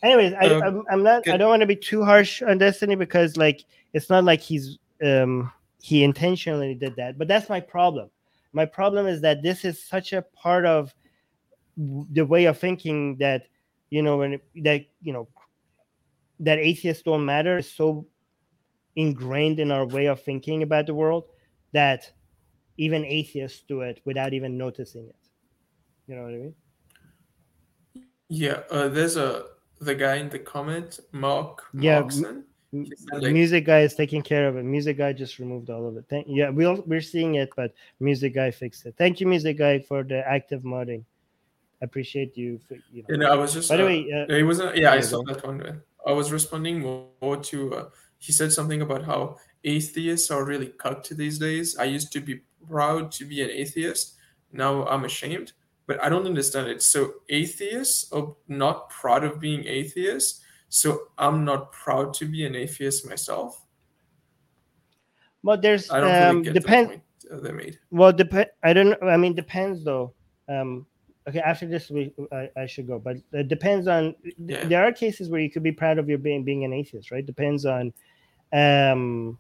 Anyways, 0.03 0.35
I, 0.35 0.47
Uh, 0.47 0.83
I'm, 0.91 1.03
not. 1.03 1.27
I 1.29 1.37
don't 1.37 1.49
want 1.49 1.61
to 1.61 1.67
be 1.67 1.77
too 1.77 2.05
harsh 2.05 2.43
on 2.43 2.59
Destiny 2.59 2.95
because, 2.95 3.37
like, 3.37 3.65
it's 3.93 4.11
not 4.11 4.25
like 4.25 4.41
he's 4.41 4.79
um 5.03 5.51
he 5.83 6.05
intentionally 6.05 6.75
did 6.75 6.97
that. 6.97 7.19
But 7.19 7.29
that's 7.29 7.49
my 7.49 7.61
problem. 7.61 8.11
My 8.53 8.65
problem 8.67 9.07
is 9.07 9.21
that 9.23 9.43
this 9.43 9.65
is 9.65 9.83
such 9.83 10.13
a 10.13 10.23
part 10.23 10.65
of 10.67 10.95
the 11.77 12.25
way 12.25 12.45
of 12.45 12.59
thinking 12.59 13.17
that 13.17 13.47
you 13.91 14.03
know 14.03 14.19
when 14.19 14.35
it- 14.35 14.45
that 14.63 14.83
you 15.03 15.13
know 15.13 15.29
that 16.41 16.59
atheists 16.59 17.03
don't 17.03 17.25
matter 17.25 17.59
is 17.59 17.71
so 17.71 18.07
ingrained 18.97 19.59
in 19.59 19.71
our 19.71 19.87
way 19.87 20.07
of 20.07 20.23
thinking 20.23 20.63
about 20.63 20.87
the 20.87 20.95
world 20.95 21.25
that 21.73 22.13
even 22.77 23.05
atheists 23.05 23.63
do 23.69 23.83
it 23.83 24.01
without 24.05 24.33
even 24.33 24.59
noticing 24.59 25.09
it. 25.09 25.17
You 26.07 26.17
know 26.17 26.23
what 26.23 26.35
I 26.35 26.37
mean? 26.37 26.55
Yeah, 28.29 28.61
uh, 28.71 28.89
there's 28.89 29.17
a 29.17 29.47
the 29.81 29.95
guy 29.95 30.17
in 30.17 30.29
the 30.29 30.39
comment, 30.39 31.01
Mark 31.13 31.63
Yeah, 31.75 32.03
Markson. 32.03 32.45
M- 32.73 32.87
like, 33.13 33.33
music 33.33 33.65
guy 33.67 33.81
is 33.81 33.95
taking 33.95 34.23
care 34.23 34.49
of 34.49 34.57
it. 34.57 34.65
Music 34.65 34.99
guy 34.99 35.13
just 35.13 35.39
removed 35.39 35.71
all 35.71 35.87
of 35.87 35.97
it. 35.97 36.07
Thank 36.09 36.27
yeah, 36.29 36.49
we'll, 36.49 36.83
we're 36.87 37.01
seeing 37.01 37.37
it, 37.37 37.51
but 37.55 37.73
music 38.01 38.35
guy 38.35 38.51
fixed 38.51 38.87
it. 38.87 38.95
Thank 38.99 39.21
you, 39.21 39.27
music 39.27 39.59
guy, 39.59 39.79
for 39.79 40.03
the 40.03 40.27
active 40.29 40.63
modding. 40.63 41.05
Appreciate 41.83 42.37
you. 42.37 42.59
For, 42.67 42.77
you 42.91 43.05
know. 43.09 43.31
I 43.31 43.37
was 43.37 43.53
just. 43.53 43.69
By 43.69 43.77
the 43.77 43.85
uh, 43.85 43.87
way, 43.87 44.13
uh, 44.13 44.35
it 44.35 44.43
wasn't. 44.43 44.77
Yeah, 44.77 44.93
I 44.93 45.01
saw 45.01 45.23
go. 45.23 45.35
that 45.35 45.47
one. 45.47 45.83
I 46.07 46.13
was 46.13 46.33
responding 46.33 46.81
more, 46.81 47.07
more 47.21 47.37
to. 47.37 47.75
Uh, 47.75 47.85
he 48.19 48.33
said 48.33 48.53
something 48.53 48.81
about 48.81 49.05
how 49.05 49.37
atheists 49.63 50.31
are 50.31 50.45
really 50.45 50.69
cut 50.69 51.09
these 51.11 51.39
days. 51.39 51.77
I 51.77 51.85
used 51.85 52.11
to 52.13 52.21
be 52.21 52.41
proud 52.67 53.13
to 53.13 53.25
be 53.25 53.43
an 53.43 53.51
atheist. 53.51 54.15
Now 54.53 54.87
I'm 54.87 55.05
ashamed. 55.05 55.53
But 55.87 56.03
I 56.03 56.09
don't 56.09 56.25
understand 56.25 56.69
it. 56.69 56.83
So 56.83 57.13
atheists 57.29 58.11
are 58.11 58.35
not 58.49 58.89
proud 58.89 59.23
of 59.23 59.39
being 59.39 59.67
atheists. 59.67 60.41
So 60.71 61.09
I'm 61.19 61.45
not 61.45 61.73
proud 61.73 62.15
to 62.15 62.25
be 62.25 62.47
an 62.47 62.57
atheist 62.57 63.07
myself. 63.07 63.65
But 65.43 65.61
there's 65.61 65.91
I 65.91 66.01
don't 66.01 66.11
um, 66.11 66.37
really 66.37 66.45
get 66.45 66.55
the 66.55 66.61
point 66.63 67.03
they 67.31 67.53
made. 67.53 67.79
Well, 67.91 68.13
depend. 68.13 68.47
I 68.63 68.73
don't. 68.73 68.91
know. 68.91 69.09
I 69.09 69.17
mean, 69.17 69.35
depends 69.35 69.85
though. 69.85 70.15
Um, 70.49 70.87
okay, 71.29 71.41
after 71.41 71.67
this, 71.67 71.91
we 71.91 72.15
I, 72.33 72.49
I 72.57 72.67
should 72.67 72.87
go, 72.87 72.99
but 72.99 73.19
it 73.33 73.49
depends 73.49 73.87
on. 73.87 74.15
Yeah. 74.39 74.65
There 74.65 74.85
are 74.85 74.93
cases 74.93 75.29
where 75.29 75.41
you 75.41 75.51
could 75.51 75.63
be 75.63 75.73
proud 75.73 75.99
of 75.99 76.09
your 76.09 76.19
being 76.19 76.45
being 76.45 76.65
an 76.65 76.73
atheist, 76.73 77.11
right? 77.11 77.25
Depends 77.25 77.67
on, 77.67 77.93
um, 78.53 79.39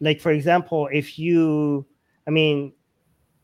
like 0.00 0.20
for 0.20 0.30
example, 0.30 0.88
if 0.92 1.18
you, 1.18 1.84
I 2.26 2.30
mean, 2.30 2.72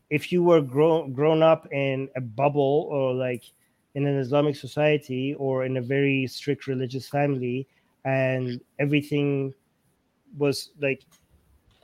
if 0.09 0.31
you 0.31 0.43
were 0.43 0.61
grown 0.61 1.13
grown 1.13 1.41
up 1.43 1.67
in 1.71 2.09
a 2.15 2.21
bubble 2.21 2.87
or 2.91 3.13
like 3.13 3.43
in 3.95 4.07
an 4.07 4.17
Islamic 4.17 4.55
society 4.55 5.35
or 5.35 5.65
in 5.65 5.77
a 5.77 5.81
very 5.81 6.27
strict 6.27 6.67
religious 6.67 7.07
family, 7.09 7.67
and 8.05 8.61
everything 8.79 9.53
was 10.37 10.71
like 10.81 11.03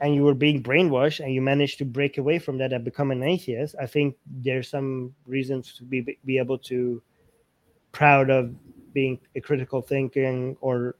and 0.01 0.15
you 0.15 0.23
were 0.23 0.33
being 0.33 0.63
brainwashed 0.63 1.19
and 1.19 1.33
you 1.33 1.41
managed 1.41 1.77
to 1.79 1.85
break 1.85 2.17
away 2.17 2.39
from 2.39 2.57
that 2.57 2.73
and 2.73 2.85
become 2.85 3.11
an 3.11 3.23
atheist, 3.23 3.75
I 3.81 3.85
think 3.85 4.15
there's 4.25 4.69
some 4.69 5.13
reasons 5.25 5.73
to 5.75 5.83
be 5.83 6.17
be 6.25 6.37
able 6.37 6.57
to 6.71 7.01
proud 7.91 8.29
of 8.29 8.53
being 8.93 9.19
a 9.35 9.41
critical 9.41 9.81
thinking 9.81 10.57
or 10.61 10.95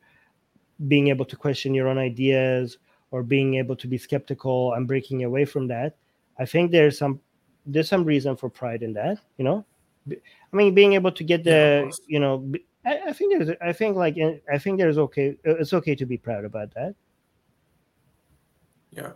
being 0.88 1.10
able 1.10 1.26
to 1.26 1.36
question 1.36 1.74
your 1.74 1.88
own 1.88 1.98
ideas 1.98 2.78
or 3.12 3.24
being 3.24 3.56
able 3.56 3.76
to 3.76 3.88
be 3.88 3.98
skeptical 3.98 4.74
and 4.74 4.88
breaking 4.88 5.24
away 5.24 5.46
from 5.46 5.68
that. 5.68 5.96
I 6.40 6.46
think 6.46 6.72
there's 6.72 6.98
some 6.98 7.20
there's 7.66 7.90
some 7.90 8.04
reason 8.04 8.36
for 8.36 8.50
pride 8.50 8.84
in 8.84 8.94
that, 8.94 9.20
you 9.38 9.44
know. 9.44 9.66
i 10.10 10.56
mean, 10.56 10.74
being 10.74 10.94
able 10.94 11.12
to 11.12 11.24
get 11.24 11.44
the 11.44 11.92
you 12.08 12.20
know, 12.20 12.52
I 12.86 13.14
think 13.14 13.38
there's 13.38 13.58
I 13.62 13.74
think 13.74 13.98
like 13.98 14.18
I 14.52 14.58
think 14.58 14.78
there's 14.78 14.98
okay 14.98 15.38
it's 15.44 15.74
okay 15.74 15.96
to 15.96 16.06
be 16.06 16.18
proud 16.18 16.46
about 16.46 16.74
that. 16.76 16.96
Yeah, 18.92 19.12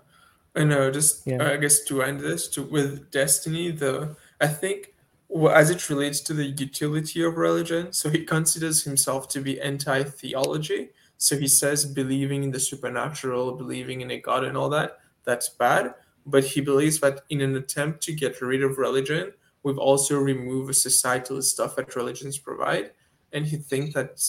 and 0.56 0.72
uh, 0.72 0.92
just 0.92 1.26
Yeah. 1.26 1.38
uh, 1.38 1.54
I 1.54 1.58
guess 1.58 1.84
to 1.86 2.04
end 2.04 2.20
this 2.20 2.48
to 2.50 2.64
with 2.64 3.10
Destiny, 3.12 3.72
the 3.72 4.16
I 4.42 4.48
think 4.48 4.94
well, 5.30 5.56
as 5.56 5.72
it 5.72 5.90
relates 5.90 6.20
to 6.22 6.34
the 6.34 6.46
utility 6.46 7.24
of 7.24 7.38
religion, 7.38 7.92
so 7.92 8.10
he 8.10 8.24
considers 8.24 8.84
himself 8.84 9.28
to 9.30 9.42
be 9.42 9.60
anti-theology. 9.60 10.90
So 11.24 11.38
he 11.38 11.48
says 11.48 11.86
believing 11.86 12.44
in 12.44 12.52
the 12.52 12.60
supernatural, 12.60 13.54
believing 13.54 14.02
in 14.02 14.12
a 14.12 14.20
god, 14.20 14.44
and 14.44 14.58
all 14.58 14.68
that 14.72 14.98
that's 15.24 15.48
bad. 15.48 15.94
But 16.26 16.44
he 16.44 16.60
believes 16.60 17.00
that 17.00 17.22
in 17.30 17.40
an 17.40 17.56
attempt 17.56 18.04
to 18.04 18.14
get 18.14 18.42
rid 18.42 18.62
of 18.62 18.78
religion, 18.78 19.32
we've 19.64 19.78
also 19.78 20.18
removed 20.20 20.68
the 20.68 20.74
societal 20.74 21.42
stuff 21.42 21.78
that 21.78 21.96
religions 21.96 22.38
provide, 22.38 22.92
and 23.32 23.46
he 23.46 23.56
thinks 23.56 23.94
that 23.94 24.20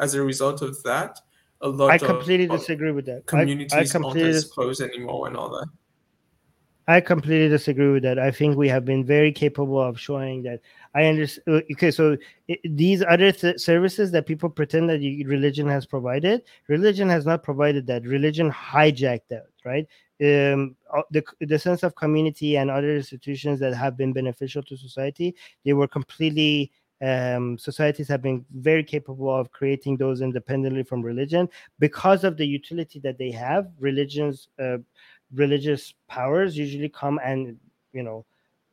as 0.00 0.14
a 0.14 0.22
result 0.22 0.62
of 0.62 0.80
that, 0.84 1.18
a 1.60 1.68
lot 1.68 1.90
I 1.90 1.96
of 1.96 2.02
completely 2.02 2.46
disagree 2.46 2.92
with 2.92 3.06
that. 3.06 3.22
I- 3.26 3.30
communities 3.32 3.72
I 3.72 3.78
aren't 3.78 3.90
completely 3.90 4.30
as 4.30 4.44
dis- 4.44 4.52
close 4.52 4.80
anymore 4.80 5.26
and 5.26 5.36
all 5.36 5.50
that. 5.58 5.66
I 6.86 7.00
completely 7.00 7.48
disagree 7.48 7.90
with 7.90 8.04
that. 8.04 8.20
I 8.20 8.30
think 8.30 8.56
we 8.56 8.68
have 8.68 8.84
been 8.84 9.04
very 9.04 9.32
capable 9.32 9.80
of 9.82 9.98
showing 9.98 10.44
that. 10.44 10.60
I 10.94 11.06
understand. 11.06 11.64
Okay, 11.72 11.90
so 11.90 12.16
i 12.48 12.56
these 12.64 13.02
other 13.02 13.32
th- 13.32 13.58
services 13.58 14.12
that 14.12 14.26
people 14.26 14.48
pretend 14.48 14.88
that 14.90 15.00
you, 15.00 15.26
religion 15.26 15.66
has 15.68 15.86
provided, 15.86 16.42
religion 16.68 17.08
has 17.08 17.26
not 17.26 17.42
provided 17.42 17.86
that. 17.88 18.06
Religion 18.06 18.50
hijacked 18.50 19.28
that, 19.30 19.46
right? 19.64 19.86
Um, 20.22 20.76
uh, 20.96 21.02
the 21.10 21.24
the 21.40 21.58
sense 21.58 21.82
of 21.82 21.96
community 21.96 22.56
and 22.56 22.70
other 22.70 22.94
institutions 22.94 23.58
that 23.60 23.74
have 23.74 23.96
been 23.96 24.12
beneficial 24.12 24.62
to 24.62 24.76
society, 24.76 25.34
they 25.64 25.72
were 25.72 25.88
completely. 25.88 26.70
Um, 27.02 27.58
societies 27.58 28.08
have 28.08 28.22
been 28.22 28.46
very 28.54 28.84
capable 28.84 29.28
of 29.28 29.50
creating 29.50 29.96
those 29.96 30.22
independently 30.22 30.84
from 30.84 31.02
religion 31.02 31.48
because 31.78 32.22
of 32.24 32.36
the 32.36 32.46
utility 32.46 33.00
that 33.00 33.18
they 33.18 33.32
have. 33.32 33.68
Religions. 33.80 34.48
Uh, 34.58 34.78
religious 35.32 35.94
powers 36.06 36.56
usually 36.56 36.88
come 36.88 37.18
and 37.24 37.58
you 37.92 38.04
know 38.04 38.24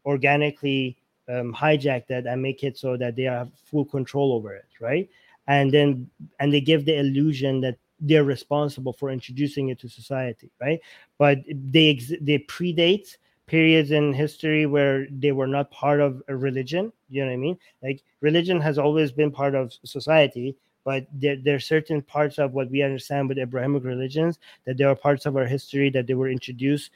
organically 0.05 1.00
um, 1.31 1.53
hijack 1.53 2.07
that 2.07 2.25
and 2.25 2.41
make 2.41 2.63
it 2.63 2.77
so 2.77 2.97
that 2.97 3.15
they 3.15 3.23
have 3.23 3.51
full 3.65 3.85
control 3.85 4.33
over 4.33 4.53
it 4.55 4.65
right? 4.79 5.09
And 5.47 5.71
then 5.71 6.09
and 6.39 6.53
they 6.53 6.61
give 6.61 6.85
the 6.85 6.97
illusion 6.97 7.61
that 7.61 7.77
they're 7.99 8.23
responsible 8.23 8.93
for 8.93 9.11
introducing 9.11 9.69
it 9.69 9.79
to 9.79 9.89
society 9.89 10.51
right? 10.59 10.79
But 11.17 11.39
they 11.47 11.91
ex- 11.91 12.13
they 12.21 12.39
predate 12.39 13.17
periods 13.47 13.91
in 13.91 14.13
history 14.13 14.65
where 14.65 15.07
they 15.11 15.31
were 15.31 15.47
not 15.47 15.71
part 15.71 15.99
of 15.99 16.21
a 16.29 16.35
religion 16.35 16.91
you 17.09 17.21
know 17.21 17.27
what 17.27 17.33
i 17.33 17.37
mean? 17.37 17.57
Like 17.83 18.01
religion 18.21 18.61
has 18.61 18.77
always 18.77 19.11
been 19.11 19.31
part 19.31 19.55
of 19.55 19.73
society 19.83 20.55
but 20.83 21.05
there, 21.13 21.35
there 21.35 21.55
are 21.55 21.59
certain 21.59 22.01
parts 22.01 22.39
of 22.39 22.53
what 22.53 22.71
we 22.71 22.81
understand 22.81 23.29
with 23.29 23.37
abrahamic 23.37 23.83
religions 23.83 24.39
that 24.65 24.77
there 24.77 24.89
are 24.89 24.95
parts 24.95 25.25
of 25.25 25.35
our 25.35 25.45
history 25.45 25.89
that 25.89 26.07
they 26.07 26.13
were 26.13 26.29
introduced 26.29 26.91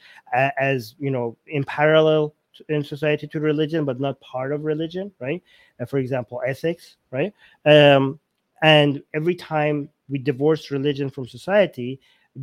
as 0.58 0.94
you 0.98 1.10
know 1.10 1.36
in 1.46 1.62
parallel 1.64 2.34
in 2.68 2.82
society 2.82 3.26
to 3.26 3.40
religion 3.40 3.84
but 3.84 4.00
not 4.00 4.20
part 4.20 4.52
of 4.52 4.64
religion 4.64 5.10
right? 5.20 5.42
Uh, 5.80 5.84
for 5.84 5.98
example 5.98 6.42
ethics 6.46 6.96
right? 7.10 7.32
Um, 7.64 8.18
and 8.62 9.02
every 9.14 9.34
time 9.34 9.88
we 10.08 10.18
divorce 10.18 10.70
religion 10.70 11.10
from 11.10 11.26
society 11.28 12.00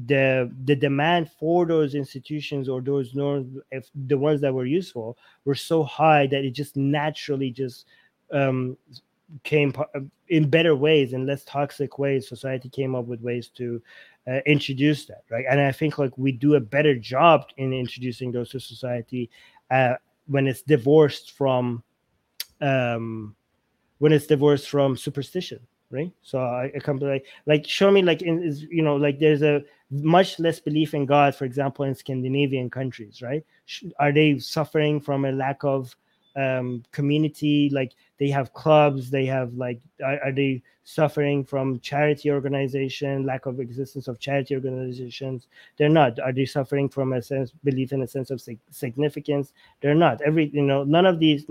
the 0.08 0.52
the 0.66 0.76
demand 0.76 1.30
for 1.40 1.66
those 1.66 1.94
institutions 1.94 2.68
or 2.68 2.82
those 2.82 3.14
norms 3.14 3.60
if 3.72 3.90
the 4.08 4.18
ones 4.18 4.42
that 4.42 4.54
were 4.54 4.66
useful 4.66 5.18
were 5.46 5.56
so 5.56 5.84
high 5.84 6.26
that 6.26 6.44
it 6.44 6.52
just 6.52 6.76
naturally 6.76 7.52
just 7.52 7.86
um 8.32 8.76
came 9.44 9.74
in 10.30 10.50
better 10.50 10.76
ways 10.76 11.14
and 11.14 11.26
less 11.26 11.44
toxic 11.44 11.98
ways. 11.98 12.28
Society 12.28 12.70
came 12.70 12.94
up 12.94 13.06
with 13.06 13.22
ways 13.22 13.48
to 13.50 13.82
uh, 14.28 14.40
introduce 14.46 15.06
that 15.06 15.24
right? 15.30 15.46
And 15.50 15.60
i 15.60 15.72
think 15.72 15.98
like 15.98 16.18
we 16.18 16.32
do 16.32 16.56
a 16.56 16.60
better 16.60 16.96
job 16.96 17.46
in 17.58 17.74
introducing 17.74 18.32
those 18.32 18.50
to 18.52 18.60
society 18.60 19.30
uh, 19.72 19.96
when 20.28 20.48
it's 20.48 20.62
divorced 20.62 21.32
from 21.32 21.84
um 22.62 23.36
when 24.00 24.12
it's 24.12 24.28
divorced 24.28 24.70
from 24.70 24.96
superstition 24.98 25.60
right? 25.92 26.12
So 26.24 26.40
i, 26.40 26.72
I 26.76 26.80
come 26.80 27.00
to 27.00 27.06
like 27.06 27.26
like 27.46 27.68
show 27.68 27.92
me 27.92 28.02
like 28.02 28.22
in 28.22 28.42
is 28.42 28.64
you 28.64 28.82
know 28.82 28.96
like 28.96 29.20
there's 29.20 29.42
a 29.44 29.64
much 29.92 30.40
less 30.40 30.60
belief 30.60 30.96
in 30.96 31.06
god 31.06 31.36
for 31.36 31.46
example 31.46 31.86
in 31.86 31.94
scandinavian 31.94 32.70
countries 32.70 33.22
right? 33.22 33.46
Are 34.00 34.12
they 34.12 34.40
suffering 34.40 35.00
from 35.00 35.26
a 35.26 35.32
lack 35.32 35.64
of 35.64 35.96
um 36.36 36.84
community? 36.92 37.70
Like 37.72 37.94
they 38.20 38.30
have 38.30 38.54
clubs 38.54 39.10
they 39.10 39.26
have 39.26 39.54
like 39.54 39.82
are, 40.04 40.20
are 40.26 40.32
they 40.32 40.62
suffering 40.84 41.46
from 41.46 41.80
charity 41.80 42.30
organization 42.30 43.26
lack 43.26 43.46
of 43.46 43.60
existence 43.60 44.08
of 44.08 44.20
charity 44.20 44.54
organizations? 44.56 45.48
They're 45.78 45.90
not. 45.90 46.20
Are 46.20 46.34
they 46.34 46.46
suffering 46.46 46.90
from 46.90 47.14
a 47.14 47.22
sense 47.22 47.52
belief 47.64 47.94
in 47.94 48.02
a 48.02 48.08
sense 48.08 48.32
of 48.32 48.42
sig- 48.42 48.60
significance? 48.70 49.54
They're 49.82 49.96
not. 49.96 50.22
Every 50.22 50.50
you 50.50 50.62
know 50.62 50.84
none 50.84 51.06
of 51.06 51.20
these 51.20 51.46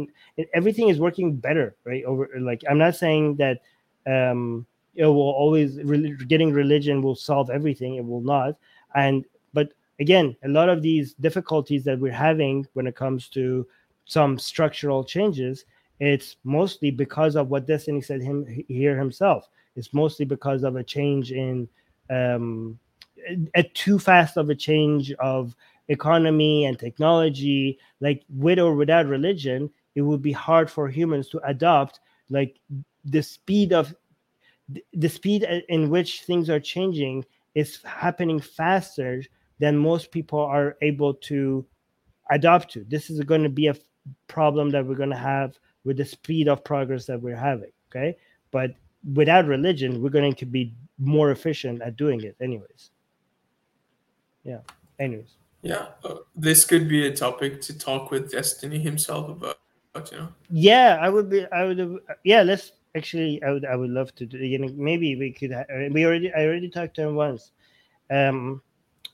everything 0.54 0.88
is 0.88 1.00
working 1.00 1.36
better 1.36 1.74
right 1.84 2.04
over 2.04 2.28
like 2.38 2.62
i'm 2.68 2.78
not 2.78 2.96
saying 2.96 3.36
that 3.36 3.60
um 4.06 4.66
it 4.94 5.06
will 5.06 5.20
always 5.20 5.82
rel- 5.82 6.14
getting 6.28 6.52
religion 6.52 7.00
will 7.00 7.14
solve 7.14 7.48
everything. 7.48 7.94
It 7.94 8.04
will 8.04 8.20
not. 8.20 8.56
And 8.94 9.24
but 9.54 9.72
again 10.00 10.36
a 10.44 10.48
lot 10.48 10.68
of 10.68 10.82
these 10.82 11.14
difficulties 11.14 11.84
that 11.84 11.98
we're 11.98 12.12
having 12.12 12.66
when 12.74 12.86
it 12.86 12.96
comes 12.96 13.28
to 13.28 13.66
some 14.04 14.38
structural 14.38 15.04
changes 15.04 15.64
it's 16.10 16.36
mostly 16.44 16.90
because 16.90 17.36
of 17.36 17.48
what 17.48 17.66
destiny 17.66 18.00
said 18.00 18.22
him 18.22 18.44
here 18.68 18.96
himself 18.96 19.48
it's 19.76 19.92
mostly 19.94 20.24
because 20.24 20.62
of 20.62 20.76
a 20.76 20.84
change 20.84 21.32
in 21.32 21.68
um 22.10 22.78
a, 23.54 23.62
too 23.62 23.98
fast 23.98 24.36
of 24.36 24.50
a 24.50 24.54
change 24.54 25.12
of 25.14 25.54
economy 25.88 26.64
and 26.64 26.78
technology 26.78 27.78
like 28.00 28.24
with 28.28 28.58
or 28.58 28.74
without 28.74 29.06
religion 29.06 29.70
it 29.94 30.02
would 30.02 30.22
be 30.22 30.32
hard 30.32 30.70
for 30.70 30.88
humans 30.88 31.28
to 31.28 31.38
adopt 31.46 32.00
like 32.30 32.58
the 33.04 33.22
speed 33.22 33.72
of 33.72 33.94
the 34.94 35.08
speed 35.08 35.46
in 35.68 35.90
which 35.90 36.22
things 36.22 36.48
are 36.48 36.60
changing 36.60 37.24
is 37.54 37.80
happening 37.84 38.40
faster 38.40 39.22
than 39.58 39.76
most 39.76 40.10
people 40.10 40.38
are 40.38 40.76
able 40.82 41.14
to 41.14 41.64
adopt 42.30 42.70
to. 42.72 42.84
This 42.84 43.10
is 43.10 43.20
going 43.20 43.42
to 43.42 43.48
be 43.48 43.66
a 43.68 43.76
problem 44.28 44.70
that 44.70 44.86
we're 44.86 44.94
going 44.94 45.10
to 45.10 45.16
have 45.16 45.58
with 45.84 45.96
the 45.96 46.04
speed 46.04 46.48
of 46.48 46.64
progress 46.64 47.06
that 47.06 47.20
we're 47.20 47.36
having. 47.36 47.72
Okay. 47.90 48.16
But 48.50 48.74
without 49.14 49.46
religion, 49.46 50.02
we're 50.02 50.10
going 50.10 50.34
to 50.34 50.46
be 50.46 50.72
more 50.98 51.30
efficient 51.30 51.82
at 51.82 51.96
doing 51.96 52.22
it, 52.22 52.36
anyways. 52.40 52.90
Yeah. 54.44 54.60
Anyways. 54.98 55.36
Yeah, 55.62 55.86
uh, 56.04 56.16
this 56.34 56.64
could 56.64 56.88
be 56.88 57.06
a 57.06 57.14
topic 57.14 57.60
to 57.62 57.78
talk 57.78 58.10
with 58.10 58.32
Destiny 58.32 58.80
himself 58.80 59.28
about. 59.28 59.58
You 60.10 60.18
know. 60.18 60.28
Yeah, 60.50 60.98
I 61.00 61.08
would 61.08 61.30
be. 61.30 61.46
I 61.52 61.64
would. 61.64 61.78
Have, 61.78 61.98
yeah, 62.24 62.42
let's 62.42 62.72
actually. 62.96 63.40
I 63.44 63.52
would. 63.52 63.64
I 63.64 63.76
would 63.76 63.90
love 63.90 64.12
to 64.16 64.26
do. 64.26 64.38
You 64.38 64.58
know, 64.58 64.68
maybe 64.74 65.14
we 65.14 65.30
could. 65.30 65.52
ha- 65.52 65.66
We 65.92 66.04
already. 66.04 66.32
I 66.32 66.46
already 66.46 66.68
talked 66.68 66.96
to 66.96 67.02
him 67.02 67.14
once. 67.14 67.52
Um, 68.10 68.60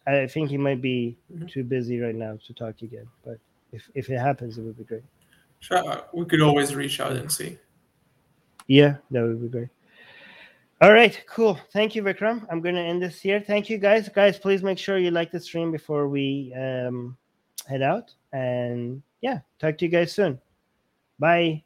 I 0.06 0.26
think 0.26 0.48
he 0.48 0.56
might 0.56 0.80
be 0.80 1.18
too 1.48 1.64
busy 1.64 2.00
right 2.00 2.14
now 2.14 2.38
to 2.46 2.54
talk 2.54 2.80
again. 2.80 3.08
But 3.24 3.38
if 3.72 3.90
if 3.94 4.08
it 4.08 4.18
happens, 4.18 4.56
it 4.56 4.62
would 4.62 4.78
be 4.78 4.84
great. 4.84 5.04
We 6.12 6.24
could 6.24 6.40
always 6.40 6.74
reach 6.74 7.00
out 7.00 7.12
and 7.12 7.30
see. 7.30 7.58
Yeah, 8.66 8.96
that 9.10 9.22
would 9.22 9.40
be 9.40 9.48
great. 9.48 9.68
All 10.80 10.92
right, 10.92 11.20
cool. 11.28 11.58
Thank 11.72 11.96
you, 11.96 12.04
Vikram. 12.04 12.46
I'm 12.50 12.62
to 12.76 12.80
end 12.80 13.02
this 13.02 13.20
here. 13.20 13.40
Thank 13.40 13.68
you, 13.68 13.78
guys. 13.78 14.08
Guys, 14.08 14.38
please 14.38 14.62
make 14.62 14.78
sure 14.78 14.98
you 14.98 15.10
like 15.10 15.32
the 15.32 15.40
stream 15.40 15.72
before 15.72 16.08
we 16.08 16.54
um, 16.54 17.16
head 17.66 17.82
out. 17.82 18.14
And 18.32 19.02
yeah, 19.20 19.40
talk 19.58 19.76
to 19.78 19.84
you 19.84 19.90
guys 19.90 20.12
soon. 20.12 20.40
Bye. 21.18 21.64